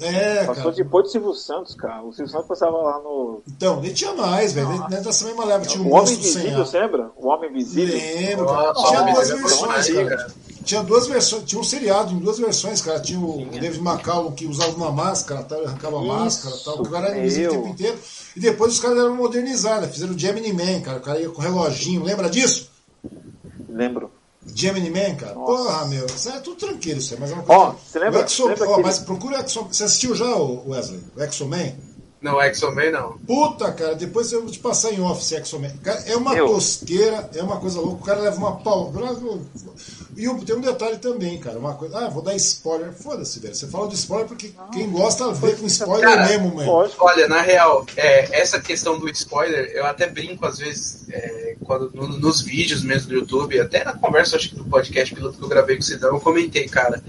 É, 0.00 0.44
Passou 0.46 0.64
cara. 0.64 0.76
depois 0.76 1.04
do 1.04 1.10
Silvio 1.10 1.34
Santos, 1.34 1.74
cara. 1.74 2.02
O 2.02 2.12
Silvio 2.12 2.32
Santos 2.32 2.48
passava 2.48 2.76
lá 2.76 2.98
no. 3.00 3.42
Então, 3.46 3.80
nem 3.80 3.92
tinha 3.92 4.14
mais, 4.14 4.52
velho. 4.52 4.68
Nem 4.88 5.02
dessa 5.02 5.24
mesma 5.26 5.44
leva 5.44 5.64
tinha 5.66 5.82
um 5.82 5.88
O 5.88 5.94
Homem 5.94 6.14
Invisível, 6.14 6.64
você 6.64 6.80
lembra? 6.80 7.10
O 7.16 7.28
Homem 7.28 7.50
Invisível. 7.50 7.94
Lembro, 7.94 8.46
cara. 8.46 8.72
Tinha 8.74 9.02
duas 9.02 9.28
versões, 9.28 9.88
cara. 10.08 10.26
Tinha 10.64 10.82
duas 10.82 11.06
versões, 11.06 11.44
tinha 11.44 11.60
um 11.60 11.64
seriado 11.64 12.12
em 12.12 12.18
duas 12.18 12.38
versões, 12.38 12.80
cara. 12.80 13.00
Tinha 13.00 13.20
o 13.20 13.38
Sim, 13.38 13.60
David 13.60 13.80
McCallum 13.80 14.32
que 14.32 14.46
usava 14.46 14.72
uma 14.76 14.92
máscara, 14.92 15.42
tal, 15.42 15.64
arrancava 15.64 15.98
a 15.98 16.02
máscara, 16.02 16.54
tal. 16.64 16.80
O 16.80 16.88
cara 16.88 17.08
era 17.08 17.18
invisível 17.18 17.50
o 17.50 17.54
tempo 17.54 17.68
inteiro. 17.68 17.98
E 18.36 18.40
depois 18.40 18.74
os 18.74 18.80
caras 18.80 18.96
deram 18.96 19.16
modernizados, 19.16 19.90
fizeram 19.90 20.14
o 20.14 20.18
Gemini 20.18 20.52
Man, 20.52 20.80
cara. 20.80 20.98
O 20.98 21.02
cara 21.02 21.20
ia 21.20 21.28
com 21.30 21.42
reloginho, 21.42 22.02
lembra 22.04 22.28
disso? 22.28 22.70
Lembro. 23.68 24.10
Gemini 24.54 24.90
Man, 24.90 25.14
cara. 25.16 25.34
Nossa. 25.34 25.62
Porra, 25.62 25.86
meu. 25.86 26.06
Isso 26.06 26.28
é 26.28 26.40
tudo 26.40 26.56
tranquilo, 26.56 26.98
isso 26.98 27.14
aí, 27.14 27.20
mas 27.20 27.30
é 27.30 27.34
uma 27.34 27.42
coisa. 27.42 27.62
Ó, 27.62 27.74
você 27.74 27.98
lembra? 27.98 28.20
Exo, 28.22 28.46
lembra 28.46 28.70
ó, 28.70 28.80
mas 28.80 28.98
procura 28.98 29.38
o 29.38 29.40
Exo. 29.40 29.62
Você 29.64 29.84
assistiu 29.84 30.14
já, 30.14 30.34
Wesley? 30.36 31.00
O 31.16 31.22
Exo 31.22 31.46
Man? 31.46 31.72
Não, 32.20 32.40
Exo 32.42 32.70
Man 32.74 32.90
não. 32.90 33.16
Puta, 33.26 33.72
cara, 33.72 33.94
depois 33.94 34.30
eu 34.30 34.42
vou 34.42 34.50
te 34.50 34.58
passar 34.58 34.92
em 34.92 35.00
off 35.00 35.22
esse 35.22 35.34
Exo 35.34 35.58
Man. 35.58 35.70
Cara, 35.82 36.00
é 36.06 36.14
uma 36.14 36.36
tosqueira, 36.36 37.30
é 37.34 37.42
uma 37.42 37.58
coisa 37.58 37.80
louca. 37.80 38.02
O 38.02 38.04
cara 38.04 38.20
leva 38.20 38.36
uma 38.36 38.56
pau. 38.56 38.92
E 40.14 40.44
tem 40.44 40.56
um 40.56 40.60
detalhe 40.60 40.98
também, 40.98 41.38
cara. 41.38 41.58
Uma 41.58 41.74
coisa. 41.74 41.98
Ah, 41.98 42.08
vou 42.10 42.22
dar 42.22 42.34
spoiler. 42.36 42.92
Foda-se, 42.92 43.40
velho. 43.40 43.54
Você 43.54 43.66
fala 43.68 43.88
de 43.88 43.94
spoiler 43.94 44.28
porque 44.28 44.52
ah, 44.58 44.68
quem 44.70 44.90
gosta 44.90 45.32
vê 45.32 45.52
com 45.54 45.66
spoiler 45.66 46.06
cara, 46.06 46.28
mesmo, 46.28 46.54
mano. 46.54 46.90
Olha, 46.98 47.26
na 47.26 47.40
real, 47.40 47.86
é, 47.96 48.38
essa 48.38 48.60
questão 48.60 48.98
do 48.98 49.08
spoiler, 49.08 49.70
eu 49.72 49.86
até 49.86 50.06
brinco 50.06 50.44
às 50.44 50.58
vezes 50.58 51.06
é, 51.10 51.56
quando, 51.64 51.90
no, 51.94 52.06
nos 52.06 52.42
vídeos 52.42 52.82
mesmo 52.82 53.08
do 53.08 53.14
YouTube, 53.14 53.58
até 53.58 53.82
na 53.82 53.94
conversa, 53.94 54.36
acho 54.36 54.50
que 54.50 54.56
do 54.56 54.64
podcast 54.64 55.14
piloto 55.14 55.38
que 55.38 55.44
eu 55.44 55.48
gravei 55.48 55.76
com 55.76 55.82
o 55.82 55.86
Cidão, 55.86 56.10
eu 56.10 56.20
comentei, 56.20 56.68
cara. 56.68 57.02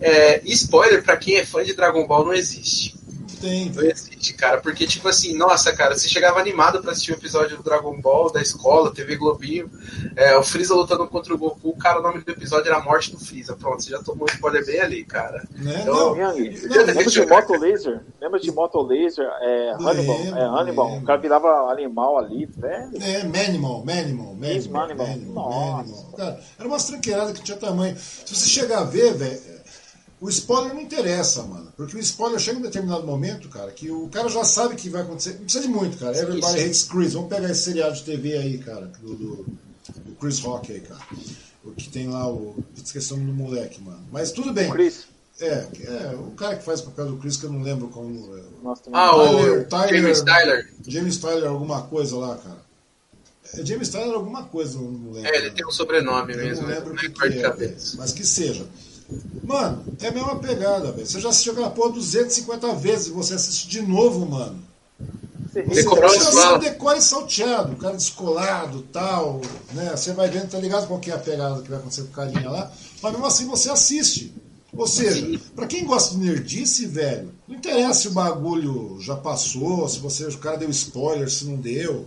É, 0.00 0.40
spoiler, 0.46 1.04
pra 1.04 1.18
quem 1.18 1.36
é 1.36 1.44
fã 1.44 1.62
de 1.62 1.74
Dragon 1.74 2.06
Ball, 2.06 2.24
não 2.24 2.32
existe 2.32 3.03
tem. 3.44 3.70
Não 3.70 3.82
existe, 3.82 4.32
cara. 4.32 4.60
Porque, 4.60 4.86
tipo 4.86 5.06
assim, 5.08 5.36
nossa, 5.36 5.74
cara, 5.74 5.96
você 5.96 6.08
chegava 6.08 6.40
animado 6.40 6.80
pra 6.80 6.92
assistir 6.92 7.12
um 7.12 7.16
episódio 7.16 7.58
do 7.58 7.62
Dragon 7.62 8.00
Ball, 8.00 8.32
da 8.32 8.40
escola, 8.40 8.92
TV 8.92 9.16
Globinho, 9.16 9.70
é, 10.16 10.36
o 10.36 10.42
Freeza 10.42 10.74
lutando 10.74 11.06
contra 11.06 11.34
o 11.34 11.38
Goku, 11.38 11.76
cara, 11.76 12.00
o 12.00 12.02
nome 12.02 12.20
do 12.22 12.30
episódio 12.30 12.68
era 12.68 12.78
a 12.78 12.82
morte 12.82 13.12
do 13.12 13.18
Freeza. 13.18 13.54
Pronto, 13.54 13.82
você 13.82 13.90
já 13.90 14.02
tomou 14.02 14.26
um 14.28 14.32
spoiler 14.32 14.64
bem 14.64 14.80
ali, 14.80 15.04
cara. 15.04 15.46
Né? 15.56 15.80
Então, 15.82 16.14
não, 16.14 16.34
lembra 16.34 17.04
de 17.04 17.26
Moto 17.26 17.52
Laser? 17.58 18.00
Lembra 18.20 18.40
de 18.40 18.50
Moto 18.50 18.82
Laser? 18.82 19.28
É, 19.40 19.72
Hannibal. 19.72 20.18
Lembro, 20.18 20.38
é, 20.38 20.44
Hannibal. 20.44 20.86
Lembro. 20.86 21.02
O 21.02 21.06
cara 21.06 21.20
virava 21.20 21.72
animal 21.72 22.18
ali, 22.18 22.46
velho. 22.46 22.90
É, 23.02 23.24
Manimal, 23.24 23.84
Manimal, 23.84 24.34
Manimal. 24.34 24.88
Manimal. 24.88 25.06
Manimal. 25.06 25.84
Cara, 26.16 26.40
era 26.58 26.68
umas 26.68 26.84
tranqueiradas 26.86 27.38
que 27.38 27.44
tinha 27.44 27.58
tamanho. 27.58 27.96
Se 27.96 28.34
você 28.34 28.48
chegar 28.48 28.78
a 28.80 28.84
ver, 28.84 29.14
velho 29.14 29.54
o 30.20 30.28
spoiler 30.28 30.74
não 30.74 30.80
interessa, 30.80 31.42
mano. 31.42 31.72
Porque 31.76 31.96
o 31.96 32.00
spoiler 32.00 32.38
chega 32.38 32.58
em 32.58 32.60
um 32.60 32.64
determinado 32.64 33.06
momento, 33.06 33.48
cara, 33.48 33.70
que 33.70 33.90
o 33.90 34.08
cara 34.08 34.28
já 34.28 34.44
sabe 34.44 34.74
o 34.74 34.76
que 34.76 34.88
vai 34.88 35.02
acontecer. 35.02 35.34
Não 35.34 35.44
precisa 35.44 35.64
de 35.64 35.68
muito, 35.68 35.98
cara. 35.98 36.16
Everybody 36.16 36.60
Hates 36.60 36.84
Chris. 36.84 37.12
Vamos 37.12 37.28
pegar 37.28 37.50
esse 37.50 37.62
seriado 37.62 37.94
de 37.94 38.04
TV 38.04 38.36
aí, 38.36 38.58
cara, 38.58 38.86
do, 39.00 39.14
do, 39.14 39.46
do 40.04 40.14
Chris 40.18 40.40
Rock 40.40 40.72
aí, 40.72 40.80
cara. 40.80 41.00
O 41.64 41.72
que 41.72 41.88
tem 41.88 42.08
lá 42.08 42.30
o. 42.30 42.56
Esqueci 42.76 43.12
o 43.12 43.16
nome 43.16 43.32
do 43.32 43.36
moleque, 43.36 43.80
mano. 43.82 44.06
Mas 44.12 44.32
tudo 44.32 44.52
bem. 44.52 44.70
Chris. 44.70 45.06
É, 45.40 45.66
é, 45.80 46.14
o 46.16 46.30
cara 46.30 46.56
que 46.56 46.64
faz 46.64 46.80
o 46.80 46.84
papel 46.84 47.06
do 47.06 47.16
Chris, 47.16 47.36
que 47.36 47.44
eu 47.44 47.52
não 47.52 47.62
lembro 47.62 47.88
como. 47.88 48.36
É. 48.36 48.42
Nossa, 48.62 48.82
ah, 48.92 49.10
Tyler, 49.10 49.60
o 49.60 49.64
Tyler, 49.64 50.02
James 50.02 50.22
Tyler. 50.22 50.74
James 50.86 51.16
Tyler, 51.18 51.50
alguma 51.50 51.82
coisa 51.82 52.16
lá, 52.16 52.36
cara. 52.36 52.62
É 53.52 53.66
James 53.66 53.88
Tyler, 53.88 54.14
alguma 54.14 54.44
coisa, 54.44 54.78
não 54.78 55.12
lembro. 55.12 55.28
É, 55.28 55.36
ele 55.36 55.50
tem 55.50 55.66
um 55.66 55.72
sobrenome 55.72 56.32
eu 56.32 56.38
mesmo. 56.38 56.62
Não 56.62 56.74
lembro 56.74 56.94
o 56.94 56.96
que, 56.96 57.08
que 57.08 57.24
é, 57.26 57.76
mas 57.96 58.12
que 58.12 58.24
seja. 58.24 58.64
Mano, 59.42 59.84
é 60.00 60.08
a 60.08 60.12
mesma 60.12 60.36
pegada, 60.36 60.92
velho. 60.92 61.06
Você 61.06 61.20
já 61.20 61.28
assistiu 61.28 61.52
aquela 61.52 61.70
porra 61.70 61.92
250 61.92 62.74
vezes 62.74 63.08
e 63.08 63.10
você 63.10 63.34
assiste 63.34 63.68
de 63.68 63.82
novo, 63.82 64.26
mano. 64.26 64.62
Você 65.52 65.82
decorou 65.82 66.58
decora 66.58 66.98
e 66.98 67.02
salteado, 67.02 67.72
o 67.72 67.76
cara 67.76 67.96
descolado 67.96 68.82
tal, 68.92 69.40
né? 69.72 69.90
Você 69.90 70.12
vai 70.12 70.28
vendo, 70.28 70.48
tá 70.48 70.58
ligado 70.58 70.88
qual 70.88 70.98
que 70.98 71.10
é 71.10 71.14
a 71.14 71.18
pegada 71.18 71.62
que 71.62 71.68
vai 71.68 71.78
acontecer 71.78 72.02
com 72.02 72.08
o 72.08 72.12
carinha 72.12 72.50
lá, 72.50 72.72
mas 73.00 73.12
mesmo 73.12 73.26
assim 73.26 73.46
você 73.46 73.70
assiste. 73.70 74.34
Ou 74.76 74.88
seja, 74.88 75.40
para 75.54 75.68
quem 75.68 75.84
gosta 75.84 76.16
de 76.16 76.24
nerdice, 76.24 76.86
velho, 76.86 77.32
não 77.46 77.54
interessa 77.54 78.00
se 78.00 78.08
o 78.08 78.12
bagulho 78.12 78.98
já 79.00 79.14
passou, 79.14 79.88
se 79.88 80.00
você, 80.00 80.24
o 80.26 80.38
cara 80.38 80.56
deu 80.56 80.68
spoiler, 80.70 81.30
se 81.30 81.44
não 81.44 81.56
deu. 81.56 82.06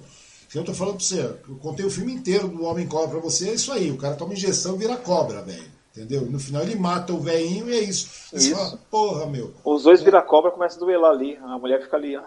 Eu 0.54 0.66
tô 0.66 0.74
falando 0.74 0.96
pra 0.96 1.06
você, 1.06 1.22
eu 1.22 1.56
contei 1.62 1.86
o 1.86 1.90
filme 1.90 2.12
inteiro 2.12 2.48
do 2.48 2.64
Homem 2.64 2.88
Cobra 2.88 3.10
pra 3.10 3.20
você, 3.20 3.50
é 3.50 3.54
isso 3.54 3.72
aí, 3.72 3.92
o 3.92 3.98
cara 3.98 4.16
toma 4.16 4.34
injeção 4.34 4.76
e 4.76 4.80
vira 4.80 4.98
cobra, 4.98 5.42
velho. 5.42 5.77
Entendeu? 5.98 6.22
No 6.22 6.40
final 6.40 6.62
ele 6.62 6.76
mata 6.76 7.12
o 7.12 7.20
velhinho 7.20 7.68
e 7.70 7.74
é 7.74 7.80
isso. 7.82 8.08
isso. 8.32 8.56
Fala, 8.56 8.80
porra, 8.92 9.26
meu. 9.26 9.52
Os 9.66 9.82
dois 9.82 10.02
vira 10.02 10.22
cobra 10.22 10.52
começam 10.52 10.78
a 10.78 10.86
duelar 10.86 11.12
ali. 11.12 11.36
A 11.38 11.58
mulher 11.58 11.82
fica 11.82 11.98
ali, 11.98 12.16
ó. 12.16 12.22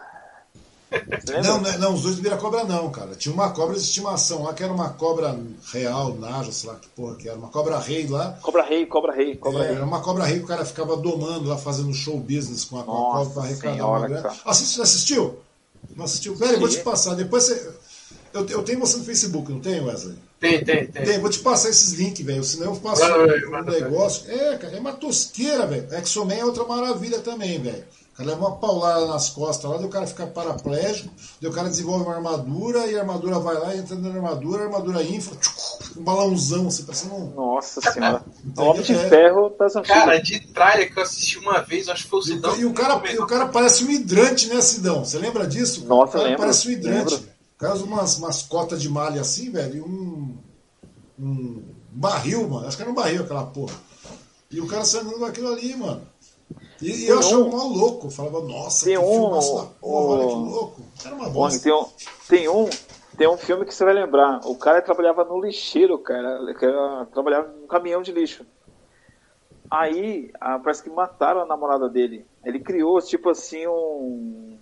Não, 1.45 1.61
não, 1.61 1.79
não, 1.79 1.95
os 1.95 2.03
dois 2.03 2.17
vira 2.17 2.37
cobra 2.37 2.65
não, 2.65 2.91
cara. 2.91 3.15
Tinha 3.15 3.33
uma 3.33 3.51
cobra 3.51 3.77
de 3.77 3.81
estimação 3.83 4.43
lá 4.43 4.53
que 4.53 4.65
era 4.65 4.73
uma 4.73 4.91
cobra 4.91 5.39
real, 5.73 6.17
naja, 6.17 6.51
sei 6.51 6.69
lá 6.69 6.77
que 6.77 6.89
porra 6.89 7.15
que 7.15 7.29
era. 7.29 7.39
Uma 7.39 7.49
cobra 7.49 7.79
rei 7.79 8.09
lá. 8.09 8.37
Cobra 8.43 8.65
rei, 8.65 8.87
cobra 8.87 9.13
rei, 9.13 9.37
cobra 9.37 9.63
é, 9.63 9.67
rei. 9.69 9.77
Era 9.77 9.85
uma 9.85 10.01
cobra 10.01 10.25
rei 10.25 10.39
que 10.39 10.45
o 10.47 10.49
cara 10.49 10.65
ficava 10.65 10.97
domando 10.97 11.49
lá, 11.49 11.57
fazendo 11.57 11.95
show 11.95 12.19
business 12.19 12.65
com 12.65 12.81
a, 12.81 12.83
com 12.83 12.91
a 12.91 13.11
cobra 13.13 13.35
pra 13.35 13.43
arrecadar 13.45 13.87
uma 13.87 14.09
grana. 14.09 14.33
Assistiu, 14.45 14.83
assistiu? 14.83 15.39
Não 15.95 16.05
assistiu? 16.07 16.37
Eu 16.41 16.59
vou 16.59 16.69
te 16.69 16.81
passar. 16.81 17.15
Depois 17.15 17.45
você 17.45 17.73
Eu, 18.35 18.45
eu 18.49 18.63
tenho 18.65 18.81
você 18.81 18.97
no 18.97 19.05
Facebook, 19.05 19.53
não 19.53 19.61
tem, 19.61 19.81
Wesley? 19.81 20.19
Tem, 20.41 20.65
tem, 20.65 20.87
tem. 20.87 21.05
Tem, 21.05 21.19
vou 21.21 21.29
te 21.29 21.39
passar 21.41 21.69
esses 21.69 21.93
links, 21.93 22.25
velho. 22.25 22.43
Senão 22.43 22.73
eu 22.75 22.81
passo 22.81 23.03
Manda, 23.03 23.27
velho, 23.27 23.55
um 23.55 23.63
negócio. 23.63 24.25
É, 24.31 24.57
cara, 24.57 24.75
é 24.77 24.81
uma 24.81 24.93
tosqueira, 24.95 25.67
velho. 25.67 25.87
X-Men 25.93 26.39
é 26.41 26.45
outra 26.47 26.65
maravilha 26.65 27.19
também, 27.19 27.61
velho. 27.61 27.85
O 28.15 28.17
cara 28.17 28.31
leva 28.31 28.49
uma 28.49 28.57
paulada 28.57 29.07
nas 29.07 29.31
costas 29.31 29.71
lá, 29.71 29.77
daí 29.79 29.87
o 29.87 29.91
cara 29.91 30.07
fica 30.07 30.27
paraplégico, 30.27 31.09
daí 31.41 31.51
o 31.51 31.55
cara 31.55 31.69
desenvolve 31.71 32.05
uma 32.05 32.15
armadura 32.17 32.87
e 32.87 32.95
a 32.97 33.01
armadura 33.01 33.39
vai 33.39 33.55
lá, 33.55 33.75
entra 33.75 33.97
na 33.97 34.11
armadura, 34.11 34.63
a 34.63 34.67
armadura 34.67 35.03
infla, 35.03 35.37
um 35.97 36.03
balãozão, 36.03 36.67
assim, 36.69 36.83
parecendo 36.85 37.15
um. 37.15 37.31
Nossa 37.35 37.81
senhora. 37.81 38.23
Entendeu? 38.45 38.71
Homem 38.71 38.83
de 38.83 38.93
É. 38.95 39.09
Ferro 39.09 39.51
tá 39.51 39.65
antigas. 39.67 39.87
Cara, 39.89 40.19
de 40.19 40.41
trailer 40.41 40.93
que 40.93 40.99
eu 40.99 41.03
assisti 41.03 41.39
uma 41.39 41.61
vez, 41.61 41.89
acho 41.89 42.05
que 42.05 42.11
foi 42.11 42.19
o 42.19 42.23
E 42.23 42.25
o, 42.25 42.27
Sidão. 42.35 42.57
e 42.57 42.65
o 42.67 42.73
cara, 42.75 43.13
e 43.13 43.19
o 43.19 43.27
cara 43.27 43.47
parece 43.47 43.85
um 43.85 43.91
hidrante, 43.91 44.49
né, 44.49 44.61
Sidão? 44.61 45.03
Você 45.05 45.19
lembra 45.19 45.47
disso? 45.47 45.87
Nossa, 45.87 46.09
o 46.11 46.13
cara 46.13 46.25
lembro, 46.25 46.41
parece 46.41 46.69
um 46.69 46.71
hidrante. 46.73 47.15
lembro. 47.15 47.29
O 47.61 47.63
cara 47.63 47.75
usa 47.75 47.85
umas, 47.85 48.17
umas 48.17 48.43
cotas 48.43 48.81
de 48.81 48.89
malha 48.89 49.21
assim, 49.21 49.51
velho, 49.51 49.77
e 49.77 49.81
um, 49.83 50.35
um 51.19 51.63
barril, 51.91 52.49
mano. 52.49 52.67
Acho 52.67 52.75
que 52.79 52.83
era 52.83 52.91
um 52.91 52.95
barril 52.95 53.23
aquela 53.23 53.45
porra. 53.45 53.75
E 54.51 54.59
o 54.59 54.67
cara 54.67 54.83
saindo 54.83 55.13
com 55.19 55.25
aquilo 55.27 55.53
ali, 55.53 55.77
mano. 55.77 56.01
E, 56.81 56.91
e 56.91 57.07
eu 57.07 57.19
achava 57.19 57.43
um- 57.43 57.51
mó 57.51 57.65
louco. 57.65 58.07
Eu 58.07 58.11
falava, 58.11 58.41
nossa, 58.41 58.87
Tem 58.87 58.95
que 58.97 59.05
um- 59.05 59.13
filmaço 59.13 59.57
da 59.57 59.65
porra, 59.79 60.15
olha 60.17 60.27
que 60.27 60.35
louco. 60.51 60.83
Era 61.05 61.15
uma 61.15 61.25
Bom, 61.27 61.33
bosta. 61.35 61.63
tem 61.63 61.73
um, 61.75 61.87
tem 62.29 62.49
um 62.49 62.71
tem 63.19 63.29
um 63.29 63.37
filme 63.37 63.67
que 63.67 63.75
você 63.75 63.85
vai 63.85 63.93
lembrar. 63.93 64.41
O 64.47 64.57
cara 64.57 64.81
trabalhava 64.81 65.23
no 65.27 65.39
lixeiro, 65.45 65.99
cara. 65.99 66.41
era- 66.63 67.05
trabalhava 67.13 67.49
num 67.53 67.67
caminhão 67.67 68.01
de 68.01 68.11
lixo. 68.13 68.47
Aí, 69.71 70.31
ah, 70.41 70.59
parece 70.59 70.83
que 70.83 70.89
mataram 70.89 71.43
a 71.43 71.47
namorada 71.47 71.91
dele. 71.91 72.25
Ele 72.43 72.59
criou, 72.61 72.99
tipo 73.03 73.29
assim, 73.29 73.67
um. 73.67 74.59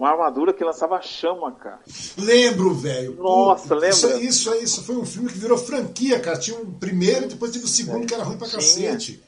Uma 0.00 0.12
armadura 0.12 0.54
que 0.54 0.64
lançava 0.64 0.98
chama, 1.02 1.52
cara. 1.52 1.78
Lembro, 2.16 2.72
velho. 2.74 3.16
Nossa, 3.16 3.76
Pô, 3.76 3.84
Isso, 3.84 4.06
lembra? 4.06 4.22
isso, 4.24 4.54
isso 4.54 4.82
foi 4.82 4.96
um 4.96 5.04
filme 5.04 5.28
que 5.28 5.36
virou 5.36 5.58
franquia, 5.58 6.18
cara. 6.18 6.38
Tinha 6.38 6.56
um 6.58 6.72
primeiro 6.72 7.26
e 7.26 7.28
depois 7.28 7.52
teve 7.52 7.66
o 7.66 7.68
segundo 7.68 8.06
que 8.06 8.14
era 8.14 8.24
ruim 8.24 8.38
pra 8.38 8.48
Tinha. 8.48 8.60
cacete. 8.62 9.22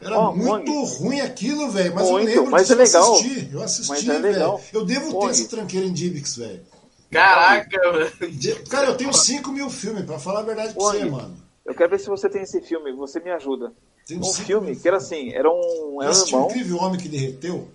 Era 0.00 0.18
Ó, 0.18 0.32
muito 0.34 0.72
ruim 0.84 1.20
aquilo, 1.20 1.70
velho. 1.70 1.94
Mas 1.94 2.08
Muito, 2.08 2.30
eu 2.30 2.34
lembro 2.36 2.50
mas 2.50 2.70
é 2.70 2.74
legal. 2.74 3.06
eu 3.08 3.12
assisti. 3.14 3.50
Eu 3.52 3.62
assisti, 3.62 3.88
Mas 3.90 4.08
é 4.08 4.20
velho. 4.22 4.60
Eu 4.72 4.84
devo 4.86 5.20
ter 5.20 5.26
essa 5.32 5.48
tranqueira 5.48 5.86
em 5.86 5.92
Divix, 5.92 6.36
velho. 6.36 6.62
Caraca. 7.10 7.78
De- 8.26 8.54
Cara, 8.70 8.86
eu 8.86 8.96
tenho 8.96 9.12
5 9.12 9.52
mil 9.52 9.68
filmes, 9.68 10.06
pra 10.06 10.18
falar 10.18 10.40
a 10.40 10.44
verdade 10.44 10.72
pra 10.72 10.82
Wang. 10.82 10.98
você, 10.98 11.04
mano. 11.10 11.36
Eu 11.66 11.74
quero 11.74 11.90
ver 11.90 12.00
se 12.00 12.06
você 12.08 12.26
tem 12.30 12.40
esse 12.40 12.62
filme. 12.62 12.90
Você 12.94 13.20
me 13.20 13.30
ajuda. 13.30 13.70
Tenho 14.06 14.20
Um 14.20 14.32
filme 14.32 14.68
mil 14.70 14.80
que 14.80 14.88
era 14.88 14.96
assim: 14.96 15.30
era 15.34 15.50
um, 15.50 15.98
era 16.02 16.10
um 16.10 16.26
irmão. 16.26 16.46
Incrível 16.48 16.78
Homem 16.78 16.98
que 16.98 17.06
Derreteu? 17.08 17.68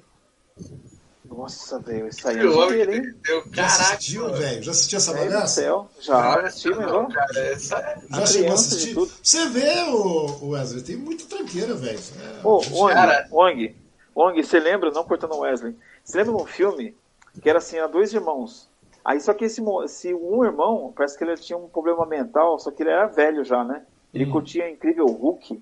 Nossa, 1.35 1.79
velho, 1.79 2.07
isso 2.07 2.27
aí 2.27 2.37
é 2.37 2.41
que 2.41 2.91
hein? 2.91 3.13
deu. 3.23 3.43
Já 3.51 3.65
assistiu, 3.65 4.33
velho? 4.33 4.63
Já 4.63 4.71
assistiu 4.71 4.97
essa 4.97 5.13
Meu 5.13 5.23
bagaça? 5.25 5.61
céu. 5.61 5.89
Já 5.99 6.39
assisti, 6.39 6.69
ó. 6.69 7.05
cara, 7.07 7.39
essa 7.39 7.77
é... 7.77 7.97
Já 8.09 8.25
chegou 8.25 8.51
a 8.51 8.53
assistir? 8.53 8.95
Você 8.95 9.49
vê, 9.49 9.83
o 9.89 10.49
Wesley, 10.49 10.83
tem 10.83 10.95
muita 10.95 11.25
tranqueira, 11.25 11.73
velho. 11.75 11.99
É, 11.99 12.47
Ô, 12.47 12.59
gente-. 12.61 13.31
Wong, 13.31 13.75
Wong, 14.15 14.43
você 14.43 14.59
lembra, 14.59 14.91
não 14.91 15.03
cortando 15.03 15.33
o 15.33 15.39
Wesley, 15.39 15.75
você 16.03 16.17
lembra 16.17 16.35
de 16.35 16.41
um 16.41 16.45
filme 16.45 16.95
que 17.41 17.49
era 17.49 17.59
assim, 17.59 17.77
há 17.79 17.87
dois 17.87 18.13
irmãos. 18.13 18.69
Aí 19.03 19.19
só 19.19 19.33
que 19.33 19.45
esse, 19.45 19.61
esse 19.83 20.13
um 20.13 20.43
irmão, 20.43 20.93
parece 20.95 21.17
que 21.17 21.23
ele 21.23 21.35
tinha 21.35 21.57
um 21.57 21.67
problema 21.67 22.05
mental, 22.05 22.57
só 22.59 22.71
que 22.71 22.81
ele 22.81 22.89
era 22.91 23.07
velho 23.07 23.43
já, 23.43 23.63
né? 23.63 23.83
Ele 24.13 24.25
Hum. 24.25 24.31
curtia 24.31 24.69
Incrível 24.69 25.05
Hulk. 25.05 25.61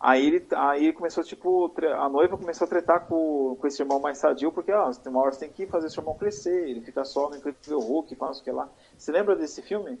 Aí 0.00 0.26
ele, 0.26 0.46
aí 0.56 0.84
ele 0.84 0.92
começou, 0.94 1.22
tipo, 1.22 1.70
a 1.94 2.08
noiva 2.08 2.38
começou 2.38 2.64
a 2.64 2.68
tretar 2.68 3.06
com, 3.06 3.54
com 3.60 3.66
esse 3.66 3.82
irmão 3.82 4.00
mais 4.00 4.16
sadio, 4.16 4.50
porque, 4.50 4.72
ó, 4.72 4.90
tem 4.92 5.12
uma 5.12 5.20
hora 5.20 5.32
você 5.32 5.40
tem 5.40 5.52
que 5.52 5.66
fazer 5.66 5.88
esse 5.88 5.98
irmão 5.98 6.16
crescer, 6.16 6.70
ele 6.70 6.80
fica 6.80 7.04
só 7.04 7.28
no 7.28 7.36
Incrível 7.36 7.80
Hulk, 7.80 8.16
faz 8.16 8.40
o 8.40 8.42
que 8.42 8.50
lá. 8.50 8.66
Você 8.96 9.12
lembra 9.12 9.36
desse 9.36 9.60
filme? 9.60 9.98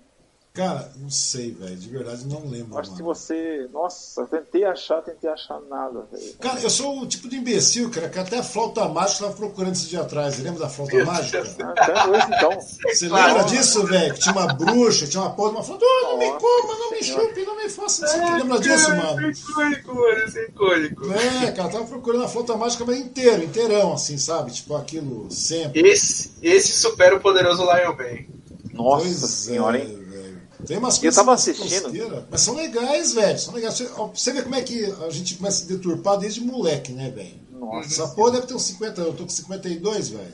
Cara, 0.52 0.90
não 0.96 1.08
sei, 1.08 1.52
velho. 1.52 1.76
De 1.76 1.88
verdade, 1.88 2.26
não 2.26 2.44
lembro. 2.48 2.76
Acho 2.76 2.90
que 2.90 2.96
se 2.96 3.02
mano. 3.02 3.14
você. 3.14 3.68
Nossa, 3.72 4.26
tentei 4.26 4.64
achar, 4.64 5.00
tentei 5.00 5.30
achar 5.30 5.60
nada, 5.70 6.04
velho. 6.12 6.34
Cara, 6.40 6.60
eu 6.60 6.68
sou 6.68 7.00
o 7.00 7.06
tipo 7.06 7.28
de 7.28 7.36
imbecil, 7.36 7.88
cara, 7.88 8.08
que 8.08 8.18
até 8.18 8.38
a 8.40 8.42
flauta 8.42 8.88
mágica 8.88 9.26
tava 9.26 9.36
procurando 9.36 9.74
esse 9.74 9.86
dia 9.86 10.00
atrás. 10.00 10.34
Você 10.34 10.42
lembra 10.42 10.58
da 10.60 10.68
flauta 10.68 10.96
Meu 10.96 11.06
mágica? 11.06 11.40
Deus. 11.42 11.56
Ah, 11.60 11.74
então, 11.78 12.14
esse, 12.16 12.26
então. 12.34 12.60
Você 12.92 13.08
Claro. 13.08 13.26
lembra 13.34 13.44
disso, 13.48 13.86
velho? 13.86 14.14
Que 14.14 14.20
tinha 14.20 14.32
uma 14.34 14.46
bruxa, 14.54 15.06
tinha 15.06 15.22
uma 15.22 15.30
porra, 15.30 15.50
uma 15.50 15.62
flauta. 15.62 15.84
Oh, 15.86 16.06
não 16.10 16.18
me 16.18 16.26
coma, 16.40 16.74
não 16.80 16.90
me 16.90 17.02
chupe, 17.04 17.44
não 17.44 17.56
me 17.56 17.68
faça 17.68 18.04
isso 18.06 18.16
aqui. 18.16 18.32
Lembra 18.42 18.58
disso, 18.60 18.88
mano? 18.96 19.30
Esse 19.30 19.40
é 19.40 19.50
icônico, 19.52 19.94
mano, 19.94 20.24
esse 20.24 20.38
é 20.40 20.44
icônico. 20.46 21.12
É, 21.12 21.52
cara, 21.52 21.68
tava 21.68 21.84
procurando 21.84 22.24
a 22.24 22.28
flauta 22.28 22.56
mágica, 22.56 22.84
mas 22.84 22.98
inteiro, 22.98 23.44
inteirão, 23.44 23.92
assim, 23.92 24.18
sabe? 24.18 24.50
Tipo 24.50 24.74
aquilo 24.74 25.30
sempre. 25.30 25.80
Esse, 25.88 26.32
esse 26.42 26.72
supera 26.72 27.14
o 27.14 27.20
poderoso 27.20 27.62
Lion 27.62 27.96
Man. 27.96 28.40
Nossa 28.72 29.04
Pois 29.04 29.16
senhora, 29.16 29.78
é, 29.78 29.82
hein? 29.82 29.99
Tem 30.66 30.78
umas 30.78 30.96
Eu 30.96 31.00
coisas 31.02 31.16
tava 31.16 31.30
umas 31.30 31.48
assistindo. 31.48 32.26
Mas 32.30 32.40
são 32.40 32.54
legais, 32.54 33.12
velho. 33.12 33.38
São 33.38 33.54
legais. 33.54 33.74
Você, 33.74 33.90
ó, 33.96 34.06
você 34.06 34.32
vê 34.32 34.42
como 34.42 34.54
é 34.54 34.62
que 34.62 34.84
a 34.84 35.10
gente 35.10 35.36
começa 35.36 35.58
a 35.58 35.60
se 35.60 35.68
deturpar 35.68 36.18
desde 36.18 36.40
moleque, 36.40 36.92
né, 36.92 37.10
velho? 37.10 37.40
Nossa. 37.50 37.88
Essa 37.88 38.08
porra 38.08 38.32
deve 38.32 38.46
ter 38.46 38.54
uns 38.54 38.62
50 38.62 39.00
anos. 39.00 39.12
Eu 39.12 39.16
tô 39.18 39.24
com 39.24 39.28
52, 39.28 40.08
velho. 40.08 40.32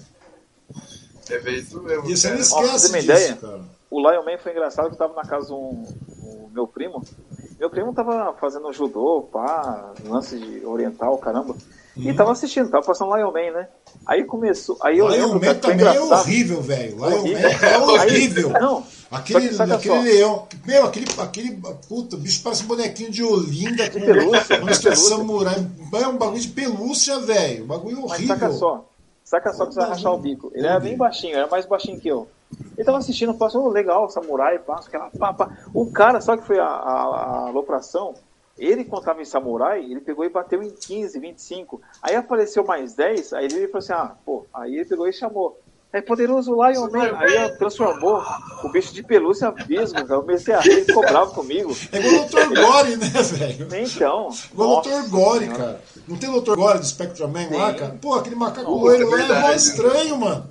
É 1.29 1.51
isso 1.51 1.83
mesmo. 1.83 2.09
E 2.09 2.17
você 2.17 2.31
não. 2.31 2.37
Ó, 2.37 2.41
esquece 2.41 2.89
uma 2.89 2.99
disso, 2.99 3.11
ideia, 3.13 3.37
cara. 3.37 3.61
O 3.91 4.01
Lion 4.01 4.25
Man 4.25 4.39
foi 4.39 4.53
engraçado 4.53 4.89
que 4.89 4.95
eu 4.95 4.99
tava 4.99 5.15
na 5.15 5.23
casa 5.23 5.49
do 5.49 5.57
um, 5.57 5.87
um 6.23 6.49
meu 6.53 6.67
primo. 6.67 7.03
Meu 7.59 7.71
primo 7.71 7.93
tava 7.95 8.35
fazendo 8.35 8.73
judô, 8.73 9.29
pá, 9.33 9.95
lance 10.05 10.39
de 10.39 10.65
oriental, 10.65 11.17
caramba. 11.19 11.57
E 11.97 12.13
tava 12.13 12.33
assistindo, 12.33 12.71
tava 12.71 12.85
passando 12.85 13.15
Lion 13.17 13.33
Man, 13.33 13.51
né? 13.53 13.69
Aí 14.07 14.25
começou. 14.25 14.77
Aí 14.83 14.99
eu 14.99 15.09
Lion 15.09 15.33
lembro, 15.33 15.47
Man 15.47 15.55
também 15.55 15.87
é 15.87 16.01
horrível, 16.01 16.61
velho. 16.61 16.97
Lion 16.97 17.23
Man 17.23 17.39
é 17.41 17.79
horrível. 17.79 18.53
Aí- 18.55 18.61
não, 18.61 18.85
Aquele, 19.11 19.53
só 19.53 19.65
que 19.65 19.73
aquele 19.73 19.95
só. 19.95 20.03
leão. 20.03 20.49
Meu, 20.67 20.85
aquele, 20.85 21.07
aquele. 21.19 21.61
Puta, 21.89 22.17
bicho 22.17 22.43
parece 22.43 22.65
um 22.65 22.67
bonequinho 22.67 23.11
de 23.11 23.23
Olinda 23.23 23.89
com 23.89 24.01
pelúcia, 24.01 24.61
uma 24.61 24.73
de 24.73 24.81
pelúcia. 24.81 24.95
samurai. 25.17 25.67
É 25.95 26.09
um 26.09 26.17
bagulho 26.17 26.41
de 26.41 26.49
pelúcia, 26.49 27.19
velho. 27.21 27.65
Um 27.65 27.67
bagulho 27.67 28.03
Mas 28.03 28.11
horrível. 28.13 28.35
saca 28.37 28.53
só. 28.53 28.85
Saca 29.25 29.53
só 29.53 29.67
que 29.67 29.75
você 29.75 29.81
vai 29.81 29.89
rachar 29.89 30.13
o 30.13 30.19
bico. 30.19 30.53
Ele 30.55 30.67
era 30.67 30.79
bem 30.79 30.97
baixinho, 30.97 31.37
era 31.37 31.47
mais 31.47 31.67
baixinho 31.67 31.99
que 31.99 32.09
eu. 32.09 32.29
Ele 32.77 32.85
tava 32.85 32.99
assistindo, 32.99 33.35
passou 33.35 33.65
oh, 33.65 33.69
legal, 33.69 34.09
samurai, 34.11 34.59
passa 34.59 34.89
aquela 34.89 35.11
pá, 35.11 35.33
pá. 35.33 35.51
O 35.75 35.91
cara, 35.91 36.21
só 36.21 36.37
que 36.37 36.45
foi 36.47 36.59
a, 36.61 36.65
a, 36.65 36.67
a 36.67 37.49
alopração, 37.49 38.15
ele 38.59 38.85
contava 38.85 39.21
em 39.21 39.25
samurai, 39.25 39.83
ele 39.85 40.01
pegou 40.01 40.25
e 40.25 40.29
bateu 40.29 40.63
em 40.63 40.71
15, 40.71 41.19
25. 41.19 41.81
Aí 42.03 42.15
apareceu 42.15 42.65
mais 42.65 42.95
10, 42.95 43.33
aí 43.35 43.45
ele 43.47 43.67
falou 43.69 43.79
assim, 43.79 43.93
ah, 43.93 44.15
pô, 44.25 44.47
aí 44.55 44.75
ele 44.77 44.85
pegou 44.85 45.07
e 45.09 45.13
chamou. 45.13 45.61
É 45.93 46.01
poderoso 46.03 46.53
Lion 46.53 46.91
Man. 46.91 47.17
Aí 47.17 47.37
ela 47.37 47.57
transformou 47.57 48.21
o 48.65 48.69
bicho 48.69 48.93
de 48.93 49.03
pelúcia 49.03 49.51
visgo, 49.51 49.95
cara. 49.95 50.15
Eu 50.15 50.21
comecei 50.21 50.53
a 50.53 50.61
rir, 50.61 50.71
ele 50.73 50.85
ficou 50.85 51.01
bravo 51.03 51.33
comigo. 51.33 51.75
É 51.93 51.99
igual 51.99 52.25
o 52.25 52.29
Dr. 52.29 52.61
Gore, 52.61 52.97
né, 52.97 53.09
velho? 53.09 53.69
Então. 53.83 54.29
Igual 54.53 54.79
o 54.79 54.81
Dr. 54.83 55.09
Gore, 55.09 55.49
cara. 55.49 55.81
Não 56.07 56.17
tem 56.19 56.29
o 56.29 56.41
Dr. 56.41 56.55
Gore 56.57 56.79
do 56.81 56.85
Spectrum 56.87 57.29
Man 57.29 57.49
lá, 57.57 57.73
Sim. 57.73 57.79
cara? 57.79 57.99
Pô, 58.03 58.15
aquele 58.15 58.35
macaco 58.37 58.71
loiro 58.71 59.05
é 59.05 59.07
lá 59.07 59.07
é 59.07 59.11
mó 59.11 59.17
verdade. 59.35 59.57
estranho, 59.57 60.19
mano. 60.19 60.47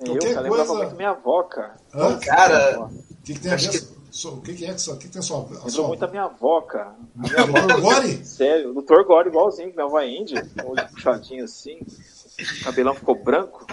Eu, 0.00 0.06
Qualquer 0.06 0.28
cara, 0.34 0.40
lembrava 0.40 0.66
coisa- 0.66 0.82
muito 0.84 0.96
minha 0.96 1.10
avó, 1.10 1.42
cara. 1.44 1.74
Hã? 1.94 2.18
Cara, 2.18 2.80
O 2.80 2.88
que, 3.22 3.34
que 3.34 3.40
tem 3.40 3.52
a 3.52 3.56
ver? 3.56 3.80
So- 4.14 4.34
O 4.34 4.40
que, 4.40 4.54
que 4.54 4.64
é 4.64 4.72
que, 4.72 4.80
só- 4.80 4.92
o 4.92 4.96
que, 4.96 5.06
que 5.06 5.12
tem 5.12 5.20
a 5.20 5.22
sua. 5.22 5.46
Lembrou 5.64 5.88
muito 5.88 6.04
a 6.04 6.08
minha 6.08 6.24
avó, 6.24 6.60
cara. 6.62 6.94
Minha 7.14 7.40
avó, 7.42 7.60
Dr. 7.66 7.80
Gore? 7.80 8.24
sério, 8.24 8.70
o 8.70 8.82
Dr. 8.82 9.02
Gore 9.04 9.28
igualzinho, 9.28 9.72
minha 9.74 9.84
avó 9.86 9.98
é 10.00 10.08
índia, 10.08 10.48
olho 10.64 10.88
puxadinho 10.90 11.44
assim, 11.44 11.78
o 11.80 12.64
cabelão 12.64 12.94
ficou 12.94 13.14
branco. 13.22 13.66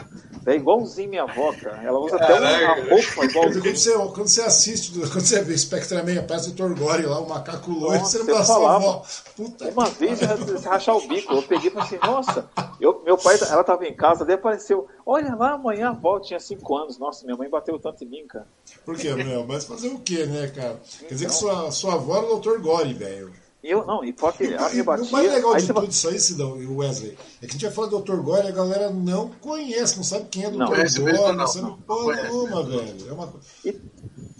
É 0.45 0.55
igualzinho 0.55 1.09
minha 1.09 1.23
avó, 1.23 1.53
cara. 1.53 1.83
Ela 1.83 1.99
usa 1.99 2.15
até 2.15 2.33
uma 2.33 2.75
roupa 2.89 3.13
Quando 3.15 3.29
igualzinho. 3.29 3.77
você, 3.77 3.93
quando 3.93 4.27
você 4.27 4.41
assiste, 4.41 4.91
quando 4.91 5.21
você 5.21 5.41
vê 5.43 5.55
Spectrum 5.57 6.03
Man, 6.03 6.19
aparece 6.19 6.49
o 6.49 6.53
Dr. 6.53 6.73
Gore 6.73 7.03
lá, 7.05 7.19
o 7.19 7.29
macaco 7.29 7.71
loiro, 7.71 7.99
você 7.99 8.23
sua 8.23 8.43
falava. 8.43 8.75
avó. 8.77 9.05
Puta 9.35 9.69
Uma 9.69 9.85
que 9.89 9.99
vez 9.99 10.19
eu 10.21 10.57
se 10.57 10.67
rachar 10.67 10.95
o 10.97 11.07
bico, 11.07 11.33
eu 11.33 11.43
peguei 11.43 11.69
e 11.69 11.71
falei 11.71 11.87
assim, 11.87 11.99
nossa, 12.03 12.49
eu, 12.79 13.01
meu 13.05 13.17
pai, 13.17 13.37
ela 13.49 13.63
tava 13.63 13.85
em 13.85 13.95
casa, 13.95 14.25
daí 14.25 14.35
apareceu, 14.35 14.87
olha 15.05 15.35
lá, 15.35 15.51
amanhã 15.51 15.87
a 15.87 15.91
avó 15.91 16.19
tinha 16.19 16.39
5 16.39 16.75
anos, 16.77 16.97
nossa, 16.97 17.23
minha 17.23 17.37
mãe 17.37 17.49
bateu 17.49 17.77
tanto 17.77 18.03
em 18.03 18.07
mim, 18.07 18.25
cara. 18.27 18.47
Por 18.83 18.97
quê, 18.97 19.13
meu? 19.13 19.45
Mas 19.45 19.65
fazer 19.65 19.89
o 19.89 19.99
quê, 19.99 20.25
né, 20.25 20.47
cara? 20.47 20.79
Quer 21.01 21.13
dizer 21.13 21.27
que 21.27 21.33
Então. 21.35 21.49
sua, 21.53 21.71
sua 21.71 21.93
avó 21.93 22.17
era 22.17 22.33
o 22.33 22.39
Dr. 22.39 22.59
Gore, 22.61 22.93
velho. 22.93 23.31
E 23.63 23.69
eu, 23.69 23.85
não, 23.85 24.03
e 24.03 24.11
pode 24.11 24.43
E, 24.43 24.47
e 24.47 24.81
o 24.81 24.85
mais 24.85 25.31
legal 25.31 25.55
de 25.55 25.67
tudo 25.67 25.85
isso 25.85 26.07
aí, 26.09 26.19
Sidão 26.19 26.59
e 26.61 26.65
Wesley, 26.65 27.15
é 27.41 27.45
que 27.45 27.51
a 27.51 27.53
gente 27.53 27.65
vai 27.65 27.71
falar 27.71 27.87
do 27.89 27.99
Dr. 27.99 28.15
Gore 28.17 28.47
e 28.47 28.49
a 28.49 28.51
galera 28.51 28.89
não 28.89 29.29
conhece, 29.39 29.97
não 29.97 30.03
sabe 30.03 30.25
quem 30.31 30.43
é 30.45 30.47
o 30.47 30.51
Não. 30.51 30.65
Dr. 30.65 30.73
Conhece 30.75 30.99
Gore, 30.99 31.13
não, 31.17 31.33
não. 31.33 31.47
sabe 31.47 31.65
Não 31.67 31.77
porra 31.77 32.23
nenhuma, 32.23 32.63
velho. 32.63 33.09
É 33.09 33.13
uma 33.13 33.27
coisa. 33.27 33.45
E- 33.63 33.79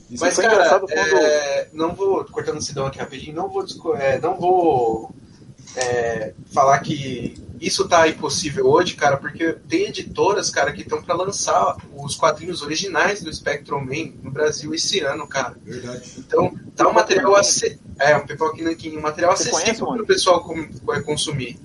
Isso 0.09 0.23
Mas, 0.25 0.35
cara, 0.35 0.53
engraçado 0.53 0.81
quando- 0.87 0.97
é, 0.97 1.69
não 1.71 1.93
vou, 1.95 2.25
cortando 2.25 2.57
o 2.57 2.61
Sidão 2.61 2.85
aqui 2.87 2.97
rapidinho, 2.99 3.35
não 3.35 3.47
vou, 3.47 3.63
é, 3.95 4.19
não 4.19 4.37
vou 4.39 5.11
é, 5.77 6.33
falar 6.51 6.79
que 6.79 7.35
isso 7.61 7.87
tá 7.87 8.07
impossível 8.09 8.65
hoje, 8.67 8.95
cara, 8.95 9.17
porque 9.17 9.53
tem 9.69 9.87
editoras, 9.87 10.49
cara, 10.49 10.73
que 10.73 10.81
estão 10.81 11.01
para 11.01 11.13
lançar 11.15 11.77
os 11.95 12.15
quadrinhos 12.15 12.61
originais 12.63 13.21
do 13.21 13.31
Spectrum 13.33 13.81
Man 13.85 14.13
no 14.23 14.31
Brasil 14.31 14.73
esse 14.73 14.99
ano, 15.01 15.27
cara. 15.27 15.55
Verdade. 15.63 16.11
Então, 16.17 16.53
tá 16.75 16.89
um 16.89 16.93
material 16.93 17.37
ace- 17.39 17.79
é, 17.99 18.17
um 18.17 18.25
um 18.97 19.01
material 19.01 19.31
acessível 19.33 19.85
para 19.93 20.01
o 20.03 20.05
pessoal 20.07 20.43
é, 20.93 20.99
consumir. 21.01 21.59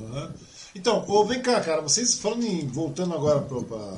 Aham. 0.00 0.32
Então, 0.74 1.04
ô, 1.06 1.24
vem 1.24 1.40
cá, 1.40 1.60
cara, 1.60 1.80
vocês 1.80 2.14
falando 2.14 2.44
em. 2.44 2.66
voltando 2.66 3.14
agora 3.14 3.40
pro, 3.40 3.62
pra, 3.62 3.96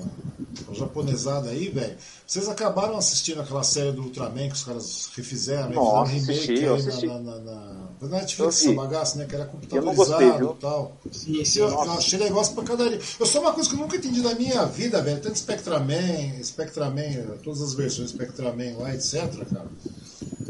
a 0.68 0.74
japonesada 0.74 1.50
aí, 1.50 1.68
velho. 1.68 1.96
Vocês 2.26 2.48
acabaram 2.48 2.96
assistindo 2.96 3.40
aquela 3.40 3.62
série 3.62 3.92
do 3.92 4.02
Ultraman 4.02 4.48
que 4.48 4.54
os 4.54 4.64
caras 4.64 5.08
refizeram, 5.16 5.70
Nossa, 5.70 6.12
fizeram 6.12 6.42
remake 6.42 6.52
assisti, 6.52 6.66
aí 6.66 6.74
assisti. 6.74 7.06
na, 7.06 7.18
na, 7.18 7.38
na, 7.38 7.88
na 8.00 8.08
Netflix, 8.08 8.62
essa 8.62 8.72
bagaça, 8.72 9.18
né? 9.18 9.24
Que 9.26 9.34
era 9.34 9.44
computadorizado 9.46 10.56
e 10.56 10.60
tal. 10.60 10.96
Sim, 11.10 11.44
sim. 11.44 11.60
Eu, 11.60 11.68
eu 11.68 11.92
achei 11.92 12.18
negócio 12.18 12.54
pra 12.54 12.64
cadaria. 12.64 13.00
Eu 13.18 13.26
sou 13.26 13.40
uma 13.40 13.52
coisa 13.52 13.70
que 13.70 13.76
eu 13.76 13.80
nunca 13.80 13.96
entendi 13.96 14.20
na 14.20 14.34
minha 14.34 14.64
vida, 14.66 15.00
velho. 15.00 15.20
Tanto 15.20 15.38
Spectraman, 15.38 16.42
Spectraman, 16.42 17.38
todas 17.42 17.62
as 17.62 17.74
versões 17.74 18.10
Spectraman 18.10 18.76
lá, 18.78 18.94
etc, 18.94 19.30
cara. 19.50 19.68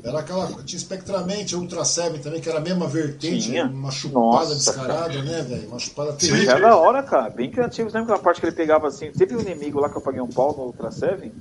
Era 0.06 0.20
aquela. 0.20 0.46
Tinha 0.62 0.78
Spectraman, 0.78 1.44
tinha 1.44 1.60
Ultra 1.60 1.84
Seven 1.84 2.20
também, 2.20 2.40
que 2.40 2.48
era 2.48 2.58
a 2.58 2.60
mesma 2.60 2.86
vertente, 2.86 3.48
Tinha. 3.48 3.64
uma 3.64 3.90
chupada 3.90 4.20
Nossa, 4.20 4.54
descarada, 4.54 5.22
né, 5.22 5.42
velho? 5.42 5.66
Uma 5.66 5.80
chupada 5.80 6.12
terrível. 6.12 6.48
era 6.48 6.60
da 6.60 6.76
hora, 6.76 7.02
cara. 7.02 7.28
Bem 7.28 7.50
criativo. 7.50 7.88
Lembra 7.88 8.02
aquela 8.02 8.18
parte 8.20 8.40
que 8.40 8.46
ele 8.46 8.54
pegava 8.54 8.86
assim? 8.86 9.10
Teve 9.10 9.34
um 9.34 9.40
inimigo 9.40 9.80
lá 9.80 9.90
que 9.90 9.96
eu 9.96 10.00
paguei 10.00 10.20
um 10.20 10.28
pau 10.28 10.54
no 10.56 10.62
Ultra 10.62 10.92
Seven? 10.92 11.32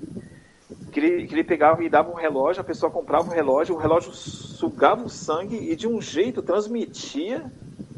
Que 0.91 0.99
ele, 0.99 1.27
que 1.27 1.35
ele 1.35 1.43
pegava 1.43 1.83
e 1.83 1.89
dava 1.89 2.09
um 2.09 2.15
relógio, 2.15 2.61
a 2.61 2.63
pessoa 2.63 2.91
comprava 2.91 3.29
o 3.29 3.33
relógio, 3.33 3.75
o 3.75 3.77
relógio 3.77 4.11
sugava 4.13 5.03
o 5.03 5.09
sangue 5.09 5.57
e 5.57 5.75
de 5.75 5.87
um 5.87 6.01
jeito 6.01 6.41
transmitia 6.41 7.45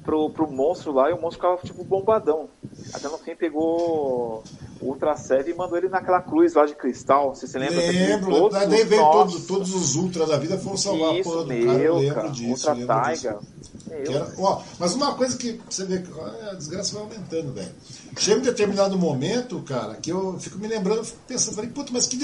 pro, 0.07 0.29
pro 0.29 0.49
monstro 0.49 0.93
lá 0.93 1.09
e 1.09 1.13
o 1.13 1.21
monstro 1.21 1.34
ficava 1.41 1.57
tipo 1.57 1.84
bombadão. 1.84 2.47
Até 2.93 3.09
no 3.09 3.17
fim 3.17 3.35
pegou 3.35 4.41
o 4.79 4.85
Ultra 4.85 5.17
Seven 5.17 5.53
e 5.53 5.57
mandou 5.57 5.77
ele 5.77 5.89
naquela 5.89 6.21
cruz 6.21 6.53
lá 6.53 6.65
de 6.65 6.75
cristal. 6.75 7.35
Você 7.35 7.45
se 7.45 7.59
lembra? 7.59 7.75
Lembro, 7.75 8.31
Todos 8.31 8.57
daí 8.69 8.85
veio 8.85 9.01
todos, 9.11 9.45
todos 9.45 9.75
os 9.75 9.95
Ultra 9.95 10.25
da 10.25 10.38
vida 10.38 10.57
foram 10.57 10.77
salvar 10.77 11.09
a 11.09 11.19
Isso, 11.19 11.29
porra 11.29 11.43
do 11.43 11.49
cara. 11.49 11.59
Eu 11.59 11.77
meu, 11.77 11.95
lembro 11.97 12.15
cara. 12.15 12.29
disso. 12.29 12.69
Ultra. 12.69 12.85
Taiga. 12.88 13.39
Meu, 13.88 14.11
era- 14.15 14.34
ó, 14.38 14.61
mas 14.79 14.95
uma 14.95 15.13
coisa 15.15 15.38
que 15.38 15.59
você 15.69 15.84
vê 15.84 16.01
a 16.49 16.53
desgraça 16.53 16.93
vai 16.93 17.03
aumentando, 17.03 17.53
velho. 17.53 17.71
Chega 18.17 18.39
um 18.39 18.43
determinado 18.43 18.97
momento, 18.97 19.61
cara, 19.63 19.95
que 19.95 20.09
eu 20.09 20.39
fico 20.39 20.57
me 20.57 20.67
lembrando, 20.69 21.03
fico 21.03 21.19
pensando, 21.27 21.55
falei, 21.55 21.69
puta, 21.69 21.91
mas 21.91 22.07
que, 22.07 22.17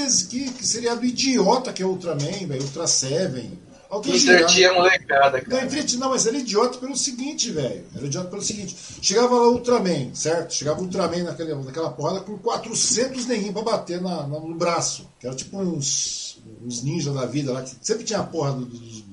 que 0.52 0.66
seria 0.66 0.96
do 0.96 1.06
idiota 1.06 1.74
que 1.74 1.84
é 1.84 1.86
Ultraman, 1.86 2.48
velho, 2.48 2.64
Ultra 2.64 2.88
Seven. 2.88 3.60
Alto 3.94 4.10
Entretia 4.10 4.72
a 4.72 4.74
molecada, 4.74 5.38
Não, 5.38 5.46
cara. 5.46 5.66
entreti, 5.66 5.98
não, 5.98 6.10
mas 6.10 6.26
era 6.26 6.36
idiota 6.38 6.80
pelo 6.80 6.96
seguinte, 6.98 7.52
velho. 7.52 7.84
Era 7.96 8.06
idiota 8.08 8.28
pelo 8.30 8.42
seguinte. 8.42 8.76
Chegava 9.02 9.36
lá 9.36 9.48
o 9.50 9.52
Ultraman, 9.54 10.16
certo? 10.16 10.54
Chegava 10.54 10.80
o 10.80 10.84
Ultraman 10.86 11.24
naquela, 11.24 11.56
naquela 11.64 11.92
porrada 11.92 12.22
com 12.22 12.36
400 12.40 13.28
neguinhos 13.28 13.54
pra 13.54 13.62
bater 13.62 14.02
na, 14.02 14.26
na- 14.28 14.40
no 14.40 14.56
braço. 14.56 15.08
Que 15.20 15.28
era 15.28 15.36
tipo 15.36 15.60
uns, 15.60 16.42
uns 16.66 16.82
ninjas 16.82 17.14
da 17.14 17.26
vida 17.28 17.54
lá, 17.54 17.62
que 17.62 17.72
sempre 17.82 18.04
tinha 18.04 18.20
a 18.20 18.24
porra 18.24 18.54
do- 18.54 18.66
dos. 18.66 19.04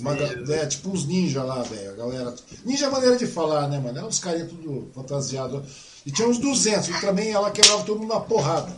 Uma 0.00 0.12
ninjas. 0.14 0.50
é, 0.50 0.66
tipo 0.66 0.90
uns 0.90 1.06
ninjas 1.06 1.46
lá, 1.46 1.62
velho. 1.62 1.92
A 1.92 1.94
galera. 1.94 2.34
Ninja 2.66 2.86
é 2.86 2.90
maneira 2.90 3.16
de 3.16 3.26
falar, 3.26 3.66
né, 3.68 3.78
mano? 3.78 3.96
Eram 3.96 4.08
uns 4.08 4.18
carinhas 4.18 4.48
tudo 4.50 4.90
fantasiado. 4.94 5.64
E 6.04 6.10
tinha 6.10 6.28
uns 6.28 6.36
200. 6.38 6.88
O 6.88 6.92
Ultraman 6.92 7.22
ia 7.22 7.40
lá 7.40 7.50
quebrava 7.50 7.82
todo 7.84 7.98
mundo 8.00 8.12
na 8.12 8.20
porrada. 8.20 8.70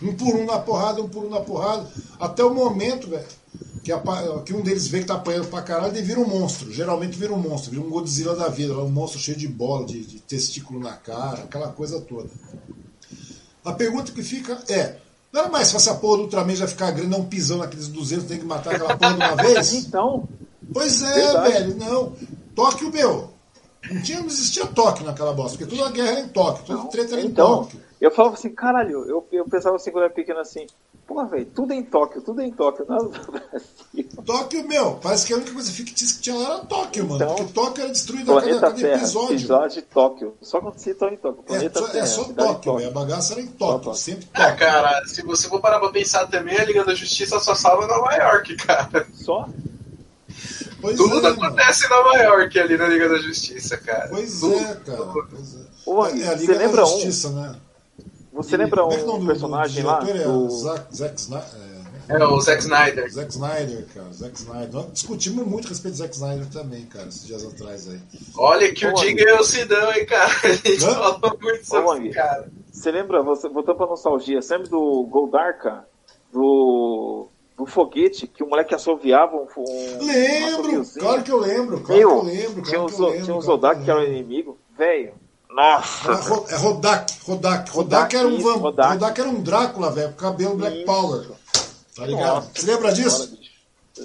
Um 0.00 0.14
por 0.14 0.32
um 0.36 0.46
na 0.46 0.58
porrada, 0.60 1.02
um 1.02 1.08
por 1.08 1.24
um 1.24 1.30
na 1.30 1.40
porrada. 1.40 1.90
Até 2.20 2.44
o 2.44 2.54
momento, 2.54 3.08
velho, 3.10 3.24
que, 3.92 4.42
que 4.44 4.54
um 4.54 4.60
deles 4.62 4.86
vê 4.88 5.00
que 5.00 5.06
tá 5.06 5.14
apanhando 5.14 5.48
pra 5.48 5.62
caralho, 5.62 5.92
ele 5.96 6.02
vira 6.02 6.20
um 6.20 6.26
monstro. 6.28 6.70
Geralmente 6.72 7.16
vira 7.18 7.32
um 7.32 7.38
monstro, 7.38 7.70
vira 7.70 7.82
um 7.82 7.88
Godzilla 7.90 8.34
da 8.36 8.48
vida. 8.48 8.74
Um 8.78 8.88
monstro 8.90 9.18
cheio 9.20 9.36
de 9.36 9.48
bola, 9.48 9.86
de, 9.86 10.04
de 10.04 10.20
testículo 10.20 10.78
na 10.80 10.92
cara, 10.92 11.44
aquela 11.44 11.68
coisa 11.68 12.00
toda. 12.00 12.28
A 13.64 13.72
pergunta 13.72 14.12
que 14.12 14.22
fica 14.22 14.58
é: 14.68 14.96
não 15.32 15.42
era 15.42 15.50
mais 15.50 15.70
fácil 15.72 15.92
a 15.92 15.94
porra 15.96 16.18
do 16.18 16.22
Ultraman 16.24 16.54
já 16.54 16.66
ficar 16.66 16.90
grande, 16.90 17.10
não 17.10 17.24
pisando 17.24 17.60
naqueles 17.60 17.88
200, 17.88 18.26
tem 18.26 18.38
que 18.38 18.44
matar 18.46 18.74
aquela 18.74 18.96
porra 18.96 19.12
de 19.14 19.16
uma 19.22 19.36
vez? 19.42 19.72
Então, 19.74 20.28
Pois 20.72 21.02
é, 21.02 21.14
Verdade. 21.14 21.52
velho, 21.52 21.76
não. 21.76 22.12
Tóquio, 22.54 22.92
meu. 22.92 23.30
Não, 23.90 24.02
tinha, 24.02 24.20
não 24.20 24.26
existia 24.26 24.66
Tóquio 24.66 25.06
naquela 25.06 25.32
bosta, 25.32 25.56
porque 25.56 25.74
toda 25.74 25.88
a 25.88 25.92
guerra 25.92 26.08
era 26.10 26.20
em 26.20 26.28
Tóquio, 26.28 26.64
toda 26.66 26.78
Não, 26.80 26.88
treta 26.88 27.14
era 27.14 27.22
em 27.22 27.26
então, 27.26 27.62
Tóquio. 27.62 27.80
eu 28.00 28.10
falava 28.10 28.34
assim, 28.34 28.50
caralho, 28.50 29.04
eu, 29.08 29.26
eu 29.32 29.44
pensava 29.46 29.76
assim 29.76 29.90
quando 29.90 30.02
eu 30.02 30.06
era 30.06 30.14
pequeno 30.14 30.40
assim, 30.40 30.66
pô, 31.08 31.24
velho, 31.26 31.46
tudo 31.46 31.72
é 31.72 31.76
em 31.76 31.82
Tóquio, 31.82 32.20
tudo 32.20 32.42
é 32.42 32.44
em 32.44 32.52
Tóquio, 32.52 32.84
nada 32.86 33.02
do 33.04 33.32
Brasil. 33.32 34.08
Tóquio, 34.26 34.68
meu, 34.68 34.92
parece 35.02 35.26
que 35.26 35.32
a 35.32 35.36
única 35.36 35.52
coisa 35.52 35.72
fictícia 35.72 36.16
que 36.16 36.22
tinha 36.22 36.36
lá 36.36 36.44
era 36.56 36.58
Tóquio, 36.66 37.08
mano. 37.08 37.16
Então, 37.24 37.34
porque 37.36 37.52
Tóquio 37.54 37.82
era 37.82 37.92
destruída 37.92 38.38
a 38.38 38.42
cada, 38.42 38.60
cada 38.60 38.74
Terra, 38.74 38.96
episódio. 38.98 39.34
episódio 39.36 39.70
de 39.70 39.82
Tóquio. 39.88 40.34
Só 40.42 40.58
acontecia 40.58 40.94
só 40.98 41.08
em 41.08 41.16
Tóquio. 41.16 41.42
É, 41.42 41.46
Planeta 41.46 41.80
só, 41.80 41.86
Terra, 41.88 42.04
é 42.04 42.06
só 42.06 42.24
Tóquio, 42.24 42.76
velho. 42.76 42.88
A 42.88 42.92
bagaça 42.92 43.32
era 43.32 43.40
em 43.40 43.46
Tóquio, 43.46 43.78
Tóquio. 43.80 43.94
sempre 43.94 44.28
Ah, 44.34 44.42
Tóquio. 44.50 44.58
cara, 44.58 45.06
se 45.06 45.22
você 45.22 45.48
for 45.48 45.60
parar 45.60 45.80
pra 45.80 45.88
pensar 45.88 46.26
também, 46.26 46.58
a 46.58 46.64
Liga 46.64 46.84
da 46.84 46.94
Justiça 46.94 47.40
só 47.40 47.54
salva 47.54 47.86
Nova 47.86 48.14
York, 48.14 48.54
cara. 48.58 49.06
Só? 49.14 49.48
Pois 50.80 50.96
Tudo 50.96 51.18
é, 51.18 51.22
mano. 51.22 51.44
acontece 51.44 51.86
em 51.86 51.88
Nova 51.88 52.16
York 52.18 52.60
ali 52.60 52.76
na 52.76 52.86
Liga 52.86 53.08
da 53.08 53.18
Justiça, 53.18 53.76
cara. 53.78 54.08
Pois 54.10 54.38
Tudo. 54.40 54.54
é, 54.54 54.74
cara. 54.76 55.04
Pois 55.30 55.54
é. 55.56 55.58
Ô, 55.86 56.06
é, 56.06 56.10
é 56.20 56.28
a 56.28 56.36
você 56.36 56.36
Liga 56.36 56.52
da 56.54 56.58
lembra 56.60 56.82
um? 56.84 56.86
Justiça, 56.86 57.30
né? 57.30 57.56
Você 58.38 58.56
lembra 58.56 58.80
é 58.80 58.84
é 58.84 58.86
o 58.86 59.02
um 59.02 59.06
nome 59.06 59.20
do- 59.20 59.26
personagem 59.26 59.82
do 59.82 59.86
lá? 59.88 60.00
É 60.08 60.24
Do... 60.24 60.48
Zack, 60.50 60.96
Zack 60.96 61.20
Snyder. 61.20 61.68
É 62.08 62.24
o 62.24 62.40
Zack 62.40 62.62
Snyder. 62.62 63.10
Zack 63.12 63.30
Snyder, 63.32 63.86
cara. 63.94 64.12
Zack 64.14 64.38
Snyder. 64.38 64.72
Nós 64.72 64.92
discutimos 64.94 65.46
muito 65.46 65.66
a 65.66 65.68
respeito 65.68 65.94
do 65.94 65.98
Zack 65.98 66.14
Snyder 66.14 66.46
também, 66.46 66.86
cara, 66.86 67.08
esses 67.08 67.26
dias 67.26 67.44
atrás 67.44 67.86
aí. 67.88 68.00
Olha 68.36 68.72
que 68.72 68.86
o 68.86 68.94
Diga 68.94 69.28
é 69.28 69.38
o 69.38 69.44
Sidão, 69.44 69.92
hein, 69.92 70.06
cara. 70.06 70.32
A 70.42 70.48
gente 70.48 70.84
Hã? 70.84 70.94
falou 70.94 71.38
muito 71.42 71.66
sobre 71.66 72.06
esse 72.06 72.14
cara. 72.14 72.48
Você 72.72 72.90
lembra, 72.90 73.22
você, 73.22 73.48
voltando 73.48 73.76
pra 73.76 73.86
nostalgia, 73.86 74.40
você 74.40 74.54
lembra 74.56 74.70
do 74.70 75.02
Goldarka? 75.10 75.84
Do, 76.32 77.28
do 77.56 77.66
foguete 77.66 78.26
que 78.26 78.42
o 78.42 78.48
moleque 78.48 78.74
assoviava 78.74 79.34
um, 79.36 79.46
um 79.56 80.02
um 80.02 80.06
Lembro! 80.06 80.82
Claro 80.98 81.22
que 81.22 81.32
eu 81.32 81.38
lembro, 81.40 81.80
claro 81.80 81.98
Meu, 82.00 82.08
que 82.08 82.14
eu 82.16 82.22
lembro. 82.22 82.62
tinha 82.62 82.86
que 82.86 82.94
eu 82.94 83.08
lembro, 83.08 83.24
tinha 83.24 83.40
Zodak 83.40 83.82
que 83.84 83.90
era 83.90 84.00
o 84.00 84.04
inimigo. 84.04 84.58
Velho, 84.76 85.12
nossa! 85.62 86.10
É 86.10 86.14
Ro- 86.14 86.46
É 86.48 86.56
Rodak, 86.56 87.14
Rodak. 87.26 87.70
Rodak 87.70 88.16
era 88.16 88.26
um 88.28 88.32
isso, 88.36 88.42
van... 88.44 88.54
Rodak. 88.56 88.92
Rodak 88.92 89.20
era 89.20 89.28
um 89.30 89.42
Drácula, 89.42 89.90
velho, 89.90 90.10
com 90.10 90.16
cabelo 90.16 90.56
Black 90.56 90.76
Isso. 90.76 90.86
Power. 90.86 91.26
Tá 91.96 92.06
ligado? 92.06 92.34
Nossa, 92.36 92.50
Você 92.54 92.66
lembra 92.66 92.92
disso? 92.92 93.38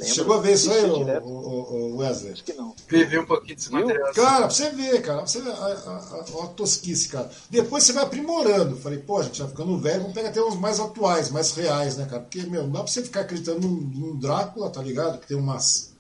Chegou 0.06 0.38
a 0.38 0.42
ver 0.42 0.54
isso 0.54 0.72
aí, 0.72 0.86
ô- 0.90 1.04
ô- 1.24 1.94
ô 1.94 1.98
Wesley? 1.98 2.34
Acho 2.34 2.44
que 2.44 2.54
não. 2.54 2.74
Vivi 2.88 3.20
um 3.20 3.28
pouquinho 3.28 3.56
desse 3.56 3.70
Viu? 3.70 3.82
material. 3.86 4.12
Cara, 4.16 4.38
pra 4.40 4.50
você 4.50 4.70
ver, 4.72 5.02
cara, 5.04 5.18
pra 5.20 5.28
você 5.28 5.40
ver 5.40 5.52
a, 5.52 5.54
a, 5.54 6.38
a- 6.40 6.44
a 6.46 6.48
tosquice, 6.48 7.10
cara. 7.10 7.30
Depois 7.52 7.84
você 7.84 7.94
vai 7.94 8.04
aprimorando. 8.04 8.76
Falei, 8.78 8.98
pô, 8.98 9.20
a 9.20 9.24
gente 9.24 9.40
tá 9.40 9.48
ficando 9.48 9.78
velho, 9.78 10.00
vamos 10.02 10.16
pegar 10.16 10.30
até 10.30 10.42
uns 10.42 10.56
mais 10.56 10.80
atuais, 10.80 11.30
mais 11.30 11.52
reais, 11.54 11.96
né, 11.98 12.08
cara? 12.10 12.24
Porque, 12.24 12.42
meu, 12.42 12.64
não 12.64 12.72
dá 12.72 12.80
pra 12.80 12.92
você 12.92 13.04
ficar 13.04 13.22
acreditando 13.22 13.60
num, 13.60 13.76
num 13.76 14.16
Drácula, 14.20 14.72
tá 14.72 14.82
ligado? 14.82 15.20
Que 15.20 15.28
tem 15.28 15.38
umas. 15.38 15.93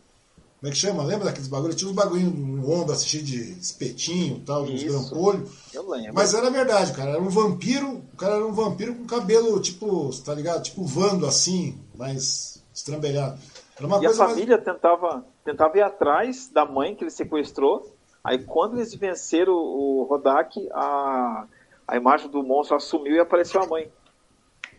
Como 0.63 0.71
é 0.71 0.75
que 0.75 0.79
chama? 0.79 1.03
Lembra 1.03 1.25
daqueles 1.25 1.49
bagulhos? 1.49 1.75
Tinha 1.75 1.91
uns 1.91 1.93
bagulhinhos 1.93 2.33
no 2.33 2.71
ombro, 2.71 2.93
assim, 2.93 3.05
cheio 3.05 3.23
de 3.25 3.51
espetinho 3.59 4.37
e 4.37 4.39
tal, 4.45 4.63
de 4.65 4.71
uns 4.71 4.83
grampolhos. 4.83 5.51
Eu 5.73 5.89
lembro. 5.89 6.13
Mas 6.13 6.33
era 6.33 6.49
verdade, 6.49 6.93
cara. 6.93 7.11
Era 7.11 7.21
um 7.21 7.27
vampiro. 7.27 8.01
O 8.13 8.15
cara 8.15 8.35
era 8.35 8.45
um 8.47 8.53
vampiro 8.53 8.95
com 8.95 9.05
cabelo, 9.05 9.59
tipo, 9.59 10.09
tá 10.23 10.33
ligado? 10.33 10.63
Tipo 10.63 10.85
vando 10.85 11.27
assim, 11.27 11.77
mais 11.93 12.63
estrambelhado. 12.73 13.37
Era 13.75 13.85
uma 13.87 13.97
E 13.97 14.05
a 14.05 14.07
coisa 14.07 14.23
mais. 14.23 14.33
família 14.35 14.57
tentava, 14.57 15.25
tentava 15.43 15.77
ir 15.77 15.81
atrás 15.81 16.47
da 16.47 16.65
mãe 16.65 16.95
que 16.95 17.03
ele 17.03 17.11
sequestrou. 17.11 17.93
Aí 18.23 18.41
quando 18.45 18.77
eles 18.77 18.95
venceram 18.95 19.51
o 19.51 20.07
Rodak, 20.09 20.65
a, 20.71 21.45
a 21.85 21.97
imagem 21.97 22.29
do 22.29 22.41
monstro 22.41 22.77
assumiu 22.77 23.15
e 23.15 23.19
apareceu 23.19 23.61
a 23.61 23.67
mãe. 23.67 23.91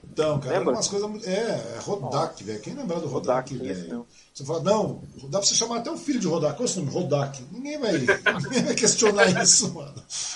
Então, 0.03 0.39
cara, 0.39 0.51
era 0.51 0.59
Lembra? 0.61 0.75
umas 0.77 0.89
coisas 0.89 1.11
muito. 1.11 1.29
É, 1.29 1.75
é 1.77 1.79
Rodak, 1.83 2.43
velho. 2.43 2.61
Quem 2.61 2.73
lembra 2.73 3.01
do 3.01 3.07
Rodak, 3.07 3.55
velho? 3.55 4.07
Você 4.35 4.43
fala, 4.45 4.63
não, 4.65 5.01
dá 5.31 5.39
pra 5.39 5.43
você 5.47 5.55
chamar 5.55 5.77
até 5.77 5.93
o 5.93 5.97
filho 5.97 6.19
de 6.19 6.27
Rodak. 6.27 6.57
Qual 6.57 6.67
é 6.67 6.69
o 6.69 6.73
seu 6.73 6.83
nome? 6.83 6.93
Rodak. 6.93 7.41
Ninguém 7.53 7.79
vai, 7.79 7.93
ninguém 8.43 8.65
vai 8.65 8.75
questionar 8.75 9.29
isso, 9.41 9.73
mano. 9.73 9.95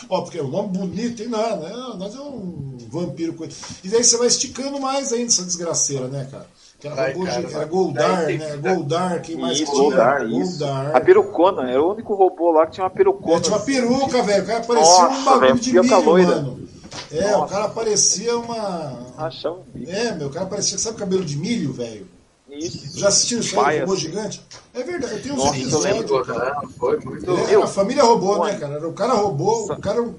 Ó, 0.09 0.21
porque 0.21 0.39
é 0.39 0.43
um 0.43 0.47
nome 0.47 0.69
bonito, 0.79 1.17
tem 1.17 1.29
nada, 1.29 1.57
né? 1.57 1.75
Nós 1.99 2.15
é 2.15 2.21
um 2.21 2.77
vampiro. 2.89 3.33
coisa. 3.35 3.57
E 3.83 3.89
daí 3.89 4.05
você 4.05 4.17
vai 4.17 4.29
esticando 4.29 4.79
mais 4.79 5.13
ainda 5.13 5.27
essa 5.27 5.43
desgraceira, 5.43 6.07
né, 6.07 6.29
cara? 6.31 6.47
Que 6.79 6.87
era, 6.87 6.95
Vai, 6.95 7.13
cara, 7.13 7.51
era. 7.51 7.65
Goldar, 7.65 8.27
tem 8.27 8.39
né? 8.39 8.51
que- 8.53 8.57
Goldar, 8.59 9.21
quem 9.21 9.37
mais 9.37 9.59
Isso, 9.59 9.73
tinha? 9.73 9.83
Goldar, 9.83 10.31
isso. 10.31 10.59
Goldar. 10.61 10.95
A 10.97 11.01
perucona, 11.01 11.69
era 11.69 11.83
o 11.83 11.93
único 11.93 12.15
robô 12.15 12.53
lá 12.53 12.67
que 12.67 12.75
tinha 12.75 12.85
uma 12.85 12.91
perucona. 12.91 13.37
É, 13.39 13.41
tinha 13.41 13.57
uma 13.57 13.65
peruca, 13.65 14.23
velho. 14.23 14.45
O 14.45 14.47
cara 14.47 14.61
parecia 14.61 14.95
um 14.95 15.09
Nossa, 15.09 15.25
bagulho 15.25 15.41
velho, 15.41 15.59
de 15.61 15.73
milho, 15.73 16.01
loira. 16.05 16.37
mano. 16.37 16.69
É, 17.11 17.35
o 17.37 17.41
Nossa. 17.41 17.53
cara 17.53 17.69
parecia 17.71 18.39
uma. 18.39 19.07
Achava 19.19 19.57
um 19.57 19.63
bicho. 19.75 19.91
É, 19.91 20.15
meu, 20.15 20.29
o 20.29 20.31
cara 20.31 20.47
parecia, 20.47 20.79
sabe 20.79 20.97
cabelo 20.99 21.25
de 21.25 21.37
milho, 21.37 21.73
velho? 21.73 22.07
Isso. 22.51 22.99
Já 22.99 23.09
isso 23.09 23.59
aí, 23.59 23.65
Pai, 23.65 23.81
robô 23.81 23.97
gigante? 23.97 24.41
É 24.75 24.83
verdade, 24.83 25.13
eu 25.15 25.23
tenho 25.23 25.35
uns 25.35 25.45
Nossa, 25.45 25.59
eu 25.59 25.79
lembro. 25.81 26.01
episódios, 26.01 26.37
cara. 26.37 26.55
Não, 26.63 26.69
foi 26.71 26.99
muito. 27.01 27.31
É, 27.31 27.55
a 27.55 27.67
família 27.67 28.03
mãe. 28.39 28.53
né, 28.53 28.59
cara? 28.59 28.75
Era 28.75 28.89
O 28.89 28.93
cara 28.93 29.13
roubou, 29.15 29.65
o 29.73 29.77
cara. 29.81 30.03
O 30.03 30.15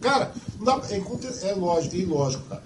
cara. 0.00 0.32
Não 0.58 0.64
dá, 0.64 0.80
é, 0.90 0.96
é 1.48 1.54
lógico, 1.54 1.94
é 1.94 1.98
ilógico, 1.98 2.44
cara. 2.48 2.62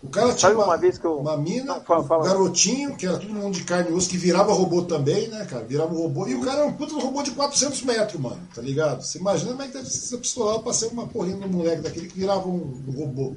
O 0.00 0.08
cara 0.10 0.32
tinha 0.32 0.52
uma, 0.52 0.64
uma 0.64 0.76
vez 0.76 0.96
que 0.96 1.04
eu- 1.04 1.18
uma 1.18 1.36
mina, 1.36 1.74
Não, 1.74 1.80
fala, 1.82 2.04
fala. 2.04 2.22
um 2.22 2.26
garotinho, 2.26 2.96
que 2.96 3.04
era 3.04 3.18
todo 3.18 3.32
mundo 3.34 3.52
de 3.52 3.64
carne 3.64 3.90
e 3.90 3.92
osso, 3.92 4.08
que 4.08 4.16
virava 4.16 4.52
robô 4.52 4.82
também, 4.82 5.26
né, 5.28 5.44
cara? 5.44 5.64
Virava 5.64 5.92
um 5.92 5.98
robô. 6.02 6.26
E 6.28 6.34
o 6.36 6.40
cara 6.40 6.58
era 6.60 6.66
um 6.68 6.72
puta 6.72 6.94
robô 6.94 7.20
de 7.22 7.32
400 7.32 7.82
metros, 7.82 8.20
mano, 8.20 8.38
tá 8.54 8.62
ligado? 8.62 9.02
Você 9.02 9.18
imagina 9.18 9.50
como 9.50 9.62
é 9.62 9.66
que 9.66 9.72
deve 9.72 9.90
ser 9.90 9.98
essa 9.98 10.18
pistola 10.18 10.62
pra 10.62 10.72
ser 10.72 10.86
uma 10.86 11.06
porrinha 11.08 11.38
no 11.38 11.48
moleque 11.48 11.82
daquele 11.82 12.06
que 12.06 12.18
virava 12.18 12.46
um, 12.48 12.80
um 12.86 12.92
robô. 12.92 13.34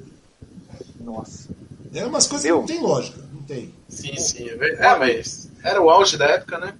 Nossa. 1.00 1.48
Eram 1.92 2.08
umas 2.08 2.26
coisas 2.26 2.44
Meu. 2.46 2.62
que 2.62 2.72
não 2.72 2.80
tem 2.80 2.88
lógica, 2.88 3.20
tem. 3.52 3.74
Sim, 3.88 4.16
sim. 4.16 4.48
É, 4.48 4.86
é, 4.86 4.98
mas 4.98 5.50
era 5.62 5.80
o 5.80 5.90
auge 5.90 6.16
da 6.16 6.26
época, 6.26 6.58
né? 6.58 6.74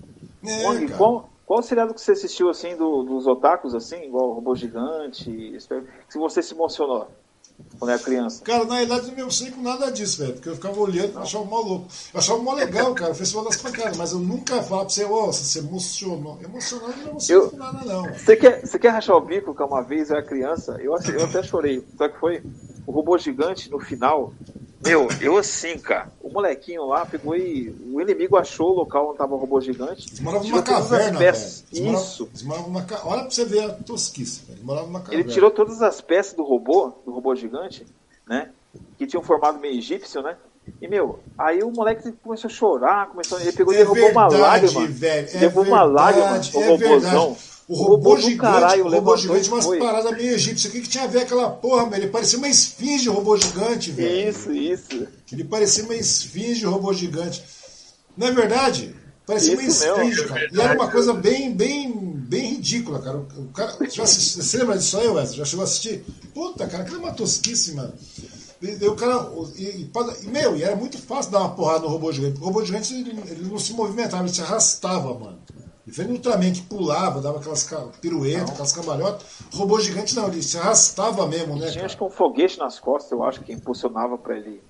É, 0.45 0.63
cara. 0.87 0.97
qual, 0.97 1.31
qual 1.47 1.63
seriado 1.63 1.95
que 1.95 2.01
você 2.01 2.13
assistiu 2.13 2.49
assim 2.49 2.77
do- 2.77 3.03
dos 3.05 3.27
otakus, 3.27 3.75
assim, 3.75 4.03
igual 4.05 4.31
o 4.31 4.33
Robô 4.35 4.55
Gigante, 4.55 5.31
que 6.11 6.19
você 6.19 6.43
se 6.43 6.55
emocionou? 6.55 7.09
quando 7.79 7.91
era 7.91 7.99
criança? 8.01 8.45
Cara, 8.45 8.65
na 8.65 8.75
realidade 8.77 9.11
eu 9.11 9.17
não 9.25 9.31
sei 9.31 9.51
com 9.51 9.61
nada 9.61 9.91
disso, 9.91 10.21
velho. 10.21 10.35
Porque 10.35 10.49
eu 10.49 10.55
ficava 10.55 10.79
olhando 10.79 11.19
e 11.19 11.23
achava 11.23 11.45
mó 11.45 11.59
louco. 11.59 11.89
Eu 12.15 12.21
achava 12.21 12.39
mó 12.41 12.53
legal, 12.55 12.95
cara, 12.95 13.11
o 13.11 13.15
Festival 13.15 13.45
das 13.45 13.61
Pancadas, 13.61 13.97
mas 13.97 14.13
eu 14.13 14.21
nunca 14.21 14.63
falava 14.63 14.85
pra 14.87 14.89
você, 14.95 15.05
ô, 15.05 15.27
você 15.27 15.43
se 15.45 15.59
emocionou. 15.59 16.39
Emocionado 16.41 16.97
não 16.99 17.09
emocionou 17.11 17.43
Eu- 17.45 17.51
com 17.51 17.57
nada, 17.57 17.85
não. 17.85 18.05
Você 18.13 18.37
quer, 18.37 18.65
você 18.65 18.79
quer 18.79 18.91
rachar 18.91 19.17
o 19.17 19.21
bico 19.21 19.53
que 19.53 19.63
uma 19.65 19.83
vez 19.83 20.11
eu 20.11 20.17
era 20.17 20.25
criança? 20.25 20.77
Eu, 20.81 20.95
até- 20.95 21.11
eu 21.11 21.25
até 21.25 21.43
chorei. 21.43 21.85
Sabe 21.99 22.11
o 22.11 22.15
que 22.15 22.21
foi? 22.21 22.45
O 22.87 22.93
robô 22.93 23.19
gigante 23.19 23.69
no 23.69 23.81
final. 23.81 24.33
Meu, 24.85 25.07
eu 25.21 25.37
assim, 25.37 25.79
cara. 25.79 26.09
O 26.21 26.29
molequinho 26.29 26.85
lá 26.87 27.07
pegou 27.07 27.37
e. 27.37 27.71
O 27.93 28.01
inimigo 28.01 28.37
achou 28.37 28.71
o 28.73 28.75
local 28.75 29.09
onde 29.11 29.19
tava 29.19 29.35
o 29.35 29.39
robô 29.39 29.61
gigante. 29.61 30.09
Eles 30.09 30.21
moravam 30.21 30.49
numa 30.49 30.63
caverna, 30.63 31.19
peças. 31.19 31.65
Eles 31.73 31.85
moravam- 31.85 32.07
Isso. 32.07 32.29
Eles 32.33 32.43
moravam 32.43 32.69
numa 32.69 32.83
ca... 32.85 33.01
Olha 33.05 33.23
pra 33.23 33.31
você 33.31 33.45
ver 33.45 33.65
a 33.65 33.69
tosquice, 33.75 34.41
velho. 34.47 34.55
Eles 34.57 34.65
moravam 34.65 34.89
numa 34.89 34.99
Ele 35.01 35.07
caverna. 35.09 35.33
tirou 35.33 35.51
todas 35.51 35.83
as 35.83 36.01
peças 36.01 36.35
do 36.35 36.43
robô, 36.43 36.93
do 37.07 37.13
robô 37.13 37.35
gigante, 37.37 37.87
né? 38.27 38.51
Que 38.99 39.07
tinham 39.07 39.23
formado 39.23 39.59
meio 39.61 39.77
egípcio, 39.79 40.21
né? 40.23 40.37
E, 40.81 40.89
meu, 40.89 41.19
aí 41.39 41.63
o 41.63 41.71
moleque 41.71 42.11
começou 42.23 42.49
a 42.49 42.53
chorar, 42.53 43.09
começou, 43.09 43.41
ele 43.41 43.53
pegou 43.53 43.73
e 43.73 43.77
É 43.77 43.79
derrubou 43.81 44.11
uma 44.11 44.29
verdade, 44.29 44.67
lágrima. 44.75 44.87
velho. 44.89 45.29
É 45.29 45.39
derrubou 45.39 45.65
uma 45.65 45.83
lágrima 45.83 46.25
verdade, 46.27 46.55
no 46.55 46.61
é 46.63 46.67
robôzão. 46.69 47.29
verdade. 47.35 47.52
O 47.69 47.75
robô, 47.77 47.95
robô 47.95 48.17
gigante, 48.19 48.39
caralho 48.39 48.87
o 48.87 48.91
robô 48.91 49.17
gigante, 49.17 49.49
umas 49.49 49.65
foi. 49.65 49.79
paradas 49.79 50.13
meio 50.17 50.35
egípcias. 50.35 50.71
O 50.73 50.75
que, 50.77 50.83
que 50.83 50.89
tinha 50.89 51.05
a 51.05 51.07
ver 51.07 51.21
aquela 51.23 51.49
porra, 51.51 51.89
velho? 51.89 52.03
Ele 52.05 52.11
parecia 52.11 52.37
uma 52.39 52.49
esfinge, 52.49 53.09
o 53.09 53.13
robô 53.13 53.37
gigante, 53.37 53.91
velho. 53.93 54.29
Isso, 54.31 54.53
isso. 54.53 55.09
Ele 55.33 55.45
parecia 55.45 55.85
uma 55.85 55.95
esfinge, 55.95 56.67
o 56.67 56.71
robô 56.71 56.93
gigante. 56.93 57.43
Não 58.17 58.27
é 58.27 58.33
verdade? 58.33 58.95
Parecia 59.27 59.55
uma 59.55 59.63
Isso 59.63 59.81
mesmo. 59.87 60.03
esfinge, 60.03 60.29
cara. 60.29 60.49
E 60.53 60.61
era 60.61 60.75
uma 60.75 60.91
coisa 60.91 61.15
bem, 61.15 61.55
bem, 61.55 61.93
bem 61.93 62.55
ridícula, 62.55 62.99
cara. 63.01 63.19
O, 63.19 63.49
cara 63.55 63.77
já 63.89 64.03
assisti- 64.03 64.43
você 64.43 64.59
lembra 64.59 64.77
disso 64.77 64.99
aí, 64.99 65.09
Wesley? 65.09 65.39
Já 65.39 65.45
chegou 65.45 65.63
a 65.63 65.65
assistir? 65.65 66.05
Puta, 66.35 66.67
cara, 66.67 66.83
aquilo 66.83 66.97
é 66.99 67.01
uma 67.05 67.13
tosquice, 67.13 67.73
mano. 67.75 67.95
E, 68.61 68.67
e 68.85 68.89
o 68.89 68.95
cara, 68.97 69.31
e, 69.57 69.63
e, 69.63 69.91
e, 70.25 70.27
meu, 70.27 70.57
e 70.57 70.63
era 70.65 70.75
muito 70.77 70.99
fácil 70.99 71.31
dar 71.31 71.39
uma 71.41 71.55
porrada 71.55 71.81
no 71.85 71.89
robô 71.89 72.13
gigante. 72.13 72.39
O 72.41 72.45
robô 72.45 72.65
gigante 72.65 72.93
ele, 72.93 73.11
ele 73.29 73.49
não 73.49 73.59
se 73.59 73.73
movimentava, 73.73 74.25
ele 74.25 74.35
se 74.35 74.41
arrastava, 74.43 75.15
mano. 75.19 75.39
Diferente 75.85 76.11
do 76.11 76.29
Ultraman 76.29 76.53
que 76.53 76.63
pulava, 76.63 77.21
dava 77.21 77.39
aquelas 77.39 77.69
piruetas, 78.01 78.51
aquelas 78.51 78.73
cambalhotas. 78.73 79.27
Robô 79.53 79.81
gigante 79.81 80.15
não, 80.15 80.29
ele 80.29 80.43
se 80.43 80.57
arrastava 80.57 81.27
mesmo, 81.27 81.55
né, 81.55 81.63
Tinha 81.63 81.73
cara? 81.75 81.87
acho 81.87 81.97
que 81.97 82.05
um 82.05 82.11
foguete 82.11 82.59
nas 82.59 82.79
costas, 82.79 83.11
eu 83.13 83.25
acho, 83.25 83.41
que 83.41 83.53
impulsionava 83.53 84.17
pra 84.17 84.37
ele. 84.37 84.63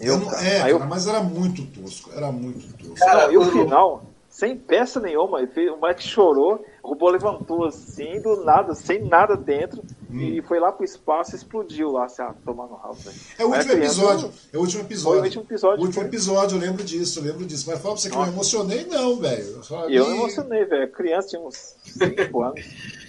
Eu 0.00 0.18
não- 0.18 0.32
é, 0.34 0.62
Aí 0.62 0.70
eu- 0.72 0.78
cara, 0.78 0.90
mas 0.90 1.06
era 1.06 1.22
muito 1.22 1.64
tosco, 1.66 2.10
era 2.14 2.32
muito 2.32 2.72
tosco. 2.76 2.96
Cara, 2.96 3.26
Não, 3.26 3.32
e 3.32 3.38
o 3.38 3.44
final, 3.50 4.04
sem 4.28 4.56
peça 4.56 4.98
nenhuma, 5.00 5.38
ele 5.38 5.48
fez- 5.48 5.70
o 5.70 5.76
moleque 5.76 6.02
chorou, 6.02 6.64
o 6.88 6.92
robô 6.92 7.10
levantou 7.10 7.66
assim, 7.66 8.18
do 8.22 8.42
nada, 8.44 8.74
sem 8.74 9.02
nada 9.04 9.36
dentro, 9.36 9.82
Hum. 10.10 10.20
e 10.20 10.40
foi 10.40 10.58
lá 10.58 10.72
pro 10.72 10.86
espaço 10.86 11.34
e 11.34 11.36
explodiu 11.36 11.90
lá, 11.92 12.06
assim, 12.06 12.22
ah, 12.22 12.34
tomar 12.42 12.66
no 12.66 12.76
rabo. 12.76 12.94
velho. 12.94 13.16
É 13.38 13.44
o 13.44 13.48
último 13.50 13.72
episódio. 13.74 14.30
É 14.50 14.56
o 14.56 14.60
último 14.62 14.82
episódio. 14.82 15.20
O 15.20 15.24
último 15.24 15.42
episódio, 15.44 15.78
O 15.82 15.84
último 15.84 16.00
foi. 16.00 16.04
episódio, 16.08 16.56
eu 16.56 16.60
lembro 16.60 16.82
disso, 16.82 17.18
eu 17.18 17.24
lembro 17.24 17.44
disso. 17.44 17.64
Mas 17.68 17.78
fala 17.80 17.92
pra 17.94 18.00
você 18.02 18.08
que 18.08 18.16
eu 18.16 18.22
me 18.22 18.28
emocionei, 18.28 18.86
não, 18.86 19.16
velho. 19.16 19.60
Eu, 19.70 19.90
E 19.90 19.96
eu 19.96 20.06
me 20.08 20.16
emocionei, 20.16 20.64
velho. 20.64 20.90
Criança 20.92 21.28
tinha 21.28 21.42
uns 21.42 21.74
5 21.82 22.42
anos. 22.42 22.60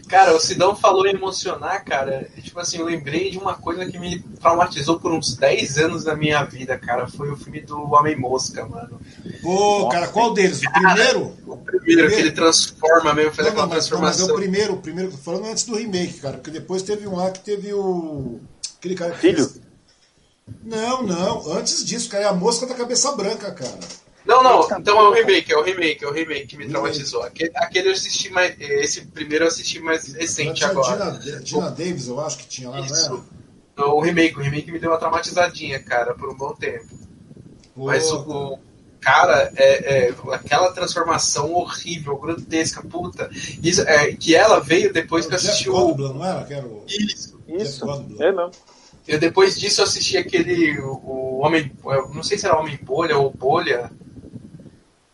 Cara, 0.10 0.36
o 0.36 0.40
Sidão 0.40 0.76
falou 0.76 1.06
em 1.06 1.12
emocionar, 1.14 1.86
cara. 1.86 2.28
e, 2.36 2.42
Tipo 2.42 2.60
assim, 2.60 2.80
eu 2.80 2.86
lembrei 2.86 3.30
de 3.30 3.38
uma 3.38 3.54
coisa 3.54 3.86
que 3.86 4.00
me 4.00 4.20
traumatizou 4.42 5.00
por 5.00 5.12
uns 5.12 5.36
10 5.38 5.78
anos 5.78 6.04
da 6.04 6.16
minha 6.16 6.44
vida, 6.44 6.78
cara. 6.80 7.08
Foi 7.08 7.30
o 7.32 7.38
filme 7.38 7.62
do 7.62 7.80
Homem-Mosca, 7.94 8.66
mano. 8.66 9.00
Pô, 9.44 9.88
cara, 9.90 10.08
qual 10.08 10.34
deles? 10.34 10.62
O 10.64 10.72
primeiro? 10.72 11.34
O 11.46 11.58
primeiro 11.58 12.10
que 12.10 12.16
ele 12.16 12.32
transforma 12.32 13.14
mesmo, 13.14 13.34
faz 13.34 13.48
Não, 13.50 13.56
não, 13.56 13.64
aquela 13.64 13.76
mas, 13.76 13.90
não, 13.90 14.02
mas 14.02 14.16
é 14.16 14.18
transformação. 14.18 14.36
o 14.36 14.40
primeiro, 14.40 14.74
o 14.74 14.78
primeiro, 14.82 15.12
falando 15.12 15.46
antes 15.46 15.64
do 15.66 15.76
remake, 15.76 16.20
cara, 16.20 16.38
porque 16.38 16.52
depois 16.52 16.82
teve 16.82 17.08
um 17.08 17.16
lá 17.16 17.30
que 17.30 17.40
teve 17.42 17.72
o. 17.74 18.40
Aquele 18.80 18.96
cara 18.96 19.12
que 19.12 19.20
Filho? 19.20 19.46
fez- 19.48 19.62
Não, 20.64 21.04
não, 21.04 21.52
antes 21.54 21.86
disso, 21.86 22.10
cara, 22.10 22.24
é 22.24 22.28
a 22.28 22.34
mosca 22.34 22.66
da 22.66 22.74
cabeça 22.74 23.12
branca, 23.12 23.52
cara. 23.52 23.80
Não, 24.26 24.44
não, 24.44 24.68
então 24.78 25.00
é 25.00 25.10
o 25.10 25.14
remake, 25.14 25.52
é 25.52 25.58
o 25.58 25.64
remake, 25.64 26.04
é 26.04 26.08
o 26.08 26.12
remake 26.12 26.48
que 26.48 26.58
me 26.58 26.68
traumatizou. 26.68 27.24
Aquele, 27.24 27.52
aquele 27.56 27.88
eu 27.90 27.94
assisti 27.94 28.30
mais. 28.30 28.56
Esse 28.60 29.06
primeiro 29.08 29.46
eu 29.46 29.48
assisti 29.48 29.80
mais 29.80 30.14
recente 30.14 30.64
agora. 30.64 31.12
Dina, 31.20 31.40
Dina 31.40 31.72
Davis, 31.72 32.08
eu 32.08 32.20
acho 32.20 32.38
que 32.38 32.48
tinha 32.48 32.70
lá, 32.70 32.78
não 32.78 32.86
Isso. 32.86 33.26
era? 33.76 33.88
O 33.88 34.02
remake, 34.02 34.38
o 34.38 34.42
remake 34.42 34.72
me 34.72 34.80
deu 34.80 34.92
uma 34.92 34.98
traumatizadinha, 34.98 35.82
cara, 35.82 36.14
por 36.14 36.30
um 36.30 36.36
bom 36.36 36.54
tempo. 36.54 36.88
Pô, 37.74 37.86
Mas 37.86 38.12
o, 38.12 38.20
o 38.20 38.60
cara, 39.00 39.52
é, 39.56 40.10
é, 40.10 40.16
aquela 40.34 40.72
transformação 40.74 41.54
horrível, 41.54 42.18
grotesca, 42.18 42.84
puta. 42.84 43.30
Isso, 43.64 43.82
é, 43.84 44.12
que 44.14 44.36
ela 44.36 44.60
veio 44.60 44.92
depois 44.92 45.26
que 45.26 45.34
eu 45.34 45.38
assisti 45.38 45.70
o. 45.70 45.74
Goldblum, 45.74 46.14
não 46.16 46.26
era? 46.26 46.44
Que 46.44 46.54
era 46.54 46.68
o... 46.68 46.84
Isso. 46.88 47.40
Isso, 47.48 47.90
é 47.90 48.32
mesmo. 48.32 48.52
Eu, 49.08 49.20
depois 49.20 49.58
disso 49.58 49.82
eu 49.82 49.86
assisti 49.86 50.18
aquele. 50.18 50.78
O, 50.82 50.92
o 50.92 51.40
Homem. 51.40 51.72
Não 52.14 52.22
sei 52.22 52.38
se 52.38 52.46
era 52.46 52.60
Homem 52.60 52.78
Bolha 52.84 53.18
ou 53.18 53.32
Bolha. 53.32 53.90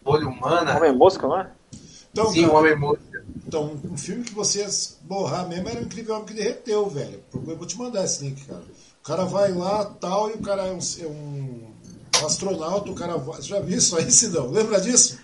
Bolha 0.05 0.27
Humana. 0.27 0.77
Homem 0.77 0.95
mosca, 0.95 1.27
não 1.27 1.39
é? 1.39 1.49
Então, 2.11 2.31
Sim, 2.31 2.45
o 2.45 2.47
cara, 2.47 2.59
Homem 2.59 2.77
Bolha. 2.79 2.99
Então, 3.47 3.79
um 3.91 3.97
filme 3.97 4.23
que 4.23 4.33
você 4.33 4.59
ia 4.61 4.69
borrar 5.01 5.47
mesmo 5.47 5.67
era 5.67 5.79
o 5.79 5.83
Incrível 5.83 6.15
Homem 6.15 6.27
que 6.27 6.33
Derreteu, 6.33 6.87
velho. 6.89 7.19
Eu 7.33 7.57
vou 7.57 7.65
te 7.67 7.77
mandar 7.77 8.05
esse 8.05 8.23
link, 8.23 8.45
cara. 8.45 8.61
O 9.01 9.03
cara 9.05 9.25
vai 9.25 9.51
lá, 9.51 9.85
tal, 9.85 10.29
e 10.29 10.33
o 10.33 10.41
cara 10.41 10.63
é 10.65 10.71
um, 10.71 10.79
é 10.79 11.07
um 11.07 12.25
astronauta, 12.25 12.89
o 12.89 12.95
cara 12.95 13.17
vai... 13.17 13.35
Você 13.37 13.49
já 13.49 13.59
viu 13.59 13.77
isso 13.77 13.97
aí, 13.97 14.09
Sidão? 14.11 14.49
Lembra 14.49 14.79
disso? 14.79 15.19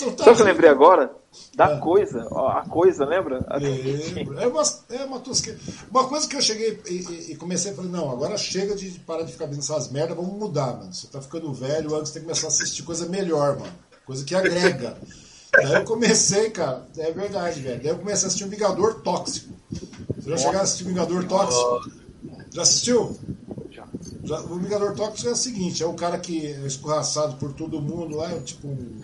Não 0.00 0.12
tá 0.12 0.24
Sabe 0.24 0.30
o 0.32 0.36
que 0.36 0.42
eu 0.42 0.46
lembrei 0.46 0.70
agora? 0.70 1.12
Da 1.54 1.66
Ah. 1.66 1.78
coisa, 1.78 2.26
ó, 2.32 2.48
a 2.48 2.62
coisa, 2.64 3.04
lembra? 3.04 3.44
Lembro. 3.60 4.38
É 4.38 4.46
uma, 4.48 4.62
é 4.90 5.04
uma 5.04 5.20
tosqueira. 5.20 5.58
Uma 5.90 6.08
coisa 6.08 6.26
que 6.28 6.34
eu 6.36 6.40
cheguei 6.40 6.80
e, 6.88 6.92
e- 6.94 7.32
e 7.32 7.36
comecei 7.36 7.70
a 7.70 7.74
falar, 7.74 7.88
não, 7.88 8.10
agora 8.10 8.36
chega 8.36 8.74
de 8.74 8.90
parar 9.00 9.22
de 9.22 9.32
ficar 9.32 9.46
vendo 9.46 9.60
essas 9.60 9.90
merdas, 9.90 10.16
vamos 10.16 10.32
mudar, 10.34 10.76
mano. 10.76 10.92
Você 10.92 11.06
tá 11.06 11.20
ficando 11.20 11.52
velho, 11.52 11.94
antes 11.94 12.10
tem 12.12 12.22
que 12.22 12.26
começar 12.28 12.46
a 12.46 12.50
assistir 12.50 12.82
coisa 12.82 13.06
melhor, 13.06 13.58
mano. 13.58 13.72
Coisa 14.06 14.24
que 14.24 14.34
agrega. 14.34 14.96
Daí 15.52 15.74
eu 15.74 15.84
comecei, 15.84 16.50
cara, 16.50 16.86
é 16.96 17.10
verdade, 17.10 17.60
velho. 17.60 17.78
Daí 17.82 17.88
eu 17.90 17.98
comecei 17.98 18.24
a 18.24 18.26
assistir 18.28 18.44
um 18.44 18.48
Vingador 18.48 19.00
Tóxico. 19.02 19.52
Você 20.16 20.30
já 20.30 20.36
chegou 20.36 20.60
a 20.60 20.62
assistir 20.62 20.84
Vingador 20.84 21.24
Tóxico? 21.24 21.90
Já 22.52 22.62
assistiu? 22.62 23.18
Já. 23.70 23.84
Já- 24.22 24.40
o 24.42 24.58
Vingador 24.58 24.94
Tóxico 24.94 25.28
é 25.28 25.32
o 25.32 25.36
seguinte, 25.36 25.82
é 25.82 25.86
o 25.86 25.94
cara 25.94 26.18
que 26.18 26.46
é 26.46 26.66
escorraçado 26.66 27.36
por 27.36 27.52
todo 27.52 27.80
mundo 27.80 28.16
lá, 28.16 28.30
é 28.32 28.38
tipo 28.40 28.68
um. 28.68 29.00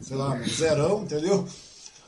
Sei 0.00 0.16
lá, 0.16 0.34
um 0.34 0.44
zerão, 0.48 1.02
entendeu? 1.02 1.46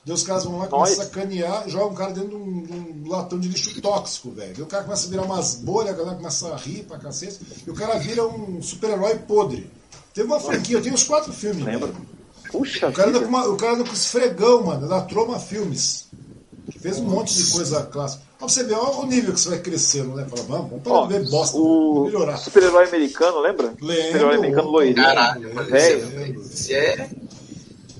Daí 0.05 0.15
os 0.15 0.23
caras 0.23 0.45
vão 0.45 0.59
lá, 0.59 0.67
começam 0.69 1.03
a 1.03 1.05
sacanear, 1.07 1.69
jogam 1.69 1.91
um 1.91 1.95
cara 1.95 2.13
dentro 2.13 2.31
de 2.31 2.35
um, 2.37 2.63
de 2.63 2.73
um 2.73 3.09
latão 3.09 3.39
de 3.41 3.49
lixo 3.49 3.81
tóxico, 3.81 4.31
velho. 4.33 4.55
Daí 4.55 4.63
o 4.63 4.67
cara 4.67 4.85
começa 4.85 5.07
a 5.07 5.11
virar 5.11 5.23
umas 5.23 5.57
bolhas, 5.57 5.95
a 5.95 5.97
galera 5.97 6.17
começa 6.17 6.49
a 6.49 6.57
rir 6.57 6.85
pra 6.85 6.99
cacete, 6.99 7.41
e 7.67 7.71
o 7.71 7.75
cara 7.75 7.99
vira 7.99 8.27
um 8.27 8.63
super-herói 8.63 9.17
podre. 9.21 9.71
Teve 10.17 10.29
uma 10.29 10.41
franquia, 10.41 10.79
eu 10.79 10.83
tenho 10.83 10.95
os 10.95 11.05
quatro 11.05 11.31
filmes. 11.31 11.63
Lembra? 11.63 11.91
Puxa 12.51 12.89
O 12.89 12.93
cara, 12.93 13.09
vida. 13.09 13.21
com 13.21 13.27
uma, 13.29 13.47
o 13.49 13.57
cara 13.57 13.75
anda 13.75 13.85
com 13.85 13.93
esfregão, 13.93 14.63
mano, 14.65 14.89
da 14.89 15.03
Troma 15.03 15.39
Filmes. 15.39 16.07
Fez 16.81 16.99
um 16.99 17.05
monte 17.05 17.35
de 17.35 17.51
coisa 17.53 17.83
clássica. 17.83 18.23
Pra 18.39 18.49
você 18.49 18.65
ver, 18.65 18.75
olha 18.75 18.97
o 18.99 19.07
nível 19.07 19.35
que 19.35 19.41
você 19.41 19.51
vai 19.51 19.59
crescendo, 19.59 20.15
né? 20.15 20.27
Fala, 20.29 20.43
vamos, 20.45 20.71
vamos 20.71 20.83
parar 20.85 20.97
Ó, 20.97 21.07
de 21.07 21.13
ver 21.19 21.29
bosta. 21.29 21.57
o 21.59 22.05
melhorar. 22.07 22.39
super-herói 22.39 22.87
americano, 22.89 23.41
lembra? 23.41 23.75
Lembro. 23.81 24.07
Super-herói 24.07 24.35
americano 24.37 24.71
loirinho. 24.71 24.97
Caralho, 25.07 25.55
lembro. 25.55 26.43
Esse 26.43 26.75
é. 26.75 27.11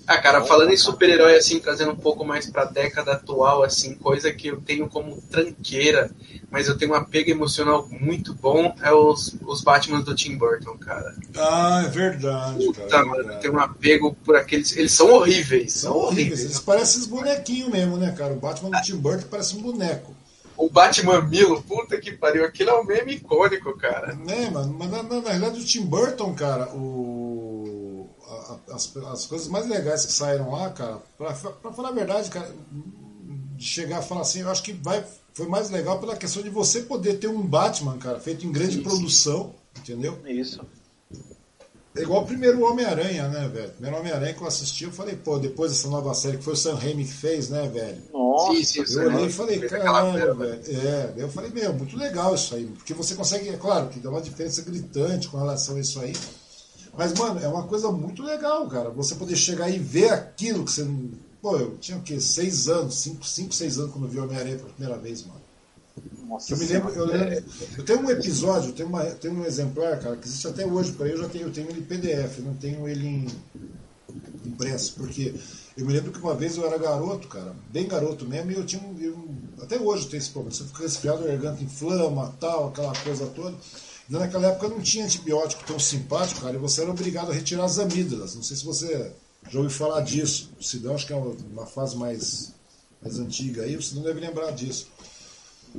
Ah, 0.07 0.19
cara, 0.19 0.45
falando 0.45 0.73
em 0.73 0.77
super-herói, 0.77 1.37
assim, 1.37 1.59
trazendo 1.59 1.91
um 1.91 1.97
pouco 1.97 2.25
mais 2.25 2.49
pra 2.49 2.65
década 2.65 3.13
atual, 3.13 3.65
assim, 3.65 3.95
coisa 3.95 4.33
que 4.33 4.49
eu 4.49 4.61
tenho 4.61 4.89
como 4.89 5.21
tranqueira, 5.23 6.11
mas 6.49 6.69
eu 6.69 6.79
tenho 6.79 6.93
um 6.93 6.95
apego 6.95 7.31
emocional 7.31 7.89
muito 7.91 8.33
bom, 8.33 8.73
é 8.81 8.93
os, 8.93 9.37
os 9.45 9.63
Batman 9.63 10.01
do 10.01 10.15
Tim 10.15 10.37
Burton, 10.37 10.79
cara. 10.79 11.13
Ah, 11.37 11.83
é 11.85 11.89
verdade, 11.89 12.65
Puta, 12.65 12.83
cara. 12.83 13.03
é 13.03 13.05
mano, 13.05 13.33
eu 13.33 13.41
tenho 13.41 13.55
um 13.55 13.59
apego 13.61 14.17
por 14.25 14.37
aqueles. 14.37 14.77
Eles 14.77 14.93
são 14.93 15.11
horríveis, 15.13 15.73
São 15.73 15.97
horríveis. 15.97 16.41
Eles 16.41 16.61
parecem 16.61 17.01
esses 17.01 17.07
bonequinhos 17.07 17.71
mesmo, 17.71 17.97
né, 17.97 18.15
cara? 18.17 18.33
O 18.33 18.37
Batman 18.37 18.71
do 18.71 18.83
Tim 18.83 18.97
Burton 18.97 19.27
parece 19.29 19.57
um 19.57 19.63
boneco. 19.63 20.15
O 20.57 20.71
Batman 20.71 21.21
Milo, 21.21 21.63
puta 21.63 22.01
que 22.01 22.13
pariu, 22.13 22.45
aquilo 22.45 22.71
é 22.71 22.81
um 22.81 22.85
meme 22.85 23.17
icônico, 23.17 23.77
cara. 23.77 24.15
Né, 24.15 24.49
mano? 24.51 24.75
Mas 24.79 24.91
na, 24.91 25.03
na, 25.03 25.21
na 25.21 25.29
realidade 25.31 25.61
o 25.61 25.65
Tim 25.65 25.83
Burton, 25.85 26.33
cara, 26.33 26.71
o. 26.75 27.26
as, 28.71 28.97
as 28.97 29.27
coisas 29.27 29.49
mais 29.49 29.69
legais 29.69 30.05
que 30.07 30.13
saíram 30.13 30.51
lá, 30.51 30.71
cara, 30.71 30.99
pra, 31.17 31.33
pra 31.33 31.73
falar 31.73 31.91
a 31.91 31.93
verdade, 31.93 32.31
cara, 32.31 32.53
de 33.57 33.65
chegar 33.65 33.99
a 33.99 34.03
falar 34.03 34.23
assim, 34.23 34.41
eu 34.41 34.51
acho 34.51 34.63
que 34.63 34.73
vai, 34.73 35.05
foi 35.33 35.47
mais 35.47 35.71
legal 35.71 35.99
pela 35.99 36.17
questão 36.17 36.43
de 36.43 36.51
você 36.51 36.83
poder 36.83 37.19
ter 37.19 37.29
um 37.29 37.43
Batman, 37.43 37.99
cara, 37.99 38.21
feito 38.21 38.47
em 38.47 38.53
grande 38.53 38.81
Isso. 38.81 38.83
produção, 38.83 39.55
entendeu? 39.79 40.19
Isso. 40.27 40.61
É 41.97 42.03
igual 42.03 42.23
o 42.23 42.27
primeiro 42.27 42.63
Homem-Aranha, 42.63 43.27
né, 43.29 43.49
velho? 43.49 43.69
O 43.69 43.73
primeiro 43.73 43.97
Homem-Aranha 43.99 44.35
que 44.35 44.43
eu 44.43 44.47
assisti, 44.47 44.85
eu 44.85 44.93
falei, 44.93 45.17
pô, 45.17 45.39
depois 45.39 45.73
dessa 45.73 45.89
nova 45.89 46.13
série 46.13 46.37
que 46.37 46.45
foi 46.45 46.53
o 46.53 46.57
Sam 46.57 46.75
Raimi 46.75 47.05
que 47.05 47.13
fez, 47.13 47.49
né, 47.49 47.67
velho? 47.69 48.03
Nossa. 48.13 48.55
Sim, 48.55 48.65
sim, 48.65 48.87
sim. 48.87 49.01
Eu 49.01 49.07
olhei 49.07 49.27
e 49.27 49.33
falei, 49.33 49.61
caralho, 49.61 50.13
pérola. 50.13 50.47
velho. 50.47 50.63
É, 50.87 51.15
eu 51.17 51.29
falei, 51.31 51.51
meu, 51.51 51.73
muito 51.73 51.97
legal 51.97 52.35
isso 52.35 52.55
aí. 52.55 52.67
Porque 52.67 52.93
você 52.93 53.15
consegue, 53.15 53.49
é 53.49 53.57
claro, 53.57 53.89
que 53.89 53.99
dá 53.99 54.11
uma 54.11 54.21
diferença 54.21 54.61
gritante 54.61 55.29
com 55.29 55.39
relação 55.39 55.77
a 55.77 55.81
isso 55.81 55.99
aí. 55.99 56.13
Mas, 56.97 57.13
mano, 57.15 57.41
é 57.41 57.49
uma 57.49 57.65
coisa 57.65 57.91
muito 57.91 58.23
legal, 58.23 58.67
cara. 58.69 58.91
Você 58.91 59.15
poder 59.15 59.37
chegar 59.37 59.69
e 59.71 59.79
ver 59.79 60.11
aquilo 60.11 60.65
que 60.65 60.73
você 60.73 60.83
não. 60.83 61.11
Pô, 61.43 61.57
eu 61.57 61.77
tinha 61.79 61.99
o 61.99 62.03
quê? 62.03 62.21
Seis 62.21 62.69
anos, 62.69 62.95
cinco, 62.97 63.25
cinco 63.27 63.55
seis 63.55 63.79
anos 63.79 63.93
quando 63.93 64.05
eu 64.05 64.11
vi 64.11 64.19
Homem-Aranha 64.19 64.57
pela 64.57 64.71
primeira 64.71 64.99
vez, 64.99 65.25
mano. 65.25 65.41
Nossa 66.29 66.53
Eu 66.53 66.59
me 66.59 66.67
lembro, 66.67 66.91
eu, 66.91 67.07
lembro, 67.07 67.45
eu 67.79 67.85
tenho 67.85 68.01
um 68.01 68.11
episódio, 68.11 68.71
eu 68.71 68.75
tenho, 68.75 68.89
uma, 68.89 69.05
tenho 69.05 69.35
um 69.35 69.45
exemplar, 69.45 69.99
cara, 70.01 70.17
que 70.17 70.27
existe 70.27 70.47
até 70.47 70.67
hoje, 70.67 70.93
para 70.93 71.09
eu 71.09 71.19
já 71.19 71.29
tenho, 71.29 71.47
eu 71.47 71.53
tenho 71.53 71.71
ele 71.71 71.81
em 71.81 71.85
PDF, 71.85 72.39
eu 72.39 72.45
não 72.45 72.55
tenho 72.55 72.89
ele 72.89 73.07
em 73.07 73.27
impresso, 74.45 74.95
porque 74.95 75.35
eu 75.77 75.87
me 75.87 75.93
lembro 75.93 76.13
que 76.13 76.19
uma 76.19 76.35
vez 76.35 76.57
eu 76.57 76.67
era 76.67 76.79
garoto, 76.79 77.29
cara, 77.29 77.55
bem 77.71 77.87
garoto 77.87 78.27
mesmo, 78.27 78.51
e 78.51 78.55
eu 78.55 78.67
tinha 78.67 78.83
um, 78.83 78.99
eu, 78.99 79.29
até 79.63 79.79
hoje 79.79 80.05
eu 80.05 80.11
tenho 80.11 80.21
esse 80.21 80.31
problema, 80.31 80.55
você 80.55 80.65
fica 80.65 80.83
resfriado, 80.83 81.25
a 81.25 81.27
garganta 81.29 81.63
inflama, 81.63 82.35
tal, 82.41 82.69
aquela 82.69 82.95
coisa 82.97 83.27
toda. 83.27 83.57
E 84.09 84.13
naquela 84.13 84.49
época 84.49 84.69
não 84.69 84.81
tinha 84.81 85.05
antibiótico 85.05 85.65
tão 85.65 85.79
simpático, 85.79 86.41
cara, 86.41 86.55
e 86.55 86.59
você 86.59 86.83
era 86.83 86.91
obrigado 86.91 87.31
a 87.31 87.35
retirar 87.35 87.65
as 87.65 87.79
amígdalas. 87.79 88.35
Não 88.35 88.43
sei 88.43 88.57
se 88.57 88.65
você 88.65 89.13
já 89.51 89.59
ouviu 89.59 89.77
falar 89.77 90.01
disso. 90.03 90.51
O 90.59 90.63
Sidão 90.63 90.95
acho 90.95 91.07
que 91.07 91.13
é 91.13 91.17
uma 91.17 91.67
fase 91.67 91.97
mais, 91.97 92.53
mais 93.03 93.19
antiga 93.19 93.63
aí, 93.63 93.77
você 93.77 93.95
não 93.95 94.03
deve 94.03 94.21
lembrar 94.21 94.53
disso. 94.53 94.89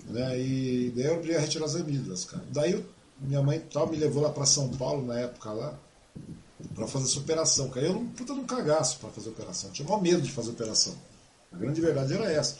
Né? 0.10 0.40
E 0.40 0.94
daí 0.95 1.06
eu 1.06 1.14
obriguei 1.16 1.38
a 1.38 1.40
retirar 1.40 1.66
as 1.66 1.76
amígdalas, 1.76 2.26
cara. 2.26 2.44
Daí 2.52 2.84
minha 3.20 3.41
mãe 3.41 3.60
tal, 3.72 3.88
me 3.88 3.98
levou 3.98 4.22
lá 4.22 4.30
para 4.30 4.45
São 4.45 4.70
Paulo 4.70 5.06
na 5.06 5.20
época 5.20 5.52
lá, 5.52 5.74
para 6.76 6.88
fazer 6.88 7.06
essa 7.06 7.20
operação, 7.20 7.70
cara. 7.70 7.88
Eu 7.88 7.94
não 7.94 8.08
puta 8.08 8.34
num 8.34 8.45
cagaço 8.45 8.99
para 8.99 9.10
fazer 9.10 9.30
operação. 9.30 9.70
Eu 9.70 9.74
tinha 9.74 9.88
maior 9.88 10.02
medo 10.02 10.22
de 10.22 10.32
fazer 10.32 10.52
operação. 10.52 10.94
A 11.52 11.58
grande 11.58 11.82
verdade 11.82 12.14
era 12.14 12.32
essa. 12.32 12.58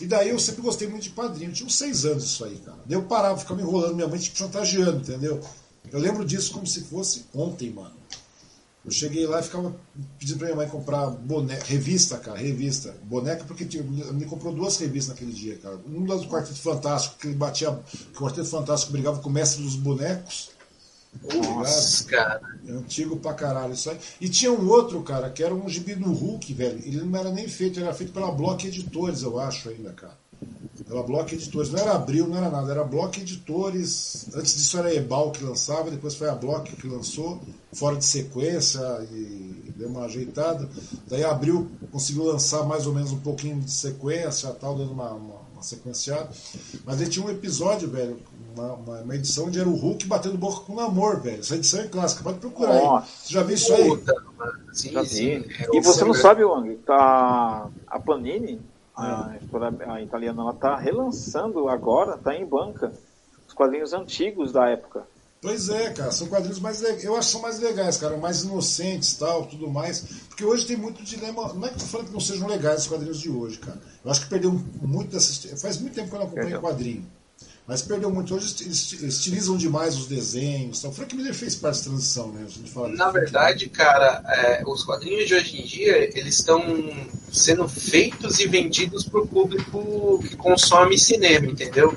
E 0.00 0.06
daí 0.06 0.28
eu 0.28 0.38
sempre 0.38 0.62
gostei 0.62 0.88
muito 0.88 1.04
de 1.04 1.10
padrinho. 1.10 1.50
Eu 1.50 1.54
tinha 1.54 1.66
uns 1.66 1.74
seis 1.74 2.04
anos 2.04 2.24
isso 2.24 2.44
aí, 2.44 2.56
cara. 2.58 2.78
Daí 2.86 2.96
eu 2.96 3.02
parava, 3.02 3.38
ficava 3.38 3.60
enrolando, 3.60 3.94
minha 3.94 4.08
mãe 4.08 4.18
tipo 4.18 4.36
chantageando, 4.36 4.98
entendeu? 4.98 5.40
Eu 5.90 5.98
lembro 5.98 6.24
disso 6.24 6.52
como 6.52 6.66
se 6.66 6.82
fosse 6.82 7.24
ontem, 7.34 7.70
mano. 7.70 7.96
Eu 8.84 8.92
cheguei 8.92 9.26
lá 9.26 9.40
e 9.40 9.42
ficava 9.42 9.74
pedindo 10.18 10.38
pra 10.38 10.46
minha 10.46 10.56
mãe 10.56 10.68
comprar 10.68 11.10
boneca, 11.10 11.64
revista, 11.64 12.16
cara, 12.16 12.38
revista. 12.38 12.94
Boneca, 13.02 13.44
porque 13.44 13.64
tinha, 13.64 13.82
me 13.82 14.24
comprou 14.24 14.54
duas 14.54 14.78
revistas 14.78 15.14
naquele 15.14 15.32
dia, 15.32 15.58
cara. 15.58 15.78
Um 15.86 16.04
do 16.04 16.26
Quarteto 16.26 16.58
Fantástico, 16.58 17.16
que 17.18 17.26
ele 17.26 17.36
batia. 17.36 17.70
O 17.70 17.82
Quarteto 18.18 18.48
Fantástico 18.48 18.92
brigava 18.92 19.20
com 19.20 19.28
o 19.28 19.32
mestre 19.32 19.62
dos 19.62 19.74
bonecos. 19.74 20.50
Nossa, 21.34 22.04
cara. 22.04 22.40
É 22.66 22.70
antigo 22.70 23.16
pra 23.16 23.34
caralho 23.34 23.72
isso 23.72 23.90
aí. 23.90 23.98
E 24.20 24.28
tinha 24.28 24.52
um 24.52 24.68
outro, 24.68 25.02
cara, 25.02 25.30
que 25.30 25.42
era 25.42 25.54
um 25.54 25.68
gibi 25.68 25.94
do 25.94 26.12
Hulk, 26.12 26.52
velho. 26.52 26.80
Ele 26.84 27.02
não 27.02 27.18
era 27.18 27.30
nem 27.30 27.48
feito, 27.48 27.78
ele 27.78 27.86
era 27.86 27.94
feito 27.94 28.12
pela 28.12 28.30
Block 28.30 28.66
Editores, 28.66 29.22
eu 29.22 29.38
acho 29.38 29.68
ainda, 29.68 29.92
cara. 29.92 30.16
Pela 30.86 31.02
Block 31.02 31.34
Editores. 31.34 31.70
Não 31.70 31.80
era 31.80 31.94
Abril, 31.94 32.28
não 32.28 32.36
era 32.36 32.50
nada, 32.50 32.70
era 32.70 32.84
Block 32.84 33.20
Editores. 33.20 34.26
Antes 34.34 34.54
disso 34.54 34.78
era 34.78 34.94
Ebal 34.94 35.32
que 35.32 35.44
lançava, 35.44 35.90
depois 35.90 36.14
foi 36.14 36.28
a 36.28 36.34
Block 36.34 36.74
que 36.76 36.86
lançou, 36.86 37.40
fora 37.72 37.96
de 37.96 38.04
sequência 38.04 38.80
e 39.10 39.72
deu 39.76 39.88
uma 39.88 40.04
ajeitada. 40.04 40.68
Daí 41.08 41.24
Abril 41.24 41.70
conseguiu 41.90 42.24
lançar 42.24 42.64
mais 42.64 42.86
ou 42.86 42.94
menos 42.94 43.12
um 43.12 43.20
pouquinho 43.20 43.60
de 43.60 43.70
sequência, 43.70 44.50
tal, 44.50 44.76
dando 44.76 44.92
uma, 44.92 45.12
uma, 45.12 45.37
uma 45.58 45.62
sequenciada. 45.62 46.28
Mas 46.84 47.00
ele 47.00 47.10
tinha 47.10 47.26
um 47.26 47.30
episódio, 47.30 47.90
velho, 47.90 48.18
uma, 48.56 48.72
uma, 48.74 49.00
uma, 49.00 49.14
edição 49.14 49.46
onde 49.46 49.58
era 49.58 49.68
o 49.68 49.74
Hulk 49.74 50.06
batendo 50.06 50.38
boca 50.38 50.64
com 50.64 50.72
o 50.72 50.76
Namor, 50.76 51.20
velho. 51.20 51.40
Essa 51.40 51.56
edição 51.56 51.80
é 51.80 51.88
clássica, 51.88 52.22
pode 52.22 52.38
procurar 52.38 52.74
Nossa. 52.74 53.06
aí. 53.06 53.12
Você 53.26 53.32
já 53.34 53.42
viu 53.42 53.54
isso 53.54 53.74
aí? 53.74 54.02
Sim, 54.72 54.92
Já 54.92 55.04
sim. 55.04 55.40
vi. 55.40 55.54
É, 55.64 55.76
E 55.76 55.80
você 55.82 56.04
não 56.04 56.14
Sam- 56.14 56.22
sabe, 56.22 56.44
Wang, 56.44 56.76
tá 56.86 57.68
a 57.86 58.00
Panini, 58.00 58.60
a, 58.96 59.34
editora- 59.36 59.74
a 59.92 60.00
italiana, 60.02 60.42
ela 60.42 60.52
tá 60.54 60.76
relançando 60.76 61.68
agora, 61.68 62.16
tá 62.16 62.34
em 62.34 62.46
banca, 62.46 62.92
os 63.46 63.54
quadrinhos 63.54 63.92
antigos 63.92 64.52
da 64.52 64.68
época. 64.68 65.02
Pois 65.40 65.68
é, 65.68 65.90
cara, 65.90 66.10
são 66.10 66.26
quadrinhos 66.26 66.58
mais 66.58 66.80
legais. 66.80 67.04
Eu 67.04 67.16
acho 67.16 67.28
que 67.28 67.32
são 67.32 67.40
mais 67.40 67.60
legais, 67.60 67.96
cara, 67.96 68.16
mais 68.16 68.42
inocentes 68.42 69.14
tal, 69.14 69.46
tudo 69.46 69.70
mais. 69.70 70.00
Porque 70.28 70.44
hoje 70.44 70.66
tem 70.66 70.76
muito 70.76 71.02
dilema. 71.02 71.52
Não 71.54 71.64
é 71.64 71.68
que 71.68 71.76
eu 71.76 71.80
tô 71.80 71.86
falando 71.86 72.06
que 72.08 72.12
não 72.12 72.20
sejam 72.20 72.48
legais 72.48 72.82
os 72.82 72.88
quadrinhos 72.88 73.20
de 73.20 73.30
hoje, 73.30 73.58
cara. 73.58 73.80
Eu 74.04 74.10
acho 74.10 74.22
que 74.22 74.28
perdeu 74.28 74.52
muito 74.82 75.12
dessa. 75.12 75.56
Faz 75.56 75.78
muito 75.78 75.94
tempo 75.94 76.08
que 76.08 76.14
eu 76.14 76.18
não 76.18 76.26
acompanho 76.26 76.48
Perdeu. 76.48 76.60
quadrinho. 76.60 77.06
Mas 77.68 77.82
perdeu 77.82 78.10
muito. 78.10 78.34
Hoje 78.34 78.56
eles 78.62 78.92
estilizam 79.02 79.56
demais 79.56 79.94
os 79.94 80.06
desenhos. 80.06 80.80
Tal. 80.80 80.90
O 80.90 80.94
Frank 80.94 81.14
Miller 81.14 81.34
fez 81.34 81.54
parte 81.54 81.80
da 81.80 81.84
transição, 81.84 82.32
né? 82.32 82.44
A 82.46 82.50
gente 82.50 82.70
fala 82.70 82.88
Na 82.88 83.10
verdade, 83.10 83.68
cara, 83.68 84.22
é, 84.26 84.62
os 84.66 84.82
quadrinhos 84.84 85.28
de 85.28 85.34
hoje 85.34 85.60
em 85.60 85.66
dia, 85.66 86.18
eles 86.18 86.38
estão 86.38 86.62
sendo 87.30 87.68
feitos 87.68 88.40
e 88.40 88.48
vendidos 88.48 89.04
pro 89.04 89.26
público 89.26 90.18
que 90.26 90.34
consome 90.34 90.98
cinema, 90.98 91.46
entendeu? 91.46 91.94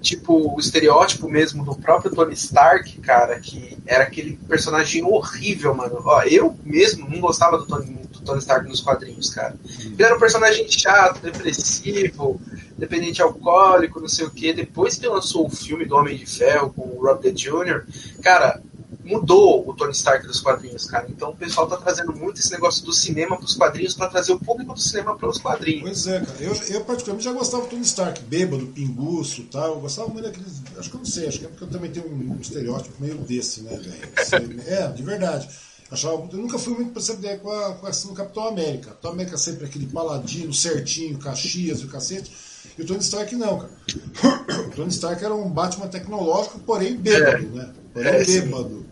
Tipo, 0.00 0.54
o 0.54 0.58
estereótipo 0.58 1.28
mesmo 1.28 1.64
do 1.64 1.74
próprio 1.74 2.14
Tony 2.14 2.32
Stark, 2.32 2.98
cara, 3.00 3.38
que 3.38 3.76
era 3.86 4.04
aquele 4.04 4.38
personagem 4.48 5.04
horrível, 5.04 5.74
mano. 5.74 6.00
Ó, 6.04 6.22
eu 6.22 6.56
mesmo 6.64 7.08
não 7.08 7.20
gostava 7.20 7.58
do 7.58 7.66
Tony, 7.66 7.98
do 8.10 8.20
Tony 8.20 8.38
Stark 8.38 8.66
nos 8.66 8.80
quadrinhos, 8.80 9.30
cara. 9.30 9.54
Ele 9.78 10.02
era 10.02 10.16
um 10.16 10.18
personagem 10.18 10.66
chato, 10.70 11.20
depressivo, 11.20 12.40
dependente 12.78 13.20
alcoólico, 13.20 14.00
não 14.00 14.08
sei 14.08 14.24
o 14.24 14.30
que. 14.30 14.54
Depois 14.54 14.96
que 14.96 15.06
lançou 15.06 15.46
o 15.46 15.50
filme 15.50 15.84
do 15.84 15.94
Homem 15.96 16.16
de 16.16 16.24
Ferro 16.24 16.72
com 16.72 16.82
o 16.82 17.02
Rob 17.02 17.30
Jr., 17.30 17.84
cara, 18.22 18.62
mudou 19.10 19.68
o 19.68 19.74
Tony 19.74 19.92
Stark 19.92 20.26
dos 20.26 20.40
quadrinhos, 20.40 20.86
cara. 20.86 21.06
Então 21.10 21.30
o 21.30 21.36
pessoal 21.36 21.66
tá 21.66 21.76
trazendo 21.76 22.12
muito 22.14 22.40
esse 22.40 22.50
negócio 22.52 22.84
do 22.84 22.92
cinema 22.92 23.36
pros 23.36 23.54
quadrinhos 23.54 23.94
para 23.94 24.08
trazer 24.08 24.32
o 24.32 24.38
público 24.38 24.72
do 24.72 24.80
cinema 24.80 25.16
para 25.16 25.28
os 25.28 25.38
quadrinhos. 25.38 25.82
Pois 25.82 26.06
é, 26.06 26.20
cara. 26.20 26.38
Eu, 26.40 26.54
eu 26.54 26.84
particularmente 26.84 27.24
já 27.24 27.32
gostava 27.32 27.64
do 27.64 27.68
Tony 27.68 27.82
Stark, 27.82 28.22
bêbado, 28.22 28.66
pinguço 28.68 29.40
e 29.40 29.44
tal. 29.44 29.74
Eu 29.74 29.80
gostava 29.80 30.08
muito 30.08 30.24
daqueles. 30.24 30.62
Acho 30.78 30.88
que 30.88 30.96
eu 30.96 31.00
não 31.00 31.06
sei, 31.06 31.28
acho 31.28 31.38
que 31.40 31.44
é 31.46 31.48
porque 31.48 31.64
eu 31.64 31.68
também 31.68 31.90
tenho 31.90 32.06
um, 32.06 32.38
estereótipo 32.40 32.94
meio 33.00 33.16
desse, 33.16 33.62
né, 33.62 33.76
velho? 33.76 34.62
É, 34.66 34.88
de 34.88 35.02
verdade. 35.02 35.48
Achava, 35.90 36.28
eu 36.30 36.38
nunca 36.38 36.56
fui 36.56 36.74
muito 36.74 36.92
pra 36.92 37.02
essa 37.02 37.14
ideia 37.14 37.36
com 37.38 37.50
a, 37.50 37.74
com 37.74 37.90
do 37.90 38.14
Capitão 38.14 38.46
América. 38.46 38.90
Capitão 38.90 39.10
América 39.10 39.36
sempre 39.36 39.66
aquele 39.66 39.86
paladino, 39.86 40.54
certinho, 40.54 41.18
Caxias 41.18 41.80
e 41.80 41.84
o 41.84 41.88
cacete. 41.88 42.30
E 42.78 42.82
o 42.82 42.86
Tony 42.86 43.00
Stark 43.00 43.34
não, 43.34 43.58
cara. 43.58 43.70
O 44.70 44.70
Tony 44.72 44.90
Stark 44.90 45.24
era 45.24 45.34
um 45.34 45.50
Batman 45.50 45.88
tecnológico, 45.88 46.60
porém 46.60 46.96
bêbado, 46.96 47.48
né? 47.48 47.72
Porém 47.92 48.08
É, 48.08 48.24
bêbado. 48.24 48.86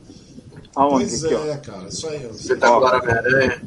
Aonde? 0.81 1.07
Pois 1.07 1.25
Aqui, 1.25 1.35
ó. 1.35 1.45
é, 1.47 1.57
cara. 1.57 1.89
Isso 1.89 2.09
aí. 2.09 2.27
ó. 2.27 2.35
Espetacular 2.35 3.03
Homem-Aranha. 3.03 3.63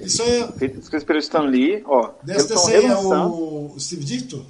Isso 0.00 0.22
aí. 0.22 0.42
é- 0.60 0.64
escrito 0.66 1.06
pelo 1.06 1.18
Stan 1.18 1.40
Lee, 1.42 1.82
ó. 1.86 2.00
Estão 2.00 2.14
desse 2.24 2.52
aí 2.76 2.84
é 2.86 2.96
o 2.96 3.74
Steve 3.78 4.04
Dicto? 4.04 4.46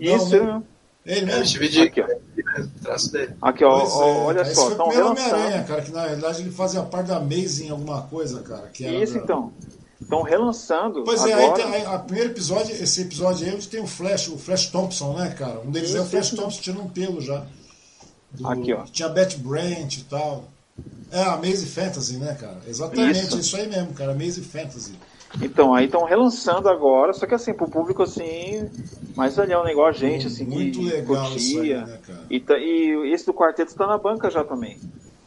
Isso, 0.00 0.30
Não, 0.30 0.30
né? 0.30 0.36
ele 0.36 0.44
mesmo. 0.46 0.66
Ele 1.06 1.20
É, 1.20 1.22
o 1.22 1.26
mesmo? 1.26 1.46
Steve 1.46 1.68
Ditko, 1.68 2.00
Aqui, 2.00 2.00
ó. 2.00 2.60
é 2.60 2.66
traço 2.82 3.12
dele. 3.12 3.34
Aqui, 3.42 3.64
ó, 3.64 3.68
ó, 3.70 4.02
é, 4.04 4.16
olha 4.24 4.36
cara, 4.38 4.46
esse 4.50 4.54
só, 4.54 4.60
foi 4.62 4.68
o 4.68 4.72
estão 4.72 4.86
primeiro 4.88 5.12
relançando. 5.14 5.34
Homem-Aranha, 5.36 5.64
cara, 5.64 5.82
que 5.82 5.92
na 5.92 6.06
verdade 6.06 6.40
ele 6.42 6.50
fazia 6.50 6.82
parte 6.82 7.06
da 7.08 7.16
Amazing 7.18 7.68
alguma 7.70 8.02
coisa, 8.02 8.40
cara. 8.40 8.68
Que 8.68 8.86
era 8.86 8.96
Isso 8.96 9.14
da- 9.14 9.20
então. 9.20 9.52
Estão 10.00 10.22
relançando 10.22 11.02
Pois 11.04 11.20
é, 11.24 11.32
aí 11.32 11.44
agora. 11.44 11.62
tem, 11.62 11.74
aí, 11.74 11.84
a 11.86 11.98
primeiro 11.98 12.30
episódio, 12.30 12.74
esse 12.74 13.02
episódio 13.02 13.46
aí 13.46 13.54
onde 13.54 13.68
tem 13.68 13.80
o 13.80 13.86
Flash, 13.86 14.28
o 14.28 14.36
Flash 14.36 14.66
Thompson, 14.66 15.14
né, 15.16 15.30
cara? 15.38 15.60
Um 15.60 15.70
deles 15.70 15.94
é 15.94 15.98
o 15.98 16.02
Isso, 16.02 16.10
Flash 16.10 16.26
isso. 16.26 16.36
Thompson, 16.36 16.60
tinha 16.60 16.78
um 16.78 16.88
pelo 16.88 17.20
já. 17.20 17.44
Do- 18.32 18.48
Aqui, 18.48 18.72
ó. 18.72 18.82
Tinha 18.84 19.08
Betty 19.08 19.36
Brant 19.38 19.96
e 19.98 20.04
tal. 20.04 20.44
É, 21.10 21.20
a 21.22 21.34
Amazing 21.34 21.66
Fantasy, 21.66 22.16
né, 22.16 22.34
cara? 22.34 22.58
Exatamente, 22.66 23.18
Isso. 23.20 23.38
isso, 23.38 23.56
aí 23.56 23.68
mesmo, 23.68 23.92
cara, 23.94 24.12
Amazing 24.12 24.42
Fantasy. 24.42 24.92
Então, 25.40 25.74
aí 25.74 25.86
estão 25.86 26.04
relançando 26.04 26.68
agora, 26.68 27.12
só 27.12 27.26
que 27.26 27.34
assim, 27.34 27.52
pro 27.52 27.68
público 27.68 28.02
assim, 28.02 28.68
mais 29.16 29.36
velhão, 29.36 29.64
né, 29.64 29.72
igual 29.72 29.88
a 29.88 29.92
gente, 29.92 30.26
assim, 30.28 30.44
Muito 30.44 30.78
que 30.78 30.84
legal 30.86 31.24
isso 31.36 31.48
aí, 31.48 31.54
curtia. 31.54 31.86
né, 31.86 31.98
cara? 32.06 32.22
E, 32.30 32.40
tá- 32.40 32.58
e 32.58 33.12
esse 33.12 33.26
do 33.26 33.34
quarteto 33.34 33.74
tá 33.74 33.86
na 33.86 33.98
banca 33.98 34.30
já 34.30 34.44
também. 34.44 34.78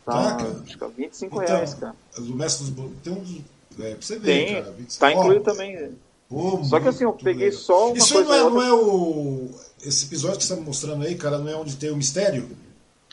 Tá, 0.06 0.14
Tá, 0.14 0.36
cara? 0.38 0.62
acho 0.66 0.78
que 0.78 0.84
é 0.84 0.88
25 0.88 1.40
reais, 1.40 1.74
cara. 1.74 1.94
do 2.18 2.36
Mestre 2.36 2.72
dos 2.72 2.92
tem 3.04 3.14
um 3.14 3.20
dos. 3.20 3.42
É, 3.80 3.92
pra 3.94 4.02
você 4.02 4.18
ver, 4.18 4.46
Tem, 4.46 4.54
cara. 4.64 4.72
25 4.78 5.00
tá 5.00 5.08
Ó, 5.08 5.12
incluído 5.22 5.44
também. 5.44 5.92
pô, 6.30 6.64
Só 6.64 6.80
que 6.80 6.88
assim, 6.88 7.04
eu 7.04 7.14
peguei 7.14 7.46
legal. 7.48 7.60
só 7.62 7.88
uma 7.90 7.98
Isso 7.98 8.18
aí 8.18 8.26
coisa 8.26 8.30
não 8.30 8.36
é, 8.36 8.44
outra. 8.44 8.60
não 8.60 8.64
é 8.66 8.74
o. 8.74 9.50
Esse 9.86 10.06
episódio 10.06 10.38
que 10.38 10.46
você 10.46 10.54
tá 10.56 10.60
me 10.60 10.66
mostrando 10.66 11.06
aí, 11.06 11.16
cara, 11.16 11.38
não 11.38 11.50
é 11.50 11.56
onde 11.56 11.76
tem 11.76 11.92
o 11.92 11.98
mistério? 11.98 12.50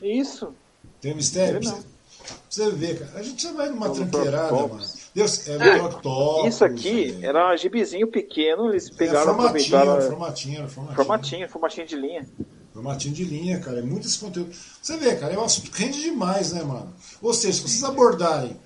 Isso. 0.02 0.55
Tem 1.01 1.12
um 1.12 1.16
mistério? 1.16 1.61
Não. 1.62 1.93
Você, 2.24 2.62
pra 2.62 2.70
você 2.70 2.70
ver, 2.76 2.98
cara. 2.98 3.18
A 3.18 3.22
gente 3.22 3.42
já 3.42 3.52
vai 3.52 3.68
numa 3.68 3.86
É 3.86 3.90
o 3.90 3.92
Dr. 3.92 4.01
tranqueirada, 4.10 4.52
mano. 4.52 4.80
Deus, 5.14 5.48
é 5.48 5.80
o 5.80 5.84
Octopus, 5.86 6.46
Isso 6.55 6.64
aqui 6.64 7.18
era 7.22 7.56
gibizinho 7.56 8.09
pequeno, 8.09 8.70
eles 8.70 8.90
É 8.90 8.94
pegaram, 8.94 9.34
formatinho, 9.34 9.76
aproveitaram. 9.78 10.10
formatinho, 10.10 10.68
formatinho. 10.68 10.96
Formatinho, 10.96 11.48
formatinho 11.48 11.86
de 11.86 11.96
linha. 11.96 12.28
Formatinho 12.72 13.14
de 13.14 13.24
linha, 13.24 13.60
cara. 13.60 13.78
É 13.78 13.82
muito 13.82 14.06
esse 14.09 14.18
conteúdo. 14.18 14.51
Você 14.82 14.96
vê, 14.96 15.14
cara, 15.14 15.32
é 15.32 15.38
um 15.38 15.44
assunto 15.44 15.70
que 15.70 15.80
rende 15.84 16.01
demais, 16.02 16.52
né, 16.52 16.62
mano? 16.64 16.92
Ou 17.22 17.32
seja, 17.32 17.52
se 17.52 17.60
vocês 17.60 17.84
abordarem, 17.84 18.56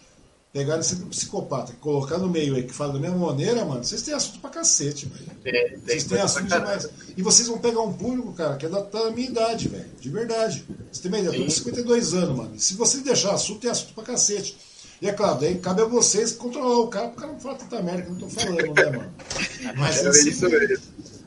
pegarem 0.52 0.82
sempre 0.82 1.04
um 1.04 1.08
psicopata 1.08 1.72
e 1.72 1.76
colocar 1.76 2.18
no 2.18 2.28
meio 2.28 2.54
aí 2.54 2.62
que 2.62 2.72
fala 2.72 2.94
da 2.94 2.98
mesma 2.98 3.18
maneira, 3.18 3.64
mano, 3.64 3.84
vocês 3.84 4.02
têm 4.02 4.14
assunto 4.14 4.40
pra 4.40 4.50
cacete, 4.50 5.06
velho. 5.06 5.30
Tem, 5.42 5.52
tem 5.52 5.78
Vocês 5.80 6.04
têm 6.04 6.18
assunto 6.20 6.46
demais. 6.48 6.88
E 7.16 7.22
vocês 7.22 7.48
vão 7.48 7.58
pegar 7.58 7.80
um 7.82 7.92
público, 7.92 8.32
cara, 8.32 8.56
que 8.56 8.66
é 8.66 8.68
da, 8.68 8.80
da 8.80 9.10
minha 9.10 9.28
idade, 9.28 9.68
velho. 9.68 9.86
De 10.00 10.08
verdade. 10.08 10.64
Você 10.90 11.02
tem 11.02 11.10
uma 11.12 11.18
ideia? 11.18 11.32
Eu 11.34 11.38
tô 11.40 11.44
com 11.44 11.50
Sim. 11.50 11.56
52 11.64 12.14
anos, 12.14 12.36
mano. 12.36 12.50
E 12.54 12.60
se 12.60 12.74
você 12.74 12.98
deixar 12.98 13.32
assunto, 13.34 13.60
tem 13.60 13.70
assunto 13.70 13.92
pra 13.94 14.04
cacete. 14.04 14.56
E 15.00 15.08
é 15.08 15.12
claro, 15.12 15.38
daí 15.38 15.56
cabe 15.58 15.82
a 15.82 15.84
vocês 15.84 16.32
controlar 16.32 16.80
o 16.80 16.88
cara, 16.88 17.08
pro 17.10 17.20
cara 17.20 17.32
não 17.32 17.38
falar 17.40 17.54
tanta 17.54 17.80
merda 17.82 18.02
que 18.02 18.08
eu 18.08 18.12
não 18.14 18.20
tô 18.20 18.28
falando, 18.28 18.74
né, 18.74 18.84
mano? 18.90 19.14
Mas, 19.76 20.04
É 20.04 20.08
assim, 20.08 20.28
isso 20.30 20.48
mesmo. 20.48 20.78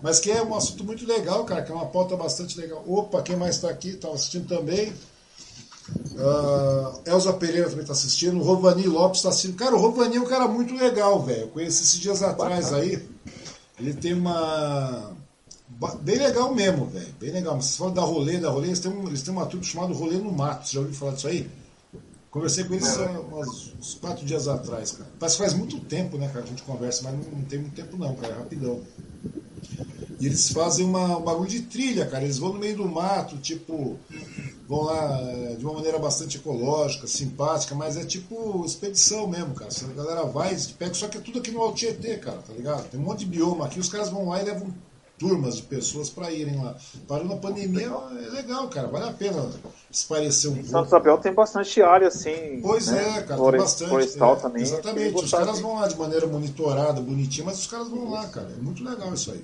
mas 0.01 0.19
que 0.19 0.29
é 0.29 0.41
um 0.43 0.53
assunto 0.55 0.83
muito 0.83 1.05
legal, 1.07 1.45
cara, 1.45 1.61
que 1.61 1.71
é 1.71 1.75
uma 1.75 1.85
pauta 1.85 2.17
bastante 2.17 2.59
legal. 2.59 2.83
Opa, 2.85 3.21
quem 3.21 3.37
mais 3.37 3.59
tá 3.59 3.69
aqui, 3.69 3.93
tá 3.93 4.09
assistindo 4.09 4.45
também. 4.47 4.91
Ah, 6.17 6.93
Elza 7.05 7.33
Pereira 7.33 7.69
também 7.69 7.85
tá 7.85 7.93
assistindo. 7.93 8.37
O 8.37 8.43
Rovani 8.43 8.87
Lopes 8.87 9.21
tá 9.21 9.29
assistindo. 9.29 9.55
Cara, 9.55 9.75
o 9.75 9.79
Rovani 9.79 10.17
é 10.17 10.21
um 10.21 10.25
cara 10.25 10.47
muito 10.47 10.73
legal, 10.73 11.21
velho. 11.21 11.41
Eu 11.41 11.47
conheci 11.47 11.83
esses 11.83 11.99
dias 11.99 12.21
atrás 12.21 12.73
aí. 12.73 13.07
Ele 13.79 13.93
tem 13.93 14.13
uma 14.13 15.15
Bem 16.01 16.17
legal 16.17 16.53
mesmo, 16.53 16.85
velho. 16.85 17.07
Bem 17.19 17.31
legal. 17.31 17.55
Mas 17.55 17.65
você 17.65 17.77
fala 17.77 17.91
da 17.91 18.01
rolê, 18.01 18.37
da 18.37 18.49
rolê, 18.49 18.67
eles 18.67 18.79
têm, 18.79 18.91
um, 18.91 19.07
eles 19.07 19.21
têm 19.21 19.33
uma 19.33 19.45
trupe 19.45 19.65
chamada 19.65 19.93
Rolê 19.93 20.17
no 20.17 20.31
Mato. 20.31 20.67
Você 20.67 20.73
já 20.73 20.79
ouviu 20.79 20.95
falar 20.95 21.13
disso 21.13 21.27
aí? 21.27 21.49
Conversei 22.29 22.63
com 22.63 22.73
eles 22.73 22.97
há 22.97 23.09
uns, 23.09 23.73
uns 23.79 23.93
quatro 23.95 24.25
dias 24.25 24.47
atrás, 24.47 24.91
cara. 24.91 25.09
Parece 25.19 25.37
que 25.37 25.43
faz 25.43 25.53
muito 25.53 25.79
tempo, 25.81 26.17
né, 26.17 26.27
cara, 26.27 26.43
que 26.43 26.47
a 26.47 26.51
gente 26.51 26.63
conversa, 26.63 27.03
mas 27.03 27.13
não, 27.13 27.39
não 27.39 27.43
tem 27.43 27.59
muito 27.59 27.75
tempo 27.75 27.97
não, 27.97 28.15
cara, 28.15 28.33
é 28.33 28.37
rapidão. 28.37 28.81
E 30.19 30.27
eles 30.27 30.49
fazem 30.49 30.85
uma, 30.85 31.17
um 31.17 31.21
bagulho 31.23 31.49
de 31.49 31.61
trilha, 31.63 32.05
cara. 32.05 32.23
Eles 32.23 32.37
vão 32.37 32.53
no 32.53 32.59
meio 32.59 32.77
do 32.77 32.87
mato, 32.87 33.37
tipo, 33.37 33.97
vão 34.71 34.83
lá 34.83 35.19
é, 35.19 35.55
de 35.57 35.65
uma 35.65 35.73
maneira 35.73 35.99
bastante 35.99 36.37
ecológica, 36.37 37.05
simpática, 37.05 37.75
mas 37.75 37.97
é 37.97 38.05
tipo 38.05 38.63
expedição 38.65 39.27
mesmo, 39.27 39.53
cara. 39.53 39.69
Se 39.69 39.83
a 39.83 39.87
galera 39.89 40.23
vai, 40.23 40.57
pega, 40.79 40.93
só 40.93 41.09
que 41.09 41.17
é 41.17 41.21
tudo 41.21 41.39
aqui 41.39 41.51
no 41.51 41.61
Altietê, 41.61 42.15
cara, 42.15 42.37
tá 42.37 42.53
ligado? 42.53 42.89
Tem 42.89 42.97
um 42.97 43.03
monte 43.03 43.19
de 43.19 43.25
bioma 43.25 43.65
aqui, 43.65 43.81
os 43.81 43.89
caras 43.89 44.07
vão 44.07 44.29
lá 44.29 44.41
e 44.41 44.45
levam 44.45 44.73
turmas 45.19 45.57
de 45.57 45.63
pessoas 45.63 46.09
para 46.09 46.31
irem 46.31 46.63
lá. 46.63 46.77
Parou 47.05 47.25
na 47.27 47.35
pandemia, 47.35 47.91
é 48.25 48.29
legal, 48.29 48.69
cara, 48.69 48.87
vale 48.87 49.09
a 49.09 49.13
pena 49.13 49.51
esparecer 49.91 50.49
um 50.49 50.55
pouco. 50.55 50.69
Santo 50.69 50.87
Isabel 50.87 51.17
tem 51.17 51.33
bastante 51.33 51.81
área, 51.81 52.07
assim. 52.07 52.59
Pois 52.61 52.87
né? 52.87 53.17
é, 53.17 53.21
cara, 53.23 53.35
Flore- 53.35 53.57
tem 53.57 53.65
bastante. 53.65 53.89
Florestal 53.89 54.33
é, 54.33 54.35
também. 54.37 54.63
Exatamente, 54.63 55.23
os 55.25 55.31
caras 55.31 55.59
vão 55.59 55.75
lá 55.75 55.87
de 55.89 55.97
maneira 55.97 56.25
monitorada, 56.27 57.01
bonitinha, 57.01 57.45
mas 57.45 57.59
os 57.59 57.67
caras 57.67 57.89
vão 57.89 58.09
lá, 58.09 58.25
cara. 58.29 58.47
É 58.57 58.61
muito 58.61 58.83
legal 58.85 59.13
isso 59.13 59.31
aí. 59.31 59.43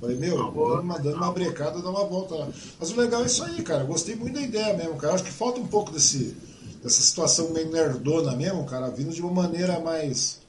Falei, 0.00 0.16
meu, 0.16 0.36
dando 0.36 0.80
uma, 0.80 0.98
dando 0.98 1.16
uma 1.16 1.32
brecada, 1.32 1.80
dá 1.80 1.90
uma 1.90 2.04
volta 2.04 2.34
lá. 2.34 2.48
Mas 2.78 2.90
o 2.90 2.96
legal 3.00 3.22
é 3.22 3.26
isso 3.26 3.42
aí, 3.42 3.62
cara. 3.62 3.82
Eu 3.82 3.86
gostei 3.86 4.14
muito 4.14 4.34
da 4.34 4.42
ideia 4.42 4.76
mesmo, 4.76 4.96
cara. 4.96 5.14
Acho 5.14 5.24
que 5.24 5.30
falta 5.32 5.60
um 5.60 5.66
pouco 5.66 5.90
desse, 5.90 6.36
dessa 6.82 7.00
situação 7.00 7.50
meio 7.50 7.70
nerdona 7.70 8.36
mesmo, 8.36 8.64
cara, 8.64 8.90
vindo 8.90 9.12
de 9.12 9.20
uma 9.20 9.42
maneira 9.42 9.80
mais. 9.80 10.40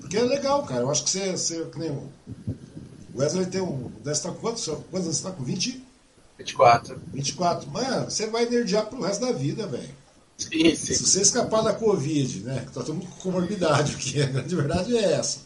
Porque 0.00 0.16
é 0.16 0.22
legal, 0.22 0.62
cara. 0.64 0.82
Eu 0.82 0.90
acho 0.90 1.04
que 1.04 1.10
você. 1.10 1.32
você 1.32 1.64
que 1.66 1.78
nem 1.78 1.90
o 1.90 2.08
Wesley 3.16 3.46
tem 3.46 3.60
um. 3.60 3.90
Deve 4.04 4.12
estar 4.12 4.30
com 4.30 4.38
quantos? 4.40 4.64
Quantos 4.64 4.92
anos 4.94 5.04
você 5.04 5.10
está 5.10 5.30
com? 5.32 5.42
20? 5.42 5.84
24. 6.38 7.00
24. 7.12 7.70
Mano, 7.70 8.10
você 8.10 8.26
vai 8.26 8.48
nerdear 8.48 8.86
pro 8.86 9.02
resto 9.02 9.24
da 9.26 9.32
vida, 9.32 9.66
velho. 9.66 10.00
Sim, 10.38 10.74
Se 10.74 10.94
sim. 10.94 11.04
você 11.04 11.20
escapar 11.20 11.62
da 11.62 11.74
Covid, 11.74 12.40
né? 12.40 12.64
Que 12.66 12.72
tá 12.72 12.80
todo 12.82 12.94
mundo 12.94 13.06
com 13.06 13.30
comorbidade, 13.30 13.92
porque 13.92 14.22
a 14.22 14.26
grande 14.26 14.56
verdade 14.56 14.96
é 14.96 15.12
essa. 15.12 15.40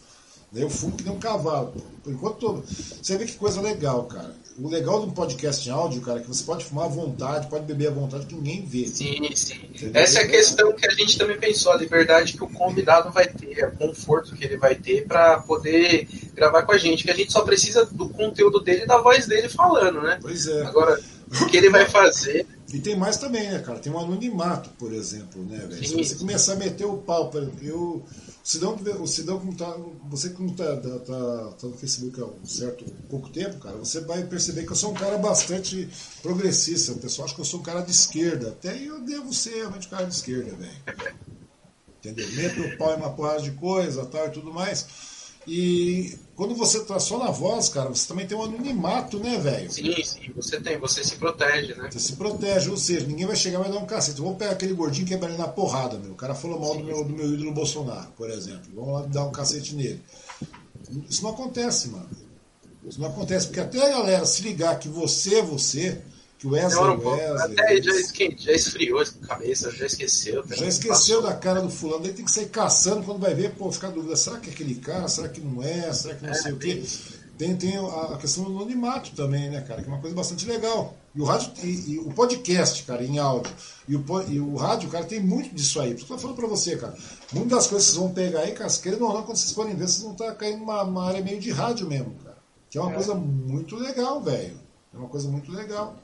Eu 0.55 0.69
fumo 0.69 0.95
que 0.95 1.03
nem 1.03 1.13
um 1.13 1.19
cavalo. 1.19 1.73
Por 2.03 2.13
enquanto, 2.13 2.37
tô- 2.39 2.63
você 3.01 3.17
vê 3.17 3.25
que 3.25 3.33
coisa 3.33 3.59
legal, 3.61 4.03
cara. 4.05 4.33
O 4.57 4.69
legal 4.69 5.01
de 5.01 5.07
um 5.07 5.11
podcast 5.11 5.67
em 5.67 5.71
áudio, 5.71 6.01
cara, 6.01 6.19
é 6.19 6.21
que 6.21 6.27
você 6.29 6.43
pode 6.45 6.63
fumar 6.63 6.85
à 6.85 6.87
vontade, 6.87 7.47
pode 7.49 7.65
beber 7.65 7.87
à 7.89 7.91
vontade, 7.91 8.25
que 8.25 8.35
ninguém 8.35 8.63
vê. 8.65 8.87
Sim, 8.87 9.29
sim. 9.35 9.59
Essa 9.93 10.19
é 10.19 10.23
a 10.23 10.27
questão 10.29 10.71
que 10.71 10.87
a 10.87 10.91
gente 10.91 11.17
também 11.17 11.37
pensou, 11.37 11.73
a 11.73 11.77
liberdade 11.77 12.33
que 12.33 12.43
o 12.43 12.47
convidado 12.47 13.11
vai 13.11 13.27
ter, 13.27 13.67
o 13.67 13.71
conforto 13.75 14.33
que 14.33 14.45
ele 14.45 14.55
vai 14.55 14.75
ter 14.75 15.05
para 15.05 15.39
poder 15.41 16.07
gravar 16.33 16.61
com 16.63 16.71
a 16.71 16.77
gente, 16.77 17.03
que 17.03 17.11
a 17.11 17.15
gente 17.15 17.33
só 17.33 17.41
precisa 17.41 17.85
do 17.85 18.07
conteúdo 18.09 18.61
dele 18.61 18.83
e 18.83 18.87
da 18.87 18.97
voz 19.01 19.27
dele 19.27 19.49
falando, 19.49 20.01
né? 20.01 20.19
Pois 20.21 20.47
é. 20.47 20.63
Agora, 20.63 20.97
o 21.41 21.45
que 21.47 21.57
ele 21.57 21.69
vai 21.69 21.85
fazer, 21.85 22.47
E 22.73 22.79
tem 22.79 22.95
mais 22.95 23.17
também, 23.17 23.49
né, 23.49 23.59
cara? 23.59 23.79
Tem 23.79 23.91
um 23.91 23.99
anonimato, 23.99 24.69
por 24.79 24.91
exemplo, 24.93 25.43
né, 25.45 25.65
velho? 25.69 25.85
Se 25.85 25.93
você 25.95 26.15
começar 26.15 26.53
a 26.53 26.55
meter 26.55 26.85
o 26.85 26.97
pau, 26.97 27.29
eu. 27.61 28.03
Sidão, 28.45 28.77
o 28.99 29.07
Sidão 29.07 29.39
como 29.39 29.55
tá, 29.55 29.75
você 30.07 30.29
que 30.29 30.39
não 30.39 30.53
tá, 30.53 30.77
tá, 30.77 30.99
tá, 30.99 31.53
tá 31.59 31.67
no 31.67 31.75
Facebook 31.75 32.21
há 32.21 32.25
um 32.25 32.45
certo 32.45 32.85
pouco 33.09 33.27
tempo, 33.29 33.57
cara, 33.57 33.75
você 33.75 34.01
vai 34.01 34.23
perceber 34.23 34.67
que 34.67 34.71
eu 34.71 34.75
sou 34.75 34.91
um 34.91 34.93
cara 34.93 35.17
bastante 35.17 35.89
progressista. 36.21 36.91
O 36.91 36.99
pessoal 36.99 37.25
acha 37.25 37.33
que 37.33 37.41
eu 37.41 37.45
sou 37.45 37.59
um 37.59 37.63
cara 37.63 37.81
de 37.81 37.89
esquerda. 37.89 38.49
Até 38.49 38.77
eu 38.77 39.01
devo 39.01 39.33
ser 39.33 39.55
realmente 39.55 39.87
um 39.87 39.89
cara 39.89 40.05
de 40.05 40.13
esquerda, 40.13 40.55
velho. 40.57 41.17
Entendeu? 41.97 42.31
Meto 42.33 42.61
o 42.61 42.77
pau 42.77 42.93
em 42.93 42.97
uma 42.97 43.13
porrada 43.13 43.41
de 43.41 43.49
coisa 43.49 44.05
tal 44.05 44.27
e 44.27 44.29
tudo 44.29 44.53
mais. 44.53 44.85
E 45.47 46.15
quando 46.35 46.53
você 46.53 46.83
tá 46.83 46.99
só 46.99 47.17
na 47.17 47.31
voz, 47.31 47.69
cara, 47.69 47.89
você 47.89 48.07
também 48.07 48.27
tem 48.27 48.37
um 48.37 48.43
anonimato, 48.43 49.17
né, 49.19 49.37
velho? 49.37 49.71
sim, 49.71 50.03
sim, 50.03 50.31
você 50.35 50.59
tem, 50.59 50.77
você 50.77 51.01
se 51.03 51.15
protege, 51.15 51.73
né? 51.75 51.89
Você 51.89 51.99
se 51.99 52.13
protege, 52.13 52.69
ou 52.69 52.77
seja, 52.77 53.07
ninguém 53.07 53.25
vai 53.25 53.37
chegar 53.37 53.59
e 53.59 53.63
vai 53.63 53.71
dar 53.71 53.79
um 53.79 53.85
cacete. 53.85 54.19
Vamos 54.19 54.37
pegar 54.37 54.51
aquele 54.51 54.73
gordinho 54.73 55.05
e 55.05 55.07
quebrar 55.07 55.29
ele 55.29 55.37
na 55.37 55.47
porrada, 55.47 55.97
meu. 55.97 56.11
O 56.11 56.15
cara 56.15 56.35
falou 56.35 56.59
mal 56.59 56.75
do 56.75 56.83
meu, 56.83 57.03
do 57.05 57.13
meu 57.13 57.33
ídolo 57.33 57.53
Bolsonaro, 57.53 58.11
por 58.17 58.29
exemplo. 58.29 58.69
Vamos 58.73 58.93
lá 58.93 59.01
dar 59.07 59.23
um 59.23 59.31
cacete 59.31 59.75
nele. 59.75 60.01
Isso 61.09 61.23
não 61.23 61.29
acontece, 61.29 61.87
mano. 61.87 62.09
Isso 62.85 62.99
não 62.99 63.07
acontece, 63.07 63.47
porque 63.47 63.61
até 63.61 63.85
a 63.85 63.97
galera 63.97 64.25
se 64.25 64.43
ligar 64.43 64.77
que 64.77 64.89
você 64.89 65.35
é 65.35 65.41
você, 65.41 66.01
que 66.49 66.53
Wesley 66.55 67.19
é. 67.19 67.27
Até 67.43 67.81
já, 67.81 67.91
esque- 67.99 68.35
já 68.37 68.51
esfriou 68.51 69.01
a 69.01 69.27
cabeça, 69.27 69.71
já 69.71 69.85
esqueceu. 69.85 70.43
Já 70.47 70.65
esqueceu 70.67 71.21
da 71.21 71.33
cara 71.33 71.61
do 71.61 71.69
fulano, 71.69 72.03
daí 72.03 72.13
tem 72.13 72.25
que 72.25 72.31
sair 72.31 72.49
caçando 72.49 73.03
quando 73.03 73.19
vai 73.19 73.33
ver, 73.33 73.51
pô, 73.55 73.71
ficar 73.71 73.89
dúvida, 73.89 74.15
será 74.15 74.39
que 74.39 74.49
é 74.49 74.53
aquele 74.53 74.75
cara, 74.75 75.07
será 75.07 75.27
que 75.29 75.41
não 75.41 75.61
é, 75.63 75.91
será 75.93 76.15
que 76.15 76.25
não 76.25 76.33
sei 76.33 76.51
o 76.53 76.57
quê. 76.57 76.83
Tem, 77.37 77.53
tem 77.57 77.75
a 77.77 78.17
questão 78.17 78.45
do 78.45 78.51
anonimato 78.51 79.11
também, 79.11 79.49
né, 79.49 79.59
cara, 79.59 79.81
que 79.81 79.89
é 79.89 79.91
uma 79.91 79.99
coisa 79.99 80.15
bastante 80.15 80.45
legal. 80.45 80.95
E 81.13 81.19
o 81.19 81.25
rádio, 81.25 81.51
e, 81.63 81.93
e 81.93 81.99
o 81.99 82.09
podcast, 82.13 82.83
cara, 82.83 83.03
em 83.03 83.19
áudio, 83.19 83.51
e 83.89 83.95
o, 83.97 84.05
e 84.29 84.39
o 84.39 84.55
rádio, 84.55 84.89
cara, 84.89 85.03
tem 85.03 85.19
muito 85.19 85.53
disso 85.53 85.81
aí. 85.81 85.89
Por 85.89 85.97
isso 85.97 86.05
que 86.05 86.13
eu 86.13 86.15
tô 86.17 86.21
falando 86.21 86.37
pra 86.37 86.47
você, 86.47 86.77
cara. 86.77 86.95
Muitas 87.33 87.57
das 87.57 87.67
coisas 87.67 87.87
que 87.89 87.93
vocês 87.95 88.05
vão 88.05 88.13
pegar 88.13 88.39
aí, 88.39 88.53
cara, 88.53 88.69
querendo 88.81 89.05
ou 89.05 89.13
não, 89.13 89.23
quando 89.23 89.35
vocês 89.37 89.51
forem 89.51 89.75
ver, 89.75 89.85
vocês 89.87 90.01
vão 90.03 90.13
estar 90.13 90.33
caindo 90.35 90.59
numa 90.59 90.81
uma 90.83 91.05
área 91.07 91.21
meio 91.21 91.39
de 91.39 91.51
rádio 91.51 91.87
mesmo, 91.87 92.15
cara. 92.23 92.37
Que 92.69 92.77
é 92.77 92.81
uma 92.81 92.91
coisa 92.93 93.13
muito 93.15 93.75
legal, 93.75 94.21
velho. 94.21 94.57
É 94.93 94.97
uma 94.97 95.09
coisa 95.09 95.27
muito 95.27 95.51
legal. 95.51 95.97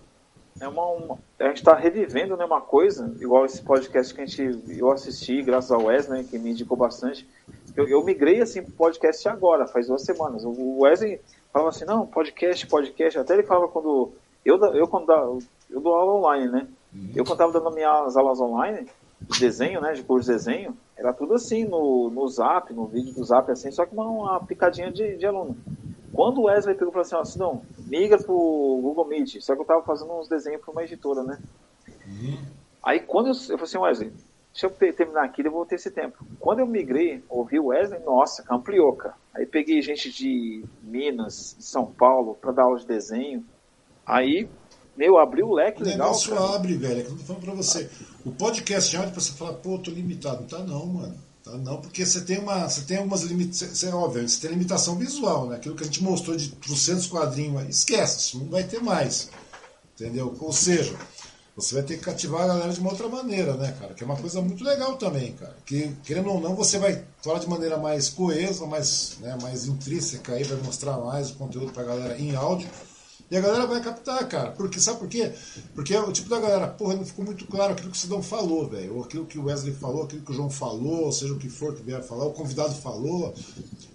É 0.59 0.67
uma, 0.67 0.85
uma- 0.85 1.17
a 1.39 1.47
gente 1.47 1.57
está 1.57 1.73
revivendo 1.73 2.37
né, 2.37 2.45
uma 2.45 2.61
coisa, 2.61 3.13
igual 3.19 3.45
esse 3.45 3.61
podcast 3.61 4.13
que 4.13 4.21
a 4.21 4.25
gente, 4.25 4.59
eu 4.77 4.91
assisti, 4.91 5.41
graças 5.41 5.71
ao 5.71 5.85
Wesley, 5.85 6.23
que 6.23 6.37
me 6.37 6.51
indicou 6.51 6.77
bastante. 6.77 7.27
Eu, 7.75 7.87
eu 7.87 8.03
migrei 8.03 8.41
assim 8.41 8.61
pro 8.61 8.71
podcast 8.73 9.27
agora, 9.27 9.67
faz 9.67 9.87
duas 9.87 10.03
semanas. 10.03 10.43
O 10.45 10.81
Wesley 10.81 11.19
falava 11.51 11.69
assim, 11.69 11.85
não, 11.85 12.05
podcast, 12.05 12.67
podcast. 12.67 13.17
Até 13.19 13.33
ele 13.33 13.43
falava 13.43 13.67
quando. 13.67 14.11
Eu, 14.45 14.57
eu 14.75 14.87
quando 14.87 15.11
eu 15.69 15.79
dou 15.81 15.95
aula 15.95 16.13
online, 16.13 16.51
né? 16.51 16.67
Eu 17.15 17.23
quando 17.23 17.33
estava 17.41 17.51
dando 17.53 17.71
minhas 17.73 18.17
aulas 18.17 18.39
online, 18.39 18.87
de 19.21 19.39
desenho, 19.39 19.79
né? 19.81 19.93
De 19.93 20.03
curso 20.03 20.27
de 20.27 20.33
desenho, 20.33 20.77
era 20.97 21.13
tudo 21.13 21.33
assim 21.33 21.63
no, 21.65 22.09
no 22.09 22.27
zap, 22.27 22.73
no 22.73 22.85
vídeo 22.85 23.13
do 23.13 23.23
zap, 23.23 23.49
assim, 23.51 23.71
só 23.71 23.85
que 23.85 23.93
uma, 23.93 24.05
uma 24.05 24.39
picadinha 24.45 24.91
de, 24.91 25.15
de 25.15 25.25
aluno. 25.25 25.55
Quando 26.13 26.39
o 26.39 26.43
Wesley 26.43 26.75
pegou 26.75 26.89
e 26.89 26.93
falou 26.93 27.05
assim, 27.05 27.15
ó, 27.15 27.23
Sidão, 27.23 27.61
migra 27.87 28.17
pro 28.17 28.33
Google 28.81 29.07
Meet, 29.07 29.41
só 29.41 29.55
que 29.55 29.61
eu 29.61 29.65
tava 29.65 29.81
fazendo 29.83 30.11
uns 30.13 30.27
desenhos 30.27 30.61
para 30.61 30.71
uma 30.71 30.83
editora, 30.83 31.23
né? 31.23 31.39
Aí 32.83 32.99
quando 32.99 33.27
eu, 33.27 33.33
eu 33.33 33.57
falei 33.57 33.63
assim, 33.63 33.77
Wesley, 33.77 34.13
deixa 34.51 34.67
eu 34.67 34.93
terminar 34.93 35.23
aqui, 35.23 35.45
eu 35.45 35.51
vou 35.51 35.65
ter 35.65 35.75
esse 35.75 35.91
tempo. 35.91 36.25
Quando 36.39 36.59
eu 36.59 36.67
migrei, 36.67 37.23
ouvi 37.29 37.59
o 37.59 37.67
Wesley, 37.67 37.99
nossa, 38.03 38.43
ampliou, 38.49 38.93
cara. 38.93 39.15
Aí 39.33 39.45
peguei 39.45 39.81
gente 39.81 40.11
de 40.11 40.65
Minas, 40.81 41.55
de 41.57 41.63
São 41.65 41.85
Paulo, 41.85 42.35
para 42.35 42.51
dar 42.51 42.63
aula 42.63 42.79
de 42.79 42.85
desenho. 42.85 43.45
Aí, 44.05 44.49
meu, 44.97 45.17
abriu 45.17 45.47
o 45.47 45.53
leque 45.53 45.81
O 45.81 45.85
legal, 45.85 46.07
negócio 46.07 46.35
cara. 46.35 46.55
abre, 46.55 46.75
velho. 46.75 46.99
É 46.99 47.03
que 47.03 47.11
eu 47.11 47.17
tô 47.17 47.23
falando 47.23 47.43
pra 47.43 47.53
você. 47.53 47.89
O 48.25 48.31
podcast 48.31 48.95
áudio, 48.97 49.13
pra 49.13 49.21
você 49.21 49.31
falar, 49.33 49.53
pô, 49.53 49.77
tô 49.79 49.89
limitado. 49.91 50.41
Não 50.41 50.47
tá 50.47 50.59
não, 50.59 50.85
mano. 50.85 51.15
Tá 51.51 51.57
não, 51.57 51.81
porque 51.81 52.05
você 52.05 52.21
tem 52.21 52.39
uma. 52.39 52.69
Você 52.69 52.81
tem 52.81 52.97
algumas 52.97 53.23
limitações. 53.23 53.77
Você, 53.77 53.87
óbvio, 53.89 54.27
você 54.27 54.39
tem 54.39 54.51
limitação 54.51 54.95
visual, 54.95 55.47
né? 55.49 55.57
Aquilo 55.57 55.75
que 55.75 55.83
a 55.83 55.85
gente 55.85 56.01
mostrou 56.01 56.35
de 56.35 56.49
300 56.49 57.07
quadrinhos. 57.07 57.67
Esquece, 57.69 58.19
isso 58.19 58.39
não 58.39 58.47
vai 58.47 58.63
ter 58.63 58.81
mais. 58.81 59.29
Entendeu? 59.93 60.35
Ou 60.39 60.53
seja, 60.53 60.95
você 61.55 61.75
vai 61.75 61.83
ter 61.83 61.97
que 61.97 62.03
cativar 62.03 62.43
a 62.43 62.47
galera 62.47 62.71
de 62.71 62.79
uma 62.79 62.91
outra 62.91 63.09
maneira, 63.09 63.55
né, 63.55 63.75
cara? 63.77 63.93
Que 63.93 64.03
é 64.03 64.05
uma 64.05 64.15
coisa 64.15 64.41
muito 64.41 64.63
legal 64.63 64.95
também, 64.95 65.33
cara. 65.33 65.55
Que, 65.65 65.93
querendo 66.03 66.29
ou 66.29 66.39
não, 66.39 66.55
você 66.55 66.79
vai 66.79 67.03
falar 67.21 67.39
de 67.39 67.49
maneira 67.49 67.77
mais 67.77 68.07
coesa, 68.09 68.65
mais, 68.65 69.17
né, 69.19 69.37
mais 69.41 69.65
intrínseca 69.65 70.33
aí, 70.33 70.43
vai 70.43 70.57
mostrar 70.59 70.97
mais 70.97 71.31
o 71.31 71.35
conteúdo 71.35 71.73
pra 71.73 71.83
galera 71.83 72.17
em 72.17 72.33
áudio. 72.35 72.69
E 73.31 73.37
a 73.37 73.39
galera 73.41 73.65
vai 73.65 73.81
captar, 73.81 74.27
cara. 74.27 74.51
Porque, 74.51 74.77
sabe 74.77 74.99
por 74.99 75.07
quê? 75.07 75.31
Porque 75.73 75.93
é 75.93 76.01
o 76.01 76.11
tipo 76.11 76.27
da 76.29 76.37
galera, 76.37 76.67
porra, 76.67 76.95
não 76.95 77.05
ficou 77.05 77.23
muito 77.23 77.47
claro 77.47 77.71
aquilo 77.71 77.89
que 77.89 77.97
o 77.97 77.99
Sidão 77.99 78.21
falou, 78.21 78.67
velho. 78.67 78.97
Ou 78.97 79.03
aquilo 79.05 79.25
que 79.25 79.39
o 79.39 79.45
Wesley 79.45 79.73
falou, 79.73 80.03
aquilo 80.03 80.21
que 80.21 80.31
o 80.31 80.35
João 80.35 80.49
falou, 80.49 81.09
seja 81.13 81.33
o 81.33 81.37
que 81.39 81.47
for 81.49 81.73
que 81.73 81.81
vier 81.81 82.03
falar, 82.03 82.25
o 82.25 82.33
convidado 82.33 82.73
falou. 82.75 83.33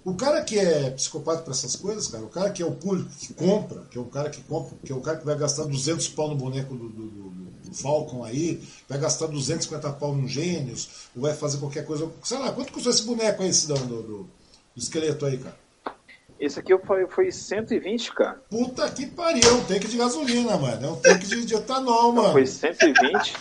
O 0.07 0.15
cara 0.15 0.43
que 0.43 0.59
é 0.59 0.89
psicopata 0.91 1.43
para 1.43 1.53
essas 1.53 1.77
coisas, 1.77 2.09
cara, 2.09 2.25
o 2.25 2.29
cara 2.29 2.51
que 2.51 2.63
é 2.63 2.67
o 2.67 2.73
público 2.73 3.11
que 3.11 3.35
compra, 3.35 3.83
que 3.91 3.99
é 3.99 4.01
o 4.01 4.07
cara 4.07 4.31
que 4.31 4.41
compra, 4.41 4.75
que 4.83 4.91
é 4.91 4.95
o 4.95 5.01
cara 5.03 5.19
que 5.19 5.27
vai 5.27 5.37
gastar 5.37 5.65
200 5.65 6.09
pau 6.09 6.29
no 6.31 6.37
boneco 6.37 6.75
do, 6.75 6.89
do, 6.89 7.07
do- 7.11 7.27
do 7.67 7.75
Falcon 7.75 8.23
aí, 8.25 8.63
vai 8.89 8.97
gastar 8.99 9.27
250 9.27 9.93
pau 9.95 10.15
no 10.15 10.27
Gênios, 10.29 10.89
ou 11.15 11.23
vai 11.23 11.35
fazer 11.35 11.59
qualquer 11.59 11.85
coisa. 11.85 12.09
Sei 12.25 12.39
lá, 12.39 12.53
quanto 12.53 12.73
custou 12.73 12.91
esse 12.93 13.03
boneco 13.03 13.43
aí, 13.43 13.53
Sidão, 13.53 13.77
do, 13.87 14.03
do, 14.03 14.19
do 14.23 14.29
esqueleto 14.77 15.27
aí, 15.27 15.37
cara? 15.37 15.66
Esse 16.39 16.59
aqui 16.61 16.77
foi, 16.79 17.07
foi 17.07 17.33
120, 17.33 18.13
cara. 18.13 18.43
Puta 18.51 18.91
que 18.91 19.07
pariu, 19.07 19.49
é 19.49 19.53
um 19.53 19.65
tanque 19.65 19.89
de 19.89 19.97
gasolina, 19.97 20.57
mano. 20.59 20.87
É 20.87 20.91
um 20.91 20.97
tanque 20.97 21.27
de, 21.27 21.45
de 21.47 21.55
etanol, 21.55 22.13
mano. 22.13 22.33
Foi 22.33 22.47
120. 22.47 23.35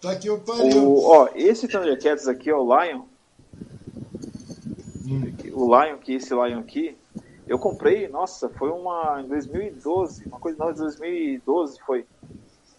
Tá 0.00 0.16
que 0.16 0.28
eu 0.28 0.38
pariu. 0.40 0.82
O, 0.82 1.04
ó, 1.04 1.28
esse 1.34 1.68
Thundercats 1.68 2.26
aqui, 2.26 2.50
ó, 2.50 2.62
o 2.62 2.82
Lion, 2.82 3.02
Hum. 5.06 5.32
o 5.54 5.64
Lion 5.66 5.94
aqui, 5.94 6.14
esse 6.14 6.32
Lion 6.32 6.60
aqui, 6.60 6.96
eu 7.46 7.58
comprei, 7.58 8.06
nossa, 8.08 8.48
foi 8.48 8.70
uma 8.70 9.20
em 9.20 9.28
2012, 9.28 10.24
uma 10.26 10.38
coisa 10.38 10.56
não, 10.58 10.70
em 10.70 10.74
2012 10.74 11.80
foi. 11.84 12.06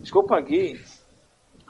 Acho 0.02 0.12
que 0.12 0.18
eu 0.18 0.24
paguei, 0.24 0.80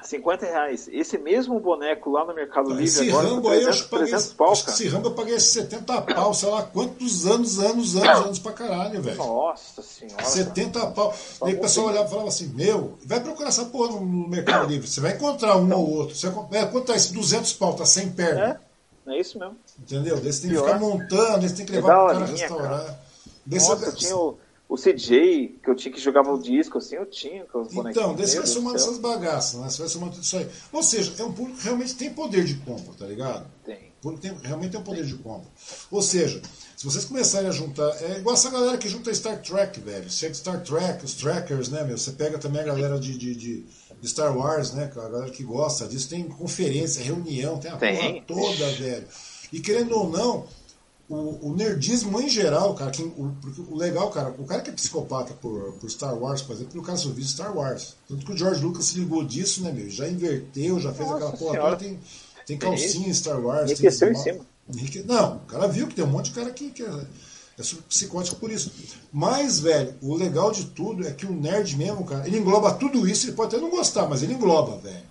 50 0.03 0.45
reais. 0.45 0.89
Esse 0.91 1.17
mesmo 1.17 1.59
boneco 1.59 2.09
lá 2.09 2.25
no 2.25 2.33
Mercado 2.33 2.69
Livre 2.69 2.83
Esse 2.85 3.09
agora 3.09 3.27
Rambo 3.27 3.49
tá 3.49 3.53
aí, 3.53 3.63
300, 3.63 3.81
eu 3.81 3.87
paguei, 3.89 4.05
300 4.07 4.33
pau, 4.33 4.53
que 4.53 4.59
cara. 4.63 4.71
esse 4.71 4.87
Rambo 4.87 5.07
eu 5.07 5.13
paguei 5.13 5.39
70 5.39 6.01
pau, 6.01 6.33
sei 6.33 6.49
lá 6.49 6.63
quantos 6.63 7.25
anos, 7.27 7.59
anos, 7.59 7.95
anos, 7.95 8.07
anos, 8.25 8.39
pra 8.39 8.51
caralho, 8.53 9.01
velho. 9.01 9.17
Nossa 9.17 9.81
senhora. 9.81 10.23
70 10.23 10.87
pau. 10.87 11.13
Daí 11.41 11.53
o 11.55 11.59
pessoal 11.61 11.87
olhava 11.87 12.07
e 12.07 12.09
falava 12.09 12.27
assim: 12.29 12.47
Meu, 12.55 12.97
vai 13.05 13.19
procurar 13.19 13.49
essa 13.49 13.65
porra 13.65 13.91
no, 13.93 14.27
Mercado 14.27 14.67
Livre. 14.67 14.87
Você 14.87 15.01
vai 15.01 15.13
encontrar 15.13 15.57
um 15.57 15.73
ou 15.73 15.89
outro. 15.89 16.15
Você 16.15 16.29
vai, 16.29 16.61
é, 16.61 16.65
quanto 16.65 16.87
tá 16.87 16.95
esse 16.95 17.13
200 17.13 17.53
pau? 17.53 17.73
Tá 17.73 17.85
sem 17.85 18.09
perna. 18.11 18.59
É, 19.07 19.13
é 19.13 19.19
isso 19.19 19.37
mesmo. 19.37 19.55
Entendeu? 19.79 20.19
Daí 20.19 20.31
você 20.33 20.41
tem 20.41 20.49
que 20.51 20.55
Pior. 20.57 20.65
ficar 20.67 20.79
montando, 20.79 21.39
daí 21.39 21.49
você 21.49 21.55
tem 21.55 21.65
que 21.65 21.71
É 21.71 21.75
levar 21.75 21.95
pro 22.07 22.13
cara 22.19 22.25
restaurar. 22.25 22.99
Daí 23.45 23.59
Nossa, 23.59 23.75
você- 23.75 23.91
tinha 23.97 24.15
o, 24.17 24.37
o 24.73 24.77
CJ, 24.77 25.59
que 25.61 25.69
eu 25.69 25.75
tinha 25.75 25.93
que 25.93 25.99
jogar 25.99 26.23
no 26.23 26.41
disco, 26.41 26.77
assim, 26.77 26.95
eu 26.95 27.05
tinha 27.05 27.43
com 27.45 27.61
os. 27.61 27.73
Então, 27.73 28.15
daí 28.15 28.25
você 28.25 28.35
vai 28.37 28.43
Deus 28.43 28.49
somando 28.49 28.75
do 28.75 28.79
céu. 28.79 28.89
essas 28.89 29.01
bagaças, 29.01 29.59
né? 29.59 29.69
Você 29.69 29.77
vai 29.79 29.89
somando 29.89 30.11
tudo 30.13 30.23
isso 30.23 30.37
aí. 30.37 30.47
Ou 30.71 30.81
seja, 30.83 31.13
é 31.19 31.23
um 31.25 31.33
público 31.33 31.57
que 31.59 31.63
realmente 31.65 31.95
tem 31.95 32.13
poder 32.13 32.45
de 32.45 32.55
compra, 32.55 32.93
tá 32.97 33.05
ligado? 33.05 33.47
Tem. 33.65 33.91
O 33.99 34.01
público 34.01 34.21
tem- 34.21 34.37
realmente 34.47 34.71
tem 34.71 34.79
um 34.79 34.83
poder 34.83 35.05
de 35.05 35.13
compra. 35.15 35.49
Ou 35.91 36.01
seja, 36.01 36.41
se 36.77 36.85
vocês 36.85 37.03
começarem 37.05 37.49
a 37.49 37.51
juntar. 37.51 37.89
É 38.01 38.17
igual 38.17 38.33
essa 38.33 38.49
galera 38.49 38.77
que 38.77 38.87
junta 38.87 39.13
Star 39.13 39.41
Trek, 39.41 39.79
velho. 39.81 40.09
Chega 40.09 40.33
Star 40.33 40.63
Trek, 40.63 41.03
os 41.03 41.15
trackers, 41.15 41.67
né, 41.69 41.83
meu? 41.83 41.97
Você 41.97 42.11
pega 42.13 42.37
também 42.37 42.61
a 42.61 42.65
galera 42.65 42.97
de, 42.99 43.17
de, 43.17 43.35
de- 43.35 43.65
de 44.01 44.07
Star 44.09 44.35
Wars, 44.35 44.71
né? 44.73 44.87
cara? 44.87 45.07
A 45.07 45.11
galera 45.11 45.31
que 45.31 45.43
gosta 45.43 45.85
disso. 45.85 46.09
Tem 46.09 46.23
conferência, 46.29 47.03
reunião, 47.03 47.57
tem 47.59 47.69
a 47.71 47.75
Tem. 47.77 48.21
porra 48.23 48.41
toda, 48.47 48.71
velho. 48.71 49.05
E 49.53 49.59
querendo 49.59 49.95
ou 49.97 50.09
não, 50.09 50.47
o, 51.13 51.49
o 51.49 51.53
nerdismo 51.55 52.19
em 52.21 52.29
geral, 52.29 52.73
cara, 52.73 52.91
quem, 52.91 53.05
o, 53.17 53.31
porque 53.41 53.61
o 53.69 53.75
legal, 53.75 54.09
cara, 54.09 54.33
o 54.37 54.45
cara 54.45 54.61
que 54.61 54.69
é 54.69 54.73
psicopata 54.73 55.33
por, 55.33 55.73
por 55.73 55.89
Star 55.89 56.17
Wars, 56.17 56.41
por 56.41 56.55
exemplo, 56.55 56.79
o 56.79 56.83
cara 56.83 56.97
só 56.97 57.09
viu 57.09 57.25
Star 57.25 57.55
Wars. 57.55 57.95
Tanto 58.07 58.25
que 58.25 58.31
o 58.31 58.37
George 58.37 58.63
Lucas 58.63 58.85
se 58.85 58.97
ligou 58.99 59.23
disso, 59.23 59.61
né, 59.63 59.71
meu? 59.71 59.89
Já 59.89 60.07
inverteu, 60.07 60.79
já 60.79 60.93
fez 60.93 61.09
Nossa 61.09 61.17
aquela 61.27 61.37
porra 61.37 61.59
toda, 61.59 61.75
tem, 61.75 61.99
tem 62.45 62.57
calcinha 62.57 63.13
Star 63.13 63.39
Wars. 63.39 63.65
tem 63.65 63.71
Enriqueceu 63.73 64.09
em 64.09 64.13
mal- 64.13 64.23
cima. 64.23 64.39
Enrique- 64.73 65.03
Não, 65.03 65.35
o 65.37 65.39
cara 65.41 65.67
viu 65.67 65.87
que 65.87 65.95
tem 65.95 66.05
um 66.05 66.07
monte 66.09 66.25
de 66.25 66.31
cara 66.31 66.49
que, 66.51 66.69
que 66.71 66.81
é, 66.83 67.05
é 67.59 67.63
super 67.63 67.83
psicótico 67.89 68.37
por 68.39 68.49
isso. 68.49 68.71
Mas, 69.11 69.59
velho, 69.59 69.93
o 70.01 70.15
legal 70.15 70.51
de 70.51 70.65
tudo 70.65 71.05
é 71.05 71.11
que 71.11 71.25
o 71.25 71.33
nerd 71.33 71.75
mesmo, 71.75 72.05
cara, 72.05 72.25
ele 72.25 72.37
engloba 72.37 72.71
tudo 72.73 73.05
isso, 73.07 73.25
ele 73.25 73.33
pode 73.35 73.53
até 73.55 73.61
não 73.61 73.69
gostar, 73.69 74.07
mas 74.07 74.23
ele 74.23 74.33
engloba, 74.33 74.77
velho. 74.77 75.10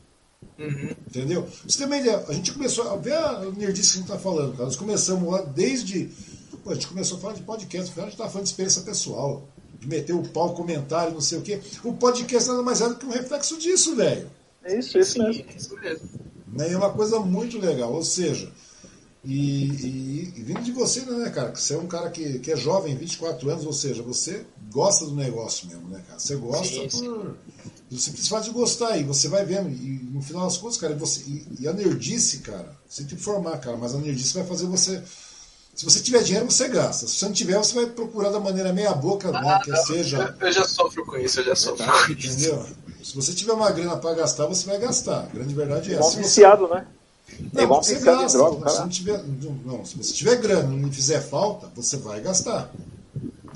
Uhum. 0.61 0.91
Entendeu? 1.09 1.49
Você 1.67 1.79
tem 1.79 1.87
uma 1.87 1.97
ideia, 1.97 2.25
a 2.29 2.33
gente 2.33 2.53
começou 2.53 2.89
a 2.91 2.97
ver 2.97 3.15
a 3.15 3.41
nerdice 3.57 3.93
que 3.93 3.99
a 3.99 4.01
gente 4.03 4.09
tá 4.11 4.19
falando, 4.19 4.53
cara. 4.53 4.65
Nós 4.65 4.77
começamos 4.77 5.31
lá 5.33 5.43
desde. 5.43 6.11
Pô, 6.63 6.71
a 6.71 6.75
gente 6.75 6.87
começou 6.89 7.17
a 7.17 7.21
falar 7.21 7.35
de 7.35 7.43
podcast, 7.43 7.99
a 7.99 8.05
gente 8.05 8.17
tava 8.17 8.29
falando 8.31 8.45
de 8.45 8.51
experiência 8.51 8.83
pessoal, 8.83 9.49
de 9.79 9.89
meter 9.89 10.13
o 10.13 10.23
pau, 10.23 10.53
comentário, 10.55 11.15
não 11.15 11.21
sei 11.23 11.39
o 11.39 11.43
quê. 11.43 11.61
O 11.83 11.95
podcast 11.95 12.49
nada 12.51 12.63
mais 12.63 12.81
é 12.83 12.89
do 12.89 12.97
que 12.97 13.07
um 13.07 13.11
reflexo 13.11 13.57
disso, 13.59 13.97
velho. 13.97 14.31
É 14.63 14.79
isso, 14.79 14.99
isso 14.99 15.13
Sim, 15.15 15.23
mesmo. 15.23 15.45
é 15.49 15.57
isso 15.57 15.75
mesmo. 15.81 16.09
Né? 16.53 16.71
É 16.73 16.77
uma 16.77 16.91
coisa 16.93 17.19
muito 17.21 17.59
legal. 17.59 17.93
Ou 17.95 18.05
seja, 18.05 18.53
e, 19.25 19.65
e- 19.67 20.35
e 20.37 20.43
vindo 20.43 20.61
de 20.63 20.73
você, 20.73 21.01
né, 21.03 21.31
cara? 21.31 21.53
Que 21.53 21.61
você 21.61 21.75
é 21.75 21.79
um 21.79 21.87
cara 21.87 22.11
que, 22.11 22.39
que 22.41 22.53
é 22.53 22.57
jovem, 22.57 22.95
24 22.95 23.49
anos, 23.51 23.65
ou 23.65 23.73
seja, 23.73 24.03
você 24.03 24.45
gosta 24.71 25.07
do 25.07 25.15
negócio 25.15 25.67
mesmo, 25.69 25.89
né, 25.89 26.03
cara? 26.07 26.19
Você 26.19 26.37
gosta 26.37 26.67
Sim, 26.67 26.91
sim. 26.91 27.05
por. 27.07 27.37
Você 27.91 28.13
precisa 28.13 28.41
de 28.41 28.51
gostar 28.51 28.97
e 28.99 29.03
você 29.03 29.27
vai 29.29 29.45
vendo. 29.45 29.69
E 29.69 30.09
no 30.13 30.23
final 30.23 30.45
das 30.45 30.57
contas, 30.57 30.77
cara, 30.77 30.95
você, 30.95 31.23
e, 31.27 31.47
e 31.61 31.69
a 31.69 31.73
nerdice, 31.73 32.39
cara, 32.39 32.73
você 32.89 33.03
tem 33.03 33.17
que 33.17 33.23
formar, 33.23 33.59
cara, 33.59 33.77
mas 33.77 33.95
a 33.95 33.99
nerdice 33.99 34.35
vai 34.35 34.45
fazer 34.45 34.67
você. 34.67 35.03
Se 35.75 35.85
você 35.85 36.01
tiver 36.01 36.23
dinheiro, 36.23 36.49
você 36.49 36.69
gasta. 36.69 37.07
Se 37.09 37.17
você 37.17 37.25
não 37.25 37.33
tiver, 37.33 37.59
você 37.59 37.75
vai 37.75 37.87
procurar 37.87 38.31
da 38.31 38.39
maneira 38.39 38.73
meia 38.73 38.93
boca, 38.93 39.33
né? 39.33 39.61
Que 39.65 39.75
seja. 39.87 40.37
Eu, 40.41 40.53
já 40.53 40.65
sofro 40.65 41.05
com 41.05 41.17
isso, 41.17 41.41
eu 41.41 41.45
já 41.47 41.57
sofro 41.57 41.85
com 41.85 42.13
isso. 42.13 42.29
Entendeu? 42.29 42.67
Se 43.03 43.17
você 43.17 43.33
tiver 43.33 43.53
uma 43.53 43.71
grana 43.71 43.97
pra 43.97 44.15
gastar, 44.15 44.47
você 44.47 44.67
vai 44.67 44.79
gastar. 44.79 45.25
A 45.25 45.27
grande 45.27 45.55
verdade 45.55 45.93
é 45.93 45.99
essa. 45.99 46.09
Um 46.09 46.11
você- 46.11 46.23
viciado, 46.23 46.69
né? 46.69 46.87
não, 47.53 47.61
é 47.61 47.65
igual 47.65 47.83
você 47.83 47.99
gasta. 47.99 48.39
droga, 48.39 48.57
se, 48.57 48.65
cara. 48.65 48.81
não 48.81 48.89
tiver, 48.89 49.25
não, 49.65 49.85
se 49.85 49.97
você 49.97 50.13
tiver 50.13 50.37
grana 50.37 50.75
e 50.75 50.81
não 50.81 50.93
fizer 50.93 51.21
falta, 51.21 51.69
você 51.75 51.97
vai 51.97 52.21
gastar. 52.21 52.71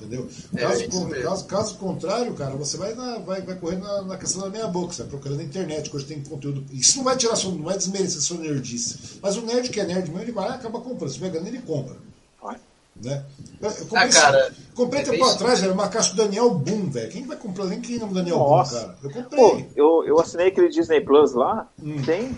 Entendeu? 0.04 0.28
É, 0.54 0.60
Caso, 0.60 0.80
mesmo. 0.80 1.22
caso, 1.22 1.44
caso 1.46 1.74
contrário, 1.76 2.34
cara, 2.34 2.54
você 2.56 2.76
vai, 2.76 2.94
na, 2.94 3.18
vai, 3.18 3.40
vai 3.42 3.54
correr 3.56 3.76
na, 3.78 4.02
na 4.02 4.16
questão 4.18 4.42
da 4.42 4.50
meia 4.50 4.66
boca, 4.66 4.92
você 4.92 5.02
vai 5.02 5.10
procurando 5.10 5.38
na 5.38 5.44
internet, 5.44 5.88
que 5.90 5.96
hoje 5.96 6.06
tem 6.06 6.22
conteúdo. 6.22 6.64
Isso 6.72 6.98
não 6.98 7.04
vai 7.04 7.16
tirar 7.16 7.36
sua, 7.36 7.52
não 7.52 7.62
vai 7.62 7.76
desmerecer 7.76 8.20
sua 8.20 8.38
nerdice. 8.38 9.18
Mas 9.22 9.36
o 9.36 9.42
nerd 9.42 9.68
que 9.70 9.80
é 9.80 9.84
nerd 9.84 10.08
mesmo, 10.08 10.20
ele 10.22 10.32
vai 10.32 10.48
lá 10.48 10.54
e 10.56 10.58
acaba 10.58 10.80
comprando. 10.80 11.10
Se 11.10 11.18
grana, 11.18 11.48
ele 11.48 11.60
compra. 11.62 11.96
Vai. 12.42 12.56
Né? 13.02 13.24
Eu, 13.60 13.70
comprei, 13.72 13.98
Ah, 14.02 14.08
cara, 14.08 14.52
comprei 14.74 15.02
é 15.02 15.04
tempo 15.04 15.24
atrás, 15.24 15.60
velho, 15.60 15.72
uma 15.72 15.88
caixa 15.88 16.10
do 16.10 16.16
Daniel 16.16 16.50
Boom, 16.54 16.90
velho. 16.90 17.10
Quem 17.10 17.26
vai 17.26 17.36
comprar? 17.36 17.64
Nem 17.66 17.80
quem 17.80 17.98
não 17.98 18.12
Daniel 18.12 18.38
Nossa. 18.38 18.78
Boom, 18.78 18.86
cara. 18.86 18.98
Eu 19.02 19.10
Pô, 19.10 19.50
comprei. 19.50 19.68
eu, 19.74 20.04
eu 20.06 20.20
assinei 20.20 20.46
aquele 20.48 20.68
Disney 20.68 21.00
Plus 21.00 21.32
lá, 21.32 21.68
Hum. 21.82 22.00
tem 22.02 22.36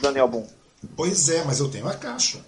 Daniel 0.00 0.28
Boom. 0.28 0.46
Pois 0.96 1.28
é, 1.28 1.44
mas 1.44 1.58
eu 1.60 1.68
tenho 1.68 1.86
a 1.88 1.94
caixa. 1.94 2.38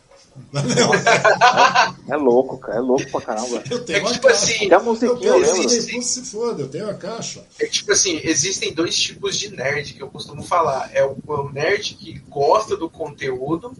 É 2.08 2.16
louco, 2.16 2.58
cara, 2.58 2.78
é 2.78 2.80
louco 2.80 3.10
pra 3.10 3.20
caramba. 3.20 3.62
Eu 3.70 3.84
tenho 3.84 3.98
É 3.98 4.02
que, 4.02 4.12
tipo 4.14 4.26
caixa. 4.28 4.44
assim, 4.44 4.66
Até 4.66 4.74
a 4.74 4.80
musiquinha, 4.80 5.28
eu 5.28 5.44
eu 5.44 6.02
se 6.02 6.22
foda, 6.22 6.62
eu 6.62 6.68
tenho 6.68 6.88
a 6.90 6.94
caixa. 6.94 7.44
É 7.58 7.66
que, 7.66 7.72
tipo 7.72 7.92
assim, 7.92 8.20
existem 8.24 8.72
dois 8.74 8.96
tipos 8.98 9.36
de 9.36 9.50
nerd 9.50 9.94
que 9.94 10.02
eu 10.02 10.08
costumo 10.08 10.42
falar. 10.42 10.90
É 10.92 11.04
o, 11.04 11.16
é 11.28 11.32
o 11.32 11.48
nerd 11.52 11.94
que 11.94 12.18
gosta 12.28 12.76
do 12.76 12.88
conteúdo, 12.88 13.72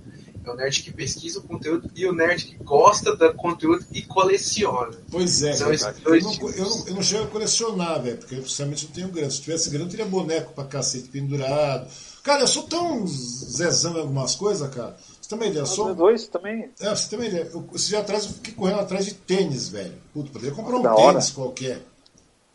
é 0.45 0.51
o 0.51 0.55
nerd 0.55 0.83
que 0.83 0.93
pesquisa 0.93 1.39
o 1.39 1.43
conteúdo, 1.43 1.91
e 1.95 2.07
o 2.07 2.13
nerd 2.13 2.45
que 2.47 2.57
gosta 2.63 3.17
do 3.17 3.35
conteúdo 3.35 3.85
e 3.93 4.03
coleciona. 4.03 4.97
Pois 5.11 5.43
é, 5.43 5.53
São 5.55 5.67
cara. 5.67 5.75
esses 5.75 6.05
Eu 6.05 6.21
não, 6.21 6.33
eu, 6.51 6.65
não, 6.65 6.87
eu 6.89 6.95
não 6.95 7.03
chego 7.03 7.25
a 7.25 7.29
colecionar, 7.29 8.03
velho, 8.03 8.19
porque 8.19 8.37
eu 8.37 8.41
principalmente 8.43 8.85
não 8.87 8.93
tenho 8.93 9.09
grana. 9.09 9.31
Se 9.31 9.41
tivesse 9.43 9.71
grana, 9.71 9.85
eu 9.87 9.91
teria 9.91 10.07
boneco 10.07 10.53
pra 10.55 10.65
cacete 10.65 11.09
pendurado. 11.09 11.89
Cara, 12.23 12.43
eu 12.43 12.49
sou 12.49 12.65
tão 12.65 13.07
zezão 13.07 13.97
em 13.97 14.01
algumas 14.01 14.35
coisas, 14.35 14.69
cara. 14.75 14.95
Você 15.31 15.35
uma 15.37 15.47
ideia? 15.47 15.65
Sou, 15.67 15.95
dois 15.95 16.27
também. 16.27 16.71
É, 16.81 16.91
você 16.91 17.15
uma 17.15 17.25
ideia. 17.25 17.49
Eu, 17.55 17.65
esse 17.75 17.89
dia 17.89 18.01
atrás 18.01 18.25
eu 18.25 18.31
fiquei 18.33 18.53
correndo 18.53 18.81
atrás 18.81 19.05
de 19.05 19.15
tênis, 19.15 19.69
velho. 19.69 19.95
Puta, 20.13 20.31
poderia 20.33 20.55
comprar 20.55 20.77
um 20.77 20.83
Da 20.83 20.93
tênis 20.95 21.07
hora. 21.07 21.35
qualquer. 21.35 21.83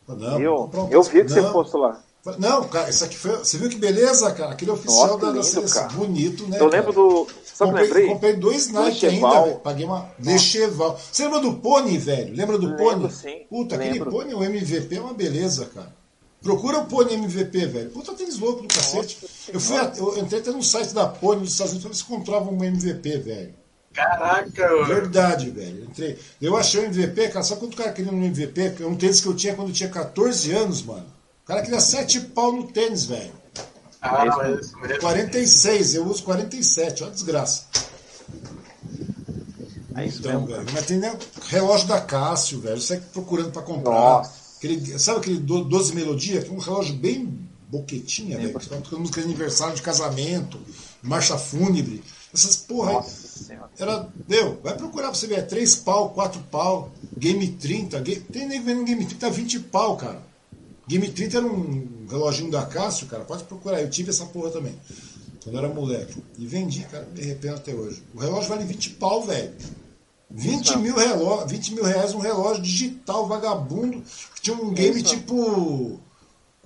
Não, 0.08 0.40
eu, 0.42 0.70
um 0.74 0.88
eu 0.92 1.02
vi 1.04 1.24
que 1.24 1.30
você 1.32 1.42
Não. 1.42 1.52
postou 1.54 1.82
lá. 1.82 2.02
Não, 2.38 2.64
cara, 2.68 2.90
isso 2.90 3.06
aqui 3.06 3.16
foi. 3.16 3.38
Você 3.38 3.58
viu 3.58 3.70
que 3.70 3.78
beleza, 3.78 4.30
cara? 4.32 4.52
Aquele 4.52 4.72
oficial 4.72 5.08
Nossa, 5.08 5.20
da, 5.20 5.26
da 5.28 5.32
lindo, 5.34 5.44
seleção. 5.44 5.84
cara. 5.84 5.94
Bonito, 5.94 6.48
né? 6.48 6.58
Eu 6.58 6.70
cara? 6.70 6.82
lembro 6.82 6.92
do. 6.94 7.28
Sabe 7.46 7.70
Comprei, 7.72 7.86
lembrei? 7.88 8.08
comprei 8.08 8.34
dois 8.36 8.68
Nike 8.72 9.06
Lecheval. 9.06 9.32
ainda, 9.34 9.46
velho. 9.48 9.60
Paguei 9.62 9.86
uma. 9.86 10.10
Lecheval. 10.20 11.00
Você 11.12 11.24
lembra 11.24 11.40
do 11.40 11.54
Pony, 11.54 11.98
velho? 11.98 12.36
Lembra 12.36 12.58
do 12.58 12.68
Lembro, 12.68 12.84
Pony? 12.84 13.12
sim. 13.12 13.46
Puta, 13.50 13.76
aquele 13.76 13.94
Lembro. 13.94 14.12
Pony, 14.12 14.34
o 14.34 14.44
MVP 14.44 14.96
é 14.96 15.00
uma 15.02 15.14
beleza, 15.14 15.66
cara. 15.68 15.94
Procura 16.41 16.80
o 16.80 16.86
Pony 16.86 17.14
MVP, 17.16 17.66
velho. 17.66 17.90
Puta 17.90 18.14
tênis 18.14 18.38
louco 18.38 18.62
do 18.62 18.68
cacete. 18.68 19.18
Eu, 19.52 19.60
fui 19.60 19.78
a- 19.78 19.91
eu 19.98 20.18
entrei 20.20 20.41
até 20.41 20.52
no 20.52 20.62
site 20.62 20.94
da 20.94 21.07
Pony 21.07 21.41
dos 21.41 21.52
Estados 21.53 21.74
Unidos 21.74 21.84
pra 21.88 21.90
ver 21.91 21.98
se 21.98 22.03
encontrava 22.03 22.52
um 22.52 22.64
MVP, 22.64 23.18
velho. 23.18 23.53
Caraca, 23.94 24.70
mano. 24.72 24.86
Verdade, 24.86 25.49
velho. 25.49 25.80
Eu 25.80 25.86
Entrei. 25.86 26.20
Eu 26.41 26.56
achei 26.57 26.82
o 26.82 26.86
MVP, 26.86 27.30
cara. 27.30 27.44
Sabe 27.44 27.62
quanto 27.62 27.74
o 27.74 27.78
cara 27.78 27.91
queria 27.94 28.12
no 28.12 28.24
MVP? 28.24 28.76
É 28.82 28.86
um 28.86 28.95
tênis 28.95 29.22
que 29.22 29.28
eu 29.28 29.36
tinha 29.36 29.56
quando 29.56 29.70
eu 29.70 29.74
tinha 29.74 29.90
14 29.90 30.52
anos, 30.52 30.84
mano. 30.84 31.06
O 31.44 31.48
cara 31.48 31.62
queria 31.64 31.80
7 31.80 32.20
pau 32.20 32.52
no 32.52 32.68
tênis, 32.68 33.06
velho. 33.06 33.32
Ah, 34.02 34.26
mas, 34.38 34.72
mas 34.74 34.98
46, 34.99 35.95
eu 35.95 36.06
uso 36.06 36.22
47, 36.24 37.02
olha 37.03 37.12
a 37.12 37.16
desgraça. 37.16 37.64
É 39.95 40.06
isso 40.06 40.20
Então, 40.20 40.41
mesmo. 40.41 40.48
velho. 40.48 40.66
Mas 40.74 40.86
tem 40.86 40.98
né, 40.98 41.18
relógio 41.48 41.88
da 41.88 42.02
Cássio, 42.02 42.60
velho. 42.60 42.80
Você 42.80 42.98
procurando 42.98 43.52
pra 43.52 43.62
comprar. 43.62 43.91
Nossa. 43.91 44.45
Aquele, 44.66 45.00
sabe 45.00 45.20
aquele 45.20 45.38
do- 45.40 45.64
12 45.64 45.94
Melodia? 45.94 46.42
Que 46.42 46.50
é 46.50 46.54
um 46.54 46.58
relógio 46.60 46.96
bem 46.96 47.40
boquetinha, 47.70 48.38
velho. 48.38 48.54
Tá 48.54 48.60
tocando 48.78 49.00
música 49.02 49.22
de 49.22 49.28
aniversário 49.28 49.76
de 49.76 49.82
casamento, 49.82 50.60
marcha 51.02 51.38
fúnebre. 51.38 52.04
Essas 52.34 52.56
porra 52.56 52.90
aí. 52.90 52.96
Nossa. 52.96 53.54
Era, 53.80 54.10
deu, 54.28 54.60
vai 54.64 54.76
procurar 54.76 55.08
pra 55.10 55.16
você 55.16 55.28
ver, 55.28 55.40
é 55.40 55.42
3 55.42 55.76
pau, 55.78 56.10
4 56.10 56.40
pau, 56.52 56.92
Game 57.18 57.48
30, 57.48 58.00
ga- 58.02 58.22
tem 58.32 58.48
nego 58.48 58.66
vendo 58.66 58.84
Game 58.84 59.06
30 59.06 59.30
20 59.30 59.60
pau, 59.60 59.96
cara. 59.98 60.22
Game 60.88 61.08
30 61.10 61.38
era 61.38 61.46
um 61.48 62.06
reloginho 62.10 62.52
da 62.52 62.66
Cássio, 62.66 63.08
cara, 63.08 63.24
pode 63.24 63.44
procurar, 63.46 63.82
eu 63.82 63.90
tive 63.90 64.10
essa 64.12 64.26
porra 64.26 64.52
também, 64.52 64.74
quando 65.44 65.56
eu 65.58 65.64
era 65.66 65.74
moleque. 65.74 66.22
E 66.38 66.46
vendi, 66.46 66.82
cara, 66.92 67.08
me 67.16 67.22
arrependo 67.22 67.56
até 67.56 67.74
hoje. 67.74 68.04
O 68.14 68.20
relógio 68.20 68.50
vale 68.50 68.66
20 68.66 68.92
pau, 68.92 69.24
velho. 69.26 69.52
20 70.32 70.66
Isso. 70.66 70.80
mil, 70.80 70.96
relógio, 70.96 71.48
20 71.48 71.74
mil 71.76 71.84
reais 71.84 72.14
um 72.14 72.20
relógio 72.20 72.62
digital, 72.64 73.28
vagabundo, 73.28 74.02
que 74.36 74.42
tinha 74.42 74.56
um 74.58 74.74
game 74.74 75.02
Isso. 75.02 75.16
tipo. 75.16 76.00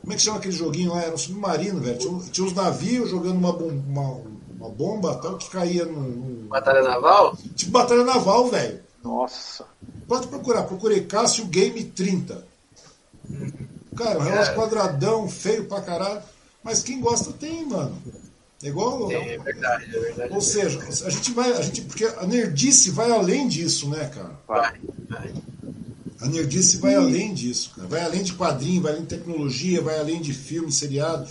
Como 0.02 0.14
é 0.14 0.16
que 0.16 0.22
chama 0.22 0.38
aquele 0.38 0.56
joguinho 0.56 0.94
lá? 0.94 1.02
Era 1.04 1.14
um 1.14 1.18
submarino, 1.18 1.80
velho. 1.82 1.98
Tinha, 2.00 2.20
tinha 2.32 2.48
uns 2.48 2.54
navios 2.54 3.10
jogando 3.10 3.36
uma, 3.38 3.52
bom- 3.52 3.68
uma, 3.68 4.22
uma 4.58 4.70
bomba 4.70 5.16
tal 5.16 5.38
que 5.38 5.50
caía 5.50 5.84
num- 5.86 6.02
num, 6.02 6.48
Batalha 6.48 6.82
Naval? 6.82 7.36
Tipo 7.56 7.72
batalha 7.72 8.04
naval, 8.06 8.48
velho. 8.48 8.80
Nossa. 9.04 9.66
Pode 10.08 10.28
procurar. 10.28 10.64
Procurei 10.64 11.02
Cássio 11.06 11.46
Game 11.48 11.84
30. 11.84 12.48
Cara, 13.96 14.20
um 14.20 14.22
relógio 14.22 14.52
É. 14.54 14.56
quadradão, 14.56 15.28
feio 15.28 15.66
pra 15.66 15.82
caralho. 15.82 16.22
Mas 16.64 16.82
quem 16.82 17.00
gosta 17.02 17.32
tem, 17.34 17.66
mano. 17.66 17.96
É 18.62 18.68
igual. 18.68 19.10
É 19.12 19.38
verdade, 19.38 19.86
é 19.96 20.00
verdade. 20.00 20.34
Ou 20.34 20.42
seja, 20.42 20.80
a 21.06 21.10
gente 21.10 21.32
vai. 21.32 21.52
A 21.54 21.62
gente, 21.62 21.82
porque 21.82 22.06
a 22.06 22.26
nerdice 22.28 22.92
vai 22.92 23.10
além 23.12 23.48
disso, 23.48 23.90
né, 23.90 24.12
cara? 24.14 24.38
Vai, 24.48 24.80
vai. 25.10 25.34
A 26.22 26.28
nerdice 26.28 26.78
vai 26.78 26.96
além 26.96 27.34
disso, 27.34 27.72
cara. 27.76 27.88
Vai 27.88 28.02
além 28.02 28.24
de 28.24 28.34
quadrinho, 28.34 28.82
vai 28.82 28.92
além 28.92 29.04
de 29.04 29.10
tecnologia, 29.16 29.82
vai 29.82 29.98
além 30.00 30.22
de 30.22 30.34
filme, 30.34 30.72
seriado. 30.72 31.26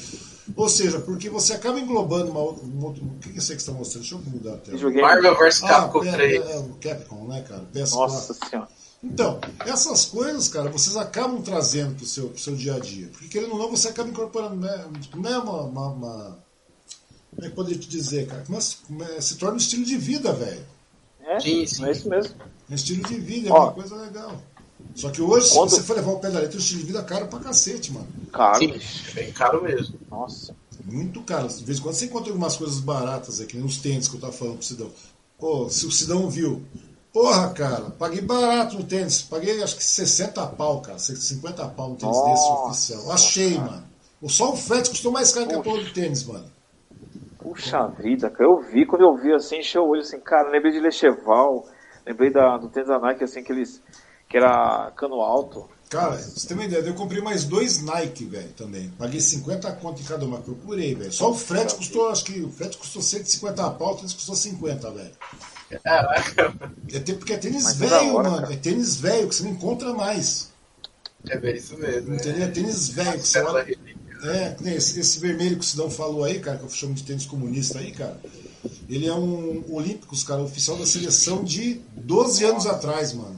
Ou 0.56 0.66
seja, 0.68 0.98
porque 1.00 1.28
você 1.28 1.52
acaba 1.52 1.78
englobando 1.78 2.30
uma, 2.30 2.40
um 2.40 2.84
outro. 2.84 3.04
O 3.04 3.18
que 3.18 3.28
é 3.28 3.32
isso 3.32 3.52
aí 3.52 3.56
que 3.58 3.62
você 3.62 3.70
está 3.70 3.72
mostrando? 3.72 4.00
Deixa 4.02 4.14
eu 4.14 4.20
mudar 4.32 4.54
a 4.54 4.56
tela. 4.56 4.76
Videogame. 4.78 5.02
Marvel 5.02 5.38
vs 5.38 5.62
Ah, 5.64 5.68
Capcom 5.68 6.04
é, 6.04 6.12
3. 6.12 6.46
é, 6.50 6.58
o 6.58 6.68
Capcom, 6.80 7.26
né, 7.28 7.44
cara? 7.46 7.68
PS4. 7.74 7.90
Nossa 7.94 8.34
senhora. 8.34 8.68
Então, 9.04 9.38
essas 9.60 10.06
coisas, 10.06 10.48
cara, 10.48 10.70
vocês 10.70 10.96
acabam 10.96 11.42
trazendo 11.42 11.94
pro 11.94 12.06
seu, 12.06 12.28
pro 12.30 12.40
seu 12.40 12.56
dia 12.56 12.74
a 12.74 12.78
dia. 12.80 13.08
Porque 13.12 13.28
querendo 13.28 13.52
ou 13.52 13.58
não, 13.58 13.70
você 13.70 13.88
acaba 13.88 14.08
incorporando. 14.08 14.56
Né, 14.56 14.84
não 15.14 15.30
é 15.30 15.38
uma. 15.38 15.62
uma, 15.64 15.88
uma 15.88 16.47
como 17.38 17.46
é 17.46 17.50
que 17.50 17.54
poderia 17.56 17.78
te 17.78 17.88
dizer, 17.88 18.26
cara? 18.26 18.44
Mas, 18.48 18.78
mas 18.88 19.24
se 19.24 19.36
torna 19.36 19.54
um 19.54 19.58
estilo 19.58 19.84
de 19.84 19.96
vida, 19.96 20.32
velho. 20.32 20.64
É, 21.24 21.38
Sim, 21.38 21.64
sim. 21.66 21.84
é 21.84 21.92
isso 21.92 22.08
mesmo. 22.08 22.34
É 22.68 22.72
um 22.72 22.74
estilo 22.74 23.04
de 23.06 23.14
vida, 23.20 23.48
é 23.48 23.52
Ó. 23.52 23.64
uma 23.64 23.72
coisa 23.72 23.94
legal. 23.96 24.42
Só 24.94 25.10
que 25.10 25.22
hoje, 25.22 25.50
Quando- 25.52 25.70
se 25.70 25.76
você 25.76 25.82
for 25.82 25.94
levar 25.96 26.12
o 26.12 26.18
pé 26.18 26.30
da 26.30 26.40
letra, 26.40 26.56
o 26.56 26.60
estilo 26.60 26.80
de 26.80 26.86
vida 26.86 26.98
é 26.98 27.02
caro 27.04 27.28
pra 27.28 27.38
cacete, 27.38 27.92
mano. 27.92 28.08
Caro. 28.32 28.58
Sim, 28.58 28.72
é 29.10 29.12
bem 29.12 29.32
caro 29.32 29.62
mesmo. 29.62 29.94
Nossa. 30.10 30.54
Muito 30.84 31.20
caro. 31.22 31.46
De 31.48 31.62
vez 31.64 31.78
em 31.78 31.82
quando 31.82 31.94
você 31.94 32.06
encontra 32.06 32.30
algumas 32.30 32.56
coisas 32.56 32.80
baratas 32.80 33.40
aqui, 33.40 33.56
nos 33.56 33.76
tênis 33.76 34.08
que 34.08 34.16
eu 34.16 34.20
tava 34.20 34.32
falando 34.32 34.56
pro 34.56 34.66
Sidão. 34.66 34.90
Pô, 35.38 35.68
se 35.70 35.86
o 35.86 35.92
Sidão 35.92 36.28
viu. 36.28 36.62
Porra, 37.12 37.50
cara, 37.50 37.90
paguei 37.90 38.20
barato 38.20 38.76
no 38.76 38.84
tênis. 38.84 39.22
Paguei 39.22 39.62
acho 39.62 39.76
que 39.76 39.84
60 39.84 40.44
pau, 40.46 40.80
cara. 40.80 40.98
50 40.98 41.66
pau 41.68 41.90
no 41.90 41.96
tênis 41.96 42.16
Nossa, 42.16 42.30
desse 42.30 42.50
oficial. 42.92 43.12
Achei, 43.12 43.54
cara. 43.54 43.70
mano. 43.70 43.84
Só 44.28 44.52
o 44.52 44.56
frete 44.56 44.90
custou 44.90 45.12
mais 45.12 45.30
caro 45.32 45.46
que 45.48 45.54
a 45.54 45.60
porra 45.60 45.82
do 45.84 45.92
tênis, 45.92 46.24
mano. 46.24 46.44
Puxa 47.48 47.86
vida, 47.98 48.30
cara. 48.30 48.44
Eu 48.44 48.60
vi, 48.60 48.84
quando 48.86 49.02
eu 49.02 49.16
vi 49.16 49.32
assim, 49.32 49.58
encheu 49.58 49.84
o 49.84 49.88
olho 49.88 50.00
assim, 50.02 50.20
cara, 50.20 50.50
lembrei 50.50 50.72
de 50.72 50.80
Lecheval, 50.80 51.66
lembrei 52.06 52.30
da, 52.30 52.56
do 52.58 52.68
tênis 52.68 52.88
da 52.88 52.98
Nike, 52.98 53.24
assim, 53.24 53.40
aqueles. 53.40 53.82
que 54.28 54.36
era 54.36 54.92
cano 54.96 55.20
alto. 55.20 55.68
Cara, 55.88 56.16
você 56.18 56.46
tem 56.46 56.54
uma 56.56 56.66
ideia, 56.66 56.82
eu 56.82 56.94
comprei 56.94 57.22
mais 57.22 57.44
dois 57.44 57.80
Nike, 57.82 58.26
velho, 58.26 58.50
também. 58.50 58.90
Paguei 58.98 59.20
50 59.20 59.72
conto 59.76 60.02
em 60.02 60.04
cada 60.04 60.24
uma, 60.26 60.38
procurei, 60.38 60.94
velho. 60.94 61.10
Só 61.10 61.30
o 61.30 61.34
frete 61.34 61.74
custou, 61.76 62.10
acho 62.10 62.24
que 62.24 62.40
o 62.42 62.50
frete 62.50 62.76
custou 62.76 63.00
150 63.00 63.70
pau, 63.70 63.92
o 63.92 63.96
tênis 63.96 64.12
custou 64.12 64.34
50, 64.34 64.90
velho. 64.90 65.10
Caraca, 65.82 66.54
É 66.92 67.00
porque 67.00 67.32
é 67.32 67.36
tênis 67.38 67.76
velho, 67.76 68.14
mano. 68.14 68.40
cara. 68.40 68.52
É 68.52 68.56
tênis 68.56 68.96
velho 68.96 69.28
que 69.28 69.34
você 69.34 69.42
não 69.44 69.52
encontra 69.52 69.94
mais. 69.94 70.52
é 71.26 71.38
bem 71.38 71.56
isso 71.56 71.76
mesmo. 71.78 72.14
Entendeu? 72.14 72.44
É 72.44 72.50
tênis 72.50 72.88
velho 72.90 73.12
que 73.18 73.26
você 73.26 73.40
olha. 73.40 73.77
É, 74.24 74.56
esse, 74.74 74.98
esse 75.00 75.18
vermelho 75.20 75.56
que 75.56 75.64
o 75.64 75.66
Sidão 75.68 75.90
falou 75.90 76.24
aí, 76.24 76.40
cara, 76.40 76.58
que 76.58 76.64
eu 76.64 76.68
chamo 76.70 76.94
de 76.94 77.04
tênis 77.04 77.24
comunista 77.26 77.78
aí, 77.78 77.92
cara. 77.92 78.18
Ele 78.88 79.06
é 79.06 79.14
um 79.14 79.62
Olímpicos, 79.70 80.24
cara, 80.24 80.40
oficial 80.42 80.76
da 80.76 80.86
seleção 80.86 81.44
de 81.44 81.80
12 81.96 82.44
anos 82.44 82.66
atrás, 82.66 83.12
mano. 83.12 83.36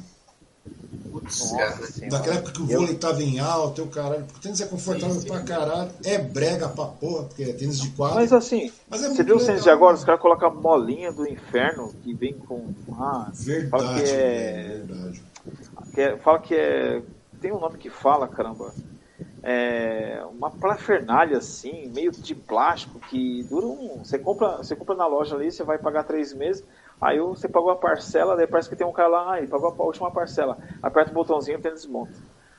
Putz, 1.12 1.34
senhora. 1.34 1.78
Daquela 2.08 2.36
época 2.36 2.52
que 2.52 2.62
o 2.62 2.70
Eu- 2.70 2.80
vôlei 2.80 2.94
tava 2.94 3.22
em 3.22 3.38
alta, 3.40 3.80
e 3.80 3.84
o 3.84 3.88
caralho. 3.88 4.24
Porque 4.24 4.38
o 4.38 4.42
tênis 4.42 4.60
é 4.60 4.66
confortável 4.66 5.14
Sim, 5.16 5.20
sim. 5.22 5.26
pra 5.28 5.40
caralho, 5.40 5.90
é 6.04 6.18
brega 6.18 6.68
pra 6.68 6.84
porra, 6.86 7.24
porque 7.24 7.42
é 7.42 7.52
tênis 7.52 7.80
de 7.80 7.90
quadro. 7.90 8.14
Mas 8.16 8.32
assim, 8.32 8.70
Mas 8.88 9.02
é 9.02 9.08
você 9.10 9.22
viu 9.22 9.36
os 9.36 9.44
tênis 9.44 9.62
de 9.64 9.70
agora? 9.70 9.96
Os 9.96 10.04
caras 10.04 10.20
colocam 10.20 10.48
a 10.48 10.50
bolinha 10.50 11.12
do 11.12 11.26
inferno 11.28 11.92
que 12.02 12.14
vem 12.14 12.34
com. 12.34 12.72
Ah, 12.92 13.30
Verdade, 13.34 13.70
fala 13.70 13.94
que 14.02 14.08
é, 14.10 14.82
verdade. 14.86 15.22
que 15.94 16.00
é- 16.00 16.16
Fala 16.18 16.38
que 16.38 16.54
é. 16.54 17.02
Tem 17.40 17.52
um 17.52 17.58
nome 17.60 17.76
que 17.78 17.90
fala, 17.90 18.28
caramba. 18.28 18.72
É 19.42 20.22
uma 20.30 20.50
parafernália 20.50 21.38
assim, 21.38 21.88
meio 21.94 22.10
de 22.10 22.34
plástico, 22.34 23.00
que 23.00 23.42
dura 23.44 23.66
um. 23.66 24.04
Você 24.04 24.18
compra, 24.18 24.58
você 24.58 24.76
compra 24.76 24.94
na 24.94 25.06
loja 25.06 25.34
ali, 25.34 25.50
você 25.50 25.64
vai 25.64 25.78
pagar 25.78 26.04
três 26.04 26.32
meses. 26.32 26.64
Aí 27.00 27.18
você 27.18 27.48
pagou 27.48 27.70
a 27.70 27.76
parcela, 27.76 28.36
daí 28.36 28.46
parece 28.46 28.68
que 28.68 28.76
tem 28.76 28.86
um 28.86 28.92
cara 28.92 29.08
lá, 29.08 29.32
ah, 29.32 29.38
ele 29.38 29.46
pagou 29.46 29.74
a 29.78 29.82
última 29.82 30.10
parcela. 30.10 30.58
Aperta 30.82 31.10
o 31.10 31.14
botãozinho 31.14 31.58
e 31.58 31.62
tênis 31.62 31.82
desmonta. 31.82 32.12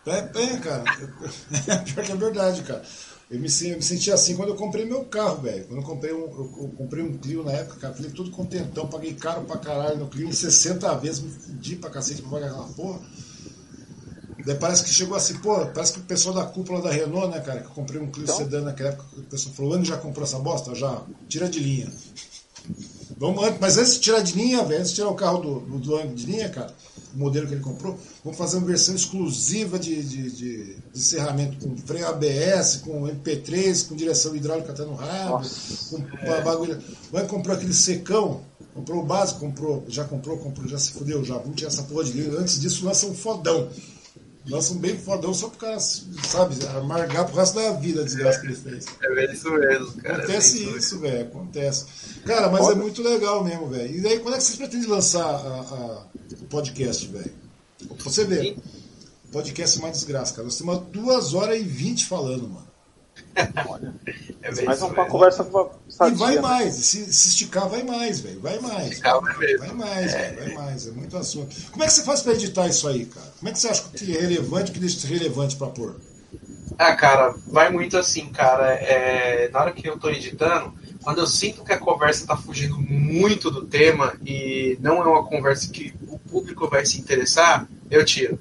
É, 0.06 0.18
é, 0.18 0.58
cara. 0.58 0.84
Pior 1.86 2.06
que 2.06 2.12
é 2.12 2.16
verdade, 2.16 2.64
cara. 2.64 2.82
Eu 3.30 3.40
me, 3.40 3.48
eu 3.48 3.76
me 3.78 3.82
senti 3.82 4.12
assim 4.12 4.36
quando 4.36 4.50
eu 4.50 4.56
comprei 4.56 4.84
meu 4.84 5.06
carro, 5.06 5.44
velho. 5.44 5.66
Quando 5.66 5.80
eu 5.80 5.88
comprei 5.88 6.14
um, 6.14 6.24
eu 6.24 6.74
comprei 6.78 7.04
um 7.04 7.18
Clio 7.18 7.44
na 7.44 7.54
época, 7.54 7.80
cara, 7.80 7.94
falei 7.94 8.12
tudo 8.12 8.32
contentão, 8.32 8.88
paguei 8.88 9.14
caro 9.14 9.44
pra 9.44 9.58
caralho 9.58 10.00
no 10.00 10.10
Clio, 10.10 10.34
60 10.34 10.96
vezes, 10.96 11.22
me 11.22 11.30
fudi 11.30 11.76
pra 11.78 11.90
cacete 11.90 12.22
pra 12.22 12.32
pagar 12.32 12.48
aquela 12.48 12.68
porra. 12.74 13.00
Daí 14.46 14.56
parece 14.56 14.84
que 14.84 14.90
chegou 14.90 15.16
assim, 15.16 15.36
pô, 15.36 15.66
parece 15.68 15.94
que 15.94 16.00
o 16.00 16.04
pessoal 16.04 16.34
da 16.36 16.44
cúpula 16.46 16.82
da 16.82 16.90
Renault, 16.92 17.28
né, 17.34 17.40
cara, 17.42 17.60
que 17.62 17.68
eu 17.68 17.72
comprei 17.72 18.02
um 18.02 18.10
Clio 18.10 18.24
Então? 18.24 18.38
sedã 18.38 18.62
naquela 18.62 18.90
época, 18.90 19.06
o 19.18 19.24
pessoal 19.24 19.54
falou, 19.56 19.74
ano 19.74 19.86
já 19.86 19.98
comprou 19.98 20.24
essa 20.26 20.40
bosta? 20.40 20.74
Já, 20.76 21.02
tira 21.30 21.48
de 21.50 21.60
linha. 21.60 21.92
Vamos 23.18 23.42
mas 23.60 23.78
antes 23.78 23.94
de 23.96 24.00
tirar 24.00 24.22
de 24.22 24.34
linha, 24.34 24.64
velho, 24.64 24.80
antes 24.80 24.90
de 24.90 24.96
tirar 24.96 25.10
o 25.10 25.16
carro 25.16 25.38
do, 25.40 25.60
do, 25.60 25.78
do 25.80 25.96
ano 25.96 26.16
de 26.16 26.26
linha, 26.26 26.50
cara, 26.50 26.74
o 27.14 27.18
modelo 27.20 27.46
que 27.48 27.54
ele 27.54 27.62
comprou, 27.62 27.98
vamos 28.24 28.38
fazer 28.38 28.58
uma 28.58 28.66
versão 28.66 28.96
exclusiva 28.96 29.78
de, 29.78 30.02
de, 30.02 30.32
de, 30.32 30.76
de 30.76 30.78
encerramento 30.96 31.58
com 31.58 31.76
freio 31.78 32.08
ABS, 32.08 32.78
com 32.78 33.04
MP3, 33.04 33.88
com 33.88 33.96
direção 33.96 34.36
hidráulica 34.36 34.72
até 34.72 34.84
no 34.86 34.96
rabo, 34.96 35.30
Nossa, 35.40 35.90
com 35.90 36.02
ba- 36.26 36.42
bagulho. 36.42 36.82
Vai 37.12 37.28
comprar 37.28 37.56
aquele 37.56 37.74
secão, 37.74 38.42
comprou 38.74 39.02
o 39.02 39.06
básico, 39.06 39.40
comprou, 39.42 39.84
já 39.88 40.04
comprou, 40.06 40.38
comprou, 40.38 40.68
já 40.68 40.80
se 40.80 40.92
fudeu, 40.94 41.24
já. 41.24 41.38
Vamos 41.38 41.58
tirar 41.58 41.68
essa 41.70 41.84
porra 41.84 42.06
de 42.06 42.14
linha. 42.14 42.40
Antes 42.40 42.60
disso, 42.60 42.86
lança 42.86 43.06
um 43.06 43.14
fodão. 43.14 43.70
Lança 44.48 44.74
um 44.74 44.78
bem 44.80 44.98
fodão 44.98 45.34
só 45.36 45.50
pro 45.50 45.60
cara, 45.60 45.80
sabe, 45.80 46.56
amargar 46.76 47.26
pro 47.28 47.36
resto 47.36 47.56
da 47.56 47.74
vida 47.74 48.02
a 48.02 48.04
desgraça 48.04 48.40
que 48.42 48.48
ele 48.48 48.56
fez. 48.56 48.86
É 49.04 49.14
bem 49.14 49.32
isso 49.32 49.52
mesmo, 49.52 49.94
cara. 50.02 50.18
Acontece 50.18 50.66
é 50.66 50.78
isso, 50.78 51.00
velho. 51.00 51.22
Acontece. 51.28 51.86
Cara, 52.26 52.50
mas 52.50 52.62
Foda. 52.62 52.74
é 52.74 52.76
muito 52.76 53.04
legal 53.04 53.44
mesmo, 53.44 53.68
velho. 53.70 53.96
E 53.96 54.02
daí, 54.02 54.20
quando 54.20 54.34
é 54.34 54.38
que 54.38 54.44
vocês 54.44 54.58
pretendem 54.58 54.90
lançar 54.90 55.24
a- 55.24 55.36
a- 55.36 56.06
o 56.42 56.46
podcast, 56.50 57.06
velho? 57.08 57.32
Pra 57.88 58.04
você 58.04 58.26
ver. 58.26 58.42
Sim. 58.42 58.58
Podcast 59.32 59.78
é 59.78 59.84
uma 59.84 59.92
desgraça, 59.92 60.32
cara. 60.34 60.46
Nós 60.46 60.58
temos 60.58 60.80
duas 60.92 61.34
horas 61.36 61.60
e 61.60 61.64
vinte 61.64 62.06
falando, 62.08 62.50
mano. 62.50 62.68
Olha. 63.68 63.94
É 64.42 64.50
é 64.50 64.84
uma 64.84 65.06
conversa 65.06 65.48
E 65.88 65.92
sadia. 65.92 66.18
vai 66.18 66.36
né? 66.36 66.42
mais. 66.42 66.78
E 66.78 66.84
se, 66.84 67.14
se 67.14 67.30
esticar, 67.30 67.70
vai 67.70 67.84
mais, 67.84 68.20
velho. 68.20 68.40
Vai 68.42 68.60
mais. 68.60 69.00
Mesmo. 69.38 69.60
Vai 69.60 69.72
mais, 69.74 70.12
velho. 70.12 70.40
Vai 70.40 70.54
mais. 70.54 70.88
É 70.88 70.92
muito 70.92 71.18
assunto. 71.18 71.56
Como 71.72 71.84
é 71.84 71.88
que 71.88 71.94
você 71.94 72.04
faz 72.04 72.22
pra 72.22 72.34
editar 72.34 72.68
isso 72.68 72.88
aí, 72.88 73.06
cara? 73.06 73.28
Como 73.38 73.50
é 73.50 73.52
que 73.52 73.60
você 73.60 73.68
acha 73.68 73.84
que 73.96 74.18
é 74.18 74.22
relevante 74.22 74.72
o 74.72 74.74
que 74.74 74.80
deixa 74.80 75.00
de 75.00 75.14
relevante 75.14 75.56
pra 75.56 75.68
pôr? 75.68 75.96
Ah, 76.78 76.96
cara, 76.96 77.36
vai 77.48 77.70
muito 77.70 77.98
assim, 77.98 78.30
cara. 78.30 78.74
É, 78.74 79.50
na 79.50 79.60
hora 79.60 79.72
que 79.72 79.88
eu 79.88 80.00
tô 80.00 80.10
editando, 80.10 80.74
quando 81.04 81.20
eu 81.20 81.28
sinto 81.28 81.64
que 81.64 81.74
a 81.74 81.78
conversa 81.78 82.26
tá 82.26 82.36
fugindo 82.36 82.78
muito 82.80 83.52
do 83.52 83.66
tema 83.66 84.14
e 84.26 84.78
não 84.82 85.02
é 85.02 85.06
uma 85.08 85.26
conversa 85.26 85.70
que 85.70 85.94
o 86.08 86.18
público 86.18 86.68
vai 86.68 86.86
se 86.86 87.00
interessar, 87.00 87.68
eu 87.90 88.04
tiro. 88.06 88.40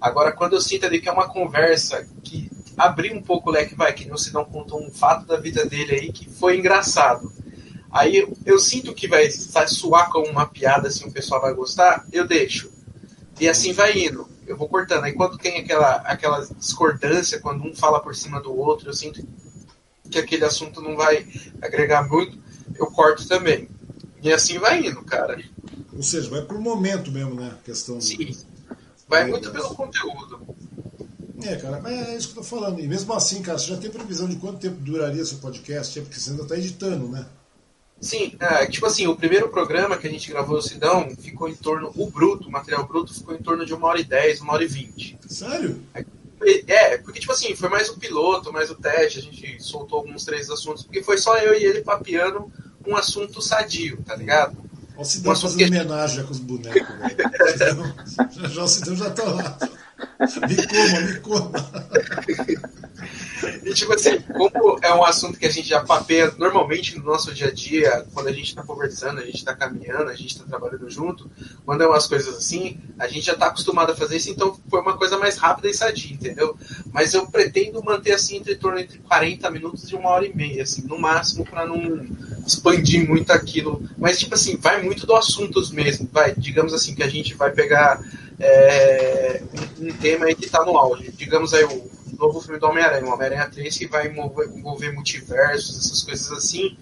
Agora, 0.00 0.32
quando 0.32 0.52
eu 0.54 0.60
sinto 0.60 0.84
ali 0.84 1.00
que 1.00 1.08
é 1.08 1.12
uma 1.12 1.28
conversa 1.28 2.06
que 2.22 2.50
abrir 2.76 3.12
um 3.12 3.22
pouco 3.22 3.50
o 3.50 3.52
leque, 3.52 3.74
vai, 3.74 3.92
que 3.92 4.08
não 4.08 4.16
se 4.16 4.32
não 4.32 4.44
contou 4.44 4.82
um 4.82 4.90
fato 4.90 5.26
da 5.26 5.36
vida 5.36 5.64
dele 5.64 5.92
aí 5.92 6.12
que 6.12 6.28
foi 6.28 6.58
engraçado. 6.58 7.32
Aí 7.90 8.16
eu, 8.16 8.36
eu 8.44 8.58
sinto 8.58 8.94
que 8.94 9.08
vai, 9.08 9.30
soar 9.30 10.10
como 10.10 10.26
uma 10.26 10.46
piada, 10.46 10.88
assim, 10.88 11.06
o 11.06 11.12
pessoal 11.12 11.40
vai 11.40 11.54
gostar, 11.54 12.06
eu 12.12 12.26
deixo. 12.26 12.70
E 13.40 13.48
assim 13.48 13.72
vai 13.72 13.96
indo. 13.98 14.28
Eu 14.46 14.56
vou 14.56 14.68
cortando. 14.68 15.04
Aí 15.04 15.12
quando 15.12 15.38
tem 15.38 15.58
aquela, 15.58 15.96
aquela 15.96 16.40
discordância, 16.40 17.40
quando 17.40 17.64
um 17.64 17.74
fala 17.74 18.00
por 18.00 18.14
cima 18.14 18.40
do 18.40 18.54
outro, 18.54 18.88
eu 18.88 18.94
sinto 18.94 19.26
que 20.10 20.18
aquele 20.18 20.44
assunto 20.44 20.80
não 20.80 20.96
vai 20.96 21.26
agregar 21.60 22.06
muito, 22.08 22.38
eu 22.78 22.86
corto 22.86 23.26
também. 23.26 23.68
E 24.22 24.32
assim 24.32 24.58
vai 24.58 24.86
indo, 24.86 25.02
cara. 25.02 25.42
Ou 25.92 26.02
seja, 26.02 26.28
vai 26.28 26.42
por 26.42 26.58
momento 26.58 27.10
mesmo, 27.10 27.34
né? 27.34 27.52
A 27.52 27.64
questão 27.64 28.00
Sim. 28.00 28.36
Vai 29.08 29.26
muito 29.26 29.50
pelo 29.50 29.74
conteúdo. 29.74 30.40
É, 31.42 31.56
cara, 31.56 31.80
mas 31.80 32.08
é 32.08 32.16
isso 32.16 32.28
que 32.32 32.38
eu 32.38 32.42
tô 32.42 32.48
falando. 32.48 32.80
E 32.80 32.86
mesmo 32.88 33.12
assim, 33.12 33.42
cara, 33.42 33.58
você 33.58 33.66
já 33.68 33.76
tem 33.76 33.90
previsão 33.90 34.28
de 34.28 34.36
quanto 34.36 34.58
tempo 34.58 34.76
duraria 34.80 35.24
seu 35.24 35.38
podcast? 35.38 35.98
É 35.98 36.02
porque 36.02 36.18
você 36.18 36.30
ainda 36.30 36.44
tá 36.44 36.56
editando, 36.56 37.08
né? 37.08 37.26
Sim, 38.00 38.34
é, 38.38 38.66
tipo 38.66 38.84
assim, 38.86 39.06
o 39.06 39.16
primeiro 39.16 39.48
programa 39.48 39.96
que 39.96 40.06
a 40.06 40.10
gente 40.10 40.30
gravou 40.30 40.58
o 40.58 40.62
Sidão 40.62 41.08
ficou 41.18 41.48
em 41.48 41.54
torno, 41.54 41.90
o 41.96 42.10
bruto, 42.10 42.48
o 42.48 42.52
material 42.52 42.86
bruto 42.86 43.12
ficou 43.14 43.34
em 43.34 43.38
torno 43.42 43.64
de 43.64 43.72
uma 43.72 43.88
hora 43.88 44.00
e 44.00 44.04
dez, 44.04 44.40
uma 44.40 44.52
hora 44.52 44.64
e 44.64 44.66
vinte. 44.68 45.18
Sério? 45.26 45.82
É, 46.66 46.98
porque, 46.98 47.20
tipo 47.20 47.32
assim, 47.32 47.56
foi 47.56 47.68
mais 47.70 47.88
o 47.88 47.96
piloto, 47.98 48.52
mais 48.52 48.70
o 48.70 48.74
teste, 48.74 49.18
a 49.18 49.22
gente 49.22 49.62
soltou 49.62 49.98
alguns 49.98 50.24
três 50.26 50.50
assuntos, 50.50 50.82
porque 50.84 51.02
foi 51.02 51.16
só 51.16 51.38
eu 51.38 51.58
e 51.58 51.64
ele 51.64 51.80
papeando 51.80 52.52
um 52.86 52.94
assunto 52.94 53.40
sadio, 53.40 53.98
tá 54.04 54.14
ligado? 54.14 54.58
Olha 54.94 55.00
o 55.00 55.04
Cidão 55.04 55.32
Mas 55.32 55.40
fazendo 55.40 55.58
porque- 55.58 55.74
homenagem 55.74 56.24
com 56.24 56.32
os 56.32 56.38
bonecos, 56.38 56.82
velho. 56.98 57.94
Já, 58.36 58.48
já 58.48 58.62
o 58.64 58.68
Cidão 58.68 58.94
já 58.96 59.10
tá 59.10 59.24
lá. 59.24 59.58
Me 60.48 61.20
coma. 61.20 61.52
E 63.64 63.74
tipo 63.74 63.92
assim, 63.92 64.20
como 64.20 64.78
é 64.82 64.94
um 64.94 65.04
assunto 65.04 65.38
que 65.38 65.46
a 65.46 65.50
gente 65.50 65.68
já 65.68 65.82
papeia 65.82 66.32
normalmente 66.38 66.96
no 66.98 67.04
nosso 67.04 67.34
dia 67.34 67.48
a 67.48 67.52
dia, 67.52 68.06
quando 68.14 68.28
a 68.28 68.32
gente 68.32 68.54
tá 68.54 68.62
conversando, 68.62 69.20
a 69.20 69.24
gente 69.24 69.44
tá 69.44 69.54
caminhando, 69.54 70.08
a 70.08 70.14
gente 70.14 70.38
tá 70.38 70.44
trabalhando 70.44 70.88
junto, 70.88 71.30
quando 71.64 71.82
é 71.82 71.86
umas 71.86 72.06
coisas 72.06 72.34
assim, 72.36 72.78
a 72.98 73.06
gente 73.06 73.26
já 73.26 73.34
tá 73.34 73.46
acostumado 73.46 73.92
a 73.92 73.96
fazer 73.96 74.16
isso, 74.16 74.30
então 74.30 74.58
foi 74.70 74.80
uma 74.80 74.96
coisa 74.96 75.18
mais 75.18 75.36
rápida 75.36 75.68
e 75.68 75.74
sadia, 75.74 76.14
entendeu? 76.14 76.56
Mas 76.92 77.12
eu 77.12 77.26
pretendo 77.26 77.82
manter 77.82 78.12
assim 78.12 78.36
entre 78.36 78.56
torno 78.56 78.78
entre 78.78 78.98
40 78.98 79.50
minutos 79.50 79.90
e 79.90 79.94
uma 79.94 80.10
hora 80.10 80.26
e 80.26 80.34
meia, 80.34 80.62
assim, 80.62 80.82
no 80.82 80.98
máximo, 80.98 81.44
pra 81.44 81.66
não 81.66 82.06
expandir 82.46 83.06
muito 83.06 83.30
aquilo. 83.32 83.82
Mas 83.98 84.18
tipo 84.18 84.34
assim, 84.34 84.56
vai 84.56 84.82
muito 84.82 85.06
do 85.06 85.14
assuntos 85.14 85.70
mesmo, 85.70 86.08
vai, 86.12 86.34
digamos 86.34 86.72
assim, 86.72 86.94
que 86.94 87.02
a 87.02 87.08
gente 87.08 87.34
vai 87.34 87.50
pegar 87.50 88.00
é, 88.38 89.42
um, 89.80 89.92
tema 89.94 90.26
aí 90.26 90.34
que 90.34 90.48
tá 90.48 90.64
no 90.64 90.76
auge. 90.76 91.10
Digamos 91.12 91.54
aí 91.54 91.64
o 91.64 91.90
novo 92.18 92.40
filme 92.40 92.58
do 92.58 92.66
Homem-Aranha, 92.66 93.04
o 93.04 93.12
Homem-Aranha 93.12 93.50
3, 93.50 93.76
que 93.76 93.86
vai 93.86 94.08
envolver, 94.08 94.48
envolver, 94.54 94.92
multiversos, 94.92 95.78
essas 95.78 96.02
coisas 96.02 96.30
assim. 96.32 96.76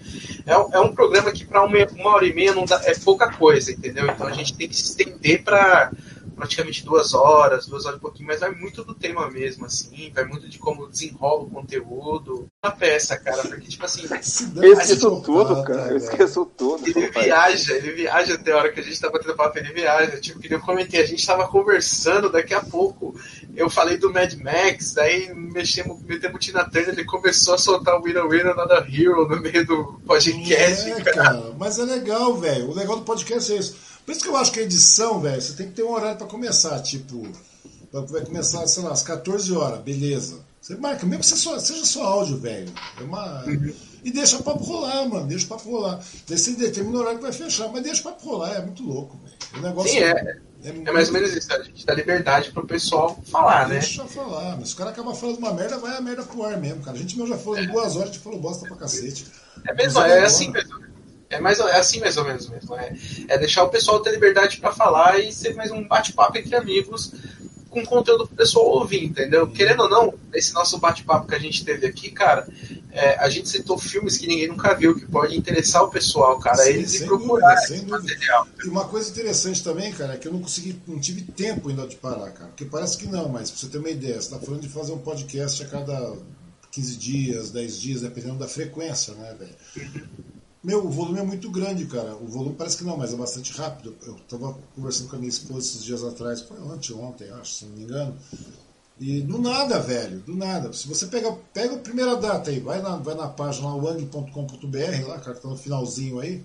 É, 0.47 0.53
é 0.53 0.81
um 0.81 0.95
programa 0.95 1.33
que 1.33 1.45
para 1.45 1.63
uma, 1.63 1.79
uma, 1.93 2.11
hora 2.15 2.27
e 2.27 2.35
meia 2.35 2.55
não 2.55 2.65
dá, 2.65 2.81
é 2.85 2.95
pouca 2.95 3.31
coisa, 3.33 3.73
entendeu? 3.73 4.07
Então 4.07 4.27
a 4.27 4.33
gente 4.33 4.55
tem 4.55 4.69
que 4.69 4.77
se 4.77 4.83
estender 4.83 5.43
para 5.43 5.91
praticamente 6.35 6.85
duas 6.85 7.15
horas, 7.15 7.67
duas 7.67 7.87
horas 7.87 7.99
e 7.99 8.01
pouquinho, 8.01 8.29
mas 8.29 8.41
vai 8.41 8.51
muito 8.51 8.85
do 8.85 8.95
tema 8.95 9.31
mesmo, 9.31 9.67
assim, 9.67 10.11
vai 10.15 10.25
muito 10.25 10.49
de 10.49 10.59
como 10.59 10.89
desenrola 10.89 11.43
o 11.43 11.51
conteúdo. 11.51 12.47
Uma 12.63 12.73
peça, 12.73 13.17
cara, 13.17 13.43
porque, 13.43 13.69
tipo 13.69 13.85
assim. 13.85 14.03
Eu 14.57 14.73
esqueço 14.73 15.23
tudo, 15.23 15.63
cara. 15.65 15.91
Eu 15.91 15.97
esqueço 15.97 16.47
tudo. 16.57 16.87
Ele 16.87 17.11
viaja, 17.11 17.75
ele 17.75 17.93
viaja 17.93 18.35
até 18.35 18.53
a 18.53 18.57
hora 18.57 18.73
que 18.73 18.81
a 18.81 18.83
gente 18.83 19.01
tá 19.01 19.11
batendo 19.11 19.35
papo, 19.35 19.59
ele 19.59 19.73
viaja. 19.73 20.21
Tipo, 20.21 20.41
que 20.41 20.53
eu 20.53 20.61
comentei, 20.61 21.01
a 21.01 21.07
gente 21.07 21.27
tava 21.27 21.47
conversando, 21.49 22.31
daqui 22.31 22.55
a 22.55 22.63
pouco 22.63 23.15
eu 23.57 23.71
falei 23.71 23.97
do 23.97 24.13
Mad 24.13 24.33
Max, 24.35 24.95
daí 24.95 25.33
mexemos, 25.35 26.03
metemos 26.03 26.37
o 26.37 26.39
Tina 26.39 26.65
Turner, 26.65 26.91
ele 26.91 27.05
começou 27.05 27.55
a 27.55 27.59
soltar 27.59 27.97
o 27.97 28.03
Winner 28.03 28.27
Winner 28.27 28.55
Not 28.55 28.73
a 28.73 28.79
Hero 28.79 29.29
no 29.29 29.41
meio 29.41 29.65
do 29.67 30.01
podcast. 30.07 30.91
É, 30.91 31.01
cara. 31.03 31.55
Mas 31.59 31.79
é 31.79 31.85
legal, 31.85 32.37
velho. 32.37 32.71
O 32.71 32.75
legal 32.75 32.97
do 32.97 33.05
podcast 33.05 33.53
é 33.53 33.57
isso 33.57 33.94
por 34.05 34.13
isso 34.13 34.23
que 34.23 34.29
eu 34.29 34.37
acho 34.37 34.53
que 34.53 34.61
a 34.61 34.63
edição, 34.63 35.21
velho, 35.21 35.41
você 35.41 35.53
tem 35.55 35.69
que 35.69 35.75
ter 35.75 35.83
um 35.83 35.93
horário 35.93 36.19
para 36.19 36.27
começar, 36.27 36.81
tipo, 36.81 37.27
vai 37.93 38.25
começar, 38.25 38.67
sei 38.67 38.83
lá, 38.83 38.93
às 38.93 39.03
14 39.03 39.53
horas, 39.53 39.81
beleza. 39.81 40.41
Você 40.61 40.77
marca, 40.77 41.05
mesmo 41.05 41.23
que 41.23 41.39
só, 41.39 41.59
seja 41.59 41.85
só 41.85 42.05
áudio, 42.05 42.39
velho. 42.39 42.73
É 42.99 43.05
uma... 43.05 43.45
Uhum. 43.45 43.73
E 44.03 44.11
deixa 44.11 44.37
o 44.37 44.43
papo 44.43 44.63
rolar, 44.63 45.09
mano. 45.09 45.27
Deixa 45.27 45.47
o 45.47 45.49
papo 45.49 45.71
rolar. 45.71 46.01
Daí 46.29 46.39
você 46.39 46.53
determina 46.53 46.99
o 46.99 47.01
horário 47.01 47.19
que 47.19 47.25
vai 47.25 47.33
fechar, 47.33 47.69
mas 47.69 47.83
deixa 47.83 48.01
o 48.01 48.05
papo 48.05 48.27
rolar, 48.27 48.55
é 48.55 48.63
muito 48.63 48.83
louco, 48.83 49.19
velho. 49.23 49.37
O 49.59 49.67
negócio 49.67 49.93
Sim, 49.93 49.99
é. 49.99 50.39
É, 50.65 50.69
é, 50.69 50.83
é 50.87 50.93
mais 50.93 51.09
ou 51.09 51.15
menos 51.15 51.35
isso, 51.35 51.53
a 51.53 51.63
gente 51.63 51.85
dá 51.85 51.95
liberdade 51.95 52.51
pro 52.51 52.67
pessoal 52.67 53.19
falar, 53.27 53.69
deixa 53.69 54.03
né? 54.03 54.09
Deixa 54.09 54.23
falar, 54.23 54.57
mas 54.57 54.69
se 54.69 54.75
o 54.75 54.79
cara 54.79 54.91
acaba 54.91 55.15
falando 55.15 55.37
uma 55.37 55.53
merda, 55.53 55.77
vai 55.77 55.95
a 55.95 56.01
merda 56.01 56.23
pro 56.23 56.43
ar 56.43 56.59
mesmo, 56.59 56.83
cara. 56.83 56.97
A 56.97 57.01
gente 57.01 57.17
mesmo 57.19 57.35
já 57.35 57.39
falou 57.39 57.59
em 57.59 57.67
duas 57.67 57.97
horas, 57.97 58.09
a 58.09 58.13
gente 58.13 58.23
falou 58.23 58.41
bosta 58.41 58.67
pra 58.67 58.77
cacete. 58.77 59.27
É 59.67 59.75
mesmo, 59.75 60.01
é, 60.01 60.21
é 60.21 60.25
assim 60.25 60.51
mesmo. 60.51 60.83
É, 61.35 61.41
mais, 61.41 61.59
é 61.59 61.79
assim 61.79 62.01
mais 62.01 62.17
ou 62.17 62.25
menos 62.25 62.49
mesmo. 62.49 62.75
É, 62.77 62.95
é 63.29 63.39
deixar 63.39 63.65
o 63.65 63.69
pessoal 63.69 64.01
ter 64.01 64.13
liberdade 64.13 64.59
para 64.59 64.73
falar 64.73 65.19
e 65.19 65.33
ser 65.33 65.55
mais 65.55 65.71
um 65.71 65.87
bate-papo 65.87 66.39
entre 66.39 66.55
amigos 66.55 67.13
com 67.75 67.85
conteúdo 67.85 68.29
pro 68.29 68.37
pessoal 68.37 68.67
ouvir, 68.67 69.05
entendeu? 69.05 69.49
Querendo 69.49 69.83
ou 69.83 69.91
não, 69.91 70.15
esse 70.33 70.55
nosso 70.55 70.79
bate-papo 70.79 71.27
que 71.27 71.35
a 71.35 71.39
gente 71.41 71.65
teve 71.65 71.85
aqui, 71.85 72.09
cara, 72.09 72.47
é, 72.93 73.19
a 73.19 73.29
gente 73.29 73.49
citou 73.49 73.77
filmes 73.77 74.17
que 74.17 74.29
ninguém 74.29 74.47
nunca 74.47 74.73
viu, 74.75 74.95
que 74.95 75.05
pode 75.05 75.37
interessar 75.37 75.83
o 75.83 75.91
pessoal, 75.91 76.39
cara, 76.39 76.59
Sim, 76.59 76.71
eles 76.71 76.95
e 76.95 77.05
procurar 77.05 77.57
dúvida, 77.57 77.75
esse 77.75 77.87
material. 77.87 78.47
E 78.65 78.69
uma 78.69 78.85
coisa 78.85 79.11
interessante 79.11 79.65
também, 79.65 79.93
cara, 79.93 80.15
é 80.15 80.17
que 80.17 80.29
eu 80.29 80.33
não 80.33 80.41
consegui, 80.41 80.81
não 80.87 81.01
tive 81.01 81.23
tempo 81.23 81.69
ainda 81.69 81.85
de 81.89 81.97
parar, 81.97 82.31
cara. 82.31 82.51
Porque 82.51 82.65
parece 82.65 82.97
que 82.97 83.09
não, 83.09 83.29
mas 83.29 83.51
pra 83.51 83.59
você 83.59 83.67
ter 83.67 83.79
uma 83.79 83.91
ideia, 83.91 84.23
você 84.23 84.31
tá 84.31 84.39
falando 84.39 84.61
de 84.61 84.69
fazer 84.69 84.93
um 84.93 84.99
podcast 84.99 85.61
a 85.65 85.67
cada 85.67 86.17
15 86.71 86.97
dias, 86.97 87.51
10 87.51 87.81
dias, 87.81 88.01
dependendo 88.03 88.39
da 88.39 88.47
frequência, 88.47 89.15
né, 89.15 89.35
velho? 89.37 90.25
Meu, 90.65 90.87
o 90.87 90.91
volume 90.91 91.21
é 91.21 91.23
muito 91.23 91.51
grande, 91.51 91.85
cara. 91.85 92.17
O 92.17 92.27
volume 92.27 92.57
parece 92.57 92.79
que 92.79 92.85
não, 92.85 92.97
mas 92.97 93.13
é 93.13 93.17
bastante 93.17 93.53
rápido. 93.53 93.95
Eu 94.07 94.17
estava 94.17 94.59
conversando 94.75 95.11
com 95.11 95.17
a 95.17 95.19
minha 95.19 95.29
esposa 95.29 95.59
esses 95.59 95.85
dias 95.85 96.03
atrás, 96.03 96.41
foi 96.41 96.59
ontem, 96.95 97.31
acho, 97.33 97.53
se 97.53 97.65
não 97.67 97.77
me 97.77 97.85
engano. 97.85 98.17
E 98.99 99.21
do 99.21 99.39
nada, 99.39 99.79
velho, 99.79 100.21
do 100.21 100.35
nada. 100.35 100.73
Se 100.73 100.89
você 100.89 101.07
pega, 101.07 101.31
pega 101.53 101.75
a 101.75 101.79
primeira 101.79 102.17
data 102.17 102.51
aí, 102.51 102.61
vai 102.61 102.81
na, 102.81 102.97
vai 102.97 103.15
na 103.15 103.29
página 103.29 103.75
wang.com.br, 103.75 105.07
lá, 105.07 105.19
cara, 105.19 105.37
que 105.37 105.43
tá 105.43 105.49
no 105.49 105.57
finalzinho 105.59 106.19
aí, 106.21 106.43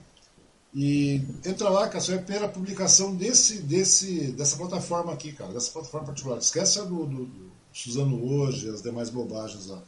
e 0.74 1.24
entra 1.46 1.70
lá, 1.70 1.88
cara, 1.88 2.02
você 2.02 2.12
vai 2.12 2.20
a 2.20 2.24
primeira 2.24 2.50
publicação 2.50 3.16
desse, 3.16 3.62
desse, 3.62 4.32
dessa 4.34 4.58
plataforma 4.58 5.14
aqui, 5.14 5.32
cara, 5.32 5.54
dessa 5.54 5.72
plataforma 5.72 6.08
particular. 6.08 6.40
Esquece 6.40 6.80
a 6.80 6.84
do, 6.84 7.06
do, 7.06 7.26
do 7.26 7.52
Suzano 7.72 8.22
hoje, 8.22 8.70
as 8.70 8.82
demais 8.82 9.10
bobagens 9.10 9.68
lá. 9.68 9.82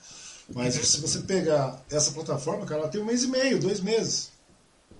Mas 0.54 0.76
se 0.76 1.00
você 1.00 1.20
pegar 1.20 1.84
essa 1.90 2.12
plataforma, 2.12 2.66
cara, 2.66 2.82
ela 2.82 2.90
tem 2.90 3.02
um 3.02 3.06
mês 3.06 3.24
e 3.24 3.28
meio, 3.28 3.60
dois 3.60 3.80
meses. 3.80 4.30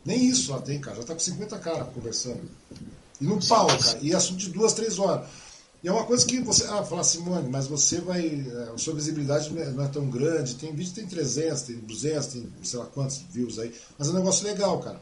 Nem 0.06 0.26
isso 0.26 0.52
ela 0.52 0.62
tem, 0.62 0.80
cara. 0.80 0.98
Já 0.98 1.04
tá 1.04 1.14
com 1.14 1.20
50 1.20 1.60
caras 1.60 1.88
conversando. 1.94 2.42
E 3.20 3.26
num 3.26 3.40
pau, 3.40 3.68
cara. 3.68 4.00
E 4.02 4.16
assunto 4.16 4.40
de 4.40 4.50
duas, 4.50 4.74
três 4.74 4.98
horas. 4.98 5.28
E 5.84 5.88
é 5.88 5.92
uma 5.92 6.06
coisa 6.06 6.26
que 6.26 6.40
você. 6.40 6.64
Ah, 6.66 6.84
fala 6.84 7.04
Simone, 7.04 7.50
mas 7.50 7.68
você 7.68 8.00
vai. 8.00 8.26
É, 8.26 8.74
a 8.74 8.78
sua 8.78 8.94
visibilidade 8.94 9.52
não 9.52 9.84
é, 9.84 9.86
é 9.86 9.90
tão 9.90 10.10
grande. 10.10 10.56
Tem 10.56 10.74
vídeo 10.74 10.94
tem 10.94 11.08
300, 11.08 11.62
tem 11.64 11.76
200, 11.78 12.28
tem 12.28 12.48
sei 12.64 12.80
lá 12.80 12.86
quantos 12.86 13.18
views 13.32 13.58
aí. 13.58 13.74
Mas 13.98 14.08
é 14.08 14.12
um 14.12 14.16
negócio 14.16 14.46
legal, 14.46 14.80
cara. 14.80 15.02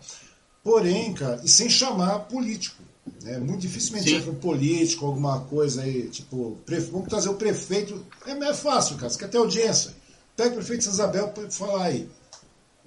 Porém, 0.64 1.14
cara, 1.14 1.42
e 1.44 1.50
sem 1.50 1.70
chamar 1.70 2.20
político. 2.20 2.82
Né? 3.24 3.40
Muito 3.40 3.62
dificilmente 3.62 4.14
entra 4.14 4.32
um 4.32 4.36
político, 4.36 5.06
alguma 5.06 5.42
coisa 5.42 5.82
aí, 5.82 6.10
tipo, 6.10 6.58
vamos 6.92 7.08
trazer 7.08 7.30
o 7.30 7.36
prefeito. 7.36 8.06
É, 8.26 8.32
é 8.32 8.54
fácil, 8.54 8.96
cara. 8.98 9.10
Você 9.10 9.18
quer 9.18 9.30
ter 9.30 9.38
audiência. 9.38 9.99
Pega 10.40 10.52
o 10.52 10.54
prefeito 10.54 10.88
Isabel 10.88 11.28
para 11.28 11.52
falar 11.52 11.88
aí. 11.88 12.10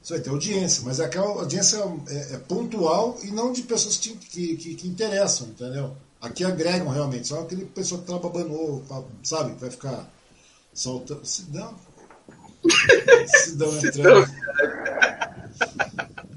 Isso 0.03 0.15
vai 0.15 0.21
ter 0.21 0.31
audiência, 0.31 0.83
mas 0.87 1.01
aquela 1.01 1.27
audiência 1.27 1.77
é, 2.09 2.35
é 2.35 2.39
pontual 2.39 3.19
e 3.23 3.31
não 3.31 3.53
de 3.53 3.61
pessoas 3.61 3.99
que, 3.99 4.17
que, 4.17 4.57
que, 4.57 4.75
que, 4.75 4.89
interessam, 4.89 5.49
entendeu? 5.49 5.95
Aqui 6.19 6.47
agregam 6.47 6.89
realmente, 6.89 7.29
só 7.29 7.43
aquele 7.43 7.67
pessoa 7.67 8.01
que 8.01 8.07
tá 8.07 8.19
babando 8.19 8.83
sabe? 9.23 9.53
Vai 9.61 9.71
ficar 9.71 10.11
soltando. 10.73 11.27
Sidão. 11.27 11.75
Sidão 13.45 13.77
entrando. 13.77 14.33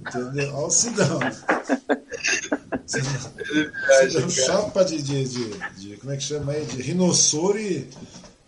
Entendeu? 0.02 0.53
Olha 0.53 0.68
o 0.68 0.69
Sidão. 0.69 1.19
Sidão 2.85 4.30
chapa 4.30 4.84
de, 4.84 5.02
de, 5.02 5.24
de, 5.24 5.50
de, 5.77 5.98
Como 5.98 6.11
é 6.11 6.18
que 6.18 6.24
chama 6.24 6.52
aí? 6.52 6.66
De 6.66 6.82
rinossoro 6.82 7.58
e 7.58 7.90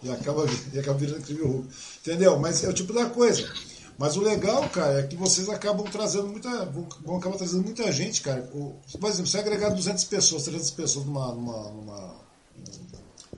e 0.03 0.11
acaba, 0.11 0.45
e 0.73 0.79
acaba 0.79 0.97
virando 0.97 1.19
incrível 1.19 1.47
Hulk. 1.47 1.67
Entendeu? 2.07 2.39
Mas 2.39 2.63
é 2.63 2.69
o 2.69 2.73
tipo 2.73 2.93
da 2.93 3.09
coisa. 3.09 3.51
Mas 3.97 4.15
o 4.15 4.21
legal, 4.21 4.69
cara, 4.69 5.01
é 5.01 5.03
que 5.03 5.17
vocês 5.17 5.49
acabam 5.49 5.85
trazendo 5.91 6.27
muita. 6.27 6.65
vão 7.03 7.17
acabar 7.17 7.35
trazendo 7.35 7.63
muita 7.63 7.91
gente, 7.91 8.21
cara. 8.21 8.49
O, 8.53 8.73
por 8.97 9.09
exemplo, 9.09 9.27
se 9.27 9.37
agregar 9.37 9.69
200 9.69 10.05
pessoas, 10.05 10.43
300 10.43 10.71
pessoas 10.71 11.05
numa, 11.05 11.33
numa, 11.33 11.69
numa, 11.71 12.15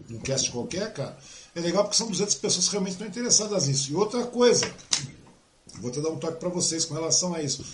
num 0.08 0.20
cast 0.20 0.52
qualquer, 0.52 0.94
cara, 0.94 1.18
é 1.56 1.62
legal 1.62 1.84
porque 1.84 1.98
são 1.98 2.08
200 2.08 2.36
pessoas 2.36 2.66
que 2.66 2.72
realmente 2.74 2.92
estão 2.94 3.08
interessadas 3.08 3.68
nisso. 3.68 3.92
E 3.92 3.96
outra 3.96 4.24
coisa, 4.28 4.72
vou 5.80 5.90
até 5.90 6.00
dar 6.00 6.10
um 6.10 6.18
toque 6.18 6.40
para 6.40 6.50
vocês 6.50 6.86
com 6.86 6.94
relação 6.94 7.34
a 7.34 7.42
isso. 7.42 7.66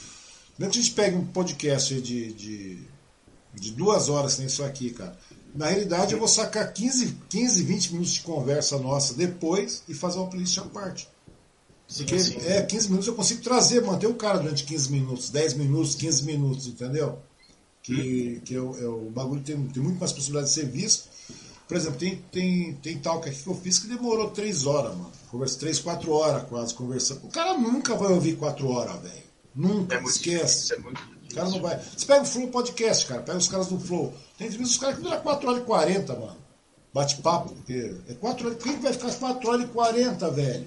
Mesmo 0.57 0.71
que 0.71 0.79
a 0.79 0.81
gente 0.81 0.93
pegue 0.93 1.17
um 1.17 1.25
podcast 1.25 1.99
de, 1.99 2.31
de, 2.31 2.87
de 3.53 3.71
duas 3.71 4.07
horas, 4.07 4.37
tem 4.37 4.45
isso 4.45 4.63
aqui, 4.63 4.91
cara. 4.91 5.17
Na 5.55 5.67
realidade, 5.67 6.13
eu 6.13 6.19
vou 6.19 6.27
sacar 6.27 6.71
15, 6.73 7.17
15, 7.29 7.63
20 7.63 7.91
minutos 7.93 8.13
de 8.13 8.21
conversa 8.21 8.77
nossa 8.77 9.13
depois 9.13 9.83
e 9.87 9.93
fazer 9.93 10.19
uma 10.19 10.27
playlist 10.27 10.57
à 10.57 10.63
parte. 10.63 11.07
Porque 11.87 12.19
sim, 12.19 12.39
sim. 12.39 12.47
é 12.47 12.61
15 12.61 12.87
minutos 12.87 13.07
eu 13.07 13.15
consigo 13.15 13.41
trazer, 13.41 13.81
manter 13.81 14.07
o 14.07 14.15
cara 14.15 14.39
durante 14.39 14.65
15 14.65 14.91
minutos, 14.91 15.29
10 15.29 15.53
minutos, 15.53 15.95
15 15.95 16.25
minutos, 16.25 16.67
entendeu? 16.67 17.19
Que, 17.81 18.37
hum. 18.37 18.41
que 18.43 18.55
é, 18.55 18.59
o, 18.59 18.77
é 18.77 18.87
o 18.87 19.09
bagulho 19.11 19.41
tem, 19.41 19.55
tem 19.67 19.81
muito 19.81 19.99
mais 19.99 20.11
possibilidade 20.11 20.49
de 20.49 20.59
ser 20.59 20.65
visto. 20.65 21.07
Por 21.67 21.77
exemplo, 21.77 21.97
tem, 21.97 22.17
tem, 22.31 22.73
tem 22.75 22.99
talk 22.99 23.27
aqui 23.27 23.41
que 23.41 23.47
eu 23.47 23.55
fiz 23.55 23.79
que 23.79 23.87
demorou 23.87 24.31
3 24.31 24.65
horas, 24.65 24.91
mano. 24.91 25.11
Conversa 25.31 25.59
3, 25.59 25.79
4 25.79 26.11
horas 26.11 26.43
quase 26.49 26.73
conversando. 26.73 27.23
O 27.23 27.29
cara 27.29 27.57
nunca 27.57 27.95
vai 27.95 28.11
ouvir 28.11 28.35
4 28.35 28.67
horas, 28.67 29.01
velho. 29.01 29.23
Nunca, 29.55 29.95
é 29.95 30.03
esquece. 30.03 30.67
Difícil, 30.67 30.75
é 30.75 30.79
muito. 30.79 31.14
O 31.35 31.37
cara 31.37 31.49
não 31.49 31.61
vai. 31.61 31.77
Você 31.77 32.05
pega 32.05 32.23
o 32.23 32.25
Flow 32.25 32.47
Podcast, 32.47 33.05
cara, 33.07 33.21
pega 33.21 33.37
os 33.37 33.49
caras 33.49 33.67
do 33.67 33.77
Flow. 33.77 34.13
Tem 34.37 34.47
entrevista 34.47 34.73
dos 34.73 34.77
caras 34.77 34.95
que 34.95 35.01
dura 35.01 35.17
4 35.17 35.49
horas 35.49 35.61
e 35.61 35.65
40, 35.65 36.13
mano. 36.13 36.37
Bate-papo, 36.93 37.53
porque 37.53 37.93
é 38.07 38.13
4 38.13 38.47
horas. 38.47 38.63
Quem 38.63 38.79
vai 38.79 38.93
ficar 38.93 39.13
4 39.13 39.49
horas 39.49 39.65
e 39.65 39.67
40, 39.67 40.31
velho? 40.31 40.65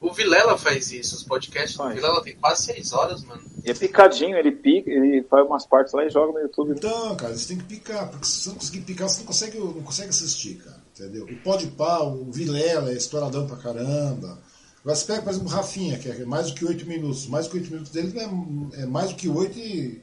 O 0.00 0.12
Vilela 0.12 0.58
faz 0.58 0.92
isso, 0.92 1.14
os 1.14 1.22
podcasts 1.22 1.78
do 1.78 1.88
Vilela 1.88 2.22
tem 2.22 2.34
quase 2.34 2.64
6 2.64 2.92
horas, 2.92 3.22
mano. 3.22 3.40
E 3.64 3.70
é 3.70 3.74
picadinho, 3.74 4.36
ele 4.36 4.50
pica, 4.50 4.90
ele 4.90 5.22
faz 5.22 5.46
umas 5.46 5.64
partes 5.64 5.94
lá 5.94 6.04
e 6.04 6.10
joga 6.10 6.32
no 6.32 6.40
YouTube. 6.40 6.72
Então, 6.72 7.14
cara, 7.14 7.34
você 7.34 7.48
tem 7.48 7.56
que 7.56 7.64
picar, 7.64 8.10
porque 8.10 8.26
se 8.26 8.40
você 8.40 8.48
não 8.48 8.56
conseguir 8.56 8.80
picar, 8.80 9.08
você 9.08 9.20
não 9.20 9.26
consegue, 9.26 9.58
não 9.58 9.82
consegue 9.82 10.10
assistir, 10.10 10.56
cara. 10.56 10.82
Entendeu? 10.92 11.24
O 11.24 11.36
Pode 11.36 11.68
Pá, 11.68 12.00
o 12.00 12.30
Vilela 12.30 12.90
é 12.90 12.96
estouradão 12.96 13.46
pra 13.46 13.56
caramba. 13.56 14.38
Agora 14.84 14.96
você 14.96 15.06
pega, 15.06 15.22
por 15.22 15.30
exemplo, 15.30 15.48
o 15.48 15.50
Rafinha, 15.50 15.98
que 15.98 16.08
é 16.08 16.24
mais 16.24 16.50
do 16.50 16.54
que 16.54 16.64
8 16.64 16.86
minutos. 16.86 17.26
Mais 17.26 17.46
do 17.46 17.50
que 17.50 17.56
8 17.56 17.70
minutos 17.70 17.90
dele 17.90 18.12
é, 18.20 18.82
é 18.82 18.86
mais 18.86 19.08
do 19.08 19.16
que 19.16 19.28
8 19.28 19.58
e 19.58 20.02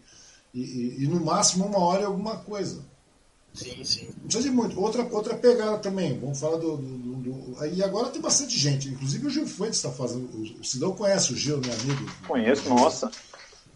e, 0.53 1.03
e, 1.03 1.07
no 1.07 1.23
máximo 1.23 1.65
uma 1.65 1.79
hora 1.79 2.01
e 2.01 2.05
alguma 2.05 2.37
coisa. 2.37 2.79
Sim, 3.53 3.83
sim. 3.83 4.07
Não 4.17 4.27
precisa 4.27 4.49
de 4.49 4.55
muito. 4.55 4.79
Outra, 4.79 5.03
outra 5.11 5.35
pegada 5.35 5.77
também. 5.77 6.17
Vamos 6.19 6.39
falar 6.39 6.57
do, 6.57 6.77
do, 6.77 6.97
do, 6.97 7.15
do. 7.15 7.65
E 7.65 7.83
agora 7.83 8.09
tem 8.09 8.21
bastante 8.21 8.57
gente. 8.57 8.89
Inclusive 8.89 9.27
o 9.27 9.29
Gil 9.29 9.47
Fuentes 9.47 9.77
está 9.77 9.91
fazendo. 9.91 10.29
O 10.59 10.63
Cidão 10.63 10.93
conhece 10.93 11.33
o 11.33 11.37
Gil, 11.37 11.59
meu 11.59 11.73
amigo. 11.73 12.11
Conheço, 12.27 12.69
nossa. 12.69 13.11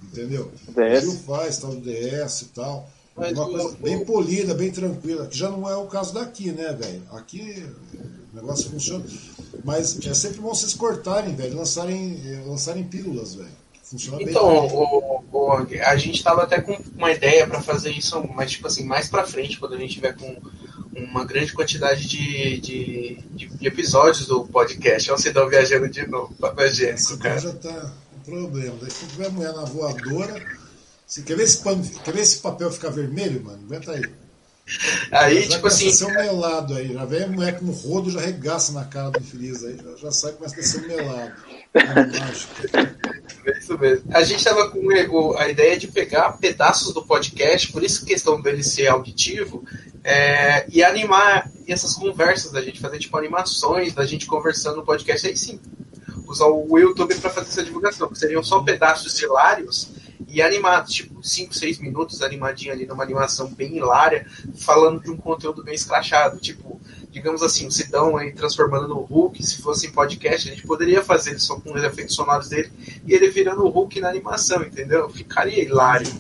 Entendeu? 0.04 0.52
DS. 0.70 1.04
O 1.04 1.12
Gil 1.12 1.20
faz, 1.20 1.58
tal, 1.58 1.76
do 1.76 1.82
DS 1.82 2.42
e 2.42 2.46
tal. 2.48 2.90
Mas 3.16 3.32
uma 3.32 3.46
coisa 3.46 3.78
bem 3.80 4.04
polida, 4.04 4.54
bem 4.54 4.72
tranquila. 4.72 5.28
Que 5.28 5.38
já 5.38 5.50
não 5.50 5.70
é 5.70 5.76
o 5.76 5.86
caso 5.86 6.14
daqui, 6.14 6.52
né, 6.52 6.74
velho? 6.74 7.02
Aqui 7.14 7.66
o 8.34 8.36
negócio 8.36 8.70
funciona. 8.70 9.06
Mas 9.64 9.98
é 10.06 10.14
sempre 10.14 10.42
bom 10.42 10.54
vocês 10.54 10.74
cortarem, 10.74 11.34
velho, 11.34 11.56
lançarem, 11.56 12.22
eh, 12.26 12.44
lançarem 12.46 12.84
pílulas, 12.84 13.36
velho. 13.36 13.66
Funciona 13.84 14.22
então, 14.22 14.68
bem. 14.68 14.72
O, 14.74 15.24
o, 15.32 15.52
a 15.54 15.96
gente 15.96 16.16
estava 16.16 16.44
até 16.44 16.60
com 16.60 16.78
uma 16.98 17.12
ideia 17.12 17.48
para 17.48 17.62
fazer 17.62 17.92
isso, 17.92 18.22
mas 18.36 18.52
tipo 18.52 18.68
assim, 18.68 18.84
mais 18.84 19.08
para 19.08 19.26
frente, 19.26 19.60
quando 19.60 19.76
a 19.76 19.78
gente 19.78 19.94
tiver 19.94 20.16
com 20.16 20.36
uma 20.96 21.26
grande 21.26 21.54
quantidade 21.54 22.08
de, 22.08 22.58
de, 22.60 23.16
de 23.34 23.68
episódios 23.68 24.28
do 24.28 24.46
podcast. 24.46 25.10
Olha 25.10 25.20
o 25.20 25.22
Cidão 25.22 25.50
viajando 25.50 25.90
de 25.90 26.08
novo. 26.08 26.34
Esse 26.94 27.18
cara 27.18 27.40
já 27.40 27.54
tá 27.54 27.94
um 28.16 28.20
problema. 28.20 28.76
Daí 28.82 28.92
se 28.92 29.06
tiver 29.06 29.30
mulher 29.30 29.54
na 29.54 29.66
voadora. 29.66 30.65
Se 31.08 31.22
quer 31.24 31.38
ver 31.38 31.44
esse, 31.44 31.64
pano, 31.64 31.84
quer 32.04 32.14
ver 32.14 32.22
esse 32.22 32.40
papel 32.40 32.72
ficar 32.72 32.90
vermelho, 32.90 33.44
mano? 33.44 33.64
Aguenta 33.66 33.92
aí. 33.92 34.04
Aí, 35.12 35.44
já 35.44 35.50
tipo 35.50 35.68
assim. 35.68 35.92
ser 35.92 36.06
um 36.06 36.14
melado 36.14 36.74
aí. 36.74 36.94
Já 36.94 37.06
vem 37.06 37.24
a 37.24 37.28
mulher 37.28 37.60
com 37.60 37.66
um 37.66 37.72
rodo, 37.72 38.10
já 38.10 38.20
regaça 38.20 38.72
na 38.72 38.86
cara 38.86 39.12
do 39.12 39.20
infeliz 39.20 39.64
aí. 39.64 39.78
Já, 39.78 39.96
já 39.98 40.12
sai 40.12 40.32
começa 40.34 40.60
a 40.60 40.64
ser 40.64 40.84
um 40.84 40.88
melado. 40.88 41.34
É 43.46 43.60
isso 43.60 43.78
mesmo. 43.78 44.06
A 44.12 44.24
gente 44.24 44.40
estava 44.40 44.72
com 44.72 45.38
a 45.38 45.48
ideia 45.48 45.78
de 45.78 45.88
pegar 45.88 46.32
pedaços 46.40 46.94
do 46.94 47.06
podcast, 47.06 47.72
por 47.72 47.84
isso 47.84 48.04
a 48.04 48.08
questão 48.08 48.42
dele 48.42 48.64
ser 48.64 48.88
auditivo, 48.88 49.64
é, 50.04 50.66
e 50.68 50.84
animar 50.84 51.52
essas 51.68 51.94
conversas 51.94 52.52
da 52.52 52.62
gente, 52.62 52.80
fazer 52.80 52.98
tipo 52.98 53.16
animações 53.18 53.94
da 53.94 54.04
gente 54.04 54.26
conversando 54.26 54.78
no 54.78 54.86
podcast. 54.86 55.28
Aí 55.28 55.38
sim, 55.38 55.60
usar 56.26 56.48
o 56.48 56.78
YouTube 56.80 57.14
para 57.16 57.30
fazer 57.30 57.50
essa 57.50 57.64
divulgação, 57.64 58.10
que 58.10 58.18
seriam 58.18 58.42
só 58.42 58.62
pedaços 58.64 59.22
hilários 59.22 59.92
e 60.28 60.42
animados, 60.42 60.94
tipo 60.94 61.24
5, 61.24 61.54
6 61.54 61.80
minutos 61.80 62.22
animadinho 62.22 62.72
ali 62.72 62.86
numa 62.86 63.04
animação 63.04 63.48
bem 63.48 63.78
hilária, 63.78 64.26
falando 64.58 65.02
de 65.02 65.12
um 65.12 65.18
conteúdo 65.18 65.64
bem 65.64 65.74
escrachado, 65.74 66.40
tipo, 66.40 66.80
digamos 67.12 67.42
assim, 67.42 67.68
o 67.68 67.72
Sidão 67.72 68.18
aí 68.18 68.32
transformando 68.32 68.88
no 68.88 69.02
Hulk, 69.02 69.46
se 69.46 69.62
fosse 69.62 69.88
em 69.88 69.92
podcast, 69.92 70.50
a 70.50 70.52
gente 70.54 70.66
poderia 70.66 71.04
fazer 71.04 71.40
só 71.40 71.60
com 71.60 71.74
os 71.74 71.84
efeitos 71.84 72.16
sonoros 72.16 72.50
dele 72.50 72.72
e 73.06 73.14
ele 73.14 73.30
virando 73.30 73.64
o 73.64 73.70
Hulk 73.70 74.00
na 74.00 74.10
animação, 74.10 74.64
entendeu? 74.64 75.10
Ficaria 75.10 75.64
hilário. 75.64 76.12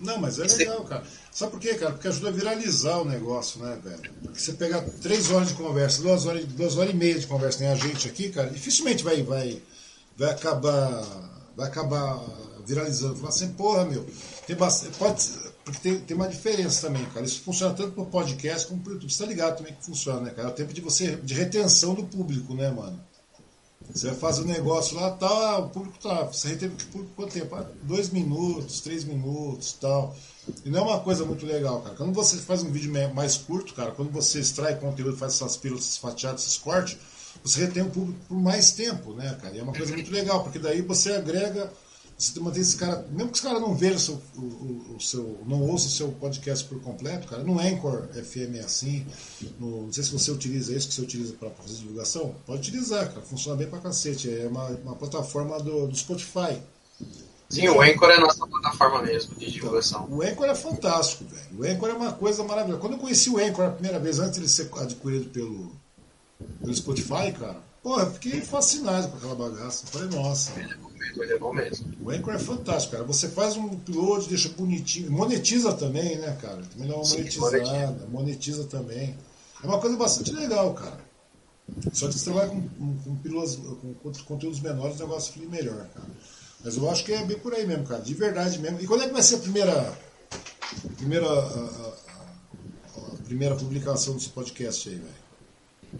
Não, 0.00 0.18
mas 0.18 0.38
é 0.38 0.44
legal, 0.44 0.84
cara. 0.84 1.02
Sabe 1.30 1.52
por 1.52 1.60
quê, 1.60 1.74
cara? 1.74 1.92
Porque 1.92 2.08
ajuda 2.08 2.28
a 2.28 2.32
viralizar 2.32 2.98
o 2.98 3.04
negócio, 3.04 3.60
né, 3.60 3.78
velho? 3.82 4.10
Porque 4.22 4.40
você 4.40 4.52
pegar 4.52 4.80
três 5.02 5.30
horas 5.30 5.48
de 5.48 5.54
conversa, 5.54 6.00
duas 6.00 6.24
horas, 6.24 6.44
duas 6.46 6.78
horas 6.78 6.92
e 6.92 6.96
meia 6.96 7.18
de 7.18 7.26
conversa, 7.26 7.58
tem 7.58 7.68
a 7.68 7.74
gente 7.74 8.08
aqui, 8.08 8.30
cara, 8.30 8.48
dificilmente 8.48 9.04
vai, 9.04 9.22
vai, 9.22 9.60
vai 10.16 10.30
acabar. 10.30 11.04
Vai 11.56 11.68
acabar 11.68 12.22
viralizando. 12.66 13.16
Falar 13.16 13.28
assim, 13.28 13.52
porra, 13.52 13.84
meu, 13.84 14.06
tem 14.46 14.56
bastante. 14.56 14.96
Pode, 14.98 15.22
porque 15.64 15.80
tem, 15.80 15.98
tem 16.00 16.16
uma 16.16 16.28
diferença 16.28 16.86
também, 16.86 17.04
cara. 17.06 17.24
Isso 17.24 17.40
funciona 17.40 17.74
tanto 17.74 17.92
para 17.92 18.04
podcast 18.04 18.66
como 18.66 18.82
para 18.82 18.92
YouTube. 18.92 19.12
Você 19.12 19.22
tá 19.22 19.28
ligado 19.28 19.56
também 19.58 19.74
que 19.74 19.84
funciona, 19.84 20.20
né, 20.20 20.30
cara? 20.30 20.48
É 20.48 20.50
o 20.50 20.54
tempo 20.54 20.72
de 20.72 20.80
você. 20.80 21.16
de 21.16 21.34
retenção 21.34 21.94
do 21.94 22.04
público, 22.04 22.54
né, 22.54 22.70
mano? 22.70 23.00
Você 23.92 24.08
vai 24.08 24.16
fazer 24.16 24.42
um 24.42 24.46
negócio 24.46 24.96
lá, 24.96 25.16
ah, 25.20 25.58
o 25.58 25.68
público 25.68 25.98
tá. 26.02 26.24
Você 26.24 26.48
retém 26.48 26.68
o 26.68 26.72
público 26.72 27.12
quanto 27.14 27.32
tempo? 27.32 27.54
Ah, 27.54 27.66
dois 27.82 28.10
minutos, 28.10 28.80
três 28.80 29.04
minutos 29.04 29.74
tal. 29.74 30.16
E 30.64 30.70
não 30.70 30.80
é 30.80 30.82
uma 30.82 31.00
coisa 31.00 31.24
muito 31.24 31.46
legal, 31.46 31.80
cara. 31.82 31.94
Quando 31.94 32.12
você 32.12 32.36
faz 32.38 32.62
um 32.62 32.70
vídeo 32.70 32.92
mais 33.14 33.36
curto, 33.36 33.74
cara, 33.74 33.92
quando 33.92 34.10
você 34.10 34.40
extrai 34.40 34.76
conteúdo, 34.76 35.16
faz 35.16 35.34
essas 35.34 35.56
pílulas, 35.56 35.84
esses 35.84 35.98
fatiados, 35.98 36.44
esses 36.44 36.58
cortes, 36.58 36.98
você 37.42 37.60
retém 37.60 37.82
o 37.82 37.90
público 37.90 38.18
por 38.28 38.38
mais 38.38 38.72
tempo, 38.72 39.12
né, 39.12 39.36
cara? 39.40 39.54
E 39.54 39.58
é 39.58 39.62
uma 39.62 39.72
coisa 39.72 39.92
muito 39.92 40.10
legal, 40.10 40.42
porque 40.42 40.58
daí 40.58 40.82
você 40.82 41.12
agrega 41.12 41.70
você 42.18 42.40
mantém 42.40 42.62
esse 42.62 42.76
cara, 42.76 43.06
mesmo 43.10 43.30
que 43.30 43.36
esse 43.36 43.46
cara 43.46 43.60
não 43.60 43.74
veja 43.74 43.96
o 43.96 43.98
seu, 43.98 44.22
o, 44.36 44.96
o, 44.96 45.00
seu, 45.00 45.38
não 45.46 45.62
ouça 45.62 45.86
o 45.86 45.90
seu 45.90 46.08
podcast 46.12 46.64
por 46.66 46.80
completo, 46.80 47.28
cara, 47.28 47.42
no 47.42 47.60
Anchor 47.60 48.08
FM 48.08 48.56
é 48.56 48.60
assim, 48.60 49.06
no, 49.60 49.82
não 49.82 49.92
sei 49.92 50.02
se 50.02 50.12
você 50.12 50.30
utiliza 50.30 50.74
isso, 50.74 50.88
que 50.88 50.94
você 50.94 51.02
utiliza 51.02 51.34
para 51.34 51.50
fazer 51.50 51.74
divulgação, 51.74 52.34
pode 52.46 52.60
utilizar, 52.60 53.08
cara, 53.08 53.20
funciona 53.20 53.58
bem 53.58 53.68
pra 53.68 53.80
cacete, 53.80 54.30
é 54.30 54.46
uma, 54.46 54.66
uma 54.68 54.94
plataforma 54.94 55.58
do, 55.60 55.86
do 55.88 55.96
Spotify. 55.96 56.58
Sim, 57.50 57.68
o 57.68 57.80
Anchor 57.80 58.10
é 58.10 58.14
a 58.14 58.20
nossa 58.20 58.46
plataforma 58.46 59.02
mesmo 59.02 59.36
de 59.36 59.50
divulgação. 59.50 60.04
Então, 60.04 60.18
o 60.18 60.22
Anchor 60.22 60.46
é 60.46 60.54
fantástico, 60.54 61.24
velho. 61.24 61.60
O 61.60 61.64
Anchor 61.64 61.88
é 61.90 61.92
uma 61.92 62.12
coisa 62.12 62.42
maravilhosa. 62.42 62.80
Quando 62.80 62.94
eu 62.94 62.98
conheci 62.98 63.30
o 63.30 63.38
Anchor 63.38 63.66
a 63.66 63.70
primeira 63.70 64.00
vez, 64.00 64.18
antes 64.18 64.40
de 64.40 64.48
ser 64.48 64.68
adquirido 64.76 65.30
pelo, 65.30 65.70
pelo 66.60 66.74
Spotify, 66.74 67.30
cara, 67.38 67.62
Pô, 67.86 68.00
eu 68.00 68.10
fiquei 68.10 68.40
fascinado 68.40 69.06
com 69.06 69.16
aquela 69.16 69.36
bagaça. 69.36 69.84
Eu 69.86 69.92
falei, 69.92 70.18
nossa. 70.18 70.50
É 70.58 70.74
bom 70.74 70.85
mesmo, 71.06 71.22
ele 71.22 71.32
é 71.32 71.38
bom 71.38 71.52
mesmo. 71.52 71.92
O 72.02 72.10
Anchor 72.10 72.34
é 72.34 72.38
fantástico, 72.38 72.92
cara. 72.92 73.04
Você 73.04 73.28
faz 73.28 73.56
um 73.56 73.66
upload, 73.66 74.28
deixa 74.28 74.48
bonitinho. 74.50 75.10
Monetiza 75.10 75.72
também, 75.72 76.18
né, 76.18 76.36
cara? 76.40 76.62
Também 76.72 76.88
dá 76.88 76.94
uma 76.96 77.04
Sim, 77.04 77.18
monetizada. 77.18 77.56
Monetiza. 77.58 78.06
monetiza 78.10 78.64
também. 78.64 79.16
É 79.62 79.66
uma 79.66 79.78
coisa 79.78 79.96
bastante 79.96 80.32
legal, 80.32 80.74
cara. 80.74 81.06
Só 81.92 82.06
que 82.06 82.14
você 82.14 82.24
trabalha 82.24 82.48
com, 82.50 82.68
com, 82.68 82.96
com 82.98 83.16
pílulas, 83.16 83.56
com, 83.56 84.12
conteúdos 84.24 84.60
menores, 84.60 84.96
o 84.96 85.02
negócio 85.02 85.32
fica 85.32 85.48
melhor, 85.48 85.88
cara. 85.88 86.08
Mas 86.64 86.76
eu 86.76 86.90
acho 86.90 87.04
que 87.04 87.12
é 87.12 87.24
bem 87.24 87.38
por 87.38 87.54
aí 87.54 87.66
mesmo, 87.66 87.84
cara. 87.84 88.02
De 88.02 88.14
verdade 88.14 88.58
mesmo. 88.58 88.80
E 88.80 88.86
quando 88.86 89.02
é 89.02 89.06
que 89.06 89.12
vai 89.12 89.22
ser 89.22 89.36
a 89.36 89.38
primeira. 89.38 89.98
Primeira. 90.96 91.26
A, 91.26 91.30
a, 91.30 91.94
a 93.12 93.16
primeira 93.24 93.56
publicação 93.56 94.14
desse 94.14 94.28
podcast 94.28 94.88
aí, 94.88 94.96
velho? 94.96 95.26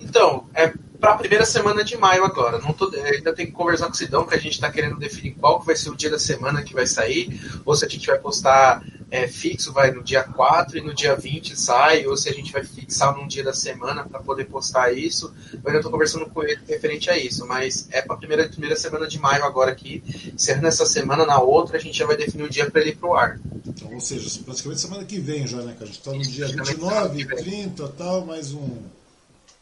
Então, 0.00 0.48
é 0.54 0.72
para 1.00 1.12
a 1.12 1.16
primeira 1.16 1.44
semana 1.44 1.84
de 1.84 1.96
maio 1.96 2.24
agora. 2.24 2.58
Não 2.58 2.72
tô, 2.72 2.90
ainda 2.94 3.32
tem 3.32 3.46
que 3.46 3.52
conversar 3.52 3.86
com 3.86 3.92
o 3.92 3.96
Sidão, 3.96 4.26
que 4.26 4.34
a 4.34 4.38
gente 4.38 4.54
está 4.54 4.70
querendo 4.70 4.96
definir 4.96 5.34
qual 5.34 5.60
que 5.60 5.66
vai 5.66 5.76
ser 5.76 5.90
o 5.90 5.96
dia 5.96 6.10
da 6.10 6.18
semana 6.18 6.62
que 6.62 6.74
vai 6.74 6.86
sair, 6.86 7.40
ou 7.64 7.74
se 7.74 7.84
a 7.84 7.88
gente 7.88 8.06
vai 8.06 8.18
postar 8.18 8.82
é, 9.10 9.28
fixo, 9.28 9.72
vai 9.72 9.90
no 9.90 10.02
dia 10.02 10.24
4 10.24 10.78
e 10.78 10.80
no 10.80 10.94
dia 10.94 11.14
20 11.14 11.56
sai, 11.56 12.06
ou 12.06 12.16
se 12.16 12.28
a 12.28 12.32
gente 12.32 12.52
vai 12.52 12.64
fixar 12.64 13.16
num 13.16 13.26
dia 13.26 13.44
da 13.44 13.52
semana 13.52 14.04
para 14.04 14.20
poder 14.20 14.46
postar 14.46 14.92
isso. 14.92 15.32
Eu 15.52 15.60
ainda 15.66 15.78
estou 15.78 15.92
conversando 15.92 16.26
com 16.26 16.42
ele 16.42 16.58
referente 16.68 17.08
a 17.10 17.16
isso, 17.16 17.46
mas 17.46 17.88
é 17.90 18.02
para 18.02 18.16
a 18.16 18.18
primeira, 18.18 18.48
primeira 18.48 18.76
semana 18.76 19.06
de 19.06 19.18
maio 19.18 19.44
agora 19.44 19.70
aqui. 19.70 20.02
Encerrando 20.34 20.66
essa 20.66 20.86
semana, 20.86 21.24
na 21.24 21.40
outra, 21.40 21.76
a 21.76 21.80
gente 21.80 21.96
já 21.96 22.06
vai 22.06 22.16
definir 22.16 22.44
o 22.44 22.50
dia 22.50 22.68
para 22.70 22.80
ele 22.80 22.90
ir 22.90 22.96
pro 22.96 23.14
ar. 23.14 23.38
Então, 23.66 23.92
ou 23.92 24.00
seja, 24.00 24.28
praticamente 24.44 24.80
semana 24.80 25.04
que 25.04 25.18
vem 25.18 25.46
já, 25.46 25.58
né, 25.58 25.72
cara? 25.72 25.84
A 25.84 25.86
gente 25.86 25.98
está 25.98 26.12
no 26.12 26.22
dia 26.22 26.46
29, 26.46 27.24
30 27.24 27.88
tal, 27.88 28.24
mais 28.24 28.52
um 28.52 28.78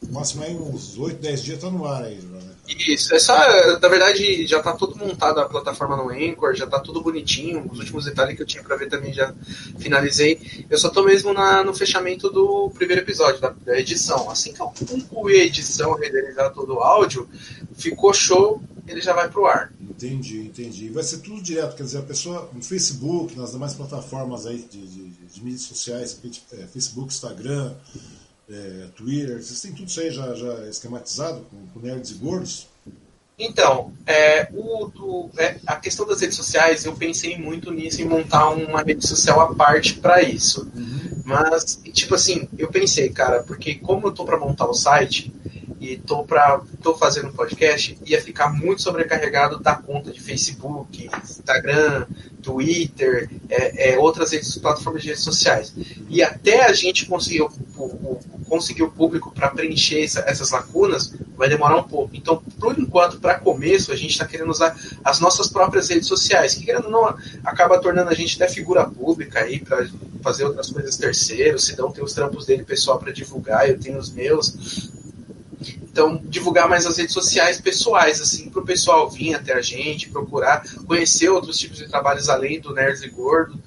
no 0.03 0.13
máximo 0.13 0.43
aí 0.43 0.55
uns 0.55 0.99
8, 0.99 1.21
10 1.21 1.43
dias 1.43 1.61
tá 1.61 1.71
no 1.71 1.87
ar 1.87 2.05
aí, 2.05 2.17
né? 2.17 2.41
Isso, 2.67 3.15
é 3.15 3.19
só, 3.19 3.35
na 3.79 3.89
verdade, 3.89 4.47
já 4.47 4.63
tá 4.63 4.73
tudo 4.73 4.97
montado 4.97 5.39
a 5.39 5.49
plataforma 5.49 5.97
no 5.97 6.09
Anchor, 6.09 6.55
já 6.55 6.67
tá 6.67 6.81
tudo 6.81 7.03
bonitinho. 7.03 7.69
Os 7.71 7.79
últimos 7.79 8.07
detalhes 8.07 8.37
que 8.37 8.43
eu 8.43 8.47
tinha 8.47 8.63
pra 8.63 8.77
ver 8.77 8.89
também 8.89 9.13
já 9.13 9.35
finalizei. 9.79 10.67
Eu 10.71 10.79
só 10.79 10.89
tô 10.89 11.03
mesmo 11.03 11.35
na, 11.35 11.63
no 11.63 11.75
fechamento 11.75 12.31
do 12.31 12.71
primeiro 12.71 13.03
episódio, 13.03 13.41
da, 13.41 13.51
da 13.51 13.79
edição. 13.79 14.31
Assim 14.31 14.55
que 14.55 14.61
eu 14.63 14.73
concluir 14.89 15.43
a 15.43 15.45
edição, 15.45 15.95
renderizar 15.95 16.53
todo 16.55 16.77
o 16.77 16.81
áudio, 16.81 17.29
ficou 17.75 18.15
show, 18.15 18.63
ele 18.89 19.03
já 19.03 19.13
vai 19.13 19.29
pro 19.29 19.47
ar. 19.47 19.71
Entendi, 19.79 20.47
entendi. 20.47 20.89
Vai 20.89 21.03
ser 21.03 21.19
tudo 21.19 21.43
direto, 21.43 21.77
quer 21.77 21.83
dizer, 21.83 21.99
a 21.99 22.03
pessoa 22.03 22.51
no 22.53 22.63
Facebook, 22.63 23.37
nas 23.37 23.53
demais 23.53 23.75
plataformas 23.75 24.47
aí 24.47 24.67
de, 24.71 24.87
de, 24.87 25.09
de 25.11 25.45
mídias 25.45 25.63
sociais, 25.63 26.19
é, 26.53 26.67
Facebook, 26.67 27.13
Instagram 27.13 27.75
é, 28.49 28.89
Twitter, 28.97 29.43
vocês 29.43 29.61
têm 29.61 29.73
tudo 29.73 29.89
isso 29.89 30.01
aí 30.01 30.11
já, 30.11 30.35
já 30.35 30.69
esquematizado 30.69 31.47
com, 31.51 31.67
com 31.69 31.81
nerds 31.81 32.11
e 32.11 32.15
gordos? 32.15 32.69
Então, 33.39 33.93
é, 34.07 34.49
o, 34.53 34.87
o, 34.87 35.31
é, 35.37 35.57
a 35.67 35.77
questão 35.77 36.07
das 36.07 36.21
redes 36.21 36.37
sociais, 36.37 36.85
eu 36.85 36.95
pensei 36.95 37.37
muito 37.37 37.73
nisso, 37.73 38.01
em 38.01 38.05
montar 38.05 38.51
uma 38.51 38.83
rede 38.83 39.07
social 39.07 39.41
à 39.41 39.55
parte 39.55 39.95
para 39.95 40.23
isso. 40.23 40.71
Uhum. 40.75 41.23
Mas, 41.25 41.81
tipo 41.93 42.15
assim, 42.15 42.49
eu 42.57 42.69
pensei, 42.69 43.09
cara, 43.09 43.43
porque 43.43 43.75
como 43.75 44.07
eu 44.07 44.13
tô 44.13 44.25
para 44.25 44.39
montar 44.39 44.67
o 44.67 44.75
site 44.75 45.33
e 45.85 45.99
tô, 45.99 46.25
pra, 46.25 46.63
tô 46.83 46.95
fazendo 46.95 47.29
um 47.29 47.33
podcast, 47.33 47.99
ia 48.07 48.21
ficar 48.21 48.49
muito 48.49 48.81
sobrecarregado 48.81 49.59
da 49.59 49.75
conta 49.75 50.11
de 50.11 50.19
Facebook, 50.19 51.11
Instagram, 51.23 52.07
Twitter, 52.43 53.29
é, 53.51 53.93
é, 53.93 53.99
outras 53.99 54.33
redes, 54.33 54.57
plataformas 54.57 55.03
de 55.03 55.09
redes 55.09 55.23
sociais. 55.23 55.75
E 56.09 56.23
até 56.23 56.65
a 56.65 56.73
gente 56.73 57.05
conseguir 57.05 57.43
o, 57.43 57.51
o, 57.77 58.21
conseguir 58.49 58.83
o 58.83 58.91
público 58.91 59.31
para 59.31 59.51
preencher 59.51 60.03
essa, 60.03 60.21
essas 60.21 60.51
lacunas, 60.51 61.13
vai 61.37 61.49
demorar 61.49 61.77
um 61.77 61.83
pouco. 61.83 62.17
Então, 62.17 62.43
por 62.59 62.79
enquanto, 62.79 63.19
para 63.19 63.39
começo, 63.39 63.93
a 63.93 63.97
gente 63.97 64.13
está 64.13 64.25
querendo 64.25 64.51
usar 64.51 64.75
as 65.05 65.21
nossas 65.21 65.49
próprias 65.49 65.89
redes 65.89 66.07
sociais, 66.07 66.55
que 66.55 66.65
querendo 66.65 66.89
não 66.89 67.15
acaba 67.45 67.79
tornando 67.79 68.11
a 68.11 68.15
gente 68.15 68.41
até 68.41 68.53
figura 68.53 68.85
pública 68.85 69.41
aí 69.41 69.59
para 69.59 69.87
fazer 70.23 70.45
outras 70.45 70.71
coisas 70.71 70.97
terceiros. 70.97 71.65
Se 71.67 71.77
não 71.77 71.91
tem 71.91 72.03
os 72.03 72.15
trampos 72.15 72.47
dele 72.47 72.65
pessoal 72.65 72.99
para 72.99 73.13
divulgar, 73.13 73.69
eu 73.69 73.79
tenho 73.79 73.99
os 73.99 74.11
meus. 74.11 74.91
Então, 75.83 76.21
divulgar 76.25 76.69
mais 76.69 76.87
as 76.87 76.99
redes 76.99 77.15
sociais 77.15 77.61
pessoais, 77.61 78.21
assim, 78.21 78.51
para 78.51 78.61
o 78.61 78.65
pessoal 78.65 79.09
vir 79.09 79.35
até 79.35 79.53
a 79.53 79.63
gente, 79.63 80.11
procurar 80.11 80.65
conhecer 80.87 81.29
outros 81.29 81.59
tipos 81.59 81.79
de 81.79 81.89
trabalhos 81.89 82.29
além 82.29 82.61
do 82.61 82.75
Nerds 82.75 83.03
e 83.03 83.09
Gordo. 83.09 83.59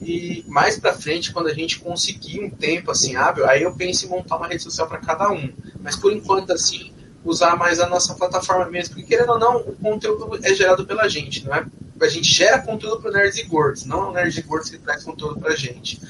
E 0.00 0.44
mais 0.48 0.78
para 0.78 0.94
frente, 0.94 1.32
quando 1.32 1.48
a 1.48 1.54
gente 1.54 1.78
conseguir 1.80 2.40
um 2.40 2.50
tempo 2.50 2.90
assim 2.90 3.16
hábil, 3.16 3.46
aí 3.48 3.62
eu 3.62 3.74
penso 3.74 4.06
em 4.06 4.08
montar 4.08 4.36
uma 4.36 4.48
rede 4.48 4.62
social 4.62 4.86
para 4.86 4.98
cada 4.98 5.30
um. 5.30 5.52
Mas 5.80 5.96
por 5.96 6.12
enquanto, 6.12 6.52
assim, 6.52 6.92
usar 7.24 7.56
mais 7.56 7.80
a 7.80 7.88
nossa 7.88 8.14
plataforma 8.14 8.70
mesmo. 8.70 8.94
Porque 8.94 9.08
querendo 9.08 9.32
ou 9.32 9.38
não, 9.38 9.56
o 9.58 9.74
conteúdo 9.76 10.38
é 10.42 10.54
gerado 10.54 10.86
pela 10.86 11.08
gente, 11.08 11.44
não 11.44 11.54
é? 11.54 11.66
A 12.00 12.08
gente 12.08 12.32
gera 12.32 12.60
conteúdo 12.60 13.00
para 13.00 13.12
Nerds 13.12 13.38
e 13.38 13.44
Gordos, 13.44 13.84
não 13.84 14.04
é 14.04 14.08
o 14.08 14.12
Nerds 14.12 14.36
e 14.36 14.42
Gordos 14.42 14.70
que 14.70 14.78
traz 14.78 15.04
conteúdo 15.04 15.40
para 15.40 15.52
a 15.52 15.56
gente. 15.56 16.00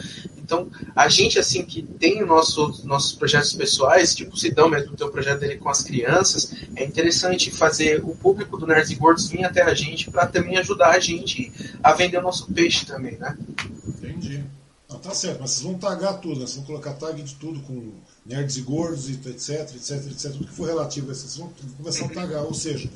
Então, 0.44 0.70
a 0.94 1.08
gente, 1.08 1.38
assim, 1.38 1.64
que 1.64 1.82
tem 1.82 2.24
nosso, 2.24 2.82
nossos 2.84 3.14
projetos 3.14 3.54
pessoais, 3.54 4.14
tipo 4.14 4.34
o 4.34 4.36
Sidão 4.36 4.68
mesmo, 4.68 4.92
o 4.92 5.10
projeto 5.10 5.40
dele 5.40 5.56
com 5.56 5.70
as 5.70 5.82
crianças, 5.82 6.52
é 6.76 6.84
interessante 6.84 7.50
fazer 7.50 8.04
o 8.04 8.14
público 8.14 8.58
do 8.58 8.66
Nerds 8.66 8.90
e 8.90 8.94
Gordos 8.94 9.28
vir 9.28 9.44
até 9.44 9.62
a 9.62 9.72
gente 9.72 10.10
para 10.10 10.26
também 10.26 10.58
ajudar 10.58 10.90
a 10.90 10.98
gente 10.98 11.50
a 11.82 11.94
vender 11.94 12.18
o 12.18 12.22
nosso 12.22 12.52
peixe 12.52 12.84
também, 12.84 13.16
né? 13.16 13.36
Entendi. 13.88 14.44
Não, 14.86 14.98
tá 14.98 15.14
certo, 15.14 15.40
mas 15.40 15.52
vocês 15.52 15.62
vão 15.62 15.78
tagar 15.78 16.20
tudo, 16.20 16.40
né? 16.40 16.46
Vocês 16.46 16.56
vão 16.56 16.66
colocar 16.66 16.92
tag 16.92 17.22
de 17.22 17.34
tudo 17.36 17.60
com 17.60 17.94
nerds 18.26 18.58
e 18.58 18.60
gordos, 18.60 19.08
etc, 19.08 19.74
etc, 19.74 20.06
etc, 20.06 20.32
tudo 20.32 20.46
que 20.46 20.54
for 20.54 20.66
relativo 20.66 21.08
a 21.08 21.12
isso, 21.12 21.22
vocês 21.22 21.36
vão 21.38 21.52
começar 21.78 22.04
a 22.04 22.08
tagar. 22.10 22.42
Ou 22.44 22.54
seja, 22.54 22.90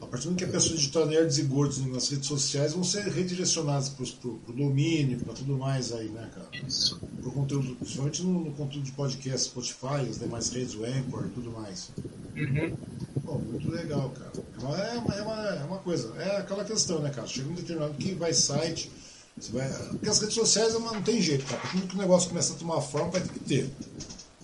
a 0.00 0.06
partir 0.06 0.24
do 0.24 0.30
momento 0.30 0.38
que 0.38 0.44
a 0.44 0.48
pessoa 0.48 0.76
digitar 0.76 1.06
nerds 1.06 1.38
e 1.38 1.42
gordos 1.42 1.78
nas 1.86 2.08
redes 2.08 2.26
sociais, 2.26 2.72
vão 2.72 2.84
ser 2.84 3.04
redirecionados 3.08 3.88
para 3.88 4.04
o 4.04 4.52
domínio, 4.52 5.18
para 5.20 5.34
tudo 5.34 5.56
mais 5.56 5.92
aí, 5.92 6.08
né, 6.08 6.30
cara? 6.34 6.48
Isso. 6.66 7.00
Pro 7.20 7.32
conteúdo, 7.32 7.74
principalmente 7.76 8.22
no, 8.22 8.44
no 8.44 8.52
conteúdo 8.52 8.84
de 8.84 8.92
podcast, 8.92 9.48
Spotify, 9.48 10.08
as 10.08 10.18
demais 10.18 10.50
redes, 10.50 10.74
o 10.74 10.84
Anchor 10.84 11.28
tudo 11.34 11.50
mais. 11.50 11.90
Uhum. 12.36 12.76
Pô, 13.24 13.38
muito 13.38 13.70
legal, 13.70 14.10
cara. 14.10 14.32
É 14.56 14.98
uma, 14.98 15.14
é, 15.14 15.22
uma, 15.22 15.46
é 15.46 15.64
uma 15.64 15.78
coisa, 15.78 16.14
é 16.18 16.36
aquela 16.38 16.64
questão, 16.64 17.00
né, 17.00 17.10
cara? 17.10 17.26
Chega 17.26 17.48
um 17.48 17.54
determinado 17.54 17.94
que 17.94 18.14
vai 18.14 18.32
site, 18.32 18.90
você 19.38 19.52
vai. 19.52 19.68
Porque 19.68 20.08
as 20.08 20.20
redes 20.20 20.34
sociais 20.34 20.74
não 20.74 21.02
tem 21.02 21.20
jeito, 21.20 21.44
cara. 21.46 21.60
Porque 21.60 21.86
que 21.86 21.94
o 21.94 21.98
negócio 21.98 22.28
começa 22.28 22.52
a 22.52 22.56
tomar 22.56 22.80
forma, 22.80 23.10
vai 23.10 23.20
ter 23.20 23.32
que 23.32 23.40
ter. 23.40 23.70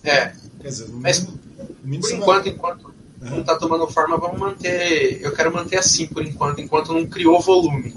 É. 0.03 0.33
Quer 0.59 0.67
dizer, 0.67 0.89
no 0.89 0.99
Mas, 0.99 1.19
mínimo, 1.19 1.39
no 1.57 1.87
mínimo 1.87 2.01
Por 2.01 2.13
enquanto, 2.13 2.43
vai. 2.43 2.53
enquanto 2.53 2.96
não 3.21 3.41
está 3.41 3.55
tomando 3.55 3.87
forma, 3.87 4.17
vamos 4.17 4.39
manter. 4.39 5.19
Eu 5.21 5.33
quero 5.33 5.53
manter 5.53 5.77
assim 5.77 6.07
por 6.07 6.25
enquanto, 6.25 6.61
enquanto 6.61 6.93
não 6.93 7.05
criou 7.05 7.41
volume. 7.41 7.93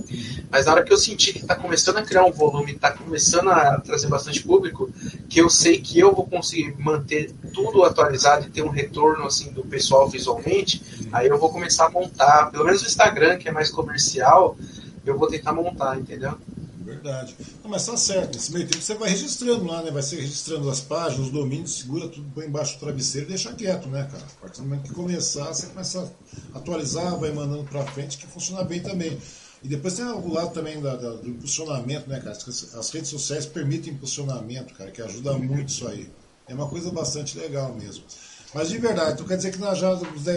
Mas 0.50 0.66
na 0.66 0.72
hora 0.72 0.82
que 0.82 0.92
eu 0.92 0.96
senti 0.96 1.32
que 1.32 1.38
está 1.38 1.54
começando 1.54 1.98
a 1.98 2.02
criar 2.02 2.24
um 2.24 2.32
volume, 2.32 2.72
está 2.72 2.90
começando 2.90 3.50
a 3.50 3.78
trazer 3.80 4.08
bastante 4.08 4.42
público, 4.42 4.90
que 5.28 5.40
eu 5.40 5.48
sei 5.48 5.80
que 5.80 5.98
eu 6.00 6.12
vou 6.12 6.26
conseguir 6.26 6.74
manter 6.78 7.32
tudo 7.54 7.84
atualizado 7.84 8.46
e 8.46 8.50
ter 8.50 8.62
um 8.62 8.68
retorno 8.68 9.26
assim 9.26 9.52
do 9.52 9.62
pessoal 9.62 10.08
visualmente, 10.08 11.08
aí 11.12 11.28
eu 11.28 11.38
vou 11.38 11.50
começar 11.50 11.86
a 11.86 11.90
montar, 11.90 12.50
pelo 12.50 12.64
menos 12.64 12.82
o 12.82 12.86
Instagram, 12.86 13.38
que 13.38 13.48
é 13.48 13.52
mais 13.52 13.70
comercial, 13.70 14.56
eu 15.06 15.16
vou 15.16 15.28
tentar 15.28 15.52
montar, 15.52 15.96
entendeu? 15.98 16.36
Verdade. 16.84 17.36
Não, 17.62 17.70
mas 17.70 17.84
tá 17.84 17.96
certo. 17.96 18.34
Nesse 18.34 18.52
meio 18.52 18.66
tempo 18.66 18.82
você 18.82 18.94
vai 18.94 19.10
registrando 19.10 19.64
lá, 19.66 19.82
né? 19.82 19.90
Vai 19.90 20.02
ser 20.02 20.16
registrando 20.20 20.68
as 20.70 20.80
páginas, 20.80 21.26
os 21.26 21.32
domínios, 21.32 21.78
segura 21.78 22.08
tudo, 22.08 22.30
põe 22.34 22.46
embaixo 22.46 22.74
do 22.74 22.80
travesseiro 22.80 23.26
e 23.26 23.30
deixa 23.30 23.52
quieto, 23.52 23.88
né, 23.88 24.02
cara? 24.10 24.24
A 24.24 24.40
partir 24.40 24.62
do 24.62 24.68
momento 24.68 24.84
que 24.88 24.94
começar, 24.94 25.52
você 25.52 25.66
começa 25.66 26.10
a 26.54 26.58
atualizar, 26.58 27.18
vai 27.18 27.32
mandando 27.32 27.64
pra 27.64 27.84
frente, 27.86 28.16
que 28.16 28.26
funciona 28.26 28.64
bem 28.64 28.80
também. 28.80 29.18
E 29.62 29.68
depois 29.68 29.92
tem 29.94 30.06
o 30.06 30.32
lado 30.32 30.54
também 30.54 30.80
da, 30.80 30.96
da- 30.96 31.16
do 31.16 31.28
impulsionamento, 31.28 32.08
né, 32.08 32.18
cara? 32.18 32.30
As 32.32 32.74
as 32.74 32.90
redes 32.90 33.10
sociais 33.10 33.44
permitem 33.44 33.92
impulsionamento, 33.92 34.72
cara, 34.74 34.90
que 34.90 35.02
ajuda 35.02 35.34
muito 35.34 35.68
isso 35.68 35.86
aí. 35.86 36.08
É 36.48 36.54
uma 36.54 36.66
coisa 36.68 36.90
bastante 36.90 37.36
legal 37.38 37.74
mesmo. 37.74 38.04
Mas 38.54 38.68
de 38.70 38.78
verdade, 38.78 39.12
então 39.12 39.26
quer 39.26 39.36
dizer 39.36 39.52
que 39.52 39.58
nós 39.58 39.78
já, 39.78 39.94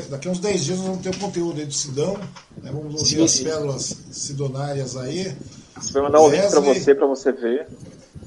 daqui 0.10 0.28
a 0.28 0.32
uns 0.32 0.40
10 0.40 0.66
dias 0.66 0.78
nós 0.78 0.88
vamos 0.88 1.02
ter 1.02 1.10
o 1.10 1.18
conteúdo 1.18 1.60
aí 1.60 1.66
do 1.66 1.74
Sidão, 1.74 2.16
né? 2.62 2.70
vamos 2.72 2.94
ouvir 2.94 3.16
Sim, 3.16 3.24
as 3.24 3.32
sim. 3.32 3.44
pérolas 3.46 3.98
sidonárias 4.12 4.96
aí. 4.96 5.36
Você 5.76 5.94
vai 5.94 6.04
mandar 6.04 6.22
um 6.22 6.30
link 6.30 6.50
pra 6.50 6.60
você, 6.60 6.96
pra 6.96 7.08
você 7.08 7.32
ver. 7.32 7.68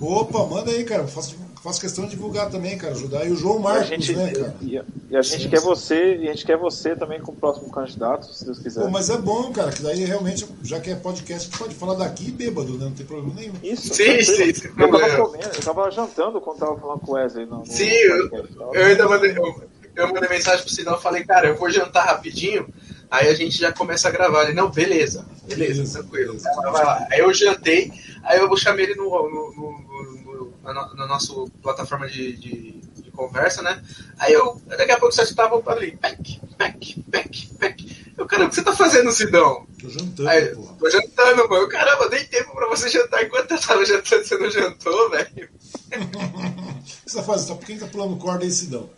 Opa, 0.00 0.44
manda 0.46 0.70
aí, 0.70 0.84
cara. 0.84 1.06
Faço, 1.06 1.36
faço 1.62 1.80
questão 1.80 2.04
de 2.04 2.10
divulgar 2.10 2.50
também, 2.50 2.76
cara. 2.76 2.92
Ajudar. 2.92 3.24
E 3.26 3.30
o 3.32 3.36
João 3.36 3.56
E 3.56 3.58
a 3.58 3.62
Marcos, 3.62 3.86
gente, 3.88 4.14
né, 4.14 4.30
cara? 4.30 4.54
e 4.60 4.78
a, 4.78 4.84
e 5.10 5.16
a 5.16 5.22
gente 5.22 5.44
Sim, 5.44 5.48
quer 5.48 5.60
sim. 5.60 5.64
você, 5.64 6.16
e 6.16 6.28
a 6.28 6.32
gente 6.32 6.44
quer 6.44 6.56
você 6.58 6.94
também 6.94 7.18
como 7.20 7.38
próximo 7.38 7.70
candidato, 7.70 8.26
se 8.34 8.44
Deus 8.44 8.58
quiser. 8.58 8.82
Pô, 8.82 8.90
mas 8.90 9.08
é 9.08 9.16
bom, 9.16 9.50
cara, 9.52 9.70
que 9.72 9.82
daí 9.82 10.04
realmente, 10.04 10.46
já 10.62 10.78
que 10.80 10.90
é 10.90 10.94
podcast, 10.96 11.48
a 11.48 11.50
gente 11.50 11.58
pode 11.58 11.74
falar 11.74 11.94
daqui 11.94 12.30
bêbado, 12.30 12.72
né? 12.76 12.84
Não 12.84 12.92
tem 12.92 13.06
problema 13.06 13.32
nenhum. 13.34 13.54
Isso, 13.62 13.94
Sim, 13.94 14.22
sim, 14.22 14.52
sem 14.52 14.70
Eu 14.78 14.90
tava 14.90 15.16
comendo, 15.16 15.46
eu 15.56 15.62
tava 15.62 15.90
jantando 15.90 16.40
quando 16.42 16.58
tava 16.58 16.76
falando 16.78 17.00
com 17.00 17.12
o 17.12 17.14
Wesley 17.14 17.46
no, 17.46 17.58
no 17.60 17.66
Sim, 17.66 17.88
eu, 17.88 18.28
podcast. 18.28 18.54
Tava- 18.58 18.74
eu 18.76 18.84
ainda 18.84 19.08
mandei, 19.08 19.30
eu, 19.30 19.62
eu 19.96 20.08
mandei 20.12 20.28
mensagem 20.28 20.62
pro 20.62 20.94
e 20.98 21.02
falei, 21.02 21.24
cara, 21.24 21.48
eu 21.48 21.56
vou 21.56 21.70
jantar 21.70 22.04
rapidinho, 22.04 22.68
aí 23.10 23.28
a 23.28 23.34
gente 23.34 23.58
já 23.58 23.72
começa 23.72 24.08
a 24.08 24.10
gravar. 24.10 24.44
Ele, 24.44 24.54
não, 24.54 24.70
beleza, 24.70 25.26
beleza, 25.44 25.74
Beleza, 25.74 25.98
tranquilo. 26.00 26.32
beleza. 26.34 26.50
Vai 26.72 26.84
lá. 26.84 27.06
Aí 27.10 27.20
eu 27.20 27.32
jantei, 27.34 27.92
aí 28.24 28.38
eu 28.38 28.56
chamei 28.56 28.86
ele 28.86 28.94
no, 28.94 29.04
no, 29.10 29.52
no, 29.54 29.72
no- 29.82 30.52
na, 30.62 30.72
no- 30.72 30.94
na 30.94 31.06
nossa 31.06 31.32
plataforma 31.62 32.08
de, 32.08 32.36
de, 32.36 32.72
de 33.02 33.10
conversa, 33.12 33.62
né? 33.62 33.82
Aí 34.18 34.32
eu, 34.32 34.60
daqui 34.66 34.90
a 34.92 34.98
pouco 34.98 35.14
você 35.14 35.22
estava 35.22 35.62
ali, 35.72 35.96
pec, 35.96 36.40
pec, 36.58 37.02
pec, 37.10 37.46
pec. 37.58 37.96
Eu, 38.18 38.26
caramba, 38.26 38.46
o 38.46 38.50
que 38.50 38.56
você 38.56 38.64
tá 38.64 38.74
fazendo, 38.74 39.12
Sidão? 39.12 39.66
Tô 39.80 39.88
jantando, 39.90 40.28
Aí, 40.28 40.46
porra. 40.54 40.74
tô 40.78 40.88
jantando, 40.90 41.48
mano. 41.50 41.68
Caramba, 41.68 42.08
dei 42.08 42.24
tempo 42.24 42.54
pra 42.54 42.66
você 42.68 42.88
jantar 42.88 43.22
enquanto 43.22 43.50
eu 43.52 43.60
tava 43.60 43.84
jantando, 43.84 44.24
você 44.24 44.38
não 44.38 44.50
jantou, 44.50 45.10
velho. 45.10 45.48
O 45.96 47.06
que 47.06 47.10
você 47.12 47.16
tá 47.18 47.22
fazendo? 47.22 47.56
Por 47.58 47.66
quem 47.66 47.78
tá 47.78 47.86
pulando 47.86 48.16
corda 48.16 48.44
aí, 48.44 48.50
Sidão? 48.50 48.88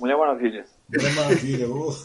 Mulher 0.00 0.16
Maravilha. 0.16 0.64
É 0.92 1.08
maravilha, 1.10 1.68
orra. 1.68 1.96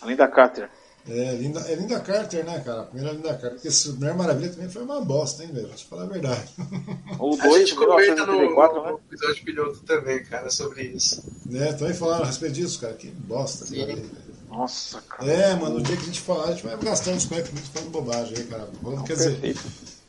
Além 0.00 0.16
da 0.16 0.28
Carter. 0.28 0.68
É 1.08 1.32
linda, 1.34 1.60
é 1.60 1.74
Linda 1.74 1.98
Carter, 1.98 2.44
né, 2.44 2.60
cara? 2.60 2.82
A 2.82 2.84
primeira 2.84 3.12
Linda 3.12 3.30
Carter. 3.30 3.52
Porque 3.52 3.68
esse 3.68 3.88
Mulher 3.92 4.14
Maravilha 4.14 4.50
também 4.52 4.68
foi 4.68 4.82
uma 4.82 5.00
bosta, 5.00 5.42
hein, 5.42 5.50
velho? 5.50 5.66
Vou 5.68 5.76
te 5.76 5.84
falar 5.86 6.02
a 6.02 6.06
verdade. 6.06 6.44
O 7.18 7.34
A 7.40 7.46
2 7.46 7.58
gente 7.58 7.68
de 7.70 7.74
comenta 7.86 8.26
no, 8.26 8.32
1984, 8.32 8.76
no 8.78 8.84
né? 8.84 8.98
episódio 9.10 9.44
piloto 9.44 9.80
também, 9.80 10.24
cara, 10.24 10.50
sobre 10.50 10.82
isso. 10.82 11.22
né? 11.46 11.72
Também 11.72 11.94
falaram 11.94 12.24
a 12.24 12.26
respeito 12.26 12.54
disso, 12.54 12.78
cara. 12.80 12.92
Que 12.94 13.08
bosta. 13.10 13.64
Sim. 13.66 13.86
Cara. 13.86 14.02
Nossa, 14.50 15.00
cara. 15.02 15.30
É, 15.32 15.54
mano, 15.54 15.76
o 15.76 15.82
dia 15.82 15.96
que 15.96 16.02
a 16.02 16.06
gente 16.06 16.20
falar, 16.20 16.44
a 16.48 16.52
gente 16.52 16.66
vai 16.66 16.76
gastar 16.76 17.12
uns 17.12 17.24
conhecimentos 17.24 17.68
falando 17.70 17.90
bobagem 17.90 18.36
aí, 18.36 18.44
cara. 18.44 18.68
Quer 19.06 19.14
dizer. 19.16 19.56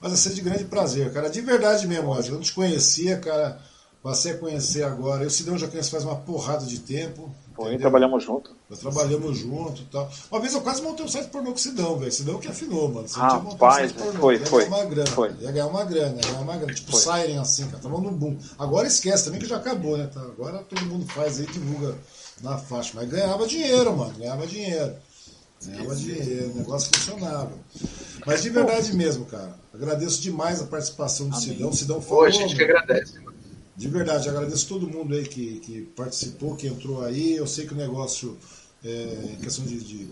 Mas 0.01 0.11
vai 0.11 0.17
ser 0.17 0.29
de 0.33 0.41
grande 0.41 0.65
prazer, 0.65 1.11
cara. 1.13 1.29
De 1.29 1.41
verdade 1.41 1.87
mesmo, 1.87 2.11
Roger. 2.11 2.31
Eu 2.31 2.35
não 2.35 2.41
te 2.41 2.53
conhecia, 2.53 3.17
cara. 3.17 3.61
Passei 4.03 4.33
a 4.33 4.37
conhecer 4.37 4.83
agora. 4.83 5.23
Eu, 5.23 5.29
Sidão, 5.29 5.57
já 5.57 5.67
conheço 5.67 5.91
faz 5.91 6.03
uma 6.03 6.15
porrada 6.15 6.65
de 6.65 6.79
tempo. 6.79 7.33
Foi, 7.55 7.65
entendeu? 7.65 7.79
trabalhamos 7.81 8.23
junto. 8.23 8.51
Nós 8.69 8.79
trabalhamos 8.79 9.37
junto 9.37 9.81
e 9.81 9.85
tal. 9.85 10.09
Uma 10.31 10.39
vez 10.39 10.53
eu 10.53 10.61
quase 10.61 10.81
montei 10.81 11.05
um 11.05 11.09
site 11.09 11.27
pornô 11.29 11.49
com 11.51 11.57
o 11.57 11.59
Sidão, 11.59 11.97
velho. 11.97 12.11
Sidão 12.11 12.39
que 12.39 12.47
afinou, 12.47 12.87
mano. 12.89 13.07
Você 13.07 13.13
tinha 13.15 13.25
montado 13.25 13.45
um 13.47 13.51
Rapaz, 13.51 13.75
site 13.91 13.93
pornô. 13.93 14.19
foi, 14.19 14.35
ia 14.37 14.45
foi, 14.45 14.65
ganhar 14.65 14.75
uma 14.77 14.85
grana. 14.85 15.11
foi. 15.11 15.31
Ia 15.41 15.51
ganhar 15.51 15.67
uma 15.67 15.83
grana, 15.83 16.15
ia 16.15 16.21
ganhar 16.31 16.41
uma 16.41 16.57
grana. 16.57 16.73
Tipo 16.73 16.91
Foi. 16.97 17.01
Siren, 17.23 17.39
assim, 17.39 17.65
cara. 17.67 17.83
Tava 17.83 17.97
no 17.99 18.11
boom. 18.11 18.37
Agora 18.57 18.87
esquece 18.87 19.25
também 19.25 19.39
que 19.39 19.45
já 19.47 19.57
acabou, 19.57 19.97
né? 19.97 20.07
Tá? 20.07 20.21
Agora 20.21 20.59
todo 20.59 20.85
mundo 20.85 21.05
faz 21.07 21.39
aí, 21.39 21.45
divulga 21.47 21.95
na 22.41 22.57
faixa. 22.57 22.91
Mas 22.95 23.09
ganhava 23.09 23.45
dinheiro, 23.45 23.95
mano. 23.95 24.13
Ganhava 24.17 24.47
dinheiro. 24.47 24.93
Ganhava 25.63 25.95
dinheiro, 25.95 26.51
o 26.51 26.57
negócio 26.57 26.89
funcionava. 26.93 27.51
Mas 28.25 28.41
de 28.41 28.49
verdade 28.49 28.95
mesmo, 28.95 29.25
cara. 29.25 29.53
Agradeço 29.73 30.19
demais 30.21 30.59
a 30.61 30.65
participação 30.65 31.29
do 31.29 31.35
Amém. 31.35 31.47
Sidão. 31.49 31.69
O 31.69 31.73
Sidão 31.75 31.95
Pô, 31.97 32.07
falou. 32.07 32.23
a 32.25 32.29
gente 32.31 32.55
que 32.55 32.63
agradece. 32.63 33.19
mano. 33.19 33.30
De 33.81 33.89
verdade, 33.89 34.29
agradeço 34.29 34.67
todo 34.67 34.87
mundo 34.87 35.15
aí 35.15 35.27
que, 35.27 35.59
que 35.61 35.81
participou, 35.95 36.55
que 36.55 36.67
entrou 36.67 37.03
aí. 37.03 37.35
Eu 37.35 37.47
sei 37.47 37.65
que 37.65 37.73
o 37.73 37.75
negócio, 37.75 38.37
é, 38.85 39.33
em 39.33 39.39
questão 39.39 39.65
de, 39.65 39.79
de, 39.83 40.07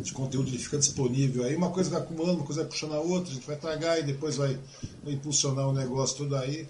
de 0.00 0.12
conteúdo, 0.12 0.48
ele 0.48 0.58
fica 0.58 0.76
disponível 0.76 1.44
aí. 1.44 1.54
Uma 1.54 1.70
coisa 1.70 1.88
vai 1.88 2.00
acumulando, 2.00 2.38
uma 2.38 2.44
coisa 2.44 2.62
vai 2.62 2.70
puxando 2.70 2.94
a 2.94 3.00
outra, 3.00 3.30
a 3.30 3.34
gente 3.34 3.46
vai 3.46 3.54
tragar 3.54 4.00
e 4.00 4.02
depois 4.02 4.34
vai, 4.34 4.58
vai 5.04 5.12
impulsionar 5.12 5.68
o 5.68 5.72
negócio 5.72 6.16
todo 6.16 6.34
aí. 6.34 6.66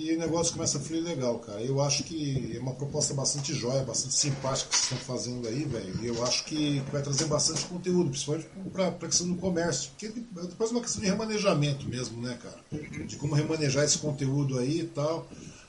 E 0.00 0.16
o 0.16 0.18
negócio 0.18 0.54
começa 0.54 0.78
a 0.78 0.80
fluir 0.80 1.04
legal, 1.04 1.38
cara. 1.40 1.60
Eu 1.60 1.78
acho 1.78 2.04
que 2.04 2.56
é 2.56 2.58
uma 2.58 2.72
proposta 2.72 3.12
bastante 3.12 3.52
jóia, 3.52 3.82
bastante 3.82 4.14
simpática 4.14 4.70
que 4.70 4.76
vocês 4.78 4.98
estão 4.98 5.16
fazendo 5.16 5.46
aí, 5.46 5.64
velho. 5.64 5.94
E 6.02 6.06
eu 6.06 6.24
acho 6.24 6.42
que 6.46 6.82
vai 6.90 7.02
trazer 7.02 7.26
bastante 7.26 7.66
conteúdo, 7.66 8.08
principalmente 8.08 8.48
para 8.72 8.88
a 8.88 8.92
questão 8.92 9.28
do 9.28 9.34
comércio. 9.36 9.90
Porque 9.90 10.08
depois 10.08 10.70
é 10.70 10.72
uma 10.72 10.80
questão 10.80 11.02
de 11.02 11.06
remanejamento 11.06 11.86
mesmo, 11.86 12.22
né, 12.22 12.38
cara? 12.42 12.58
De 13.06 13.16
como 13.16 13.34
remanejar 13.34 13.84
esse 13.84 13.98
conteúdo 13.98 14.58
aí 14.58 14.80
e 14.80 14.84
tal. 14.84 15.28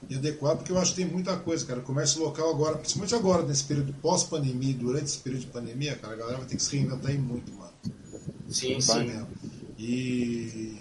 E 0.10 0.16
adequar, 0.16 0.56
porque 0.56 0.72
eu 0.72 0.78
acho 0.78 0.92
que 0.92 1.02
tem 1.02 1.12
muita 1.12 1.36
coisa, 1.36 1.66
cara. 1.66 1.82
O 1.82 1.84
comércio 1.84 2.24
local 2.24 2.52
agora, 2.52 2.78
principalmente 2.78 3.14
agora, 3.14 3.44
nesse 3.44 3.66
período 3.66 3.94
pós-pandemia, 3.96 4.74
durante 4.76 5.08
esse 5.08 5.18
período 5.18 5.42
de 5.42 5.48
pandemia, 5.48 5.98
cara, 5.98 6.14
a 6.14 6.18
galera 6.18 6.38
vai 6.38 6.48
ter 6.48 6.56
que 6.56 6.64
se 6.64 6.78
reinventar 6.78 7.12
aí 7.12 7.18
muito, 7.18 7.52
mano. 7.54 7.74
Sim, 8.48 8.80
sim. 8.80 9.04
mesmo. 9.04 9.28
E 9.78 10.81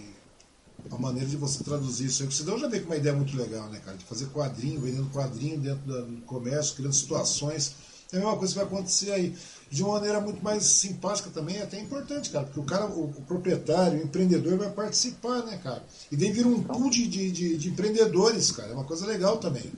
a 0.95 0.97
maneira 0.97 1.27
de 1.27 1.37
você 1.37 1.63
traduzir 1.63 2.07
isso 2.07 2.23
aí, 2.23 2.29
o 2.29 2.31
Cidão 2.31 2.57
já 2.57 2.67
veio 2.67 2.83
com 2.83 2.89
uma 2.89 2.97
ideia 2.97 3.15
muito 3.15 3.35
legal, 3.37 3.67
né, 3.69 3.79
cara? 3.83 3.97
De 3.97 4.03
fazer 4.05 4.27
quadrinho, 4.27 4.81
vendendo 4.81 5.09
quadrinho 5.11 5.57
dentro 5.59 5.81
do 5.85 6.21
comércio, 6.23 6.75
criando 6.75 6.93
situações. 6.93 7.75
É 8.11 8.17
a 8.17 8.19
mesma 8.19 8.35
coisa 8.35 8.53
que 8.53 8.59
vai 8.59 8.67
acontecer 8.67 9.11
aí. 9.11 9.35
De 9.69 9.83
uma 9.83 9.93
maneira 9.93 10.19
muito 10.19 10.43
mais 10.43 10.65
simpática 10.65 11.29
também, 11.29 11.57
é 11.57 11.63
até 11.63 11.79
importante, 11.79 12.29
cara, 12.29 12.43
porque 12.43 12.59
o 12.59 12.63
cara, 12.63 12.85
o, 12.87 13.05
o 13.05 13.21
proprietário, 13.25 13.99
o 13.99 14.03
empreendedor 14.03 14.57
vai 14.57 14.69
participar, 14.69 15.45
né, 15.45 15.57
cara? 15.63 15.81
E 16.11 16.17
daí 16.17 16.29
vira 16.29 16.47
um 16.47 16.61
pool 16.61 16.89
de, 16.89 17.07
de, 17.07 17.31
de, 17.31 17.57
de 17.57 17.69
empreendedores, 17.69 18.51
cara. 18.51 18.71
É 18.71 18.73
uma 18.73 18.83
coisa 18.83 19.05
legal 19.07 19.37
também. 19.37 19.71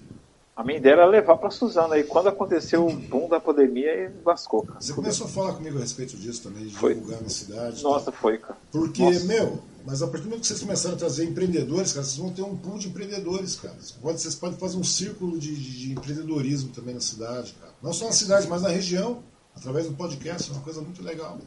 A 0.56 0.64
minha 0.64 0.77
ideia 0.77 0.93
era 0.93 1.06
levar 1.06 1.38
pra 1.38 1.50
Suzana. 1.50 1.98
E 1.98 2.03
quando 2.03 2.30
aconteceu 2.30 2.88
o 2.88 2.93
boom 2.93 3.27
da 3.27 3.40
pandemia, 3.40 3.92
aí 3.92 4.11
lascou, 4.24 4.64
cara. 4.64 4.80
Você 4.80 4.93
começou 4.93 5.25
a 5.25 5.30
falar 5.30 5.53
comigo 5.53 5.77
a 5.77 5.82
respeito 5.82 6.16
disso 6.16 6.43
também, 6.43 6.66
de 6.66 6.75
Foi. 6.75 6.93
divulgar 6.93 7.22
na 7.22 7.30
cidade. 7.30 7.83
Nossa, 7.83 8.11
foi, 8.11 8.38
cara. 8.38 8.58
Porque, 8.72 9.01
Nossa. 9.03 9.25
meu, 9.25 9.59
mas 9.86 10.02
a 10.02 10.08
partir 10.08 10.24
do 10.24 10.30
momento 10.30 10.42
que 10.42 10.48
vocês 10.48 10.60
começaram 10.60 10.95
a 10.95 10.98
trazer 10.98 11.26
empreendedores, 11.26 11.92
cara, 11.94 12.06
vocês 12.06 12.18
vão 12.18 12.32
ter 12.32 12.42
um 12.42 12.56
pool 12.56 12.80
de 12.80 12.88
empreendedores, 12.88 13.56
cara. 13.56 13.76
Vocês 13.76 13.92
podem, 13.92 14.18
vocês 14.18 14.36
podem 14.36 14.58
fazer 14.58 14.78
um 14.78 14.84
círculo 14.84 15.38
de, 15.38 15.56
de- 15.56 15.78
de 15.80 15.92
empreendedorismo 15.92 16.70
também 16.72 16.94
na 16.95 17.02
cidade, 17.02 17.53
cara. 17.60 17.74
Não 17.82 17.92
só 17.94 18.06
na 18.06 18.12
cidade, 18.14 18.48
mas 18.48 18.62
na 18.62 18.70
região, 18.70 19.22
através 19.56 19.86
do 19.88 19.94
podcast, 19.94 20.50
é 20.50 20.53
uma 20.53 20.62
coisa 20.64 20.82
muito 20.82 21.03
legal. 21.03 21.38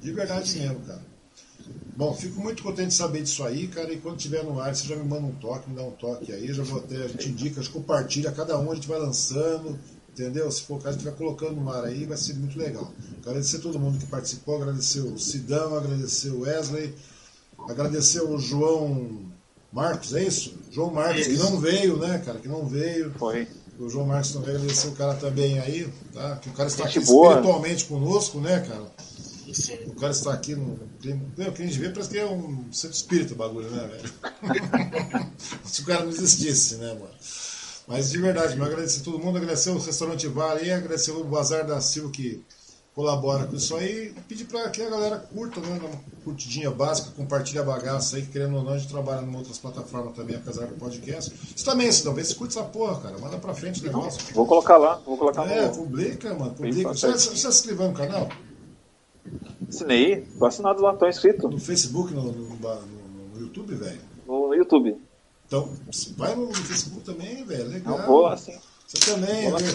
De 0.00 0.12
verdade 0.12 0.58
mesmo, 0.58 0.80
cara. 0.80 1.06
Bom, 1.96 2.14
fico 2.14 2.40
muito 2.40 2.62
contente 2.62 2.88
de 2.88 2.94
saber 2.94 3.22
disso 3.22 3.42
aí, 3.44 3.66
cara. 3.68 3.92
E 3.92 3.98
quando 3.98 4.16
tiver 4.16 4.44
no 4.44 4.60
ar, 4.60 4.74
você 4.74 4.86
já 4.86 4.94
me 4.96 5.04
manda 5.04 5.26
um 5.26 5.34
toque, 5.34 5.68
me 5.68 5.76
dá 5.76 5.82
um 5.82 5.90
toque 5.90 6.32
aí. 6.32 6.52
Já 6.52 6.62
vou 6.62 6.78
até, 6.78 6.96
a 6.96 7.08
gente 7.08 7.28
indica, 7.28 7.60
a 7.60 7.62
gente 7.62 7.72
compartilha, 7.72 8.30
cada 8.30 8.58
um 8.58 8.70
a 8.70 8.74
gente 8.76 8.86
vai 8.86 8.98
lançando, 9.00 9.76
entendeu? 10.10 10.48
Se 10.50 10.62
for 10.62 10.76
o 10.76 10.78
caso, 10.78 10.90
a 10.90 10.92
gente 11.00 11.04
vai 11.08 11.14
colocando 11.14 11.56
no 11.60 11.68
ar 11.70 11.84
aí, 11.84 12.06
vai 12.06 12.16
ser 12.16 12.34
muito 12.34 12.56
legal. 12.58 12.92
Agradecer 13.20 13.56
a 13.56 13.60
todo 13.60 13.78
mundo 13.80 13.98
que 13.98 14.06
participou, 14.06 14.56
agradecer 14.62 15.00
o 15.00 15.18
Sidão, 15.18 15.76
agradecer 15.76 16.30
o 16.30 16.40
Wesley, 16.42 16.94
agradecer 17.68 18.22
o 18.22 18.38
João 18.38 19.28
Marcos, 19.72 20.14
é 20.14 20.24
isso? 20.24 20.58
João 20.70 20.90
Marcos, 20.92 21.26
que 21.26 21.32
Isso. 21.32 21.50
não 21.50 21.60
veio, 21.60 21.96
né, 21.98 22.18
cara? 22.24 22.38
Que 22.38 22.48
não 22.48 22.66
veio. 22.66 23.12
Foi. 23.18 23.46
O 23.78 23.88
João 23.88 24.06
Marcos 24.06 24.32
também 24.32 24.56
agradecer 24.56 24.88
o 24.88 24.92
cara 24.92 25.14
também 25.14 25.58
aí, 25.60 25.88
tá? 26.12 26.36
Que 26.36 26.48
o 26.48 26.52
cara 26.52 26.68
está 26.68 26.86
Gente 26.86 26.98
aqui 26.98 27.06
boa. 27.06 27.28
espiritualmente 27.28 27.84
conosco, 27.84 28.40
né, 28.40 28.60
cara? 28.60 28.86
O 29.86 29.94
cara 29.94 30.12
está 30.12 30.32
aqui 30.32 30.54
no. 30.54 30.78
Meu, 31.36 31.52
que 31.52 31.62
a 31.62 31.66
gente 31.66 31.78
vê 31.78 31.88
parece 31.88 32.10
que 32.10 32.18
é 32.18 32.26
um 32.26 32.70
centro 32.72 32.96
espírita 32.96 33.32
o 33.34 33.36
bagulho, 33.36 33.70
né, 33.70 33.86
velho? 33.86 35.32
Se 35.64 35.82
o 35.82 35.84
cara 35.84 36.02
não 36.02 36.10
existisse, 36.10 36.74
né, 36.76 36.92
mano? 36.94 37.10
Mas 37.86 38.10
de 38.10 38.18
verdade, 38.18 38.56
meu 38.56 38.66
agradecer 38.66 39.00
a 39.00 39.04
todo 39.04 39.18
mundo, 39.18 39.38
agradecer 39.38 39.70
o 39.70 39.78
restaurante 39.78 40.26
Vale 40.26 40.60
aí, 40.60 40.70
agradecer 40.70 41.12
o 41.12 41.24
Bazar 41.24 41.66
da 41.66 41.80
Silva 41.80 42.10
que 42.10 42.44
colabora 43.02 43.46
com 43.46 43.54
isso 43.54 43.76
aí 43.76 44.12
pedir 44.26 44.44
para 44.46 44.68
que 44.70 44.82
a 44.82 44.90
galera 44.90 45.18
curta, 45.18 45.60
né? 45.60 45.78
Uma 45.80 46.00
curtidinha 46.24 46.68
básica, 46.68 47.12
compartilha 47.16 47.60
a 47.60 47.64
bagaça 47.64 48.16
aí, 48.16 48.22
que 48.22 48.32
querendo 48.32 48.56
ou 48.56 48.64
não, 48.64 48.72
a 48.72 48.78
gente 48.78 48.90
trabalha 48.90 49.24
em 49.24 49.36
outras 49.36 49.56
plataformas 49.56 50.16
também, 50.16 50.34
apesar 50.34 50.66
do 50.66 50.74
podcast. 50.74 51.32
Isso 51.54 51.64
também, 51.64 51.92
Sidão, 51.92 52.12
vê 52.12 52.24
se 52.24 52.34
curte 52.34 52.58
essa 52.58 52.66
porra, 52.66 53.00
cara. 53.00 53.16
Manda 53.18 53.38
pra 53.38 53.54
frente 53.54 53.80
o 53.80 53.84
negócio. 53.84 54.20
Vou 54.34 54.44
colocar 54.46 54.76
lá, 54.78 54.96
vou 55.06 55.16
colocar 55.16 55.48
É, 55.48 55.68
no. 55.68 55.76
publica, 55.76 56.34
mano, 56.34 56.50
publica. 56.54 56.88
Você, 56.92 57.06
fácil. 57.12 57.30
você 57.30 57.36
se 57.36 57.46
inscreveu 57.46 57.86
no 57.86 57.94
canal? 57.94 58.28
Assinei, 59.68 60.22
tô 60.36 60.46
assinado 60.46 60.82
lá, 60.82 60.92
tô 60.96 61.06
inscrito 61.08 61.48
No 61.48 61.60
Facebook, 61.60 62.12
no, 62.12 62.24
no, 62.24 62.32
no- 62.32 62.56
no 63.34 63.40
YouTube, 63.40 63.74
velho? 63.76 64.00
no 64.26 64.54
YouTube. 64.54 64.96
Então, 65.46 65.68
vai 66.16 66.34
no 66.34 66.52
Facebook 66.52 67.02
também, 67.04 67.44
velho. 67.44 67.68
Legal. 67.68 67.96
Não 67.96 68.06
vou 68.06 68.22
lá 68.22 68.36
sim. 68.36 68.58
Você 68.88 69.08
também, 69.12 69.50
lá. 69.52 69.60
né? 69.60 69.68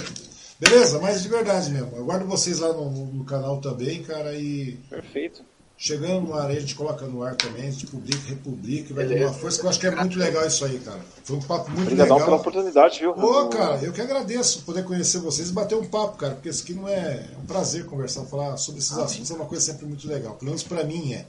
Beleza, 0.69 0.99
mas 0.99 1.21
de 1.21 1.29
verdade 1.29 1.71
mesmo. 1.71 1.91
Eu 1.95 2.05
guardo 2.05 2.25
vocês 2.25 2.59
lá 2.59 2.71
no, 2.73 2.89
no- 2.89 3.25
canal 3.25 3.59
também, 3.59 4.03
cara, 4.03 4.33
e 4.35 4.79
Perfeito. 4.89 5.41
chegando 5.77 6.27
no 6.27 6.33
ar 6.33 6.49
a 6.49 6.59
gente 6.59 6.75
coloca 6.75 7.05
no 7.05 7.23
ar 7.23 7.35
também, 7.35 7.67
a 7.67 7.71
gente 7.71 7.87
publica, 7.87 8.21
republica, 8.29 8.93
vai 8.93 9.05
Beleza. 9.05 9.25
dar 9.25 9.31
uma 9.31 9.39
força, 9.39 9.59
que 9.59 9.65
eu 9.65 9.69
acho 9.69 9.79
que 9.79 9.87
é 9.87 9.91
muito 9.95 10.17
legal 10.19 10.45
isso 10.47 10.63
aí, 10.65 10.79
cara. 10.79 10.99
Foi 11.23 11.35
um 11.37 11.41
papo 11.41 11.69
muito 11.71 11.83
Obrigadão 11.83 12.15
legal. 12.15 12.27
pela 12.29 12.37
oportunidade, 12.41 12.99
viu? 12.99 13.11
Ô, 13.11 13.47
cara, 13.49 13.79
eu 13.83 13.91
que 13.91 14.01
agradeço 14.01 14.61
poder 14.63 14.83
conhecer 14.83 15.19
vocês 15.19 15.49
e 15.49 15.53
bater 15.53 15.75
um 15.75 15.85
papo, 15.85 16.17
cara, 16.17 16.35
porque 16.35 16.49
isso 16.49 16.63
aqui 16.63 16.73
não 16.73 16.87
é, 16.87 17.27
é 17.33 17.37
um 17.41 17.45
prazer 17.45 17.85
conversar, 17.85 18.23
falar 18.25 18.55
sobre 18.57 18.79
esses 18.79 18.97
assuntos, 18.97 19.31
é 19.31 19.33
uma 19.33 19.45
coisa 19.45 19.63
sempre 19.63 19.85
muito 19.85 20.07
legal. 20.07 20.35
Pelo 20.35 20.45
menos 20.51 20.63
pra 20.63 20.83
mim 20.83 21.13
é, 21.13 21.25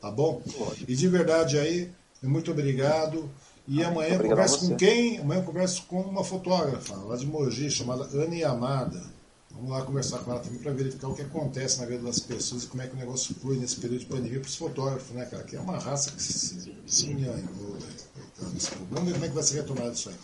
tá 0.00 0.10
bom? 0.10 0.42
E 0.88 0.94
de 0.96 1.08
verdade 1.08 1.58
aí, 1.58 1.90
muito 2.22 2.50
obrigado. 2.50 3.30
E 3.66 3.82
amanhã 3.82 4.10
eu 4.10 4.14
Obrigado 4.16 4.36
converso 4.36 4.68
com 4.68 4.76
quem? 4.76 5.18
Amanhã 5.18 5.40
eu 5.40 5.44
converso 5.44 5.82
com 5.84 6.00
uma 6.02 6.22
fotógrafa 6.22 6.94
lá 6.96 7.16
de 7.16 7.26
Mogi, 7.26 7.70
chamada 7.70 8.04
Anne 8.14 8.44
Amada. 8.44 9.02
Vamos 9.50 9.70
lá 9.70 9.82
conversar 9.82 10.18
com 10.18 10.32
ela 10.32 10.40
também 10.40 10.58
para 10.58 10.72
verificar 10.72 11.08
o 11.08 11.14
que 11.14 11.22
acontece 11.22 11.80
na 11.80 11.86
vida 11.86 12.02
das 12.02 12.18
pessoas 12.18 12.64
e 12.64 12.66
como 12.66 12.82
é 12.82 12.88
que 12.88 12.94
o 12.94 12.98
negócio 12.98 13.34
flui 13.36 13.56
nesse 13.56 13.76
período 13.76 14.00
de 14.00 14.06
pandemia 14.06 14.40
para 14.40 14.48
os 14.48 14.56
fotógrafos, 14.56 15.14
né, 15.14 15.24
cara? 15.26 15.44
Que 15.44 15.56
é 15.56 15.60
uma 15.60 15.78
raça 15.78 16.10
que 16.10 16.20
se, 16.20 16.74
se 16.86 17.06
enganou, 17.06 17.38
povo. 17.38 18.86
Vamos 18.90 19.04
ver 19.06 19.12
como 19.12 19.24
é 19.24 19.28
que 19.28 19.34
vai 19.34 19.44
ser 19.44 19.54
retomado 19.56 19.92
isso 19.92 20.08
aí. 20.08 20.14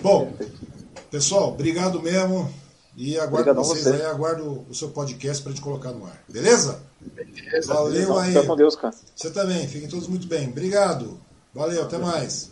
Bom, 0.00 0.32
pessoal, 1.10 1.48
obrigado 1.50 2.00
mesmo. 2.00 2.52
E 2.96 3.16
aguardo 3.16 3.50
Obrigadão 3.50 3.64
vocês 3.64 3.84
você. 3.84 3.94
aí, 3.94 4.02
aguardo 4.02 4.66
o 4.68 4.74
seu 4.74 4.90
podcast 4.90 5.42
para 5.42 5.52
gente 5.52 5.62
colocar 5.62 5.92
no 5.92 6.04
ar. 6.04 6.22
Beleza? 6.28 6.78
Beleza. 7.00 7.72
Valeu 7.72 8.18
aí. 8.18 8.32
Fica 8.32 8.46
com 8.46 8.56
Deus, 8.56 8.76
cara. 8.76 8.94
Você 9.16 9.30
também, 9.30 9.66
fiquem 9.66 9.88
todos 9.88 10.06
muito 10.06 10.26
bem. 10.26 10.48
Obrigado. 10.48 11.18
Valeu, 11.54 11.82
até 11.82 11.96
mais. 11.96 12.51